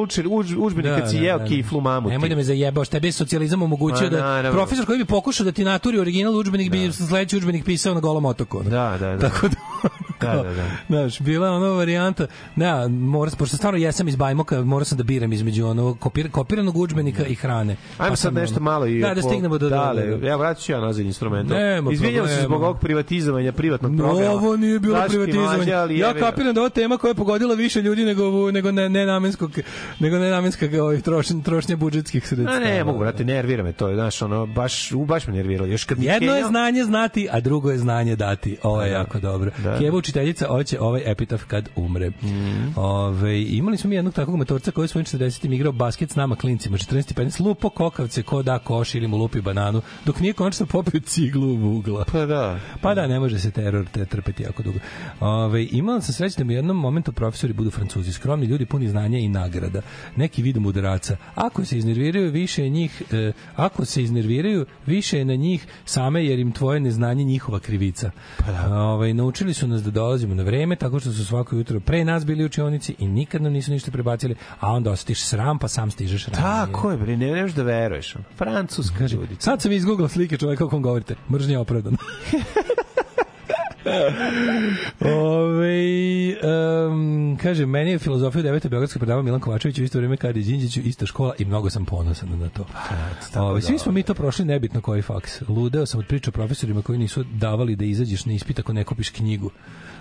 udžbenik 0.59 1.01
kad 1.01 1.11
si 1.11 1.17
jeo 1.17 1.39
kiflu 1.49 1.81
mamu? 1.81 2.09
Nemoj 2.09 2.29
da 2.29 2.37
me 2.37 2.45
zajebaš, 2.45 2.89
tebi 2.89 3.09
je 3.09 3.13
socijalizam 3.13 3.63
omogućio 3.63 4.11
Ma, 4.11 4.43
da 4.43 4.51
profesor 4.53 4.87
koji 4.87 4.99
bi 4.99 5.05
pokušao 5.05 5.45
da 5.45 5.53
ti 5.53 5.65
naturi 5.65 5.99
original 5.99 6.37
udžbenik 6.37 6.71
bi 6.71 6.93
sledeći 6.93 7.37
udžbenik 7.37 7.65
pisao 7.65 7.95
na 7.95 8.01
golom 8.01 8.25
otoku. 8.25 8.63
Da, 8.63 8.97
da, 9.01 9.17
da. 9.17 9.19
Tako 9.19 9.49
da, 9.49 9.55
Da, 10.21 10.43
da, 10.43 10.55
da. 10.55 10.67
Znaš, 10.89 11.21
bila 11.21 11.51
ona 11.51 11.67
varijanta, 11.67 12.27
da, 12.57 12.89
mora, 12.89 13.31
pošto 13.39 13.57
stvarno 13.57 13.79
jesam 13.79 14.09
iz 14.09 14.17
Bajmoka, 14.17 14.61
morao 14.79 14.85
sam 14.85 14.99
da 14.99 15.05
biram 15.05 15.33
između 15.33 15.67
onog 15.67 15.99
kopir, 15.99 16.31
kopiranog 16.31 16.77
udžbenika 16.77 17.25
i 17.25 17.35
hrane. 17.35 17.77
Ajmo 17.99 18.11
Pa 18.11 18.17
sad 18.17 18.35
nešto 18.35 18.57
ono- 18.57 18.65
malo 18.65 18.87
i 18.87 19.01
Da, 19.01 19.15
da 19.15 19.23
stignemo 19.23 19.59
do... 19.59 19.69
Dale, 19.69 20.07
do, 20.07 20.17
do, 20.17 20.27
ja 20.27 20.37
vratit 20.37 20.65
ću 20.65 20.73
ja 20.73 20.81
nazad 20.81 21.07
instrument. 21.07 21.51
Nema 21.51 21.93
Izvinjam 21.93 22.29
se 22.29 22.43
zbog 22.43 22.63
ovog 22.63 22.81
privatizovanja 22.81 23.53
privatnog 23.53 23.93
No, 23.93 24.05
programa. 24.05 24.33
ovo 24.33 24.57
nije 24.57 24.79
bilo 24.79 24.95
Daški 24.95 25.11
privatizovanje. 25.11 25.57
mlađe, 25.57 25.73
ali 25.73 25.99
ja 25.99 26.15
kapiram 26.15 26.55
da 26.55 26.61
je 26.61 26.63
ova 26.63 26.71
tema 26.71 26.97
koja 26.97 27.11
je 27.11 27.15
pogodila 27.15 27.55
više 27.55 27.83
ljudi 27.83 28.05
nego 28.05 28.51
nego 28.51 28.73
ne, 28.73 28.89
nenamenskog 28.89 29.51
nego 30.01 30.19
nenamenska 30.19 30.69
ovaj 30.81 31.01
trošnja 31.01 31.37
trošnja 31.43 31.77
budžetskih 31.77 32.29
sredstava. 32.29 32.57
A 32.57 32.61
ne, 32.61 32.85
mogu, 32.85 32.99
brate, 32.99 33.25
nervira 33.25 33.63
me 33.63 33.73
to, 33.73 33.95
znaš, 33.95 34.23
ono, 34.23 34.47
baš, 34.47 34.93
u, 34.93 35.05
baš 35.05 35.27
me 35.27 35.33
nerviralo. 35.33 35.69
Još 35.69 35.85
kad 35.85 36.03
Jedno 36.03 36.33
je 36.33 36.43
Kenja- 36.43 36.49
znanje 36.49 36.85
znati, 36.85 37.29
a 37.31 37.41
drugo 37.41 37.71
je 37.71 37.79
znanje 37.79 38.17
dati. 38.17 38.57
Ovo 38.63 38.83
je 38.83 38.91
jako 38.93 39.19
dobro. 39.21 39.51
Da. 39.59 39.79
Kijeva 39.79 39.97
učiteljica 39.97 40.47
hoće 40.47 40.81
ovaj 40.81 41.03
epitaf 41.07 41.45
kad 41.45 41.69
umre. 41.77 42.09
Mhm. 42.11 42.69
Ove, 42.77 43.43
imali 43.43 43.77
smo 43.77 43.89
mi 43.91 43.97
jednog 43.97 44.15
takvog 44.15 44.37
matorca 44.69 44.73
koji 44.73 44.85
je 44.85 44.89
svojim 44.89 45.31
40. 45.31 45.55
igrao 45.55 45.73
basket 45.73 46.11
s 46.11 46.17
nama 46.17 46.37
klincima, 46.37 46.77
14 46.77 47.11
i 47.11 47.15
15, 47.15 47.41
lupo 47.41 47.71
kokavce, 47.71 48.23
ko 48.23 48.43
da 48.43 48.59
koš 48.59 48.95
ili 48.95 49.09
mu 49.09 49.17
lupi 49.17 49.41
bananu, 49.41 49.83
dok 50.05 50.21
nije 50.21 50.33
konačno 50.33 50.67
popio 50.67 51.01
ciglu 51.01 51.47
u 51.47 51.77
ugla. 51.77 52.05
Pa 52.13 52.27
da. 52.27 52.61
Pa 52.81 52.95
da, 52.95 53.07
ne 53.07 53.21
može 53.21 53.39
se 53.39 53.51
teror 53.51 53.87
te 53.93 54.05
trpeti 54.05 54.43
jako 54.43 54.63
dugo. 54.63 54.79
Ove, 55.21 55.67
imala 55.71 56.01
sam 56.01 56.15
sreće 56.15 56.39
da 56.39 56.45
mi 56.45 56.55
u 56.55 56.57
jednom 56.57 56.77
momentu 56.77 57.13
profesori 57.13 57.53
budu 57.53 57.71
francuzi, 57.71 58.13
skromni 58.13 58.47
ljudi 58.47 58.67
puni 58.67 58.89
znanja 58.89 59.19
i 59.19 59.29
nagrada. 59.29 59.83
Neki 60.17 60.43
vid 60.43 60.57
mudraca. 60.57 61.17
Ako 61.35 61.65
se 61.65 61.79
iznerviraju 61.79 62.31
više 62.31 62.63
je 62.63 62.71
njih, 62.71 63.03
e, 63.13 63.33
ako 63.57 63.85
se 63.85 64.03
iznerviraju 64.03 64.67
više 64.87 65.19
je 65.19 65.25
na 65.25 65.35
njih 65.35 65.67
same 65.85 66.25
jer 66.25 66.39
im 66.39 66.53
tvoje 66.53 66.81
neznanje 66.81 67.25
njihova 67.25 67.61
krivica. 67.61 68.11
Pa 68.39 68.53
da. 68.53 68.75
Ove, 68.75 69.15
naučili 69.15 69.55
su 69.55 69.67
nas 69.67 69.83
da 69.83 69.91
dolazimo 69.91 70.35
na 70.35 70.43
vreme, 70.43 70.77
tako 70.77 71.01
što 71.01 71.13
su 71.13 71.27
svako 71.27 71.57
jutro 71.57 71.81
pre 71.81 72.05
nas 72.05 72.27
bili 72.27 72.43
u 72.43 72.47
učionici 72.47 72.95
i 72.99 73.09
nikad 73.09 73.43
nam 73.43 73.53
nisu 73.53 73.71
ništa 73.71 73.91
prebacili, 73.91 74.35
a 74.61 74.73
onda 74.73 74.91
osjetiš 74.91 75.23
sram, 75.23 75.59
pa 75.59 75.69
sam 75.69 75.91
stižeš 75.91 76.27
ranije. 76.27 76.43
Tako 76.43 76.91
je, 76.91 76.97
bre, 76.97 77.17
ne 77.17 77.33
vreš 77.33 77.53
da 77.53 77.63
veruješ. 77.63 78.15
Francuska 78.37 79.07
ljudi. 79.07 79.37
Sad 79.39 79.63
sam 79.63 79.73
izgooglao 79.73 80.09
slike 80.09 80.37
čoveka 80.37 80.65
o 80.65 80.69
kom 80.69 80.83
govorite. 80.83 81.15
Mržnja 81.31 81.53
je 81.53 81.59
opravdana. 81.59 81.97
Ove, 85.01 85.79
um, 86.89 87.39
kaže, 87.43 87.67
meni 87.67 87.91
je 87.91 87.99
filozofija 87.99 88.43
devete 88.43 88.69
Beogradska 88.69 88.99
predava 88.99 89.23
Milan 89.23 89.41
Kovačević 89.41 89.79
u 89.79 89.83
isto 89.85 89.99
vreme 89.99 90.17
kada 90.17 90.39
je 90.39 90.45
Đinđiću 90.45 90.81
ista 90.81 91.07
škola 91.07 91.35
i 91.39 91.45
mnogo 91.45 91.71
sam 91.71 91.85
ponosan 91.85 92.39
na 92.39 92.49
to. 92.49 92.67
Ove, 93.41 93.63
svi 93.63 93.79
smo 93.79 93.93
mi 93.93 94.03
to 94.03 94.15
prošli 94.15 94.45
nebitno 94.45 94.81
koji 94.81 95.03
faks. 95.03 95.43
Ludeo 95.49 95.87
sam 95.87 96.01
od 96.01 96.07
priča 96.07 96.31
profesorima 96.31 96.83
koji 96.83 96.99
nisu 96.99 97.25
davali 97.25 97.77
da 97.77 97.85
izađeš 97.85 98.27
na 98.27 98.33
ispit 98.33 98.59
ako 98.59 98.73
ne 98.73 98.85
kupiš 98.85 99.11
knjigu. 99.11 99.51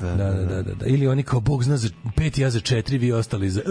Da, 0.01 0.15
da, 0.15 0.31
da, 0.31 0.61
da, 0.63 0.73
da. 0.73 0.85
Ili 0.85 1.07
oni 1.07 1.23
kao 1.23 1.39
Bog 1.39 1.63
zna 1.63 1.77
za 1.77 1.89
pet, 2.15 2.37
ja 2.37 2.49
za 2.49 2.59
četiri, 2.59 2.97
vi 2.97 3.11
ostali 3.11 3.49
za... 3.49 3.61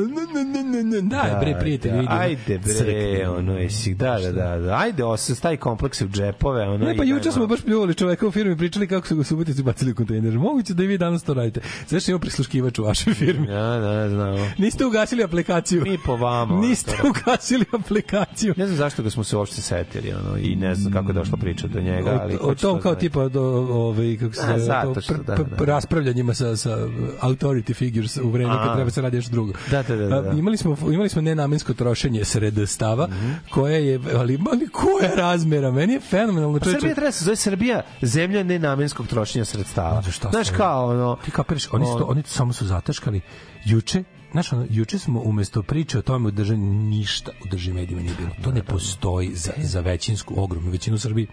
Da, 1.03 1.39
bre, 1.41 1.57
prijatelj, 1.61 1.93
da. 1.93 2.07
Ajde, 2.09 2.59
bre, 2.59 3.29
ono, 3.29 3.59
jesi, 3.59 3.95
da, 3.95 4.19
da, 4.23 4.33
da, 4.33 4.59
da. 4.59 4.79
Ajde, 4.79 5.03
stavi 5.19 5.57
komplekse 5.57 6.05
u 6.05 6.09
džepove, 6.09 6.63
ono. 6.63 6.87
Ne, 6.87 6.97
pa 6.97 7.05
juče 7.05 7.33
smo 7.33 7.47
baš 7.47 7.63
pljuvali 7.63 7.95
čoveka 7.95 8.27
u 8.27 8.31
firmi 8.31 8.57
pričali 8.57 8.87
kako 8.87 9.07
su 9.07 9.17
ga 9.17 9.25
subotici 9.25 9.63
bacili 9.63 9.93
u 9.93 9.95
kontejner. 10.07 10.39
Moguće 10.39 10.75
da 10.75 10.83
i 10.83 10.87
vi 10.87 10.99
danas 10.99 11.23
to 11.23 11.35
radite. 11.35 11.61
Znaš, 11.89 12.09
imamo 12.09 12.21
prisluškivač 12.21 12.79
u 12.79 12.85
vašoj 12.85 13.15
firmi. 13.15 13.47
Ja, 13.49 13.79
da, 13.79 14.09
znamo. 14.09 14.51
Niste 14.59 14.87
ugasili 14.87 15.25
aplikaciju. 15.25 15.83
Mi 15.83 15.99
po 16.07 16.17
vama. 16.17 16.61
Niste 16.61 16.93
ono, 17.03 17.11
ugasili 17.11 17.65
aplikaciju. 17.73 18.55
Ne 18.57 18.67
znam 18.67 18.77
zašto 18.77 19.03
ga 19.03 19.11
smo 19.11 19.25
se 19.25 19.37
uopšte 19.37 19.63
setili, 19.63 20.13
ono, 20.13 20.39
i 20.39 20.57
ne 20.57 20.75
znam 20.75 20.93
kako 20.93 21.09
je 21.09 21.15
došla 21.15 21.37
priča 21.39 21.67
do 21.67 21.81
njega, 21.81 22.19
ali... 22.23 22.35
o, 22.35 22.47
o 22.49 22.55
tom 22.55 22.81
kao 22.81 22.95
tipa 22.95 23.29
do 23.29 23.43
ovaj 23.71 24.17
kako 24.17 24.35
se 24.35 24.41
A, 24.43 24.47
zove, 24.47 24.61
zato 24.61 24.95
to 24.95 25.01
što, 25.01 25.15
da, 25.15 25.35
da. 25.37 25.65
raspravljanjima 25.65 26.35
sa 26.35 26.57
sa 26.57 26.79
authority 27.23 27.75
figures 27.75 28.17
u 28.17 28.31
vreme 28.31 28.55
kad 28.65 28.75
treba 28.75 28.91
se 28.91 29.03
radi 29.03 29.17
nešto 29.17 29.33
drugo. 29.33 29.53
Da, 29.71 29.83
da, 29.83 29.97
da, 29.97 30.21
da. 30.23 30.31
Imali 30.31 30.57
smo 30.57 30.77
imali 30.93 31.09
smo 31.09 31.23
nenamensko 31.23 31.75
trošenje 31.75 32.25
sred 32.25 32.55
stava 32.67 33.07
Mhm. 33.07 33.33
koje 33.51 33.87
je 33.87 34.01
ali 34.15 34.39
ali 34.53 34.69
koja 34.69 35.15
razmera 35.17 35.71
meni 35.71 35.93
je 35.93 36.01
fenomenalno 36.01 36.59
Pa. 36.59 36.65
Srbija 36.65 36.95
treba 36.95 37.09
da 37.09 37.13
se 37.13 37.25
zove 37.25 37.37
Srbija 37.37 37.83
zemlja 38.03 38.43
nenamenskog 38.43 39.07
trošenja 39.07 39.45
sredstava. 39.45 39.86
Šta 40.11 40.29
Znaš 40.31 40.51
kao 40.51 40.91
ono... 40.91 41.17
Ti 41.25 41.31
kapiraš, 41.31 41.73
oni 41.73 41.87
su, 41.87 42.11
oni 42.11 42.23
samo 42.27 42.53
su 42.53 42.67
zataškali. 42.67 43.21
Juče, 43.65 44.05
znaš, 44.33 44.53
ono, 44.53 44.67
juče 44.71 44.99
smo 44.99 45.21
umesto 45.21 45.63
priče 45.63 45.99
o 45.99 46.03
tome 46.03 46.29
u 46.29 46.31
državi 46.31 46.59
ništa 46.61 47.31
u 47.45 47.49
državi 47.49 47.75
medijima 47.75 48.03
nije 48.03 48.15
bilo. 48.19 48.31
To 48.45 48.53
ne 48.53 48.63
postoji 48.63 49.35
za, 49.35 49.53
za 49.57 49.81
većinsku, 49.81 50.35
ogromnu 50.37 50.71
većinu 50.71 50.95
u 50.95 50.99
Srbiji 50.99 51.27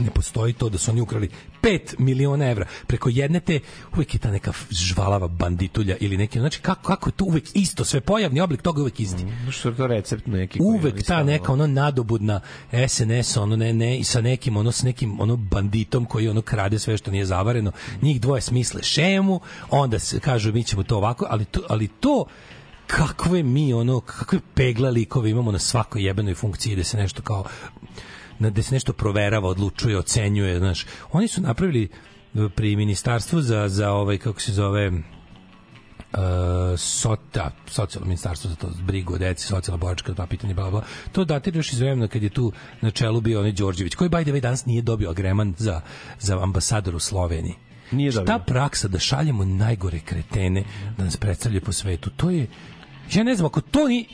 ne 0.00 0.10
postoji 0.10 0.52
to 0.52 0.68
da 0.68 0.78
su 0.78 0.90
oni 0.90 1.00
ukrali 1.00 1.28
5 1.62 1.94
miliona 1.98 2.50
evra. 2.50 2.66
Preko 2.86 3.08
jedne 3.08 3.40
te 3.40 3.60
uvek 3.96 4.14
je 4.14 4.20
ta 4.20 4.30
neka 4.30 4.52
žvalava 4.70 5.28
banditulja 5.28 5.96
ili 6.00 6.16
neki 6.16 6.38
znači 6.38 6.60
kako 6.60 6.82
kako 6.82 7.08
je 7.08 7.12
to 7.12 7.24
uvek 7.24 7.44
isto 7.54 7.84
sve 7.84 8.00
pojavni 8.00 8.40
oblik 8.40 8.62
toga 8.62 8.80
uvek 8.80 9.00
isti. 9.00 9.24
Mm, 9.24 9.50
Što 9.50 9.68
je 9.68 9.76
to 9.76 9.86
recept 9.86 10.26
neki? 10.26 10.58
uvek 10.62 11.02
ta 11.06 11.22
neka 11.22 11.52
ono. 11.52 11.66
nadobudna 11.66 12.40
SNS 12.88 13.36
ono 13.36 13.56
ne 13.56 13.72
ne 13.72 13.98
i 13.98 14.04
sa 14.04 14.20
nekim 14.20 14.56
ono 14.56 14.72
s 14.72 14.82
nekim 14.82 15.20
ono 15.20 15.36
banditom 15.36 16.04
koji 16.04 16.28
ono 16.28 16.42
krade 16.42 16.78
sve 16.78 16.96
što 16.96 17.10
nije 17.10 17.24
zavareno. 17.26 17.72
Njih 18.02 18.20
dvoje 18.20 18.40
smisle 18.42 18.82
šemu 18.82 19.40
onda 19.70 19.98
se 19.98 20.20
kažu 20.20 20.52
mi 20.52 20.64
ćemo 20.64 20.82
to 20.82 20.96
ovako 20.96 21.26
ali 21.30 21.44
to 21.44 21.60
ali 21.68 21.88
to 21.88 22.24
kakve 22.86 23.42
mi 23.42 23.74
ono 23.74 24.00
kakve 24.00 24.38
pegla 24.54 24.90
likove 24.90 25.30
imamo 25.30 25.52
na 25.52 25.58
svakoj 25.58 26.04
jebenoj 26.06 26.34
funkciji 26.34 26.76
da 26.76 26.84
se 26.84 26.96
nešto 26.96 27.22
kao 27.22 27.44
na 28.40 28.50
da 28.50 28.62
se 28.62 28.74
nešto 28.74 28.92
proverava, 28.92 29.48
odlučuje, 29.48 29.98
ocenjuje, 29.98 30.58
znaš. 30.58 30.86
Oni 31.12 31.28
su 31.28 31.40
napravili 31.40 31.88
e, 32.34 32.48
pri 32.56 32.76
ministarstvu 32.76 33.40
za 33.40 33.68
za 33.68 33.92
ovaj 33.92 34.18
kako 34.18 34.40
se 34.40 34.52
zove 34.52 34.90
uh, 36.12 36.78
sota, 36.78 37.50
socijalno 37.66 38.06
ministarstvo 38.06 38.50
za 38.50 38.56
to 38.56 38.68
brigu 38.82 39.14
o 39.14 39.18
deci, 39.18 39.46
socijalna 39.46 39.76
boračka, 39.76 40.14
ta 40.14 40.26
pitanja, 40.26 40.54
bla, 40.54 40.70
bla. 40.70 40.82
To 41.12 41.24
datira 41.24 41.58
još 41.58 41.72
iz 41.72 41.80
vremena 41.80 42.08
kad 42.08 42.22
je 42.22 42.28
tu 42.28 42.52
na 42.80 42.90
čelu 42.90 43.20
bio 43.20 43.40
onaj 43.40 43.52
Đorđević, 43.52 43.94
koji, 43.94 44.10
by 44.10 44.22
the 44.22 44.32
way, 44.32 44.40
danas 44.40 44.66
nije 44.66 44.82
dobio 44.82 45.10
agreman 45.10 45.54
za, 45.58 45.80
za 46.18 46.42
ambasador 46.42 46.94
u 46.94 47.00
Sloveniji. 47.00 47.54
Nije 47.92 48.12
Ta 48.12 48.20
dobio. 48.20 48.44
praksa 48.46 48.88
da 48.88 48.98
šaljemo 48.98 49.44
najgore 49.44 49.98
kretene 49.98 50.64
da 50.98 51.04
nas 51.04 51.16
predstavljaju 51.16 51.60
po 51.60 51.72
svetu, 51.72 52.10
to 52.10 52.30
je, 52.30 52.46
ja 53.12 53.22
ne 53.22 53.34
znam, 53.34 53.46
ako 53.46 53.60
to 53.60 53.88
ni, 53.88 54.06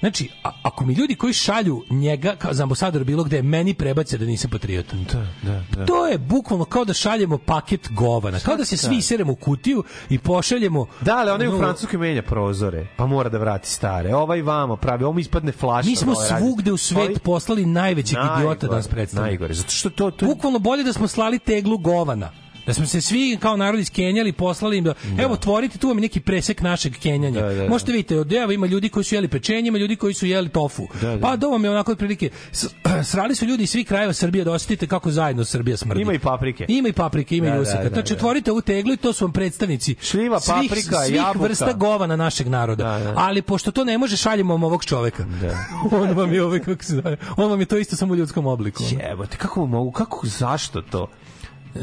Znači, 0.00 0.30
a, 0.44 0.50
ako 0.62 0.84
mi 0.84 0.94
ljudi 0.94 1.14
koji 1.14 1.32
šalju 1.32 1.84
njega 1.90 2.36
kao 2.38 2.54
za 2.54 2.62
ambasador 2.62 3.04
bilo 3.04 3.24
gde, 3.24 3.42
meni 3.42 3.74
prebace 3.74 4.18
da 4.18 4.24
nisam 4.24 4.50
patriota. 4.50 4.96
Da, 4.96 5.26
da, 5.42 5.64
da. 5.76 5.86
To 5.86 6.06
je 6.06 6.18
bukvalno 6.18 6.64
kao 6.64 6.84
da 6.84 6.92
šaljemo 6.92 7.38
paket 7.38 7.88
govana. 7.90 8.38
Kao 8.40 8.56
da 8.56 8.64
se 8.64 8.76
svi 8.76 9.02
seremo 9.02 9.32
u 9.32 9.36
kutiju 9.36 9.84
i 10.10 10.18
pošaljemo... 10.18 10.86
Da, 11.00 11.16
ali 11.16 11.30
onaj 11.30 11.48
u 11.48 11.58
Francuskoj 11.58 11.98
menja 11.98 12.22
prozore, 12.22 12.86
pa 12.96 13.06
mora 13.06 13.28
da 13.28 13.38
vrati 13.38 13.70
stare. 13.70 14.14
Ovaj 14.14 14.42
vamo 14.42 14.76
pravi, 14.76 15.04
ovo 15.04 15.18
ispadne 15.18 15.52
flaša. 15.52 15.88
Mi 15.88 15.96
smo 15.96 16.14
svugde 16.14 16.72
u 16.72 16.76
svet 16.76 17.08
Ovi- 17.08 17.18
poslali 17.18 17.66
najvećeg 17.66 18.18
Najgore, 18.18 18.40
idiota 18.40 18.66
da 18.66 18.76
nas 18.76 18.88
predstavlja. 18.88 19.26
Najgore, 19.26 19.54
zato 19.54 19.70
što 19.70 19.90
to... 19.90 20.10
to 20.10 20.26
Bukvalno 20.26 20.58
bolje 20.58 20.82
da 20.82 20.92
smo 20.92 21.08
slali 21.08 21.38
teglu 21.38 21.78
govana. 21.78 22.30
Da 22.66 22.74
smo 22.74 22.86
se 22.86 23.00
svi 23.00 23.38
kao 23.40 23.56
narod 23.56 23.80
iskenjali, 23.80 24.32
poslali 24.32 24.78
im 24.78 24.84
da, 24.84 24.94
evo, 25.18 25.32
otvorite, 25.32 25.78
tu 25.78 25.88
vam 25.88 25.96
neki 25.96 26.20
presek 26.20 26.60
našeg 26.60 26.92
kenjanja. 26.92 27.40
Da, 27.40 27.48
da, 27.48 27.54
da. 27.54 27.68
Možete 27.68 27.92
vidite, 27.92 28.20
od 28.20 28.32
evo 28.32 28.52
ima 28.52 28.66
ljudi 28.66 28.88
koji 28.88 29.04
su 29.04 29.14
jeli 29.14 29.28
pečenje, 29.28 29.68
ima 29.68 29.78
ljudi 29.78 29.96
koji 29.96 30.14
su 30.14 30.26
jeli 30.26 30.48
tofu. 30.48 30.86
Da, 31.00 31.08
da. 31.08 31.20
Pa 31.20 31.36
do 31.36 31.48
vam 31.48 31.64
je 31.64 31.70
onako 31.70 31.92
otprilike, 31.92 32.30
srali 33.10 33.34
su 33.34 33.44
ljudi 33.44 33.62
iz 33.62 33.70
svih 33.70 33.86
krajeva 33.86 34.12
Srbije 34.12 34.44
da 34.44 34.52
osjetite 34.52 34.86
kako 34.86 35.10
zajedno 35.10 35.44
Srbija 35.44 35.76
smrdi. 35.76 36.02
Ima 36.02 36.12
i 36.12 36.18
paprike. 36.18 36.64
Ima 36.68 36.88
i 36.88 36.92
paprike, 36.92 37.36
ima 37.36 37.46
Da, 37.46 37.52
i 37.52 37.56
da, 37.56 37.62
usika. 37.62 37.82
da, 37.82 37.88
Znači, 37.88 38.08
da. 38.08 38.16
otvorite 38.16 38.50
ovu 38.52 38.60
teglu 38.60 38.92
i 38.92 38.96
to 38.96 39.12
su 39.12 39.24
vam 39.24 39.32
predstavnici 39.32 39.94
Šljiva, 40.00 40.40
svih, 40.40 40.54
paprika, 40.62 40.96
svih 40.98 41.16
jabuka. 41.16 41.44
vrsta 41.44 41.72
govana 41.72 42.16
našeg 42.16 42.48
naroda. 42.48 42.84
Da, 42.84 43.04
da. 43.04 43.14
Ali 43.16 43.42
pošto 43.42 43.70
to 43.70 43.84
ne 43.84 43.98
može, 43.98 44.16
šaljemo 44.16 44.54
vam 44.54 44.64
ovog 44.64 44.84
čoveka. 44.84 45.24
Da. 45.40 45.58
on 45.98 46.10
vam 46.10 46.32
je 46.32 46.42
ovaj, 46.42 46.60
kako 46.60 46.84
se 46.84 46.94
zove, 46.94 47.16
on 47.36 47.50
vam 47.50 47.60
je 47.60 47.66
to 47.66 47.76
isto 47.78 47.96
samo 47.96 48.12
u 48.12 48.16
ljudskom 48.16 48.46
obliku. 48.46 48.82
Jebote, 49.00 49.36
kako 49.36 49.66
mogu, 49.66 49.90
kako, 49.90 50.26
zašto 50.26 50.82
to? 50.82 51.08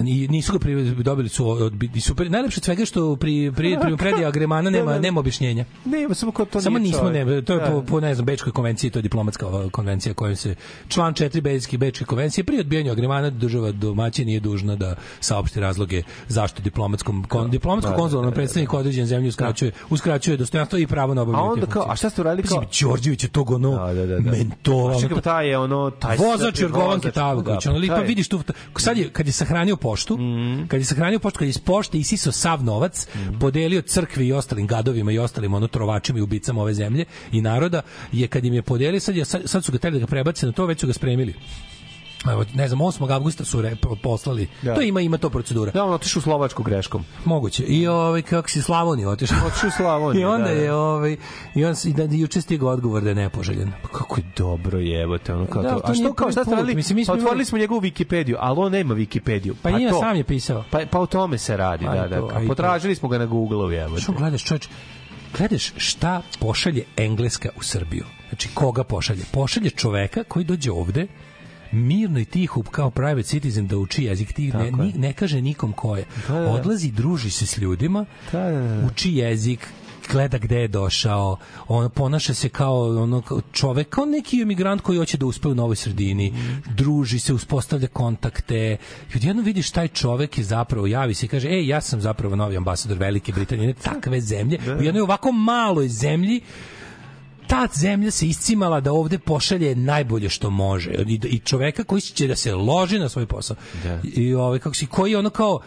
Ni, 0.02 0.28
nisu 0.28 0.54
ga 0.54 0.60
pri, 0.60 0.76
dobili 0.86 1.30
su 1.30 1.50
od, 1.50 1.74
i 1.96 2.02
super 2.02 2.32
najlepše 2.32 2.62
svega 2.62 2.86
što 2.86 3.16
pri 3.16 3.52
pri 3.56 3.78
pri 3.82 3.98
predija 4.04 4.28
agremana 4.28 4.70
nema 4.70 5.00
nema 5.00 5.20
objašnjenja. 5.20 5.66
Ne, 5.86 6.16
samo 6.16 6.32
ko 6.32 6.46
to 6.46 6.62
Samo 6.62 6.80
nije 6.80 6.92
nismo 6.92 7.10
ne, 7.10 7.42
to 7.42 7.54
je 7.54 7.60
Da. 7.60 7.66
po, 7.66 7.82
po 7.82 8.00
ne 8.00 8.16
znam 8.16 8.26
bečkoj 8.26 8.52
konvenciji, 8.54 8.92
to 8.92 9.00
je 9.00 9.04
diplomatska 9.04 9.46
konvencija 9.70 10.14
kojom 10.14 10.36
se 10.36 10.56
član 10.88 11.14
4 11.14 11.42
bečke 11.42 11.78
bečke 11.78 12.06
konvencije 12.06 12.44
pri 12.44 12.60
odbijanju 12.60 12.92
agremana 12.92 13.30
država 13.30 13.72
domaćin 13.72 14.26
nije 14.26 14.40
dužna 14.40 14.76
da 14.76 14.96
saopšti 15.20 15.60
razloge 15.60 16.04
zašto 16.28 16.62
diplomatskom 16.62 17.24
kon, 17.24 17.52
diplomatsko 17.52 17.92
da, 17.92 17.98
konzularnom 17.98 18.32
da, 18.32 18.36
da, 18.36 18.40
predstavniku 18.40 18.78
određene 18.78 19.06
zemlje 19.08 19.30
uskraćuje 19.30 19.72
uskraćuje 19.90 20.38
dostojanstvo 20.38 20.80
i 20.80 20.88
pravo 20.88 21.14
na 21.14 21.22
A 21.22 21.24
obavljanje. 21.24 21.50
onda 21.50 21.66
te 21.66 21.72
kao, 21.72 21.86
a 21.90 21.96
šta 21.96 22.10
ste 22.10 22.22
uradili 22.22 22.48
kao? 22.48 22.60
Mislim, 22.62 22.90
Đorđević 22.90 23.24
je 23.24 23.30
tog 23.30 23.52
ono 23.52 23.70
Da, 23.70 23.94
da. 23.94 24.32
A 24.90 25.00
čekaj, 25.02 25.22
taj 25.22 25.50
je 25.50 25.58
ono... 25.58 25.92
Taj 25.92 26.18
vozač 26.18 26.62
Jorgovanke 26.62 27.12
ono 27.16 27.78
li 27.78 27.88
pa 27.88 27.96
taj- 27.96 28.06
vidiš 28.08 28.28
tu 28.28 28.40
sad 28.78 28.98
je 28.98 29.10
kad 29.10 29.26
je 29.28 29.32
sahranio 29.34 29.76
poštu, 29.84 30.18
Mhm. 30.18 30.68
kad 30.68 30.80
je 30.80 30.86
sahranio 30.86 31.20
poštu, 31.20 31.40
kad 31.40 31.46
je 31.46 31.50
iz 31.50 31.60
pošte 31.62 32.00
isiso 32.00 32.32
sav 32.34 32.64
novac, 32.64 33.08
Mhm. 33.16 33.40
podelio 33.40 33.82
crkvi 33.84 34.28
i 34.28 34.34
ostalim 34.34 34.68
gadovima 34.68 35.12
i 35.12 35.20
ostalim 35.20 35.54
ono 35.54 35.68
trovačima 35.70 36.20
i 36.20 36.24
ubicama 36.24 36.62
ove 36.62 36.74
zemlje 36.74 37.06
i 37.32 37.42
naroda, 37.42 37.82
je 38.12 38.28
kad 38.28 38.46
im 38.46 38.54
je 38.54 38.62
podelio 38.64 39.00
sad, 39.00 39.16
je, 39.16 39.26
sad, 39.26 39.64
su 39.64 39.72
ga 39.72 39.78
hteli 39.78 39.94
da 39.94 40.00
ga 40.00 40.08
prebace 40.08 40.46
na 40.46 40.52
to, 40.52 40.66
već 40.66 40.80
su 40.80 40.88
ga 40.88 40.94
spremili. 40.94 41.34
Evo, 42.26 42.46
ne 42.54 42.68
znam, 42.68 42.80
8. 42.80 43.12
avgusta 43.12 43.46
su 43.46 43.62
re, 43.62 43.72
poslali. 44.04 44.48
Da. 44.62 44.76
To 44.76 44.82
ima 44.82 45.02
ima 45.02 45.18
to 45.18 45.30
procedura. 45.30 45.72
Da, 45.72 45.84
on 45.84 45.94
otišao 45.94 46.20
u 46.20 46.24
Slovačku 46.24 46.64
greškom. 46.64 47.06
Moguće. 47.26 47.64
I 47.64 47.88
ovaj 47.88 48.22
kako 48.22 48.50
si 48.50 48.62
Slavoniju 48.62 49.10
otišao. 49.10 49.38
Otišao 49.48 49.68
u 49.68 49.72
Slavoniju, 49.72 50.22
I 50.22 50.26
onda 50.26 50.48
da, 50.48 50.54
da. 50.54 50.62
je 50.62 50.74
ovaj 50.74 51.18
i 51.56 51.66
on 51.66 51.76
i 51.86 51.94
da 51.94 52.04
juče 52.06 52.42
stigao 52.42 52.70
odgovor 52.70 53.04
da 53.04 53.10
je 53.10 53.16
nepoželjen. 53.16 53.72
Pa 53.82 53.88
kako 53.90 54.18
je 54.18 54.24
dobro 54.38 54.80
jebote, 54.80 55.34
ono 55.34 55.46
kao 55.46 55.64
Da, 55.64 55.70
to. 55.72 55.82
A 55.84 55.92
nije 55.92 56.04
što 56.06 56.14
kao 56.14 56.32
šta 56.32 56.44
ste 56.44 56.52
radili? 56.52 56.76
Mislim, 56.76 56.96
mi 56.96 57.06
smo 57.06 57.14
Otvorili 57.14 57.32
imali- 57.32 57.46
smo 57.46 57.58
njegovu 57.58 57.82
Wikipediju, 57.82 58.36
ali 58.40 58.60
on 58.60 58.72
nema 58.72 58.96
Wikipediju. 58.96 59.54
Pa, 59.62 59.72
njima 59.72 59.92
to. 59.92 60.00
sam 60.00 60.16
je 60.16 60.24
pisao. 60.24 60.64
Pa, 60.72 60.80
pa 60.92 61.00
o 61.00 61.06
tome 61.06 61.38
se 61.38 61.58
radi, 61.58 61.86
Pa 61.86 61.94
da, 61.94 62.08
da. 62.08 62.18
to, 62.18 62.26
a 62.26 62.32
i 62.32 62.38
A 62.38 62.42
to. 62.42 62.48
potražili 62.48 62.96
smo 62.96 63.10
ga 63.10 63.18
na 63.18 63.26
Google-u, 63.26 63.72
jebote. 63.72 64.02
Što 64.02 64.12
gledaš, 64.12 64.44
čovječ, 64.44 64.68
gledaš 65.34 65.74
šta 65.78 66.22
pošalje 66.40 66.84
Engleska 66.98 67.50
u 67.58 67.64
Srbiju. 67.64 68.06
Znači, 68.30 68.50
koga 68.50 68.84
pošalje? 68.84 69.24
Pošalje 69.32 69.70
čoveka 69.70 70.24
koji 70.24 70.46
dođe 70.46 70.72
ovde, 70.72 71.08
mirno 71.74 72.20
i 72.20 72.26
tiho 72.26 72.62
kao 72.64 72.90
private 72.90 73.24
citizen 73.24 73.68
da 73.68 73.78
uči 73.78 74.04
jezik 74.04 74.34
ti 74.34 74.52
ne, 74.52 74.72
ne 74.96 75.14
kaže 75.14 75.42
nikom 75.42 75.74
ko 75.74 75.96
je. 75.98 76.06
Da, 76.28 76.34
da, 76.34 76.40
da. 76.42 76.52
Odlazi, 76.52 76.92
druži 76.92 77.30
se 77.30 77.46
s 77.46 77.58
ljudima, 77.58 78.06
Da, 78.32 78.40
da, 78.40 78.62
da. 78.62 78.88
uči 78.88 79.14
jezik, 79.14 79.68
gleda 80.12 80.38
gde 80.38 80.58
je 80.58 80.68
došao, 80.68 81.38
on 81.68 81.90
ponaša 81.90 82.34
se 82.34 82.50
kao 82.50 83.04
ono 83.04 83.22
kao 83.22 83.42
čovek, 83.52 83.90
kao 83.90 84.06
neki 84.06 84.42
emigrant 84.42 84.82
koji 84.82 84.98
hoće 84.98 85.18
da 85.18 85.26
uspe 85.26 85.48
u 85.48 85.56
novoj 85.56 85.76
sredini, 85.76 86.34
druži 86.76 87.20
se, 87.20 87.34
uspostavlja 87.34 87.88
kontakte. 87.88 88.78
I 89.14 89.18
odjednom 89.18 89.46
vidiš 89.46 89.72
taj 89.72 89.88
čovek 89.88 90.38
je 90.38 90.44
zapravo 90.44 90.88
javi 90.88 91.14
se 91.14 91.26
i 91.26 91.30
kaže: 91.30 91.50
"Ej, 91.50 91.68
ja 91.68 91.82
sam 91.82 92.02
zapravo 92.02 92.36
novi 92.36 92.58
ambasador 92.58 92.98
Velike 92.98 93.32
Britanije, 93.32 93.68
ne 93.68 93.74
takve 93.92 94.22
zemlje, 94.22 94.60
u 94.80 94.84
jednoj 94.84 95.02
ovako 95.02 95.32
maloj 95.32 95.88
zemlji 95.88 96.42
ta 97.48 97.68
zemlja 97.74 98.12
se 98.12 98.28
iscimala 98.28 98.80
da 98.80 98.92
ovde 98.92 99.20
pošalje 99.20 99.76
najbolje 99.76 100.30
što 100.30 100.50
može 100.50 100.92
i, 101.08 101.20
i 101.24 101.40
čoveka 101.40 101.84
koji 101.84 102.02
će 102.02 102.28
da 102.28 102.36
se 102.36 102.56
loži 102.56 103.00
na 103.00 103.10
svoj 103.10 103.26
posao. 103.26 103.56
Da. 103.84 104.00
I 104.04 104.34
ovaj 104.34 104.60
kako 104.60 104.76
si 104.76 104.86
koji 104.86 105.16
ono 105.16 105.30
kao 105.30 105.60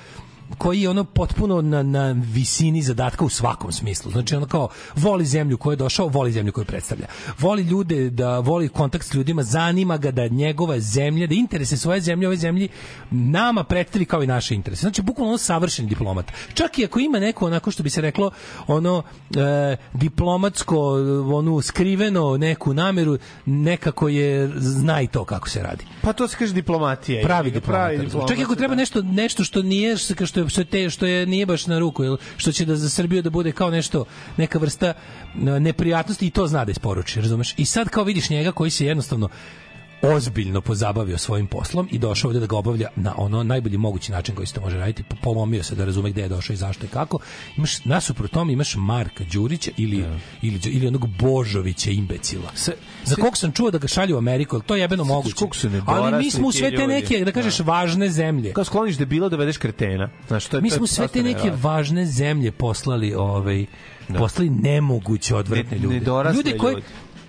koji 0.59 0.83
je 0.83 0.91
ono 0.91 1.05
potpuno 1.05 1.63
na, 1.63 1.83
na 1.83 2.15
visini 2.33 2.83
zadatka 2.83 3.25
u 3.25 3.29
svakom 3.29 3.73
smislu. 3.73 4.11
Znači 4.11 4.35
ono 4.35 4.47
kao 4.47 4.69
voli 4.97 5.25
zemlju 5.27 5.59
koju 5.59 5.73
je 5.73 5.77
došao, 5.77 6.09
voli 6.09 6.33
zemlju 6.33 6.53
koju 6.53 6.65
predstavlja. 6.65 7.07
Voli 7.39 7.63
ljude, 7.63 8.11
da 8.11 8.39
voli 8.39 8.69
kontakt 8.69 9.07
s 9.07 9.15
ljudima, 9.15 9.43
zanima 9.43 9.97
ga 9.97 10.11
da 10.11 10.29
njegova 10.29 10.81
zemlja, 10.81 11.27
da 11.27 11.35
interese 11.35 11.77
svoje 11.77 12.01
zemlje, 12.01 12.27
ove 12.27 12.37
zemlji 12.37 12.69
nama 13.11 13.65
predstavi 13.65 14.05
kao 14.05 14.23
i 14.23 14.27
naše 14.27 14.55
interese. 14.55 14.81
Znači 14.81 15.03
bukvalno 15.03 15.29
ono 15.31 15.39
savršen 15.39 15.87
diplomat. 15.87 16.33
Čak 16.55 16.79
i 16.79 16.85
ako 16.85 16.99
ima 16.99 17.19
neko 17.19 17.47
onako 17.47 17.71
što 17.71 17.83
bi 17.83 17.91
se 17.91 18.01
reklo 18.01 18.31
ono 18.67 19.03
e, 19.37 19.77
diplomatsko 19.93 20.77
onu 21.35 21.61
skriveno 21.61 22.37
neku 22.37 22.75
nameru, 22.75 23.19
nekako 23.47 24.09
je 24.09 24.53
zna 24.57 25.03
i 25.03 25.07
to 25.07 25.25
kako 25.25 25.49
se 25.49 25.63
radi. 25.63 25.85
Pa 26.03 26.13
to 26.13 26.29
se 26.29 26.37
kaže 26.39 26.55
diplomatija. 26.55 27.23
Pravi 27.23 27.53
Pravi 27.53 27.97
diplomat. 27.97 28.01
diplomat. 28.01 28.29
Čak 28.29 28.39
i 28.39 28.43
ako 28.43 28.55
treba 28.55 28.75
nešto 28.75 29.03
nešto 29.03 29.45
što 29.45 29.63
nije 29.63 29.97
što 29.97 30.36
što 30.37 30.49
što 30.49 30.65
te, 30.65 30.91
što 30.91 31.07
je 31.07 31.27
nije 31.27 31.47
baš 31.47 31.67
na 31.67 31.79
ruku, 31.79 32.05
jel, 32.05 32.17
što 32.37 32.53
će 32.53 32.65
da 32.65 32.77
za 32.77 32.91
Srbiju 32.91 33.23
da 33.23 33.31
bude 33.31 33.53
kao 33.53 33.71
nešto 33.71 34.05
neka 34.37 34.59
vrsta 34.59 34.87
e, 34.87 34.95
neprijatnosti 35.61 36.27
i 36.27 36.31
to 36.31 36.47
zna 36.47 36.65
da 36.65 36.71
isporuči, 36.71 37.21
razumeš? 37.21 37.55
I 37.57 37.65
sad 37.65 37.89
kao 37.89 38.05
vidiš 38.05 38.31
njega 38.31 38.53
koji 38.53 38.71
se 38.71 38.87
jednostavno 38.87 39.29
ozbiljno 40.03 40.61
pozabavio 40.61 41.19
svojim 41.19 41.47
poslom 41.47 41.89
i 41.93 41.99
došao 41.99 42.29
ovde 42.29 42.41
da 42.41 42.47
ga 42.47 42.57
obavlja 42.57 42.89
na 42.97 43.15
ono 43.17 43.43
najbolji 43.43 43.77
mogući 43.79 44.13
način 44.13 44.35
koji 44.35 44.47
se 44.47 44.55
to 44.55 44.61
može 44.61 44.77
raditi. 44.77 45.03
Po- 45.03 45.17
Polomio 45.23 45.63
se 45.63 45.75
da 45.75 45.85
razume 45.85 46.11
gde 46.11 46.23
je 46.23 46.29
došao 46.29 46.55
i 46.55 46.57
zašto 46.57 46.85
i 46.87 46.89
kako. 46.89 47.19
Imaš 47.57 47.85
nasuprot 47.85 48.31
tome 48.31 48.53
imaš 48.53 48.75
Marka 48.77 49.25
Đurića 49.25 49.71
ili 49.77 50.05
ili 50.43 50.61
ili 50.65 50.87
onog 50.87 51.09
Božovića 51.09 51.91
imbecila. 51.91 52.51
Za 53.05 53.17
kog 53.17 53.37
sam 53.37 53.53
čuo 53.53 53.71
da 53.71 53.79
ga 53.79 53.89
šalju 53.89 54.15
u 54.15 54.19
Ameriku, 54.19 54.57
ali 54.57 54.63
to 54.63 54.75
je 54.75 54.81
jebeno 54.81 55.05
moguće. 55.05 55.35
koliko 55.35 55.57
su 55.57 55.71
Ali 55.87 56.17
mi 56.17 56.31
smo 56.31 56.53
sve 56.53 56.71
te 56.71 56.87
neke, 56.87 57.25
da 57.25 57.33
kažeš, 57.33 57.61
važne 57.61 58.11
zemlje. 58.11 58.53
Kao 58.53 58.65
skloniš 58.65 58.97
debila 58.97 59.29
dovedeš 59.29 59.57
kretena. 59.57 60.11
Znaš, 60.29 60.47
to 60.47 60.57
je, 60.57 60.61
Mi 60.61 60.71
smo 60.71 60.87
sve 60.87 61.09
te 61.09 61.23
neke 61.23 61.53
važne 61.63 62.07
zemlje 62.07 62.53
poslali, 62.53 63.15
ovaj, 63.15 63.67
poslali 64.19 64.51
nemoguće 64.51 65.35
odvratne 65.37 65.71
Ne- 65.71 65.79
ljude. 65.79 65.95
nedorasle 65.95 66.37
Ljudi 66.37 66.59
koji, 66.59 66.75
ljudi. 66.75 66.87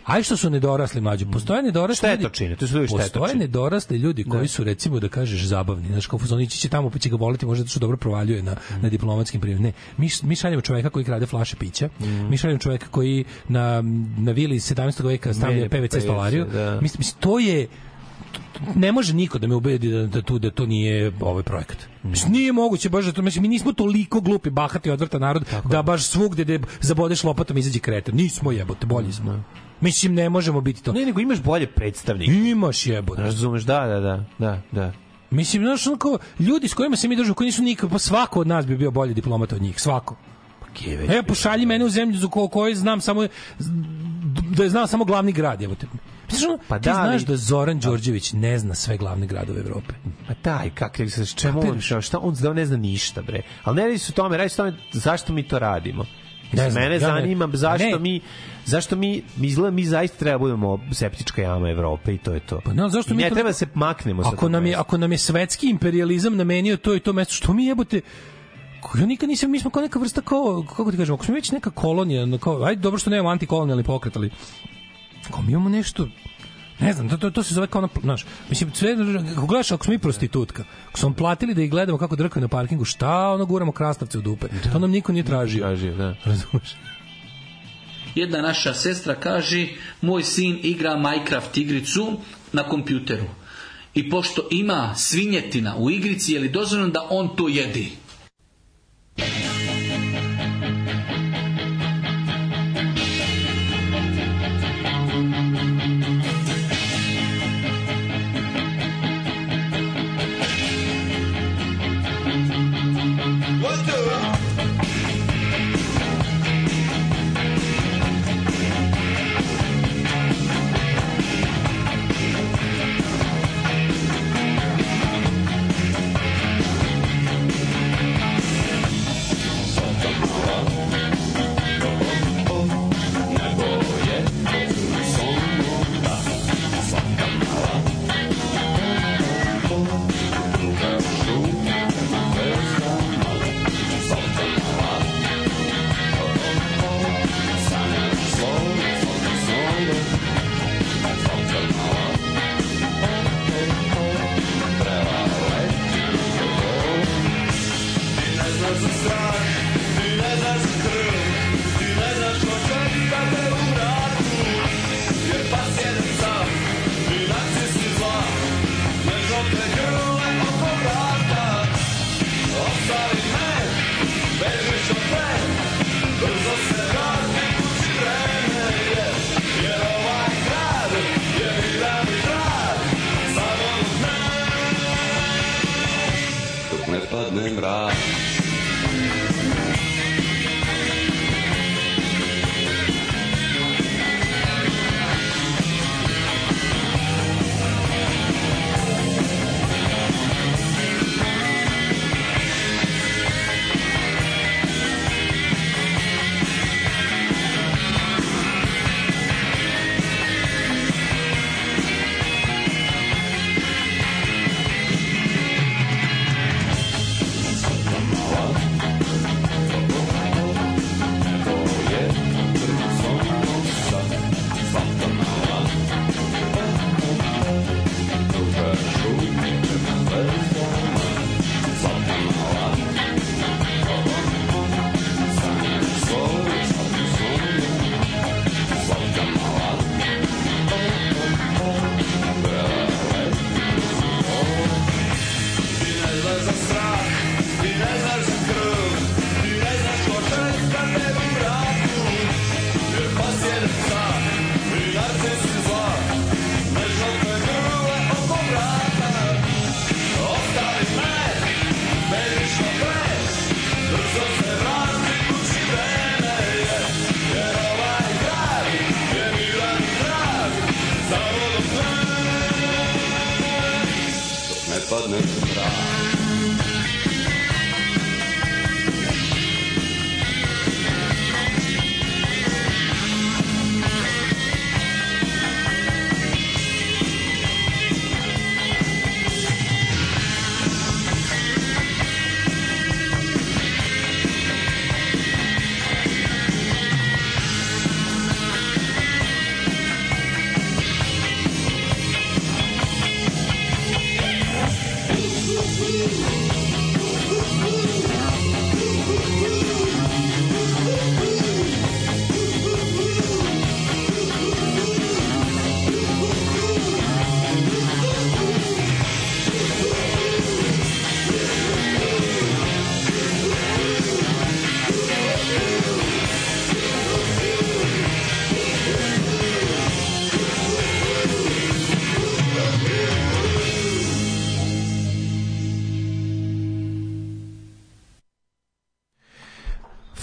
Aj 0.07 0.23
što 0.23 0.38
su 0.38 0.49
nedorasli 0.49 1.01
mlađi. 1.01 1.25
Postoje 1.25 1.63
nedorasli 1.63 2.09
ljudi. 2.09 2.21
Štetočine, 2.21 2.55
to 2.55 2.67
su 2.67 2.75
ljudi 2.75 2.88
Postoje 2.89 3.35
nedorasli 3.35 3.97
ljudi 3.97 4.23
koji 4.23 4.47
su 4.47 4.63
recimo 4.63 4.99
da 4.99 5.09
kažeš 5.09 5.43
zabavni. 5.43 5.88
Znaš, 5.88 6.07
kao 6.07 6.19
fuzonići 6.19 6.59
će 6.59 6.69
tamo 6.69 6.89
pa 6.89 6.99
će 6.99 7.09
ga 7.09 7.15
voliti, 7.15 7.45
možda 7.45 7.67
što 7.67 7.79
dobro 7.79 7.97
provaljuje 7.97 8.43
na, 8.43 8.51
Mm. 8.51 8.81
na 8.81 8.89
diplomatskim 8.89 9.41
primjerima. 9.41 9.67
Ne, 9.67 9.73
mi, 9.97 10.09
mi 10.23 10.35
šaljemo 10.35 10.61
čoveka 10.61 10.89
koji 10.89 11.05
krade 11.05 11.25
flaše 11.25 11.55
pića. 11.55 11.89
Mm. 11.99 12.29
Mi 12.29 12.38
šaljemo 12.38 12.59
čoveka 12.59 12.88
koji 12.88 13.25
na, 13.47 13.84
na 14.17 14.31
vili 14.31 14.55
17. 14.55 15.05
veka 15.05 15.34
stavlja 15.34 15.69
PVC 15.69 16.01
stolariju. 16.01 16.45
da. 16.45 16.79
Mislim, 16.81 17.03
to 17.19 17.39
je 17.39 17.67
ne 18.75 18.91
može 18.91 19.13
niko 19.13 19.39
da 19.39 19.47
me 19.47 19.55
ubedi 19.55 19.91
da, 19.91 20.07
da, 20.07 20.21
tu, 20.21 20.39
da 20.39 20.51
to 20.51 20.65
nije 20.65 21.11
ovaj 21.19 21.43
projekat. 21.43 21.77
Mislim, 22.03 22.31
nije 22.31 22.51
moguće 22.51 22.89
baš 22.89 23.05
da 23.05 23.11
to, 23.11 23.21
mislim, 23.21 23.41
mi 23.41 23.47
nismo 23.47 23.73
toliko 23.73 24.21
glupi, 24.21 24.49
bahati, 24.49 24.89
odvrtan 24.91 25.21
narod 25.21 25.45
da 25.69 25.81
baš 25.81 26.03
svugde 26.03 26.45
da 26.45 26.67
zabodeš 26.81 27.23
lopatom 27.23 27.57
izađe 27.57 27.79
kreten. 27.79 28.15
Nismo 28.15 28.51
jebote, 28.51 28.85
bolji 28.85 29.13
smo. 29.13 29.43
Mislim, 29.81 30.13
ne 30.13 30.29
možemo 30.29 30.61
biti 30.61 30.83
to. 30.83 30.93
Ne, 30.93 31.05
nego 31.05 31.21
imaš 31.21 31.41
bolje 31.41 31.67
predstavnike. 31.67 32.31
Imaš 32.31 32.85
jebote. 32.85 33.21
Razumeš, 33.21 33.63
da, 33.63 33.79
da, 33.79 33.99
da, 33.99 34.23
da, 34.39 34.61
da. 34.71 34.91
Mislim, 35.29 35.63
znaš, 35.63 35.87
ono 35.87 35.97
kao, 35.97 36.17
ljudi 36.39 36.67
s 36.67 36.73
kojima 36.73 36.95
se 36.95 37.07
mi 37.07 37.15
držimo, 37.15 37.35
koji 37.35 37.45
nisu 37.45 37.63
nikad, 37.63 37.89
pa 37.89 37.99
svako 37.99 38.39
od 38.39 38.47
nas 38.47 38.65
bi 38.65 38.77
bio 38.77 38.91
bolji 38.91 39.13
diplomat 39.13 39.53
od 39.53 39.61
njih, 39.61 39.81
svako. 39.81 40.15
E, 41.09 41.23
pošalji 41.23 41.65
mene 41.65 41.85
u 41.85 41.89
zemlju 41.89 42.17
za 42.17 42.27
ko- 42.27 42.47
koju 42.47 42.75
znam 42.75 43.01
samo, 43.01 43.27
da 44.49 44.63
je 44.63 44.69
znam 44.69 44.87
samo 44.87 45.05
glavni 45.05 45.31
grad, 45.31 45.61
jebote. 45.61 45.87
Misliš, 46.27 46.47
ono, 46.47 46.59
Pa 46.67 46.79
ti 46.79 46.83
da, 46.83 46.93
znaš 46.93 47.21
da 47.21 47.37
Zoran 47.37 47.79
Đorđević 47.79 48.33
ne 48.33 48.59
zna 48.59 48.75
sve 48.75 48.97
glavne 48.97 49.27
gradove 49.27 49.59
Evrope. 49.59 49.93
Pa 50.27 50.33
daj, 50.43 50.69
kakve 50.69 51.09
se 51.09 51.25
čemu 51.25 51.61
on, 51.61 52.01
šta, 52.01 52.19
on 52.19 52.35
zna, 52.35 52.53
ne 52.53 52.65
zna 52.65 52.77
ništa, 52.77 53.21
bre. 53.21 53.41
Ali 53.63 53.75
ne 53.75 53.83
radi 53.83 53.97
se 53.97 54.11
o 54.11 54.15
tome, 54.15 54.37
radi 54.37 54.49
se 54.49 54.61
o 54.61 54.65
tome 54.65 54.77
zašto 54.93 55.33
mi 55.33 55.43
to 55.43 55.59
radimo. 55.59 56.05
Ne 56.49 56.64
Ne 56.64 56.69
znam, 56.72 56.84
mene 56.84 56.95
ja 56.95 56.99
ne- 56.99 56.99
zanima 56.99 57.49
zašto 57.53 57.86
Ne. 57.86 57.99
mi 57.99 58.22
zašto 58.65 58.95
mi 58.95 59.24
mi 59.36 59.48
izgleda 59.48 59.72
mi 59.72 59.86
zaista 59.86 60.18
treba 60.18 60.34
da 60.34 60.40
budemo 60.40 60.80
septička 60.91 61.41
jama 61.41 61.69
Evrope 61.69 62.14
i 62.14 62.18
to 62.18 62.34
je 62.34 62.40
to. 62.40 62.60
Pa 62.60 62.74
ne, 62.74 62.90
zašto 62.90 63.14
I 63.14 63.18
mi 63.18 63.24
ne 63.24 63.30
to- 63.30 63.36
treba 63.36 63.49
da 63.49 63.53
se 63.53 63.68
maknemo 63.74 64.24
sa 64.24 64.30
Ako 64.30 64.49
nam 64.49 64.64
je 64.64 64.69
mesta. 64.69 64.82
ako 64.82 64.98
nam 64.98 65.11
je 65.11 65.18
svetski 65.18 65.69
imperializam 65.69 66.36
namenio 66.36 66.78
to 66.78 66.95
i 66.95 66.99
to 66.99 67.14
mesto, 67.14 67.34
što 67.34 67.53
mi 67.53 67.65
jebote 67.65 68.02
Ja 68.91 69.06
nikad 69.06 69.30
nisam, 69.30 69.52
mi 69.52 69.60
smo 69.60 69.69
kao 69.69 69.82
neka 69.82 69.99
vrsta 69.99 70.22
kao, 70.22 70.65
kako 70.68 70.91
ti 70.91 70.98
kažemo, 70.98 71.15
ako 71.15 71.26
smo 71.26 71.36
već 71.36 71.52
neka 71.52 71.69
kolonija, 71.69 72.38
kao, 72.38 72.64
ajde 72.64 72.82
dobro 72.82 72.99
što 72.99 73.10
nemamo 73.10 73.30
antikolonijalni 73.30 73.84
pokret, 73.84 74.15
ali 74.15 74.30
kao 75.32 75.41
mi 75.41 75.52
imamo 75.52 75.69
nešto, 75.69 76.07
ne 76.79 76.93
znam, 76.93 77.09
to, 77.09 77.17
to, 77.17 77.29
to 77.29 77.43
se 77.43 77.53
zove 77.53 77.67
kao, 77.67 77.79
ono, 77.79 77.89
znaš, 78.01 78.25
mislim, 78.49 78.71
sve, 78.73 78.95
ako 79.37 79.45
gledaš, 79.45 79.71
ako 79.71 79.83
smo 79.83 79.91
mi 79.91 79.99
prostitutka, 79.99 80.63
ako 80.89 80.99
smo 80.99 81.13
platili 81.13 81.53
da 81.53 81.61
ih 81.61 81.71
gledamo 81.71 81.97
kako 81.97 82.15
drkaju 82.15 82.41
na 82.41 82.47
parkingu, 82.47 82.85
šta 82.85 83.29
ono 83.29 83.45
guramo 83.45 83.71
krastavce 83.71 84.17
u 84.17 84.21
dupe, 84.21 84.47
to 84.73 84.79
nam 84.79 84.91
niko 84.91 85.11
nije 85.11 85.23
tražio. 85.23 85.59
Tražio, 85.59 85.95
da. 85.95 86.15
Razumeš? 86.25 86.75
Jedna 88.15 88.41
naša 88.41 88.73
sestra 88.73 89.15
kaže, 89.15 89.67
moj 90.01 90.23
sin 90.23 90.59
igra 90.63 90.97
Minecraft 90.97 91.57
igricu 91.57 92.19
na 92.53 92.63
kompjuteru. 92.63 93.25
I 93.93 94.09
pošto 94.09 94.47
ima 94.51 94.93
svinjetina 94.95 95.75
u 95.77 95.91
igrici, 95.91 96.33
je 96.33 96.39
li 96.39 96.49
dozvoljeno 96.49 96.89
da 96.89 97.07
on 97.09 97.35
to 97.35 97.47
jedi? 97.47 97.91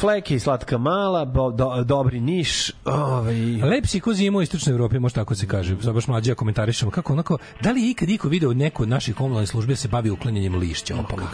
Fleke 0.05 0.35
i 0.35 0.41
slatka 0.41 0.79
mala, 0.79 1.25
bo, 1.25 1.51
do, 1.51 1.85
dobri 1.85 2.21
niš, 2.21 2.73
ovaj, 2.85 3.37
Lep 3.57 3.87
si 3.87 4.01
ko 4.01 4.15
zima 4.15 4.39
u 4.39 4.43
istočnoj 4.43 4.73
Evropi, 4.73 4.99
može 4.99 5.15
tako 5.15 5.35
se 5.35 5.47
kaže. 5.47 5.77
Sad 5.83 5.95
baš 5.95 6.07
mlađi 6.07 6.31
ja 6.31 6.35
komentarišemo 6.35 6.91
kako 6.91 7.13
onako, 7.13 7.39
da 7.63 7.73
li 7.73 7.83
je 7.83 7.91
ikad 7.91 8.11
iko 8.11 8.29
video 8.29 8.55
neko 8.55 8.83
od 8.83 8.89
naših 8.89 9.15
komunalnih 9.15 9.49
službi 9.49 9.73
da 9.73 9.77
se 9.77 9.89
bavi 9.89 10.11
uklanjanjem 10.11 10.55
lišća 10.55 10.97
opalih? 10.97 11.29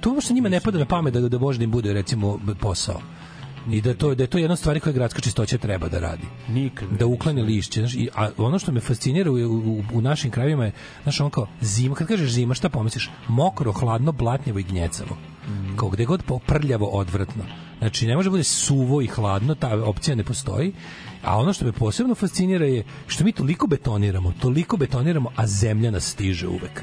To 0.00 0.12
uopšte 0.12 0.34
njima 0.34 0.48
ne 0.48 0.60
pada 0.60 0.78
na 0.78 0.84
pamet 0.84 1.14
da, 1.14 1.28
da 1.28 1.38
može 1.38 1.58
da 1.58 1.64
im 1.64 1.70
bude 1.70 1.92
recimo 1.92 2.40
posao. 2.60 3.00
I 3.70 3.80
da 3.80 3.94
to 3.94 4.14
da 4.14 4.22
je 4.22 4.26
to 4.26 4.38
jedna 4.38 4.52
od 4.52 4.58
stvari 4.58 4.80
koje 4.80 4.92
gradska 4.92 5.20
čistoća 5.20 5.58
treba 5.58 5.88
da 5.88 5.98
radi. 5.98 6.26
Nikad. 6.48 6.88
Da 6.98 7.06
uklane 7.06 7.42
lišće. 7.42 7.80
Znaš, 7.80 7.94
i, 7.94 8.08
a 8.14 8.28
ono 8.38 8.58
što 8.58 8.72
me 8.72 8.80
fascinira 8.80 9.30
u, 9.30 9.34
u, 9.34 9.82
u 9.92 10.00
našim 10.00 10.30
krajevima 10.30 10.64
je, 10.64 10.72
znaš, 11.02 11.20
on 11.20 11.30
kao 11.30 11.46
zima, 11.60 11.94
kad 11.94 12.08
kažeš 12.08 12.30
zima, 12.30 12.54
šta 12.54 12.68
pomisliš? 12.68 13.10
Mokro, 13.28 13.72
hladno, 13.72 14.12
blatnjevo 14.12 14.58
i 14.58 14.62
gnjecavo. 14.62 15.16
Mm. 15.48 15.76
Kao 15.76 15.88
gde 15.88 16.04
god 16.04 16.22
poprljavo, 16.22 16.86
odvratno. 16.86 17.44
Znači, 17.82 18.06
ne 18.06 18.16
može 18.16 18.26
da 18.26 18.30
bude 18.30 18.44
suvo 18.44 19.02
i 19.02 19.06
hladno, 19.06 19.54
ta 19.54 19.74
opcija 19.84 20.14
ne 20.14 20.24
postoji. 20.24 20.72
A 21.22 21.38
ono 21.38 21.52
što 21.52 21.64
me 21.64 21.72
posebno 21.72 22.14
fascinira 22.14 22.66
je 22.66 22.84
što 23.06 23.24
mi 23.24 23.32
toliko 23.32 23.66
betoniramo, 23.66 24.32
toliko 24.40 24.76
betoniramo, 24.76 25.30
a 25.36 25.46
zemlja 25.46 25.90
nas 25.90 26.04
stiže 26.04 26.48
uvek. 26.48 26.82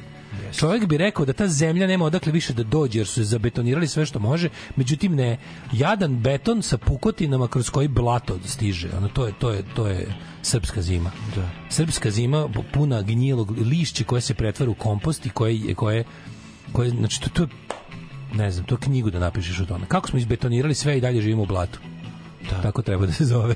Čovjek 0.57 0.85
bi 0.87 0.97
rekao 0.97 1.25
da 1.25 1.33
ta 1.33 1.47
zemlja 1.47 1.87
nema 1.87 2.05
odakle 2.05 2.31
više 2.31 2.53
da 2.53 2.63
dođe 2.63 2.99
jer 2.99 3.07
su 3.07 3.21
je 3.21 3.25
zabetonirali 3.25 3.87
sve 3.87 4.05
što 4.05 4.19
može, 4.19 4.49
međutim 4.75 5.15
ne. 5.15 5.37
Jadan 5.73 6.19
beton 6.19 6.61
sa 6.61 6.77
pukotinama 6.77 7.47
kroz 7.47 7.69
koji 7.69 7.87
blato 7.87 8.39
stiže. 8.45 8.89
Ono 8.97 9.07
to 9.07 9.25
je 9.25 9.33
to 9.39 9.51
je 9.51 9.63
to 9.75 9.87
je 9.87 10.15
srpska 10.41 10.81
zima. 10.81 11.11
Da. 11.35 11.49
Srpska 11.69 12.11
zima 12.11 12.49
puna 12.73 13.01
gnjilog 13.01 13.51
lišća 13.51 14.03
koje 14.03 14.21
se 14.21 14.33
pretvara 14.33 14.71
u 14.71 14.75
kompost 14.75 15.25
i 15.25 15.29
koje 15.29 15.75
koje 15.75 16.03
koje 16.71 16.89
znači 16.89 17.21
to, 17.21 17.29
to 17.29 17.43
je 17.43 17.47
ne 18.33 18.51
znam, 18.51 18.65
to 18.65 18.77
knjigu 18.77 19.09
da 19.09 19.19
napišeš 19.19 19.59
o 19.59 19.65
tome. 19.65 19.85
Kako 19.87 20.07
smo 20.07 20.19
izbetonirali 20.19 20.75
sve 20.75 20.97
i 20.97 21.01
dalje 21.01 21.21
živimo 21.21 21.43
u 21.43 21.45
blatu. 21.45 21.79
Da. 22.49 22.61
Tako 22.61 22.81
treba 22.81 23.05
da 23.05 23.11
se 23.11 23.25
zove. 23.25 23.55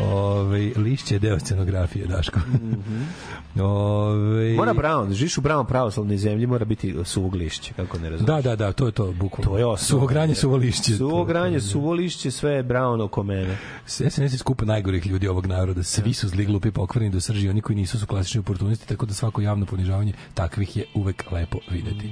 Ove, 0.00 0.72
lišće 0.76 1.14
je 1.14 1.18
deo 1.18 1.38
scenografije, 1.38 2.06
Daško. 2.06 2.40
Mm 2.40 2.74
-hmm. 2.74 3.62
Ove, 3.62 4.54
Mora 4.54 4.74
Brown, 4.74 5.12
živiš 5.12 5.38
u 5.38 5.40
Brown 5.40 5.66
pravoslavnoj 5.66 6.16
zemlji, 6.16 6.46
mora 6.46 6.64
biti 6.64 6.94
suvog 7.04 7.34
lišće, 7.34 7.72
kako 7.74 7.98
ne 7.98 8.10
razumiješ. 8.10 8.44
Da, 8.44 8.50
da, 8.50 8.56
da, 8.56 8.72
to 8.72 8.86
je 8.86 8.92
to, 8.92 9.12
bukvalno. 9.12 9.50
To 9.50 9.58
je 9.58 9.66
osnova. 9.66 9.76
Suvo 9.76 10.06
granje, 10.06 10.34
suvo 10.34 10.56
lišće. 10.56 10.96
Suvo 10.96 11.24
granje, 11.24 11.60
suvo 11.60 11.92
lišće, 11.92 12.30
sve 12.30 12.52
je 12.52 12.64
Brown 12.64 13.04
oko 13.04 13.22
mene. 13.22 13.58
SNS 13.86 14.18
je 14.18 14.38
skupa 14.38 14.64
najgorih 14.64 15.06
ljudi 15.06 15.28
ovog 15.28 15.46
naroda. 15.46 15.82
Svi 15.82 16.12
su 16.12 16.28
zli, 16.28 16.44
glupi, 16.44 16.70
pokvareni 16.70 17.12
do 17.12 17.20
srži, 17.20 17.48
oni 17.48 17.60
koji 17.60 17.76
nisu 17.76 17.98
su 17.98 18.06
klasični 18.06 18.38
oportunisti, 18.38 18.88
tako 18.88 19.06
da 19.06 19.14
svako 19.14 19.40
javno 19.40 19.66
ponižavanje 19.66 20.12
takvih 20.34 20.76
je 20.76 20.84
uvek 20.94 21.30
lepo 21.32 21.58
videti. 21.70 22.10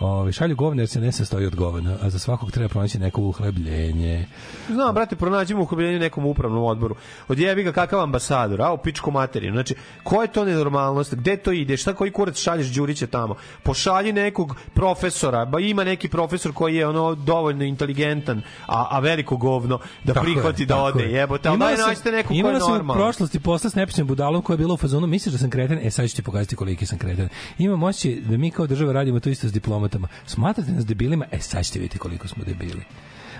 Ove, 0.00 0.32
šalju 0.32 0.56
govne 0.56 0.82
jer 0.82 0.88
se 0.88 1.00
ne 1.00 1.12
sastoji 1.12 1.46
od 1.46 1.56
govana, 1.56 1.96
a 2.02 2.10
za 2.10 2.18
svakog 2.18 2.50
treba 2.50 2.68
pronaći 2.68 2.98
neko 2.98 3.20
uhlebljenje. 3.20 4.26
Znam, 4.68 4.94
brate, 4.94 5.16
pronađemo 5.16 5.62
uhlebljenje 5.62 5.98
nekom 5.98 6.26
upravnom 6.26 6.64
odboru. 6.64 6.96
Odjebi 7.28 7.62
ga 7.62 7.72
kakav 7.72 8.00
ambasador, 8.00 8.62
a 8.62 8.72
u 8.72 8.78
pičku 8.78 9.10
materiju. 9.10 9.52
Znači, 9.52 9.74
ko 10.02 10.22
je 10.22 10.32
to 10.32 10.44
nenormalnost? 10.44 11.14
Gde 11.14 11.36
to 11.36 11.52
ide? 11.52 11.76
Šta 11.76 11.94
koji 11.94 12.10
kurac 12.10 12.38
šalješ 12.38 12.66
Đurića 12.66 13.06
tamo? 13.06 13.34
Pošalji 13.62 14.12
nekog 14.12 14.56
profesora, 14.74 15.44
ba 15.44 15.60
ima 15.60 15.84
neki 15.84 16.08
profesor 16.08 16.52
koji 16.52 16.76
je 16.76 16.88
ono 16.88 17.14
dovoljno 17.14 17.64
inteligentan, 17.64 18.42
a, 18.66 18.86
a 18.90 18.98
veliko 18.98 19.36
govno 19.36 19.78
da 20.04 20.14
Tako 20.14 20.24
prihvati 20.24 20.62
je, 20.62 20.66
da 20.66 20.82
ode. 20.82 21.04
je. 21.04 21.12
Jebote, 21.12 21.48
Imala 21.48 21.76
daj 21.76 21.86
nađite 21.86 22.12
nekog 22.12 22.28
ko 22.28 22.34
je 22.34 22.40
Imala 22.40 22.60
sam 22.60 22.90
u 22.90 22.92
prošlosti 22.92 23.40
posla 23.40 23.70
s 23.70 23.74
nepisnim 23.74 24.06
budalom 24.06 24.42
koja 24.42 24.54
je 24.54 24.58
bila 24.58 24.74
u 24.74 24.76
fazonu, 24.76 25.06
misliš 25.06 25.32
da 25.32 25.38
sam 25.38 25.50
kreten? 25.50 25.78
E, 25.82 25.90
sad 25.90 26.10
ću 26.10 26.16
ti 26.16 26.22
pokazati 26.22 26.56
koliki 26.56 26.86
sam 26.86 26.98
kreten. 26.98 27.28
Imam 27.58 27.82
osjećaj 27.82 28.20
da 28.20 28.36
mi 28.36 28.50
kao 28.50 28.66
država 28.66 28.92
radimo 28.92 29.20
to 29.20 29.30
isto 29.30 29.48
s 29.48 29.52
diplomatama. 29.52 30.08
Smatrate 30.26 30.72
nas 30.72 30.86
debilima? 30.86 31.24
E, 31.30 31.38
sad 31.40 31.64
ćete 31.64 31.78
vidjeti 31.78 31.98
koliko 31.98 32.28
smo 32.28 32.44
debili. 32.44 32.82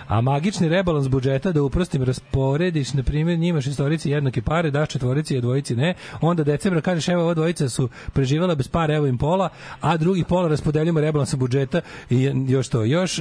A 0.06 0.20
magični 0.20 0.68
rebalans 0.68 1.08
budžeta 1.08 1.52
da 1.52 1.62
uprostim 1.62 2.02
rasporediš, 2.02 2.92
na 2.92 3.02
primjer, 3.02 3.38
njima 3.38 3.60
šestorici 3.60 4.10
jednake 4.10 4.42
pare, 4.42 4.70
daš 4.70 4.88
četvorici, 4.88 5.36
a 5.36 5.40
dvojici 5.40 5.76
ne, 5.76 5.94
onda 6.20 6.44
decembra 6.44 6.80
kažeš 6.80 7.08
evo 7.08 7.22
ova 7.22 7.34
dvojica 7.34 7.68
su 7.68 7.88
preživala 8.12 8.54
bez 8.54 8.68
para, 8.68 8.94
evo 8.94 9.06
im 9.06 9.18
pola, 9.18 9.48
a 9.80 9.96
drugi 9.96 10.24
pola 10.24 10.48
raspodeljujemo 10.48 11.00
rebalansa 11.00 11.36
budžeta 11.36 11.80
i 12.10 12.30
još 12.48 12.68
to, 12.68 12.84
još, 12.84 13.20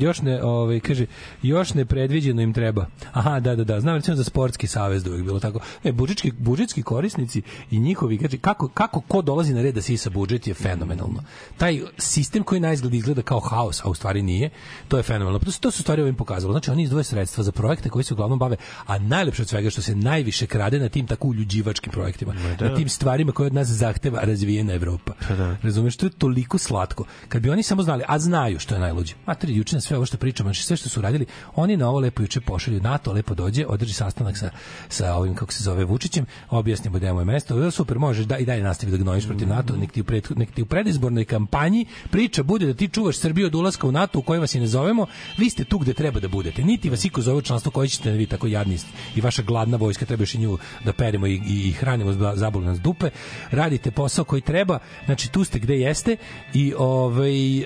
još 0.00 0.22
ne, 0.22 0.42
ovaj, 0.42 0.80
kaže, 0.80 1.06
još 1.42 1.74
nepredviđeno 1.74 2.42
im 2.42 2.52
treba. 2.52 2.86
Aha, 3.12 3.40
da, 3.40 3.56
da, 3.56 3.64
da, 3.64 3.80
znam 3.80 3.96
recimo 3.96 4.16
za 4.16 4.24
sportski 4.24 4.66
savez 4.66 5.04
da 5.04 5.10
uvijek 5.10 5.24
bilo 5.24 5.40
tako. 5.40 5.60
E, 5.84 5.92
budžetski, 5.92 6.32
budžetski 6.38 6.82
korisnici 6.82 7.42
i 7.70 7.78
njihovi, 7.78 8.18
kaže, 8.18 8.38
kako, 8.38 8.68
kako 8.68 9.00
ko 9.00 9.22
dolazi 9.22 9.54
na 9.54 9.62
red 9.62 9.74
da 9.74 9.82
sisa 9.82 10.10
budžet 10.10 10.46
je 10.46 10.54
fenomenalno. 10.54 11.22
Taj 11.56 11.80
sistem 11.98 12.42
koji 12.42 12.60
na 12.60 12.72
izgled 12.72 12.94
izgleda 12.94 13.22
kao 13.22 13.40
haos, 13.40 13.84
a 13.84 13.88
u 13.88 13.94
stvari 13.94 14.22
nije, 14.22 14.50
to 14.88 14.96
je 14.96 15.02
fenomenalno. 15.02 15.38
To, 15.38 15.50
su- 15.50 15.60
to 15.60 15.70
su 15.70 15.82
stvari 15.82 16.13
ovim 16.14 16.18
pokazalo. 16.18 16.52
Znači, 16.52 16.70
oni 16.70 16.82
izdvoje 16.82 17.04
sredstva 17.04 17.44
za 17.44 17.52
projekte 17.52 17.88
koji 17.88 18.04
se 18.04 18.14
uglavnom 18.14 18.38
bave, 18.38 18.56
a 18.86 18.98
najlepše 18.98 19.42
od 19.42 19.48
svega 19.48 19.70
što 19.70 19.82
se 19.82 19.94
najviše 19.94 20.46
krade 20.46 20.78
na 20.78 20.88
tim 20.88 21.06
tako 21.06 21.28
uljuđivačkim 21.28 21.92
projektima, 21.92 22.34
da. 22.58 22.68
na 22.68 22.76
tim 22.76 22.88
stvarima 22.88 23.32
koje 23.32 23.46
od 23.46 23.54
nas 23.54 23.68
zahteva 23.68 24.20
razvijena 24.22 24.74
Evropa. 24.74 25.12
da. 25.28 25.56
Razumeš, 25.62 25.96
to 25.96 26.06
je 26.06 26.10
toliko 26.10 26.58
slatko. 26.58 27.04
Kad 27.28 27.42
bi 27.42 27.50
oni 27.50 27.62
samo 27.62 27.82
znali, 27.82 28.04
a 28.08 28.18
znaju 28.18 28.58
što 28.58 28.74
je 28.74 28.80
najluđe. 28.80 29.14
Materi, 29.26 29.56
juče 29.56 29.76
na 29.76 29.80
sve 29.80 29.96
ovo 29.96 30.06
što 30.06 30.16
pričamo, 30.16 30.48
znači 30.48 30.62
sve 30.62 30.76
što 30.76 30.88
su 30.88 31.00
radili, 31.00 31.26
oni 31.54 31.76
na 31.76 31.88
ovo 31.88 31.98
lepo 32.00 32.22
juče 32.22 32.40
pošalju 32.40 32.80
NATO, 32.80 33.12
lepo 33.12 33.34
dođe, 33.34 33.66
održi 33.66 33.92
sastanak 33.92 34.38
sa, 34.38 34.50
sa 34.88 35.14
ovim, 35.14 35.34
kako 35.34 35.52
se 35.52 35.62
zove, 35.64 35.84
Vučićem, 35.84 36.26
objasni 36.50 36.90
mu 36.90 36.98
da 36.98 37.06
je 37.06 37.24
mesto, 37.24 37.66
"E, 37.66 37.70
super, 37.70 37.98
možeš 37.98 38.26
da 38.26 38.38
i 38.38 38.44
dalje 38.44 38.62
nastavi 38.62 38.92
da 38.92 38.98
gnojiš 38.98 39.26
protiv 39.26 39.48
NATO, 39.48 39.76
nek 39.76 39.92
ti, 39.92 40.00
u 40.00 40.04
pred, 40.04 40.26
nek 40.36 40.52
ti 40.54 40.62
u 40.62 40.66
predizbornoj 40.66 41.24
kampanji 41.24 41.86
priča 42.10 42.42
bude 42.42 42.66
da 42.66 42.74
ti 42.74 42.88
čuvaš 42.88 43.18
Srbiju 43.18 43.46
od 43.46 43.54
ulaska 43.54 43.86
u 43.86 43.92
NATO 43.92 44.18
u 44.18 44.22
kojoj 44.22 44.40
vas 44.40 44.54
i 44.54 44.60
ne 44.60 44.66
zovemo, 44.66 45.06
vi 45.38 45.50
ste 45.50 45.64
tu 45.64 45.78
gde 45.78 45.94
treba 45.94 46.03
da 46.10 46.28
budete. 46.28 46.62
Niti 46.62 46.90
vas 46.90 47.04
iko 47.04 47.20
zove 47.22 47.42
članstvo 47.42 47.70
koji 47.72 47.88
ćete 47.88 48.10
vi 48.10 48.26
tako 48.26 48.46
jadni 48.46 48.78
i 49.16 49.20
vaša 49.20 49.42
gladna 49.42 49.76
vojska 49.76 50.06
treba 50.06 50.22
još 50.22 50.34
i 50.34 50.38
nju 50.38 50.58
da 50.84 50.92
peremo 50.92 51.26
i, 51.26 51.34
i, 51.34 51.68
i 51.68 51.72
hranimo 51.72 52.12
za- 52.12 52.32
zabolu 52.36 52.64
nas 52.64 52.80
dupe. 52.80 53.10
Radite 53.50 53.90
posao 53.90 54.24
koji 54.24 54.42
treba, 54.42 54.78
znači 55.04 55.32
tu 55.32 55.44
ste 55.44 55.58
gde 55.58 55.74
jeste 55.74 56.16
i 56.54 56.74
ovaj, 56.78 57.58
e, 57.58 57.64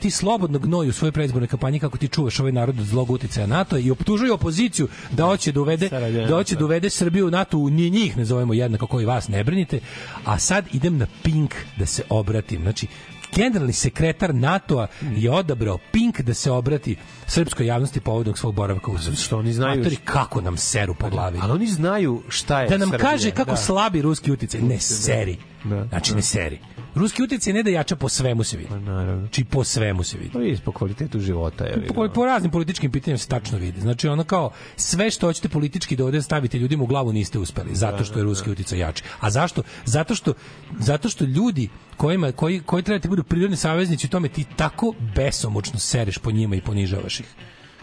ti 0.00 0.10
slobodno 0.10 0.58
gnoju 0.58 0.88
u 0.88 0.92
svojoj 0.92 1.12
predizbornoj 1.12 1.48
kampanji 1.48 1.80
kako 1.80 1.98
ti 1.98 2.08
čuvaš 2.08 2.40
ovaj 2.40 2.52
narod 2.52 2.80
od 2.80 2.86
zlog 2.86 3.10
uticaja 3.10 3.46
NATO 3.46 3.78
i 3.78 3.90
optužuju 3.90 4.34
opoziciju 4.34 4.88
da 5.10 5.24
hoće 5.24 5.52
da 5.52 5.60
uvede 5.60 5.88
da 6.28 6.34
hoće 6.34 6.56
da 6.56 6.64
uvede 6.64 6.90
Srbiju 6.90 7.26
u 7.26 7.30
NATO, 7.30 7.56
ni 7.70 7.90
njih 7.90 8.16
ne 8.16 8.24
zovemo 8.24 8.54
jednako 8.54 8.86
koji 8.86 9.06
vas 9.06 9.28
ne 9.28 9.44
brinite. 9.44 9.80
A 10.24 10.38
sad 10.38 10.64
idem 10.72 10.98
na 10.98 11.06
Pink 11.22 11.54
da 11.78 11.86
se 11.86 12.02
obratim. 12.08 12.62
Znači 12.62 12.86
generalni 13.32 13.72
sekretar 13.72 14.34
NATO-a 14.34 14.86
je 15.02 15.30
odabrao 15.32 15.78
Pink 15.92 16.20
da 16.20 16.34
se 16.34 16.50
obrati 16.50 16.96
srpskoj 17.26 17.66
javnosti 17.66 18.00
povodom 18.00 18.36
svog 18.36 18.54
boravka 18.54 18.90
u 18.90 18.98
Srbiji. 18.98 19.16
Što 19.16 19.38
oni 19.38 19.52
znaju- 19.52 19.76
Matori, 19.76 19.96
kako 19.96 20.40
nam 20.40 20.56
seru 20.56 20.94
po 20.94 21.10
glavi. 21.10 21.38
Ali 21.42 21.52
oni 21.52 21.66
znaju 21.66 22.22
šta 22.28 22.60
je 22.60 22.68
Da 22.68 22.76
nam 22.76 22.88
Srbija, 22.88 23.10
kaže 23.10 23.30
kako 23.30 23.50
da. 23.50 23.56
slabi 23.56 24.02
ruski 24.02 24.32
uticaj. 24.32 24.60
Ne 24.60 24.78
seri. 24.78 25.36
Da, 25.64 25.84
Znači 25.84 26.10
da. 26.10 26.16
ne 26.16 26.22
seri. 26.22 26.58
Ruski 26.94 27.22
uticaj 27.22 27.52
ne 27.52 27.62
da 27.62 27.70
jača 27.70 27.96
po 27.96 28.08
svemu 28.08 28.44
se 28.44 28.56
vidi. 28.56 28.68
Pa 28.68 28.78
naravno. 28.78 29.20
Znači 29.20 29.44
po 29.44 29.64
svemu 29.64 30.02
se 30.02 30.18
vidi. 30.18 30.30
Pa 30.32 30.38
vidi 30.38 30.60
po 30.64 30.72
kvalitetu 30.72 31.20
života. 31.20 31.64
Je, 31.64 31.86
Po, 31.94 32.08
po 32.14 32.24
raznim 32.24 32.50
političkim 32.50 32.90
pitanjima 32.90 33.18
se 33.18 33.28
tačno 33.28 33.58
vidi. 33.58 33.80
Znači 33.80 34.08
ono 34.08 34.24
kao 34.24 34.50
sve 34.76 35.10
što 35.10 35.26
hoćete 35.26 35.48
politički 35.48 35.96
da 35.96 36.04
ovde 36.04 36.22
stavite 36.22 36.58
ljudima 36.58 36.82
u 36.82 36.86
glavu 36.86 37.12
niste 37.12 37.38
uspeli 37.38 37.74
zato 37.74 38.04
što 38.04 38.18
je 38.18 38.24
ruski 38.24 38.50
uticaj 38.50 38.78
jači. 38.78 39.02
A 39.20 39.30
zašto? 39.30 39.62
Zato 39.84 40.14
što 40.14 40.34
zato 40.78 41.08
što 41.08 41.24
ljudi 41.24 41.68
kojima 41.96 42.32
koji 42.32 42.60
koji 42.60 42.82
treba 42.82 42.98
da 42.98 43.02
ti 43.02 43.08
budu 43.08 43.22
prirodni 43.22 43.56
saveznici 43.56 44.06
u 44.06 44.10
tome 44.10 44.28
ti 44.28 44.44
tako 44.56 44.94
besomučno 45.16 45.78
sereš 45.78 46.18
po 46.18 46.30
njima 46.30 46.56
i 46.56 46.60
ponižavaš 46.60 47.20
ih. 47.20 47.26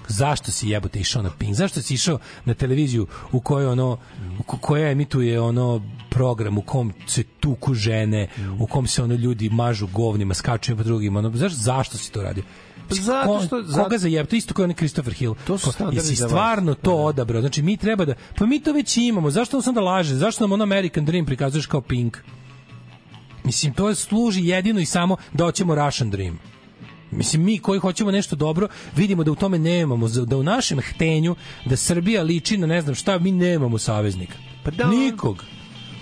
Zašto 0.08 0.52
si 0.52 0.70
jebote 0.70 1.00
išao 1.00 1.22
na 1.22 1.30
Pink? 1.30 1.56
Zašto 1.56 1.82
si 1.82 1.94
išao 1.94 2.20
na 2.46 2.54
televiziju 2.54 3.08
u 3.32 3.40
kojoj 3.40 3.68
ono 3.68 3.98
u 4.40 4.44
ko- 4.44 4.58
koja 4.58 4.92
emituje 4.92 5.42
ono 5.42 5.82
program 6.10 6.58
u 6.58 6.62
kom 6.62 6.94
se 7.08 7.24
tuku 7.24 7.74
žene, 7.74 8.28
u 8.60 8.68
kom 8.68 8.88
se 8.88 9.04
ono 9.04 9.16
ljudi 9.16 9.50
mažu 9.50 9.88
govnima, 9.88 10.34
skaču 10.34 10.78
po 10.78 10.84
drugima, 10.84 11.20
ono 11.20 11.32
zašto 11.32 11.58
zašto 11.58 11.98
si 11.98 12.12
to 12.12 12.24
radio? 12.24 12.44
Pa 12.90 12.96
zato 12.96 13.40
što- 13.40 13.50
koga 13.58 13.68
zato- 13.68 13.98
za 13.98 14.08
jeb, 14.08 14.28
to 14.28 14.36
isto 14.36 14.54
kao 14.54 14.64
onaj 14.64 14.76
Christopher 14.76 15.14
Hill. 15.14 15.36
To 15.38 15.58
su 15.58 15.66
Ko- 15.68 15.84
Jesi 15.94 16.08
stvarno 16.28 16.74
to 16.74 16.96
odabrao? 16.96 17.42
Znači 17.42 17.62
mi 17.62 17.78
treba 17.78 18.06
da 18.06 18.14
pa 18.36 18.46
mi 18.46 18.60
to 18.60 18.74
već 18.74 18.98
imamo. 18.98 19.30
Zašto 19.32 19.58
nam 19.58 19.62
sad 19.62 19.76
da 19.76 19.82
laže? 19.82 20.16
Zašto 20.16 20.44
nam 20.44 20.52
on 20.52 20.62
American 20.62 21.06
Dream 21.06 21.26
prikazuješ 21.26 21.66
kao 21.66 21.82
Pink? 21.82 22.18
Mislim, 23.44 23.74
to 23.74 23.96
služi 23.96 24.46
jedino 24.46 24.80
i 24.80 24.86
samo 24.86 25.18
da 25.34 25.44
hoćemo 25.44 25.76
Russian 25.76 26.10
Dream. 26.10 26.40
Mislim, 27.12 27.44
mi 27.44 27.60
koji 27.60 27.80
hoćemo 27.80 28.12
nešto 28.12 28.36
dobro, 28.36 28.68
vidimo 28.96 29.24
da 29.24 29.32
u 29.32 29.36
tome 29.36 29.60
nemamo, 29.60 30.08
da 30.08 30.38
u 30.38 30.44
našem 30.44 30.80
htenju, 30.82 31.36
da 31.66 31.76
Srbija 31.76 32.24
liči 32.24 32.58
na 32.58 32.68
ne 32.68 32.82
znam 32.82 32.96
šta, 32.96 33.20
mi 33.20 33.32
nemamo 33.32 33.78
saveznika. 33.78 34.34
Pa 34.64 34.72
da. 34.72 34.88
Nikog. 34.88 35.44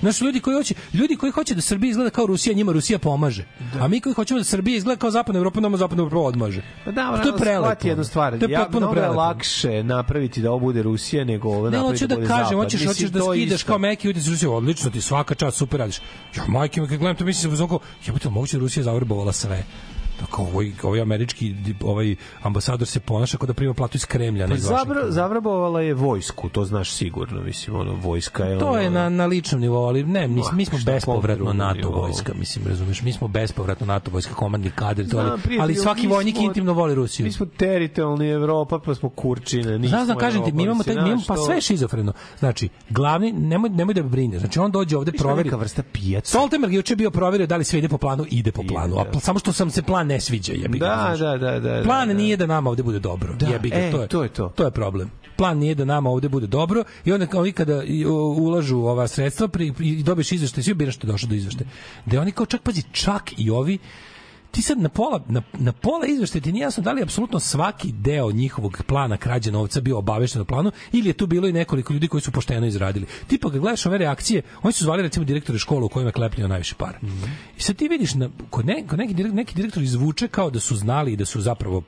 Znaš, 0.01 0.21
ljudi 0.21 0.39
koji 0.39 0.55
hoće, 0.55 0.73
ljudi 0.93 1.15
koji 1.15 1.31
hoće 1.31 1.55
da 1.55 1.61
Srbija 1.61 1.89
izgleda 1.89 2.09
kao 2.09 2.25
Rusija, 2.25 2.53
njima 2.55 2.71
Rusija 2.71 2.99
pomaže. 2.99 3.45
A 3.79 3.87
mi 3.87 4.01
koji 4.01 4.13
hoćemo 4.13 4.39
da 4.39 4.43
Srbija 4.43 4.77
izgleda 4.77 4.99
kao 4.99 5.11
Zapadna 5.11 5.37
Evropa, 5.39 5.59
nama 5.59 5.77
Zapadna 5.77 6.03
Evropa 6.03 6.27
odmaže. 6.27 6.61
Pa 6.85 6.91
da, 6.91 7.21
to 7.23 7.29
je 7.29 7.37
prelepo. 7.37 7.87
jednu 7.87 8.03
stvar. 8.03 8.39
To 8.39 8.45
je 8.45 8.51
ja, 8.51 8.59
potpuno 8.59 8.79
mnogo 8.79 8.93
je 8.95 9.01
prelepo. 9.01 9.19
lakše 9.19 9.83
napraviti 9.83 10.41
da 10.41 10.51
ovo 10.51 10.59
bude 10.59 10.83
Rusija 10.83 11.25
nego 11.25 11.49
ovo 11.49 11.69
Ne, 11.69 11.77
napraviti 11.77 11.93
hoću 11.93 12.07
da 12.07 12.15
bude 12.15 12.27
kažem, 12.27 12.43
Zapad. 12.45 12.57
hoćeš, 12.57 12.79
Mislim, 12.79 12.87
hoćeš 12.89 13.09
da 13.09 13.21
skidaš 13.21 13.55
isto. 13.59 13.67
kao 13.67 13.77
meki 13.77 14.09
utjecaj 14.09 14.31
Rusije, 14.31 14.49
odlično 14.49 14.89
ti, 14.91 15.01
svaka 15.01 15.35
čast, 15.35 15.57
super 15.57 15.79
radiš. 15.79 15.97
Ja, 16.37 16.43
majke 16.47 16.81
kad 16.89 16.97
gledam 16.99 17.15
to, 17.15 17.25
mislim 17.25 17.41
se 17.51 17.53
uzoko, 17.53 17.79
ja 18.07 18.13
to 18.13 18.29
moguće 18.29 18.57
da 18.57 18.61
Rusija 18.61 18.83
zavrbovala 18.83 19.33
sve. 19.33 19.63
Tako, 20.19 20.41
ovaj, 20.41 20.71
ovaj 20.83 21.01
američki 21.01 21.55
ovaj 21.83 22.15
ambasador 22.41 22.87
se 22.87 22.99
ponaša 22.99 23.37
kao 23.37 23.47
da 23.47 23.53
prima 23.53 23.73
platu 23.73 23.97
iz 23.97 24.05
Kremlja. 24.05 24.47
Pa 24.47 24.55
zabra, 24.55 25.11
zavrabovala 25.11 25.81
je 25.81 25.93
vojsku, 25.93 26.49
to 26.49 26.65
znaš 26.65 26.91
sigurno, 26.91 27.41
mislim, 27.41 27.75
ono, 27.75 27.93
vojska 27.93 28.43
je... 28.43 28.59
To 28.59 28.67
ono, 28.67 28.81
je 28.81 28.89
na, 28.89 29.09
na 29.09 29.25
ličnom 29.25 29.61
nivou, 29.61 29.85
ali 29.85 30.03
ne, 30.03 30.27
mi, 30.27 30.41
mi 30.53 30.65
smo 30.65 30.79
bespovratno 30.85 31.53
NATO 31.53 31.75
nivou? 31.75 32.01
vojska, 32.01 32.33
mislim, 32.33 32.67
razumeš, 32.67 33.01
mi 33.01 33.13
smo 33.13 33.27
bespovratno 33.27 33.85
NATO 33.85 34.11
vojska, 34.11 34.33
komandni 34.33 34.71
kadri, 34.75 35.09
to, 35.09 35.17
ali, 35.17 35.59
ali 35.59 35.75
svaki 35.75 36.07
vojnik 36.07 36.35
smo- 36.35 36.45
intimno 36.45 36.73
voli 36.73 36.95
Rusiju. 36.95 37.25
Mi 37.25 37.31
smo 37.31 37.45
teritorijalni 37.45 38.29
Evropa, 38.29 38.79
pa 38.79 38.95
smo 38.95 39.09
kurčine, 39.09 39.79
nismo 39.79 39.87
Znam, 39.87 40.05
znam, 40.05 40.17
kažem 40.17 40.45
ti, 40.45 40.51
mi 40.51 40.63
imamo, 40.63 40.83
taj, 40.83 40.95
mi 40.95 41.01
imamo 41.01 41.23
pa 41.27 41.37
sve 41.37 41.55
je 41.55 41.61
šizofreno. 41.61 42.13
Znači, 42.39 42.69
glavni, 42.89 43.31
nemoj, 43.31 43.69
nemoj 43.69 43.93
da 43.93 44.03
brine. 44.03 44.39
Znači, 44.39 44.59
on 44.59 44.71
dođe 44.71 44.97
ovde, 44.97 45.11
proveri. 45.11 45.49
neka 45.49 45.57
vrsta 45.57 45.83
pijaca. 45.83 46.29
Stoltenberg 46.29 46.73
juče 46.73 46.95
bio 46.95 47.11
proverio 47.11 47.47
da 47.47 47.57
li 47.57 47.63
sve 47.63 47.79
ide 47.79 47.89
po 47.89 47.97
planu, 47.97 48.25
ide 48.29 48.51
po 48.51 48.63
planu. 48.67 48.99
A 48.99 49.05
pl- 49.11 49.19
samo 49.19 49.39
što 49.39 49.53
sam 49.53 49.71
se 49.71 49.81
plan 49.83 50.04
ne 50.05 50.19
sviđa, 50.21 50.53
jebi 50.53 50.79
ga. 50.79 50.85
Da, 50.85 50.95
razumeš? 50.95 51.41
da, 51.41 51.51
da, 51.51 51.59
da. 51.59 51.83
Plan 51.83 52.07
da, 52.07 52.13
da. 52.13 52.17
nije 52.17 52.37
da 52.37 52.45
nama 52.45 52.69
ovde 52.69 52.83
bude 52.83 52.99
dobro. 52.99 53.33
Da, 53.33 53.47
jebi 53.47 53.69
ga, 53.69 53.75
e, 53.75 53.91
to 53.91 54.01
je 54.01 54.07
to 54.07 54.23
je 54.23 54.29
to. 54.29 54.49
To 54.55 54.65
je 54.65 54.71
problem. 54.71 55.11
Plan 55.35 55.57
nije 55.57 55.75
da 55.75 55.85
nama 55.85 56.09
ovde 56.09 56.29
bude 56.29 56.47
dobro 56.47 56.83
i 57.05 57.11
onda 57.11 57.25
kao 57.25 57.45
kada 57.55 57.83
i, 57.83 58.05
o, 58.05 58.13
ulažu 58.13 58.77
ova 58.77 59.07
sredstva 59.07 59.47
pri, 59.47 59.73
i 59.79 60.03
dobiješ 60.03 60.31
izveštaj, 60.31 60.63
svi 60.63 60.73
biraš 60.73 60.95
što 60.95 61.07
je 61.07 61.11
došao 61.11 61.29
do 61.29 61.35
izveštaja. 61.35 61.69
Da 62.05 62.21
oni 62.21 62.31
kao 62.31 62.45
čak 62.45 62.61
pazi, 62.61 62.83
čak 62.91 63.31
i 63.37 63.49
ovi 63.49 63.77
ti 64.55 64.61
sad 64.61 64.79
na 64.79 64.89
pola, 64.89 65.21
na, 65.27 65.41
na 65.53 65.71
pola 65.71 66.05
izveštaja 66.07 66.41
ti 66.41 66.51
nije 66.51 66.63
jasno 66.63 66.83
da 66.83 66.91
li 66.91 66.99
je 67.01 67.03
apsolutno 67.03 67.39
svaki 67.39 67.91
deo 67.91 68.31
njihovog 68.31 68.83
plana 68.87 69.17
krađe 69.17 69.51
novca 69.51 69.81
bio 69.81 69.97
obavešten 69.97 70.41
o 70.41 70.45
planu 70.45 70.71
ili 70.91 71.09
je 71.09 71.13
tu 71.13 71.27
bilo 71.27 71.47
i 71.47 71.53
nekoliko 71.53 71.93
ljudi 71.93 72.07
koji 72.07 72.21
su 72.21 72.31
pošteno 72.31 72.67
izradili. 72.67 73.05
Ti 73.27 73.37
pa 73.37 73.49
kad 73.49 73.59
gledaš 73.59 73.85
ove 73.85 73.97
reakcije, 73.97 74.41
oni 74.63 74.73
su 74.73 74.83
zvali 74.83 75.03
recimo 75.03 75.25
direktore 75.25 75.59
škole 75.59 75.83
u 75.83 75.89
kojima 75.89 76.09
je 76.09 76.13
klepljeno 76.13 76.47
najviše 76.47 76.75
para. 76.75 76.99
I 77.57 77.61
sad 77.61 77.75
ti 77.75 77.87
vidiš, 77.87 78.13
na, 78.13 78.29
kod, 78.49 78.65
ne, 78.65 78.87
kod 78.87 78.99
neki, 78.99 79.13
direkt- 79.13 79.33
neki 79.33 79.55
direktor 79.55 79.83
izvuče 79.83 80.27
kao 80.27 80.49
da 80.49 80.59
su 80.59 80.75
znali 80.75 81.13
i 81.13 81.15
da 81.17 81.25
su 81.25 81.41
zapravo 81.41 81.83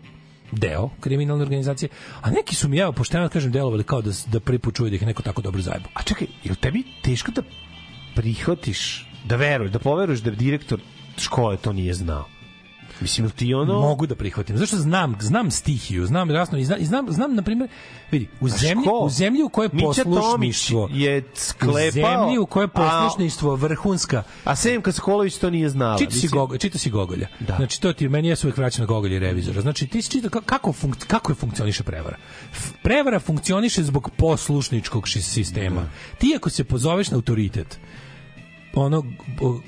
deo 0.52 0.90
kriminalne 1.00 1.44
organizacije, 1.44 1.90
a 2.22 2.32
neki 2.32 2.56
su 2.56 2.68
mi, 2.68 2.78
evo, 2.78 2.92
pošteno 2.92 3.24
da 3.24 3.30
kažem, 3.30 3.52
delovali 3.52 3.84
kao 3.84 4.02
da, 4.02 4.12
da 4.32 4.40
prvi 4.40 4.60
put 4.60 4.80
da 4.80 4.96
ih 4.96 5.06
neko 5.06 5.24
tako 5.24 5.42
dobro 5.42 5.62
zajebo. 5.62 5.90
A 5.94 6.04
čekaj, 6.04 6.28
je 6.44 6.52
li 6.52 6.58
tebi 6.58 6.84
teško 7.02 7.32
da 7.32 7.42
prihvatiš, 8.16 9.08
da 9.26 9.36
veruješ, 9.36 9.72
da 9.72 9.80
poveruješ 9.80 10.20
da 10.20 10.32
direktor 10.32 10.80
škole 11.18 11.58
to 11.58 11.74
nije 11.74 11.94
znao? 11.94 12.37
Mislim, 13.01 13.30
ti 13.30 13.53
ono... 13.53 13.74
Mogu 13.82 14.06
da 14.08 14.16
prihvatim. 14.16 14.58
Zašto 14.58 14.77
znam, 14.77 15.17
znam 15.19 15.51
stihiju, 15.51 16.06
znam 16.06 16.30
jasno 16.30 16.58
i 16.58 16.66
znam, 16.66 16.80
znam, 16.82 17.06
znam 17.09 17.35
na 17.35 17.42
primjer, 17.42 17.69
vidi, 18.11 18.27
u 18.40 18.50
zemlji, 18.50 18.85
u 19.01 19.09
zemlji 19.09 19.43
u 19.43 19.50
kojoj 19.50 19.69
je 19.74 19.80
poslušništvo 19.80 20.90
je 20.92 21.19
u 21.19 21.24
sklepao, 21.35 21.92
zemlji 21.92 22.38
u 22.38 22.45
kojoj 22.45 22.64
je 22.64 22.67
poslušništvo 22.67 23.56
vrhunska. 23.56 24.24
A 24.43 24.56
Semka 24.56 24.92
Sokolović 24.92 25.38
to 25.38 25.50
nije 25.50 25.69
znala. 25.69 25.98
Čita 25.98 26.11
si, 26.11 26.27
Gogolja, 26.27 26.59
čita 26.59 26.77
si 26.77 26.90
Gogolja. 26.90 27.27
Znači 27.58 27.82
to 27.82 27.93
ti 27.93 28.09
meni 28.09 28.27
jesu 28.27 28.48
uvek 28.48 28.58
vraća 28.58 28.82
na 28.82 28.85
Gogolja 28.85 29.16
i 29.16 29.19
revizora. 29.19 29.61
Znači 29.61 29.88
ti 29.88 30.01
si 30.01 30.11
čita 30.11 30.30
ka- 30.30 30.45
kako 30.45 30.74
funk, 30.74 30.95
kako 31.08 31.32
je 31.32 31.35
funkcioniše 31.35 31.84
prevara. 31.84 32.17
Prevara 32.84 33.19
funkcioniše 33.19 33.84
zbog 33.84 34.09
poslušničkog 34.17 35.08
sistema. 35.08 35.90
Ti 36.17 36.34
ako 36.35 36.50
se 36.50 36.64
pozoveš 36.64 37.11
na 37.11 37.17
autoritet, 37.17 37.80
ono 38.82 39.04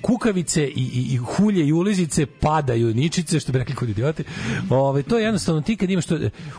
kukavice 0.01 0.67
i, 0.67 0.89
i, 0.93 1.13
i 1.13 1.17
hulje 1.17 1.67
i 1.67 1.73
ulizice 1.73 2.25
padaju 2.25 2.93
ničice 2.93 3.39
što 3.39 3.51
bi 3.51 3.59
rekli 3.59 3.75
kod 3.75 3.89
idioti. 3.89 4.23
Ove, 4.69 5.03
to 5.03 5.17
je 5.17 5.23
jednostavno 5.25 5.61
ti 5.61 5.75
kad 5.75 5.89
imaš 5.89 6.05
to 6.05 6.17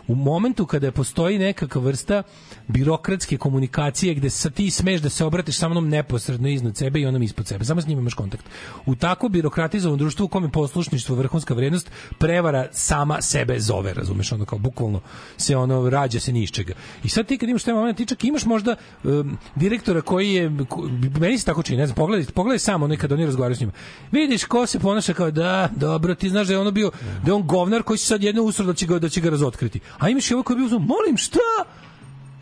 u 0.09 0.15
momentu 0.15 0.67
kada 0.67 0.93
postoji 0.93 1.39
nekakva 1.39 1.81
vrsta 1.83 2.23
birokratske 2.73 3.37
komunikacije 3.37 4.15
gde 4.15 4.31
sa 4.31 4.51
ti 4.51 4.71
smeš 4.71 5.01
da 5.01 5.09
se 5.09 5.25
obratiš 5.25 5.57
sa 5.57 5.67
onom 5.67 5.89
neposredno 5.89 6.49
iznad 6.49 6.77
sebe 6.77 7.01
i 7.01 7.07
onom 7.07 7.23
ispod 7.23 7.47
sebe. 7.47 7.65
Samo 7.65 7.81
s 7.81 7.87
njim 7.87 7.99
imaš 7.99 8.15
kontakt. 8.15 8.45
U 8.87 8.95
tako 8.95 9.29
birokratizovanom 9.29 9.99
društvu 9.99 10.25
u 10.25 10.29
kome 10.29 10.51
poslušništvo 10.51 11.17
vrhunska 11.17 11.55
vrednost, 11.55 11.91
prevara 12.19 12.69
sama 12.73 13.23
sebe 13.23 13.61
zove, 13.61 13.95
razumeš, 13.95 14.33
ono 14.33 14.45
kao 14.45 14.59
bukvalno 14.59 15.01
se 15.37 15.57
ono 15.57 15.91
rađa 15.91 16.21
se 16.21 16.33
ni 16.33 16.43
iz 16.43 16.51
čega. 16.51 16.75
I 17.05 17.09
sad 17.09 17.27
ti 17.27 17.39
kad 17.39 17.49
imaš 17.49 17.65
taj 17.65 17.75
moment, 17.75 17.97
ti 17.97 18.07
čak 18.07 18.25
imaš 18.25 18.45
možda 18.45 18.77
um, 19.05 19.39
direktora 19.57 20.01
koji 20.01 20.33
je 20.33 20.51
ko, 20.69 20.89
meni 21.21 21.39
se 21.39 21.45
tako 21.45 21.63
čini, 21.63 21.79
ne 21.79 21.87
znam, 21.87 21.97
pogledaj, 21.97 22.27
pogledaj 22.35 22.59
samo 22.59 22.85
ono 22.85 22.97
kad 22.97 23.13
oni 23.13 23.27
razgovaraju 23.27 23.57
s 23.57 23.61
njima. 23.61 23.73
Vidiš 24.13 24.45
ko 24.45 24.67
se 24.67 24.79
ponaša 24.79 25.15
kao 25.15 25.31
da, 25.31 25.69
dobro, 25.77 26.15
ti 26.15 26.29
znaš 26.29 26.47
da 26.47 26.53
je 26.53 26.59
ono 26.59 26.71
bio 26.71 26.91
da 27.25 27.31
je 27.31 27.35
on 27.35 27.47
govnar 27.47 27.83
koji 27.83 27.99
će 27.99 28.07
sad 28.07 28.23
jedno 28.23 28.43
usro 28.43 28.67
da 28.67 28.75
će 28.75 28.87
ga 28.87 28.99
da 28.99 29.09
će 29.09 29.21
ga 29.21 29.31
razotkriti. 29.31 29.81
A 29.99 30.09
imaš 30.09 30.31
i 30.31 30.35
ovo 30.35 30.43
koji 30.43 30.57
je 30.57 30.69
bio, 30.69 30.79
molim, 30.79 31.17
šta? 31.17 31.65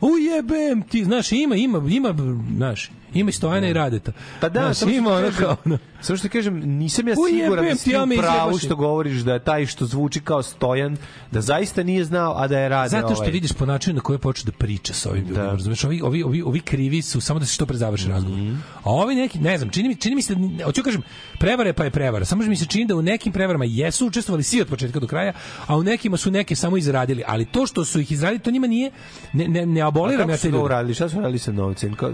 Ujebem 0.00 0.82
ti, 0.82 1.04
znaš, 1.04 1.32
ima, 1.32 1.56
ima, 1.56 1.82
ima, 1.90 2.14
znaš, 2.56 2.90
ima 3.14 3.30
i 3.30 3.32
Stojana 3.32 3.68
i 3.68 3.72
Radeta. 3.72 4.12
Pa 4.40 4.48
da, 4.48 4.72
znaš, 4.72 4.94
ima 4.94 5.10
ono 5.10 5.20
kažem- 5.20 5.38
kao, 5.44 5.56
ono, 5.66 5.78
Samo 6.00 6.16
što 6.16 6.28
kažem, 6.28 6.60
nisam 6.60 7.08
ja 7.08 7.14
siguran 7.14 7.64
da 7.64 7.74
si 7.74 7.90
u 7.96 8.20
pravu 8.20 8.58
što 8.58 8.76
govoriš 8.76 9.16
da 9.16 9.32
je 9.32 9.44
taj 9.44 9.66
što 9.66 9.86
zvuči 9.86 10.20
kao 10.20 10.42
stojan, 10.42 10.96
da 11.30 11.40
zaista 11.40 11.82
nije 11.82 12.04
znao, 12.04 12.34
a 12.36 12.48
da 12.48 12.58
je 12.58 12.68
rade 12.68 12.88
Zato 12.88 13.14
što 13.14 13.22
ovaj. 13.22 13.30
vidiš 13.30 13.52
po 13.52 13.66
načinu 13.66 13.94
na 13.94 14.00
koji 14.00 14.18
počeo 14.18 14.44
da 14.44 14.52
priča 14.52 14.94
sa 14.94 15.10
ovim 15.10 15.22
ljudima, 15.22 15.46
razumeš? 15.46 15.84
Ovi, 15.84 16.00
ovi, 16.02 16.22
ovi, 16.22 16.42
ovi 16.42 16.60
krivi 16.60 17.02
su 17.02 17.20
samo 17.20 17.40
da 17.40 17.46
se 17.46 17.54
što 17.54 17.66
pre 17.66 17.76
završi 17.76 18.08
razgovor. 18.08 18.38
A 18.82 18.90
ovi 18.90 19.14
neki, 19.14 19.38
ne 19.38 19.58
znam, 19.58 19.70
čini 19.70 19.88
mi, 19.88 19.96
čini 19.96 20.14
mi 20.14 20.22
se, 20.22 20.34
da, 20.34 20.64
hoću 20.64 20.82
kažem, 20.82 21.02
prevare 21.38 21.72
pa 21.72 21.84
je 21.84 21.90
prevara. 21.90 22.24
Samo 22.24 22.44
mi 22.44 22.56
se 22.56 22.66
čini 22.66 22.86
da 22.86 22.96
u 22.96 23.02
nekim 23.02 23.32
prevarama 23.32 23.64
jesu 23.64 24.06
učestvovali 24.06 24.42
svi 24.42 24.60
od 24.60 24.68
početka 24.68 25.00
do 25.00 25.06
kraja, 25.06 25.32
a 25.66 25.76
u 25.76 25.82
nekima 25.82 26.16
su 26.16 26.30
neke 26.30 26.56
samo 26.56 26.76
izradili. 26.76 27.22
Ali 27.26 27.44
to 27.44 27.66
što 27.66 27.84
su 27.84 28.00
ih 28.00 28.12
izradili, 28.12 28.38
to 28.38 28.50
njima 28.50 28.66
nije, 28.66 28.90
ne, 29.32 29.48
ne, 29.48 29.66
ne 29.66 29.80
A 29.80 29.88
aboliram 29.88 30.18
kako 30.20 30.30
ja 30.30 30.36
su 30.36 30.42
te 30.42 30.48
to 30.50 30.56
ljude. 30.56 30.64
uradili? 30.64 30.94
Šta 30.94 31.08
su 31.08 31.18
uradili 31.18 31.38
sa 31.38 31.52
novcem? 31.52 31.94
Kao, 31.94 32.12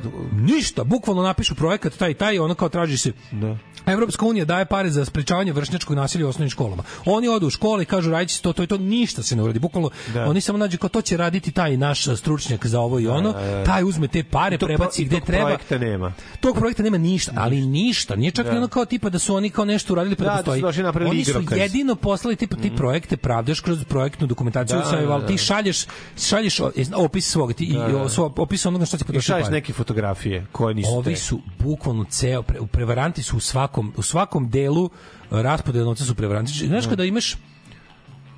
Bukvalno 0.85 1.23
napišu 1.23 1.55
projekat 1.55 1.93
taj 1.95 2.15
taj, 2.15 2.39
ono 2.39 2.55
kao 2.55 2.69
traži 2.69 2.99
se. 2.99 3.13
Da. 3.33 3.57
Evropska 3.87 4.27
unija 4.27 4.45
daje 4.45 4.65
pare 4.65 4.91
za 4.91 5.05
sprečavanje 5.05 5.53
vršnjačkog 5.53 5.97
nasilja 5.97 6.27
u 6.27 6.29
osnovnim 6.29 6.51
školama. 6.51 6.83
Oni 7.05 7.29
odu 7.29 7.47
u 7.47 7.51
škole 7.51 7.83
i 7.83 7.87
kažu 7.87 8.11
radit 8.11 8.29
će 8.29 8.37
se 8.37 8.43
to, 8.43 8.53
to 8.53 8.63
i 8.63 8.67
to, 8.67 8.79
ništa 8.79 9.23
se 9.23 9.37
ne 9.37 9.43
uradi. 9.43 9.59
Bukvalno 9.59 9.91
Da. 10.15 10.25
oni 10.25 10.41
samo 10.41 10.59
nađu 10.59 10.79
kao 10.79 10.89
to 10.89 11.01
će 11.03 11.17
raditi 11.17 11.51
taj 11.51 11.77
naš 11.77 12.05
stručnjak 12.17 12.67
za 12.67 12.81
ovo 12.81 13.01
i 13.01 13.07
ono, 13.07 13.33
da, 13.33 13.41
da. 13.41 13.65
taj 13.65 13.85
uzme 13.85 14.09
te 14.09 14.25
pare, 14.25 14.59
Tog 14.59 14.67
prebaci 14.67 15.05
gde 15.05 15.17
tog 15.17 15.27
treba. 15.27 15.45
projekta 15.45 15.79
nema. 15.79 16.13
Tog 16.41 16.57
projekta 16.57 16.83
nema 16.83 16.99
ništa, 16.99 17.33
ali 17.37 17.57
ništa. 17.59 18.17
Nije 18.17 18.31
čak 18.31 18.47
Da. 18.47 18.53
ni 18.53 18.59
ono 18.59 18.69
kao 18.69 18.85
tipa 18.85 19.09
da 19.11 19.19
su 19.19 19.35
oni 19.35 19.51
kao 19.51 19.65
nešto 19.65 19.93
uradili 19.93 20.17
pa 20.17 20.25
Da, 20.25 20.31
da, 20.31 20.37
da 20.37 20.43
su 20.45 20.61
postoji. 20.61 20.81
i 20.81 20.83
napravili 20.83 21.11
Oni 21.11 21.25
su 21.25 21.43
jedino 21.53 21.95
poslali 21.95 22.37
tipa 22.37 22.57
ti 22.57 22.73
projekte 22.77 23.17
pravdaš 23.17 23.61
kroz 23.61 23.85
projektnu 23.85 24.27
dokumentaciju 24.27 24.79
Da, 24.81 24.97
da, 24.97 25.13
ali 25.13 25.27
ti 25.27 25.33
da. 25.33 25.39
šalješ 25.39 25.85
šalješ 26.19 26.61
opis 26.97 27.27
svog 27.27 27.53
ti 27.53 27.73
Da, 27.73 27.89
da. 27.89 28.09
opis 28.37 28.67
onoga 28.67 28.87
što 28.87 28.97
ti 28.97 29.03
I 29.03 29.07
potroši 29.07 29.27
šalješ 29.27 29.49
neke 29.49 29.73
fotografije 29.73 30.47
koje 30.53 30.74
nisu 30.75 30.91
Ovi 30.91 31.15
te. 31.15 31.17
su 31.17 31.41
bukvalno 31.59 32.05
ceo 32.05 32.43
pre, 32.43 32.59
prevaranti 32.73 33.23
su 33.23 33.37
u 33.37 33.41
svakom 33.41 33.93
u 33.97 34.03
svakom 34.03 34.51
delu 34.51 34.91
raspodele 35.31 35.85
novca 35.85 36.05
su 36.05 36.15
prevaranti. 36.15 36.53
Znaš 36.53 36.87
kada 36.87 37.05
imaš 37.05 37.37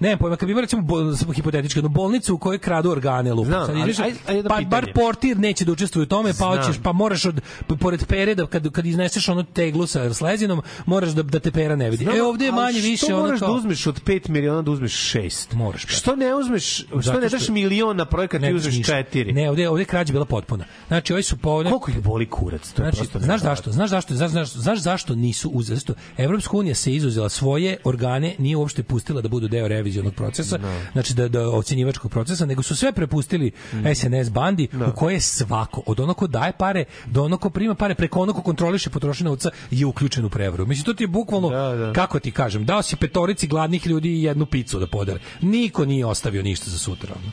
Ne, 0.01 0.17
pojma, 0.17 0.37
kad 0.37 0.47
bi 0.47 0.51
imao 0.51 0.61
recimo 0.61 0.83
bol, 0.83 1.15
samo 1.15 1.33
hipotetički, 1.33 1.79
jednu 1.79 1.89
bolnicu 1.89 2.35
u 2.35 2.39
kojoj 2.39 2.59
kradu 2.59 2.91
organe 2.91 3.33
lupa. 3.33 3.49
Znam, 3.49 3.67
Sad 3.67 3.77
ali- 3.77 3.85
ideš- 3.85 3.99
aj- 3.99 4.15
pa 4.27 4.33
pitanje. 4.49 4.67
bar 4.67 4.93
portir 4.95 5.39
neće 5.39 5.65
da 5.65 5.73
učestvuje 5.73 6.03
u 6.03 6.07
tome, 6.07 6.33
pa 6.39 6.45
hoćeš, 6.47 6.77
pa 6.83 6.93
moraš 6.93 7.25
od 7.25 7.41
pored 7.81 8.07
pere 8.07 8.35
da 8.35 8.47
kad 8.47 8.73
kad 8.73 8.87
izneseš 8.87 9.29
onu 9.29 9.45
teglu 9.45 9.87
sa 9.87 10.15
slezinom, 10.15 10.63
moraš 10.87 11.11
da 11.11 11.23
da 11.23 11.41
te 11.41 11.51
pera 11.51 11.77
ne 11.77 11.91
vidi. 11.91 12.05
Znam, 12.05 12.17
e 12.17 12.23
ovde 12.23 12.45
je 12.45 12.51
ali 12.51 12.57
manje 12.57 12.81
više 12.81 13.07
Što 13.07 13.15
ono 13.15 13.23
moraš 13.23 13.41
kao 13.41 13.49
da 13.49 13.55
uzmeš 13.55 13.87
od 13.87 14.03
5 14.03 14.29
miliona 14.29 14.63
da 14.63 14.71
uzmeš 14.71 14.93
6? 15.13 15.55
Moraš, 15.55 15.83
brate. 15.83 15.97
Što 15.97 16.17
ne 16.17 16.35
uzmeš, 16.35 16.65
što 16.77 17.01
Zato 17.01 17.21
ne 17.21 17.29
što- 17.29 17.39
daš 17.39 17.49
milion 17.49 17.97
na 17.97 18.05
projekat 18.05 18.43
i 18.43 18.55
uzmeš 18.55 18.75
ništa. 18.75 18.93
4? 18.95 19.33
Ne, 19.33 19.51
ovde 19.51 19.69
ovde 19.69 19.85
krađa 19.85 20.13
bila 20.13 20.25
potpuna. 20.25 20.65
Znači, 20.89 21.13
ovi 21.13 21.23
su 21.23 21.37
po 21.37 21.51
Koliko 21.63 21.91
ih 21.91 22.03
boli 22.03 22.27
kurac? 22.27 22.61
To 22.63 22.83
je 22.83 22.85
Znači, 22.85 22.97
prosto 22.97 23.19
znaš 23.19 23.41
zašto? 23.41 23.73
Znaš 23.73 23.91
zašto? 23.91 24.15
Znaš, 24.15 24.31
znaš, 24.31 24.53
znaš 24.53 24.79
zašto 24.79 25.15
nisu 25.15 25.49
uzeli? 25.51 25.81
Evropska 26.17 26.57
unija 26.57 26.75
se 26.75 26.95
izuzela 26.95 27.29
svoje 27.29 27.77
organe, 27.85 28.35
nije 28.39 28.57
uopšte 28.57 28.83
pustila 28.83 29.21
da 29.21 29.29
budu 29.29 29.49
deo 29.49 29.69
revizionog 29.87 30.15
procesa, 30.15 30.59
znači 30.93 31.15
da, 31.15 31.29
da 31.29 31.49
ocenjivačkog 31.49 32.11
procesa, 32.11 32.47
nego 32.47 32.63
su 32.63 32.77
sve 32.77 32.93
prepustili 32.93 33.53
Mm. 33.73 33.95
SNS 33.95 34.31
bandi 34.31 34.69
u 34.89 34.97
koje 34.97 35.15
je 35.15 35.21
svako, 35.21 35.83
od 35.87 36.01
onog 36.01 36.17
ko 36.17 36.27
daje 36.27 36.53
pare 36.53 36.85
do 37.07 37.23
onog 37.23 37.41
ko 37.41 37.51
prima 37.51 37.75
pare, 37.75 37.95
preko 37.95 38.21
onog 38.21 38.37
ko 38.37 38.43
kontroliše 38.43 38.91
potrošnje 38.91 39.25
novca 39.25 39.51
je 39.71 39.87
uključen 39.87 40.25
u 40.25 40.31
prevaru. 40.31 40.67
Mislim, 40.67 40.85
to 40.85 40.95
ti 40.95 41.05
je 41.05 41.09
bukvalno, 41.09 41.51
kako 41.95 42.21
ti 42.21 42.31
kažem, 42.31 42.65
dao 42.65 42.83
si 42.83 42.97
petorici 42.97 43.47
gladnih 43.47 43.87
ljudi 43.87 44.23
jednu 44.23 44.47
picu 44.47 44.79
da 44.79 44.87
podare. 44.87 45.21
Niko 45.41 45.85
nije 45.85 46.07
ostavio 46.07 46.43
ništa 46.43 46.71
za 46.71 46.79
sutra. 46.79 47.15
ono. 47.15 47.33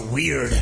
Weird. 0.00 0.52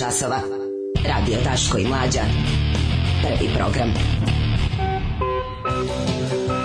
Časova. 0.00 0.40
Radio 1.08 1.38
Daško 1.44 1.78
i 1.78 1.86
Mlađa. 1.86 2.20
Prvi 3.22 3.50
program. 3.56 3.88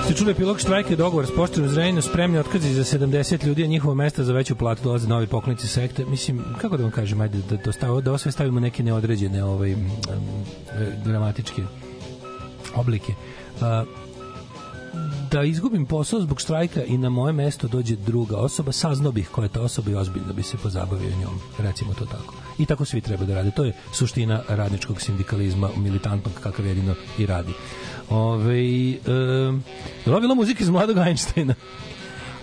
Ste 0.05 0.13
čuli 0.13 0.31
epilog 0.31 0.59
štrajka 0.59 0.93
i 0.93 0.95
dogovor 0.95 1.25
s 1.25 1.35
poštom 1.35 1.63
u 1.63 1.67
Zrenjaninu, 1.67 2.01
spremni 2.01 2.37
otkazi 2.37 2.73
za 2.73 2.97
70 2.97 3.45
ljudi, 3.45 3.63
a 3.63 3.67
njihovo 3.67 3.95
mesta 3.95 4.23
za 4.23 4.33
veću 4.33 4.55
platu 4.55 4.83
dolaze 4.83 5.07
novi 5.07 5.27
poklonici 5.27 5.67
sekte. 5.67 6.05
Mislim, 6.05 6.43
kako 6.61 6.77
da 6.77 6.83
vam 6.83 6.91
kažem, 6.91 7.21
ajde, 7.21 7.37
da, 7.49 7.55
da, 7.55 7.71
stavimo, 7.71 8.01
da 8.01 8.17
sve 8.17 8.31
stavimo 8.31 8.59
neke 8.59 8.83
neodređene 8.83 9.43
ovaj, 9.43 9.73
um, 9.73 9.83
gramatičke 11.05 11.61
oblike. 12.75 13.13
Uh, 13.55 14.04
da 15.35 15.43
izgubim 15.43 15.85
posao 15.85 16.21
zbog 16.21 16.41
štrajka 16.41 16.83
i 16.83 16.97
na 16.97 17.09
moje 17.09 17.33
mesto 17.33 17.67
dođe 17.67 17.95
druga 17.95 18.37
osoba, 18.37 18.71
saznao 18.71 19.11
bih 19.11 19.29
koja 19.31 19.45
je 19.45 19.49
ta 19.49 19.61
osoba 19.61 19.91
i 19.91 19.95
ozbiljno 19.95 20.33
bi 20.33 20.43
se 20.43 20.57
pozabavio 20.57 21.09
njom, 21.09 21.39
recimo 21.59 21.93
to 21.93 22.05
tako. 22.05 22.33
I 22.59 22.65
tako 22.65 22.85
svi 22.85 23.01
treba 23.01 23.25
da 23.25 23.35
rade. 23.35 23.51
To 23.51 23.63
je 23.63 23.73
suština 23.93 24.41
radničkog 24.47 25.01
sindikalizma, 25.01 25.69
militantnog 25.77 26.33
kakav 26.43 26.65
jedino 26.65 26.95
i 27.17 27.25
radi. 27.25 27.53
Ove, 28.09 28.59
e, 28.59 28.93
je 30.05 30.21
bila 30.21 30.35
muzika 30.35 30.63
iz 30.63 30.69
mladog 30.69 30.97
Einsteina? 30.97 31.55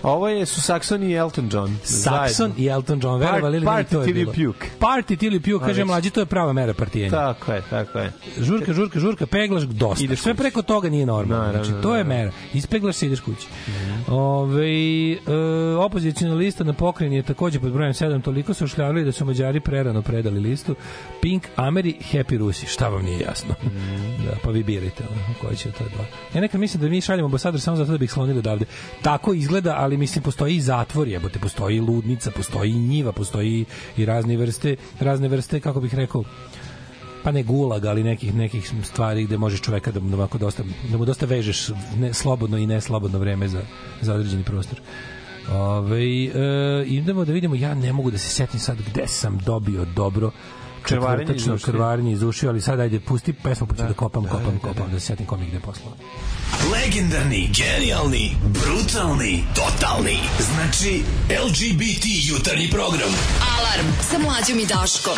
Ovo 0.03 0.29
je 0.29 0.45
su 0.45 0.61
Saxon 0.61 1.03
i 1.03 1.13
Elton 1.13 1.49
John. 1.53 1.77
Saxon 1.83 2.51
i 2.57 2.67
Elton 2.67 2.99
John, 3.03 3.19
verovali 3.19 3.57
ili 3.57 3.65
ne, 3.65 3.83
to 3.83 4.01
je 4.01 4.13
bilo. 4.13 4.31
puke. 4.31 4.67
Party 4.79 5.17
till 5.17 5.33
you 5.33 5.53
puke, 5.53 5.65
kaže 5.65 5.85
mlađi, 5.85 6.09
to 6.09 6.19
je 6.19 6.25
prava 6.25 6.53
mera 6.53 6.73
partijenja. 6.73 7.11
Tako 7.11 7.51
je, 7.51 7.61
tako 7.69 7.99
je. 7.99 8.11
Žurka, 8.39 8.73
žurka, 8.73 8.99
žurka, 8.99 9.25
peglaš, 9.25 9.63
dosta. 9.63 10.03
Ideš 10.03 10.19
Sve 10.19 10.33
preko 10.33 10.61
toga 10.61 10.89
nije 10.89 11.05
normalno. 11.05 11.43
Naravno, 11.43 11.63
znači, 11.63 11.83
to 11.83 11.95
je 11.95 12.03
mera. 12.03 12.31
Ispeglaš 12.53 12.95
se, 12.95 13.05
ideš 13.05 13.19
kući. 13.19 13.47
Ove, 14.07 14.67
e, 15.11 15.17
opozicijna 15.79 16.33
lista 16.33 16.63
na 16.63 16.73
pokrajini 16.73 17.15
je 17.15 17.23
takođe 17.23 17.59
pod 17.59 17.71
brojem 17.71 17.93
7, 17.93 18.21
toliko 18.21 18.53
su 18.53 18.65
ušljavali 18.65 19.03
da 19.05 19.11
su 19.11 19.25
Mađari 19.25 19.59
prerano 19.59 20.01
predali 20.01 20.39
listu. 20.39 20.75
Pink, 21.21 21.47
Ameri, 21.55 21.95
Happy 22.11 22.37
Rusi. 22.37 22.65
Šta 22.65 22.87
vam 22.87 23.05
nije 23.05 23.19
jasno? 23.19 23.55
Da, 24.25 24.37
pa 24.43 24.49
vi 24.49 24.63
birajte 24.63 25.03
koji 25.41 25.57
će 25.57 25.71
to 25.71 25.83
dva. 25.95 26.05
Ja 26.33 26.41
nekad 26.41 26.59
mislim 26.59 26.81
da 26.81 26.89
mi 26.89 27.01
šaljemo 27.01 27.25
ambasador 27.25 27.61
samo 27.61 27.77
zato 27.77 27.91
da 27.91 27.97
bi 27.97 28.05
ih 28.05 28.11
slonili 28.11 28.39
odavde. 28.39 28.65
Tako 29.01 29.33
izgleda, 29.33 29.75
ali 29.77 29.92
mislim 29.97 30.23
postoji 30.23 30.55
i 30.55 30.61
zatvor, 30.61 31.07
jebote, 31.07 31.39
postoji 31.39 31.77
i 31.77 31.81
ludnica, 31.81 32.31
postoji 32.31 32.71
i 32.71 32.79
njiva, 32.79 33.11
postoji 33.11 33.65
i 33.97 34.05
razne 34.05 34.37
vrste, 34.37 34.75
razne 34.99 35.27
vrste, 35.27 35.59
kako 35.59 35.81
bih 35.81 35.95
rekao, 35.95 36.23
pa 37.23 37.31
ne 37.31 37.43
gulag, 37.43 37.85
ali 37.85 38.03
nekih 38.03 38.35
nekih 38.35 38.71
stvari 38.83 39.23
gde 39.23 39.37
možeš 39.37 39.61
čoveka 39.61 39.91
da 39.91 39.99
mu 39.99 40.15
ovako 40.15 40.37
dosta 40.37 40.63
da 40.91 40.97
mu 40.97 41.05
dosta 41.05 41.25
vežeš 41.25 41.69
ne, 41.97 42.13
slobodno 42.13 42.57
i 42.57 42.67
neslobodno 42.67 43.19
vreme 43.19 43.47
za 43.47 43.61
za 44.01 44.13
određeni 44.13 44.43
prostor. 44.43 44.79
Ove, 45.51 46.01
e, 46.01 46.85
idemo 46.85 47.25
da 47.25 47.33
vidimo, 47.33 47.55
ja 47.55 47.75
ne 47.75 47.93
mogu 47.93 48.11
da 48.11 48.17
se 48.17 48.29
setim 48.29 48.59
sad 48.59 48.77
gde 48.91 49.07
sam 49.07 49.37
dobio 49.45 49.85
dobro 49.85 50.31
Krvarenje 50.83 51.35
iz 51.35 51.47
ušiju. 51.47 51.73
krvarenje 51.73 52.11
iz 52.11 52.23
ušiju, 52.23 52.49
ali 52.49 52.61
sad 52.61 52.79
ajde, 52.79 52.99
pusti 52.99 53.33
pesmu, 53.33 53.67
pa 53.67 53.75
ću 53.75 53.83
da, 53.83 53.93
kopam, 53.93 54.23
kopam, 54.23 54.59
kopam, 54.59 54.91
da 54.91 54.99
se 54.99 55.05
setim 55.05 55.25
kom 55.25 55.41
je 55.41 55.47
gde 55.47 55.59
poslao. 55.59 55.93
Legendarni, 56.71 57.49
genijalni, 57.53 58.35
brutalni, 58.43 59.43
totalni. 59.55 60.17
Znači, 60.39 61.03
LGBT 61.45 62.05
jutarnji 62.05 62.69
program. 62.69 63.09
Alarm 63.57 63.87
sa 64.01 64.17
mlađom 64.17 64.59
i 64.59 64.65
Daškom. 64.65 65.17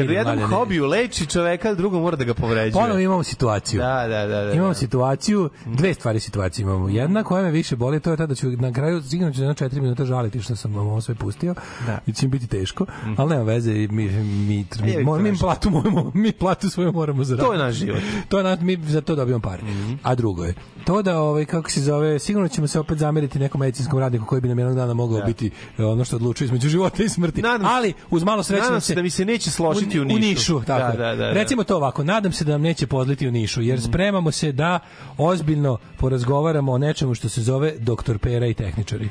Kad 0.00 0.10
u 0.10 0.12
jednom 0.12 0.50
hobiju 0.50 0.86
leči 0.86 1.26
čoveka, 1.26 1.74
drugo 1.74 2.00
mora 2.00 2.16
da 2.16 2.24
ga 2.24 2.34
povređuje. 2.34 2.72
Ponovo 2.82 2.98
imamo 3.00 3.22
situaciju. 3.22 3.80
Da, 3.80 4.06
da, 4.08 4.26
da. 4.26 4.44
da, 4.44 4.52
Imamo 4.52 4.68
da. 4.68 4.74
situaciju, 4.74 5.50
dve 5.66 5.94
stvari 5.94 6.20
situacije 6.20 6.62
imamo. 6.62 6.88
Jedna 6.88 7.24
koja 7.24 7.42
me 7.42 7.50
više 7.50 7.76
boli, 7.76 8.00
to 8.00 8.10
je 8.10 8.16
ta 8.16 8.26
da 8.26 8.34
ću 8.34 8.50
na 8.50 8.72
kraju 8.72 9.02
sigurno 9.02 9.32
ću 9.32 9.40
na 9.42 9.54
4 9.54 9.80
minuta 9.80 10.04
žaliti 10.04 10.42
što 10.42 10.56
sam 10.56 10.74
vam 10.74 10.86
ovo 10.86 11.00
sve 11.00 11.14
pustio. 11.14 11.54
Da. 11.86 11.98
I 12.06 12.12
će 12.12 12.26
mi 12.26 12.30
biti 12.30 12.46
teško, 12.46 12.86
ali 13.16 13.30
nema 13.30 13.42
veze, 13.42 13.72
mi 13.72 13.86
mi 13.88 14.08
mi, 14.10 14.66
mi, 14.82 15.04
mi, 15.04 15.30
mi 15.30 15.38
platu 15.38 15.70
moramo, 15.70 16.10
mi 16.14 16.32
platu 16.32 16.70
svoju 16.70 16.92
moramo 16.92 17.24
zaraditi. 17.24 17.46
To 17.46 17.52
je 17.52 17.58
naš 17.58 17.74
život. 17.74 18.00
To 18.28 18.38
je 18.38 18.44
naš, 18.44 18.60
mi 18.60 18.78
za 18.86 19.00
to 19.00 19.14
dobijamo 19.14 19.42
pare. 19.42 19.62
A 20.02 20.14
drugo 20.14 20.44
je, 20.44 20.54
to 20.84 21.02
da 21.02 21.20
ovaj 21.20 21.44
kako 21.44 21.70
se 21.70 21.80
zove, 21.80 22.18
sigurno 22.18 22.48
ćemo 22.48 22.66
se 22.66 22.80
opet 22.80 22.98
zameriti 22.98 23.38
nekom 23.38 23.60
medicinskom 23.60 23.98
radniku 23.98 24.26
koji 24.26 24.40
bi 24.40 24.48
nam 24.48 24.58
jednog 24.58 24.76
dana 24.76 24.94
mogao 24.94 25.18
Da. 25.18 25.24
biti 25.24 25.50
ono 25.78 26.04
što 26.04 26.16
odlučuje 26.16 26.46
između 26.46 26.68
života 26.68 27.02
i 27.02 27.08
smrti. 27.08 27.42
Nadam 27.42 27.66
ali 27.66 27.92
uz 28.10 28.24
malo 28.24 28.42
sreće 28.42 28.62
Nadam 28.62 28.80
se 28.80 28.94
da 28.94 29.02
mi 29.02 29.10
se 29.10 29.24
neće 29.24 29.50
složiti 29.50 29.89
u 29.98 30.02
u 30.02 30.04
Nišu. 30.04 30.20
Nišu, 30.20 30.62
tako. 30.66 30.96
Da, 30.96 31.04
da, 31.04 31.16
da, 31.16 31.16
da. 31.16 31.32
Recimo 31.32 31.64
to 31.64 31.76
ovako, 31.76 32.04
nadam 32.04 32.32
se 32.32 32.44
da 32.44 32.52
nam 32.52 32.62
neće 32.62 32.86
pozliti 32.86 33.28
u 33.28 33.30
Nišu, 33.30 33.62
jer 33.62 33.80
spremamo 33.80 34.30
se 34.30 34.52
da 34.52 34.78
ozbiljno 35.18 35.78
porazgovaramo 35.96 36.72
o 36.72 36.78
nečemu 36.78 37.14
što 37.14 37.28
se 37.28 37.42
zove 37.42 37.74
doktor 37.78 38.18
Pera 38.18 38.46
i 38.46 38.54
tehničari. 38.54 39.08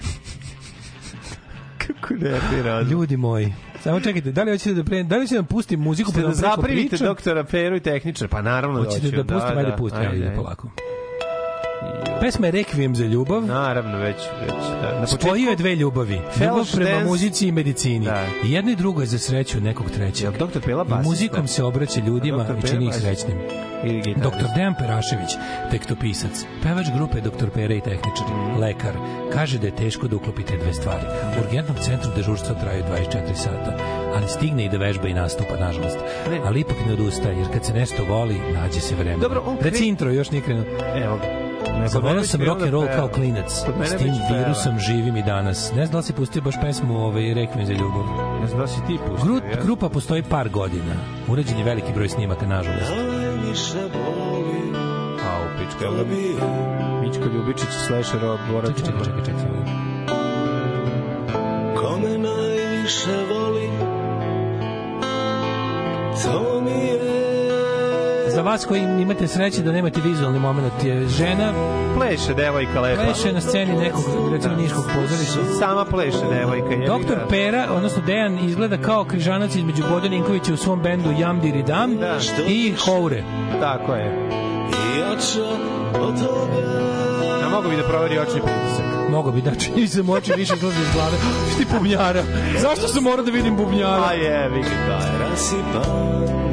Kako 1.88 2.14
nervira. 2.14 2.82
Ljudi 2.82 3.18
moji, 3.18 3.54
samo 3.84 4.00
čekajte, 4.00 4.32
da 4.32 4.44
li 4.44 4.52
hoćete 4.52 4.74
da 4.74 4.84
pre, 4.84 5.04
da 5.04 5.16
li 5.16 5.22
hoćete 5.22 5.42
da 5.42 5.48
pustim 5.48 5.80
muziku 5.80 6.12
pa 6.14 6.22
da 6.22 6.28
da 6.28 6.58
pričam? 6.64 7.00
doktora 7.08 7.44
Peru 7.44 7.76
i 7.76 7.80
tehničar, 7.80 8.28
pa 8.28 8.42
naravno 8.42 8.80
da 8.80 8.86
Hoćete 8.86 9.12
da 9.12 9.24
pustim, 9.24 9.58
ajde 9.58 9.76
pustim, 9.78 10.00
ajde, 10.00 10.10
ajde, 10.10 10.18
ide 10.18 10.28
ajde. 10.28 10.38
polako. 10.38 10.70
Pesma 12.22 12.48
je 12.48 12.52
Requiem 12.54 12.96
za 12.96 13.06
ljubav. 13.06 13.42
Naravno, 13.44 13.98
već, 13.98 14.16
već. 14.42 14.52
Da. 14.82 15.00
Na 15.00 15.08
Spojio 15.08 15.50
je 15.50 15.56
dve 15.56 15.76
ljubavi. 15.76 16.22
Ljubav 16.42 16.66
prema 16.74 16.90
dance. 16.90 17.06
muzici 17.06 17.48
i 17.48 17.52
medicini. 17.52 18.06
Da. 18.06 18.26
I 18.46 18.52
jedno 18.52 18.72
i 18.72 18.76
drugo 18.76 19.02
je 19.02 19.08
za 19.08 19.20
sreću 19.20 19.62
nekog 19.62 19.92
trećeg. 19.92 20.24
Jel 20.24 20.48
Dr. 20.48 20.60
Pela 20.62 20.84
I 20.84 20.90
basista? 20.90 21.10
muzikom 21.10 21.48
se 21.48 21.64
obraća 21.64 22.00
ljudima 22.00 22.46
i 22.58 22.68
čini 22.68 22.86
ih 22.86 22.94
srećnim. 22.96 23.38
Dr. 24.16 24.46
Dejan 24.56 24.76
Perašević, 24.76 25.30
tekstopisac, 25.72 26.32
pevač 26.64 26.86
grupe 26.96 27.22
Dr. 27.22 27.50
Pera 27.50 27.74
i 27.74 27.82
tehničar, 27.82 28.28
Mm. 28.30 28.60
lekar, 28.60 28.94
kaže 29.34 29.58
da 29.58 29.68
je 29.68 29.76
teško 29.76 30.08
da 30.08 30.16
uklopite 30.16 30.58
dve 30.58 30.74
stvari. 30.74 31.04
U 31.38 31.42
urgentnom 31.42 31.78
centru 31.78 32.12
dežurstva 32.16 32.56
traju 32.56 32.84
24 32.86 33.36
sata, 33.36 33.78
ali 34.16 34.28
stigne 34.28 34.66
i 34.66 34.70
da 34.70 34.78
vežba 34.78 35.08
i 35.08 35.14
nastupa, 35.14 35.56
nažalost. 35.58 35.98
Ali 36.46 36.60
ipak 36.60 36.78
ne 36.88 36.94
odustaje, 36.94 37.38
jer 37.38 37.48
kad 37.54 37.66
se 37.66 37.74
nešto 37.74 38.04
voli, 38.06 38.36
nađe 38.54 38.80
se 38.80 38.96
vreme. 38.96 39.18
Dobro, 39.18 39.44
on 39.46 39.58
Reci 39.62 39.78
kre- 39.78 39.88
intro, 39.88 40.12
još 40.12 40.32
nije 40.32 40.42
krenuo. 40.42 40.66
Evo 40.96 41.18
ga. 41.18 41.49
Zavolao 41.88 42.24
sam 42.24 42.42
rock 42.42 42.62
and 42.62 42.72
roll 42.72 42.88
kao 42.96 43.08
klinac. 43.08 43.52
S 43.86 43.98
tim 43.98 44.14
virusom 44.32 44.80
živim 44.80 45.18
i 45.18 45.24
danas. 45.24 45.72
Ne 45.76 45.86
znam 45.86 45.92
da 45.92 45.98
li 45.98 46.04
si 46.04 46.14
pustio 46.14 46.42
baš 46.42 46.56
pesmu 46.62 47.06
ovaj, 47.06 47.24
Requiem 47.24 47.66
za 47.66 47.74
ljubav. 47.74 48.04
Ne 48.42 48.48
znam 48.48 48.60
da 48.60 48.68
si 48.68 48.80
ti 48.88 48.98
pustio. 49.08 49.26
Gru, 49.26 49.36
ja? 49.36 49.64
grupa 49.64 49.90
postoji 49.90 50.24
par 50.24 50.50
godina. 50.50 50.96
Urađen 51.28 51.58
je 51.58 51.64
veliki 51.64 51.94
broj 51.94 52.10
snimaka, 52.10 52.46
nažalost. 52.48 52.92
A, 55.24 55.42
u 55.46 55.58
pička. 55.58 55.86
Evo 55.86 55.96
ga 55.96 56.04
Mićko 57.02 57.24
Ljubičić, 57.34 57.70
slasher 57.88 58.26
od 58.26 58.40
Borac. 58.52 58.78
Čekaj, 58.78 58.92
čekaj, 59.04 59.24
čekaj, 59.26 59.42
čekaj. 59.42 59.90
Kome 61.76 62.18
najviše 62.18 63.18
voli 63.30 63.70
To 66.24 66.62
mi 66.62 66.72
je 66.72 67.19
Za 68.40 68.44
vas 68.44 68.66
koji 68.66 68.82
imate 68.82 69.28
sreće 69.28 69.62
da 69.62 69.72
nemate 69.72 70.02
vizualni 70.02 70.40
moment 70.40 70.84
je 70.84 71.08
žena 71.08 71.54
Pleše 71.98 72.34
devojka 72.34 72.82
lepa. 72.82 73.04
pleše 73.04 73.34
na 73.34 73.42
sceni 73.42 73.76
nekog 73.76 74.04
recimo 74.32 74.56
niškog 74.56 74.84
pozorišta. 74.96 75.56
Sama 75.60 75.86
pleše 75.86 76.18
devojka. 76.32 76.70
jebi 76.70 76.86
Doktor 76.86 77.18
ga. 77.18 77.28
Pera, 77.30 77.68
odnosno 77.72 78.02
Dejan, 78.06 78.40
izgleda 78.40 78.78
kao 78.78 79.04
križanac 79.04 79.56
između 79.56 79.84
Bodan 79.90 80.12
Ninkovića 80.12 80.54
u 80.54 80.58
svom 80.58 80.82
bendu 80.82 81.10
Jam 81.20 81.40
Diri 81.40 81.64
Dam 81.64 81.92
i 82.48 82.74
Houre. 82.86 83.24
Tako 83.60 83.94
je. 83.94 84.30
jača 85.00 85.50
od 86.02 86.20
toga 86.20 86.70
A 87.46 87.50
mogu 87.50 87.70
bi 87.70 87.76
da 87.76 87.84
proveri 87.84 88.20
očni 88.20 88.42
pritisak. 88.42 89.10
Mogu 89.10 89.32
bi 89.32 89.42
da 89.42 89.56
čini 89.56 89.88
se 89.88 90.04
moći 90.04 90.34
više 90.38 90.54
izlazi 90.56 90.82
iz 90.82 90.94
glave. 90.94 91.18
Šti 91.54 91.66
bubnjara? 91.74 92.24
Zašto 92.58 92.88
sam 92.88 93.04
morao 93.04 93.26
da 93.26 93.32
vidim 93.32 93.56
bubnjara? 93.56 94.04
A 94.10 94.14
je, 94.14 94.50
vi 94.50 94.62
ga 94.62 95.00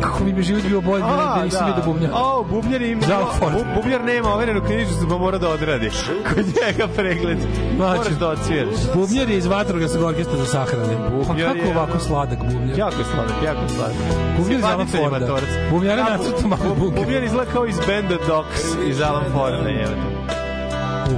Kako 0.06 0.24
bi 0.24 0.32
mi 0.32 0.42
život 0.42 0.62
bio 0.62 0.80
bolji 0.80 1.02
da, 1.02 1.32
da 1.36 1.44
nisam 1.44 1.66
vidio 1.66 1.82
bubnjara. 1.84 2.14
O, 2.16 2.44
bubnjar 2.50 2.82
ima. 2.82 3.02
Zalford. 3.06 3.52
Bu, 3.54 3.64
bubnjar 3.74 4.04
nema 4.04 4.34
overenu 4.34 4.60
knjižicu, 4.66 5.08
pa 5.08 5.18
mora 5.18 5.38
da 5.38 5.48
odradi. 5.48 5.90
Kod 6.34 6.44
njega 6.46 6.88
pregled. 6.96 7.38
Moraš 7.78 8.06
da 8.20 8.28
odsviraš. 8.28 8.76
Bubnjar 8.94 9.30
je 9.30 9.36
iz 9.38 9.46
vatrogasnog 9.46 10.02
orkestra 10.04 10.36
za 10.36 10.46
sahrane. 10.46 10.96
Pa 11.04 11.10
Bubnjar 11.10 11.56
kako 11.56 11.70
ovako 11.78 11.98
sladak 11.98 12.38
bubnjar? 12.38 12.78
Jako 12.78 12.98
je 12.98 13.04
sladak, 13.04 13.36
jako 13.44 13.62
je 13.62 13.68
sladak. 13.68 13.96
Bubnjar 14.38 14.58
iz 14.58 14.64
Alan 14.64 14.86
Forda. 14.86 15.26
Bubnjar 15.70 15.98
je 15.98 16.04
nacrtao 16.04 16.48
malo 16.48 16.74
Bu- 16.74 16.80
bunker. 16.80 16.98
Bubnjar 17.04 17.22
izgleda 17.24 17.50
kao 17.52 17.66
iz 17.66 17.76
benda 17.86 18.14
Docs 18.26 18.62
iz 18.88 19.00
Alan 19.00 19.24
Forda, 19.32 19.68
je. 19.68 19.86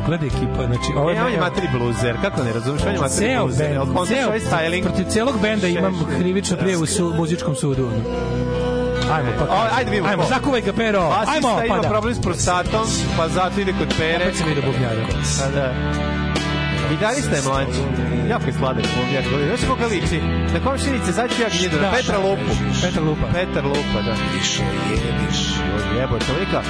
Ugled 0.05 0.23
ekipa, 0.23 0.67
znači... 0.67 0.93
Ovo 0.97 1.11
E, 1.11 1.23
on 1.23 1.33
je 1.33 1.41
materi 1.41 1.67
bluzer, 1.79 2.17
kako 2.23 2.43
ne 2.45 2.53
razumeš, 2.53 2.83
on 2.87 2.93
je 2.93 2.99
materi 2.99 3.37
bluzer. 3.39 3.67
Ceo, 4.07 4.27
ovaj 4.27 4.41
styling? 4.41 4.83
protiv 4.83 5.05
celog 5.09 5.35
benda 5.43 5.67
imam 5.67 5.95
krivično 6.19 6.57
prijevu 6.57 6.83
u 6.83 6.87
su, 6.87 7.15
muzičkom 7.17 7.55
sudu. 7.55 7.87
ono. 7.87 8.48
Ajmo, 9.13 9.31
pa. 9.39 9.45
O, 9.45 9.59
ajde 9.77 9.91
vidimo 9.91 10.09
Ajmo, 10.09 10.25
zakuvaj 10.29 10.61
ga, 10.61 10.73
pero. 10.73 11.01
Ajmo, 11.01 11.17
Basista 11.27 11.65
ima 11.65 11.75
pa 11.75 11.83
da. 11.83 11.89
problem 11.89 12.15
s 12.15 12.21
prostatom, 12.21 12.87
pa 13.17 13.29
zato 13.29 13.61
ide 13.61 13.73
kod 13.79 13.95
pere. 13.99 14.25
Opet 14.25 14.37
sam 14.37 14.49
vidio 14.49 14.63
bubnjara. 14.63 15.03
Pa 15.39 15.51
da. 15.51 15.75
Gitarista 16.91 17.37
je 17.37 17.43
mlađi. 17.43 17.83
Jako 18.31 18.45
je 18.47 18.53
sladak 18.53 18.85
bubnjar. 18.97 19.25
Znaš 19.49 19.69
koga 19.71 19.87
liči? 19.87 20.21
Na 20.55 20.61
komšinice, 20.65 21.13
ću 21.13 21.43
ja 21.43 21.49
gnjedu. 21.59 21.79
Da, 21.79 21.91
Petra 21.97 22.19
da. 22.19 22.25
Lupu. 22.25 22.53
Petar 22.83 23.03
Lupa. 23.03 23.27
Petar 23.33 23.65
Lupa, 23.65 23.99
da. 24.07 24.15
Više 24.35 24.63
jediš 24.91 25.39
Jebo, 26.01 26.19
to 26.19 26.33
neka... 26.41 26.63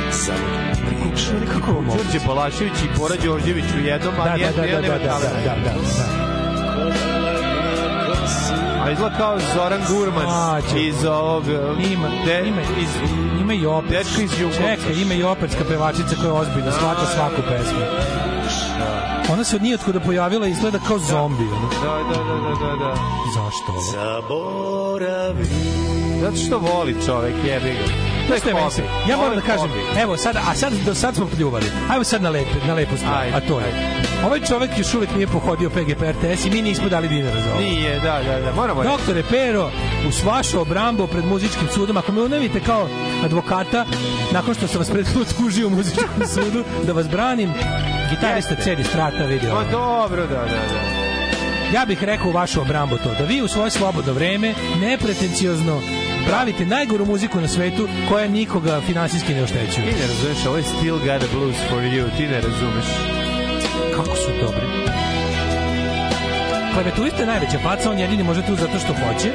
Kako 1.53 1.73
Đurđe 1.73 2.27
Balašević 2.27 2.73
i 2.85 2.99
Bora 2.99 3.15
Đorđević 3.25 3.65
u 3.75 3.87
jednom, 3.87 4.15
Da, 4.17 4.23
ali 4.23 4.43
da, 4.43 4.51
da, 4.57 4.63
jedan 4.65 4.83
da, 4.83 4.89
nema 4.89 4.99
da, 4.99 5.05
da, 5.05 5.11
talenta. 5.11 5.41
da, 5.45 5.55
da, 5.55 5.79
da. 5.99 7.18
A 8.85 8.91
izgleda 8.91 9.17
kao 9.17 9.39
Zoran 9.55 9.81
Gurman 9.89 10.25
Mlađe. 10.25 10.81
iz 10.81 11.05
ovog... 11.05 11.45
Ima, 11.93 12.09
de, 12.27 12.43
ima, 12.49 12.63
iz, 12.81 12.89
ima 13.41 13.55
i 13.55 13.67
operska. 13.67 13.99
Dečko 13.99 14.21
iz 14.23 14.41
Jugovca. 14.41 14.63
Čekaj, 14.63 15.03
ima 15.03 15.15
i 15.15 15.23
operska 15.23 15.65
pevačica 15.69 16.17
koja 16.23 16.33
ozbiljno 16.33 16.73
shvata 16.73 17.07
svaku 17.07 17.43
pesmu. 17.49 17.79
Ona 19.33 19.45
se 19.45 19.57
od 19.57 19.63
nijotkuda 19.63 20.01
pojavila 20.01 20.47
i 20.47 20.51
izgleda 20.51 20.79
kao 20.89 20.99
zombi. 20.99 21.45
Ono. 21.45 21.69
Da, 21.83 22.15
da, 22.15 22.25
da, 22.25 22.35
da, 22.35 22.67
da, 22.67 22.85
da. 22.85 22.95
Zašto 23.35 23.73
ovo? 23.73 23.81
Zaboravi 23.93 25.45
Zato 26.21 26.37
što 26.37 26.59
voli 26.59 26.97
čovek, 27.07 27.35
jebi 27.47 27.71
ga. 27.71 28.08
To 28.29 28.35
je 28.35 28.41
hobi. 28.41 28.83
Ja 29.09 29.17
moram 29.17 29.35
da 29.35 29.41
kažem, 29.41 29.69
hobi. 29.69 30.01
evo 30.03 30.17
sad, 30.17 30.37
a 30.37 30.55
sad, 30.55 30.73
do 30.87 30.95
sad 30.95 31.15
smo 31.15 31.27
pljuvali. 31.27 31.67
Ajmo 31.91 32.05
sad 32.05 32.23
na, 32.23 32.31
lepe, 32.31 32.67
na 32.67 32.75
lepu 32.75 32.97
stvar, 32.97 33.23
Ajde, 33.23 33.37
a 33.37 33.41
to 33.41 33.61
je. 33.61 33.99
Ovaj 34.27 34.41
čovek 34.41 34.71
još 34.79 34.95
uvek 34.95 35.15
nije 35.15 35.27
pohodio 35.27 35.71
PGP 35.71 36.03
RTS 36.03 36.45
i 36.47 36.51
mi 36.51 36.63
nismo 36.63 36.89
dali 36.89 37.09
dinara 37.09 37.41
za 37.41 37.51
ovo. 37.53 37.61
Nije, 37.61 38.01
da, 38.01 38.21
da, 38.27 38.41
da, 38.41 38.53
moramo 38.55 38.83
reći. 38.83 38.97
Doktore 38.97 39.23
Pero, 39.31 39.71
uz 40.09 40.25
vašu 40.25 40.61
obrambu 40.61 41.07
pred 41.07 41.25
muzičkim 41.25 41.69
sudom, 41.75 41.97
ako 41.97 42.13
me 42.13 42.23
unavite 42.23 42.61
kao 42.61 42.89
advokata, 43.25 43.85
nakon 44.33 44.55
što 44.55 44.69
sam 44.69 44.79
vas 44.79 44.91
prethodno 44.91 45.25
tužio 45.39 45.67
u 45.67 45.71
muzičkom 45.71 46.09
sudu, 46.35 46.65
da 46.87 46.93
vas 46.93 47.09
branim, 47.09 47.53
gitarista. 48.11 48.55
Cedi 48.55 48.85
Strata 48.85 49.25
video. 49.25 49.55
Ma 49.55 49.65
dobro, 49.71 50.27
da, 50.27 50.35
da, 50.35 50.45
da. 50.45 51.09
Ja 51.75 51.85
bih 51.87 52.05
rekao 52.05 52.31
vašu 52.31 52.61
obrambu 52.61 52.97
to, 52.97 53.15
da 53.19 53.25
vi 53.25 53.43
u 53.43 53.49
svoje 53.49 53.71
slobodno 53.71 54.13
vreme, 54.13 54.55
nepretenciozno, 54.81 55.81
pravite 56.29 56.67
najgoru 56.67 57.07
muziku 57.07 57.41
na 57.41 57.49
svetu 57.49 57.89
koja 58.09 58.29
nikoga 58.29 58.81
finansijski 58.81 59.35
ne 59.35 59.43
oštećuje. 59.43 59.87
Ti 59.87 60.01
ne 60.01 60.07
razumeš, 60.07 60.47
ovo 60.47 60.57
je 60.57 60.63
Still 60.63 60.99
Got 60.99 61.23
a 61.23 61.29
Blues 61.33 61.57
for 61.71 61.83
You, 61.83 62.17
ti 62.17 62.27
ne 62.27 62.41
razumeš. 62.41 62.87
Kako 63.97 64.17
su 64.17 64.31
dobri. 64.43 64.67
Klavijaturista 66.73 67.21
je 67.21 67.27
najveća 67.27 67.59
faca, 67.59 67.91
on 67.91 67.99
jedini 67.99 68.23
može 68.23 68.43
tu 68.43 68.55
zato 68.57 68.79
što 68.79 68.93
hoće. 68.93 69.31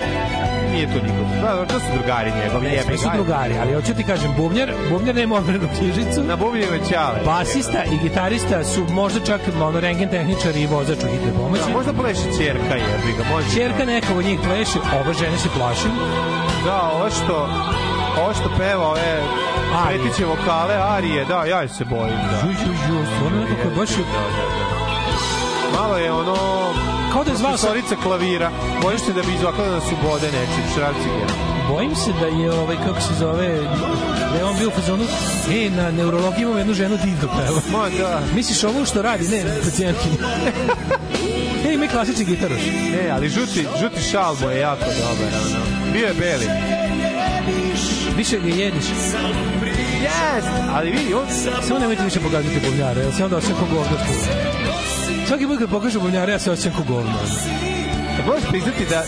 Nije 0.72 0.88
to 0.88 1.00
nikog. 1.06 1.28
Da, 1.42 1.66
to 1.66 1.80
su 1.80 1.86
drugari 1.98 2.32
njegovi, 2.44 2.68
Ne, 2.68 2.74
jebi 2.74 2.98
su 2.98 3.10
ga. 3.10 3.14
drugari, 3.16 3.54
ali 3.62 3.74
hoću 3.74 3.94
ti 3.96 4.04
kažem, 4.04 4.34
bubnjar, 4.38 4.74
bubnjar 4.90 5.16
nema 5.16 5.36
overenu 5.36 5.68
knjižicu. 5.78 6.24
Na 6.24 6.36
bubnjeve 6.36 6.80
ćale. 6.92 7.20
Basista 7.26 7.84
i 7.84 7.98
gitarista 8.04 8.64
su 8.64 8.86
možda 8.92 9.20
čak 9.20 9.42
ono, 9.62 9.80
rengen 9.80 10.10
tehničar 10.10 10.56
i 10.56 10.66
vozač 10.68 10.98
u 11.04 11.08
hitne 11.08 11.32
pomoći. 11.38 11.64
Da, 11.68 11.74
možda 11.78 11.94
pleše 11.94 12.28
čerka, 12.38 12.76
jebi 12.76 13.12
ga, 13.18 13.24
može. 13.32 13.48
Čerka 13.56 13.86
neka 13.86 14.14
od 14.16 14.26
njih 14.26 14.40
pleše, 14.44 14.80
ova 15.02 15.14
žena 15.14 15.38
se 15.38 15.50
plaši. 15.58 15.88
Da, 16.66 16.90
ovo 16.94 17.10
što, 17.10 17.50
ovo 18.22 18.34
što 18.34 18.50
peva, 18.58 18.88
ove 18.88 19.24
Arije. 19.86 20.02
pretiće 20.02 20.26
vokale, 20.26 20.76
arije, 20.76 21.26
da, 21.26 21.46
ja 21.46 21.68
se 21.68 21.86
bojim, 21.86 22.18
da. 22.32 22.48
Ju, 22.48 22.52
ju, 22.52 22.74
ju, 22.74 23.06
stvarno 23.16 23.40
nekako 23.40 23.70
je 23.70 23.76
baš... 23.76 23.90
Malo 25.80 25.98
je 25.98 26.12
ono... 26.12 26.36
Kao 27.14 27.24
da 27.24 27.32
je 27.32 27.38
zvao 27.38 27.58
sa... 27.58 27.68
Profesorica 27.68 28.04
klavira. 28.04 28.52
Bojiš 28.82 29.02
se 29.02 29.14
da 29.14 29.22
bi 29.22 29.34
izvakala 29.34 29.70
da 29.70 29.82
su 29.82 29.96
bode 30.04 30.26
nečim, 30.26 30.64
šrafciger. 30.76 31.30
Bojim 31.70 31.96
se 31.96 32.12
da 32.20 32.26
je, 32.26 32.52
ovaj, 32.52 32.76
kako 32.86 33.02
se 33.02 33.14
zove, 33.20 33.48
da 34.32 34.38
je 34.38 34.46
on 34.46 34.58
bio 34.58 34.68
u 34.68 34.72
fazonu, 34.72 35.04
e, 35.52 35.70
na 35.70 35.92
neurologiji 35.92 36.42
imam 36.44 36.58
jednu 36.58 36.74
ženu 36.74 36.98
divno 37.04 37.28
peva. 37.38 37.62
Ma 37.72 37.90
da. 37.90 38.22
Misliš 38.36 38.64
ovo 38.64 38.86
što 38.86 39.02
radi? 39.02 39.28
Ne, 39.28 39.44
pacijentkinja. 39.64 40.18
e, 41.70 41.74
ima 41.74 41.86
i 41.86 41.88
klasični 41.88 42.26
gitaroš. 42.26 42.62
Ne, 42.92 43.10
ali 43.12 43.30
žuti, 43.30 43.68
žuti 43.82 44.02
šal 44.12 44.36
mu 44.42 44.50
je 44.50 44.60
jako 44.60 44.86
dobar, 44.86 45.34
ono. 45.46 45.92
Bio 45.94 46.08
je 46.08 46.14
beli. 46.14 46.48
Više 48.18 48.40
ga 48.40 48.48
jediš. 48.48 48.86
Yes, 50.04 50.44
ali 50.74 50.92
vidi, 50.92 51.14
on... 51.14 51.26
Samo 51.68 51.80
nemojte 51.80 52.04
više 52.04 52.20
pokazati 52.20 52.60
bubnjare, 52.66 53.02
jer 53.02 53.14
se 53.14 53.24
onda 53.24 53.38
osjećam 53.38 53.58
ko 53.60 53.66
govno. 53.76 53.98
Svaki 55.28 55.48
put 55.48 55.60
kad 55.60 55.70
pokažu 55.70 56.00
bubnjare, 56.00 56.32
ja 56.32 56.40
se 56.40 56.52
osjećam 56.52 56.74
ko 56.74 56.94
govno. 56.94 57.14
Da 58.18 58.32
možeš 58.32 58.50
priznati 58.50 58.86
da 58.90 59.04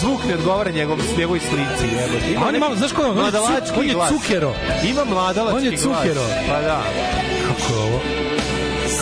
zvuk 0.00 0.20
ne 0.28 0.34
odgovara 0.34 0.70
njegovom 0.70 1.00
njegovoj 1.18 1.40
slici, 1.40 1.94
jebote. 1.94 2.32
Ima 2.32 2.46
on 2.48 2.54
je 2.54 2.60
malo, 2.60 2.76
znaš 2.76 2.92
ko 2.92 3.02
je 3.02 3.08
on? 3.08 3.18
On 3.78 3.86
je 3.86 3.94
glas. 3.94 4.08
cukero. 4.08 4.54
Ima 4.84 5.04
mladalački 5.04 5.56
On 5.56 5.64
je 5.64 5.70
glas. 5.70 5.82
cukero. 5.82 6.22
Pa 6.48 6.60
da. 6.60 6.82
Kako 7.48 7.72
je 7.72 7.78
ovo? 7.78 8.27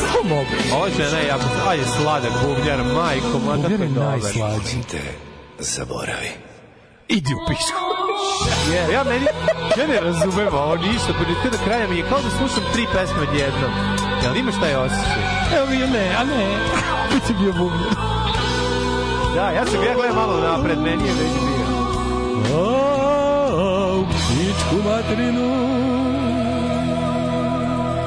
Kako 0.06 0.24
mogu? 0.28 0.54
Ova 0.74 0.88
žena 0.96 1.18
je 1.18 1.26
jako... 1.28 1.44
A 1.68 1.72
je 1.74 1.84
sladak 1.84 2.32
bubnjar, 2.44 2.78
majko, 2.94 3.38
ma 3.46 3.52
tako 3.52 3.62
Bubnjar 3.62 3.80
je 3.80 3.86
je 3.86 3.92
dobar. 3.94 4.08
najslađi. 4.10 4.82
te 4.90 5.00
zaboravi. 5.58 6.30
Idi 7.08 7.32
u 7.34 7.40
pišku. 7.48 7.82
Je, 8.72 8.92
ja 8.94 9.04
meni, 9.04 9.26
ja 9.78 9.86
ne 9.86 10.00
razumem 10.00 10.48
ovo 10.54 10.76
ništa, 10.76 11.12
pa 11.18 11.48
do 11.50 11.58
kraja 11.64 11.88
mi 11.88 11.96
je 11.96 12.08
kao 12.08 12.18
da 12.20 12.30
slušam 12.38 12.72
tri 12.72 12.84
pesme 12.92 13.20
odjednom. 13.28 13.72
Jel 14.22 14.36
imaš 14.36 14.54
taj 14.60 14.74
osjećaj? 14.74 15.22
Evo 15.56 15.66
ga, 15.66 15.86
ne, 15.98 16.14
a 16.20 16.24
ne. 16.24 16.46
Ti 17.26 17.32
je 17.32 17.38
bio 17.40 17.52
bubnjar. 17.52 17.94
Da, 19.34 19.50
ja 19.50 19.66
sam 19.66 19.84
ja 19.84 19.94
gledam 19.94 20.16
malo 20.16 20.40
napred, 20.40 20.78
meni 20.78 21.06
je 21.08 21.14
već 21.14 21.32
bio. 21.46 21.66
O, 22.58 24.04
pičku 24.28 24.88
materinu. 24.88 25.76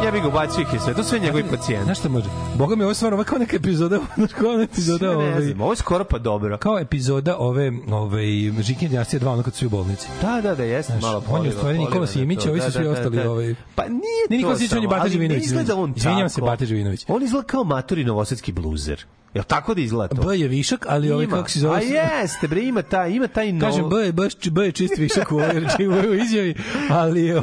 Jebi 0.09 0.21
ga, 0.21 0.27
ubacio 0.27 0.61
ih 0.61 0.73
je 0.73 0.79
sve. 0.79 0.93
To 0.93 1.03
su 1.03 1.09
sve 1.09 1.19
njegovi 1.19 1.43
pacijenti. 1.43 1.85
Znaš 1.85 1.99
šta 1.99 2.09
može? 2.09 2.29
Boga 2.55 2.75
mi 2.75 2.83
ovo 2.83 2.91
je 2.91 2.95
stvarno 2.95 3.15
ovako 3.15 3.29
kao 3.29 3.39
neka 3.39 3.55
epizoda, 3.55 3.99
znaš 4.17 4.33
kao 4.33 4.49
ona 4.49 4.63
epizoda 4.63 5.07
Ne 5.07 5.15
ovaj, 5.15 5.41
znam, 5.41 5.61
ovo 5.61 5.71
je 5.71 5.75
skoro 5.75 6.03
pa 6.03 6.17
dobro. 6.17 6.57
kao 6.57 6.79
epizoda 6.79 7.37
ove 7.37 7.71
ove 7.91 8.23
Žikin 8.61 8.89
dinastije 8.89 9.19
2 9.19 9.27
ono 9.27 9.43
kad 9.43 9.53
su 9.53 9.65
u 9.65 9.69
bolnici. 9.69 10.07
Da, 10.21 10.41
da, 10.41 10.55
da, 10.55 10.63
jeste 10.63 10.91
Znaš, 10.91 11.01
malo 11.01 11.23
on 11.29 11.45
je 11.45 11.49
u 11.49 11.53
stvari 11.53 11.77
Nikola 11.77 12.07
Simić, 12.07 12.43
to. 12.43 12.49
ovi 12.49 12.59
su 12.59 12.65
Da, 12.65 12.71
svi 12.71 12.83
da, 12.83 12.89
da, 12.89 12.91
ostali 12.91 13.17
da. 13.17 13.31
ovaj 13.31 13.55
Pa 13.75 13.83
nije 13.83 14.25
Ne, 14.29 14.37
Nikola 14.37 14.53
to 14.53 14.57
Simić, 14.57 14.73
on 14.73 14.81
je 14.81 14.87
Bata 14.87 15.09
Živinović. 15.09 15.41
ne 15.41 15.45
izgleda 15.45 15.75
on 15.75 15.93
Izvinjavam 15.95 16.29
se, 16.29 16.35
tako. 16.35 16.45
Bata 16.45 16.65
Živinović. 16.65 17.05
On 17.07 17.23
izgleda 17.23 17.47
kao 17.47 17.63
maturi 17.63 18.03
novosadski 18.03 18.51
bluzer. 18.51 19.05
Jel 19.33 19.43
tako 19.43 19.73
da 19.73 19.81
izgleda 19.81 20.15
to? 20.15 20.27
B 20.27 20.37
je 20.37 20.47
višak, 20.47 20.85
ali 20.89 21.11
ovaj 21.11 21.27
kako 21.27 21.49
se 21.49 21.59
zove? 21.59 21.77
A 21.77 21.81
jeste, 21.81 22.47
bre, 22.47 22.61
ima 22.61 22.81
taj, 22.81 23.11
ima 23.11 23.27
taj 23.27 23.51
nov... 23.51 23.69
Kažem, 23.69 23.89
B 23.89 23.95
je, 23.95 24.11
baš, 24.11 24.33
B 24.51 24.65
je 24.65 24.71
čist 24.71 24.97
višak 24.97 25.31
u 25.31 25.35
ovoj 25.35 26.09
u 26.09 26.13
izjavi, 26.13 26.55
ali 26.89 27.33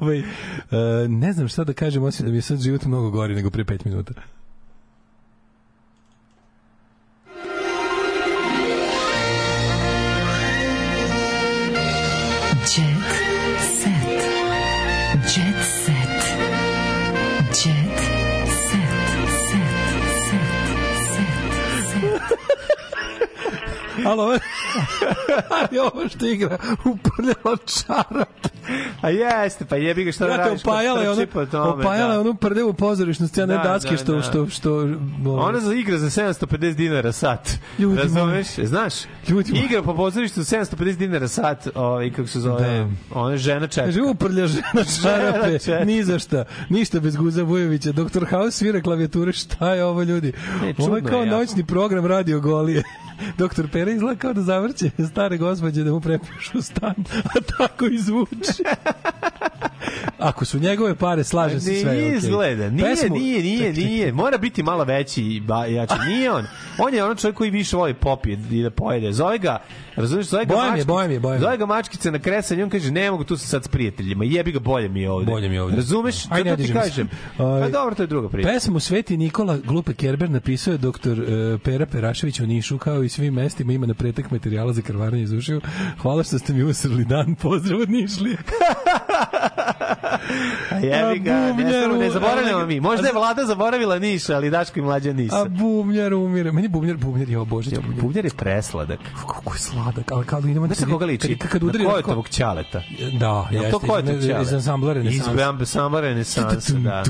ovaj, 0.00 0.18
e, 0.18 0.24
ne 1.08 1.32
znam 1.32 1.48
šta 1.48 1.64
da 1.64 1.72
kažem, 1.72 2.04
osim 2.08 2.26
da 2.26 2.32
mi 2.32 2.42
sad 2.42 2.60
život 2.60 2.84
mnogo 2.84 3.10
gori 3.10 3.34
nego 3.34 3.50
pre 3.50 3.64
pet 3.64 3.84
minuta. 3.84 4.14
Alo, 24.06 24.22
ovo 24.22 24.38
ali 25.50 25.78
ovo 25.92 26.08
što 26.08 26.26
igra 26.26 26.58
uprljalo 26.76 27.56
čarap. 27.58 28.28
A 29.00 29.10
jeste, 29.10 29.64
pa 29.64 29.76
jebi 29.76 30.04
ga 30.04 30.10
da 30.18 30.26
Ja 30.26 30.36
radiš. 30.36 30.60
opajala 30.62 31.02
je 31.02 31.10
ono, 31.10 31.22
opajala 31.70 32.14
da. 32.14 32.20
onu 32.20 32.34
prdevu 32.34 32.72
pozorišnu 32.72 33.28
scenu, 33.28 33.46
Da, 33.46 33.58
daske 33.58 33.90
da, 33.90 33.96
što, 33.96 34.12
da. 34.12 34.22
što, 34.22 34.48
što, 34.48 34.72
ovo- 35.18 35.38
Ona 35.38 35.60
za 35.60 35.74
igra 35.74 35.98
za 35.98 36.06
750 36.12 36.74
dinara 36.74 37.12
sat. 37.12 37.50
Ljudi 37.78 37.96
Razumeš? 37.98 38.46
Znaš? 38.56 38.92
Ljudi. 39.28 39.52
Igra 39.60 39.82
po 39.82 39.94
pozorištu 39.94 40.40
750 40.40 40.96
dinara 40.96 41.28
sat, 41.28 41.68
ovaj 41.74 42.10
kako 42.10 42.28
se 42.28 42.40
zove, 42.40 42.86
ona 43.12 43.30
je 43.32 43.38
žena 43.38 43.66
čeka. 43.66 43.84
Kaže, 43.84 44.02
uprlja 44.02 44.46
žena 44.46 44.84
čarape, 44.96 45.58
čeka. 45.58 45.84
ni 45.84 46.04
za 46.04 46.18
šta, 46.18 46.44
ništa 46.68 47.00
bez 47.00 47.16
Guza 47.16 47.42
Vujovića. 47.42 47.92
Doktor 47.92 48.26
House 48.26 48.50
svira 48.52 48.80
klavijature, 48.80 49.32
šta 49.32 49.74
je 49.74 49.84
ovo 49.84 50.02
ljudi? 50.02 50.32
Ne, 50.62 50.74
ovo 50.78 50.96
je 50.96 51.02
kao 51.02 51.24
noćni 51.26 51.66
program 51.66 52.06
Radio 52.06 52.40
Golije. 52.40 52.82
Doktor 53.38 53.68
Pera 53.68 53.90
izgleda 53.90 54.18
kao 54.18 54.32
da 54.32 54.42
zavrće 54.42 54.90
stare 55.06 55.36
gospođe 55.36 55.84
da 55.84 55.92
mu 55.92 56.00
prepišu 56.00 56.62
stan, 56.62 56.94
a 57.24 57.40
tako 57.58 57.86
i 57.86 57.98
zvuči. 57.98 58.62
Ako 60.18 60.44
su 60.44 60.58
njegove 60.58 60.94
pare, 60.94 61.24
slažem 61.24 61.60
se 61.60 61.66
sve. 61.74 61.90
je 61.90 61.96
Nije 61.96 62.06
okej. 62.06 62.16
izgleda, 62.18 62.70
nije, 62.70 62.84
Pesmu- 62.86 63.12
nije, 63.12 63.42
nije, 63.42 63.72
nije. 63.72 64.12
Mora 64.12 64.38
biti 64.38 64.62
malo 64.62 64.84
veći 64.84 65.22
i 65.22 65.42
jači. 65.68 65.94
Nije 66.08 66.32
on. 66.32 66.44
On 66.78 66.94
je 66.94 67.04
ono 67.04 67.14
čovjek 67.14 67.36
koji 67.36 67.50
više 67.50 67.76
voli 67.76 67.94
pop 67.94 68.26
i, 68.26 68.38
i 68.50 68.62
da 68.62 68.70
pojede. 68.70 69.12
Zove 69.12 69.38
ga, 69.38 69.58
razumiješ, 69.98 70.26
zove 70.26 70.44
ga 70.44 70.54
Bojem 70.54 70.64
je, 70.66 70.70
mačkica- 70.72 70.86
bojem 70.86 71.10
je, 71.10 71.20
bojem 71.20 71.34
je. 71.34 71.40
Zove 71.40 71.56
ga 71.56 71.66
mačkica 71.66 72.10
na 72.10 72.18
kresanju, 72.18 72.64
on 72.64 72.70
kaže, 72.70 72.90
ne 72.90 73.10
mogu 73.10 73.24
tu 73.24 73.36
sam 73.36 73.46
sad 73.48 73.64
s 73.64 73.68
prijateljima, 73.68 74.24
jebi 74.24 74.52
ga, 74.52 74.58
bolje 74.60 74.88
mi 74.88 75.00
je 75.00 75.10
ovde. 75.10 75.26
Bolje 75.26 75.48
mi 75.48 75.54
je 75.54 75.62
ovde. 75.62 75.76
Razumeš? 75.76 76.30
Aj, 76.30 76.44
ne 76.44 76.56
ti 76.56 76.72
kažem. 76.72 77.08
Ovaj, 77.38 77.62
Pa 77.62 77.68
dobro, 77.68 77.94
to 77.94 78.02
je 78.02 78.06
druga 78.06 78.28
priča. 78.28 78.48
Pesmu 78.48 78.80
Sveti 78.80 79.16
Nikola 79.16 79.58
Glupe 79.58 79.94
Kerber 79.94 80.30
napisao 80.30 80.72
je 80.72 80.78
doktor 80.78 81.20
uh, 81.20 81.26
Pera 81.60 81.86
Perašević 81.86 82.40
u 82.40 82.46
Nišu, 82.46 82.78
kao 82.78 83.02
i 83.02 83.08
svim 83.08 83.34
mestima 83.34 83.72
ima 83.72 83.86
na 83.86 83.94
pretek 83.94 84.30
materijala 84.30 84.72
za 84.72 84.82
krvaranje 84.82 85.22
iz 85.22 85.32
ušiju. 85.32 85.60
Hvala 85.98 86.22
što 86.22 86.38
ste 86.38 86.52
mi 86.52 86.62
usrli 86.62 87.04
dan, 87.04 87.34
pozdrav 87.34 87.80
od 87.80 87.90
Nišlije. 87.90 88.36
A 90.70 90.76
jebi 90.76 91.18
ga, 91.20 91.32
ne, 91.54 91.82
samo 91.82 91.94
ne 91.94 92.10
zaboravljamo 92.10 92.66
mi. 92.66 92.80
Možda 92.80 93.06
je 93.06 93.12
vlada 93.12 93.44
zaboravila 93.44 93.98
Niš, 93.98 94.28
ali 94.28 94.50
Daško 94.50 94.78
i 94.78 94.82
mlađa 94.82 95.12
nisu. 95.12 95.36
A 95.36 95.44
bubnjar 95.46 96.14
umire. 96.14 96.52
Meni 96.52 96.68
bubnjar, 96.68 96.96
bubnjar, 96.96 97.28
jo 97.28 97.44
bože, 97.44 97.70
ja, 97.70 97.80
bubnjar. 97.80 98.02
Bubnjar 98.02 98.24
je 98.24 98.30
presladak. 98.30 98.98
Kako 99.18 99.54
je 99.54 99.58
sladak, 99.58 100.12
ali 100.12 100.26
kao 100.26 100.40
da 100.40 100.48
idemo... 100.50 100.66
Znaš 100.66 100.78
na 100.78 100.86
koga 100.86 101.06
liči? 101.06 101.38
Kad, 101.38 101.50
kad 101.50 101.62
udari... 101.62 101.84
onako- 101.84 101.92
Kojetovog 101.94 102.28
ćaleta. 102.28 102.82
Da, 103.12 103.48
jeste. 103.50 103.70
to 103.70 103.78
Kojetov 103.78 104.14
iz- 104.14 104.26
ćalet? 104.26 104.42
Iz 104.42 104.52
ansambla 104.54 104.92
Renesans. 104.92 105.26
Iz 105.28 105.38
ansambla 105.40 106.00
Renesansa, 106.00 106.72
da. 106.74 107.02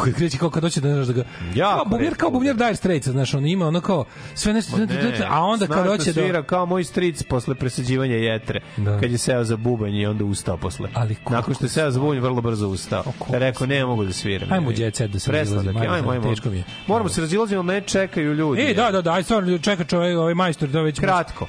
Kad 0.00 0.14
kreće 0.14 0.38
kao 0.38 0.50
kad 0.50 0.62
hoće 0.62 0.80
da 0.80 0.92
znaš 0.94 1.06
da 1.06 1.12
ga 1.12 1.24
Jako 1.54 1.76
kao 1.76 1.84
bubnjar 1.86 2.14
kao 2.14 2.30
bubnjar 2.30 2.56
Dire 2.56 2.74
Straits 2.74 3.08
znaš 3.08 3.34
on 3.34 3.46
ima 3.46 3.66
ono 3.66 3.80
kao 3.80 4.04
sve 4.34 4.52
nešto 4.52 4.76
ne, 4.76 4.86
a 5.30 5.42
onda 5.42 5.66
kad 5.66 5.86
hoće 5.86 6.04
da 6.04 6.12
svira 6.12 6.42
kao 6.42 6.66
moj 6.66 6.84
stric 6.84 7.22
posle 7.22 7.54
presađivanja 7.54 8.14
jetre 8.14 8.60
Da. 8.76 9.00
kad 9.00 9.10
je 9.12 9.18
seo 9.18 9.44
za 9.44 9.56
bubanj 9.56 9.94
i 9.94 10.06
onda 10.06 10.24
ustao 10.24 10.56
posle 10.56 10.88
Ali 10.94 11.14
koliko- 11.14 11.32
nakon 11.32 11.54
što 11.54 11.64
je 11.64 11.68
seo 11.68 11.90
za 11.90 12.00
bubanj 12.00 12.18
vrlo 12.18 12.40
brzo 12.40 12.68
ustao 12.68 13.02
rekao 13.30 13.66
ne 13.66 13.84
mogu 13.84 14.04
da 14.04 14.12
sviram 14.12 14.52
Ajmo 14.52 14.72
set 14.94 15.10
da 15.10 15.18
se 15.18 15.32
razilazimo, 15.32 15.80
ajmo, 15.80 16.10
ajmo, 16.10 16.30
teško 16.30 16.50
mi 16.50 16.56
je. 16.56 16.64
moramo 16.86 17.08
se 17.08 17.20
razilazimo 17.20 17.62
ne 17.62 17.80
čekaju 17.80 18.34
ljudi 18.34 18.62
E, 18.62 18.74
da, 18.74 18.90
da, 18.90 19.02
da, 19.02 19.12
aj 19.12 19.22
stvarno 19.22 19.58
čeka 19.58 19.84
čovjek, 19.84 20.18
ovaj 20.18 20.34
majstor, 20.34 20.72
to 20.72 20.82
već 20.82 21.00
Kratko. 21.00 21.46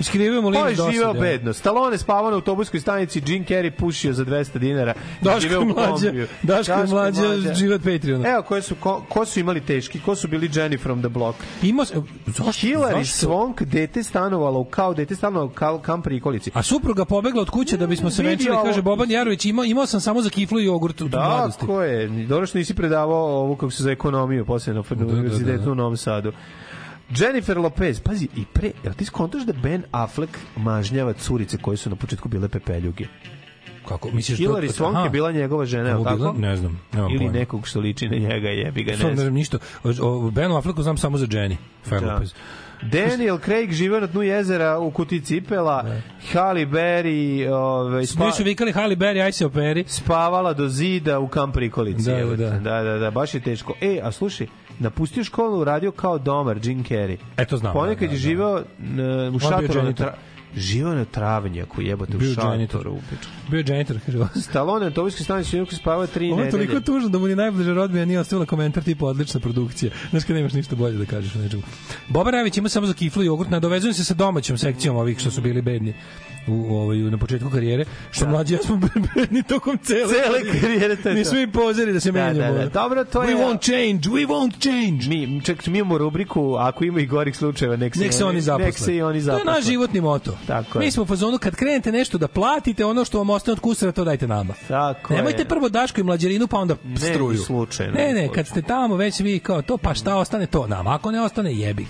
Ko 0.51 0.57
je 0.57 0.65
linč 0.65 0.77
dosta. 0.77 0.91
živeo 0.91 1.13
da. 1.13 1.19
bedno? 1.19 1.53
Stallone 1.53 1.97
spavao 1.97 2.29
na 2.29 2.35
autobuskoj 2.35 2.79
stanici, 2.79 3.21
Jim 3.25 3.45
Carrey 3.45 3.71
pušio 3.71 4.13
za 4.13 4.25
200 4.25 4.57
dinara. 4.57 4.93
Daško 5.21 5.49
kombiju. 5.75 6.27
Daško 6.43 6.73
i 6.73 6.89
mlađa, 6.89 7.53
život 7.55 7.81
Patreona. 7.83 8.29
Evo, 8.39 8.47
koje 8.47 8.61
su, 8.61 8.75
ko, 8.75 9.05
ko 9.09 9.25
su 9.25 9.39
imali 9.39 9.61
teški? 9.61 9.99
Ko 9.99 10.15
su 10.15 10.27
bili 10.27 10.49
Jenny 10.49 10.79
from 10.79 10.99
the 10.99 11.09
Block? 11.09 11.39
Imao 11.61 11.85
se, 11.85 12.01
zašto? 12.25 12.67
Hillary 12.67 13.03
zašto? 13.03 13.27
Swank, 13.27 13.63
dete 13.63 14.03
stanovala 14.03 14.59
u 14.59 14.65
kao 14.65 14.93
dete 14.93 15.15
stanovala 15.15 15.45
u 15.45 15.53
kao 15.53 15.79
kamp 15.79 16.03
prikolici. 16.03 16.51
A 16.53 16.63
supruga 16.63 17.05
pobegla 17.05 17.41
od 17.41 17.49
kuće 17.49 17.77
da 17.77 17.87
bismo 17.87 18.09
se 18.09 18.23
venčali, 18.23 18.57
kaže 18.63 18.81
Boban 18.81 19.11
Jarović, 19.11 19.45
imao, 19.45 19.65
imao 19.65 19.85
sam 19.85 20.01
samo 20.01 20.21
za 20.21 20.29
kiflu 20.29 20.59
i 20.59 20.65
jogurt 20.65 21.01
u 21.01 21.07
da, 21.07 21.19
mladosti. 21.19 21.59
Tako 21.59 21.81
je. 21.81 22.07
Dobro 22.07 22.45
što 22.45 22.57
nisi 22.57 22.73
predavao 22.73 23.39
ovu 23.39 23.55
kako 23.55 23.71
se 23.71 23.83
za 23.83 23.91
ekonomiju 23.91 24.45
posle 24.45 24.73
na 24.73 24.83
da, 24.89 25.05
univerzitetu 25.05 25.63
da. 25.63 25.71
u 25.71 25.75
Novom 25.75 25.97
Sadu. 25.97 26.31
Jennifer 27.17 27.57
Lopez, 27.57 27.99
pazi, 27.99 28.27
i 28.35 28.45
pre, 28.53 28.71
jel 28.83 28.93
ti 28.93 29.05
skontaš 29.05 29.43
da 29.43 29.53
Ben 29.53 29.83
Affleck 29.91 30.37
mažnjava 30.55 31.13
curice 31.13 31.57
koje 31.57 31.77
su 31.77 31.89
na 31.89 31.95
početku 31.95 32.29
bile 32.29 32.47
pepeljuge? 32.47 33.05
Kako, 33.87 34.09
misliš 34.09 34.37
to- 34.37 34.43
Hillary 34.43 34.69
Swank 34.71 35.03
je 35.03 35.09
bila 35.09 35.31
njegova 35.31 35.65
žena, 35.65 35.89
je 35.89 35.95
bila? 35.95 36.09
tako? 36.11 36.33
Ne 36.33 36.55
znam, 36.57 36.79
nemam 36.93 37.09
Ili 37.09 37.17
pojma. 37.19 37.33
nekog 37.33 37.67
što 37.67 37.79
liči 37.79 38.09
na 38.09 38.17
njega, 38.19 38.49
jebi 38.49 38.83
ga, 38.83 38.91
ne 38.91 38.97
ne 38.97 39.03
znam. 39.03 39.15
znam 39.15 39.33
ništa. 39.33 39.57
O, 40.01 40.31
Benu 40.31 40.57
Afflecku 40.57 40.83
znam 40.83 40.97
samo 40.97 41.17
za 41.17 41.25
Jenny. 41.27 41.55
Fair 41.83 42.01
Da. 42.01 42.13
Lopez. 42.13 42.33
Daniel 42.83 43.37
Craig 43.39 43.71
žive 43.71 44.01
na 44.01 44.07
dnu 44.07 44.21
jezera 44.21 44.79
u 44.79 44.91
kuti 44.91 45.21
cipela, 45.21 45.85
Halle 46.31 46.65
Berry 46.65 47.49
ovaj, 47.49 48.05
Svi 48.05 48.31
su 48.31 48.43
vikali 48.43 48.71
Halle 48.71 48.95
Berry, 48.95 49.21
aj 49.21 49.31
se 49.31 49.45
operi. 49.45 49.83
spavala 49.87 50.53
do 50.53 50.67
zida 50.67 51.19
u 51.19 51.27
kamp 51.27 51.53
prikolici. 51.53 52.03
Da, 52.05 52.25
da. 52.27 52.49
da, 52.49 52.83
da, 52.83 52.97
da, 52.97 53.11
baš 53.11 53.33
je 53.33 53.39
teško. 53.39 53.73
E, 53.81 53.99
a 54.03 54.11
slušaj, 54.11 54.47
napustio 54.79 55.23
školu, 55.23 55.63
radio 55.63 55.91
kao 55.91 56.17
domar, 56.17 56.59
Jim 56.63 56.83
Carrey. 56.83 57.17
E, 57.37 57.45
to 57.45 57.57
znam, 57.57 57.73
Ponekad 57.73 57.99
da, 57.99 58.07
da, 58.07 58.11
je 58.11 58.11
da. 58.11 58.17
živeo 58.19 58.63
n- 58.79 59.35
u 59.35 59.39
šatoru 59.39 59.83
na 59.83 59.93
tra... 59.93 60.13
Živeo 60.55 60.93
na 60.93 61.05
travnjaku, 61.05 61.81
jebote, 61.81 62.17
u 62.17 62.21
šatoru 62.21 62.91
u 62.91 62.99
pičku. 63.09 63.31
Bio 63.49 63.57
je 63.59 63.65
janitor, 63.67 63.97
kaže. 64.05 64.17
Stallone 64.41 64.79
na 64.79 64.85
autobuskoj 64.85 65.23
stanici 65.23 65.55
jednog 65.55 65.73
spavao 65.73 66.07
tri 66.07 66.31
Ovo 66.31 66.39
je 66.39 66.45
nedelje. 66.45 66.67
toliko 66.67 66.85
tužno 66.85 67.09
da 67.09 67.19
mu 67.19 67.27
ni 67.27 67.35
najbliža 67.35 67.73
rodbina 67.73 68.05
nije 68.05 68.19
ostavila 68.19 68.45
komentar 68.45 68.83
tipa 68.83 69.05
odlična 69.05 69.39
produkcija. 69.39 69.91
Znaš 70.09 70.23
kad 70.23 70.35
nemaš 70.35 70.53
ništa 70.53 70.75
bolje 70.75 70.97
da 70.97 71.05
kažeš 71.05 71.35
o 71.35 71.39
nečemu. 71.39 71.63
Boba 72.07 72.31
Ravić 72.31 72.57
ima 72.57 72.69
samo 72.69 72.87
za 72.87 72.93
kiflu 72.93 73.23
i 73.23 73.27
jogurt, 73.27 73.49
nadovezujem 73.49 73.93
se 73.93 74.05
sa 74.05 74.13
domaćom 74.13 74.57
sekcijom 74.57 74.95
ovih 74.95 75.19
što 75.19 75.31
su 75.31 75.41
bili 75.41 75.61
bedni 75.61 75.93
u, 76.47 76.75
ovaj, 76.75 76.97
na 76.97 77.17
početku 77.17 77.49
karijere, 77.49 77.85
što 78.11 78.27
mlađi 78.27 78.53
ja 78.53 78.59
smo 78.59 78.79
bedni 79.15 79.43
tokom 79.43 79.77
cele, 79.77 80.07
Cele 80.07 80.59
karijere, 80.61 80.95
to 80.95 81.09
je 81.09 81.15
Nismo 81.15 81.33
to. 81.33 81.39
i 81.39 81.47
pozeri 81.49 81.93
da 81.93 81.99
se 81.99 82.11
Da, 82.11 82.23
menjamo. 82.23 82.53
da, 82.53 82.59
da. 82.59 82.69
Dobro, 82.71 83.03
to 83.05 83.19
we 83.19 83.29
je- 83.29 83.35
won't 83.37 83.61
change, 83.61 84.09
we 84.11 84.27
won't 84.27 84.59
change. 84.59 85.07
Mi, 85.09 85.41
ček, 85.41 85.67
mi 85.67 85.77
imamo 85.77 85.97
rubriku, 85.97 86.55
ako 86.55 86.83
ima 86.83 86.99
i 86.99 87.05
gorih 87.05 87.37
slučajeva, 87.37 87.75
nek 87.75 87.95
se, 87.95 88.01
Nek 88.01 88.13
se 88.13 88.25
oni 88.25 88.41
zaposle. 88.41 88.65
Nek 88.65 88.77
se 88.77 88.95
i 88.95 89.01
oni 89.01 89.21
zaposle. 89.21 89.43
To 89.43 89.51
je 89.51 89.55
naš 89.55 89.65
životni 89.65 90.01
moto. 90.01 90.37
Tako 90.47 90.79
je. 90.79 90.85
Mi 90.85 90.91
smo 90.91 91.03
u 91.03 91.07
fazonu 91.07 91.37
kad 91.37 91.55
krenete 91.55 91.91
nešto 91.91 92.17
da 92.17 92.27
platite, 92.27 92.85
ono 92.85 93.05
što 93.05 93.17
vam 93.17 93.29
ostane 93.39 93.53
od 93.53 93.59
kusura, 93.59 93.91
to 93.91 94.03
dajte 94.03 94.27
nama. 94.27 94.53
Tako 94.67 95.13
Nemojte 95.13 95.41
je. 95.41 95.47
prvo 95.47 95.69
Daško 95.69 96.01
i 96.01 96.03
mlađerinu, 96.03 96.47
pa 96.47 96.57
onda 96.57 96.75
Ne, 96.83 96.97
struju. 96.99 97.37
slučajno. 97.37 97.93
Ne, 97.93 98.13
ne, 98.13 98.29
kad 98.35 98.47
ste 98.47 98.61
tamo 98.61 98.95
već 98.95 99.19
vi 99.19 99.39
kao 99.39 99.61
to, 99.61 99.77
pa 99.77 99.93
šta 99.93 100.15
ostane 100.17 100.45
to 100.45 100.67
nama. 100.67 100.95
Ako 100.95 101.11
ne 101.11 101.21
ostane, 101.21 101.53
jebik. 101.55 101.87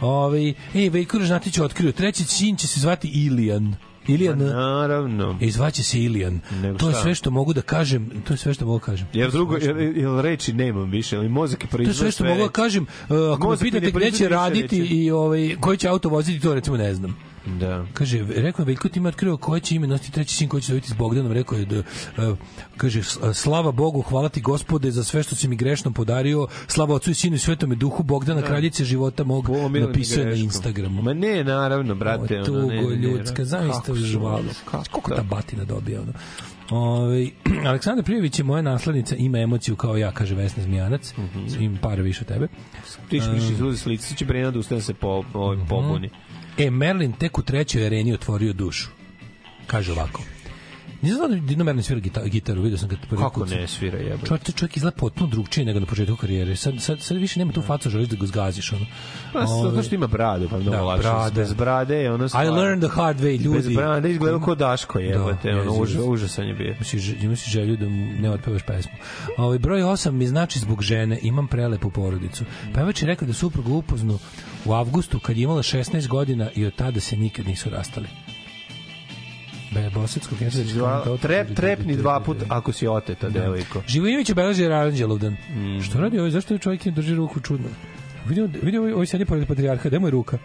Ovi, 0.00 0.54
e, 0.74 0.90
Veljko 0.90 1.18
Žnatić 1.20 1.58
je 1.58 1.64
otkrio, 1.64 1.92
treći 1.92 2.24
sin 2.24 2.56
će 2.56 2.66
se 2.68 2.80
zvati 2.80 3.08
Ilijan. 3.08 3.74
Ilijan, 4.08 4.38
Naravno. 4.38 5.38
i 5.40 5.50
zvaće 5.50 5.82
se 5.82 6.00
Ilijan. 6.02 6.40
Nego 6.62 6.78
To 6.78 6.88
je 6.88 6.94
sve 6.94 7.14
što 7.14 7.30
mogu 7.30 7.52
da 7.52 7.62
kažem, 7.62 8.10
to 8.26 8.34
je 8.34 8.38
sve 8.38 8.54
što 8.54 8.66
mogu 8.66 8.78
da 8.78 8.84
kažem. 8.84 9.06
Jer 9.12 9.30
drugo, 9.30 9.56
jer, 9.56 9.76
jer 9.76 10.10
reči 10.22 10.52
nemam 10.52 10.90
više, 10.90 11.16
ali 11.16 11.28
mozak 11.28 11.64
je 11.64 11.68
To 11.70 11.82
je 11.82 11.94
sve 11.94 12.10
što 12.10 12.24
mogu 12.24 12.42
da 12.42 12.48
kažem. 12.48 12.82
Uh, 12.82 13.16
ako 13.34 13.48
me 13.48 13.56
ne 13.56 13.60
pitate 13.60 13.90
gde 13.90 14.10
će 14.10 14.28
raditi 14.28 14.76
i 14.78 15.10
ovaj, 15.10 15.56
koji 15.60 15.78
će 15.78 15.88
auto 15.88 16.08
voziti, 16.08 16.40
to 16.40 16.54
recimo 16.54 16.76
ne 16.76 16.94
znam. 16.94 17.16
Da. 17.46 17.84
Kaže, 17.94 18.24
rekao 18.26 18.62
je 18.62 18.66
Veljko 18.66 18.88
ti 18.88 18.98
ima 18.98 19.08
otkrio 19.08 19.36
koje 19.36 19.60
će 19.60 19.74
ime 19.74 19.86
nositi 19.86 20.12
treći 20.12 20.34
sin 20.34 20.48
koji 20.48 20.62
će 20.62 20.72
dobiti 20.72 20.88
s 20.88 20.94
Bogdanom, 20.94 21.32
rekao 21.32 21.58
je 21.58 21.64
da, 21.64 21.78
uh, 21.78 22.36
kaže, 22.76 23.00
"S- 23.00 23.18
slava 23.34 23.72
Bogu, 23.72 24.02
hvala 24.02 24.28
ti 24.28 24.40
gospode 24.40 24.90
za 24.90 25.04
sve 25.04 25.22
što 25.22 25.34
si 25.34 25.48
mi 25.48 25.56
grešno 25.56 25.90
podario, 25.90 26.46
slava 26.66 26.94
ocu 26.94 27.10
i 27.10 27.14
sinu 27.14 27.36
i 27.36 27.40
svetome 27.40 27.74
duhu, 27.74 28.02
Bogdana, 28.02 28.42
kraljice 28.42 28.84
života 28.84 29.24
mog, 29.24 29.44
Pomilo 29.46 29.68
mi 29.70 29.80
napisao 29.80 30.20
je 30.20 30.26
na. 30.26 30.34
Instagramu. 30.34 31.02
Ma 31.02 31.14
ne, 31.14 31.44
naravno, 31.44 31.94
brate. 31.94 32.36
ono, 32.36 32.44
Tugo 32.44 32.58
ne, 32.60 32.76
ne, 32.76 32.82
ne, 32.82 32.96
ljudska, 32.96 33.44
su- 33.86 33.94
žvalo. 33.96 34.44
Koliko 34.90 35.10
da? 35.10 35.16
ta 35.16 35.22
batina 35.22 35.64
dobija, 35.64 36.00
ono. 36.00 36.12
Ove, 36.72 37.26
Aleksandar 37.66 38.04
Prijević 38.04 38.38
je 38.38 38.44
moja 38.44 38.62
naslednica, 38.62 39.16
ima 39.16 39.38
emociju 39.38 39.76
kao 39.76 39.96
ja, 39.96 40.12
kaže 40.12 40.34
Vesna 40.34 40.62
Zmijanac. 40.62 41.14
Mhm. 41.18 41.62
Ima 41.62 41.78
para 41.78 42.02
više 42.02 42.20
od 42.20 42.28
tebe. 42.28 42.48
Ti 43.08 43.20
Um, 43.20 43.34
više 43.34 43.52
izlazi 43.52 43.78
s 43.78 43.86
lica, 43.86 44.14
će 44.14 44.24
Brena 44.24 44.50
da 44.50 44.58
ustane 44.58 44.78
da 44.78 44.82
se 44.82 44.94
po, 44.94 45.24
po, 45.32 45.54
Mhm. 45.54 45.66
pobuni. 45.66 46.10
E, 46.60 46.70
Merlin 46.70 47.12
tek 47.12 47.38
u 47.38 47.42
trećoj 47.42 47.86
areni 47.86 48.12
otvorio 48.12 48.52
dušu. 48.52 48.88
Kaže 49.66 49.92
ovako. 49.92 50.22
Nisam 51.02 51.16
znao 51.16 51.28
da 51.28 51.36
Dino 51.36 51.64
Merlin 51.64 51.82
svira 51.82 52.00
gita, 52.00 52.24
gitaru, 52.24 52.62
vidio 52.62 52.78
sam 52.78 52.88
ga 52.88 52.96
prvi 53.08 53.22
Kako 53.22 53.46
ne 53.46 53.68
svira, 53.68 53.98
jebote? 53.98 54.26
Čovjek, 54.26 54.54
čovjek 54.54 54.76
izgleda 54.76 54.96
potpuno 54.96 55.26
drugčije 55.26 55.64
nego 55.64 55.80
na 55.80 55.86
početku 55.86 56.16
karijere. 56.16 56.56
Sad, 56.56 56.74
sad, 56.78 57.00
sad 57.00 57.16
više 57.16 57.38
nema 57.38 57.52
tu 57.52 57.62
facu, 57.62 57.90
želiš 57.90 58.08
da 58.08 58.16
ga 58.16 58.26
zgaziš. 58.26 58.72
Ono. 58.72 58.86
Pa, 59.32 59.46
zato 59.46 59.82
što 59.82 59.94
ima 59.94 60.06
bradu, 60.06 60.48
pa 60.48 60.56
mnogo 60.56 60.76
Da, 60.76 60.82
lakše. 60.82 61.02
brada. 61.02 61.30
Bez 61.30 61.52
brade 61.54 61.96
je 61.96 62.12
ono 62.12 62.24
I 62.24 62.28
stvar. 62.28 62.46
learned 62.46 62.80
the 62.80 62.96
hard 62.96 63.20
way, 63.20 63.40
ljudi. 63.40 63.58
Bez 63.58 63.68
brade 63.68 64.10
izgleda 64.10 64.40
kao 64.40 64.54
Daško, 64.54 64.98
jebote. 64.98 65.38
Da, 65.44 65.50
ono, 65.52 65.62
jezivo. 65.62 65.82
uža, 65.82 66.02
užasan 66.02 66.46
je 66.46 66.54
bio. 66.54 66.74
Ž- 66.92 67.16
imaš 67.22 67.44
želju 67.44 67.76
da 67.76 67.86
ne 68.20 68.30
otpevaš 68.30 68.62
pesmu. 68.62 68.92
Ovaj 69.36 69.58
broj 69.58 69.80
8 69.82 70.10
mi 70.10 70.26
znači 70.26 70.58
zbog 70.58 70.82
žene, 70.82 71.18
imam 71.22 71.48
prelepu 71.48 71.90
porodicu. 71.90 72.44
Pevač 72.74 73.02
je 73.02 73.06
rekao 73.06 73.28
da 73.28 73.34
suprugu 73.34 73.72
upoznu 73.72 74.18
u 74.64 74.72
avgustu 74.72 75.18
kad 75.20 75.36
je 75.36 75.42
imala 75.42 75.62
16 75.62 76.08
godina 76.08 76.50
i 76.54 76.66
od 76.66 76.74
tada 76.74 77.00
se 77.00 77.16
nikad 77.16 77.46
nisu 77.46 77.70
rastali. 77.70 78.06
Be, 79.70 79.90
bosanskog 79.94 80.38
Dva, 80.74 81.16
trep, 81.22 81.54
trepni 81.56 81.96
dva 81.96 82.20
put 82.20 82.36
ako 82.48 82.72
si 82.72 82.86
oteta, 82.86 83.28
devojko. 83.28 83.82
Živojinović 83.86 84.30
obeleži 84.30 84.64
Aranđelovdan. 84.64 85.32
Mm. 85.32 85.82
Što 85.82 86.00
radi 86.00 86.18
ovaj? 86.18 86.30
Zašto 86.30 86.54
je 86.54 86.58
čovjek 86.58 86.84
ne 86.84 86.92
drži 86.92 87.14
ruku 87.14 87.40
čudno? 87.40 87.68
Vidio, 88.26 88.48
vidio 88.62 88.80
ovaj, 88.80 88.92
ovaj 88.92 89.06
sedi 89.06 89.24
pored 89.24 89.48
patrijarha, 89.48 89.88
gde 89.88 89.98
mu 89.98 90.06
je 90.06 90.10
ruka? 90.10 90.38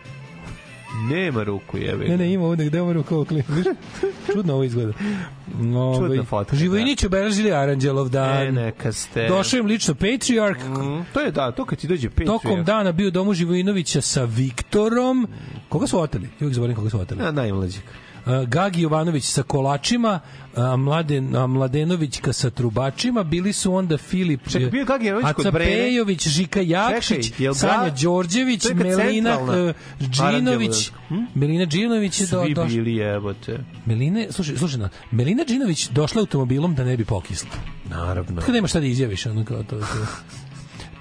Nema 1.10 1.44
ruku, 1.44 1.78
jebe. 1.78 2.06
Ne, 2.08 2.18
ne, 2.18 2.34
ima 2.34 2.46
ovdje, 2.46 2.66
gde 2.66 2.78
je 2.78 2.94
ruka 2.94 3.18
okli? 3.18 3.44
Viš? 3.48 3.66
Čudno 4.34 4.54
ovo 4.54 4.64
izgleda. 4.64 4.94
Ovaj, 5.76 6.08
Čudna 6.08 6.24
fotka, 6.24 6.56
Živojinić 6.56 7.04
obeležili 7.04 7.52
Aranđelovdan. 7.52 8.48
E, 8.48 8.52
neka 8.52 8.92
ste. 8.92 9.28
Došao 9.28 9.58
im 9.58 9.66
lično 9.66 9.94
Patriark. 9.94 10.58
To 11.14 11.20
je 11.20 11.32
da, 11.32 11.52
to 11.52 11.66
kad 11.66 11.80
ti 11.80 11.88
dođe 11.88 12.10
pet. 12.10 12.28
Tokom 12.28 12.64
dana 12.64 12.92
bio 12.92 13.08
u 13.08 13.12
domu 13.12 13.34
Živojinovića 13.34 14.02
sa 14.02 14.24
Viktorom. 14.24 15.28
Koga 15.70 15.88
su 15.88 16.00
oteli? 16.00 16.30
Uvijek 16.42 16.54
zaboravim 16.54 16.76
koga 16.76 16.90
su 16.90 17.00
oteli. 17.00 17.22
A, 17.24 17.32
najmlađeg. 17.32 17.84
Uh, 18.26 18.48
Gagi 18.48 18.82
Jovanović 18.82 19.24
sa 19.24 19.44
kolačima, 19.44 20.20
a 20.56 20.76
Mladen, 20.76 21.36
a 21.36 21.48
Mladenovićka 21.48 22.34
sa 22.34 22.50
trubačima, 22.50 23.24
bili 23.24 23.54
su 23.54 23.74
onda 23.74 23.98
Filip 23.98 24.50
Čekaj, 24.50 24.70
bio 24.70 24.80
je 24.80 24.86
Gagi 24.86 25.06
Jovanović 25.06 25.36
kod 25.36 25.54
Brene? 25.54 25.72
Pejović, 25.72 26.28
Žika 26.28 26.62
Jakšić, 26.62 27.28
Čekaj, 27.28 27.48
ga- 27.48 27.54
Sanja 27.54 27.90
Đorđević, 28.04 28.66
Melina 28.76 29.40
uh, 29.40 29.50
Džinović, 30.10 30.20
Aranđelovdan. 30.20 31.28
Melina 31.36 31.66
Džinović 31.66 32.22
je 32.22 32.28
do, 32.28 32.44
Svi 32.44 32.54
došla. 32.54 32.70
bili 32.70 32.96
jebote. 32.96 33.60
Meline, 33.86 34.28
slušaj, 34.32 34.58
slušaj, 34.58 34.80
na, 34.80 34.90
Melina 35.12 35.44
Džinović 35.46 35.90
došla 35.90 36.20
automobilom 36.22 36.76
da 36.76 36.84
ne 36.84 36.98
bi 36.98 37.06
pokisla. 37.06 37.50
Naravno. 37.90 38.40
Tako 38.42 38.52
da 38.52 38.56
nema 38.56 38.68
šta 38.68 38.80
da 38.80 38.86
izjaviš, 38.86 39.26
ono 39.26 39.46
kao 39.46 39.64
to. 39.64 39.80
to. 39.80 39.86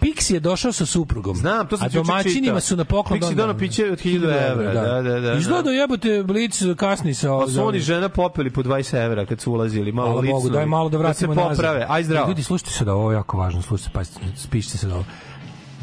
Pixi 0.04 0.34
je 0.34 0.40
došao 0.40 0.72
sa 0.72 0.86
suprugom. 0.86 1.36
Znam, 1.36 1.68
to 1.68 1.76
sam 1.76 1.86
A 1.86 1.88
domaćinima 1.88 2.60
su 2.60 2.76
na 2.76 2.84
poklon 2.84 3.20
Pixi 3.20 3.34
dono 3.34 3.58
piće 3.58 3.92
od 3.92 3.98
1000 4.02 4.50
evra, 4.50 4.72
da, 4.72 5.02
da, 5.02 5.20
da. 5.20 5.32
Izgleda 5.32 5.62
da 5.62 5.70
jebote 5.70 6.22
Blic 6.22 6.62
kasni 6.76 7.14
sa... 7.14 7.38
Pa 7.38 7.46
su 7.46 7.64
oni 7.66 7.80
žena 7.80 8.08
popeli 8.08 8.50
po 8.50 8.62
20 8.62 9.04
evra 9.04 9.26
kad 9.26 9.40
su 9.40 9.52
ulazili, 9.52 9.92
malo 9.92 10.12
Hvala 10.12 10.26
Bogu, 10.32 10.48
daj 10.48 10.66
malo 10.66 10.88
da 10.88 10.98
vratimo 10.98 11.34
Da 11.34 11.40
se 11.40 11.48
nazad. 11.48 11.56
poprave, 11.56 11.86
aj 11.88 12.04
zdravo. 12.04 12.28
Ljudi, 12.28 12.42
slušajte 12.42 12.70
se 12.70 12.84
da 12.84 12.94
ovo 12.94 13.12
je 13.12 13.14
jako 13.14 13.36
važno, 13.36 13.62
slušajte, 13.62 13.90
pa 13.94 14.04
spišite 14.36 14.78
se 14.78 14.86
da 14.86 14.94
ovo. 14.94 15.04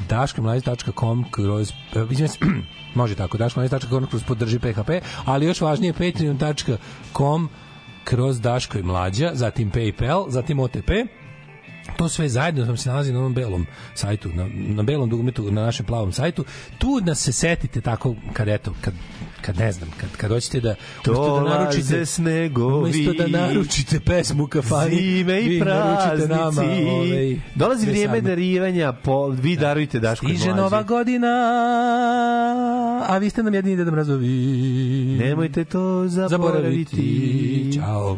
daškomlađe.com 0.10 1.26
kroz, 1.32 1.70
e, 1.70 1.74
izvinjam 2.12 2.28
se, 2.28 2.38
može 2.96 3.16
tako, 3.16 3.38
daškomlađe.com 3.38 4.08
kroz 4.08 4.24
podrži 4.24 4.60
PHP, 4.60 4.90
ali 5.26 5.46
još 5.46 5.62
važnije 5.62 5.94
patreon.com 5.94 7.50
kroz 8.04 8.42
Daško 8.42 8.78
i 8.78 8.84
Mlađa, 8.84 9.32
zatim 9.34 9.72
PayPal, 9.72 10.30
zatim 10.30 10.60
OTP, 10.60 10.92
to 11.98 12.10
sve 12.10 12.30
zajedno 12.30 12.66
nam 12.66 12.78
se 12.78 12.90
nalazi 12.90 13.14
na 13.14 13.20
onom 13.20 13.34
belom 13.34 13.66
sajtu, 13.94 14.30
na, 14.30 14.48
na 14.54 14.84
belom 14.84 15.10
dugmetu, 15.10 15.52
na 15.52 15.62
našem 15.62 15.86
plavom 15.86 16.14
sajtu. 16.14 16.46
Tu 16.78 17.00
nas 17.02 17.20
se 17.20 17.32
setite 17.32 17.82
tako, 17.82 18.16
kad 18.34 18.48
eto, 18.48 18.74
kad, 18.82 18.94
kad 19.42 19.58
ne 19.58 19.72
znam, 19.72 19.90
kad, 19.98 20.10
kad 20.12 20.32
hoćete 20.32 20.60
da 20.60 20.76
umesto 21.08 21.40
da 21.40 21.50
naručite, 21.50 22.06
snegovi. 22.06 22.74
umesto 22.76 23.14
da 23.14 23.28
naručite 23.30 24.00
pesmu 24.00 24.48
kafani, 24.48 24.96
Zime 24.96 25.42
i 25.42 25.60
praznici. 25.60 26.30
nama, 26.30 26.62
ovaj, 26.62 27.40
Dolazi 27.56 27.86
vrijeme 27.88 28.18
same. 28.18 28.22
darivanja, 28.22 28.94
po, 28.94 29.28
vi 29.28 29.56
darujte 29.56 30.00
Daško 30.00 30.26
Stiže 30.26 30.46
Mlađi. 30.46 30.62
nova 30.62 30.84
godina, 30.84 31.28
a 33.02 33.18
vi 33.18 33.30
ste 33.30 33.44
nam 33.44 33.54
jedini 33.54 33.76
Deda 33.76 33.92
Mrazovi. 33.92 34.28
Nemojte 35.20 35.66
to 35.66 36.04
zaboraviti. 36.08 37.72
Ćao. 37.76 38.18